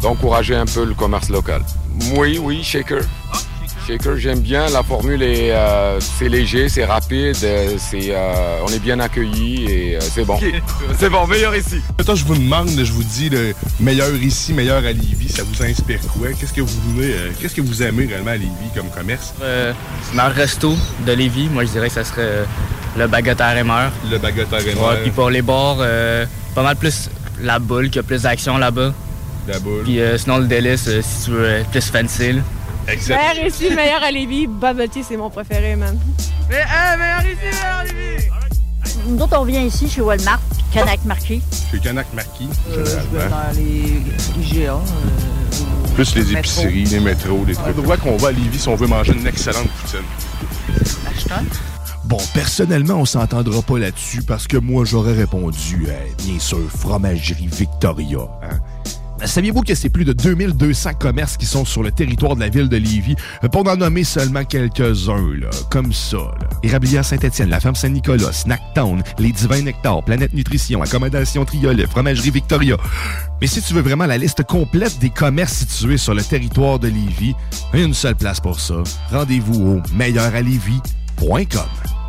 d'encourager 0.00 0.54
un 0.54 0.64
peu 0.66 0.84
le 0.86 0.94
commerce 0.94 1.28
local. 1.28 1.60
Oui, 2.16 2.38
oui, 2.42 2.62
Shaker. 2.64 3.02
Shaker, 3.86 4.16
j'aime 4.16 4.40
bien. 4.40 4.68
La 4.70 4.82
formule 4.82 5.22
est, 5.22 5.50
euh, 5.52 6.00
c'est 6.00 6.28
léger, 6.28 6.68
c'est 6.70 6.84
rapide, 6.86 7.36
euh, 7.44 7.74
c'est, 7.76 8.08
euh, 8.10 8.58
on 8.66 8.68
est 8.72 8.78
bien 8.78 8.98
accueillis 8.98 9.64
et 9.66 9.96
euh, 9.96 10.00
c'est 10.00 10.24
bon. 10.24 10.38
C'est 10.98 11.10
bon, 11.10 11.26
meilleur 11.26 11.54
ici. 11.54 11.80
Toi, 12.04 12.14
je 12.14 12.24
vous 12.24 12.34
demande, 12.34 12.70
je 12.70 12.92
vous 12.92 13.02
dis, 13.02 13.28
le 13.28 13.54
meilleur 13.80 14.14
ici, 14.14 14.54
meilleur 14.54 14.78
à 14.78 14.92
Lévis, 14.92 15.28
ça 15.28 15.42
vous 15.42 15.62
inspire 15.62 16.00
quoi? 16.18 16.28
Qu'est-ce 16.38 16.54
que 16.54 16.62
vous 16.62 16.80
voulez, 16.94 17.12
euh, 17.12 17.30
qu'est-ce 17.38 17.54
que 17.54 17.60
vous 17.60 17.82
aimez 17.82 18.06
réellement 18.06 18.30
à 18.30 18.36
Lévis 18.36 18.70
comme 18.74 18.88
commerce? 18.88 19.34
Euh, 19.42 19.72
dans 20.16 20.28
le 20.28 20.34
resto 20.34 20.74
de 21.06 21.12
Lévis, 21.12 21.48
moi 21.52 21.64
je 21.64 21.70
dirais 21.70 21.88
que 21.88 21.94
ça 21.94 22.04
serait 22.04 22.44
le 22.96 23.06
baguette 23.06 23.40
à 23.42 23.50
rémeur. 23.50 23.92
Le 24.10 24.16
baguette 24.18 24.52
à 24.52 24.58
rémeur. 24.58 24.90
Ouais, 24.90 25.02
puis 25.02 25.10
pour 25.10 25.28
les 25.28 25.42
bars, 25.42 25.76
euh, 25.80 26.24
pas 26.54 26.62
mal 26.62 26.76
plus 26.76 27.10
la 27.42 27.58
boule, 27.58 27.90
qui 27.90 27.98
a 27.98 28.02
plus 28.02 28.22
d'action 28.22 28.56
là-bas. 28.56 28.94
La 29.46 29.58
boule. 29.58 29.82
Puis 29.84 30.00
euh, 30.00 30.16
sinon 30.16 30.38
le 30.38 30.46
délice, 30.46 30.86
euh, 30.88 31.02
si 31.02 31.26
tu 31.26 31.30
veux, 31.32 31.62
plus 31.70 31.90
fancy. 31.90 32.36
Là. 32.86 33.16
Meilleur 33.32 33.46
ici, 33.46 33.70
meilleur 33.74 34.02
à 34.02 34.10
Lévis. 34.10 34.46
Bubble 34.46 34.88
tea, 34.88 35.02
c'est 35.02 35.16
mon 35.16 35.30
préféré, 35.30 35.76
man. 35.76 35.98
Mais, 36.48 36.56
hey, 36.56 36.98
meilleur 36.98 37.20
ici, 37.20 37.36
meilleur 37.42 37.76
à 37.78 37.84
Lévis. 37.84 38.28
Nous 39.08 39.18
autres, 39.22 39.38
on 39.38 39.44
vient 39.44 39.62
ici 39.62 39.88
chez 39.88 40.00
Walmart, 40.00 40.40
puis 40.50 40.62
Canac 40.72 41.04
Marquis. 41.04 41.42
Chez 41.70 41.78
Canac 41.78 42.06
Marquis, 42.14 42.48
Euh, 42.70 42.84
généralement. 42.84 43.36
dans 43.36 43.56
les 43.56 44.02
IGA. 44.42 44.78
Plus 45.94 46.14
les 46.16 46.22
métro. 46.24 46.38
épiceries, 46.38 46.84
les 46.84 47.00
métros, 47.00 47.44
les 47.46 47.54
trucs. 47.54 47.76
L'endroit 47.76 47.96
qu'on 47.96 48.16
va 48.16 48.28
à 48.28 48.32
Lévis 48.32 48.58
si 48.58 48.68
on 48.68 48.74
veut 48.74 48.86
manger 48.86 49.12
une 49.12 49.26
excellente 49.26 49.68
poutine. 49.68 50.00
Bon, 52.04 52.18
personnellement, 52.34 52.94
on 52.94 53.04
s'entendra 53.06 53.62
pas 53.62 53.78
là-dessus 53.78 54.22
parce 54.22 54.46
que 54.46 54.56
moi, 54.58 54.84
j'aurais 54.84 55.14
répondu, 55.14 55.86
euh, 55.88 55.92
bien 56.24 56.38
sûr, 56.38 56.58
Fromagerie 56.78 57.46
Victoria. 57.50 58.18
hein? 58.42 58.58
Euh, 59.22 59.26
Saviez-vous 59.26 59.62
que 59.62 59.74
c'est 59.74 59.88
plus 59.88 60.04
de 60.04 60.12
2200 60.12 60.94
commerces 60.94 61.36
qui 61.36 61.46
sont 61.46 61.64
sur 61.64 61.82
le 61.82 61.90
territoire 61.90 62.34
de 62.34 62.40
la 62.40 62.48
ville 62.48 62.68
de 62.68 62.76
Lévis, 62.76 63.16
euh, 63.42 63.48
pour 63.48 63.64
n'en 63.64 63.76
nommer 63.76 64.04
seulement 64.04 64.44
quelques-uns, 64.44 65.14
comme 65.70 65.92
ça. 65.92 66.16
Là? 66.16 66.48
Érablière 66.62 67.04
Saint-Étienne, 67.04 67.50
la 67.50 67.60
ferme 67.60 67.74
Saint-Nicolas, 67.74 68.32
Snacktown, 68.32 69.02
les 69.18 69.32
Divins 69.32 69.62
Nectar, 69.62 70.02
Planète 70.04 70.34
Nutrition, 70.34 70.82
Accommodation 70.82 71.44
Triolet, 71.44 71.86
Fromagerie 71.86 72.30
Victoria. 72.30 72.76
Mais 73.40 73.46
si 73.46 73.62
tu 73.62 73.74
veux 73.74 73.82
vraiment 73.82 74.06
la 74.06 74.18
liste 74.18 74.42
complète 74.44 74.98
des 74.98 75.10
commerces 75.10 75.64
situés 75.66 75.98
sur 75.98 76.14
le 76.14 76.22
territoire 76.22 76.78
de 76.78 76.88
Lévis, 76.88 77.34
une 77.72 77.94
seule 77.94 78.16
place 78.16 78.40
pour 78.40 78.60
ça. 78.60 78.82
Rendez-vous 79.10 79.76
au 79.76 79.82
meilleuralevis.com. 79.94 82.03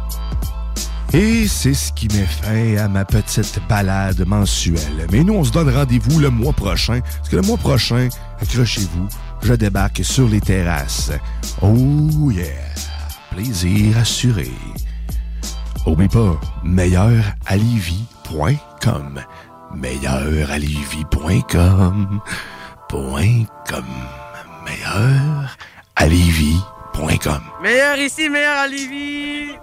Et 1.13 1.47
c'est 1.47 1.73
ce 1.73 1.91
qui 1.93 2.07
met 2.09 2.25
fin 2.25 2.77
à 2.77 2.87
ma 2.87 3.05
petite 3.05 3.59
balade 3.69 4.25
mensuelle. 4.27 5.07
Mais 5.11 5.23
nous, 5.23 5.33
on 5.35 5.43
se 5.43 5.51
donne 5.51 5.69
rendez-vous 5.69 6.19
le 6.19 6.29
mois 6.29 6.53
prochain. 6.53 6.99
Parce 7.01 7.29
que 7.29 7.35
le 7.37 7.41
mois 7.43 7.57
prochain, 7.57 8.09
accrochez-vous, 8.41 9.07
je 9.41 9.53
débarque 9.53 10.03
sur 10.03 10.27
les 10.27 10.41
terrasses. 10.41 11.11
Oh 11.61 12.31
yeah! 12.31 12.45
Plaisir 13.31 13.97
assuré. 13.97 14.51
Oublie 15.85 16.07
pas, 16.07 16.39
meilleuralivi.com. 16.63 19.21
Meilleuralivi.com. 19.75 22.21
Point 22.89 23.45
com. 23.69 23.85
Meilleuralivi.com. 24.65 27.41
Meilleur 27.61 27.97
ici, 27.97 28.29
meilleur 28.29 28.57
à 28.57 28.67
Lévis. 28.67 29.55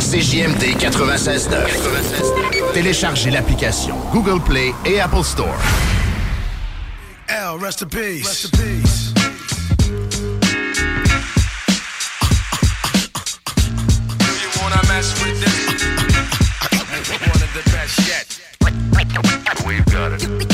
CJMD 0.00 0.76
96.9. 0.76 2.72
Téléchargez 2.72 3.30
l'application 3.30 3.96
Google 4.12 4.40
Play 4.40 4.74
et 4.84 4.98
Apple 5.00 5.22
Store. 5.22 5.54
L, 7.28 7.58
rest 7.60 7.82
in 7.82 7.86
peace. 7.86 8.26
Rest 8.26 8.44
in 8.44 8.50
peace. 8.60 9.14
You 14.40 14.50
wanna 14.60 14.82
mess 14.88 15.14
with 15.22 15.40
this? 15.40 15.84
One 17.30 17.42
of 17.42 17.52
the 17.54 17.62
best 17.70 18.00
yet. 18.08 18.26
We've 19.66 19.86
got 19.86 20.12
it. 20.12 20.53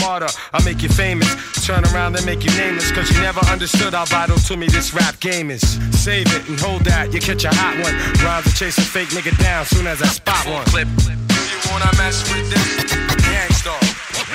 martyr. 0.00 0.28
I'll 0.52 0.64
make 0.64 0.82
you 0.82 0.88
famous. 0.88 1.28
Turn 1.66 1.84
around 1.92 2.16
and 2.16 2.24
make 2.24 2.44
you 2.44 2.50
nameless. 2.56 2.90
Cause 2.92 3.10
you 3.10 3.20
never 3.20 3.40
understood 3.46 3.94
how 3.94 4.04
vital 4.04 4.36
to 4.36 4.56
me 4.56 4.66
this 4.68 4.94
rap 4.94 5.18
game 5.20 5.50
is. 5.50 5.62
Save 5.92 6.26
it 6.34 6.48
and 6.48 6.58
hold 6.58 6.82
that, 6.84 7.12
you 7.12 7.20
catch 7.20 7.44
a 7.44 7.50
hot 7.52 7.76
one. 7.82 7.94
Rhymes 8.24 8.46
to 8.46 8.54
chase 8.54 8.78
a 8.78 8.82
fake 8.82 9.10
nigga 9.10 9.36
down 9.38 9.64
soon 9.66 9.86
as 9.86 10.02
I 10.02 10.06
spot 10.06 10.46
one. 10.46 10.64
Clip. 10.66 10.88
Do 10.96 11.12
you 11.12 11.58
wanna 11.70 11.90
mess 11.98 12.22
with 12.32 12.48
this? 12.50 12.94
Gangstar, 13.26 13.80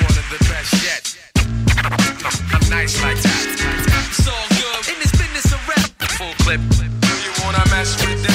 one 0.04 0.18
of 0.18 0.28
the 0.30 0.40
best 0.50 0.72
yet. 0.84 1.16
I'm 2.54 2.70
nice 2.70 3.02
like 3.04 3.18
that. 3.22 3.46
It's 4.10 4.28
all 4.28 4.48
good 4.50 4.94
in 4.94 5.00
this 5.00 5.12
business 5.12 5.52
of 5.54 5.62
rap. 5.68 5.90
Full 6.18 6.34
clip. 6.46 6.62
Do 6.70 7.14
you 7.24 7.32
wanna 7.44 7.64
mess 7.70 7.96
with 8.06 8.24
this? 8.24 8.35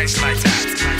eyes 0.00 0.22
like 0.22 0.40
that 0.40 0.99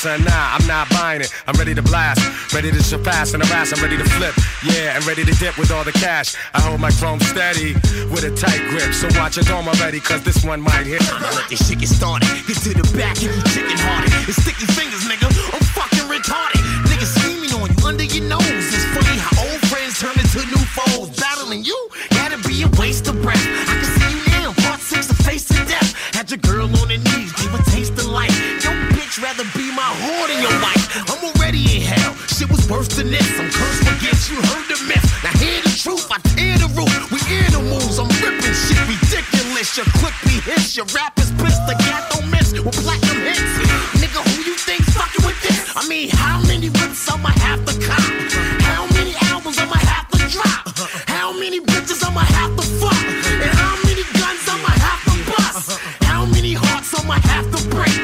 son. 0.00 0.24
Nah, 0.24 0.56
I'm 0.56 0.66
not 0.66 0.88
buying 0.88 1.20
it. 1.20 1.28
I'm 1.46 1.54
ready 1.60 1.74
to 1.74 1.82
blast. 1.82 2.24
Ready 2.54 2.72
to 2.72 2.82
surpass 2.82 3.34
and 3.34 3.44
harass. 3.44 3.76
I'm 3.76 3.82
ready 3.84 3.98
to 3.98 4.08
flip. 4.16 4.32
Yeah, 4.64 4.96
and 4.96 5.04
ready 5.04 5.24
to 5.24 5.34
dip 5.36 5.58
with 5.58 5.70
all 5.70 5.84
the 5.84 5.92
cash. 5.92 6.34
I 6.54 6.60
hold 6.60 6.80
my 6.80 6.90
chrome 6.90 7.20
steady 7.20 7.74
with 8.08 8.24
a 8.24 8.32
tight 8.32 8.64
grip. 8.72 8.94
So 8.96 9.12
watch 9.20 9.36
your 9.36 9.44
dome 9.44 9.68
already, 9.68 10.00
cause 10.00 10.24
this 10.24 10.42
one 10.42 10.60
might 10.60 10.86
hit. 10.88 11.04
Let 11.36 11.48
this 11.50 11.68
shit 11.68 11.80
get 11.80 11.92
started. 11.92 12.28
Get 12.48 12.56
to 12.64 12.72
the 12.72 12.86
back 12.96 13.20
if 13.20 13.28
you 13.28 13.42
chicken 13.52 13.76
hearted. 13.76 14.12
It's 14.24 14.40
sticky 14.40 14.64
fingers, 14.72 15.04
nigga. 15.04 15.28
I'm 15.52 15.64
fucking 15.76 16.08
retarded. 16.08 16.64
Niggas 16.88 17.12
scheming 17.20 17.52
on 17.60 17.68
you 17.68 17.80
under 17.84 18.04
your 18.04 18.24
nose. 18.24 18.72
It's 18.72 18.88
funny 18.96 19.20
how 19.20 19.36
old 19.44 19.60
friends 19.68 20.00
turn 20.00 20.16
into 20.16 20.40
new 20.48 20.64
foes. 20.72 21.12
Battling 21.20 21.62
you, 21.62 21.76
gotta 22.16 22.40
be 22.48 22.64
a 22.64 22.68
waste 22.80 23.06
of 23.08 23.20
breath. 23.20 23.44
I 23.68 23.76
can 23.76 23.90
see 24.00 24.10
you 24.16 24.24
now, 24.40 24.56
part 24.64 24.80
six, 24.80 25.12
the 25.12 25.18
face 25.28 25.44
of 25.52 25.60
death. 25.68 25.92
Had 26.16 26.30
your 26.30 26.40
girl 26.40 26.64
on 26.80 26.88
her 26.88 26.96
knees, 26.96 27.32
gave 27.36 27.52
a 27.52 27.62
taste 27.68 27.92
of 28.00 28.06
life. 28.06 28.59
Rather 29.20 29.44
be 29.52 29.68
my 29.76 29.84
whore 30.00 30.28
than 30.32 30.40
your 30.40 30.56
wife. 30.64 30.88
I'm 31.12 31.20
already 31.20 31.60
in 31.76 31.82
hell. 31.82 32.16
Shit 32.32 32.48
was 32.48 32.64
worse 32.70 32.88
than 32.88 33.10
this. 33.12 33.28
I'm 33.38 33.52
cursed 33.52 33.84
against 33.84 34.32
you, 34.32 34.40
heard 34.40 34.64
the 34.64 34.80
myth. 34.88 35.04
Now 35.20 35.36
hear 35.36 35.60
the 35.60 35.76
truth, 35.76 36.08
I 36.08 36.16
tear 36.32 36.56
the 36.56 36.72
roof. 36.72 36.88
We 37.12 37.20
animals, 37.44 38.00
I'm 38.00 38.08
ripping 38.24 38.56
shit 38.56 38.80
ridiculous. 38.88 39.76
Your 39.76 39.84
click 40.00 40.16
be 40.24 40.40
hits, 40.40 40.74
your 40.74 40.86
rap 40.96 41.18
is 41.20 41.28
pissed. 41.36 41.60
The 41.68 41.76
cat 41.84 42.08
don't 42.08 42.32
miss 42.32 42.56
with 42.56 42.72
platinum 42.80 43.20
hits. 43.20 43.44
Nigga, 44.00 44.24
who 44.24 44.40
you 44.40 44.56
think 44.56 44.80
fucking 44.96 45.24
with 45.28 45.36
this? 45.44 45.68
I 45.76 45.86
mean, 45.86 46.08
how 46.08 46.40
many 46.48 46.72
whips 46.72 47.04
I'ma 47.12 47.28
have 47.44 47.60
to 47.68 47.76
cop? 47.76 48.00
How 48.72 48.88
many 48.96 49.12
albums 49.28 49.58
I'ma 49.60 49.76
have 49.84 50.08
to 50.16 50.18
drop? 50.32 50.64
How 51.12 51.28
many 51.36 51.60
bitches 51.60 52.00
I'ma 52.00 52.24
have 52.24 52.56
to 52.56 52.64
fuck? 52.80 53.04
And 53.36 53.52
how 53.52 53.76
many 53.84 54.00
guns 54.16 54.48
I'ma 54.48 54.72
have 54.80 55.02
to 55.12 55.14
bust? 55.28 55.76
How 56.08 56.24
many 56.24 56.54
hearts 56.54 56.88
I'ma 56.96 57.20
have 57.20 57.52
to 57.52 57.60
break? 57.68 57.99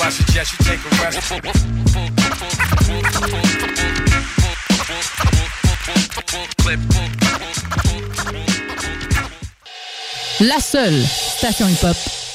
I 0.00 0.10
suggest 0.10 0.52
you 0.52 0.58
take 0.64 0.78
a 0.78 0.90
rest. 1.02 1.18
La 10.40 10.60
seule 10.60 11.04
station 11.04 11.66
hip-hop 11.66 12.27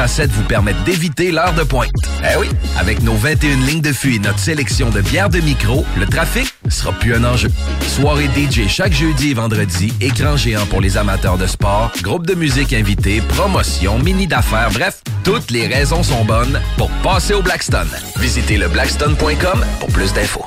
à 0.00 0.08
7 0.08 0.30
vous 0.30 0.44
permettent 0.44 0.82
d'éviter 0.84 1.30
l'heure 1.30 1.52
de 1.52 1.62
pointe. 1.62 1.90
Eh 2.22 2.38
oui, 2.38 2.48
avec 2.78 3.02
nos 3.02 3.14
21 3.14 3.56
lignes 3.66 3.82
de 3.82 3.92
fût 3.92 4.14
et 4.14 4.18
notre 4.18 4.38
sélection 4.38 4.88
de 4.88 5.02
bières 5.02 5.28
de 5.28 5.40
micro, 5.40 5.84
le 5.98 6.06
trafic 6.06 6.54
sera 6.70 6.92
plus 6.92 7.14
un 7.14 7.24
enjeu. 7.24 7.50
Soirée 7.86 8.28
DJ 8.34 8.66
chaque 8.66 8.94
jeudi 8.94 9.32
et 9.32 9.34
vendredi, 9.34 9.92
écran 10.00 10.36
géant 10.36 10.64
pour 10.66 10.80
les 10.80 10.96
amateurs 10.96 11.36
de 11.36 11.46
sport, 11.46 11.92
groupe 12.02 12.26
de 12.26 12.34
musique 12.34 12.72
invité, 12.72 13.20
promotion, 13.20 13.98
mini 13.98 14.26
d'affaires, 14.26 14.70
bref, 14.72 15.02
toutes 15.22 15.50
les 15.50 15.66
raisons 15.66 16.02
sont 16.02 16.24
bonnes 16.24 16.60
pour 16.78 16.90
passer 17.02 17.34
au 17.34 17.42
Blackstone. 17.42 17.90
Visitez 18.18 18.56
le 18.56 18.68
blackstone.com 18.68 19.64
pour 19.80 19.88
plus 19.90 20.14
d'infos. 20.14 20.46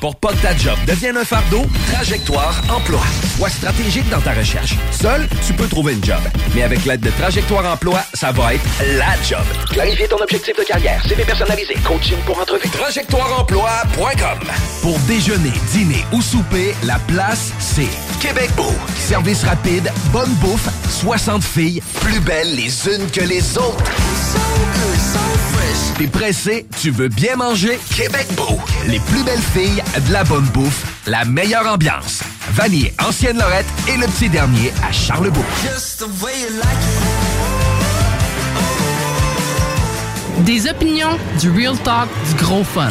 Pour 0.00 0.16
pas 0.16 0.32
que 0.32 0.42
ta 0.42 0.56
job 0.56 0.76
devienne 0.86 1.16
un 1.16 1.24
fardeau, 1.24 1.66
Trajectoire 1.92 2.54
Emploi. 2.68 3.00
Sois 3.36 3.50
stratégique 3.50 4.08
dans 4.10 4.20
ta 4.20 4.32
recherche. 4.32 4.74
Seul, 4.90 5.28
tu 5.46 5.52
peux 5.52 5.66
trouver 5.66 5.94
une 5.94 6.04
job. 6.04 6.20
Mais 6.54 6.62
avec 6.62 6.84
l'aide 6.84 7.00
de 7.00 7.10
Trajectoire 7.10 7.64
Emploi, 7.66 8.00
ça 8.14 8.32
va 8.32 8.54
être 8.54 8.64
la 8.96 9.14
job. 9.28 9.44
Clarifier 9.70 10.08
ton 10.08 10.18
objectif 10.22 10.56
de 10.56 10.62
carrière, 10.64 11.02
CV 11.06 11.24
personnalisé, 11.24 11.74
coaching 11.84 12.18
pour 12.26 12.40
entrevue. 12.40 12.68
TrajectoireEmploi.com 12.68 14.38
Pour 14.82 14.98
déjeuner, 15.00 15.52
dîner 15.72 16.04
ou 16.12 16.22
souper, 16.22 16.74
la 16.84 16.98
place, 17.06 17.52
c'est 17.58 17.88
Québec 18.20 18.50
Beau. 18.56 18.72
Service 18.96 19.42
rapide, 19.44 19.90
bonne 20.12 20.32
bouffe, 20.34 20.68
60 21.00 21.42
filles, 21.42 21.82
plus 22.00 22.20
belles 22.20 22.54
les 22.54 22.88
unes 22.88 23.10
que 23.10 23.20
les 23.20 23.56
autres. 23.58 23.84
T'es 25.98 26.06
pressé, 26.06 26.64
tu 26.80 26.92
veux 26.92 27.08
bien 27.08 27.34
manger? 27.34 27.76
Québec 27.96 28.26
Beau. 28.36 28.56
Les 28.86 29.00
plus 29.00 29.24
belles 29.24 29.42
filles, 29.52 29.67
de 29.76 30.12
la 30.12 30.24
bonne 30.24 30.46
bouffe, 30.46 30.84
la 31.06 31.24
meilleure 31.24 31.66
ambiance. 31.66 32.22
Vanier, 32.52 32.94
Ancienne 33.06 33.38
Lorette 33.38 33.66
et 33.88 33.96
le 33.96 34.06
petit 34.06 34.28
dernier 34.28 34.72
à 34.82 34.92
Charlebourg. 34.92 35.44
Des 40.38 40.68
opinions, 40.68 41.18
du 41.40 41.50
real 41.50 41.76
talk, 41.78 42.08
du 42.28 42.42
gros 42.42 42.64
fun. 42.64 42.90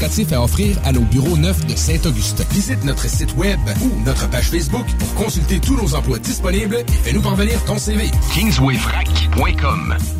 administratif 0.00 0.32
à 0.32 0.42
offrir 0.42 0.76
à 0.84 0.92
nos 0.92 1.02
bureaux 1.02 1.36
neufs 1.36 1.66
de 1.66 1.76
Saint-Augustin. 1.76 2.44
Visite 2.50 2.84
notre 2.84 3.08
site 3.08 3.36
web 3.36 3.60
ou 3.82 4.04
notre 4.04 4.28
page 4.30 4.50
Facebook 4.50 4.86
pour 4.98 5.14
consulter 5.14 5.60
tous 5.60 5.76
nos 5.76 5.94
emplois 5.94 6.18
disponibles 6.18 6.76
et 6.76 6.96
fais-nous 7.02 7.22
parvenir 7.22 7.62
ton 7.64 7.78
CV. 7.78 8.10
KingswayFrac.com 8.34 10.19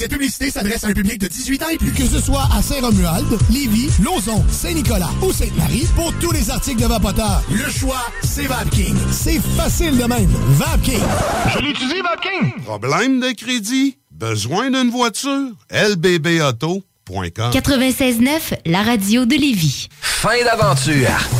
Cette 0.00 0.12
publicité 0.12 0.50
s'adresse 0.50 0.82
à 0.84 0.86
un 0.86 0.92
public 0.94 1.18
de 1.18 1.28
18 1.28 1.62
ans 1.62 1.68
et 1.68 1.76
plus. 1.76 1.92
Que 1.92 2.06
ce 2.06 2.22
soit 2.22 2.48
à 2.56 2.62
Saint-Romuald, 2.62 3.26
Lévis, 3.50 3.90
Lauson, 4.02 4.42
Saint-Nicolas 4.50 5.10
ou 5.20 5.30
Sainte-Marie, 5.30 5.86
pour 5.94 6.10
tous 6.14 6.32
les 6.32 6.48
articles 6.48 6.80
de 6.80 6.86
Vapoteur, 6.86 7.42
le 7.50 7.70
choix, 7.70 8.00
c'est 8.22 8.46
VapKing. 8.46 8.96
C'est 9.12 9.38
facile 9.58 9.98
de 9.98 10.04
même. 10.04 10.30
VapKing. 10.52 11.02
Je 11.52 11.58
l'utilise, 11.58 12.02
Vapking. 12.02 12.62
Problème 12.64 13.20
de 13.20 13.32
crédit? 13.32 13.98
Besoin 14.10 14.70
d'une 14.70 14.88
voiture? 14.90 15.50
lbbauto.com 15.70 17.50
96.9, 17.52 18.40
la 18.64 18.82
radio 18.82 19.26
de 19.26 19.34
Lévis. 19.34 19.88
Fin 20.00 20.42
d'aventure! 20.46 21.39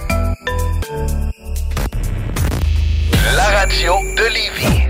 La 3.23 3.43
radio 3.43 3.93
de 4.17 4.23
Lévis. 4.23 4.89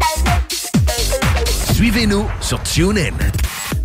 Suivez-nous 1.73 2.25
sur 2.39 2.63
TuneIn. 2.63 3.11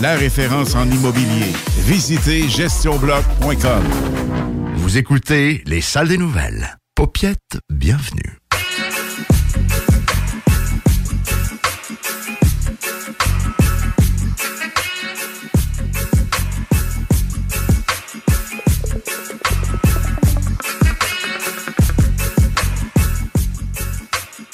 La 0.00 0.14
référence 0.16 0.74
en 0.74 0.90
immobilier. 0.90 1.52
Visitez 1.78 2.48
gestionbloc.com. 2.48 3.84
Vous 4.76 4.98
écoutez 4.98 5.62
les 5.66 5.80
salles 5.80 6.08
des 6.08 6.18
nouvelles. 6.18 6.78
Paupiette, 6.94 7.58
bienvenue. 7.70 8.38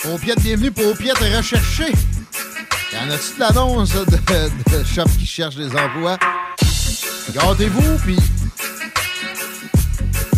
Paupiette, 0.02 0.40
bienvenue 0.42 0.70
pour 0.72 0.92
Paupiette 0.92 1.20
recherché. 2.92 2.96
Y 2.96 2.98
en 2.98 3.10
a-tu 3.10 3.34
de 3.34 3.40
l'annonce 3.40 3.92
de, 3.92 4.04
de 4.78 4.84
shop 4.84 5.04
qui 5.18 5.26
cherche 5.26 5.56
des 5.56 5.68
emplois? 5.76 6.18
Gardez-vous, 7.34 7.98
puis 8.04 8.16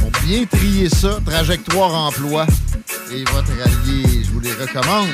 pour 0.00 0.10
bien 0.24 0.44
trier 0.46 0.88
ça, 0.88 1.18
trajectoire 1.24 1.92
emploi 1.94 2.46
et 3.12 3.24
votre 3.32 3.50
allié, 3.52 4.22
je 4.24 4.30
vous 4.30 4.40
les 4.40 4.52
recommande. 4.52 5.08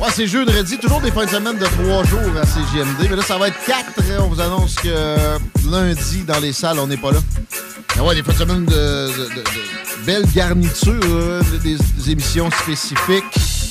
Ouais, 0.00 0.08
c'est 0.14 0.28
jeudi, 0.28 0.78
toujours 0.78 1.00
des 1.00 1.10
fins 1.10 1.24
de 1.24 1.30
semaine 1.30 1.58
de 1.58 1.64
trois 1.66 2.04
jours 2.04 2.36
à 2.40 2.46
CGMD, 2.46 3.08
mais 3.10 3.16
là, 3.16 3.22
ça 3.22 3.36
va 3.36 3.48
être 3.48 3.58
quatre. 3.66 4.00
On 4.20 4.28
vous 4.28 4.40
annonce 4.40 4.76
que 4.76 5.38
lundi, 5.68 6.22
dans 6.22 6.38
les 6.38 6.52
salles, 6.52 6.78
on 6.78 6.86
n'est 6.86 6.96
pas 6.96 7.10
là. 7.10 7.18
Mais 7.96 8.02
ouais, 8.02 8.14
des 8.14 8.22
fins 8.22 8.32
de 8.32 8.38
semaine 8.38 8.64
de, 8.64 8.72
de- 8.72 9.34
de- 9.34 9.44
des, 11.58 11.76
des 11.76 12.10
émissions 12.12 12.48
spécifiques. 12.62 13.24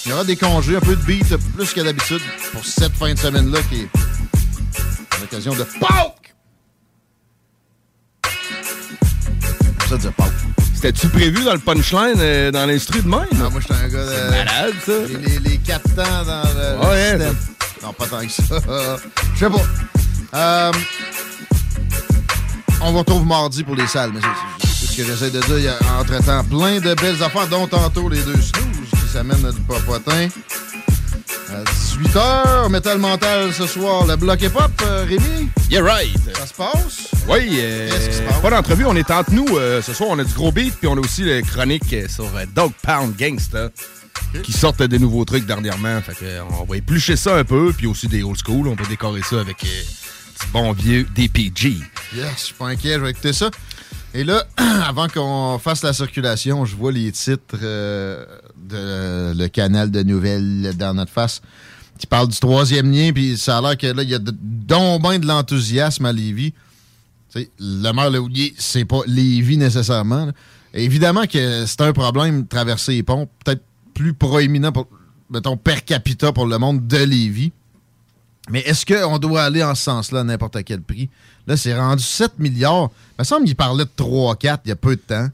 Il 0.08 0.12
y 0.12 0.14
aura 0.14 0.24
des 0.24 0.38
congés, 0.38 0.78
un 0.78 0.80
peu 0.80 0.96
de 0.96 1.02
beat, 1.04 1.36
plus 1.54 1.74
que 1.74 1.82
d'habitude, 1.82 2.22
pour 2.54 2.64
cette 2.66 2.94
fin 2.94 3.14
de 3.14 3.20
semaine-là, 3.20 3.60
qui 3.70 3.82
est 3.82 3.90
l'occasion 5.20 5.54
de! 5.54 5.66
Pour 9.80 9.88
ça, 9.90 9.98
dire 9.98 10.14
Pâques. 10.14 10.32
C'était-tu 10.76 11.10
prévu 11.10 11.44
dans 11.44 11.54
le 11.54 11.60
punchline, 11.60 12.14
euh, 12.20 12.52
dans 12.52 12.66
l'instru 12.66 13.02
de 13.02 13.08
même? 13.10 13.26
Ah, 13.34 13.50
moi, 13.50 13.60
j'étais 13.60 13.74
un 13.74 13.88
gars 13.90 14.06
de. 14.06 14.12
C'est 14.12 14.30
malade, 14.30 14.74
ça. 14.86 14.92
Les, 15.08 15.18
les, 15.18 15.40
les 15.40 15.58
quatre 15.58 15.84
temps 15.96 16.24
dans 16.26 16.44
le, 16.44 16.82
le 16.84 16.88
Ouais, 16.90 17.10
système. 17.12 17.36
Non, 17.84 17.94
pas 17.94 18.06
tant 18.08 18.20
que 18.26 18.32
ça. 18.32 18.44
Je 19.34 19.40
sais 19.40 19.50
pas. 19.50 20.38
Euh, 20.38 20.72
on 22.82 22.92
vous 22.92 23.00
retrouve 23.00 23.26
mardi 23.26 23.64
pour 23.64 23.76
les 23.76 23.88
salles, 23.88 24.12
mais 24.14 24.22
c'est- 24.22 24.86
ce 24.88 24.96
que 24.98 25.04
j'essaie 25.04 25.32
de 25.32 25.40
dire. 25.42 25.58
Il 25.58 25.64
y 25.64 25.68
a 25.68 25.78
entre-temps 26.00 26.44
plein 26.44 26.80
de 26.80 26.94
belles 26.96 27.22
affaires, 27.24 27.48
dont 27.48 27.68
tantôt 27.68 28.08
les 28.10 28.22
deux 28.22 28.40
s'amènent 29.08 29.52
du 29.52 29.62
popotin. 29.62 30.28
À 31.50 31.64
18h, 31.64 32.70
Metal 32.70 32.98
Mental 32.98 33.54
ce 33.54 33.66
soir, 33.66 34.06
le 34.06 34.16
bloc 34.18 34.42
hip-hop, 34.42 34.72
euh, 34.86 35.06
Rémi? 35.08 35.50
Yeah, 35.70 35.82
right. 35.82 36.12
Ça 36.36 36.46
se 36.46 36.54
passe? 36.54 37.08
Oui, 37.28 37.58
euh, 37.60 37.90
Qu'est-ce 37.90 38.10
qui 38.10 38.16
se 38.18 38.22
passe? 38.22 38.42
pas 38.42 38.50
d'entrevue, 38.50 38.86
on 38.86 38.96
est 38.96 39.10
entre 39.10 39.32
nous. 39.32 39.46
euh, 39.58 39.82
ce 39.82 39.94
soir, 39.94 40.10
on 40.12 40.20
a 40.20 40.24
du 40.26 40.34
gros 40.34 40.52
beat, 40.52 40.76
puis 40.76 40.88
on 40.88 40.96
a 40.98 41.00
aussi 41.00 41.24
les 41.24 41.42
chroniques 41.42 41.92
euh, 41.94 42.08
sur 42.10 42.26
euh, 42.36 42.46
Dog 42.54 42.74
Pound 42.84 43.16
Gangsta, 43.18 43.70
qui 44.44 44.52
sortent 44.52 44.84
des 44.84 45.00
nouveaux 45.00 45.24
trucs 45.24 45.46
dernièrement. 45.46 46.02
Fait 46.02 46.14
que, 46.16 46.26
euh, 46.26 46.42
on 46.60 46.66
va 46.66 46.76
éplucher 46.78 47.16
ça 47.16 47.36
un 47.38 47.44
peu, 47.46 47.72
puis 47.76 47.88
aussi 47.88 48.08
des 48.08 48.24
old 48.24 48.38
school. 48.46 48.68
On 48.68 48.76
va 48.76 48.86
décorer 48.90 49.22
ça 49.24 49.40
avec 49.40 49.62
du 49.62 50.48
bon 50.52 50.74
vieux 50.74 51.08
DPG. 51.16 51.78
Yes, 52.14 52.26
je 52.38 52.44
suis 52.44 52.54
pas 52.56 52.68
inquiet, 52.68 52.96
je 52.96 53.00
vais 53.00 53.12
écouter 53.12 53.34
ça. 53.34 53.50
Et 54.14 54.24
là, 54.26 54.46
avant 54.86 55.08
qu'on 55.08 55.60
fasse 55.64 55.82
la 55.82 55.94
circulation, 55.94 56.66
je 56.66 56.76
vois 56.76 56.92
les 56.92 57.12
titres 57.12 57.58
euh, 57.64 58.26
le 58.72 59.48
canal 59.48 59.92
de 59.92 60.04
nouvelles 60.04 60.76
dans 60.78 60.94
notre 60.94 61.12
face 61.12 61.42
qui 61.98 62.08
parle 62.08 62.28
du 62.28 62.38
troisième 62.38 62.92
lien, 62.92 63.12
puis 63.12 63.38
ça 63.38 63.58
a 63.58 63.62
l'air 63.62 63.78
que 63.78 63.88
là, 63.88 64.04
il 64.04 64.10
y 64.10 64.14
a 64.14 64.20
de, 64.20 64.32
donc 64.32 65.02
ben 65.02 65.18
de 65.18 65.26
l'enthousiasme 65.26 66.06
à 66.06 66.14
Lévis. 66.14 66.54
Tu 67.32 67.42
sais, 67.42 67.50
le 67.60 67.92
maire 67.92 68.12
Leoulier, 68.12 68.54
c'est 68.58 68.86
pas 68.86 69.02
Lévis 69.08 69.58
nécessairement. 69.58 70.30
Évidemment 70.74 71.26
que 71.26 71.66
c'est 71.66 71.82
un 71.82 71.94
problème 71.94 72.44
de 72.44 72.48
traverser 72.48 72.94
les 72.94 73.04
ponts, 73.04 73.28
peut-être 73.44 73.64
plus 73.96 74.14
proéminent 74.14 74.72
pour 74.72 74.88
mettons, 75.30 75.58
per 75.58 75.82
capita 75.82 76.32
pour 76.32 76.46
le 76.46 76.58
monde 76.58 76.88
de 76.88 76.98
Lévis. 76.98 77.52
Mais 78.50 78.62
est-ce 78.62 78.86
qu'on 78.86 79.18
doit 79.18 79.44
aller 79.44 79.64
en 79.64 79.76
ce 79.76 79.84
sens-là 79.84 80.22
à 80.22 80.24
n'importe 80.24 80.64
quel 80.64 80.82
prix? 80.82 81.10
Là, 81.48 81.58
c'est 81.58 81.78
rendu 81.78 82.04
7 82.04 82.40
milliards. 82.40 82.90
Il 83.18 83.22
me 83.22 83.24
semble 83.26 83.46
qu'il 83.46 83.56
parlait 83.56 83.84
de 83.84 83.90
3-4 83.98 84.60
il 84.66 84.70
y 84.70 84.72
a 84.72 84.76
peu 84.76 84.96
de 84.96 85.02
temps. 85.02 85.28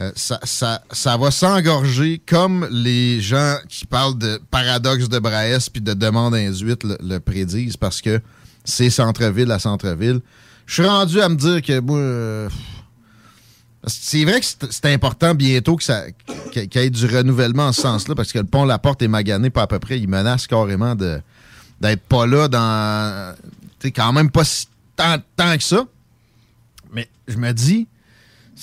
Euh, 0.00 0.10
ça, 0.16 0.40
ça- 0.42 0.82
ça 0.90 1.16
va 1.16 1.30
s'engorger 1.30 2.20
comme 2.26 2.66
les 2.70 3.20
gens 3.20 3.56
qui 3.68 3.86
parlent 3.86 4.18
de 4.18 4.40
paradoxe 4.50 5.08
de 5.08 5.18
Braès 5.20 5.58
puis 5.72 5.80
de 5.80 5.94
demande 5.94 6.34
induite 6.34 6.82
le, 6.84 7.18
prédisent 7.20 7.76
parce 7.76 8.00
que 8.00 8.20
c'est 8.64 8.90
centre-ville 8.90 9.50
à 9.52 9.58
centre-ville. 9.60 10.20
Je 10.66 10.74
suis 10.74 10.84
rendu 10.86 11.20
à 11.20 11.28
me 11.28 11.36
dire 11.36 11.62
que 11.62 11.78
moi, 11.78 11.98
euh, 11.98 12.48
c'est 13.86 14.24
vrai 14.24 14.40
que 14.40 14.46
c'est 14.70 14.92
important 14.92 15.34
bientôt 15.34 15.76
que 15.76 15.84
ça 15.84 16.04
qu'il 16.52 16.68
y 16.74 16.78
ait 16.78 16.90
du 16.90 17.06
renouvellement 17.06 17.66
en 17.68 17.72
ce 17.72 17.82
sens-là 17.82 18.14
parce 18.14 18.32
que 18.32 18.38
le 18.38 18.46
pont 18.46 18.64
La 18.64 18.78
Porte 18.78 19.02
est 19.02 19.08
magané 19.08 19.50
pas 19.50 19.62
à 19.62 19.66
peu 19.66 19.78
près. 19.78 20.00
Il 20.00 20.08
menace 20.08 20.46
carrément 20.46 20.94
d'être 20.96 22.02
pas 22.08 22.26
là 22.26 22.48
dans. 22.48 23.34
Sais, 23.80 23.92
quand 23.92 24.12
même 24.12 24.30
pas 24.30 24.44
si 24.44 24.66
tant, 24.96 25.18
tant 25.36 25.56
que 25.56 25.62
ça. 25.62 25.84
Mais 26.92 27.08
je 27.28 27.36
me 27.36 27.52
dis, 27.52 27.86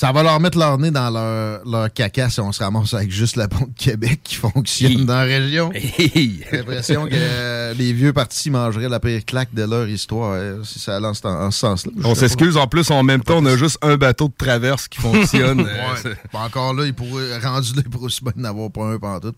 ça 0.02 0.12
va 0.12 0.24
leur 0.24 0.40
mettre 0.40 0.58
leur 0.58 0.80
nez 0.80 0.90
dans 0.90 1.12
leur, 1.12 1.62
leur 1.64 1.94
caca 1.94 2.28
si 2.28 2.40
on 2.40 2.52
se 2.52 2.64
ramasse 2.64 2.96
avec 2.96 3.12
juste 3.12 3.36
la 3.36 3.48
pont 3.48 3.68
de 3.68 3.78
Québec 3.78 4.20
qui 4.24 4.34
fonctionne 4.34 5.06
dans 5.06 5.14
la 5.14 5.22
région. 5.26 5.70
J'ai 5.76 6.40
l'impression 6.52 7.06
que 7.06 7.12
euh, 7.14 7.76
les 7.76 7.94
vieux 7.94 8.12
partis 8.12 8.50
mangeraient 8.50 8.90
la 8.90 9.00
pire 9.00 9.24
claque 9.24 9.54
de 9.54 9.62
leur 9.62 9.88
histoire 9.88 10.32
euh, 10.34 10.64
si 10.64 10.80
ça 10.80 10.96
allait 10.96 11.06
en, 11.06 11.14
ce- 11.14 11.28
en 11.28 11.52
ce 11.52 11.60
sens-là. 11.60 11.92
On 12.04 12.16
s'excuse, 12.16 12.58
en 12.58 12.66
plus, 12.66 12.90
en 12.90 13.04
même 13.04 13.22
temps, 13.22 13.38
on 13.38 13.46
a 13.46 13.56
juste 13.56 13.78
un 13.84 13.96
bateau 13.96 14.28
de 14.28 14.34
traverse 14.36 14.88
qui 14.88 15.00
fonctionne. 15.02 15.62
Ouais. 15.62 16.12
encore 16.34 16.74
là, 16.74 16.86
il 16.88 16.96
pourrait, 16.96 17.38
rendu 17.38 17.76
là, 17.76 17.82
il 17.86 17.90
pourrait 17.92 18.06
aussi 18.06 18.24
bien 18.24 18.34
n'avoir 18.38 18.72
pas 18.72 18.86
un 18.86 18.98
pantoute. 18.98 19.36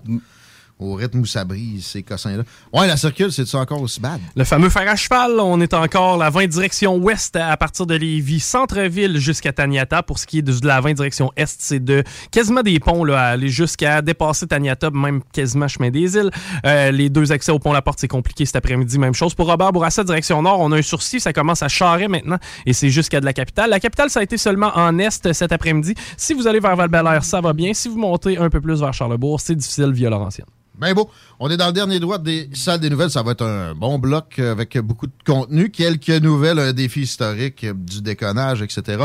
Au 0.79 0.95
rythme 0.95 1.19
où 1.19 1.25
ça 1.25 1.45
brise, 1.45 1.85
ces 1.85 2.03
cossins-là. 2.03 2.43
Ouais, 2.73 2.87
la 2.87 2.97
circule, 2.97 3.31
c'est-tu 3.31 3.55
encore 3.55 3.81
aussi 3.81 3.99
bad? 3.99 4.19
Le 4.35 4.43
fameux 4.43 4.69
fer 4.69 4.89
à 4.89 4.95
cheval, 4.95 5.39
on 5.39 5.61
est 5.61 5.73
encore 5.73 6.17
la 6.17 6.29
20 6.29 6.47
direction 6.47 6.95
ouest 6.97 7.35
à 7.35 7.55
partir 7.57 7.85
de 7.85 7.95
Lévis, 7.95 8.39
centre-ville 8.39 9.17
jusqu'à 9.17 9.53
Taniata. 9.53 10.03
Pour 10.03 10.19
ce 10.19 10.25
qui 10.25 10.39
est 10.39 10.41
de 10.41 10.53
la 10.67 10.81
20 10.81 10.93
direction 10.93 11.31
est, 11.35 11.55
c'est 11.59 11.79
de 11.79 12.03
quasiment 12.31 12.61
des 12.61 12.79
ponts 12.79 13.03
là, 13.03 13.21
à 13.21 13.25
aller 13.29 13.49
jusqu'à 13.49 14.01
dépasser 14.01 14.47
Taniata, 14.47 14.89
même 14.91 15.21
quasiment 15.31 15.67
chemin 15.67 15.89
des 15.89 16.15
îles. 16.15 16.31
Euh, 16.65 16.91
les 16.91 17.09
deux 17.09 17.31
accès 17.31 17.51
au 17.51 17.59
pont 17.59 17.71
La 17.71 17.81
Porte, 17.81 17.99
c'est 17.99 18.07
compliqué 18.07 18.45
cet 18.45 18.55
après-midi. 18.55 18.97
Même 18.99 19.13
chose 19.13 19.35
pour 19.35 19.47
Robert 19.47 19.71
Bourassa, 19.71 20.03
direction 20.03 20.41
nord. 20.41 20.59
On 20.59 20.71
a 20.71 20.77
un 20.77 20.81
sourcil, 20.81 21.21
ça 21.21 21.33
commence 21.33 21.63
à 21.63 21.67
charrer 21.67 22.07
maintenant 22.07 22.37
et 22.65 22.73
c'est 22.73 22.89
jusqu'à 22.89 23.19
de 23.19 23.25
la 23.25 23.33
capitale. 23.33 23.69
La 23.69 23.79
capitale, 23.79 24.09
ça 24.09 24.19
a 24.19 24.23
été 24.23 24.37
seulement 24.37 24.71
en 24.75 24.97
est 24.99 25.33
cet 25.33 25.51
après-midi. 25.51 25.93
Si 26.17 26.33
vous 26.33 26.47
allez 26.47 26.59
vers 26.59 26.75
val 26.75 26.89
ça 27.21 27.41
va 27.41 27.53
bien. 27.53 27.73
Si 27.73 27.89
vous 27.89 27.97
montez 27.97 28.37
un 28.37 28.49
peu 28.49 28.61
plus 28.61 28.79
vers 28.79 28.93
Charlebourg, 28.93 29.39
c'est 29.39 29.55
difficile 29.55 29.91
via 29.91 30.09
Laurentienne. 30.09 30.47
Ben 30.79 30.93
beau. 30.93 31.09
On 31.39 31.49
est 31.51 31.57
dans 31.57 31.67
le 31.67 31.73
dernier 31.73 31.99
droit 31.99 32.17
des 32.17 32.49
salles 32.53 32.79
des 32.79 32.89
nouvelles. 32.89 33.11
Ça 33.11 33.21
va 33.21 33.33
être 33.33 33.45
un 33.45 33.75
bon 33.75 33.99
bloc 33.99 34.39
avec 34.39 34.77
beaucoup 34.79 35.05
de 35.05 35.13
contenu. 35.25 35.69
Quelques 35.69 36.09
nouvelles, 36.09 36.57
un 36.57 36.73
défi 36.73 37.01
historique, 37.01 37.65
du 37.65 38.01
déconnage, 38.01 38.61
etc. 38.61 39.03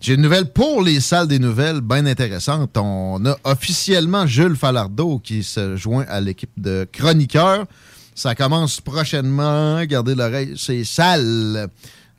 J'ai 0.00 0.14
une 0.14 0.22
nouvelle 0.22 0.50
pour 0.50 0.82
les 0.82 1.00
salles 1.00 1.28
des 1.28 1.38
nouvelles 1.38 1.82
bien 1.82 2.06
intéressante. 2.06 2.76
On 2.78 3.22
a 3.26 3.36
officiellement 3.44 4.26
Jules 4.26 4.56
Falardeau 4.56 5.18
qui 5.18 5.42
se 5.42 5.76
joint 5.76 6.06
à 6.08 6.20
l'équipe 6.22 6.52
de 6.56 6.88
chroniqueurs. 6.90 7.66
Ça 8.14 8.34
commence 8.34 8.80
prochainement. 8.80 9.84
Gardez 9.84 10.14
l'oreille, 10.14 10.54
c'est 10.56 10.84
sale. 10.84 11.68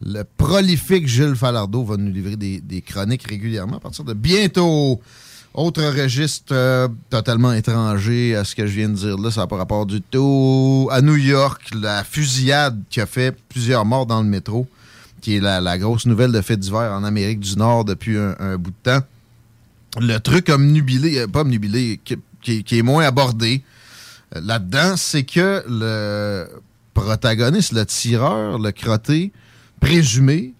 Le 0.03 0.23
prolifique 0.23 1.07
Jules 1.07 1.35
Falardeau 1.35 1.83
va 1.83 1.97
nous 1.97 2.11
livrer 2.11 2.35
des 2.35 2.81
chroniques 2.85 3.27
régulièrement 3.27 3.77
à 3.77 3.79
partir 3.79 4.03
de 4.03 4.13
bientôt. 4.13 5.01
Autre 5.53 5.83
registre 5.83 6.53
euh, 6.53 6.87
totalement 7.09 7.51
étranger 7.51 8.37
à 8.37 8.45
ce 8.45 8.55
que 8.55 8.65
je 8.65 8.71
viens 8.71 8.87
de 8.87 8.95
dire 8.95 9.17
là, 9.17 9.31
ça 9.31 9.41
n'a 9.41 9.47
pas 9.47 9.57
rapport 9.57 9.85
du 9.85 10.01
tout. 10.01 10.87
À 10.91 11.01
New 11.01 11.17
York, 11.17 11.61
la 11.75 12.05
fusillade 12.05 12.81
qui 12.89 13.01
a 13.01 13.05
fait 13.05 13.35
plusieurs 13.49 13.83
morts 13.83 14.05
dans 14.05 14.21
le 14.21 14.29
métro, 14.29 14.65
qui 15.19 15.35
est 15.35 15.39
la, 15.41 15.77
grosse 15.77 16.05
nouvelle 16.05 16.31
de 16.31 16.39
fait 16.39 16.55
divers 16.55 16.93
en 16.93 17.03
Amérique 17.03 17.41
du 17.41 17.57
Nord 17.57 17.83
depuis 17.83 18.17
un, 18.17 18.55
bout 18.57 18.71
de 18.71 18.91
temps. 18.91 19.05
Le 19.99 20.19
truc 20.19 20.47
omnubilé, 20.47 21.19
euh, 21.19 21.27
pas 21.27 21.41
omnubilé, 21.41 21.99
qui, 22.41 22.63
est 22.71 22.81
moins 22.81 23.03
abordé 23.03 23.61
euh, 24.33 24.39
là-dedans, 24.41 24.95
c'est 24.95 25.23
que 25.23 25.65
le 25.67 26.47
protagoniste, 26.93 27.73
le 27.73 27.85
tireur, 27.85 28.57
le 28.57 28.71
crotté, 28.71 29.33
présumé, 29.81 30.53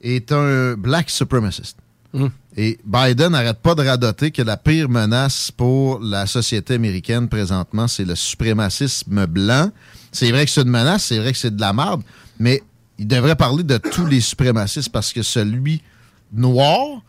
est 0.00 0.32
un 0.32 0.72
black 0.72 1.10
Et 2.56 2.78
Biden 2.84 3.32
n'arrête 3.32 3.58
pas 3.58 3.74
de 3.74 3.84
radoter 3.84 4.30
que 4.30 4.42
la 4.42 4.56
pire 4.56 4.88
menace 4.88 5.50
pour 5.50 6.00
la 6.00 6.26
société 6.26 6.74
américaine 6.74 7.28
présentement, 7.28 7.86
c'est 7.86 8.04
le 8.04 8.14
suprémacisme 8.14 9.26
blanc. 9.26 9.70
C'est 10.10 10.30
vrai 10.30 10.44
que 10.44 10.50
c'est 10.50 10.62
une 10.62 10.70
menace, 10.70 11.04
c'est 11.04 11.18
vrai 11.18 11.32
que 11.32 11.38
c'est 11.38 11.54
de 11.54 11.60
la 11.60 11.72
merde, 11.72 12.02
mais 12.38 12.62
il 12.98 13.06
devrait 13.06 13.36
parler 13.36 13.62
de 13.62 13.76
tous 13.76 14.06
les 14.06 14.20
suprémacistes 14.20 14.88
parce 14.88 15.12
que 15.12 15.22
celui 15.22 15.82
noir 16.32 17.02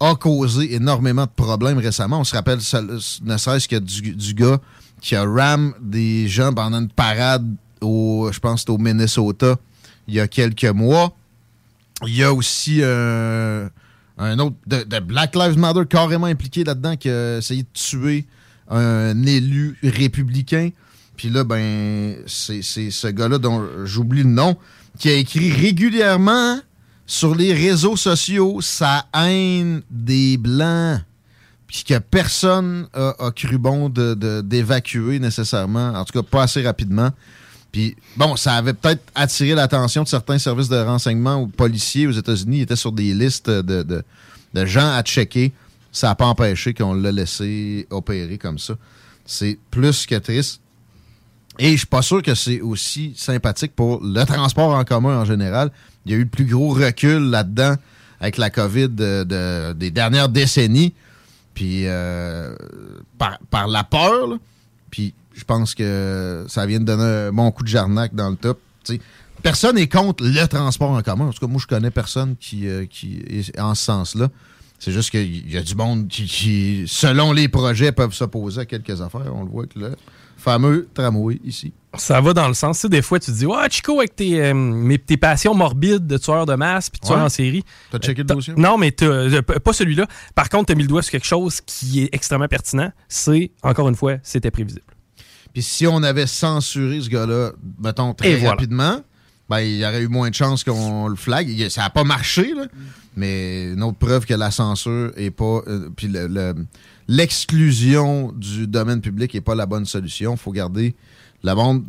a 0.00 0.14
causé 0.14 0.74
énormément 0.74 1.24
de 1.24 1.30
problèmes 1.30 1.78
récemment. 1.78 2.20
On 2.20 2.24
se 2.24 2.34
rappelle 2.34 2.58
ne 2.58 3.36
serait-ce 3.36 3.68
que 3.68 3.76
du, 3.76 4.14
du 4.14 4.34
gars 4.34 4.58
qui 5.00 5.14
a 5.14 5.24
ram 5.24 5.74
des 5.80 6.26
gens 6.28 6.52
pendant 6.52 6.80
une 6.80 6.88
parade 6.88 7.46
au, 7.80 8.30
je 8.32 8.40
pense, 8.40 8.64
au 8.68 8.78
Minnesota 8.78 9.56
il 10.08 10.14
y 10.14 10.20
a 10.20 10.28
quelques 10.28 10.64
mois. 10.64 11.12
Il 12.06 12.14
y 12.14 12.22
a 12.22 12.32
aussi 12.32 12.78
euh, 12.82 13.68
un 14.18 14.38
autre 14.38 14.56
de, 14.66 14.98
Black 15.00 15.34
Lives 15.34 15.58
Matter 15.58 15.82
carrément 15.88 16.26
impliqué 16.26 16.64
là-dedans 16.64 16.96
qui 16.96 17.10
a 17.10 17.38
essayé 17.38 17.62
de 17.62 17.68
tuer 17.72 18.26
un 18.68 19.22
élu 19.24 19.78
républicain. 19.82 20.70
Puis 21.16 21.30
là, 21.30 21.44
ben, 21.44 22.16
c'est 22.26 22.62
ce 22.62 23.08
gars-là 23.08 23.38
dont 23.38 23.64
j'oublie 23.84 24.22
le 24.22 24.28
nom, 24.30 24.56
qui 24.98 25.08
a 25.10 25.14
écrit 25.14 25.50
régulièrement 25.52 26.58
sur 27.06 27.34
les 27.34 27.52
réseaux 27.52 27.96
sociaux 27.96 28.60
sa 28.60 29.06
haine 29.14 29.82
des 29.90 30.36
Blancs. 30.36 31.00
Puis 31.66 31.84
que 31.84 31.98
personne 31.98 32.86
a, 32.94 33.30
cru 33.34 33.58
bon 33.58 33.88
de- 33.88 34.14
de- 34.14 34.40
d'évacuer 34.40 35.18
nécessairement, 35.18 35.90
en 35.94 36.04
tout 36.04 36.12
cas 36.12 36.22
pas 36.28 36.44
assez 36.44 36.62
rapidement. 36.62 37.10
Puis, 37.76 37.94
bon, 38.16 38.36
ça 38.36 38.54
avait 38.54 38.72
peut-être 38.72 39.02
attiré 39.14 39.54
l'attention 39.54 40.02
de 40.02 40.08
certains 40.08 40.38
services 40.38 40.70
de 40.70 40.78
renseignement 40.78 41.42
ou 41.42 41.46
policiers 41.46 42.06
aux 42.06 42.12
États-Unis. 42.12 42.60
Ils 42.60 42.62
étaient 42.62 42.74
sur 42.74 42.90
des 42.90 43.12
listes 43.12 43.50
de, 43.50 43.82
de- 43.82 44.02
gens 44.66 44.94
à 44.94 45.02
checker. 45.02 45.52
Ça 45.92 46.06
n'a 46.06 46.14
pas 46.14 46.24
empêché 46.24 46.72
qu'on 46.72 46.94
l'a 46.94 47.12
laissé 47.12 47.86
opérer 47.90 48.38
comme 48.38 48.58
ça. 48.58 48.76
C'est 49.26 49.58
plus 49.70 50.06
que 50.06 50.14
triste. 50.14 50.62
Et 51.58 51.72
je 51.72 51.76
suis 51.76 51.86
pas 51.86 52.00
sûr 52.00 52.22
que 52.22 52.34
c'est 52.34 52.62
aussi 52.62 53.12
sympathique 53.14 53.72
pour 53.76 54.02
le 54.02 54.24
transport 54.24 54.70
en 54.74 54.84
commun 54.84 55.18
en 55.20 55.24
général. 55.26 55.70
Il 56.06 56.12
y 56.12 56.14
a 56.14 56.18
eu 56.18 56.22
le 56.24 56.28
plus 56.30 56.46
gros 56.46 56.70
recul 56.70 57.28
là-dedans 57.28 57.74
avec 58.20 58.38
la 58.38 58.48
COVID 58.48 58.88
de- 58.88 59.24
de- 59.24 59.74
des 59.74 59.90
dernières 59.90 60.30
décennies. 60.30 60.94
Puis 61.52 61.82
euh, 61.86 62.56
par, 63.18 63.38
par 63.50 63.68
la 63.68 63.84
peur, 63.84 64.28
là. 64.28 64.36
puis 64.90 65.12
je 65.36 65.44
pense 65.44 65.74
que 65.74 66.44
ça 66.48 66.66
vient 66.66 66.80
de 66.80 66.84
donner 66.84 67.28
un 67.28 67.32
bon 67.32 67.50
coup 67.50 67.62
de 67.62 67.68
jarnac 67.68 68.14
dans 68.14 68.30
le 68.30 68.36
top. 68.36 68.58
Tu 68.84 68.94
sais, 68.94 69.00
personne 69.42 69.76
n'est 69.76 69.88
contre 69.88 70.24
le 70.24 70.46
transport 70.48 70.90
en 70.90 71.02
commun. 71.02 71.26
En 71.26 71.32
tout 71.32 71.40
cas, 71.40 71.46
moi, 71.50 71.60
je 71.62 71.66
connais 71.66 71.90
personne 71.90 72.36
qui, 72.40 72.66
euh, 72.68 72.86
qui 72.86 73.22
est 73.28 73.58
en 73.60 73.74
ce 73.74 73.84
sens-là. 73.84 74.28
C'est 74.78 74.92
juste 74.92 75.10
qu'il 75.10 75.50
y 75.50 75.56
a 75.56 75.62
du 75.62 75.74
monde 75.74 76.06
qui, 76.08 76.24
qui, 76.26 76.84
selon 76.86 77.32
les 77.32 77.48
projets, 77.48 77.92
peuvent 77.92 78.12
s'opposer 78.12 78.60
à 78.62 78.64
quelques 78.66 79.00
affaires. 79.00 79.32
On 79.34 79.42
le 79.44 79.50
voit 79.50 79.62
avec 79.64 79.74
le 79.74 79.94
fameux 80.36 80.86
tramway 80.92 81.40
ici. 81.44 81.72
Ça 81.96 82.20
va 82.20 82.34
dans 82.34 82.46
le 82.46 82.52
sens, 82.52 82.76
tu 82.76 82.82
sais, 82.82 82.88
des 82.90 83.00
fois, 83.00 83.18
tu 83.18 83.32
te 83.32 83.36
dis, 83.38 83.46
ouais, 83.46 83.56
Chico, 83.70 83.98
avec 84.00 84.14
tes, 84.14 84.38
euh, 84.44 84.52
mes- 84.52 84.98
tes 84.98 85.16
passions 85.16 85.54
morbides 85.54 86.06
de 86.06 86.18
tueur 86.18 86.44
de 86.44 86.54
masse 86.54 86.90
puis 86.90 87.00
de 87.00 87.06
tueur 87.06 87.16
Ouais. 87.18 87.24
en 87.24 87.28
série. 87.30 87.64
T'as 87.90 87.98
checké 87.98 88.20
le 88.20 88.26
t'as- 88.26 88.34
dossier? 88.34 88.52
Non, 88.54 88.76
mais 88.76 88.90
t'as- 88.92 89.06
euh, 89.06 89.40
pas 89.42 89.72
celui-là. 89.72 90.06
Par 90.34 90.50
contre, 90.50 90.66
t'as 90.66 90.74
mis 90.74 90.82
le 90.82 90.88
doigt 90.88 91.00
sur 91.00 91.10
quelque 91.12 91.24
chose 91.26 91.62
qui 91.64 92.02
est 92.02 92.10
extrêmement 92.12 92.48
pertinent. 92.48 92.92
C'est, 93.08 93.50
encore 93.62 93.88
une 93.88 93.94
fois, 93.96 94.16
c'était 94.22 94.50
prévisible. 94.50 94.82
Puis 95.56 95.62
si 95.62 95.86
on 95.86 96.02
avait 96.02 96.26
censuré 96.26 97.00
ce 97.00 97.08
gars-là, 97.08 97.52
mettons, 97.82 98.12
très 98.12 98.32
Et 98.32 98.36
voilà. 98.36 98.50
rapidement, 98.50 99.00
ben, 99.48 99.60
il 99.60 99.78
y 99.78 99.86
aurait 99.86 100.02
eu 100.02 100.08
moins 100.08 100.28
de 100.28 100.34
chances 100.34 100.62
qu'on 100.62 101.08
le 101.08 101.16
flag. 101.16 101.68
Ça 101.70 101.80
n'a 101.80 101.88
pas 101.88 102.04
marché, 102.04 102.52
là. 102.54 102.66
mais 103.16 103.72
une 103.72 103.82
autre 103.82 103.96
preuve 103.96 104.26
que 104.26 104.34
la 104.34 104.50
censure 104.50 105.12
est 105.16 105.30
pas. 105.30 105.62
euh, 105.66 105.88
puis 105.96 106.08
le- 106.08 106.26
le- 106.26 106.54
l'exclusion 107.08 108.32
du 108.36 108.66
domaine 108.66 109.00
public 109.00 109.32
n'est 109.32 109.40
pas 109.40 109.54
la 109.54 109.64
bonne 109.64 109.86
solution. 109.86 110.32
Il 110.34 110.38
faut 110.38 110.52
garder 110.52 110.94
la 111.42 111.54
bande 111.54 111.84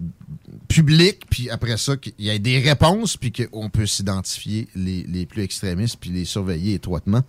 publique, 0.69 1.23
puis 1.29 1.49
après 1.49 1.75
ça, 1.75 1.97
qu'il 1.97 2.13
y 2.19 2.29
ait 2.29 2.39
des 2.39 2.59
réponses, 2.59 3.17
puis 3.17 3.33
qu'on 3.33 3.69
peut 3.69 3.85
s'identifier 3.85 4.69
les, 4.75 5.03
les 5.03 5.25
plus 5.25 5.41
extrémistes, 5.43 5.97
puis 5.99 6.09
les 6.09 6.23
surveiller 6.23 6.75
étroitement. 6.75 7.21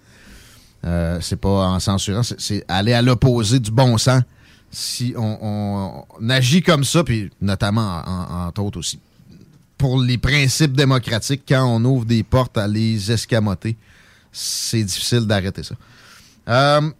Euh, 0.84 1.18
c'est 1.20 1.40
pas 1.40 1.68
en 1.68 1.80
censurant, 1.80 2.22
c'est 2.22 2.64
aller 2.68 2.92
à 2.92 3.02
l'opposé 3.02 3.58
du 3.58 3.72
bon 3.72 3.98
sens 3.98 4.22
si 4.70 5.14
on, 5.16 6.04
agit 6.28 6.62
comme 6.62 6.84
ça, 6.84 7.02
puis 7.04 7.30
notamment, 7.40 8.02
en- 8.06 8.10
en- 8.10 8.46
entre 8.48 8.62
autres 8.62 8.78
aussi, 8.78 8.98
pour 9.76 10.00
les 10.00 10.18
principes 10.18 10.72
démocratiques, 10.76 11.42
quand 11.48 11.64
on 11.64 11.84
ouvre 11.84 12.04
des 12.04 12.22
portes 12.22 12.58
à 12.58 12.66
les 12.66 13.10
escamoter, 13.12 13.76
c'est 14.32 14.82
difficile 14.82 15.20
d'arrêter 15.26 15.62
ça. 15.62 15.74
Euh, 16.48 16.90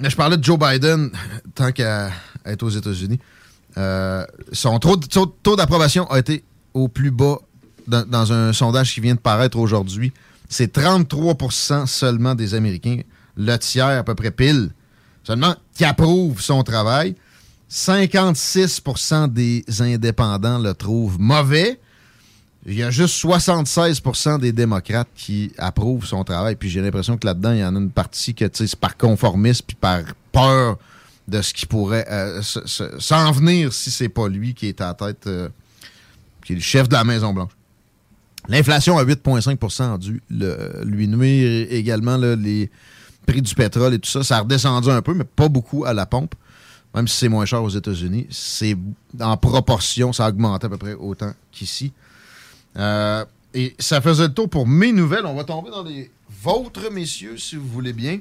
mais 0.00 0.08
je 0.10 0.16
parlais 0.16 0.36
de 0.36 0.44
Joe 0.44 0.58
Biden, 0.58 1.10
tant 1.54 1.72
qu'à 1.72 2.10
être 2.44 2.62
aux 2.62 2.70
États-Unis. 2.70 3.18
Euh, 3.76 4.24
son 4.52 4.78
taux, 4.78 4.96
d'approbation 5.56 6.10
a 6.10 6.18
été 6.18 6.42
au 6.74 6.88
plus 6.88 7.10
bas 7.10 7.38
dans, 7.86 8.06
dans 8.08 8.32
un 8.32 8.52
sondage 8.52 8.94
qui 8.94 9.00
vient 9.00 9.14
de 9.14 9.20
paraître 9.20 9.58
aujourd'hui. 9.58 10.12
C'est 10.48 10.76
33% 10.76 11.86
seulement 11.86 12.34
des 12.34 12.54
Américains, 12.54 13.00
le 13.36 13.56
tiers 13.58 13.86
à 13.86 14.02
peu 14.02 14.14
près 14.14 14.30
pile, 14.30 14.70
seulement 15.24 15.54
qui 15.74 15.84
approuvent 15.84 16.40
son 16.40 16.62
travail. 16.62 17.14
56% 17.70 19.28
des 19.32 19.64
indépendants 19.80 20.58
le 20.58 20.74
trouvent 20.74 21.20
mauvais. 21.20 21.78
Il 22.66 22.74
y 22.74 22.82
a 22.82 22.90
juste 22.90 23.22
76% 23.24 24.38
des 24.40 24.52
démocrates 24.52 25.08
qui 25.14 25.52
approuvent 25.56 26.04
son 26.04 26.24
travail. 26.24 26.56
Puis 26.56 26.68
j'ai 26.68 26.82
l'impression 26.82 27.16
que 27.16 27.26
là-dedans, 27.26 27.52
il 27.52 27.58
y 27.60 27.64
en 27.64 27.74
a 27.74 27.78
une 27.78 27.90
partie 27.90 28.34
que 28.34 28.44
c'est 28.52 28.76
par 28.76 28.96
conformisme 28.96 29.64
puis 29.66 29.76
par 29.80 30.00
peur 30.32 30.78
de 31.28 31.40
ce 31.42 31.54
qui 31.54 31.64
pourrait 31.64 32.06
euh, 32.10 32.42
se- 32.42 32.66
se- 32.66 32.98
s'en 32.98 33.30
venir 33.32 33.72
si 33.72 33.90
c'est 33.90 34.08
pas 34.08 34.28
lui 34.28 34.52
qui 34.52 34.66
est 34.66 34.80
à 34.80 34.88
la 34.88 34.94
tête, 34.94 35.26
euh, 35.26 35.48
qui 36.44 36.52
est 36.52 36.56
le 36.56 36.60
chef 36.62 36.88
de 36.88 36.94
la 36.94 37.04
Maison-Blanche. 37.04 37.52
L'inflation 38.48 38.98
à 38.98 39.04
8,5 39.04 39.94
a 39.94 39.98
dû 39.98 40.20
lui 40.84 41.06
nuire 41.08 41.66
également 41.70 42.16
les 42.16 42.70
prix 43.30 43.42
du 43.42 43.54
pétrole 43.54 43.94
et 43.94 43.98
tout 43.98 44.10
ça. 44.10 44.22
Ça 44.22 44.38
a 44.38 44.40
redescendu 44.40 44.90
un 44.90 45.02
peu, 45.02 45.14
mais 45.14 45.24
pas 45.24 45.48
beaucoup 45.48 45.84
à 45.84 45.94
la 45.94 46.06
pompe. 46.06 46.34
Même 46.94 47.06
si 47.06 47.16
c'est 47.16 47.28
moins 47.28 47.46
cher 47.46 47.62
aux 47.62 47.68
États-Unis, 47.68 48.26
c'est 48.30 48.76
en 49.20 49.36
proportion, 49.36 50.12
ça 50.12 50.26
a 50.26 50.28
augmenté 50.30 50.66
à 50.66 50.68
peu 50.68 50.76
près 50.76 50.94
autant 50.94 51.32
qu'ici. 51.52 51.92
Euh, 52.76 53.24
et 53.54 53.76
ça 53.78 54.00
faisait 54.00 54.26
le 54.26 54.34
tour 54.34 54.48
pour 54.48 54.66
mes 54.66 54.90
nouvelles. 54.90 55.24
On 55.24 55.34
va 55.34 55.44
tomber 55.44 55.70
dans 55.70 55.84
les 55.84 56.10
vôtres, 56.42 56.90
messieurs, 56.90 57.36
si 57.36 57.54
vous 57.54 57.68
voulez 57.68 57.92
bien. 57.92 58.18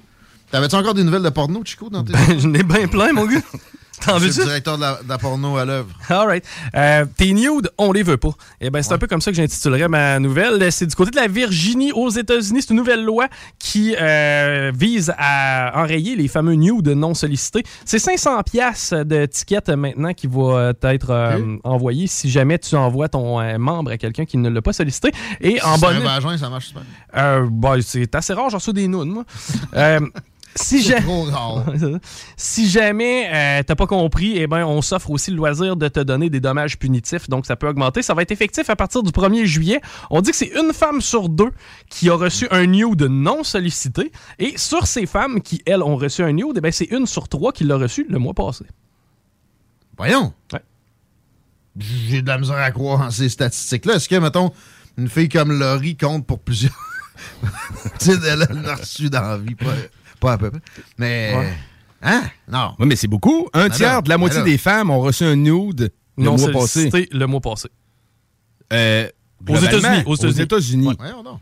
T'avais-tu 0.51 0.75
encore 0.75 0.93
des 0.93 1.03
nouvelles 1.03 1.23
de 1.23 1.29
porno, 1.29 1.63
Chico, 1.65 1.89
dans 1.89 2.03
tes... 2.03 2.13
Ben, 2.13 2.39
j'en 2.39 2.53
ai 2.53 2.63
bien 2.63 2.87
plein, 2.87 3.11
mon 3.13 3.25
gars. 3.25 3.41
T'en 4.05 4.17
Je 4.17 4.19
suis 4.19 4.27
veux-tu? 4.29 4.39
le 4.39 4.45
directeur 4.45 4.77
de 4.77 4.81
la, 4.81 4.99
de 5.03 5.09
la 5.09 5.17
porno 5.17 5.57
à 5.57 5.65
l'œuvre. 5.65 5.89
All 6.09 6.25
right. 6.27 6.45
Euh, 6.75 7.05
tes 7.17 7.33
nudes, 7.33 7.69
on 7.77 7.91
les 7.91 8.01
veut 8.03 8.15
pas. 8.17 8.31
Eh 8.61 8.69
ben, 8.69 8.81
c'est 8.81 8.93
un 8.93 8.97
peu 8.97 9.07
comme 9.07 9.19
ça 9.19 9.29
que 9.31 9.35
j'intitulerais 9.37 9.89
ma 9.89 10.19
nouvelle. 10.19 10.71
C'est 10.71 10.85
du 10.85 10.95
côté 10.95 11.11
de 11.11 11.17
la 11.17 11.27
Virginie 11.27 11.91
aux 11.91 12.09
États-Unis. 12.09 12.61
C'est 12.61 12.69
une 12.69 12.77
nouvelle 12.77 13.03
loi 13.03 13.27
qui 13.59 13.95
euh, 13.99 14.71
vise 14.73 15.13
à 15.17 15.73
enrayer 15.81 16.15
les 16.15 16.29
fameux 16.29 16.53
nudes 16.53 16.87
non 16.87 17.13
sollicités. 17.13 17.63
C'est 17.83 17.99
500 17.99 18.41
pièces 18.43 18.93
de 18.93 19.25
ticket 19.25 19.75
maintenant 19.75 20.13
qui 20.13 20.27
va 20.27 20.41
euh, 20.41 20.73
être 20.83 21.09
euh, 21.09 21.57
envoyé 21.65 22.07
si 22.07 22.29
jamais 22.29 22.57
tu 22.57 22.75
envoies 22.75 23.09
ton 23.09 23.57
membre 23.59 23.91
à 23.91 23.97
quelqu'un 23.97 24.23
qui 24.23 24.37
ne 24.37 24.49
l'a 24.49 24.61
pas 24.61 24.71
sollicité. 24.73 25.11
Et 25.41 25.61
en 25.61 25.75
Si 25.75 25.81
bonne 25.81 25.97
un 25.97 26.19
vagin, 26.19 26.37
ça 26.37 26.49
marche 26.49 26.67
super. 26.67 26.83
bah, 27.51 27.73
c'est 27.81 28.15
assez 28.15 28.33
rare, 28.33 28.49
j'en 28.49 28.57
reçois 28.57 28.73
des 28.73 28.87
nudes, 28.87 29.07
moi. 29.07 29.25
Si 30.55 30.81
C'est 30.81 30.91
ja- 30.91 31.01
trop 31.01 31.23
rare. 31.23 31.65
si 32.37 32.69
jamais 32.69 33.29
euh, 33.31 33.63
t'as 33.63 33.75
pas 33.75 33.87
compris, 33.87 34.33
eh 34.35 34.47
ben, 34.47 34.65
on 34.65 34.81
s'offre 34.81 35.09
aussi 35.11 35.31
le 35.31 35.37
loisir 35.37 35.75
de 35.75 35.87
te 35.87 35.99
donner 35.99 36.29
des 36.29 36.39
dommages 36.39 36.77
punitifs, 36.77 37.29
donc 37.29 37.45
ça 37.45 37.55
peut 37.55 37.67
augmenter. 37.67 38.01
Ça 38.01 38.13
va 38.13 38.23
être 38.23 38.31
effectif 38.31 38.69
à 38.69 38.75
partir 38.75 39.03
du 39.03 39.11
1er 39.11 39.45
juillet. 39.45 39.79
On 40.09 40.21
dit 40.21 40.31
que 40.31 40.35
c'est 40.35 40.51
une 40.59 40.73
femme 40.73 41.01
sur 41.01 41.29
deux 41.29 41.51
qui 41.89 42.09
a 42.09 42.15
reçu 42.15 42.47
un 42.51 42.65
nude 42.65 43.03
non 43.03 43.43
sollicité. 43.43 44.11
Et 44.39 44.57
sur 44.57 44.87
ces 44.87 45.05
femmes 45.05 45.41
qui, 45.41 45.61
elles, 45.65 45.83
ont 45.83 45.95
reçu 45.95 46.23
un 46.23 46.33
nude, 46.33 46.53
eh 46.57 46.61
ben, 46.61 46.71
c'est 46.71 46.85
une 46.91 47.05
sur 47.05 47.27
trois 47.27 47.51
qui 47.53 47.63
l'a 47.63 47.77
reçu 47.77 48.05
le 48.09 48.17
mois 48.19 48.33
passé. 48.33 48.65
Voyons. 49.97 50.33
Ouais. 50.53 50.61
J'ai 51.77 52.21
de 52.21 52.27
la 52.27 52.37
misère 52.37 52.57
à 52.57 52.71
croire 52.71 53.01
en 53.01 53.11
ces 53.11 53.29
statistiques-là. 53.29 53.95
Est-ce 53.95 54.09
que, 54.09 54.15
mettons, 54.15 54.51
une 54.97 55.07
fille 55.07 55.29
comme 55.29 55.57
Laurie 55.57 55.95
compte 55.95 56.25
pour 56.25 56.39
plusieurs. 56.39 56.73
tu 57.99 58.05
sais, 58.11 58.17
elle 58.27 58.39
l'a 58.39 58.75
reçu 58.75 59.09
dans 59.09 59.21
la 59.21 59.37
vie, 59.37 59.55
pas, 60.19 60.33
à 60.33 60.37
peu 60.37 60.51
près. 60.51 60.59
Mais. 60.97 61.35
Ouais. 61.37 61.53
Hein? 62.01 62.23
Non. 62.47 62.75
Oui, 62.79 62.87
mais 62.87 62.95
c'est 62.95 63.07
beaucoup. 63.07 63.49
Un 63.53 63.67
Ben 63.67 63.75
tiers 63.75 64.03
de 64.03 64.09
la 64.09 64.15
ben 64.15 64.19
moitié 64.19 64.41
des 64.43 64.57
femmes 64.57 64.89
ont 64.89 65.01
reçu 65.01 65.23
un 65.25 65.35
nude 65.35 65.91
le 66.17 66.23
non 66.23 66.37
mois 66.37 66.51
passé. 66.51 66.89
le 67.11 67.25
mois 67.25 67.41
passé. 67.41 67.69
Euh, 68.71 69.07
Aux 69.47 69.55
États-Unis, 69.55 70.03
aux 70.05 70.15
États-Unis. 70.15 70.85
Donc. 70.85 71.39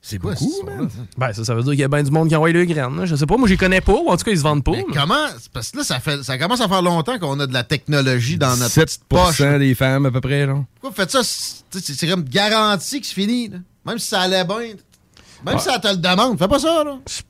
C'est 0.00 0.18
quoi, 0.18 0.34
beaucoup, 0.34 0.62
man. 0.64 0.88
Ben, 1.18 1.32
ça, 1.32 1.44
ça 1.44 1.52
veut 1.54 1.62
dire 1.64 1.72
qu'il 1.72 1.80
y 1.80 1.84
a 1.84 1.88
bien 1.88 2.04
du 2.04 2.12
monde 2.12 2.28
qui 2.28 2.36
envoie 2.36 2.52
le 2.52 2.64
graine. 2.64 3.04
Je 3.06 3.16
sais 3.16 3.26
pas, 3.26 3.36
moi, 3.36 3.48
je 3.48 3.54
les 3.54 3.58
connais 3.58 3.80
pas, 3.80 3.92
ou 3.92 4.08
en 4.08 4.16
tout 4.16 4.22
cas, 4.24 4.30
ils 4.30 4.38
se 4.38 4.42
vendent 4.44 4.62
pas. 4.62 4.70
Mais 4.70 4.84
comment? 4.94 5.26
Parce 5.52 5.72
que 5.72 5.78
là, 5.78 5.82
ça, 5.82 5.98
fait, 5.98 6.22
ça 6.22 6.38
commence 6.38 6.60
à 6.60 6.68
faire 6.68 6.82
longtemps 6.82 7.18
qu'on 7.18 7.40
a 7.40 7.46
de 7.48 7.52
la 7.52 7.64
technologie 7.64 8.38
dans 8.38 8.56
notre 8.56 8.72
petite 8.72 8.88
7 8.90 9.04
poche. 9.08 9.40
des 9.40 9.74
femmes, 9.74 10.06
à 10.06 10.12
peu 10.12 10.20
près, 10.20 10.46
là. 10.46 10.64
Pourquoi 10.80 10.90
vous 10.90 10.96
faites 10.96 11.10
ça? 11.10 11.22
C'est 11.24 12.06
comme 12.08 12.22
garanti 12.22 13.00
que 13.00 13.06
c'est 13.06 13.14
fini. 13.14 13.48
là. 13.48 13.58
Même 13.84 13.98
si 13.98 14.06
ça 14.08 14.20
allait 14.20 14.44
bien. 14.44 14.74
Même 15.44 15.58
si 15.58 15.64
ça 15.64 15.78
te 15.78 15.88
le 15.88 15.96
demande, 15.96 16.38
fais 16.38 16.48
pas 16.48 16.58
ça, 16.58 16.82
là. 16.84 16.98
Je 17.08 17.22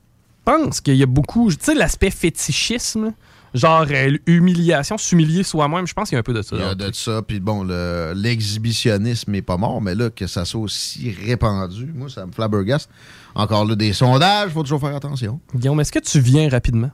pense 0.45 0.79
qu'il 0.81 0.95
y 0.95 1.03
a 1.03 1.07
beaucoup. 1.07 1.49
Tu 1.51 1.57
sais, 1.59 1.73
l'aspect 1.75 2.09
fétichisme, 2.11 3.13
genre 3.53 3.85
euh, 3.91 4.17
l'humiliation, 4.25 4.97
s'humilier 4.97 5.43
soi-même, 5.43 5.85
je 5.87 5.93
pense 5.93 6.07
qu'il 6.09 6.15
y 6.15 6.17
a 6.17 6.19
un 6.19 6.23
peu 6.23 6.33
de 6.33 6.41
ça. 6.41 6.55
Il 6.55 6.61
y 6.61 6.63
a 6.65 6.73
de 6.75 6.89
ça, 6.93 7.21
puis 7.21 7.39
bon, 7.39 7.63
le- 7.63 8.13
l'exhibitionnisme 8.15 9.33
est 9.35 9.41
pas 9.41 9.57
mort, 9.57 9.81
mais 9.81 9.93
là, 9.95 10.09
que 10.09 10.25
ça 10.27 10.45
soit 10.45 10.61
aussi 10.61 11.15
répandu, 11.25 11.91
moi, 11.93 12.09
ça 12.09 12.25
me 12.25 12.31
flabbergaste. 12.31 12.89
Encore 13.35 13.65
là, 13.65 13.75
des 13.75 13.93
sondages, 13.93 14.51
faut 14.51 14.63
toujours 14.63 14.79
faire 14.79 14.95
attention. 14.95 15.39
Guillaume, 15.53 15.79
est-ce 15.81 15.91
que 15.91 15.99
tu 15.99 16.19
viens 16.19 16.49
rapidement? 16.49 16.91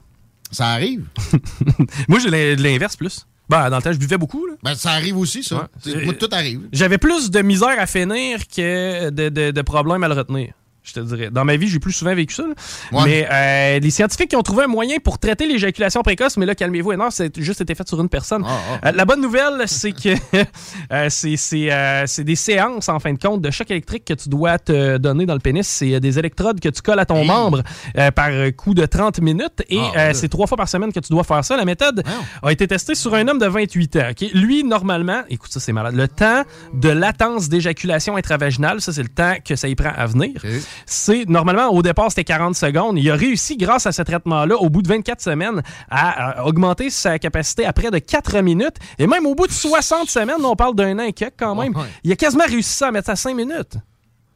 Ça 0.50 0.66
arrive. 0.68 1.06
Moi, 2.08 2.18
j'ai 2.20 2.30
l'in- 2.30 2.54
l'inverse 2.62 2.96
plus. 2.96 3.26
Ben, 3.48 3.68
dans 3.70 3.76
le 3.76 3.82
temps, 3.82 3.92
je 3.92 3.98
buvais 3.98 4.18
beaucoup. 4.18 4.46
Là. 4.46 4.54
Ben, 4.62 4.74
ça 4.74 4.90
arrive 4.92 5.16
aussi, 5.16 5.42
ça. 5.42 5.68
Moi, 6.04 6.14
tout 6.14 6.28
arrive. 6.32 6.62
J'avais 6.72 6.98
plus 6.98 7.30
de 7.30 7.40
misère 7.42 7.74
à 7.78 7.86
finir 7.86 8.40
que 8.46 9.10
de, 9.10 9.28
de- 9.30 9.50
de 9.50 9.62
problèmes 9.62 10.04
à 10.04 10.08
le 10.08 10.14
retenir. 10.14 10.52
Je 10.84 10.92
te 10.92 11.00
dirais. 11.00 11.30
Dans 11.32 11.44
ma 11.46 11.56
vie, 11.56 11.66
j'ai 11.66 11.78
plus 11.78 11.92
souvent 11.92 12.14
vécu 12.14 12.34
ça. 12.34 12.44
Ouais. 12.92 13.02
Mais 13.06 13.28
euh, 13.32 13.78
les 13.80 13.90
scientifiques 13.90 14.28
qui 14.28 14.36
ont 14.36 14.42
trouvé 14.42 14.64
un 14.64 14.68
moyen 14.68 14.98
pour 15.02 15.18
traiter 15.18 15.46
l'éjaculation 15.46 16.02
précoce, 16.02 16.36
mais 16.36 16.44
là, 16.44 16.54
calmez-vous, 16.54 16.92
et 16.92 16.96
non, 16.98 17.08
c'est 17.10 17.40
juste 17.40 17.62
été 17.62 17.74
fait 17.74 17.88
sur 17.88 17.98
une 18.00 18.10
personne. 18.10 18.44
Ah, 18.46 18.88
Euh, 18.88 18.92
la 18.92 19.04
bonne 19.06 19.22
nouvelle, 19.22 19.62
c'est 19.66 19.92
que 19.92 20.10
euh, 20.92 21.06
c'est 21.08 21.36
c'est, 21.36 21.72
euh, 21.72 22.04
c'est 22.06 22.24
des 22.24 22.36
séances, 22.36 22.88
en 22.90 22.98
fin 23.00 23.12
de 23.14 23.18
compte, 23.18 23.40
de 23.40 23.50
choc 23.50 23.70
électrique 23.70 24.04
que 24.04 24.12
tu 24.14 24.28
dois 24.28 24.58
te 24.58 24.98
donner 24.98 25.24
dans 25.26 25.32
le 25.34 25.40
pénis. 25.40 25.66
C'est 25.66 25.94
euh, 25.94 26.00
des 26.00 26.18
électrodes 26.18 26.60
que 26.60 26.68
tu 26.68 26.82
colles 26.82 26.98
à 27.00 27.06
ton 27.06 27.24
membre 27.24 27.62
euh, 27.96 28.10
par 28.10 28.28
coup 28.56 28.74
de 28.74 28.84
30 28.84 29.20
minutes. 29.22 29.62
Et 29.70 29.78
Ah, 29.80 29.90
euh, 29.96 30.06
là. 30.08 30.14
c'est 30.14 30.28
trois 30.28 30.46
fois 30.46 30.58
par 30.58 30.68
semaine 30.68 30.92
que 30.92 31.00
tu 31.00 31.10
dois 31.10 31.24
faire 31.24 31.42
ça. 31.44 31.56
La 31.56 31.64
méthode 31.64 32.02
a 32.42 32.52
été 32.52 32.68
testée 32.68 32.94
sur 32.94 33.14
un 33.14 33.26
homme 33.28 33.38
de 33.38 33.46
28 33.46 33.96
ans. 33.96 34.00
ok? 34.10 34.28
Lui, 34.34 34.64
normalement, 34.64 35.22
écoute, 35.30 35.50
ça, 35.50 35.60
c'est 35.60 35.72
malade. 35.72 35.94
Le 35.94 36.08
temps 36.08 36.44
de 36.74 36.90
latence 36.90 37.48
d'éjaculation 37.48 38.16
intravaginale, 38.16 38.82
ça, 38.82 38.92
c'est 38.92 39.02
le 39.02 39.08
temps 39.08 39.34
que 39.42 39.56
ça 39.56 39.66
y 39.68 39.74
prend 39.74 39.92
à 39.96 40.04
venir. 40.06 40.42
C'est 40.86 41.28
normalement, 41.28 41.68
au 41.68 41.82
départ, 41.82 42.10
c'était 42.10 42.24
40 42.24 42.54
secondes. 42.54 42.98
Il 42.98 43.10
a 43.10 43.14
réussi, 43.16 43.56
grâce 43.56 43.86
à 43.86 43.92
ce 43.92 44.02
traitement-là, 44.02 44.56
au 44.56 44.70
bout 44.70 44.82
de 44.82 44.88
24 44.88 45.20
semaines, 45.20 45.62
à, 45.90 46.40
à 46.40 46.44
augmenter 46.44 46.90
sa 46.90 47.18
capacité 47.18 47.64
à 47.66 47.72
près 47.72 47.90
de 47.90 47.98
4 47.98 48.40
minutes. 48.40 48.76
Et 48.98 49.06
même 49.06 49.26
au 49.26 49.34
bout 49.34 49.46
de 49.46 49.52
60 49.52 50.08
semaines, 50.08 50.44
on 50.44 50.56
parle 50.56 50.74
d'un 50.74 50.98
an 50.98 51.02
et 51.02 51.12
quelques 51.12 51.34
quand 51.38 51.54
même. 51.54 51.76
Ouais. 51.76 51.86
Il 52.02 52.12
a 52.12 52.16
quasiment 52.16 52.44
réussi 52.46 52.70
ça 52.74 52.88
à 52.88 52.90
mettre 52.90 53.06
ça 53.06 53.12
à 53.12 53.16
5 53.16 53.34
minutes. 53.34 53.76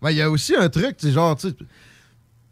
Il 0.09 0.17
y 0.17 0.23
a 0.23 0.31
aussi 0.31 0.55
un 0.55 0.69
truc, 0.69 0.97
tu 0.97 1.07
sais, 1.09 1.13
genre, 1.13 1.37
tu 1.37 1.49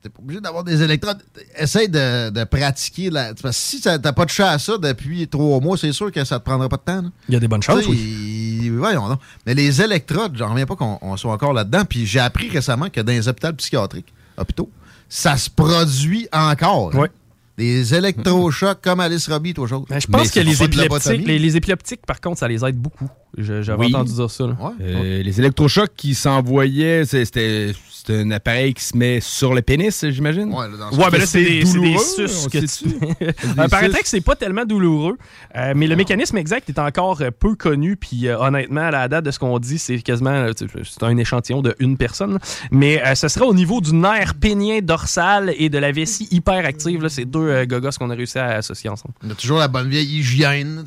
t'es 0.07 0.11
pas 0.11 0.23
obligé 0.23 0.41
d'avoir 0.41 0.63
des 0.65 0.83
électrodes. 0.83 1.19
Essaye 1.59 1.89
de, 1.89 2.31
de 2.31 2.45
pratiquer. 2.45 3.11
La... 3.11 3.35
Parce 3.35 3.57
que 3.57 3.63
si 3.63 3.81
t'as 3.81 3.99
pas 3.99 4.25
de 4.25 4.31
chat 4.31 4.51
à 4.51 4.59
ça 4.59 4.79
depuis 4.79 5.27
trois 5.29 5.61
mois, 5.61 5.77
c'est 5.77 5.93
sûr 5.93 6.13
que 6.13 6.25
ça 6.25 6.39
te 6.39 6.45
prendra 6.45 6.69
pas 6.69 6.77
de 6.77 6.83
temps. 6.83 7.03
là. 7.03 7.09
Il 7.29 7.35
y 7.35 7.37
a 7.37 7.41
des 7.41 7.49
bonnes 7.49 7.63
choses, 7.63 7.87
oui. 7.89 7.97
il- 7.99 8.73
Voyons 8.77 9.09
donc. 9.09 9.21
Mais 9.47 9.55
les 9.55 9.81
électrodes, 9.81 10.37
j'en 10.37 10.51
reviens 10.51 10.67
pas 10.67 10.77
qu'on 10.77 10.99
on 11.01 11.17
soit 11.17 11.33
encore 11.33 11.53
là-dedans. 11.53 11.85
Puis 11.89 12.05
j'ai 12.07 12.21
appris 12.21 12.49
récemment 12.49 12.89
que 12.91 13.01
dans 13.01 13.13
les 13.13 13.27
hôpitaux 13.29 13.53
psychiatriques, 13.55 14.13
hôpitaux, 14.37 14.71
ça 15.09 15.37
se 15.37 15.49
produit 15.51 16.29
encore. 16.33 16.91
hein. 16.95 16.99
Ouais. 16.99 17.11
Des 17.57 17.95
électrochocs 17.95 18.83
comme 18.83 19.01
Alice 19.01 19.29
Robbie, 19.31 19.55
toi, 19.55 19.67
chose. 19.67 19.85
Ben, 19.89 19.99
je 19.99 20.07
pense 20.09 20.31
que 20.31 20.41
les 20.41 20.63
épileptiques, 20.63 21.27
les, 21.27 21.39
les 21.39 21.57
épileptiques, 21.57 22.05
par 22.05 22.21
contre, 22.21 22.39
ça 22.39 22.49
les 22.49 22.63
aide 22.63 22.77
beaucoup. 22.77 23.09
Je- 23.39 23.63
J'avais 23.63 23.87
Oui. 23.87 23.95
entendu 23.95 24.13
dire 24.13 24.31
ça. 24.31 24.47
là. 24.47 24.57
Euh, 24.81 25.23
Les 25.23 25.41
électrochocs 25.41 25.93
qui 25.97 26.15
s'envoyaient, 26.15 27.07
c'était 27.07 27.73
c'est 28.07 28.21
un 28.21 28.31
appareil 28.31 28.75
qui 28.75 28.85
se 28.85 28.97
met 28.97 29.21
sur 29.21 29.55
le 29.55 29.63
pénis, 29.63 30.05
j'imagine? 30.11 30.53
Ouais, 30.53 30.67
là, 30.69 30.91
Ouais, 30.93 31.11
ben 31.11 31.19
là, 31.19 31.27
c'est 31.27 31.43
des, 31.43 31.65
c'est 31.65 31.81
des 31.81 31.99
suces 31.99 32.47
que 32.47 32.59
tu. 32.59 32.67
Suces. 32.67 32.89
que 32.89 34.09
c'est 34.09 34.21
pas 34.21 34.37
tellement 34.37 34.65
douloureux, 34.65 35.17
euh, 35.57 35.73
mais 35.75 35.87
le 35.87 35.97
mécanisme 35.97 36.37
exact 36.37 36.69
est 36.69 36.79
encore 36.79 37.21
euh, 37.21 37.31
peu 37.31 37.55
connu. 37.55 37.97
Puis 37.97 38.29
euh, 38.29 38.39
honnêtement, 38.39 38.83
à 38.83 38.91
la 38.91 39.09
date 39.09 39.25
de 39.25 39.31
ce 39.31 39.39
qu'on 39.39 39.59
dit, 39.59 39.79
c'est 39.79 39.99
quasiment 39.99 40.47
c'est 40.85 41.03
un 41.03 41.17
échantillon 41.17 41.63
de 41.63 41.75
une 41.79 41.97
personne. 41.97 42.39
Mais 42.71 43.03
euh, 43.05 43.15
ce 43.15 43.29
sera 43.29 43.47
au 43.47 43.55
niveau 43.55 43.81
du 43.81 43.95
nerf 43.95 44.35
pénien 44.35 44.81
dorsal 44.83 45.53
et 45.57 45.69
de 45.69 45.79
la 45.79 45.93
vessie 45.93 46.29
hyperactive. 46.31 47.03
là. 47.03 47.09
C'est 47.09 47.25
deux 47.25 47.41
euh, 47.41 47.67
gogos 47.67 47.91
qu'on 47.99 48.11
a 48.11 48.15
réussi 48.15 48.39
à 48.39 48.57
associer 48.57 48.91
ensemble. 48.91 49.15
On 49.27 49.31
a 49.31 49.35
toujours 49.35 49.59
la 49.59 49.69
bonne 49.69 49.89
vieille 49.89 50.19
hygiène. 50.19 50.85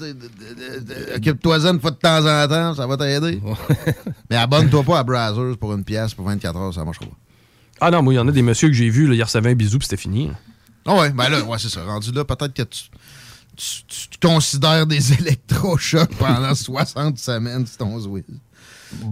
Occupe-toi-en 1.15 1.73
une 1.73 1.80
fois 1.80 1.91
de 1.91 1.95
temps 1.98 2.25
en 2.25 2.48
temps, 2.48 2.75
ça 2.75 2.88
va 2.88 2.98
t'aider. 2.98 3.41
Mais 4.30 4.35
abonne-toi 4.35 4.83
pas 4.83 4.99
à 4.99 5.03
Brazzers 5.03 5.57
pour 5.57 5.73
une 5.73 5.83
pièce 5.83 6.14
pour 6.14 6.25
24 6.25 6.57
heures, 6.57 6.73
ça 6.73 6.83
marchera 6.83 7.06
pas. 7.06 7.09
Ah 7.82 7.91
non, 7.91 8.01
moi, 8.01 8.14
il 8.14 8.17
y 8.17 8.19
en 8.19 8.27
a 8.27 8.32
des 8.32 8.41
messieurs 8.41 8.67
que 8.69 8.74
j'ai 8.75 8.90
vus, 8.90 9.08
là, 9.08 9.16
ils 9.16 9.24
recevaient 9.24 9.51
un 9.51 9.56
bisou 9.56 9.77
puis 9.80 9.88
c'était 9.88 10.01
fini. 10.01 10.32
Ah 10.85 10.95
ouais, 10.95 11.11
ben 11.11 11.30
là, 11.30 11.43
ouais, 11.43 11.58
c'est 11.59 11.69
ça. 11.69 11.83
Rendu 11.83 12.11
là, 12.11 12.24
peut-être 12.25 12.53
que 12.53 12.64
tu, 12.64 12.83
tu- 13.56 13.83
tu- 13.88 14.09
tu 14.09 14.17
considères 14.22 14.85
des 14.88 15.14
électrochocs 15.19 16.16
pendant 16.16 16.56
60 16.56 17.17
semaines 17.17 17.66
sur 17.67 17.77
ton 17.77 17.99
Zwiz. 17.99 18.24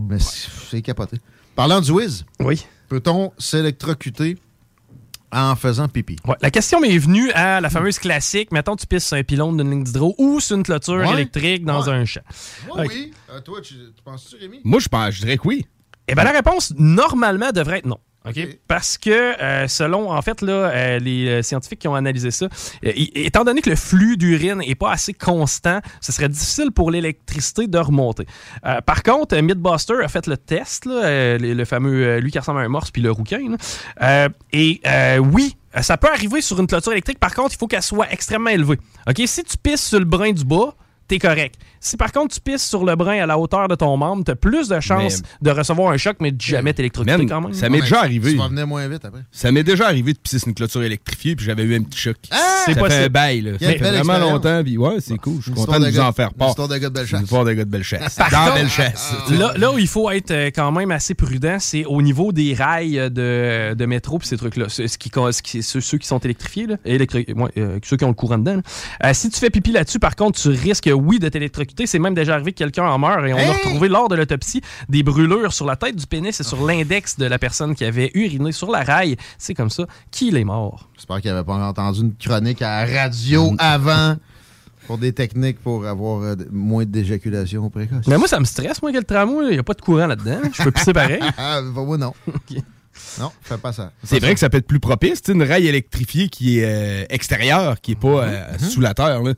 Mais 0.09 0.19
c'est 0.19 0.49
c'est 0.71 0.81
capoté. 0.81 1.17
Parlant 1.55 1.81
du 1.81 1.91
Wiz, 1.91 2.25
oui. 2.39 2.65
peut-on 2.89 3.31
s'électrocuter 3.37 4.37
en 5.31 5.55
faisant 5.55 5.87
pipi? 5.87 6.15
Ouais, 6.25 6.35
la 6.41 6.49
question 6.51 6.79
m'est 6.79 6.97
venue 6.97 7.31
à 7.33 7.59
la 7.61 7.69
fameuse 7.69 7.99
classique. 7.99 8.51
Mettons, 8.51 8.75
tu 8.75 8.87
pisses 8.87 9.05
sur 9.07 9.17
un 9.17 9.23
pylône 9.23 9.57
d'une 9.57 9.69
ligne 9.69 9.83
d'hydro 9.83 10.15
ou 10.17 10.39
sur 10.39 10.55
une 10.57 10.63
clôture 10.63 10.95
Ouais. 10.95 11.13
électrique 11.13 11.65
dans 11.65 11.89
un 11.89 12.05
champ. 12.05 12.21
Oui, 12.73 12.81
Ok. 12.85 12.91
oui. 12.93 13.13
Euh, 13.31 13.41
toi, 13.41 13.59
tu, 13.61 13.73
tu 13.75 14.01
penses-tu, 14.03 14.37
Rémi? 14.37 14.61
Moi, 14.63 14.79
je 14.79 14.87
pense, 14.87 15.13
je 15.15 15.21
dirais 15.21 15.37
que 15.37 15.47
oui. 15.47 15.65
Eh 16.07 16.15
bien, 16.15 16.23
la 16.23 16.31
réponse, 16.31 16.73
normalement, 16.77 17.51
devrait 17.51 17.79
être 17.79 17.85
non. 17.85 17.99
OK? 18.27 18.59
Parce 18.67 18.97
que, 18.97 19.09
euh, 19.09 19.67
selon, 19.67 20.11
en 20.11 20.22
fait, 20.22 20.41
là, 20.41 20.51
euh, 20.51 20.99
les 20.99 21.27
euh, 21.27 21.41
scientifiques 21.41 21.80
qui 21.80 21.88
ont 21.88 21.95
analysé 21.95 22.31
ça, 22.31 22.47
étant 22.83 23.43
donné 23.43 23.61
que 23.61 23.69
le 23.69 23.75
flux 23.75 24.17
d'urine 24.17 24.56
n'est 24.56 24.75
pas 24.75 24.91
assez 24.91 25.14
constant, 25.14 25.80
ce 26.01 26.11
serait 26.11 26.30
difficile 26.30 26.72
pour 26.72 26.91
l'électricité 26.91 27.67
de 27.67 27.77
remonter. 27.77 28.25
Par 28.85 29.03
contre, 29.03 29.35
Mythbuster 29.38 30.03
a 30.03 30.07
fait 30.07 30.27
le 30.27 30.38
test, 30.38 30.83
le, 30.85 31.65
fameux, 31.65 32.19
lui 32.19 32.31
qui 32.31 32.39
ressemble 32.39 32.59
à 32.59 32.64
un 32.64 32.69
morse, 32.69 32.91
puis 32.91 33.01
le 33.01 33.11
rouquin. 33.11 33.56
et 34.53 34.81
oui, 35.19 35.56
ça 35.81 35.97
peut 35.97 36.09
arriver 36.09 36.41
sur 36.41 36.59
une 36.59 36.67
clôture 36.67 36.91
électrique. 36.91 37.19
Par 37.19 37.33
contre, 37.33 37.53
il 37.53 37.57
faut 37.57 37.67
qu'elle 37.67 37.83
soit 37.83 38.11
extrêmement 38.11 38.49
élevée. 38.49 38.77
OK? 39.07 39.22
Si 39.25 39.43
tu 39.43 39.57
pisses 39.57 39.88
sur 39.88 39.99
le 39.99 40.06
brin 40.06 40.31
du 40.31 40.43
bas, 40.43 40.75
t'es 41.07 41.19
correct. 41.19 41.55
Si 41.79 41.95
par 41.95 42.11
contre 42.11 42.33
tu 42.35 42.41
pisses 42.41 42.67
sur 42.67 42.83
le 42.85 42.95
brin 42.95 43.21
à 43.21 43.25
la 43.25 43.37
hauteur 43.37 43.67
de 43.67 43.75
ton 43.75 43.95
membre, 43.97 44.23
t'as 44.25 44.35
plus 44.35 44.67
de 44.67 44.79
chances 44.79 45.21
de 45.41 45.51
recevoir 45.51 45.91
un 45.91 45.97
choc, 45.97 46.17
mais 46.19 46.31
de 46.31 46.41
jamais 46.41 46.73
t'électrocuter 46.73 47.25
quand 47.27 47.41
même. 47.41 47.53
ça 47.53 47.69
m'est 47.69 47.81
déjà 47.81 47.99
arrivé. 47.99 48.31
Tu 48.31 48.37
vas 48.37 48.47
venir 48.49 48.67
moins 48.67 48.87
vite 48.87 49.05
après. 49.05 49.21
Ça 49.31 49.51
m'est 49.51 49.63
déjà 49.63 49.85
arrivé 49.87 50.13
de 50.13 50.17
pisser 50.17 50.39
sur 50.39 50.47
une 50.49 50.53
clôture 50.55 50.83
électrifiée, 50.83 51.35
puis 51.35 51.45
j'avais 51.45 51.63
eu 51.63 51.75
un 51.75 51.83
petit 51.83 51.99
choc. 51.99 52.17
C'est 52.65 52.73
ça 52.73 52.79
possible. 52.79 52.89
fait 52.89 53.05
un 53.05 53.09
bail, 53.09 53.41
là. 53.41 53.51
Ça 53.53 53.67
fait 53.67 53.77
vraiment 53.77 53.97
expérience. 53.99 54.31
longtemps, 54.31 54.63
puis 54.63 54.77
ouais, 54.77 54.95
c'est 54.99 55.17
cool. 55.17 55.35
Je 55.37 55.41
suis 55.43 55.51
content 55.51 55.61
histoire 55.61 55.79
de 55.79 55.85
de 55.85 55.91
vous 55.91 55.99
en 55.99 56.11
faire 56.11 56.27
une 56.29 56.33
part. 56.37 56.49
histoire 56.49 56.67
de 56.67 56.77
gars 56.77 56.89
de 56.89 56.93
Bellechasse. 56.93 57.21
Histoire 57.21 57.45
de 57.45 57.53
gars 57.53 57.65
de 57.65 57.69
Bellechasse. 57.69 58.17
Dans 58.31 58.53
Bellechasse. 58.53 59.13
Là, 59.31 59.53
là 59.57 59.71
où 59.71 59.77
il 59.77 59.87
faut 59.87 60.09
être 60.11 60.31
euh, 60.31 60.47
quand 60.53 60.71
même 60.71 60.91
assez 60.91 61.13
prudent, 61.13 61.57
c'est 61.59 61.85
au 61.85 62.01
niveau 62.01 62.31
des 62.31 62.53
rails 62.53 63.09
de, 63.11 63.73
de 63.73 63.85
métro 63.85 64.17
puis 64.19 64.27
ces 64.27 64.37
trucs-là. 64.37 64.65
Ce 64.69 64.87
ce 64.87 64.97
qui, 64.97 65.09
ce 65.13 65.41
qui- 65.41 65.63
ceux, 65.63 65.79
ceux 65.81 65.97
qui 65.97 66.07
sont 66.07 66.19
électrifiés, 66.19 66.67
là, 66.67 66.75
électri- 66.85 67.31
ouais, 67.33 67.51
euh, 67.57 67.79
ceux 67.83 67.95
qui 67.97 68.03
ont 68.03 68.09
le 68.09 68.13
courant 68.13 68.37
dedans. 68.37 68.59
Euh, 69.05 69.11
si 69.13 69.29
tu 69.29 69.39
fais 69.39 69.49
pipi 69.49 69.71
là-dessus, 69.71 69.99
par 69.99 70.15
contre, 70.15 70.39
tu 70.41 70.49
risques, 70.49 70.87
oui, 70.98 71.19
de 71.19 71.30
t'électrocuter. 71.30 71.88
C'est 71.88 72.00
même 72.00 72.14
déjà 72.14 72.34
arrivé 72.34 72.51
que 72.51 72.58
quelqu'un 72.58 72.85
en 72.85 72.98
meurt 72.98 73.26
et 73.26 73.34
on 73.34 73.38
a 73.38 73.53
retrouvé 73.53 73.88
lors 73.88 74.09
de 74.09 74.16
l'autopsie 74.16 74.61
des 74.90 75.03
brûlures 75.03 75.53
sur 75.53 75.66
la 75.66 75.76
tête 75.76 75.95
du 75.95 76.06
pénis 76.08 76.40
et 76.40 76.43
sur 76.43 76.66
l'index 76.66 77.17
de 77.17 77.26
la 77.26 77.40
personne 77.40 77.76
qui 77.76 77.85
avait 77.85 78.11
uriné 78.14 78.51
sur 78.51 78.72
la 78.72 78.84
rail. 78.84 79.16
C'est 79.38 79.53
comme 79.53 79.69
ça 79.69 79.85
qu'il 80.11 80.38
est 80.38 80.43
mort. 80.43 80.90
J'espère 80.95 81.22
qu'il 81.22 81.32
n'avait 81.32 81.45
pas 81.45 81.53
entendu 81.56 82.01
une 82.01 82.16
chronique 82.16 82.61
à 82.61 82.85
la 82.85 83.01
radio 83.03 83.53
avant 83.59 84.16
pour 84.88 84.98
des 84.98 85.11
techniques 85.14 85.59
pour 85.59 85.85
avoir 85.85 86.22
euh, 86.24 86.35
moins 86.51 86.85
d'éjaculation 86.85 87.69
précoce. 87.69 88.08
Mais 88.08 88.17
moi, 88.17 88.27
ça 88.27 88.40
me 88.40 88.45
stresse, 88.45 88.82
moi, 88.82 88.92
que 88.92 88.98
le 88.98 89.03
tramway, 89.03 89.48
il 89.50 89.51
n'y 89.53 89.59
a 89.59 89.64
pas 89.64 89.74
de 89.74 89.82
courant 89.82 90.08
là-dedans. 90.08 90.40
Je 90.53 90.64
peux 90.64 90.72
pisser 90.72 90.93
pareil. 90.93 91.19
Ah, 91.38 91.61
bah, 91.61 91.82
moi, 91.84 91.98
non. 91.98 92.14
Non, 93.19 93.32
fais 93.42 93.58
pas 93.58 93.74
ça. 93.74 93.92
C'est 94.03 94.19
vrai 94.19 94.34
que 94.34 94.40
ça 94.40 94.50
peut 94.50 94.58
être 94.58 94.66
plus 94.67 94.80
propice, 94.80 95.22
tu 95.22 95.32
sais, 95.32 95.38
une 95.38 95.43
rail 95.43 95.67
électrifiée 95.67 96.30
qui 96.30 96.59
est 96.59 96.66
euh, 96.66 97.06
extérieure, 97.09 97.80
qui 97.80 97.92
est 97.92 97.95
pas 98.00 98.24
euh, 98.24 98.58
sous 98.58 98.82
la 98.82 98.93
terre. 98.95 99.22
là. 99.22 99.34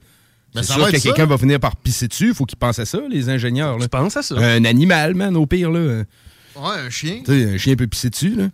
Ben, 0.54 0.64
C'est 0.64 0.74
ça 0.74 0.76
sûr 0.76 0.92
que 0.92 0.98
quelqu'un 0.98 1.26
va 1.26 1.38
finir 1.38 1.60
par 1.60 1.76
pisser 1.76 2.08
dessus. 2.08 2.30
Il 2.30 2.34
faut 2.34 2.46
qu'ils 2.46 2.58
pensent 2.58 2.80
à 2.80 2.86
ça, 2.86 3.00
les 3.10 3.30
ingénieurs. 3.30 3.78
Pense 3.90 4.18
à 4.18 4.24
ça? 4.24 4.36
Un 4.36 4.66
animal, 4.66 5.14
man, 5.16 5.36
au 5.36 5.46
pire. 5.46 5.72
Là. 5.72 6.04
Ouais, 6.56 6.78
un 6.86 6.90
chien. 6.90 7.22
Tu 7.24 7.32
sais, 7.32 7.54
un 7.54 7.58
chien 7.58 7.76
peut 7.76 7.88
pisser 7.88 8.10
dessus. 8.10 8.36
Là. 8.36 8.50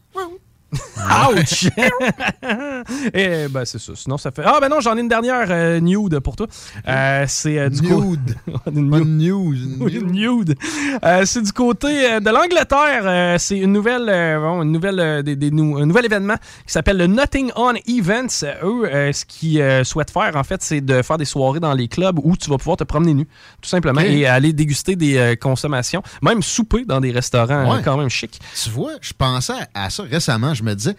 Ouch! 0.98 1.68
Et 3.14 3.48
ben 3.50 3.66
c'est 3.66 3.80
ça. 3.80 3.94
Sinon, 3.96 4.18
ça 4.18 4.32
fait. 4.32 4.44
Ah 4.46 4.58
ben 4.62 4.70
non, 4.70 4.80
j'en 4.80 4.96
ai 4.98 5.02
une 5.02 5.08
dernière 5.08 5.48
euh, 5.50 5.80
nude 5.80 6.20
pour 6.20 6.36
toi. 6.36 6.48
Euh, 6.88 7.26
c'est 7.28 7.58
euh, 7.60 7.70
du 7.70 7.82
Nude. 7.82 8.36
Pas 8.66 8.72
une 8.72 9.18
news. 9.18 9.56
Oui, 9.80 9.94
une 9.96 10.12
nude. 10.12 10.56
Euh, 11.04 11.24
c'est 11.26 11.42
du 11.42 11.52
côté 11.52 12.20
de 12.20 12.30
l'Angleterre. 12.30 13.40
C'est 13.40 13.58
une 13.58 13.72
nouvelle, 13.74 14.06
bon, 14.40 14.64
une 14.64 14.72
nouvelle, 14.72 15.24
des- 15.24 15.36
des 15.36 15.52
nou- 15.52 15.78
un 15.78 15.86
nouvel 15.86 16.06
événement 16.06 16.36
qui 16.66 16.72
s'appelle 16.74 16.98
le 16.98 17.08
Notting 17.08 17.52
On 17.56 17.74
Events. 17.88 18.46
Eux, 18.64 19.12
ce 19.14 19.26
qu'ils 19.26 19.86
souhaitent 19.86 20.12
faire, 20.12 20.36
en 20.36 20.44
fait, 20.44 20.62
c'est 20.62 20.82
de 20.82 21.02
faire 21.02 21.18
des 21.18 21.26
soirées 21.26 21.60
dans 21.60 21.74
les 21.74 21.88
clubs 21.88 22.20
où 22.24 22.36
tu 22.38 22.50
vas 22.50 22.58
pouvoir 22.58 22.78
te 22.78 22.84
promener 22.84 23.14
nu, 23.14 23.26
tout 23.62 23.70
simplement, 23.70 24.02
et 24.02 24.26
aller 24.26 24.54
déguster 24.54 24.96
des 24.96 25.38
consommations, 25.42 26.02
même 26.22 26.42
souper 26.42 26.86
dans 26.86 27.00
des 27.02 27.12
restaurants 27.12 27.56
Ouais. 27.76 27.82
quand 27.84 27.98
même 27.98 28.10
chics. 28.10 28.40
Tu 28.64 28.70
vois, 28.70 28.92
je 29.02 29.14
pensais 29.14 29.54
à 29.74 29.90
ça 29.90 30.04
récemment. 30.04 30.54
Je 30.54 30.64
me 30.66 30.76
disais, 30.76 30.96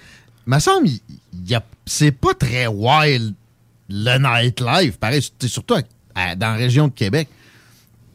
me 0.46 0.58
semble, 0.58 0.88
c'est 1.86 2.12
pas 2.12 2.34
très 2.34 2.66
wild 2.66 3.34
le 3.88 4.18
nightlife. 4.18 4.96
Pareil, 4.96 5.22
surtout 5.46 5.74
dans 6.14 6.36
la 6.38 6.54
région 6.54 6.88
de 6.88 6.92
Québec. 6.92 7.28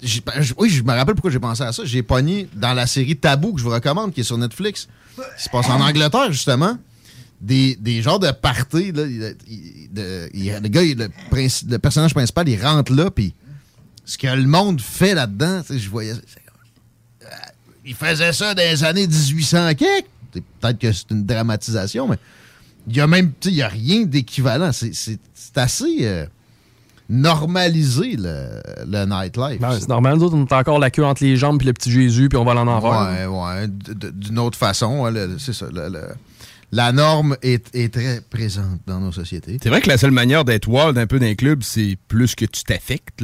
Je- 0.01 0.19
oui, 0.57 0.69
je 0.69 0.81
me 0.81 0.91
rappelle 0.93 1.13
pourquoi 1.15 1.30
j'ai 1.31 1.39
pensé 1.39 1.61
à 1.63 1.71
ça. 1.71 1.83
J'ai 1.85 2.01
pogné 2.01 2.49
dans 2.55 2.73
la 2.73 2.88
série 2.88 3.15
Tabou 3.15 3.53
que 3.53 3.59
je 3.59 3.63
vous 3.63 3.69
recommande, 3.69 4.13
qui 4.13 4.21
est 4.21 4.23
sur 4.23 4.38
Netflix. 4.38 4.88
qui 5.38 5.43
se 5.43 5.49
passe 5.49 5.67
en 5.69 5.80
Angleterre, 5.80 6.31
justement. 6.31 6.77
Des, 7.39 7.75
des 7.75 8.01
genres 8.01 8.19
de 8.19 8.31
parties. 8.31 8.91
Là, 8.91 9.03
le 9.05 10.67
gars, 10.67 10.81
le, 10.81 11.77
personnage 11.77 12.13
principal, 12.13 12.47
il 12.49 12.63
rentre 12.65 12.93
là, 12.93 13.11
puis 13.11 13.33
ce 14.05 14.17
que 14.17 14.27
le 14.27 14.45
monde 14.45 14.81
fait 14.81 15.13
là-dedans, 15.13 15.61
je 15.69 15.89
voyais. 15.89 16.13
euh, 16.13 17.25
Il 17.85 17.93
faisait 17.95 18.33
ça 18.33 18.53
dans 18.55 18.61
les 18.61 18.83
années 18.83 19.07
1800 19.07 19.75
quelques. 19.75 20.05
Peut-être 20.60 20.80
que 20.80 20.92
c'est 20.92 21.11
une 21.11 21.26
dramatisation, 21.26 22.08
mais 22.08 22.18
il 22.88 22.95
y 22.95 23.01
a 23.01 23.08
même, 23.08 23.32
tu 23.40 23.50
sais, 23.50 23.50
il 23.50 23.58
y 23.58 23.61
a 23.61 23.68
rien 23.68 24.03
d'équivalent. 24.06 24.72
C'est- 24.72 25.19
assez 25.56 25.98
euh, 26.01 26.26
normalisé, 27.10 28.16
le, 28.18 28.61
le 28.88 29.06
nightlife. 29.06 29.60
Ben, 29.60 29.77
c'est 29.80 29.90
normal, 29.90 30.18
nous 30.18 30.24
autres, 30.24 30.35
on 30.38 30.45
a 30.45 30.60
encore 30.60 30.80
la 30.80 30.90
queue 30.90 31.03
entre 31.06 31.24
les 31.24 31.35
jambes 31.35 31.58
puis 31.58 31.68
le 31.68 31.74
petit 31.74 31.92
Jésus, 31.92 32.30
puis 32.30 32.38
on 32.38 32.45
va 32.45 32.51
aller 32.51 32.61
en 32.61 32.68
enfer. 32.68 32.90
Ouais, 33.27 33.68
D'une 34.14 34.40
autre 34.40 34.58
façon, 34.58 35.06
hein, 35.06 35.14
c'est 35.38 35.53
ça. 35.53 35.66
le- 35.72 35.90
le- 35.90 36.08
la 36.72 36.91
norme 36.91 37.35
est, 37.41 37.74
est 37.75 37.93
très 37.93 38.22
présente 38.22 38.80
dans 38.88 39.00
nos 39.00 39.11
sociétés. 39.11 39.58
C'est 39.61 39.69
vrai 39.69 39.82
que 39.82 39.90
la 39.90 39.98
seule 39.98 40.11
manière 40.11 40.45
d'être 40.45 40.67
wild 40.67 40.98
un 40.98 41.08
peu 41.08 41.19
dans 41.19 41.25
les 41.25 41.35
clubs, 41.35 41.64
c'est 41.64 41.98
plus 42.08 42.33
que 42.35 42.45
tu 42.45 42.64
t'affectes. 42.64 43.24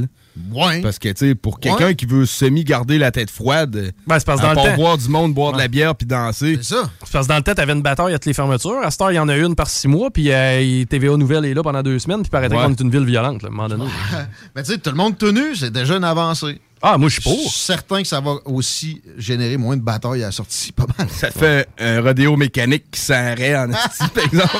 Ouais. 0.52 0.82
Parce 0.82 1.00
que, 1.00 1.10
tu 1.10 1.30
sais, 1.30 1.36
pour 1.36 1.60
quelqu'un 1.60 1.86
Ouais. 1.88 1.96
qui 1.96 2.06
veut 2.06 2.26
semi-garder 2.28 3.00
la 3.00 3.10
tête 3.10 3.32
froide, 3.32 3.92
Ben, 4.06 4.20
c'est 4.20 4.28
dans 4.28 4.54
le 4.54 4.76
boire 4.76 4.98
du 4.98 5.10
monde, 5.10 5.34
boire 5.34 5.54
de 5.54 5.58
la 5.58 5.68
bière 5.68 5.96
puis 5.96 6.06
danser. 6.06 6.60
C'est 6.62 6.76
ça. 6.76 6.92
C'est 7.04 7.12
parce 7.12 7.26
que 7.26 7.32
dans 7.32 7.38
le 7.38 7.42
temps, 7.44 7.56
t'avais 7.56 7.74
une 7.74 7.82
bataille 7.82 8.14
à 8.14 8.20
toutes 8.20 8.28
les 8.28 8.34
fermetures. 8.34 8.78
À 8.84 8.92
cette 8.92 9.02
heure, 9.02 9.12
il 9.12 9.16
y 9.16 9.20
en 9.20 9.30
a 9.30 9.36
une 9.36 9.56
par 9.56 9.68
six 9.70 9.88
mois, 9.88 10.12
puis 10.12 10.32
euh, 10.32 10.86
TVA 10.86 11.18
Nouvelle 11.18 11.46
est 11.46 11.54
là 11.56 11.64
pendant 11.64 11.82
deux 11.82 11.98
semaines, 11.98 12.22
puis 12.22 12.30
Ouais. 12.40 12.48
qu'on 12.50 12.72
est 12.72 12.80
une 12.82 12.92
ville 12.92 13.06
violente, 13.06 13.42
là, 13.42 13.50
à 13.50 13.52
un 13.52 13.56
moment 13.56 13.68
donné. 13.68 13.86
Mais 14.56 14.62
tu 14.62 14.74
sais, 14.74 14.78
tout 14.78 14.92
le 14.92 14.96
monde 14.98 15.18
tenu, 15.18 15.56
c'est 15.56 15.72
déjà 15.72 15.96
une 15.98 16.04
avancée. 16.04 16.60
Ah, 16.82 16.98
moi, 16.98 17.10
je 17.10 17.20
suis 17.20 17.24
Je 17.24 17.30
pour. 17.30 17.40
suis 17.52 17.60
certain 17.60 18.02
que 18.02 18.08
ça 18.08 18.20
va 18.20 18.36
aussi 18.46 19.02
générer 19.18 19.58
moins 19.58 19.76
de 19.78 19.82
batailles 19.82 20.24
à 20.24 20.28
la 20.28 20.32
sortie, 20.32 20.72
pas 20.72 20.86
mal. 20.98 21.08
Ça 21.10 21.32
te 21.32 21.38
fait 21.40 21.68
un 21.80 22.02
rodéo 22.02 22.36
mécanique 22.38 22.92
qui 22.92 23.00
s'arrête 23.00 23.56
en 23.58 23.72
esti, 23.72 24.04
par 24.14 24.24
exemple. 24.24 24.58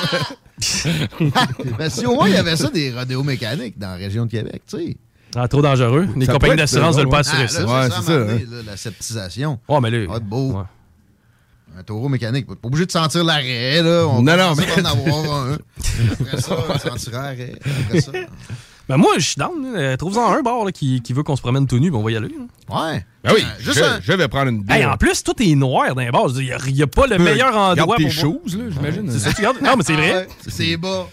Mais 1.78 1.90
si 1.90 2.04
au 2.06 2.14
moins 2.14 2.28
il 2.28 2.34
y 2.34 2.38
avait 2.38 2.56
ça 2.56 2.68
des 2.70 2.92
rodéos 2.92 3.22
mécaniques 3.22 3.78
dans 3.78 3.90
la 3.90 3.94
région 3.94 4.26
de 4.26 4.30
Québec, 4.30 4.62
tu 4.68 4.76
sais. 4.76 4.96
Ah, 5.36 5.46
trop 5.46 5.62
dangereux. 5.62 6.08
Les 6.16 6.26
Ça 6.26 6.32
compagnies 6.32 6.56
d'assurance 6.56 6.96
drôle, 6.96 7.04
veulent 7.04 7.10
pas 7.12 7.18
assurer 7.20 7.44
Ah, 7.44 7.48
ça. 7.48 7.64
Ouais, 7.64 7.88
c'est 7.94 8.02
ça, 8.02 8.12
hein. 8.12 8.38
là, 8.50 8.62
la 8.66 8.76
septisation. 8.76 9.60
Ouais, 9.68 9.80
mais 9.80 9.90
là. 9.90 10.06
Ah, 10.14 10.18
de 10.18 10.24
beau. 10.24 10.56
Un 11.78 11.82
taureau 11.84 12.08
mécanique. 12.08 12.46
Pas 12.46 12.54
obligé 12.64 12.86
de 12.86 12.90
sentir 12.90 13.22
l'arrêt, 13.22 13.82
là. 13.82 14.06
On 14.08 14.22
Non, 14.22 14.36
non, 14.36 14.54
mais- 14.56 14.82
en 14.82 14.84
avoir 14.86 15.36
un. 15.46 15.58
Après 16.12 16.40
ça, 16.40 16.56
on 16.68 16.78
sentira 16.78 17.22
l'arrêt. 17.22 17.52
Après 17.84 18.00
ça. 18.00 18.10
Ben, 18.88 18.96
moi, 18.96 19.12
je 19.18 19.24
suis 19.24 19.36
down. 19.36 19.72
là. 19.74 19.96
Trouve-en 19.96 20.32
un 20.32 20.42
bar 20.42 20.64
là, 20.64 20.72
qui, 20.72 21.02
qui 21.02 21.12
veut 21.12 21.22
qu'on 21.22 21.36
se 21.36 21.42
promène 21.42 21.66
tout 21.66 21.78
nu, 21.78 21.90
puis 21.90 21.98
on 21.98 22.02
va 22.02 22.10
y 22.10 22.16
aller. 22.16 22.28
là. 22.28 22.92
Ouais. 22.92 23.04
Ben 23.22 23.32
oui, 23.34 23.44
juste 23.60 23.78
je, 23.78 23.84
un- 23.84 24.00
je 24.00 24.12
vais 24.12 24.28
prendre 24.28 24.48
une 24.48 24.62
bière. 24.62 24.76
Hey, 24.76 24.84
en 24.86 24.96
plus, 24.96 25.22
tout 25.22 25.34
est 25.42 25.54
noir 25.54 25.94
dans 25.94 26.00
les 26.00 26.10
bars. 26.10 26.28
Il 26.38 26.72
n'y 26.74 26.82
a, 26.82 26.86
pas 26.86 27.06
le 27.06 27.18
meilleur 27.18 27.54
endroit 27.54 27.96
tes 27.96 28.04
pour 28.04 28.12
choses, 28.12 28.56
là, 28.56 28.64
j'imagine. 28.70 29.10
C'est 29.10 29.18
ça, 29.18 29.32
tu 29.34 29.42
gardes. 29.42 29.60
Non, 29.60 29.74
mais 29.76 29.82
c'est 29.84 29.94
vrai. 29.94 30.12
Ouais, 30.14 30.28
C'est 30.48 30.76
bas. 30.78 31.06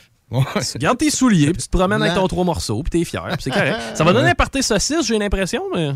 Tu 0.72 0.78
gardes 0.80 0.98
tes 0.98 1.10
souliers, 1.10 1.52
puis 1.52 1.62
tu 1.62 1.68
te 1.68 1.78
promènes 1.78 2.02
avec 2.02 2.14
ton 2.16 2.28
trois 2.28 2.44
morceaux, 2.46 2.82
puis 2.84 2.90
t'es 3.00 3.06
fier, 3.06 3.24
puis 3.28 3.38
c'est 3.42 3.52
correct. 3.52 3.78
Ça 3.94 4.04
va 4.04 4.14
donner 4.14 4.30
un 4.32 4.36
party 4.36 4.64
saucisse, 4.64 5.06
j'ai 5.06 5.20
l'impression, 5.20 5.64
mais. 5.74 5.92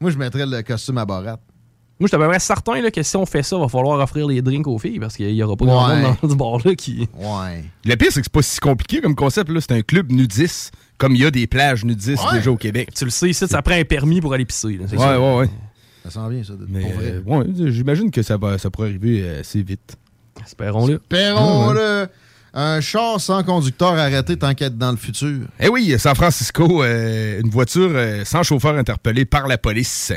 Moi, 0.00 0.10
je 0.10 0.16
mettrais 0.18 0.46
le 0.46 0.62
costume 0.62 0.98
à 0.98 1.04
Borat. 1.04 1.36
Moi, 2.00 2.06
je 2.06 2.06
suis 2.08 2.16
à 2.16 2.18
peu 2.18 2.28
près 2.28 2.40
certain 2.40 2.80
là, 2.80 2.90
que 2.90 3.02
si 3.02 3.16
on 3.16 3.26
fait 3.26 3.42
ça, 3.42 3.56
il 3.56 3.60
va 3.62 3.68
falloir 3.68 4.00
offrir 4.00 4.26
les 4.26 4.40
drinks 4.40 4.66
aux 4.66 4.78
filles 4.78 4.98
parce 4.98 5.16
qu'il 5.16 5.32
n'y 5.34 5.42
aura 5.42 5.54
pas 5.54 5.66
Ouais. 5.66 5.70
grand 5.70 5.96
monde 5.96 6.16
dans 6.22 6.28
ce 6.30 6.34
bar-là 6.34 6.74
qui. 6.74 7.08
Ouais. 7.18 7.64
Le 7.84 7.94
pire, 7.96 8.08
c'est 8.10 8.20
que 8.20 8.24
c'est 8.26 8.32
pas 8.32 8.42
si 8.42 8.58
compliqué 8.58 9.00
comme 9.02 9.14
concept. 9.14 9.50
là. 9.50 9.60
C'est 9.60 9.72
un 9.72 9.82
club 9.82 10.10
nudiste, 10.10 10.72
comme 10.96 11.14
il 11.14 11.20
y 11.20 11.26
a 11.26 11.30
des 11.30 11.46
plages 11.46 11.84
nudistes 11.84 12.24
Ouais. 12.30 12.38
déjà 12.38 12.50
au 12.50 12.56
Québec. 12.56 12.88
Tu 12.96 13.04
le 13.04 13.10
sais, 13.10 13.28
ici, 13.30 13.46
ça 13.46 13.60
prend 13.62 13.74
un 13.74 13.84
permis 13.84 14.20
pour 14.22 14.32
aller 14.32 14.46
pisser. 14.46 14.78
là, 14.78 14.84
Ouais, 14.90 14.96
ça. 14.98 15.20
ouais, 15.20 15.36
ouais. 15.40 15.50
Ça 16.04 16.10
sent 16.10 16.30
bien, 16.30 16.42
ça. 16.42 16.54
de- 16.54 16.66
Mais 16.70 16.80
pour 16.80 16.92
vrai. 16.92 17.04
euh, 17.04 17.22
ouais, 17.26 17.70
j'imagine 17.70 18.10
que 18.10 18.22
ça, 18.22 18.38
va, 18.38 18.56
ça 18.56 18.70
pourrait 18.70 18.88
arriver 18.88 19.22
euh, 19.22 19.40
assez 19.40 19.62
vite. 19.62 19.96
Espérons-le. 20.42 20.94
Espérons-le. 20.94 22.08
Un 22.52 22.80
char 22.80 23.20
sans 23.20 23.44
conducteur 23.44 23.92
arrêté 23.92 24.36
tant 24.36 24.54
qu'être 24.54 24.76
dans 24.76 24.90
le 24.90 24.96
futur. 24.96 25.46
Eh 25.60 25.68
oui, 25.68 25.94
San 25.98 26.16
Francisco, 26.16 26.82
euh, 26.82 27.40
une 27.40 27.50
voiture 27.50 27.90
euh, 27.94 28.24
sans 28.24 28.42
chauffeur 28.42 28.74
interpellée 28.76 29.24
par 29.24 29.46
la 29.46 29.56
police. 29.58 30.12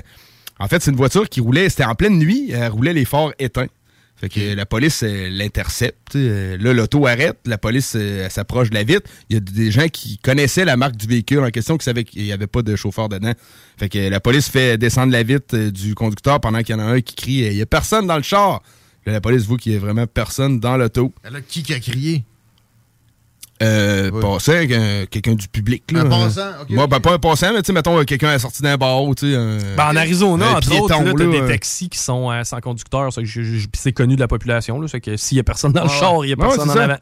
En 0.60 0.68
fait, 0.68 0.82
c'est 0.82 0.92
une 0.92 0.98
voiture 0.98 1.28
qui 1.30 1.40
roulait, 1.42 1.70
c'était 1.70 1.84
en 1.86 1.96
pleine 1.96 2.18
nuit, 2.18 2.52
elle 2.52 2.68
roulait 2.72 2.94
les 2.94 3.06
phares 3.06 3.34
éteints. 3.40 3.68
Fait 4.16 4.30
que 4.30 4.54
la 4.56 4.66
police 4.66 5.02
euh, 5.04 5.28
l'intercepte. 5.30 6.16
euh, 6.16 6.56
Là, 6.58 6.72
l'auto 6.72 7.08
arrête, 7.08 7.38
la 7.46 7.58
police 7.58 7.94
euh, 7.96 8.26
elle 8.26 8.32
s'approche 8.32 8.70
de 8.70 8.76
la 8.76 8.84
vitre. 8.84 9.10
Il 9.30 9.34
y 9.34 9.38
a 9.38 9.40
des 9.42 9.72
gens 9.72 9.88
qui 9.90 10.18
connaissaient 10.20 10.64
la 10.66 10.78
marque 10.78 10.96
du 10.96 11.08
véhicule 11.08 11.40
en 11.40 11.50
question, 11.50 11.78
qui 11.78 11.84
savaient 11.84 12.04
qu'il 12.04 12.24
n'y 12.24 12.32
avait 12.32 12.48
pas 12.48 12.62
de 12.62 12.76
chauffeur 12.76 13.10
dedans. 13.10 13.34
Fait 13.78 13.90
que 13.90 13.98
la 14.10 14.20
police 14.20 14.48
fait 14.48 14.78
descendre 14.78 15.12
la 15.12 15.24
vitre 15.24 15.58
du 15.70 15.96
conducteur 15.96 16.40
pendant 16.40 16.60
qu'il 16.62 16.76
y 16.76 16.80
en 16.80 16.82
a 16.82 16.86
un 16.86 17.02
qui 17.02 17.16
crie 17.16 17.40
Il 17.40 17.56
n'y 17.56 17.62
a 17.62 17.66
personne 17.66 18.06
dans 18.08 18.16
le 18.18 18.24
char. 18.24 18.62
Là, 19.06 19.14
la 19.14 19.20
police 19.22 19.44
voit 19.46 19.58
qu'il 19.58 19.74
y 19.74 19.76
a 19.76 19.80
vraiment 19.80 20.06
personne 20.08 20.60
dans 20.60 20.78
l'auto. 20.78 21.12
Là, 21.30 21.42
qui 21.42 21.64
qui 21.64 21.74
a 21.74 21.80
crié? 21.80 22.24
Euh, 23.62 24.10
passant, 24.20 24.52
euh, 24.54 25.06
quelqu'un 25.10 25.36
du 25.36 25.48
public. 25.48 25.84
Là, 25.92 26.02
Un 26.02 26.10
passant? 26.10 26.42
Moi, 26.70 26.88
ben, 26.88 27.00
pas 27.00 27.14
un 27.14 27.20
passant, 27.20 27.54
mais 27.54 27.62
tu 27.62 27.68
sais, 27.68 27.74
mettons, 27.74 27.98
euh, 27.98 28.04
quelqu'un 28.04 28.34
est 28.34 28.40
sorti 28.40 28.62
d'un 28.64 28.76
bar, 28.78 29.02
tu 29.16 29.30
sais. 29.32 29.36
un- 29.38 29.58
Ben, 29.78 29.90
en 29.92 29.96
Arizona, 29.96 30.48
un 30.48 30.54
entre 30.56 30.70
piéton, 30.70 30.84
autres, 30.86 31.04
là, 31.06 31.14
t'as 31.16 31.24
là, 31.24 31.32
des 31.32 31.42
euh, 31.42 31.48
taxis 31.48 31.88
qui 31.88 32.00
sont 32.00 32.32
euh, 32.32 32.44
sans 32.44 32.60
conducteur. 32.60 33.14
ça, 33.14 33.22
je- 33.24 33.42
je- 33.42 33.44
je- 33.44 33.68
puis 33.68 33.80
c'est 33.82 33.94
connu 33.94 34.16
de 34.16 34.20
la 34.20 34.28
population. 34.28 34.82
Là, 34.82 34.88
c'est 34.90 35.00
que 35.00 35.16
s'il 35.18 35.38
y 35.38 35.40
a 35.40 35.44
personne 35.44 35.72
dans 35.72 35.84
le 35.84 35.90
char, 35.90 36.26
il 36.26 36.30
y 36.30 36.34
a 36.34 36.36
personne 36.36 36.66
c'est 36.66 36.72
en 36.72 36.74
ça. 36.74 36.84
avant. 36.84 36.98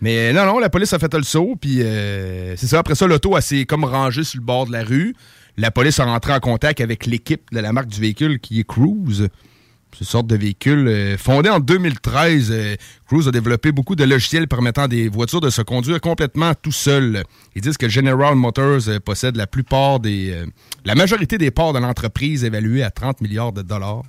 Mais 0.00 0.32
non, 0.32 0.46
non, 0.46 0.58
la 0.58 0.70
police 0.70 0.92
a 0.92 0.98
fait 0.98 1.12
le 1.14 1.22
saut, 1.22 1.54
puis 1.60 1.82
euh, 1.82 2.54
c'est 2.56 2.66
ça. 2.66 2.78
Après 2.78 2.94
ça, 2.94 3.06
l'auto, 3.06 3.36
elle 3.36 3.42
s'est 3.42 3.64
comme 3.66 3.84
rangée 3.84 4.24
sur 4.24 4.40
le 4.40 4.44
bord 4.46 4.66
de 4.66 4.72
la 4.72 4.82
rue. 4.82 5.14
La 5.58 5.70
police 5.70 6.00
a 6.00 6.04
rentré 6.04 6.32
en 6.32 6.40
contact 6.40 6.80
avec 6.80 7.06
l'équipe 7.06 7.42
de 7.52 7.60
la 7.60 7.72
marque 7.72 7.88
du 7.88 8.00
véhicule 8.00 8.40
qui 8.40 8.60
est 8.60 8.64
Cruise. 8.64 9.28
C'est 9.96 10.04
une 10.04 10.10
sorte 10.10 10.26
de 10.26 10.36
véhicule 10.36 10.88
euh, 10.88 11.16
fondé 11.16 11.48
en 11.48 11.58
2013. 11.58 12.48
euh, 12.50 12.76
Cruise 13.06 13.26
a 13.28 13.30
développé 13.30 13.72
beaucoup 13.72 13.96
de 13.96 14.04
logiciels 14.04 14.46
permettant 14.46 14.88
des 14.88 15.08
voitures 15.08 15.40
de 15.40 15.48
se 15.48 15.62
conduire 15.62 16.02
complètement 16.02 16.52
tout 16.60 16.70
seul. 16.72 17.22
Ils 17.54 17.62
disent 17.62 17.78
que 17.78 17.88
General 17.88 18.34
Motors 18.34 18.88
euh, 18.88 19.00
possède 19.00 19.36
la 19.36 19.46
plupart 19.46 19.98
des, 19.98 20.32
euh, 20.32 20.44
la 20.84 20.94
majorité 20.94 21.38
des 21.38 21.50
parts 21.50 21.72
de 21.72 21.78
l'entreprise 21.78 22.44
évaluée 22.44 22.82
à 22.82 22.90
30 22.90 23.22
milliards 23.22 23.52
de 23.52 23.62
dollars. 23.62 24.02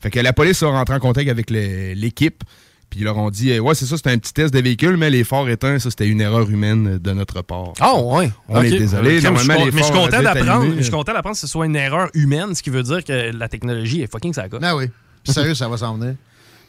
Fait 0.00 0.10
que 0.10 0.20
la 0.20 0.32
police 0.32 0.62
a 0.62 0.68
rentré 0.68 0.94
en 0.94 1.00
contact 1.00 1.28
avec 1.28 1.50
l'équipe. 1.50 2.44
Puis 2.90 3.00
ils 3.00 3.04
leur 3.04 3.16
ont 3.16 3.30
dit, 3.30 3.58
ouais, 3.58 3.74
c'est 3.74 3.86
ça, 3.86 3.96
c'était 3.96 4.10
un 4.10 4.18
petit 4.18 4.32
test 4.32 4.54
de 4.54 4.60
véhicule, 4.60 4.96
mais 4.96 5.10
les 5.10 5.24
phares 5.24 5.48
éteints, 5.48 5.80
ça, 5.80 5.90
c'était 5.90 6.06
une 6.06 6.20
erreur 6.20 6.48
humaine 6.48 6.98
de 6.98 7.10
notre 7.12 7.42
part. 7.42 7.72
Ah, 7.80 7.98
ouais. 8.00 8.30
On 8.48 8.62
est 8.62 8.70
désolé. 8.70 9.20
Normalement, 9.20 9.64
je 9.64 9.70
mais 9.72 9.78
je 9.78 9.82
suis 9.82 9.92
content 9.92 10.22
d'apprendre. 10.22 10.60
allumés. 10.62 10.76
Je 10.76 10.82
suis 10.82 10.92
content 10.92 11.12
d'apprendre 11.12 11.34
que 11.34 11.40
ce 11.40 11.48
soit 11.48 11.66
une 11.66 11.74
erreur 11.74 12.08
humaine, 12.14 12.54
ce 12.54 12.62
qui 12.62 12.70
veut 12.70 12.84
dire 12.84 13.02
que 13.02 13.36
la 13.36 13.48
technologie 13.48 14.02
est 14.02 14.12
fucking 14.12 14.32
ça 14.32 14.44
Ah 14.62 14.76
oui. 14.76 14.84
Sérieux, 15.24 15.54
ça 15.54 15.68
va 15.68 15.76
s'en 15.76 15.94
venir. 15.96 16.14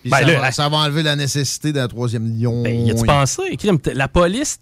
Ben 0.08 0.18
ça, 0.18 0.22
là, 0.24 0.40
va, 0.40 0.46
à- 0.46 0.52
ça 0.52 0.70
va 0.70 0.78
enlever 0.78 1.02
la 1.02 1.16
nécessité 1.16 1.74
d'un 1.74 1.88
troisième 1.88 2.32
lion. 2.40 2.62
Ben, 2.62 2.86
y 2.86 2.92
a-tu 2.92 3.06
pensé? 3.06 3.42
La 3.96 4.08
police 4.08 4.60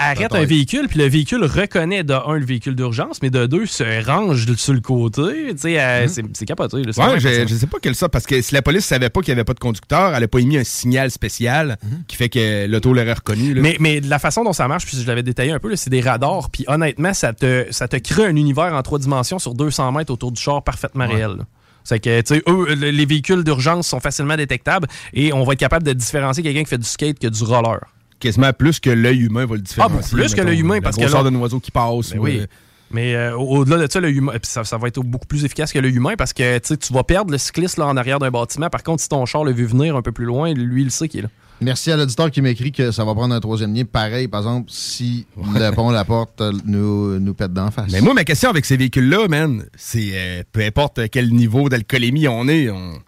arrête 0.00 0.34
un 0.34 0.44
véhicule, 0.44 0.88
puis 0.88 0.98
le 0.98 1.06
véhicule 1.06 1.44
reconnaît 1.44 2.02
de 2.02 2.12
un 2.12 2.36
le 2.36 2.44
véhicule 2.44 2.74
d'urgence, 2.74 3.22
mais 3.22 3.30
de 3.30 3.46
deux 3.46 3.66
se 3.66 4.04
range 4.04 4.46
de- 4.46 4.56
sur 4.56 4.72
le 4.72 4.80
côté. 4.80 5.20
Euh, 5.20 6.08
c'est- 6.08 6.24
C'est 6.32 6.44
capoté. 6.44 6.82
là, 6.82 6.92
c'est 6.92 7.00
Ouais, 7.04 7.20
je, 7.20 7.46
je 7.46 7.54
sais 7.54 7.68
pas 7.68 7.78
quel 7.80 7.94
ça, 7.94 8.08
parce 8.08 8.26
que 8.26 8.42
si 8.42 8.52
la 8.52 8.62
police 8.62 8.84
savait 8.84 9.10
pas 9.10 9.20
qu'il 9.20 9.28
y 9.28 9.32
avait 9.32 9.44
pas 9.44 9.54
de 9.54 9.60
conducteur, 9.60 10.12
elle 10.12 10.24
a 10.24 10.26
pas 10.26 10.40
émis 10.40 10.58
un 10.58 10.64
signal 10.64 11.12
spécial 11.12 11.76
qui 12.08 12.16
fait 12.16 12.28
que 12.28 12.66
l'auto 12.66 12.92
l'aurait 12.92 13.12
reconnu. 13.12 13.54
là. 13.54 13.60
Mais, 13.62 13.76
mais 13.78 14.00
de 14.00 14.10
la 14.10 14.18
façon 14.18 14.42
dont 14.42 14.52
ça 14.52 14.66
marche, 14.66 14.86
puis 14.86 14.96
je 15.00 15.06
l'avais 15.06 15.22
détaillé 15.22 15.52
un 15.52 15.60
peu, 15.60 15.68
là, 15.70 15.76
c'est 15.76 15.90
des 15.90 16.00
radars. 16.00 16.50
Puis 16.50 16.64
honnêtement, 16.66 17.14
ça 17.14 17.32
te, 17.32 17.66
ça 17.70 17.86
te 17.86 17.96
crée 17.96 18.26
un 18.26 18.34
univers 18.34 18.74
en 18.74 18.82
trois 18.82 18.98
dimensions 18.98 19.38
sur 19.38 19.54
200 19.54 19.92
mètres 19.92 20.12
autour 20.12 20.32
du 20.32 20.42
char 20.42 20.64
parfaitement 20.64 21.06
Ouais. 21.06 21.14
réel. 21.14 21.36
là. 21.38 21.44
C'est 21.84 21.98
que, 22.00 22.20
tu 22.20 22.34
sais, 22.36 22.42
eux, 22.48 22.74
le- 22.74 22.90
les 22.90 23.06
véhicules 23.06 23.42
d'urgence 23.44 23.88
sont 23.88 24.00
facilement 24.00 24.36
détectables 24.36 24.86
et 25.14 25.32
on 25.32 25.44
va 25.44 25.54
être 25.54 25.58
capable 25.58 25.84
de 25.86 25.92
différencier 25.92 26.42
quelqu'un 26.42 26.62
qui 26.62 26.68
fait 26.70 26.78
du 26.78 26.86
skate 26.86 27.18
que 27.18 27.26
du 27.28 27.42
roller. 27.44 27.80
Quasiment 28.20 28.52
plus 28.52 28.80
que 28.80 28.90
l'œil 28.90 29.20
humain 29.22 29.46
va 29.46 29.54
le 29.56 29.62
différencier. 29.62 29.96
Ah, 29.96 30.02
beaucoup 30.02 30.14
plus 30.16 30.34
que 30.34 30.42
l'œil 30.42 30.60
humain, 30.60 30.74
la 30.76 30.80
parce 30.82 30.96
que 30.96 31.02
là- 31.04 31.22
d'un 31.22 31.34
oiseau 31.36 31.58
qui 31.58 31.70
passe. 31.70 32.10
Ben 32.12 32.18
ou, 32.18 32.22
oui. 32.24 32.38
euh, 32.42 32.46
Mais 32.92 33.14
euh, 33.14 33.36
au- 33.36 33.58
au-delà 33.58 33.86
de 33.86 33.90
ça, 33.90 34.00
l'œil 34.00 34.16
humain, 34.16 34.32
ça, 34.42 34.64
ça 34.64 34.76
va 34.76 34.88
être 34.88 35.00
beaucoup 35.00 35.26
plus 35.26 35.44
efficace 35.44 35.72
que 35.72 35.78
l'œil 35.78 35.94
humain 35.94 36.14
parce 36.18 36.32
que 36.32 36.58
tu 36.58 36.92
vas 36.92 37.02
perdre 37.04 37.30
le 37.32 37.38
cycliste 37.38 37.78
là, 37.78 37.86
en 37.86 37.96
arrière 37.96 38.18
d'un 38.18 38.30
bâtiment. 38.30 38.68
Par 38.68 38.82
contre, 38.82 39.00
si 39.02 39.08
ton 39.08 39.24
char 39.26 39.44
le 39.44 39.52
vu 39.52 39.64
venir 39.64 39.96
un 39.96 40.02
peu 40.02 40.12
plus 40.12 40.24
loin, 40.26 40.52
lui, 40.52 40.82
il 40.82 40.90
sait 40.90 41.08
qu'il 41.08 41.20
est 41.20 41.22
là. 41.22 41.28
Merci 41.62 41.92
à 41.92 41.96
l'auditeur 41.96 42.30
qui 42.30 42.40
m'écrit 42.40 42.72
que 42.72 42.90
ça 42.90 43.04
va 43.04 43.14
prendre 43.14 43.34
un 43.34 43.40
troisième 43.40 43.74
lien. 43.74 43.84
Pareil, 43.84 44.28
par 44.28 44.40
exemple, 44.40 44.70
si 44.70 45.26
le 45.36 45.70
pont, 45.72 45.90
la 45.90 46.04
porte 46.06 46.40
euh, 46.40 46.52
nous, 46.64 47.18
nous 47.18 47.34
pète 47.34 47.52
d'en 47.52 47.70
face. 47.70 47.90
Mais 47.92 48.00
moi, 48.00 48.14
ma 48.14 48.24
question 48.24 48.48
avec 48.48 48.64
ces 48.64 48.76
véhicules-là, 48.78 49.28
man, 49.28 49.64
c'est 49.76 50.10
euh, 50.14 50.42
peu 50.52 50.62
importe 50.64 51.00
quel 51.10 51.30
niveau 51.30 51.68
d'alcoolémie 51.68 52.28
on 52.28 52.48
est, 52.48 52.70
on, 52.70 52.94
on 52.94 52.98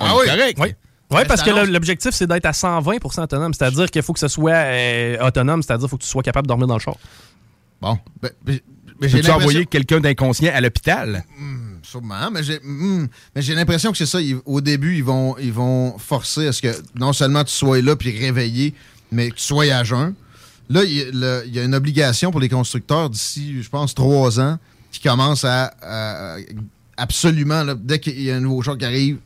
Ah 0.00 0.06
est 0.06 0.18
oui? 0.18 0.26
correct. 0.26 0.58
Oui. 0.62 0.68
Oui, 1.10 1.20
parce 1.28 1.42
que 1.42 1.50
l'objectif, 1.70 2.10
c'est 2.12 2.26
d'être 2.26 2.46
à 2.46 2.50
120% 2.52 3.20
autonome. 3.22 3.52
C'est-à-dire 3.54 3.90
qu'il 3.90 4.02
faut 4.02 4.14
que 4.14 4.18
ce 4.18 4.28
soit 4.28 4.52
euh, 4.52 5.18
autonome, 5.26 5.62
c'est-à-dire 5.62 5.82
qu'il 5.84 5.90
faut 5.90 5.98
que 5.98 6.02
tu 6.02 6.08
sois 6.08 6.22
capable 6.22 6.46
de 6.46 6.48
dormir 6.48 6.66
dans 6.66 6.74
le 6.74 6.80
char. 6.80 6.96
Bon. 7.80 7.98
Ben, 8.22 8.30
ben, 8.44 8.58
j'ai 9.02 9.08
l'impression- 9.18 9.34
envoyer 9.34 9.66
quelqu'un 9.66 10.00
d'inconscient 10.00 10.50
à 10.54 10.60
l'hôpital? 10.62 11.24
Hmm, 11.38 11.73
sûrement, 11.94 12.30
mais 12.32 12.42
j'ai 12.42 12.58
hmm, 12.58 13.06
mais 13.34 13.42
j'ai 13.42 13.54
l'impression 13.54 13.92
que 13.92 13.98
c'est 13.98 14.06
ça. 14.06 14.18
Au 14.46 14.60
début, 14.60 14.96
ils 14.96 15.04
vont, 15.04 15.36
ils 15.38 15.52
vont 15.52 15.96
forcer 15.98 16.48
à 16.48 16.52
ce 16.52 16.60
que 16.60 16.74
non 16.96 17.12
seulement 17.12 17.44
tu 17.44 17.52
sois 17.52 17.80
là 17.80 17.94
puis 17.94 18.18
réveillé, 18.18 18.74
mais 19.12 19.30
que 19.30 19.36
tu 19.36 19.44
sois 19.44 19.72
à 19.72 19.84
jeun. 19.84 20.14
Là, 20.70 20.82
il 20.82 21.52
y, 21.52 21.58
a 21.58 21.62
une 21.62 21.74
obligation 21.74 22.30
pour 22.30 22.40
les 22.40 22.48
constructeurs 22.48 23.10
d'ici, 23.10 23.62
je 23.62 23.68
pense, 23.68 23.94
trois 23.94 24.40
ans, 24.40 24.58
qui 24.90 25.00
commence 25.00 25.44
à, 25.44 26.36
absolument, 26.96 27.64
dès 27.76 27.98
qu'il 27.98 28.22
y 28.22 28.30
a 28.30 28.36
un 28.36 28.40
nouveau 28.40 28.62
char 28.62 28.78
qui 28.78 28.84
arrive, 28.86 29.18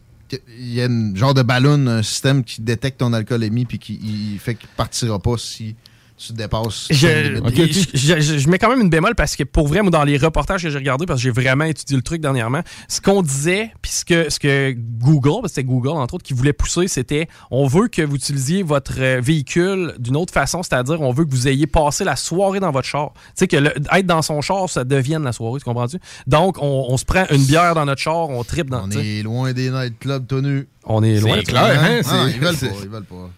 il 0.59 0.75
y 0.75 0.83
a 0.83 0.87
un 0.87 1.15
genre 1.15 1.35
de 1.35 1.43
ballon, 1.43 1.87
un 1.87 2.03
système 2.03 2.43
qui 2.43 2.61
détecte 2.61 2.99
ton 2.99 3.13
alcoolémie 3.13 3.67
puis 3.67 3.79
qui 3.79 4.39
fait 4.39 4.57
qu'il 4.57 4.69
partira 4.77 5.19
pas 5.21 5.39
si 5.39 5.77
tu 6.19 6.33
dépasses. 6.33 6.89
Je, 6.91 7.07
ta 7.41 7.51
limite. 7.51 7.91
je- 7.95 8.21
je- 8.21 8.39
je 8.39 8.49
mets 8.49 8.59
quand 8.59 8.69
même 8.69 8.81
une 8.81 8.91
bémol 8.91 9.15
parce 9.15 9.37
que 9.37 9.45
pour 9.45 9.69
vrai, 9.69 9.83
moi, 9.83 9.91
dans 9.91 10.03
les 10.05 10.17
reportages 10.19 10.63
que 10.63 10.69
j'ai 10.71 10.79
regardés, 10.79 11.07
parce 11.07 11.21
que 11.21 11.23
j'ai 11.25 11.31
vraiment 11.31 11.65
étudié 11.65 11.97
le 11.97 12.03
truc 12.03 12.21
dernièrement, 12.21 12.63
ce 12.89 13.01
qu'on 13.01 13.23
disait, 13.23 13.71
puis 13.81 13.91
ce 13.93 14.05
que, 14.05 14.29
ce 14.31 14.39
que 14.41 14.75
Google, 14.77 15.41
parce 15.41 15.53
que 15.53 15.61
c'était 15.61 15.65
Google 15.65 15.91
entre 15.91 16.15
autres, 16.15 16.25
qui 16.25 16.35
voulait 16.35 16.53
pousser, 16.53 16.89
c'était 16.89 17.29
on 17.51 17.67
veut 17.67 17.89
que 17.89 18.03
vous 18.03 18.17
utilisiez 18.17 18.63
votre 18.63 18.95
euh, 18.99 19.21
véhicule 19.23 19.95
d'une 19.99 20.17
autre 20.17 20.33
façon, 20.33 20.63
c'est-à-dire 20.63 21.01
on 21.01 21.13
veut 21.13 21.25
que 21.25 21.31
vous 21.31 21.47
ayez 21.49 21.67
passé 21.67 22.03
la 22.05 22.17
soirée 22.17 22.61
dans 22.61 22.71
votre 22.73 22.89
char. 22.89 23.13
Tu 23.15 23.21
sais, 23.37 23.47
que 23.49 23.57
le- 23.57 23.73
être 23.93 24.07
dans 24.07 24.23
son 24.23 24.41
char, 24.41 24.69
ça 24.69 24.85
devienne 24.85 25.23
la 25.23 25.33
soirée, 25.33 25.59
tu 25.61 25.65
comprends-tu? 25.65 25.99
Donc, 26.27 26.57
on, 26.61 26.87
on 26.89 26.97
se 26.97 27.05
prend 27.05 27.25
une 27.31 27.45
bière 27.45 27.75
dans 27.75 27.85
notre 27.85 28.01
char, 28.03 28.29
on 28.29 28.43
tripe 28.45 28.71
dans 28.71 28.85
On 28.87 28.91
est 28.91 29.23
loin 29.23 29.53
des 29.53 29.71
nightclubs 29.71 30.27
tenus. 30.27 30.67
On 30.91 31.03
est 31.03 31.21
loin. 31.21 31.37
C'est 31.37 31.43
clair, 31.45 31.83
hein? 31.83 32.01
Ah, 32.01 32.03
c'est- 32.03 32.33
ils 32.35 32.41
veulent 32.41 32.57
c'est- 32.57 32.69
pas, 32.69 32.75
ils 32.83 32.89
veulent 32.89 33.05
pas. 33.05 33.31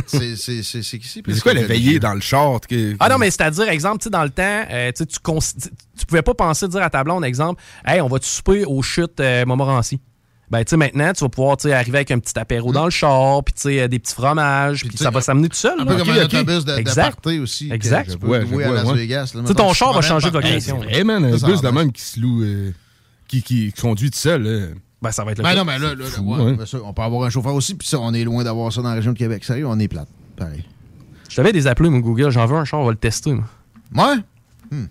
c'est 0.06 0.36
c'est- 0.36 0.62
c'est- 0.62 0.82
c'est 0.82 0.98
qui 0.98 1.22
Mais 1.26 1.32
C'est 1.34 1.40
quoi 1.40 1.54
la 1.54 1.62
veillée 1.64 1.98
dans 1.98 2.12
le 2.12 2.20
char? 2.20 2.60
que- 2.60 2.94
Ah 3.00 3.08
non, 3.08 3.16
mais 3.16 3.30
c'est-à-dire, 3.30 3.68
exemple, 3.68 3.98
tu 3.98 4.04
sais, 4.04 4.10
dans 4.10 4.22
le 4.22 4.28
temps, 4.30 4.64
euh, 4.70 4.88
tu 4.92 4.98
sais, 4.98 5.06
tu, 5.06 5.18
cons- 5.18 5.38
tu 5.40 5.70
tu 5.98 6.06
pouvais 6.06 6.22
pas 6.22 6.34
penser 6.34 6.68
dire 6.68 6.82
à 6.82 6.90
ta 6.90 7.02
blonde, 7.02 7.24
exemple, 7.24 7.62
hey, 7.86 8.00
on 8.02 8.08
va 8.08 8.18
te 8.18 8.26
souper 8.26 8.64
aux 8.66 8.82
chutes 8.82 9.18
euh, 9.20 9.46
Montmorency. 9.46 9.98
Ben, 10.50 10.64
tu 10.64 10.70
sais, 10.70 10.76
maintenant, 10.76 11.12
tu 11.12 11.24
vas 11.24 11.28
pouvoir 11.28 11.56
arriver 11.72 11.98
avec 11.98 12.10
un 12.10 12.18
petit 12.18 12.38
apéro 12.38 12.72
dans 12.72 12.84
le 12.84 12.90
char, 12.90 13.42
puis 13.44 13.54
tu 13.54 13.62
sais, 13.62 13.80
euh, 13.80 13.88
des 13.88 13.98
petits 13.98 14.14
fromages, 14.14 14.84
puis 14.86 14.96
ça 14.96 15.10
va 15.10 15.20
s'amener 15.22 15.48
tout 15.48 15.56
seul. 15.56 15.74
Un 15.80 15.84
là. 15.84 15.92
peu 15.92 15.96
comme 15.98 16.10
un 16.10 16.24
autobus 16.24 16.64
de, 16.64 17.40
aussi. 17.40 17.70
Exact. 17.72 18.10
Tu 18.12 18.18
peux 18.18 18.26
Ouais, 18.26 18.40
louer 18.44 18.64
je 18.64 18.68
à 18.68 18.72
vois, 18.72 18.76
Las 18.76 18.86
ouais. 18.86 18.94
Vegas. 18.98 19.20
là. 19.20 19.26
Tu 19.26 19.30
sais, 19.32 19.38
Mettons, 19.42 19.54
ton 19.54 19.72
char 19.72 19.92
va 19.94 20.00
changer 20.02 20.30
de 20.30 20.34
location. 20.34 20.82
Hey, 20.84 21.02
man, 21.04 21.24
un 21.24 21.30
bus 21.36 21.60
de 21.62 21.68
même 21.70 21.92
qui 21.92 22.02
se 22.02 22.20
loue, 22.20 22.42
euh, 22.44 22.72
qui, 23.26 23.42
qui 23.42 23.72
conduit 23.72 24.10
tout 24.10 24.18
seul. 24.18 24.74
Ben, 25.00 25.12
ça 25.12 25.24
va 25.24 25.32
être 25.32 25.38
le 25.38 25.44
Ben 25.44 25.50
cas. 25.50 25.56
non, 25.56 25.64
mais 25.64 25.78
là, 25.78 25.88
là, 25.88 25.94
là, 25.94 26.04
Fou, 26.06 26.34
ouais, 26.34 26.56
hein. 26.60 26.66
ça, 26.66 26.78
on 26.82 26.92
peut 26.92 27.02
avoir 27.02 27.22
un 27.24 27.30
chauffeur 27.30 27.54
aussi, 27.54 27.74
puis 27.74 27.86
ça, 27.86 28.00
on 28.00 28.12
est 28.14 28.24
loin 28.24 28.42
d'avoir 28.42 28.72
ça 28.72 28.82
dans 28.82 28.88
la 28.88 28.96
région 28.96 29.12
de 29.12 29.18
Québec. 29.18 29.44
Sérieux, 29.44 29.66
on 29.68 29.78
est 29.78 29.88
plate. 29.88 30.08
Pareil. 30.36 30.64
Je 31.28 31.36
t'avais 31.36 31.52
des 31.52 31.66
appelés, 31.66 31.90
mon 31.90 31.98
Google, 32.00 32.30
j'en 32.30 32.46
veux 32.46 32.56
un 32.56 32.64
char, 32.64 32.80
on 32.80 32.84
va 32.84 32.90
le 32.90 32.96
tester, 32.96 33.32
moi. 33.32 33.44
Ouais? 33.94 34.16
Hmm. 34.70 34.86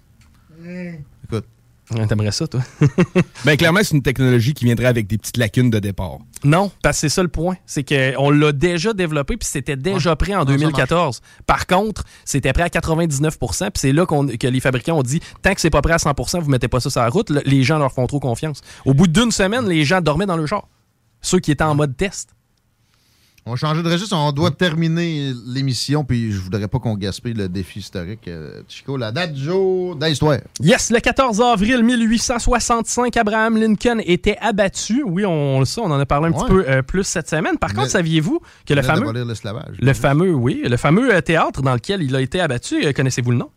T'aimerais 2.10 2.32
ça, 2.32 2.48
toi? 2.48 2.62
Ben, 3.46 3.56
clairement, 3.56 3.80
c'est 3.82 3.96
une 3.96 4.02
technologie 4.02 4.54
qui 4.54 4.66
viendrait 4.66 4.88
avec 4.88 5.08
des 5.08 5.18
petites 5.18 5.38
lacunes 5.38 5.70
de 5.70 5.80
départ. 5.80 6.18
Non, 6.44 6.70
parce 6.84 6.98
que 6.98 7.02
c'est 7.02 7.10
ça 7.10 7.22
le 7.24 7.30
point. 7.30 7.56
C'est 7.66 7.84
qu'on 7.88 8.30
l'a 8.30 8.52
déjà 8.52 8.94
développé, 8.94 9.38
puis 9.38 9.48
c'était 9.50 9.78
déjà 9.78 10.16
prêt 10.18 10.36
en 10.36 10.44
2014. 10.46 11.22
Par 11.46 11.66
contre, 11.66 12.04
c'était 12.26 12.52
prêt 12.52 12.64
à 12.64 12.68
99% 12.70 13.58
puis 13.72 13.72
c'est 13.76 13.94
là 13.94 14.06
que 14.06 14.48
les 14.48 14.60
fabricants 14.60 14.98
ont 15.00 15.04
dit 15.04 15.22
tant 15.42 15.54
que 15.54 15.62
c'est 15.62 15.70
pas 15.70 15.82
prêt 15.82 15.94
à 15.94 15.98
100% 15.98 16.42
vous 16.42 16.50
mettez 16.50 16.68
pas 16.68 16.80
ça 16.80 16.90
sur 16.90 17.02
la 17.02 17.10
route, 17.10 17.30
le- 17.30 17.42
les 17.46 17.64
gens 17.64 17.78
leur 17.80 17.92
font 17.92 18.06
trop 18.08 18.20
confiance. 18.20 18.62
Au 18.86 18.94
bout 18.94 19.08
d'une 19.08 19.32
semaine, 19.32 19.68
les 19.68 19.86
gens 19.86 20.02
dormaient 20.02 20.26
dans 20.26 20.38
le 20.38 20.46
char. 20.46 20.68
Ceux 21.22 21.40
qui 21.40 21.52
étaient 21.52 21.64
en 21.64 21.74
mode 21.76 21.96
test. 21.98 22.30
On 23.48 23.52
va 23.52 23.56
changer 23.56 23.82
de 23.82 23.90
registre. 23.90 24.14
On 24.14 24.34
doit 24.34 24.52
terminer 24.52 25.32
l'émission, 25.46 26.04
puis 26.04 26.34
je 26.34 26.38
voudrais 26.38 26.68
pas 26.68 26.80
qu'on 26.80 26.96
gaspille 26.96 27.34
le 27.34 27.48
défi 27.48 27.80
historique. 27.80 28.28
Euh, 28.28 28.62
Chico, 28.68 28.98
la 28.98 29.14
date 29.14 29.32
du 29.32 29.42
jour 29.46 29.96
de 29.96 30.06
l'histoire. 30.06 30.38
Yes, 30.60 30.92
le 30.92 31.00
14 31.00 31.40
avril 31.40 31.82
1865, 31.82 33.16
Abraham 33.16 33.56
Lincoln 33.58 34.02
était 34.04 34.38
abattu. 34.42 35.02
Oui, 35.06 35.26
on 35.26 35.60
le 35.60 35.66
sait, 35.66 35.80
on 35.80 35.86
en 35.86 35.98
a 36.00 36.06
parlé 36.06 36.28
un 36.28 36.32
Ouais. 36.32 36.40
petit 36.44 36.50
peu 36.50 36.66
euh, 36.68 36.82
plus 36.82 37.06
cette 37.06 37.30
semaine. 37.30 37.58
Par 37.58 37.74
contre, 37.74 37.90
saviez-vous 37.90 38.42
que 38.66 38.74
le 38.74 38.82
fameux, 38.82 39.14
le 39.80 39.94
fameux, 39.94 40.34
oui, 40.34 40.62
le 40.66 40.76
fameux 40.76 41.16
euh, 41.16 41.22
théâtre 41.22 41.62
dans 41.62 41.74
lequel 41.74 42.04
il 42.04 42.14
a 42.18 42.22
été 42.22 42.42
abattu, 42.42 42.92
connaissez-vous 42.94 43.32
le 43.32 43.38
nom? 43.38 43.50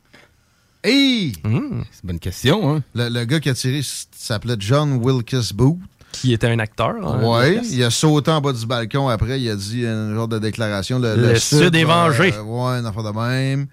Hey! 0.85 1.33
C'est 1.43 1.49
une 1.51 1.85
bonne 2.05 2.21
question, 2.21 2.77
hein? 2.77 2.83
Le, 2.95 3.09
le 3.09 3.25
gars 3.25 3.41
qui 3.41 3.49
a 3.51 3.55
tiré 3.55 3.81
s'appelait 4.13 4.55
John 4.59 4.93
Wilkes 5.03 5.53
Booth. 5.53 5.79
Qui 6.13 6.33
était 6.33 6.49
un 6.49 6.59
acteur. 6.59 6.95
hein, 7.03 7.21
Oui, 7.23 7.61
il 7.73 7.83
a 7.85 7.91
sauté 7.91 8.31
en 8.31 8.41
bas 8.41 8.53
du 8.53 8.67
balcon 8.67 9.09
après, 9.09 9.41
il 9.41 9.49
a 9.51 9.57
dit 9.57 9.87
un 9.87 10.15
genre 10.15 10.29
de 10.29 10.39
déclaration. 10.39 10.99
Le, 10.99 11.15
Le 11.17 11.35
Sud 11.37 11.75
est 11.75 11.85
vengé. 11.85 12.35
Euh, 12.35 12.79
une 12.81 12.87
affaire 12.87 13.03
de 13.05 13.11
même. 13.11 13.67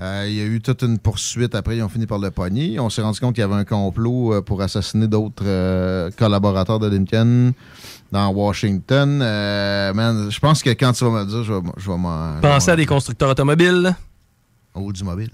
Euh, 0.00 0.24
il 0.28 0.34
y 0.34 0.40
a 0.40 0.44
eu 0.44 0.62
toute 0.62 0.80
une 0.82 0.98
poursuite 0.98 1.54
après, 1.54 1.76
ils 1.76 1.82
ont 1.82 1.88
fini 1.90 2.06
par 2.06 2.18
le 2.18 2.30
pogner. 2.30 2.80
On 2.80 2.88
s'est 2.88 3.02
rendu 3.02 3.20
compte 3.20 3.34
qu'il 3.34 3.42
y 3.42 3.44
avait 3.44 3.54
un 3.54 3.64
complot 3.64 4.32
euh, 4.34 4.40
pour 4.40 4.62
assassiner 4.62 5.08
d'autres 5.08 5.42
euh, 5.44 6.10
collaborateurs 6.16 6.78
de 6.78 6.86
Lincoln 6.88 7.52
dans 8.10 8.28
Washington. 8.30 9.18
Man, 9.18 10.30
je 10.30 10.38
pense 10.40 10.62
que 10.62 10.70
quand 10.70 10.92
tu 10.92 11.04
vas 11.04 11.10
me 11.10 11.18
le 11.20 11.26
dire, 11.26 11.44
je 11.44 11.52
vais, 11.52 11.60
je 11.76 11.90
vais 11.90 11.98
m'en. 11.98 12.40
Vais 12.40 12.48
à 12.48 12.76
des 12.76 12.86
constructeurs 12.86 13.28
automobiles. 13.30 13.94
m'en- 14.74 14.80
Au 14.86 14.92
du 14.92 15.04
mobile. 15.04 15.30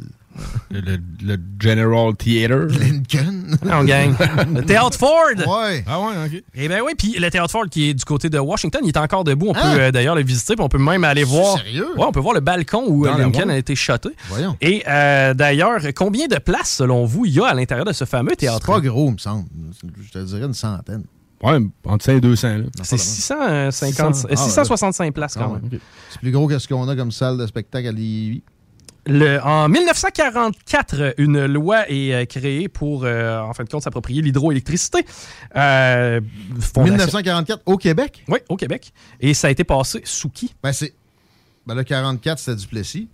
Le, 0.71 0.99
le 1.25 1.37
General 1.61 2.15
Theater. 2.17 2.67
Lincoln. 2.71 3.57
On 3.71 3.85
gagne. 3.85 4.15
Le 4.55 4.63
Théâtre 4.65 4.99
Ford. 4.99 5.13
Ouais. 5.37 5.85
Ah 5.87 6.01
ouais, 6.01 6.15
OK. 6.27 6.43
Eh 6.55 6.69
bien 6.69 6.81
oui, 6.85 6.93
puis 6.99 7.17
le 7.19 7.31
Théâtre 7.31 7.51
Ford 7.51 7.67
qui 7.71 7.91
est 7.91 7.95
du 7.95 8.05
côté 8.05 8.29
de 8.29 8.39
Washington, 8.39 8.81
il 8.85 8.89
est 8.89 8.97
encore 8.99 9.25
debout. 9.25 9.49
On 9.49 9.53
Ah. 9.55 9.73
peut 9.75 9.81
euh, 9.81 9.91
d'ailleurs 9.93 10.15
le 10.15 10.23
visiter, 10.23 10.55
puis 10.55 10.65
on 10.65 10.69
peut 10.69 10.79
même 10.79 11.05
aller 11.05 11.25
voir. 11.25 11.59
Sérieux? 11.59 11.89
Ouais, 11.97 12.05
on 12.07 12.13
peut 12.13 12.21
voir 12.21 12.35
le 12.35 12.41
balcon 12.41 12.85
où 12.87 13.07
euh, 13.07 13.11
Dans 13.13 13.19
Lincoln 13.19 13.49
a 13.49 13.57
été 13.57 13.75
shoté. 13.75 14.11
Voyons. 14.29 14.57
Et 14.61 14.83
euh, 14.89 15.35
d'ailleurs, 15.35 15.81
combien 15.95 16.27
de 16.27 16.37
places, 16.39 16.77
selon 16.77 17.05
vous, 17.05 17.25
il 17.27 17.33
y 17.35 17.41
a 17.41 17.47
à 17.47 17.55
l'intérieur 17.55 17.85
de 17.87 17.93
ce 17.93 18.05
fameux 18.05 18.31
C'est 18.31 18.37
théâtre? 18.47 18.67
pas 18.67 18.81
gros, 18.81 19.09
il 19.09 19.13
me 19.15 19.19
semble. 19.19 19.47
Je 20.05 20.11
te 20.11 20.19
dirais 20.25 20.47
une 20.47 20.55
centaine. 20.55 21.05
Ouais, 21.43 21.59
entre 21.85 22.03
100 22.05 22.13
et 22.13 22.21
200. 22.23 22.49
Là. 22.49 22.65
C'est 22.83 22.97
650, 22.97 24.15
600. 24.15 24.29
euh, 24.29 24.33
Ah, 24.33 24.37
665 24.37 25.13
places 25.15 25.35
quand 25.35 25.53
Ah, 25.55 25.61
même. 25.61 25.71
ouais. 25.71 25.79
C'est 26.11 26.19
plus 26.21 26.31
gros 26.33 26.49
que 26.49 26.59
ce 26.59 26.67
qu'on 26.67 26.89
a 26.89 26.97
comme 26.97 27.11
salle 27.13 27.37
de 27.37 27.47
spectacle 27.47 27.89
à 27.89 27.93
Lévis. 27.93 28.43
Le- 29.07 29.39
en 29.45 29.69
1944, 29.69 31.15
une 31.19 31.47
loi 31.47 31.89
est 31.89 32.13
euh, 32.13 32.25
créée 32.25 32.69
pour, 32.69 33.05
euh, 33.05 33.39
en 33.39 33.53
fin 33.53 33.63
de 33.65 33.69
compte, 33.69 33.83
s'approprier 33.83 34.21
l'hydroélectricité. 34.23 35.07
Euh, 35.55 36.21
fondation- 36.61 36.83
1944 36.85 37.63
au 37.67 37.77
Québec? 37.77 38.25
Oui, 38.29 38.41
au 38.49 38.57
Québec. 38.57 38.93
Et 39.21 39.33
ça 39.35 39.47
a 39.47 39.51
été 39.51 39.63
passé 39.65 40.01
sous 40.05 40.29
qui? 40.29 40.55
Ben, 40.63 40.73
c'est. 40.73 40.93
Ben, 41.67 41.75
le 41.75 41.85
44, 41.85 42.39
c'était 42.39 42.57
Duplessis. 42.57 43.09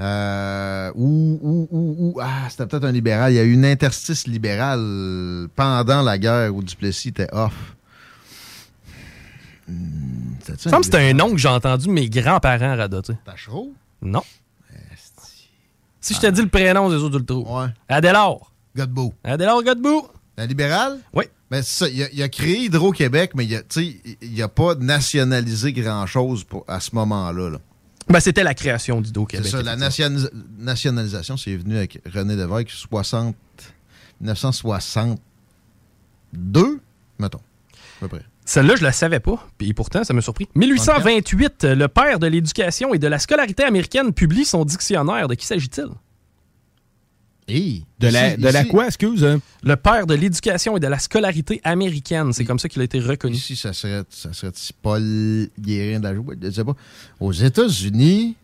Euh, 0.00 0.90
ou, 0.96 1.38
ou, 1.42 1.68
ou, 1.70 1.96
ou- 1.98 2.20
ah, 2.20 2.48
c'était 2.50 2.66
peut-être 2.66 2.84
un 2.84 2.92
libéral. 2.92 3.32
Il 3.32 3.36
y 3.36 3.38
a 3.38 3.44
eu 3.44 3.52
une 3.52 3.64
interstice 3.64 4.26
libérale 4.26 5.48
pendant 5.54 6.02
la 6.02 6.18
guerre 6.18 6.54
où 6.54 6.62
Duplessis 6.62 7.08
était 7.08 7.28
off. 7.32 7.52
Hmm, 9.68 10.34
c'était-tu 10.40 10.68
Il 10.68 10.68
me 10.68 10.70
semble 10.70 10.70
que 10.70 10.76
un 10.76 10.82
c'était 10.82 11.10
un 11.10 11.12
nom 11.14 11.30
que 11.32 11.38
j'ai 11.38 11.48
entendu 11.48 11.88
mes 11.88 12.08
grands-parents 12.10 12.76
radoter. 12.76 13.14
Tachereau? 13.24 13.72
Non. 14.02 14.22
Si 16.04 16.12
je 16.14 16.20
te 16.20 16.26
dis 16.26 16.42
le 16.42 16.48
prénom 16.48 16.90
des 16.90 16.96
autres, 16.96 17.14
tu 17.14 17.18
le 17.20 17.24
trouves. 17.24 17.50
Ouais. 17.50 17.68
Adélard. 17.88 18.52
Godbout. 18.76 19.14
Adélard 19.24 19.62
Godbout. 19.62 20.06
Un 20.36 20.44
libéral? 20.46 20.98
Oui. 21.14 21.24
Ben, 21.50 21.62
c'est 21.62 21.84
ça. 21.84 21.88
Il 21.88 22.02
a, 22.02 22.08
il 22.12 22.22
a 22.22 22.28
créé 22.28 22.64
Hydro-Québec, 22.64 23.30
mais 23.34 23.46
il 23.46 23.54
a, 23.56 23.62
tu 23.62 23.84
sais, 24.02 24.16
il 24.20 24.42
a 24.42 24.48
pas 24.48 24.74
nationalisé 24.74 25.72
grand-chose 25.72 26.44
à 26.68 26.80
ce 26.80 26.94
moment-là. 26.94 27.48
là. 27.50 27.58
Ben, 28.08 28.20
c'était 28.20 28.42
la 28.44 28.52
création 28.52 28.96
C'est 28.96 29.04
d'Hydro-Québec. 29.04 29.46
ça, 29.46 29.62
la 29.62 29.76
nationalis- 29.76 30.28
nationalisation, 30.58 31.38
c'est 31.38 31.56
venu 31.56 31.78
avec 31.78 31.98
René 32.12 32.36
Lévesque 32.36 32.68
60, 32.70 33.34
1962, 34.20 36.80
mettons, 37.18 37.38
à 37.38 38.00
peu 38.00 38.08
près. 38.08 38.24
Celle-là, 38.44 38.76
je 38.76 38.82
la 38.82 38.92
savais 38.92 39.20
pas, 39.20 39.48
puis 39.56 39.72
pourtant, 39.72 40.04
ça 40.04 40.12
m'a 40.12 40.20
surpris. 40.20 40.48
1828, 40.54 41.64
le 41.64 41.88
père 41.88 42.18
de 42.18 42.26
l'éducation 42.26 42.92
et 42.92 42.98
de 42.98 43.06
la 43.06 43.18
scolarité 43.18 43.64
américaine 43.64 44.12
publie 44.12 44.44
son 44.44 44.64
dictionnaire. 44.64 45.28
De 45.28 45.34
qui 45.34 45.46
s'agit-il? 45.46 45.86
De 47.48 48.08
la, 48.08 48.36
de 48.36 48.48
la 48.48 48.64
quoi, 48.64 48.86
excuse? 48.86 49.24
hein? 49.24 49.40
Le 49.62 49.76
père 49.76 50.06
de 50.06 50.14
l'éducation 50.14 50.76
et 50.76 50.80
de 50.80 50.86
la 50.86 50.98
scolarité 50.98 51.60
américaine. 51.64 52.32
C'est 52.32 52.44
comme 52.44 52.58
ça 52.58 52.68
qu'il 52.68 52.80
a 52.80 52.84
été 52.84 53.00
reconnu. 53.00 53.34
Ici, 53.34 53.56
ça 53.56 53.72
serait, 53.72 54.02
ça 54.08 54.32
serait 54.32 54.52
Paul 54.80 55.02
Guérin 55.58 55.98
de 56.00 56.04
la 56.04 56.14
Joue, 56.14 56.26
je 56.42 56.50
sais 56.50 56.64
pas. 56.64 56.74
Aux 57.20 57.32
États-Unis, 57.32 58.36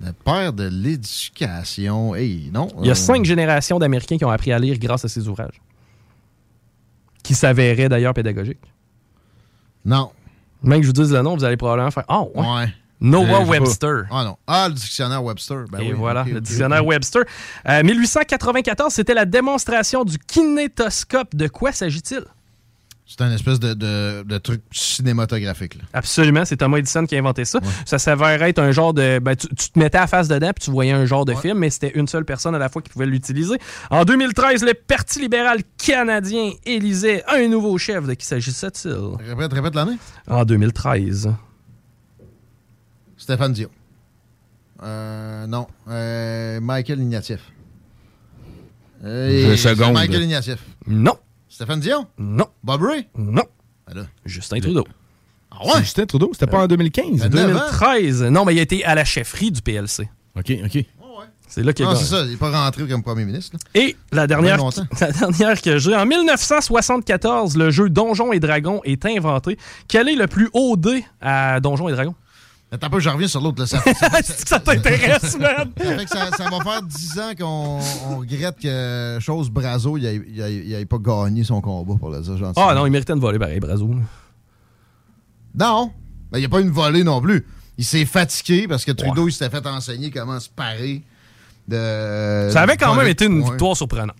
le 0.00 0.12
père 0.12 0.52
de 0.52 0.64
l'éducation, 0.68 2.14
hey, 2.14 2.50
non. 2.52 2.68
Il 2.80 2.86
y 2.86 2.88
a 2.88 2.92
euh, 2.92 2.94
cinq 2.94 3.24
générations 3.24 3.78
d'Américains 3.78 4.16
qui 4.16 4.24
ont 4.24 4.30
appris 4.30 4.52
à 4.52 4.58
lire 4.58 4.78
grâce 4.78 5.04
à 5.04 5.08
ses 5.08 5.28
ouvrages. 5.28 5.60
Qui 7.22 7.34
s'avéraient 7.34 7.90
d'ailleurs 7.90 8.14
pédagogiques. 8.14 8.58
Non. 9.84 10.10
Même 10.62 10.78
que 10.80 10.82
je 10.82 10.88
vous 10.88 10.92
dise 10.92 11.12
le 11.12 11.22
nom, 11.22 11.36
vous 11.36 11.44
allez 11.44 11.56
probablement 11.56 11.90
faire 11.90 12.04
Ah, 12.08 12.22
ouais. 12.22 12.28
Ouais. 12.46 12.74
Noah. 13.00 13.44
Webster. 13.44 14.04
Ah 14.10 14.24
non. 14.24 14.36
Ah, 14.46 14.66
le 14.68 14.74
dictionnaire 14.74 15.24
Webster. 15.24 15.64
Ben 15.72 15.80
Et 15.80 15.86
oui, 15.86 15.92
voilà, 15.96 16.20
ok, 16.22 16.28
le 16.32 16.40
dictionnaire 16.42 16.82
ok. 16.82 16.88
Webster. 16.90 17.22
Euh, 17.66 17.82
1894, 17.82 18.92
c'était 18.92 19.14
la 19.14 19.24
démonstration 19.24 20.04
du 20.04 20.18
kinétoscope. 20.18 21.34
De 21.34 21.48
quoi 21.48 21.72
s'agit-il? 21.72 22.24
C'est 23.12 23.22
un 23.22 23.32
espèce 23.32 23.58
de, 23.58 23.74
de- 23.74 24.22
de 24.22 24.38
truc 24.38 24.62
cinématographique. 24.70 25.74
là. 25.74 25.80
Absolument, 25.94 26.44
c'est 26.44 26.56
Thomas 26.58 26.78
Edison 26.78 27.04
qui 27.06 27.16
a 27.16 27.18
inventé 27.18 27.44
ça. 27.44 27.58
Ça 27.84 27.98
s'avère 27.98 28.40
être 28.44 28.60
un 28.60 28.70
genre 28.70 28.94
de... 28.94 29.18
ben, 29.18 29.34
tu, 29.34 29.48
tu 29.48 29.68
te 29.70 29.76
mettais 29.80 29.98
à 29.98 30.06
face 30.06 30.28
dedans 30.28 30.52
puis 30.54 30.64
tu 30.66 30.70
voyais 30.70 30.92
un 30.92 31.06
genre 31.06 31.24
de 31.24 31.34
film, 31.34 31.58
mais 31.58 31.70
c'était 31.70 31.90
une 31.98 32.06
seule 32.06 32.24
personne 32.24 32.54
à 32.54 32.58
la 32.60 32.68
fois 32.68 32.82
qui 32.82 32.88
pouvait 32.88 33.06
l'utiliser. 33.06 33.56
En 33.90 34.04
2013, 34.04 34.62
le 34.62 34.74
Parti 34.74 35.20
libéral 35.20 35.58
canadien 35.76 36.52
élisait 36.64 37.24
un 37.26 37.48
nouveau 37.48 37.76
chef. 37.78 38.06
De 38.06 38.14
qui 38.14 38.24
s'agissait-il? 38.24 38.92
Répète, 39.28 39.52
répète 39.54 39.74
l'année. 39.74 39.98
En 40.28 40.44
2013. 40.44 41.32
Stéphane 43.16 43.52
Dion. 43.52 43.70
Euh, 44.84 45.48
non. 45.48 45.66
Euh, 45.88 46.60
Michael 46.60 47.00
Ignatieff. 47.00 47.40
Euh, 49.04 49.48
Deux 49.48 49.56
c'est 49.56 49.70
secondes. 49.70 49.94
Michael 49.94 50.22
Ignatieff. 50.22 50.60
Non. 50.86 51.16
Stéphane 51.60 51.80
Dion? 51.80 52.06
Non. 52.16 52.46
Bob 52.64 52.80
Ray? 52.80 53.06
Non. 53.18 53.42
Ben. 53.86 54.08
Justin 54.24 54.60
Trudeau. 54.60 54.86
Ah 55.50 55.66
ouais? 55.66 55.80
Justin 55.80 56.06
Trudeau, 56.06 56.30
c'était 56.32 56.46
pas 56.46 56.62
en 56.62 56.66
2015? 56.66 57.20
Ben, 57.20 57.28
2013. 57.28 58.22
Non, 58.22 58.46
mais 58.46 58.54
il 58.54 58.60
a 58.60 58.62
été 58.62 58.82
à 58.82 58.94
la 58.94 59.04
chefferie 59.04 59.50
du 59.50 59.60
PLC. 59.60 60.08
OK, 60.38 60.52
OK. 60.64 60.84
C'est 61.46 61.62
là 61.62 61.74
qu'il 61.74 61.84
Non, 61.84 61.92
gagné. 61.92 62.02
c'est 62.02 62.10
ça. 62.16 62.22
Il 62.22 62.30
n'est 62.30 62.36
pas 62.38 62.50
rentré 62.50 62.88
comme 62.88 63.02
premier 63.02 63.26
ministre. 63.26 63.58
là. 63.58 63.78
Et 63.78 63.94
la 64.10 64.26
dernière, 64.26 64.56
la 65.02 65.12
dernière 65.12 65.60
que 65.60 65.76
j'ai, 65.76 65.94
en 65.94 66.06
1974, 66.06 67.58
le 67.58 67.68
jeu 67.68 67.90
Donjons 67.90 68.32
et 68.32 68.40
Dragons 68.40 68.80
est 68.84 69.04
inventé. 69.04 69.58
Quel 69.86 70.08
est 70.08 70.14
le 70.16 70.28
plus 70.28 70.48
haut 70.54 70.78
dé 70.78 71.04
à 71.20 71.60
Donjons 71.60 71.90
et 71.90 71.92
Dragons? 71.92 72.14
Attends 72.72 72.86
un 72.86 72.90
peu, 72.90 73.00
je 73.00 73.08
reviens 73.08 73.26
sur 73.26 73.40
l'autre. 73.40 73.64
Ça, 73.66 73.80
ça, 73.84 73.92
ça- 73.94 74.22
ça 74.22 74.60
t'intéresse, 74.60 75.36
man? 75.40 75.72
ça 76.06 76.48
va 76.50 76.60
faire 76.62 76.82
10 76.82 77.18
ans 77.18 77.32
qu'on 77.38 77.80
on 78.14 78.18
regrette 78.18 78.58
que 78.60 79.18
Chose 79.20 79.50
Brazo 79.50 79.98
n'ait 79.98 80.84
pas 80.86 80.98
gagné 80.98 81.42
son 81.42 81.60
combat, 81.60 81.94
pour 81.98 82.10
le 82.10 82.20
dire 82.20 82.36
gentiment. 82.36 82.68
Ah 82.68 82.74
non, 82.74 82.86
il 82.86 82.90
méritait 82.92 83.14
de 83.14 83.18
voler 83.20 83.38
pareil, 83.40 83.58
Brazo. 83.58 83.90
Non. 85.54 85.92
Ben, 86.30 86.38
il 86.38 86.42
n'y 86.42 86.46
a 86.46 86.48
pas 86.48 86.60
une 86.60 86.70
volée 86.70 87.02
non 87.02 87.20
plus. 87.20 87.44
Il 87.76 87.84
s'est 87.84 88.04
fatigué 88.04 88.68
parce 88.68 88.84
que 88.84 88.92
Trudeau, 88.92 89.26
il 89.28 89.32
s'était 89.32 89.50
fait 89.50 89.66
enseigner 89.66 90.10
comment 90.10 90.38
se 90.38 90.48
parer 90.48 91.02
de. 91.66 92.48
Ça 92.52 92.62
avait 92.62 92.76
quand 92.76 92.94
même 92.94 93.08
été 93.08 93.24
une 93.24 93.42
victoire 93.42 93.76
surprenante. 93.76 94.16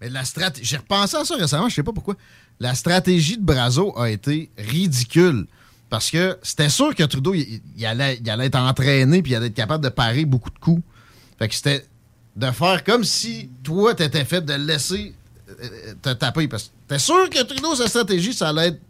Mais 0.00 0.10
la 0.10 0.24
stratégie. 0.24 0.64
J'ai 0.68 0.76
repensé 0.76 1.16
à 1.16 1.24
ça 1.24 1.34
récemment, 1.36 1.68
je 1.68 1.74
sais 1.76 1.82
pas 1.82 1.92
pourquoi. 1.92 2.14
La 2.60 2.74
stratégie 2.74 3.36
de 3.38 3.42
Brazo 3.44 3.98
a 3.98 4.10
été 4.10 4.50
ridicule. 4.58 5.46
Parce 5.90 6.10
que 6.10 6.38
c'était 6.42 6.68
sûr 6.68 6.94
que 6.94 7.02
Trudeau, 7.02 7.34
il, 7.34 7.86
allait, 7.86 8.18
il 8.22 8.28
allait 8.30 8.46
être 8.46 8.58
entraîné 8.58 9.22
puis 9.22 9.32
il 9.32 9.36
allait 9.36 9.46
être 9.46 9.54
capable 9.54 9.82
de 9.82 9.88
parer 9.88 10.24
beaucoup 10.24 10.50
de 10.50 10.58
coups. 10.58 10.82
Fait 11.38 11.48
que 11.48 11.54
c'était 11.54 11.86
de 12.36 12.50
faire 12.50 12.84
comme 12.84 13.04
si 13.04 13.50
toi, 13.62 13.94
t'étais 13.94 14.24
fait 14.24 14.42
de 14.42 14.54
laisser 14.54 15.14
euh, 15.48 15.94
te 16.02 16.10
taper. 16.10 16.46
Parce 16.46 16.64
que 16.64 16.68
t'es 16.88 16.98
sûr 16.98 17.28
que 17.30 17.42
Trudeau, 17.42 17.74
sa 17.74 17.88
stratégie, 17.88 18.34
ça 18.34 18.50
allait 18.50 18.68
être 18.68 18.80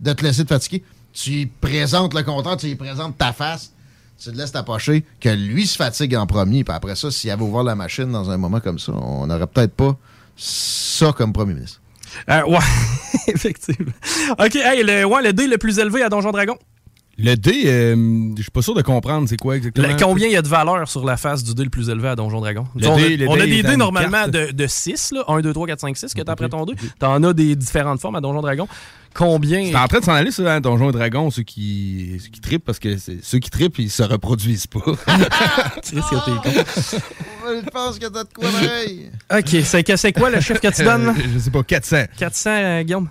de 0.00 0.12
te 0.12 0.22
laisser 0.22 0.44
te 0.44 0.48
fatiguer. 0.48 0.82
Tu 1.12 1.30
lui 1.30 1.46
présentes 1.46 2.14
le 2.14 2.22
contraire, 2.22 2.56
tu 2.56 2.66
lui 2.66 2.74
présentes 2.76 3.16
ta 3.16 3.32
face, 3.32 3.72
tu 4.18 4.30
te 4.30 4.36
laisses 4.36 4.52
t'approcher, 4.52 5.04
que 5.20 5.28
lui 5.28 5.66
se 5.66 5.76
fatigue 5.76 6.14
en 6.16 6.26
premier. 6.26 6.64
Puis 6.64 6.74
après 6.74 6.96
ça, 6.96 7.10
s'il 7.10 7.30
avait 7.30 7.42
ouvert 7.42 7.62
la 7.62 7.74
machine 7.74 8.10
dans 8.10 8.30
un 8.30 8.36
moment 8.36 8.60
comme 8.60 8.78
ça, 8.78 8.92
on 8.92 9.26
n'aurait 9.26 9.46
peut-être 9.46 9.74
pas 9.74 9.96
ça 10.36 11.12
comme 11.12 11.32
premier 11.32 11.54
ministre. 11.54 11.79
Euh, 12.28 12.42
ouais, 12.46 12.58
effectivement. 13.28 13.92
OK, 14.38 14.56
hey, 14.56 14.82
le, 14.84 15.04
ouais, 15.04 15.22
le 15.22 15.32
dé 15.32 15.46
le 15.46 15.58
plus 15.58 15.78
élevé 15.78 16.02
à 16.02 16.08
Donjon 16.08 16.30
Dragon. 16.30 16.56
Le 17.22 17.34
dé, 17.34 17.64
euh, 17.66 18.30
je 18.36 18.40
suis 18.42 18.50
pas 18.50 18.62
sûr 18.62 18.72
de 18.72 18.80
comprendre 18.80 19.28
c'est 19.28 19.36
quoi 19.36 19.56
exactement. 19.56 19.86
Le- 19.86 19.94
combien 20.02 20.26
il 20.26 20.32
y 20.32 20.36
a 20.36 20.42
de 20.42 20.48
valeur 20.48 20.88
sur 20.88 21.04
la 21.04 21.18
face 21.18 21.44
du 21.44 21.54
dé 21.54 21.64
le 21.64 21.68
plus 21.68 21.90
élevé 21.90 22.08
à 22.08 22.16
Donjon 22.16 22.40
Dragon? 22.40 22.66
Le 22.74 22.86
on 22.88 22.94
a, 22.94 22.96
dé- 22.96 23.16
le 23.18 23.28
on 23.28 23.34
a 23.34 23.38
dé 23.44 23.46
des 23.46 23.62
dés 23.62 23.76
normalement 23.76 24.26
de, 24.26 24.52
de 24.52 24.66
6, 24.66 25.12
là. 25.12 25.24
1, 25.28 25.40
2, 25.40 25.52
3, 25.52 25.66
4, 25.66 25.80
5, 25.80 25.96
6 25.98 26.14
que 26.14 26.22
t'as 26.22 26.32
après 26.32 26.48
ton 26.48 26.64
dé. 26.64 26.72
T'en 26.98 27.22
as 27.22 27.32
des 27.34 27.56
différentes 27.56 28.00
formes 28.00 28.16
à 28.16 28.20
Donjon 28.22 28.40
Dragon. 28.40 28.66
Combien? 29.14 29.64
C'est 29.66 29.76
en 29.76 29.88
train 29.88 29.98
de 30.00 30.04
s'en 30.04 30.12
aller 30.14 30.30
sur 30.30 30.46
un 30.46 30.60
Donjon 30.60 30.90
et 30.90 30.92
Dragon, 30.92 31.30
ceux 31.30 31.42
qui, 31.42 32.18
ceux 32.22 32.28
qui 32.28 32.40
trippent, 32.40 32.64
parce 32.64 32.78
que 32.78 32.96
c'est- 32.96 33.18
ceux 33.22 33.38
qui 33.38 33.50
trippent, 33.50 33.78
ils 33.78 33.90
se 33.90 34.02
reproduisent 34.02 34.66
pas. 34.68 34.80
Chris, 35.82 36.00
que 36.10 36.24
t'es 36.24 36.50
con. 36.50 36.64
Je 37.64 37.70
pense 37.70 37.98
que 37.98 38.06
t'as 38.06 38.24
de 38.24 38.28
quoi 38.32 38.48
pareil. 38.50 39.10
OK, 39.32 39.56
c'est 39.64 39.82
que- 39.82 39.96
c'est 39.96 40.12
quoi 40.12 40.30
le 40.30 40.40
chiffre 40.40 40.60
que 40.60 40.74
tu 40.74 40.84
donnes? 40.84 41.06
là? 41.06 41.14
je 41.34 41.38
sais 41.38 41.50
pas, 41.50 41.62
400. 41.62 42.04
400, 42.16 42.50
euh, 42.50 42.82
Guillaume? 42.82 43.08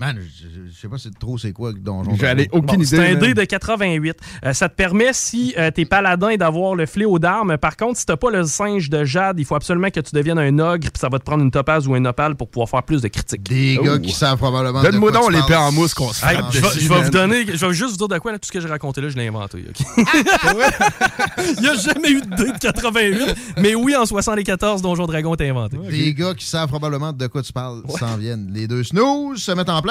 Man, 0.00 0.16
je, 0.18 0.44
je- 0.48 0.70
je 0.72 0.80
sais 0.80 0.88
pas 0.88 0.96
c'est 0.96 1.16
trop 1.18 1.36
c'est 1.36 1.52
quoi 1.52 1.72
Donjon. 1.74 2.14
J'ai 2.18 2.26
allé 2.26 2.48
aucune 2.52 2.66
Bon, 2.66 2.74
idée. 2.82 2.84
C'est 2.86 3.10
un 3.10 3.14
dé 3.16 3.34
de 3.34 3.44
88. 3.44 4.16
Euh, 4.46 4.52
ça 4.54 4.70
te 4.70 4.74
permet, 4.74 5.10
si 5.12 5.54
euh, 5.58 5.70
t'es 5.70 5.84
paladin, 5.84 6.36
d'avoir 6.36 6.74
le 6.74 6.86
fléau 6.86 7.18
d'armes. 7.18 7.58
Par 7.58 7.76
contre, 7.76 7.98
si 7.98 8.06
t'as 8.06 8.16
pas 8.16 8.30
le 8.30 8.44
singe 8.44 8.88
de 8.88 9.04
Jade, 9.04 9.38
il 9.38 9.44
faut 9.44 9.56
absolument 9.56 9.90
que 9.90 10.00
tu 10.00 10.14
deviennes 10.14 10.38
un 10.38 10.58
ogre, 10.58 10.90
puis 10.90 10.98
ça 10.98 11.10
va 11.10 11.18
te 11.18 11.24
prendre 11.24 11.42
une 11.44 11.50
topaz 11.50 11.86
ou 11.86 11.94
un 11.94 12.04
opale 12.06 12.34
pour 12.34 12.48
pouvoir 12.48 12.68
faire 12.70 12.82
plus 12.82 13.02
de 13.02 13.08
critiques. 13.08 13.42
Des 13.42 13.78
gars 13.82 13.98
qui 13.98 14.12
savent 14.12 14.38
probablement. 14.38 14.82
Donne-moi 14.82 15.10
de 15.10 15.16
quoi 15.18 15.26
donc 15.26 15.30
tu 15.34 15.36
l'épée 15.36 15.52
parles. 15.52 15.68
en 15.68 15.72
mousse 15.72 15.92
qu'on 15.92 16.12
se 16.14 16.24
Hey, 16.24 16.38
je, 16.50 16.60
vais, 16.88 17.02
vous 17.02 17.10
donner, 17.10 17.44
je 17.52 17.66
vais 17.66 17.74
juste 17.74 17.90
vous 17.90 17.96
dire 17.98 18.08
de 18.08 18.18
quoi, 18.18 18.32
là, 18.32 18.38
tout 18.38 18.46
ce 18.46 18.52
que 18.52 18.60
j'ai 18.60 18.68
raconté 18.68 19.02
là, 19.02 19.10
je 19.10 19.16
l'ai 19.18 19.28
inventé. 19.28 19.62
ok? 19.68 20.04
Il 21.56 21.60
n'y 21.62 21.68
a 21.68 21.74
jamais 21.74 22.10
eu 22.10 22.20
de 22.22 22.36
dé 22.36 22.52
de 22.52 22.58
88, 22.58 23.34
mais 23.58 23.74
oui, 23.74 23.94
en 23.96 24.06
74, 24.06 24.80
Donjon 24.80 25.04
Dragon 25.06 25.34
est 25.34 25.50
inventé. 25.50 25.76
Des 25.90 26.14
gars 26.14 26.32
qui 26.34 26.46
savent 26.46 26.68
probablement 26.68 27.12
de 27.12 27.26
quoi 27.26 27.42
tu 27.42 27.52
parles 27.52 27.82
s'en 27.98 28.16
viennent. 28.16 28.50
Les 28.52 28.66
deux 28.66 28.82
snooze 28.82 29.42
se 29.42 29.52
mettent 29.52 29.68
en 29.68 29.82
place. 29.82 29.89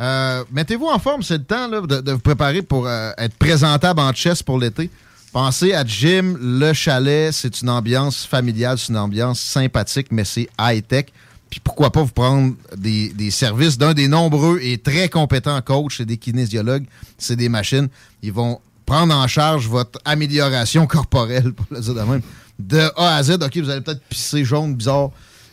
Euh, 0.00 0.44
Mettez-vous 0.50 0.86
en 0.86 0.98
forme, 0.98 1.22
c'est 1.22 1.38
le 1.38 1.44
temps 1.44 1.68
là, 1.68 1.80
de, 1.80 2.12
vous 2.12 2.18
préparer 2.18 2.62
pour 2.62 2.86
euh, 2.86 3.12
être 3.18 3.34
présentable 3.36 4.00
en 4.00 4.12
chess 4.12 4.42
pour 4.42 4.58
l'été. 4.58 4.90
Pensez 5.32 5.74
à 5.74 5.84
Jim 5.84 6.36
Le 6.40 6.72
Chalet. 6.72 7.32
C'est 7.32 7.60
une 7.60 7.70
ambiance 7.70 8.24
familiale, 8.24 8.78
c'est 8.78 8.88
une 8.88 8.98
ambiance 8.98 9.40
sympathique, 9.40 10.08
mais 10.10 10.24
c'est 10.24 10.48
high-tech. 10.58 11.06
Puis 11.50 11.60
pourquoi 11.62 11.90
pas 11.90 12.02
vous 12.02 12.12
prendre 12.12 12.54
des, 12.76 13.10
des 13.10 13.30
services 13.30 13.76
d'un 13.76 13.92
des 13.92 14.08
nombreux 14.08 14.60
et 14.62 14.78
très 14.78 15.08
compétents 15.08 15.60
coachs, 15.62 15.92
c'est 15.96 16.04
des 16.04 16.16
kinésiologues, 16.16 16.86
c'est 17.18 17.36
des 17.36 17.48
machines. 17.48 17.88
Ils 18.22 18.32
vont 18.32 18.60
prendre 18.86 19.14
en 19.14 19.26
charge 19.28 19.68
votre 19.68 20.00
amélioration 20.04 20.86
corporelle, 20.88 21.52
pour 21.52 21.66
le 21.70 21.80
dire 21.80 21.94
de 21.94 22.00
même, 22.00 22.22
de 22.58 22.90
A 22.96 23.16
à 23.16 23.22
Z. 23.22 23.38
OK, 23.42 23.56
vous 23.58 23.70
allez 23.70 23.80
peut-être 23.80 24.02
pisser 24.08 24.44
jaune, 24.44 24.74
bizarre, 24.74 25.10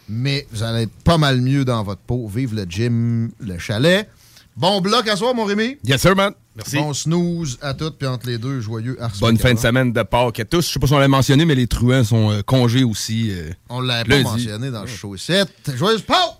mais 0.09 0.47
vous 0.51 0.63
allez 0.63 0.83
être 0.83 0.93
pas 1.03 1.17
mal 1.17 1.41
mieux 1.41 1.65
dans 1.65 1.83
votre 1.83 2.01
peau. 2.01 2.27
Vive 2.27 2.53
le 2.55 2.63
gym, 2.63 3.31
le 3.39 3.57
chalet. 3.57 4.09
Bon 4.55 4.81
bloc 4.81 5.07
à 5.07 5.15
soir, 5.15 5.35
mon 5.35 5.45
Rémi. 5.45 5.77
Yes, 5.83 6.01
sir, 6.01 6.15
man. 6.15 6.33
Merci. 6.55 6.77
Bon 6.77 6.91
snooze 6.91 7.59
à 7.61 7.75
toutes, 7.75 7.99
puis 7.99 8.07
entre 8.07 8.25
les 8.25 8.39
deux, 8.39 8.59
joyeux 8.59 8.97
Ars 8.99 9.11
Bonne 9.19 9.37
fin 9.37 9.53
de 9.53 9.59
semaine 9.59 9.93
de 9.93 10.01
Pâques 10.01 10.39
à 10.39 10.45
tous. 10.45 10.65
Je 10.67 10.73
sais 10.73 10.79
pas 10.79 10.87
si 10.87 10.93
on 10.93 10.97
l'a 10.97 11.07
mentionné, 11.07 11.45
mais 11.45 11.53
les 11.53 11.67
truands 11.67 12.03
sont 12.03 12.31
euh, 12.31 12.41
congés 12.41 12.83
aussi. 12.83 13.29
euh, 13.31 13.51
On 13.69 13.79
l'avait 13.81 14.23
pas 14.23 14.31
mentionné 14.31 14.71
dans 14.71 14.81
le 14.81 14.87
show 14.87 15.15
7. 15.15 15.47
Joyeuse 15.75 16.01
Pâques! 16.01 16.39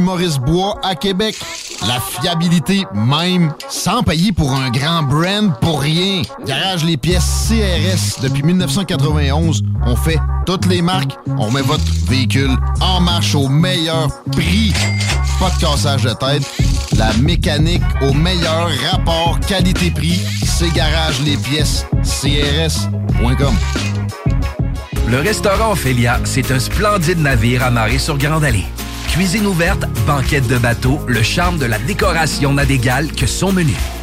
Maurice-Bois 0.00 0.76
à 0.82 0.94
Québec. 0.94 1.38
La 1.86 2.00
fiabilité 2.00 2.84
même, 2.94 3.52
sans 3.68 4.02
payer 4.02 4.32
pour 4.32 4.52
un 4.54 4.70
grand 4.70 5.02
brand 5.02 5.52
pour 5.60 5.80
rien. 5.80 6.22
Garage 6.44 6.84
Les 6.84 6.96
Pièces 6.96 7.48
CRS. 7.48 8.20
Depuis 8.22 8.42
1991, 8.42 9.62
on 9.86 9.96
fait 9.96 10.18
toutes 10.46 10.66
les 10.66 10.82
marques. 10.82 11.16
On 11.38 11.50
met 11.50 11.62
votre 11.62 11.84
véhicule 12.06 12.56
en 12.80 13.00
marche 13.00 13.34
au 13.34 13.48
meilleur 13.48 14.08
prix. 14.32 14.72
Pas 15.38 15.50
de 15.50 15.60
cassage 15.60 16.02
de 16.02 16.12
tête. 16.12 16.42
La 16.96 17.12
mécanique 17.14 17.82
au 18.02 18.12
meilleur 18.12 18.68
rapport 18.90 19.38
qualité-prix. 19.40 20.20
C'est 20.44 20.72
Garage 20.74 21.20
Les 21.22 21.36
Pièces 21.36 21.86
CRS.com. 22.02 23.54
Le 25.08 25.18
restaurant 25.18 25.72
Ophélia, 25.72 26.20
c'est 26.24 26.50
un 26.52 26.60
splendide 26.60 27.18
navire 27.18 27.64
amarré 27.64 27.98
sur 27.98 28.16
Grande 28.16 28.44
Allée. 28.44 28.66
Cuisine 29.10 29.46
ouverte, 29.48 29.86
banquette 30.06 30.46
de 30.46 30.56
bateau, 30.56 31.00
le 31.08 31.22
charme 31.24 31.58
de 31.58 31.66
la 31.66 31.80
décoration 31.80 32.54
n'a 32.54 32.64
d'égal 32.64 33.10
que 33.10 33.26
son 33.26 33.52
menu. 33.52 33.74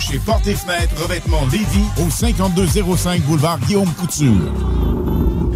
chez 0.00 0.18
Porte 0.18 0.46
et 0.46 0.54
Fenêtre 0.54 0.94
Revêtement 1.02 1.42
Lévis 1.52 1.84
au 1.98 2.10
5205 2.10 3.20
boulevard 3.22 3.58
Guillaume 3.60 3.92
Couture. 3.94 5.19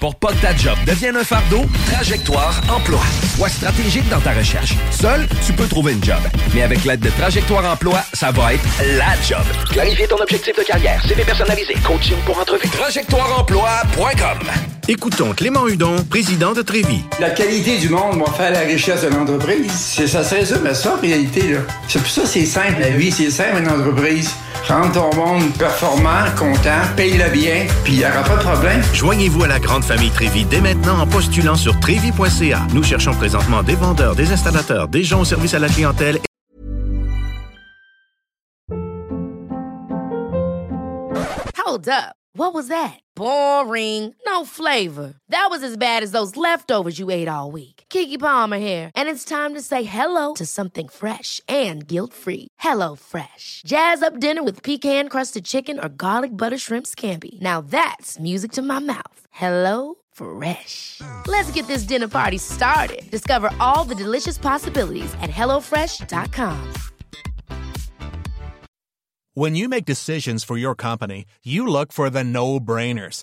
Pour 0.00 0.14
pas 0.14 0.28
que 0.28 0.40
ta 0.40 0.56
job 0.56 0.76
devienne 0.86 1.16
un 1.16 1.24
fardeau, 1.24 1.64
Trajectoire 1.92 2.60
Emploi. 2.68 3.00
Sois 3.36 3.48
stratégique 3.48 4.08
dans 4.08 4.20
ta 4.20 4.32
recherche. 4.32 4.74
Seul, 4.90 5.26
tu 5.46 5.52
peux 5.52 5.66
trouver 5.66 5.92
une 5.92 6.04
job. 6.04 6.20
Mais 6.54 6.62
avec 6.62 6.84
l'aide 6.84 7.00
de 7.00 7.10
Trajectoire 7.10 7.64
Emploi, 7.64 8.00
ça 8.12 8.30
va 8.30 8.54
être 8.54 8.64
la 8.96 9.14
job. 9.26 9.44
Clarifier 9.70 10.06
ton 10.06 10.20
objectif 10.20 10.56
de 10.56 10.62
carrière, 10.62 11.02
CV 11.06 11.24
personnalisé, 11.24 11.74
coaching 11.84 12.16
pour 12.24 12.38
entrevue. 12.38 12.68
TrajectoireEmploi.com 12.68 14.38
Écoutons 14.90 15.34
Clément 15.34 15.68
Hudon, 15.68 15.96
président 16.08 16.52
de 16.54 16.62
Trévis. 16.62 17.02
La 17.20 17.28
qualité 17.28 17.76
du 17.76 17.90
monde 17.90 18.22
va 18.24 18.32
faire 18.32 18.50
la 18.50 18.60
richesse 18.60 19.02
de 19.02 19.08
l'entreprise. 19.08 19.70
C'est 19.70 20.06
ça, 20.06 20.24
c'est 20.24 20.46
ça, 20.46 20.56
mais 20.64 20.72
ça, 20.72 20.94
en 20.96 21.00
réalité, 21.00 21.42
là. 21.52 21.58
C'est 21.88 21.98
pour 21.98 22.08
ça 22.08 22.22
que 22.22 22.28
c'est 22.28 22.46
simple, 22.46 22.80
la 22.80 22.88
vie, 22.88 23.12
c'est 23.12 23.30
simple, 23.30 23.58
une 23.58 23.68
entreprise. 23.68 24.30
Rendre 24.66 24.92
ton 24.92 25.14
monde 25.14 25.52
performant, 25.58 26.24
content, 26.38 26.80
paye-le 26.96 27.28
bien, 27.30 27.66
puis 27.84 27.94
il 27.94 27.98
n'y 27.98 28.04
aura 28.04 28.22
pas 28.22 28.36
de 28.36 28.42
problème. 28.42 28.82
Joignez-vous 28.94 29.44
à 29.44 29.48
la 29.48 29.57
grande 29.58 29.84
famille 29.84 30.10
Trévis 30.10 30.44
dès 30.44 30.60
maintenant 30.60 30.98
en 30.98 31.06
postulant 31.06 31.56
sur 31.56 31.78
trévis.ca. 31.80 32.66
Nous 32.74 32.82
cherchons 32.82 33.12
présentement 33.12 33.62
des 33.62 33.74
vendeurs, 33.74 34.14
des 34.14 34.32
installateurs, 34.32 34.88
des 34.88 35.04
gens 35.04 35.20
au 35.20 35.24
service 35.24 35.54
à 35.54 35.58
la 35.58 35.68
clientèle 35.68 36.18
Hold 41.68 41.88
up. 41.88 42.16
What 42.34 42.54
was 42.54 42.68
that? 42.68 42.98
Boring. 43.14 44.14
No 44.24 44.44
flavor. 44.44 45.14
That 45.28 45.48
was 45.50 45.62
as 45.62 45.76
bad 45.76 46.02
as 46.02 46.12
those 46.12 46.34
leftovers 46.34 46.98
you 46.98 47.10
ate 47.10 47.28
all 47.28 47.50
week. 47.50 47.77
Kiki 47.90 48.18
Palmer 48.18 48.58
here, 48.58 48.90
and 48.94 49.08
it's 49.08 49.24
time 49.24 49.54
to 49.54 49.62
say 49.62 49.82
hello 49.82 50.34
to 50.34 50.44
something 50.46 50.88
fresh 50.88 51.40
and 51.48 51.86
guilt-free. 51.86 52.48
Hello 52.58 52.96
Fresh. 52.96 53.62
Jazz 53.66 54.02
up 54.02 54.20
dinner 54.20 54.42
with 54.42 54.62
pecan-crusted 54.62 55.44
chicken 55.44 55.78
or 55.80 55.88
garlic 55.88 56.36
butter 56.36 56.58
shrimp 56.58 56.86
scampi. 56.86 57.40
Now 57.40 57.60
that's 57.60 58.18
music 58.18 58.52
to 58.52 58.62
my 58.62 58.78
mouth. 58.78 59.20
Hello 59.30 59.94
Fresh. 60.12 61.00
Let's 61.26 61.50
get 61.52 61.66
this 61.66 61.84
dinner 61.84 62.08
party 62.08 62.38
started. 62.38 63.10
Discover 63.10 63.50
all 63.60 63.84
the 63.88 64.02
delicious 64.04 64.38
possibilities 64.38 65.14
at 65.22 65.30
hellofresh.com. 65.30 66.72
When 69.34 69.54
you 69.54 69.68
make 69.68 69.84
decisions 69.84 70.42
for 70.42 70.58
your 70.58 70.74
company, 70.74 71.24
you 71.44 71.64
look 71.64 71.92
for 71.92 72.10
the 72.10 72.24
no 72.24 72.58
brainers. 72.58 73.22